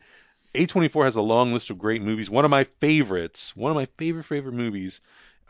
A24 0.56 1.06
has 1.06 1.16
a 1.16 1.22
long 1.22 1.54
list 1.54 1.70
of 1.70 1.78
great 1.78 2.02
movies. 2.02 2.30
One 2.30 2.46
of 2.46 2.50
my 2.52 2.64
favorites, 2.64 3.56
one 3.56 3.70
of 3.70 3.76
my 3.76 3.86
favorite 3.98 4.24
favorite 4.24 4.56
movies, 4.56 5.02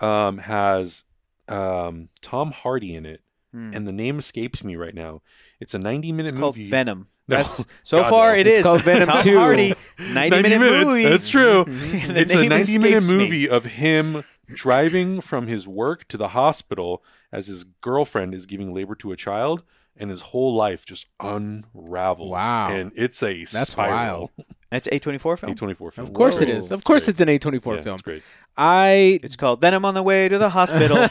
um, 0.01 0.39
has 0.39 1.05
um, 1.47 2.09
Tom 2.21 2.51
Hardy 2.51 2.93
in 2.95 3.05
it, 3.05 3.21
Hmm. 3.57 3.71
and 3.73 3.87
the 3.87 3.91
name 3.91 4.19
escapes 4.19 4.63
me 4.63 4.75
right 4.75 4.93
now. 4.93 5.21
It's 5.59 5.73
a 5.73 5.79
90 5.79 6.11
minute 6.11 6.31
It's 6.33 6.39
called. 6.39 6.55
Venom. 6.57 7.07
No. 7.29 7.35
That's 7.35 7.65
so 7.83 8.03
God, 8.03 8.09
far 8.09 8.31
no. 8.35 8.39
it 8.39 8.47
It's 8.47 8.59
is. 8.59 8.63
called 8.63 8.81
Venom 8.83 9.07
Tom 9.09 9.21
2. 9.21 9.37
Hardy, 9.37 9.73
90, 9.99 10.41
minute 10.43 10.59
minutes. 10.61 10.85
movie. 10.89 11.03
That's 11.03 11.27
true. 11.27 11.65
It's 11.67 12.33
a 12.33 12.47
90 12.47 12.77
minute 12.77 13.03
me. 13.09 13.17
movie 13.17 13.49
of 13.49 13.65
him 13.65 14.23
driving 14.47 15.19
from 15.19 15.47
his 15.47 15.67
work 15.67 16.07
to 16.07 16.15
the 16.15 16.29
hospital 16.29 17.03
as 17.33 17.47
his 17.47 17.65
girlfriend 17.65 18.33
is 18.33 18.45
giving 18.45 18.73
labor 18.73 18.95
to 18.95 19.11
a 19.11 19.17
child 19.17 19.63
and 19.97 20.09
his 20.09 20.21
whole 20.21 20.55
life 20.55 20.85
just 20.85 21.07
unravels. 21.19 22.31
Wow. 22.31 22.71
And 22.71 22.93
it's 22.95 23.21
a 23.21 23.43
That's 23.43 23.71
spiral. 23.71 24.31
That's 24.69 24.85
a 24.87 24.99
A24 24.99 25.39
film. 25.39 25.53
A24 25.55 25.93
film. 25.93 26.07
Of 26.07 26.13
course 26.13 26.41
it 26.41 26.49
Whoa. 26.49 26.55
is. 26.55 26.71
Of 26.71 26.83
course 26.83 27.05
Great. 27.05 27.21
it's 27.21 27.21
an 27.21 27.51
A24 27.53 27.75
Yeah, 27.77 27.81
film. 27.81 27.93
It's 27.95 28.01
great. 28.03 28.23
I 28.59 29.19
It's 29.23 29.35
called 29.37 29.61
Venom 29.61 29.85
on 29.85 29.93
the 29.93 30.01
way 30.03 30.27
to 30.27 30.37
the 30.37 30.49
hospital. 30.49 30.97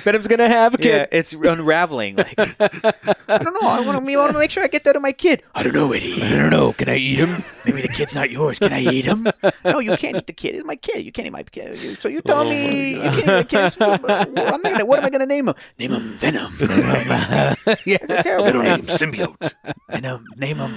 Venom's 0.00 0.26
gonna 0.26 0.48
have 0.48 0.74
a 0.74 0.78
kid. 0.78 0.88
yeah, 0.88 0.98
kid. 1.06 1.08
it's 1.12 1.32
unraveling. 1.34 2.16
Like, 2.16 2.34
I 2.38 3.38
don't 3.38 3.54
know. 3.62 3.68
I 3.68 3.80
want 3.86 4.04
to. 4.04 4.12
I 4.12 4.16
want 4.16 4.32
to 4.32 4.38
make 4.38 4.50
sure 4.50 4.64
I 4.64 4.66
get 4.66 4.82
that 4.84 4.94
to 4.94 5.00
my 5.00 5.12
kid. 5.12 5.42
I 5.54 5.62
don't 5.62 5.74
know, 5.74 5.92
Eddie. 5.92 6.20
I 6.22 6.36
don't 6.38 6.50
know. 6.50 6.72
Can 6.72 6.88
I 6.88 6.96
eat 6.96 7.18
him? 7.18 7.44
Maybe 7.66 7.82
the 7.82 7.88
kid's 7.88 8.14
not 8.14 8.30
yours. 8.30 8.58
Can 8.58 8.72
I 8.72 8.80
eat 8.80 9.04
him? 9.04 9.28
no, 9.64 9.78
you 9.78 9.94
can't 9.96 10.16
eat 10.16 10.26
the 10.26 10.32
kid. 10.32 10.54
It's 10.56 10.64
my 10.64 10.76
kid. 10.76 11.04
You 11.04 11.12
can't 11.12 11.26
eat 11.28 11.32
my 11.32 11.42
kid. 11.44 11.76
So 12.00 12.08
you 12.08 12.20
tell 12.22 12.40
Oh 12.40 12.50
me 12.50 12.94
you 12.94 13.02
can't 13.02 13.18
eat 13.18 13.24
the 13.24 13.44
kid. 13.70 13.76
Well, 13.78 14.24
I'm 14.54 14.62
not 14.62 14.72
gonna, 14.72 14.84
what 14.86 14.98
am 14.98 15.04
I 15.04 15.10
going 15.10 15.20
to 15.20 15.26
name 15.26 15.48
him? 15.48 15.54
Name 15.78 15.92
him 15.92 16.02
Venom. 16.16 16.50
It's 17.86 18.10
a 18.10 18.22
terrible 18.22 18.62
name. 18.62 18.86
symbiote. 18.86 19.52
Venom. 19.90 20.24
Name 20.36 20.56
him. 20.56 20.74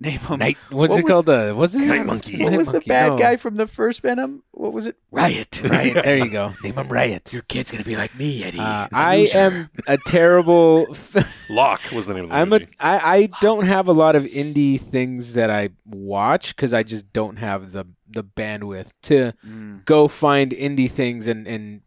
Name 0.00 0.20
him. 0.20 0.38
Night. 0.38 0.56
What's 0.70 0.90
What 0.90 1.00
it 1.00 1.02
was- 1.04 1.10
called? 1.10 1.28
Uh, 1.28 1.52
what's 1.54 1.74
it? 1.74 1.80
Night 1.88 2.06
Monkey. 2.06 2.40
What 2.42 2.50
Night 2.52 2.56
was 2.58 2.70
the 2.70 2.80
bad 2.82 3.12
no. 3.12 3.18
guy 3.18 3.36
from 3.36 3.56
the 3.56 3.66
first 3.66 4.00
Venom? 4.02 4.44
What 4.52 4.72
was 4.72 4.86
it? 4.86 4.96
Riot. 5.10 5.60
Riot. 5.68 6.04
there 6.04 6.18
you 6.18 6.30
go. 6.30 6.52
Name 6.62 6.74
him 6.74 6.88
Riot. 6.88 7.32
Your 7.32 7.42
kid's 7.42 7.72
gonna 7.72 7.82
be 7.82 7.96
like 7.96 8.14
me, 8.16 8.44
Eddie. 8.44 8.60
Uh, 8.60 8.86
I 8.92 9.18
loser. 9.18 9.38
am 9.38 9.70
a 9.88 9.96
terrible. 9.98 10.86
Locke 11.50 11.80
was 11.92 12.06
the 12.06 12.14
name 12.14 12.24
of 12.24 12.30
the 12.30 12.36
I'm 12.36 12.48
a. 12.52 12.60
movie. 12.60 12.68
I, 12.78 12.98
I 13.16 13.28
don't 13.40 13.66
have 13.66 13.88
a 13.88 13.92
lot 13.92 14.14
of 14.14 14.22
indie 14.24 14.80
things 14.80 15.34
that 15.34 15.50
I 15.50 15.70
watch 15.84 16.54
because 16.54 16.72
I 16.72 16.84
just 16.84 17.12
don't 17.12 17.36
have 17.36 17.72
the 17.72 17.84
the 18.10 18.22
bandwidth 18.24 18.92
to 19.02 19.32
Mm. 19.46 19.84
go 19.84 20.06
find 20.08 20.52
indie 20.52 20.90
things 20.90 21.26
and 21.26 21.46
and 21.48 21.80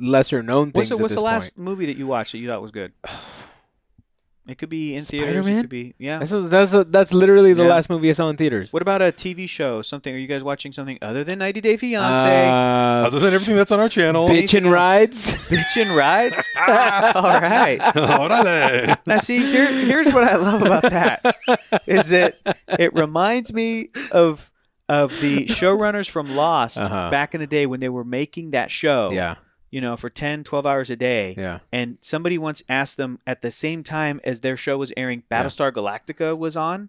lesser 0.00 0.42
known 0.42 0.70
things. 0.72 0.74
What's 0.74 0.88
the, 0.90 0.94
at 0.96 1.00
what's 1.02 1.14
the 1.14 1.20
last 1.20 1.54
point. 1.56 1.64
movie 1.68 1.86
that 1.86 1.96
you 1.96 2.06
watched 2.06 2.30
that 2.32 2.38
you 2.38 2.48
thought 2.48 2.62
was 2.62 2.70
good? 2.70 2.92
It 4.48 4.58
could 4.58 4.68
be 4.68 4.94
in 4.94 5.02
theaters. 5.02 5.46
It 5.48 5.60
could 5.62 5.68
be 5.68 5.94
yeah. 5.98 6.18
That's 6.20 6.30
that's, 6.30 6.70
that's 6.90 7.12
literally 7.12 7.52
the 7.52 7.64
Yeah. 7.64 7.68
last 7.70 7.90
movie 7.90 8.10
I 8.10 8.12
saw 8.12 8.28
in 8.28 8.36
theaters. 8.36 8.72
What 8.72 8.80
about 8.80 9.02
a 9.02 9.06
TV 9.06 9.48
show? 9.48 9.82
Something? 9.82 10.14
Are 10.14 10.18
you 10.18 10.28
guys 10.28 10.44
watching 10.44 10.70
something 10.70 10.98
other 11.02 11.24
than 11.24 11.40
90 11.40 11.60
Day 11.60 11.74
Uh, 11.74 11.78
Fiance? 11.78 12.48
Other 13.08 13.18
than 13.18 13.34
everything 13.34 13.56
that's 13.56 13.72
on 13.72 13.80
our 13.80 13.88
channel. 13.88 14.28
bitch 14.28 14.38
anything 14.38 14.64
and 14.64 14.72
rides. 14.72 15.36
Bitch 15.48 15.82
and 15.82 15.90
rides. 15.96 16.40
All 16.58 17.40
right. 17.40 17.78
Órale. 17.80 18.96
Now, 19.06 19.18
see, 19.18 19.38
here, 19.38 19.66
here's 19.84 20.06
what 20.14 20.24
I 20.24 20.36
love 20.36 20.62
about 20.62 20.82
that 20.92 21.36
is 21.86 22.10
that 22.10 22.34
it 22.78 22.94
reminds 22.94 23.52
me 23.52 23.88
of 24.12 24.52
of 24.88 25.20
the 25.20 25.46
showrunners 25.46 26.08
from 26.08 26.36
Lost 26.36 26.78
Uh-huh. 26.78 27.10
back 27.10 27.34
in 27.34 27.40
the 27.40 27.46
day 27.48 27.66
when 27.66 27.80
they 27.80 27.88
were 27.88 28.04
making 28.04 28.52
that 28.52 28.70
show. 28.70 29.10
yeah, 29.12 29.34
You 29.70 29.80
know, 29.80 29.96
for 29.96 30.08
10, 30.08 30.44
12 30.44 30.64
hours 30.64 30.90
a 30.90 30.96
day. 30.96 31.34
yeah. 31.36 31.58
And 31.72 31.98
somebody 32.00 32.38
once 32.38 32.62
asked 32.68 32.96
them 32.96 33.18
at 33.26 33.42
the 33.42 33.50
same 33.50 33.82
time 33.82 34.20
as 34.24 34.40
their 34.40 34.56
show 34.56 34.78
was 34.78 34.92
airing, 34.96 35.24
Battlestar 35.30 35.72
Galactica 35.72 36.38
was 36.38 36.56
on. 36.56 36.88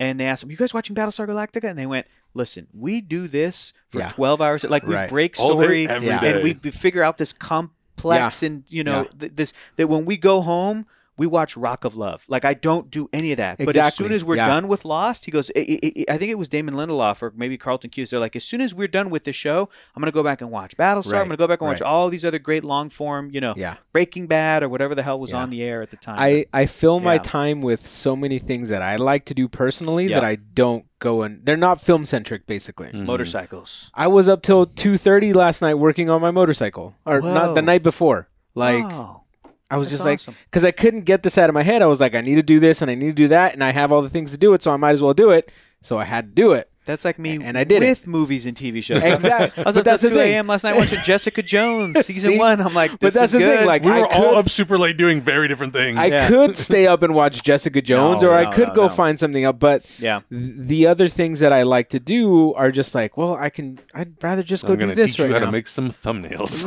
And 0.00 0.20
they 0.20 0.26
asked 0.26 0.42
them, 0.42 0.50
You 0.50 0.56
guys 0.56 0.74
watching 0.74 0.94
Battlestar 0.96 1.26
Galactica? 1.28 1.70
And 1.70 1.78
they 1.78 1.86
went, 1.86 2.06
Listen, 2.34 2.66
we 2.74 3.00
do 3.00 3.28
this 3.28 3.72
for 3.90 4.00
Yeah. 4.00 4.08
12 4.10 4.40
hours. 4.42 4.64
Like, 4.64 4.86
we 4.86 4.94
Right. 4.94 5.08
break 5.08 5.38
All 5.40 5.56
day, 5.56 5.64
story 5.64 5.88
every 5.88 6.08
Yeah. 6.08 6.20
day. 6.20 6.32
and 6.34 6.42
we 6.42 6.58
we 6.62 6.70
figure 6.70 7.02
out 7.02 7.16
this 7.16 7.32
complex 7.32 8.42
and, 8.42 8.64
you 8.68 8.84
know, 8.84 9.02
Yeah. 9.02 9.18
th- 9.20 9.32
this 9.36 9.52
that 9.76 9.86
when 9.88 10.04
we 10.04 10.16
go 10.18 10.42
home, 10.42 10.84
we 11.18 11.26
watch 11.26 11.56
Rock 11.56 11.84
of 11.84 11.96
Love. 11.96 12.24
Like 12.28 12.44
I 12.44 12.54
don't 12.54 12.90
do 12.90 13.08
any 13.12 13.32
of 13.32 13.38
that. 13.38 13.58
But 13.58 13.74
as 13.76 13.94
soon 13.94 14.12
as 14.12 14.24
we're 14.24 14.36
Yeah. 14.36 14.46
done 14.46 14.68
with 14.68 14.84
Lost, 14.84 15.24
he 15.24 15.30
goes. 15.30 15.50
I, 15.56 15.78
I, 15.82 16.04
I 16.14 16.18
think 16.18 16.30
it 16.30 16.38
was 16.38 16.48
Damon 16.48 16.74
Lindelof 16.74 17.22
or 17.22 17.32
maybe 17.34 17.56
Carlton 17.56 17.90
Cuse. 17.90 18.10
They're 18.10 18.20
like, 18.20 18.36
as 18.36 18.44
soon 18.44 18.60
as 18.60 18.74
we're 18.74 18.88
done 18.88 19.10
with 19.10 19.24
the 19.24 19.32
show, 19.32 19.68
I'm 19.94 20.00
gonna 20.02 20.12
go 20.12 20.22
back 20.22 20.40
and 20.40 20.50
watch 20.50 20.76
Battlestar. 20.76 21.12
Right, 21.12 21.20
I'm 21.20 21.26
gonna 21.26 21.36
go 21.36 21.48
back 21.48 21.60
and 21.60 21.68
watch 21.68 21.80
right. 21.80 21.86
all 21.88 22.08
these 22.10 22.24
other 22.24 22.38
great 22.38 22.64
long 22.64 22.90
form, 22.90 23.30
you 23.32 23.40
know, 23.40 23.54
Yeah. 23.56 23.76
Breaking 23.92 24.26
Bad 24.26 24.62
or 24.62 24.68
whatever 24.68 24.94
the 24.94 25.02
hell 25.02 25.18
was 25.18 25.30
Yeah. 25.32 25.38
on 25.42 25.50
the 25.50 25.62
air 25.62 25.82
at 25.82 25.90
the 25.90 25.96
time. 25.96 26.16
I, 26.18 26.44
I 26.52 26.66
fill 26.66 27.00
my 27.00 27.18
time 27.18 27.60
with 27.60 27.80
so 27.86 28.14
many 28.14 28.38
things 28.38 28.68
that 28.68 28.82
I 28.82 28.96
like 28.96 29.24
to 29.26 29.34
do 29.34 29.48
personally 29.48 30.06
Yeah. 30.08 30.20
that 30.20 30.26
I 30.26 30.36
don't 30.36 30.84
go 30.98 31.22
and 31.22 31.44
they're 31.44 31.56
not 31.56 31.80
film 31.80 32.04
centric 32.06 32.46
basically. 32.46 32.88
Mm. 32.88 33.04
motorcycles. 33.04 33.90
I 33.94 34.06
was 34.06 34.28
up 34.28 34.42
till 34.42 34.66
two 34.66 34.96
thirty 34.96 35.32
last 35.32 35.60
night 35.62 35.74
working 35.74 36.08
on 36.10 36.20
my 36.20 36.30
motorcycle, 36.30 36.94
or 37.04 37.20
not 37.20 37.54
the 37.54 37.62
night 37.62 37.82
before. 37.82 38.28
Like 38.54 38.84
Oh, 38.84 39.22
I 39.70 39.76
was 39.76 39.88
that's 39.88 40.02
just 40.02 40.28
like, 40.28 40.36
because 40.44 40.64
I 40.64 40.70
couldn't 40.70 41.02
get 41.02 41.22
this 41.22 41.36
out 41.38 41.50
of 41.50 41.54
my 41.54 41.62
head. 41.62 41.82
I 41.82 41.86
was 41.86 42.00
like, 42.00 42.14
I 42.14 42.20
need 42.20 42.36
to 42.36 42.42
do 42.42 42.60
this 42.60 42.82
and 42.82 42.90
I 42.90 42.94
need 42.94 43.08
to 43.08 43.12
do 43.12 43.28
that, 43.28 43.52
and 43.54 43.64
I 43.64 43.70
have 43.72 43.90
all 43.92 44.02
the 44.02 44.10
things 44.10 44.30
to 44.30 44.38
do 44.38 44.54
it, 44.54 44.62
so 44.62 44.70
I 44.70 44.76
might 44.76 44.92
as 44.92 45.02
well 45.02 45.14
do 45.14 45.30
it. 45.30 45.50
So 45.80 45.98
I 45.98 46.04
had 46.04 46.28
to 46.28 46.42
do 46.42 46.52
it. 46.52 46.70
That's 46.86 47.04
like 47.04 47.18
me 47.18 47.38
And 47.42 47.58
I 47.58 47.64
did 47.64 47.82
it. 47.82 47.88
with 47.88 48.06
movies 48.06 48.46
and 48.46 48.56
TV 48.56 48.82
shows. 48.82 49.02
Exactly. 49.16 49.64
I 49.64 49.66
was 49.68 49.74
But 49.74 49.80
up 49.80 49.84
that's 49.84 50.02
till 50.02 50.10
2 50.10 50.18
a.m. 50.18 50.46
last 50.46 50.64
night 50.64 50.76
watching 50.76 51.00
Jessica 51.04 51.42
Jones 51.42 52.04
season 52.06 52.32
See? 52.32 52.38
one. 52.38 52.60
I'm 52.60 52.74
like, 52.74 52.92
this 52.92 53.14
But 53.14 53.20
that's 53.20 53.32
is 53.34 53.40
the 53.40 53.46
thing, 53.46 53.66
like, 53.66 53.84
we 53.84 53.90
I 53.90 54.00
were 54.00 54.06
all 54.12 54.36
up 54.36 54.48
super 54.48 54.78
late 54.78 54.96
doing 54.96 55.20
very 55.20 55.48
different 55.48 55.72
things. 55.72 55.98
I 55.98 56.06
Yeah. 56.06 56.28
could 56.28 56.56
stay 56.56 56.86
up 56.86 57.02
and 57.02 57.14
watch 57.14 57.42
Jessica 57.42 57.82
Jones, 57.82 58.22
No, 58.22 58.28
or 58.30 58.34
I 58.34 58.46
could 58.46 58.68
no, 58.68 58.74
go 58.74 58.82
no. 58.82 58.88
find 58.88 59.18
something 59.18 59.44
up. 59.44 59.58
But 59.58 59.84
yeah. 59.98 60.20
the 60.30 60.86
other 60.86 61.08
things 61.08 61.40
that 61.40 61.52
I 61.52 61.62
like 61.62 61.88
to 61.90 61.98
do 62.00 62.54
are 62.54 62.70
just 62.70 62.94
like, 62.94 63.16
well, 63.16 63.34
I 63.34 63.50
can. 63.50 63.78
I'd 63.94 64.14
rather 64.22 64.42
just 64.42 64.64
go 64.66 64.74
I'm 64.74 64.78
do 64.78 64.86
to 64.88 64.94
this 64.94 65.06
teach 65.12 65.18
you 65.18 65.24
right 65.24 65.32
how 65.34 65.38
now. 65.40 65.46
to 65.46 65.52
make 65.52 65.66
some 65.66 65.90
thumbnails. 65.90 66.64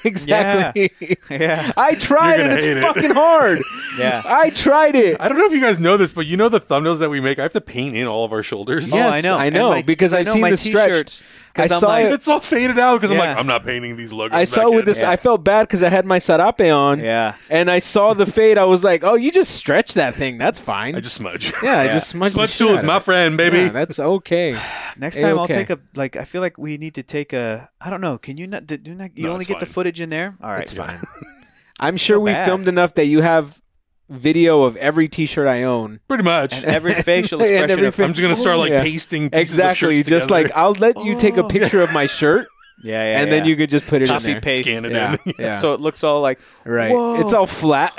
exactly. 0.04 0.90
Yeah. 1.30 1.72
I 1.76 1.94
tried 1.94 2.36
You're 2.38 2.46
it. 2.50 2.52
It's 2.52 2.64
it. 2.64 2.82
fucking 2.82 3.10
hard. 3.10 3.62
Yeah. 3.98 4.22
I 4.24 4.50
tried 4.50 4.94
it. 4.94 5.20
I 5.20 5.28
don't 5.28 5.38
know 5.38 5.46
if 5.46 5.52
you 5.52 5.60
guys 5.60 5.78
know 5.80 5.96
this, 5.96 6.12
but 6.12 6.26
you 6.26 6.36
know 6.36 6.48
the 6.48 6.60
thumbnails 6.60 6.98
that 7.00 7.10
we 7.10 7.20
make. 7.20 7.38
I 7.38 7.42
have 7.42 7.52
to 7.52 7.60
paint 7.60 7.94
in 7.96 8.06
all 8.06 8.24
of 8.24 8.32
our 8.32 8.42
shoulders. 8.42 8.92
Oh, 8.92 8.96
Yes, 8.96 9.16
I 9.16 9.20
know. 9.20 9.36
I 9.36 9.46
And 9.46 9.55
know, 9.58 9.70
my- 9.70 9.82
because 9.82 10.12
I 10.12 10.18
I've 10.20 10.26
know 10.26 10.32
seen 10.32 10.42
the 10.50 10.56
stretch. 10.56 10.88
t-shirts, 10.88 11.22
'cause 11.54 11.70
I 11.72 11.74
I'm 11.74 11.80
saw 11.80 11.86
like, 11.88 12.06
it. 12.06 12.12
It's 12.12 12.28
all 12.28 12.40
faded 12.40 12.78
out 12.78 13.00
because 13.00 13.10
I'm 13.12 13.18
like, 13.18 13.36
I'm 13.36 13.46
not 13.46 13.64
painting 13.64 13.96
these 13.96 14.12
logos. 14.12 14.36
I 14.36 14.44
saw 14.44 14.70
with 14.70 14.80
in. 14.80 14.84
this. 14.86 15.00
Yeah. 15.02 15.10
I 15.10 15.16
felt 15.16 15.42
bad 15.44 15.62
because 15.66 15.82
I 15.82 15.88
had 15.88 16.04
my 16.06 16.18
sarape 16.18 16.74
on. 16.76 17.00
Yeah. 17.00 17.34
And 17.50 17.70
I 17.70 17.78
saw 17.78 18.14
the 18.14 18.26
fade. 18.26 18.58
I 18.58 18.64
was 18.64 18.84
like, 18.84 19.02
oh, 19.04 19.14
you 19.14 19.30
just 19.30 19.54
stretch 19.54 19.94
that 19.94 20.14
thing. 20.14 20.38
That's 20.38 20.60
fine. 20.60 20.94
I 20.94 21.00
just 21.00 21.14
smudge. 21.16 21.52
yeah, 21.62 21.78
I 21.80 21.84
Yeah. 21.84 21.92
just 21.94 22.08
smudged 22.10 22.34
the 22.34 22.38
Smudge 22.38 22.50
shit 22.50 22.58
tool 22.58 22.68
out 22.70 22.74
is 22.74 22.80
of 22.80 22.86
my 22.86 22.96
it. 22.98 23.02
friend, 23.02 23.36
baby. 23.36 23.58
Yeah, 23.58 23.68
that's 23.70 23.98
okay. 23.98 24.56
Next 24.96 25.20
time 25.20 25.38
I'll 25.38 25.46
take 25.48 25.70
a 25.70 25.78
like. 25.94 26.16
I 26.16 26.24
feel 26.24 26.40
like 26.40 26.58
we 26.58 26.76
need 26.78 26.94
to 26.94 27.02
take 27.02 27.32
a. 27.32 27.68
I 27.80 27.90
don't 27.90 28.00
know. 28.00 28.18
Can 28.18 28.36
you 28.36 28.46
not? 28.46 28.66
Do 28.66 28.76
not 28.94 29.16
you 29.16 29.24
No, 29.24 29.32
only 29.32 29.42
it's 29.42 29.48
get 29.48 29.60
the 29.60 29.66
footage 29.66 30.00
in 30.00 30.08
there? 30.10 30.36
All 30.42 30.50
right, 30.50 30.60
It's 30.62 30.72
fine. 30.72 31.00
I'm 31.80 31.96
sure 31.98 32.16
So 32.16 32.20
we 32.20 32.32
bad. 32.32 32.46
filmed 32.46 32.68
enough 32.68 32.94
that 32.94 33.04
you 33.06 33.20
have 33.20 33.60
video 34.08 34.62
of 34.62 34.76
every 34.76 35.08
T-shirt 35.08 35.48
I 35.48 35.64
own. 35.64 36.00
Pretty 36.08 36.22
much. 36.24 36.54
And 36.56 36.64
every 36.66 36.94
facial 37.10 37.40
And 37.40 37.50
expression. 37.50 37.70
every 37.70 37.86
of, 37.88 37.94
fa- 37.94 38.04
I'm 38.04 38.12
just 38.14 38.22
gonna 38.22 38.34
start 38.34 38.58
like 38.58 38.70
Yeah. 38.70 38.82
pasting 38.82 39.30
pieces 39.30 39.52
Exactly. 39.54 39.94
Of 39.94 39.96
shirts 39.98 40.08
Just 40.08 40.30
like. 40.30 40.50
I'll 40.54 40.72
let 40.72 40.96
you 41.04 41.18
take 41.18 41.36
a 41.36 41.44
Oh. 41.44 41.48
picture 41.48 41.82
of 41.82 41.92
my 41.92 42.06
shirt, 42.18 42.46
yeah, 42.84 43.02
yeah, 43.12 43.20
and 43.22 43.32
then 43.32 43.44
you 43.46 43.56
could 43.56 43.70
just 43.70 43.86
put 43.86 44.02
it 44.02 44.08
Copy 44.08 44.26
in 44.26 44.32
there. 44.34 44.40
paste. 44.40 44.68
scan 44.68 44.84
it 44.84 44.92
Yeah, 44.92 45.16
in. 45.24 45.32
yeah. 45.38 45.58
So 45.60 45.72
it 45.72 45.80
looks 45.80 46.04
all 46.04 46.20
like 46.20 46.38
right. 46.64 46.92
Whoa. 46.92 47.20
It's 47.20 47.32
all 47.34 47.46
flat. 47.46 47.92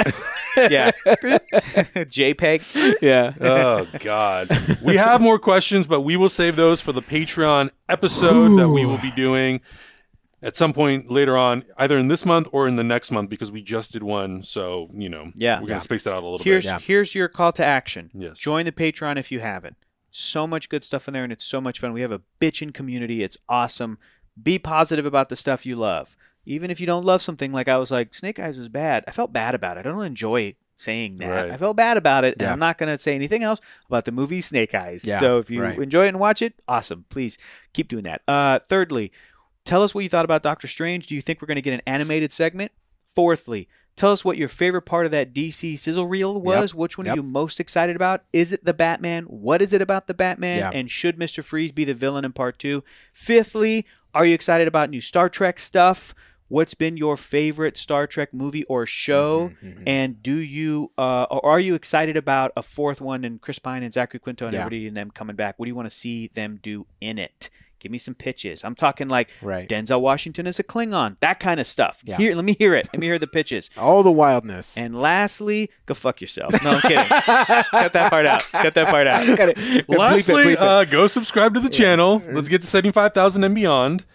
yeah, 0.55 0.91
JPEG. 1.95 2.95
yeah. 3.01 3.33
oh 3.41 3.87
God. 3.99 4.49
We 4.83 4.97
have 4.97 5.21
more 5.21 5.39
questions, 5.39 5.87
but 5.87 6.01
we 6.01 6.17
will 6.17 6.29
save 6.29 6.55
those 6.55 6.81
for 6.81 6.91
the 6.91 7.01
Patreon 7.01 7.69
episode 7.89 8.57
that 8.57 8.69
we 8.69 8.85
will 8.85 8.97
be 8.97 9.11
doing 9.11 9.61
at 10.41 10.55
some 10.55 10.73
point 10.73 11.09
later 11.09 11.35
on, 11.37 11.63
either 11.77 11.97
in 11.97 12.07
this 12.07 12.25
month 12.25 12.47
or 12.51 12.67
in 12.67 12.75
the 12.75 12.83
next 12.83 13.11
month, 13.11 13.29
because 13.29 13.51
we 13.51 13.61
just 13.63 13.91
did 13.91 14.03
one. 14.03 14.43
So 14.43 14.89
you 14.93 15.09
know, 15.09 15.31
Yeah. 15.35 15.55
we're 15.55 15.67
gonna 15.67 15.73
Yeah. 15.75 15.79
space 15.79 16.03
that 16.03 16.13
out 16.13 16.23
a 16.23 16.27
little 16.27 16.39
Here's 16.39 16.65
bit. 16.65 16.71
Yeah. 16.71 16.79
here's 16.79 17.15
your 17.15 17.27
call 17.27 17.51
to 17.53 17.65
action. 17.65 18.11
Yes. 18.13 18.39
Join 18.39 18.65
the 18.65 18.71
Patreon 18.71 19.17
if 19.17 19.31
you 19.31 19.39
haven't. 19.39 19.77
So 20.09 20.47
much 20.47 20.69
good 20.69 20.83
stuff 20.83 21.07
in 21.07 21.13
there, 21.13 21.23
and 21.23 21.33
it's 21.33 21.45
so 21.45 21.59
much 21.61 21.79
fun. 21.79 21.93
We 21.93 22.01
have 22.01 22.11
a 22.11 22.21
bitchin' 22.41 22.73
community. 22.73 23.23
It's 23.23 23.37
awesome. 23.49 23.97
Be 24.41 24.57
positive 24.57 25.05
about 25.05 25.29
the 25.29 25.35
stuff 25.35 25.65
you 25.65 25.75
love. 25.75 26.15
Even 26.45 26.71
if 26.71 26.79
you 26.79 26.87
don't 26.87 27.03
love 27.05 27.21
something, 27.21 27.51
like 27.51 27.67
I 27.67 27.77
was 27.77 27.91
like, 27.91 28.13
Snake 28.13 28.39
Eyes 28.39 28.57
was 28.57 28.69
bad. 28.69 29.03
I 29.07 29.11
felt 29.11 29.33
bad 29.33 29.53
about 29.53 29.77
it. 29.77 29.81
I 29.85 29.89
don't 29.89 30.01
enjoy 30.05 30.55
saying 30.77 31.17
that. 31.17 31.29
Right. 31.29 31.51
I 31.51 31.57
felt 31.57 31.75
bad 31.75 31.97
about 31.97 32.23
it, 32.23 32.35
and 32.39 32.49
I'm 32.49 32.59
not 32.59 32.77
going 32.77 32.95
to 32.95 33.01
say 33.01 33.15
anything 33.15 33.43
else 33.43 33.59
about 33.87 34.05
the 34.05 34.11
movie 34.11 34.41
Snake 34.41 34.73
Eyes. 34.73 35.03
Yeah, 35.03 35.19
so 35.19 35.39
if 35.39 35.51
you 35.51 35.61
right. 35.61 35.77
enjoy 35.77 36.05
it 36.05 36.09
and 36.09 36.19
watch 36.19 36.41
it, 36.41 36.53
awesome. 36.67 37.05
Please 37.09 37.37
keep 37.73 37.89
doing 37.89 38.03
that. 38.03 38.21
Uh, 38.27 38.59
thirdly, 38.59 39.11
tell 39.67 39.83
us 39.83 39.93
what 39.93 40.03
you 40.03 40.09
thought 40.09 40.25
about 40.25 40.41
Doctor 40.41 40.65
Strange. 40.67 41.05
Do 41.07 41.13
you 41.15 41.21
think 41.21 41.41
we're 41.41 41.47
going 41.47 41.55
to 41.57 41.61
get 41.61 41.73
an 41.75 41.81
animated 41.85 42.33
segment? 42.33 42.71
Fourthly, 43.15 43.67
Tell 43.95 44.11
us 44.11 44.23
what 44.23 44.37
your 44.37 44.47
favorite 44.47 44.83
part 44.83 45.07
of 45.07 45.11
that 45.11 45.33
DC 45.33 45.75
sizzle 45.79 46.05
reel 46.05 46.39
was. 46.39 46.75
Which 46.75 46.99
one 46.99 47.05
Yep. 47.07 47.13
are 47.13 47.17
you 47.17 47.23
most 47.23 47.59
excited 47.59 47.95
about? 47.95 48.23
Is 48.31 48.51
it 48.51 48.63
the 48.63 48.73
Batman? 48.75 49.23
What 49.23 49.59
is 49.59 49.73
it 49.73 49.81
about 49.81 50.05
the 50.05 50.13
Batman? 50.13 50.59
Yeah. 50.59 50.69
And 50.71 50.89
should 50.89 51.17
Mister 51.17 51.41
Freeze 51.41 51.71
be 51.71 51.83
the 51.83 51.95
villain 51.95 52.23
in 52.23 52.31
part 52.31 52.59
two? 52.59 52.83
Fifthly, 53.11 53.87
are 54.13 54.23
you 54.23 54.35
excited 54.35 54.67
about 54.67 54.91
new 54.91 55.01
Star 55.01 55.29
Trek 55.29 55.57
stuff? 55.57 56.13
What's 56.47 56.75
been 56.75 56.95
your 56.95 57.17
favorite 57.17 57.75
Star 57.75 58.05
Trek 58.05 58.33
movie 58.35 58.63
or 58.65 58.85
show? 58.85 59.49
Mm-hmm, 59.63 59.83
And 59.87 60.21
do 60.23 60.35
you, 60.35 60.91
uh, 60.97 61.23
or 61.31 61.43
are 61.45 61.59
you 61.59 61.73
excited 61.73 62.15
about 62.15 62.51
a 62.55 62.61
fourth 62.61 63.01
one 63.01 63.25
and 63.25 63.41
Chris 63.41 63.57
Pine 63.59 63.81
and 63.83 63.91
Zachary 63.91 64.19
Quinto 64.19 64.45
and 64.45 64.55
everybody 64.55 64.87
and 64.87 64.95
them 64.95 65.09
coming 65.09 65.35
back? 65.35 65.55
What 65.57 65.65
do 65.65 65.69
you 65.71 65.75
want 65.75 65.87
to 65.89 65.95
see 65.95 66.27
them 66.35 66.59
do 66.61 66.85
in 67.01 67.17
it? 67.17 67.49
Give 67.79 67.91
me 67.91 67.97
some 67.97 68.15
pitches. 68.15 68.63
I'm 68.63 68.75
talking 68.75 69.07
like 69.07 69.29
Right. 69.41 69.67
Denzel 69.69 70.01
Washington 70.01 70.47
as 70.47 70.59
a 70.59 70.63
Klingon, 70.63 71.17
that 71.19 71.39
kind 71.39 71.59
of 71.59 71.67
stuff. 71.67 72.01
Yeah. 72.05 72.17
Here, 72.17 72.35
let 72.35 72.43
me 72.45 72.53
hear 72.57 72.73
it. 72.75 72.87
Let 72.93 72.99
me 72.99 73.05
hear 73.07 73.19
the 73.19 73.27
pitches. 73.27 73.69
All 73.77 74.01
the 74.03 74.11
wildness. 74.11 74.77
And 74.77 74.99
lastly, 74.99 75.69
go 75.85 75.93
fuck 75.93 76.19
yourself. 76.21 76.51
No, 76.63 76.71
I'm 76.71 76.81
kidding. 76.81 76.97
Cut 77.05 77.93
that 77.93 78.09
part 78.09 78.25
out. 78.25 78.41
Cut 78.51 78.73
that 78.73 78.87
part 78.87 79.07
out. 79.07 79.25
Gotta- 79.25 79.37
gotta 79.37 79.53
bleep 79.53 79.77
it, 79.89 79.89
Lastly, 79.89 80.43
bleep 80.45 80.51
it. 80.53 80.59
uh, 80.59 80.85
go 80.85 81.07
subscribe 81.07 81.53
to 81.53 81.59
the 81.59 81.69
channel. 81.69 82.21
Let's 82.31 82.49
get 82.49 82.61
to 82.61 82.67
seventy 82.67 82.91
five 82.91 83.13
thousand 83.13 83.43
and 83.43 83.53
beyond, 83.55 84.05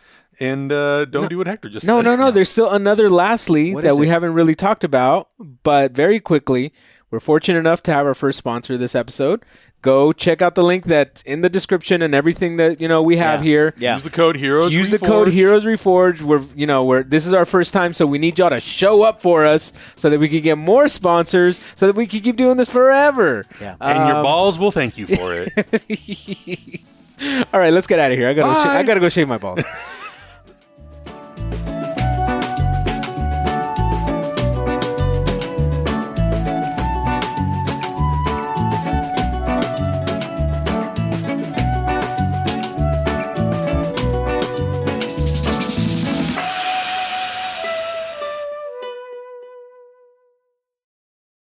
and 0.40 0.72
uh, 0.72 1.04
don't 1.06 1.28
do 1.30 1.38
what 1.38 1.46
Hector 1.46 1.68
just 1.68 1.86
No, 1.86 1.98
said. 1.98 2.04
no, 2.06 2.16
no. 2.16 2.24
no. 2.26 2.30
There's 2.30 2.50
still 2.50 2.70
another 2.70 3.08
lastly 3.10 3.74
What 3.74 3.84
that 3.84 3.90
is 3.92 3.98
we 3.98 4.06
it? 4.08 4.10
haven't 4.10 4.32
really 4.34 4.54
talked 4.54 4.84
about, 4.84 5.28
but 5.62 5.92
very 5.92 6.18
quickly, 6.20 6.72
we're 7.12 7.20
fortunate 7.20 7.60
enough 7.60 7.80
to 7.84 7.92
have 7.92 8.06
our 8.06 8.14
first 8.14 8.38
sponsor 8.38 8.76
this 8.76 8.96
episode. 8.96 9.44
Go 9.82 10.12
check 10.12 10.40
out 10.40 10.54
the 10.54 10.62
link 10.62 10.84
that's 10.84 11.22
in 11.22 11.40
the 11.40 11.50
description 11.50 12.02
and 12.02 12.14
everything 12.14 12.54
that 12.56 12.80
you 12.80 12.86
know 12.88 13.02
we 13.02 13.16
have 13.16 13.40
Yeah. 13.40 13.44
here. 13.50 13.74
Yeah. 13.78 13.94
Use 13.94 14.04
the 14.04 14.10
code 14.10 14.36
Heroes. 14.36 14.72
Use 14.72 14.90
the 14.92 14.98
code 14.98 15.28
Reforged. 15.28 15.32
Heroes 15.32 15.64
Reforged. 15.64 16.20
We're 16.22 16.40
you 16.56 16.66
know 16.66 16.84
we're 16.84 17.02
this 17.02 17.26
is 17.26 17.32
our 17.34 17.44
first 17.44 17.72
time, 17.72 17.92
so 17.92 18.06
we 18.06 18.18
need 18.18 18.38
y'all 18.38 18.50
to 18.50 18.60
show 18.60 19.02
up 19.02 19.20
for 19.20 19.44
us 19.44 19.72
so 19.96 20.08
that 20.08 20.18
we 20.20 20.28
can 20.28 20.40
get 20.40 20.56
more 20.56 20.86
sponsors, 20.88 21.58
so 21.76 21.86
that 21.88 21.96
we 21.96 22.06
can 22.06 22.20
keep 22.20 22.36
doing 22.36 22.56
this 22.56 22.68
forever. 22.68 23.44
Yeah. 23.60 23.74
and 23.80 24.08
your 24.08 24.16
Um, 24.18 24.22
balls 24.22 24.58
will 24.58 24.70
thank 24.72 24.96
you 24.96 25.06
for 25.06 25.34
it. 25.34 26.80
All 27.52 27.60
right, 27.60 27.72
let's 27.72 27.86
get 27.86 27.98
out 27.98 28.10
of 28.12 28.18
here. 28.18 28.28
I 28.28 28.34
gotta, 28.34 28.54
go 28.54 28.60
sh- 28.62 28.66
I 28.66 28.82
gotta 28.84 29.00
go 29.00 29.08
shave 29.08 29.28
my 29.28 29.38
balls. 29.38 29.60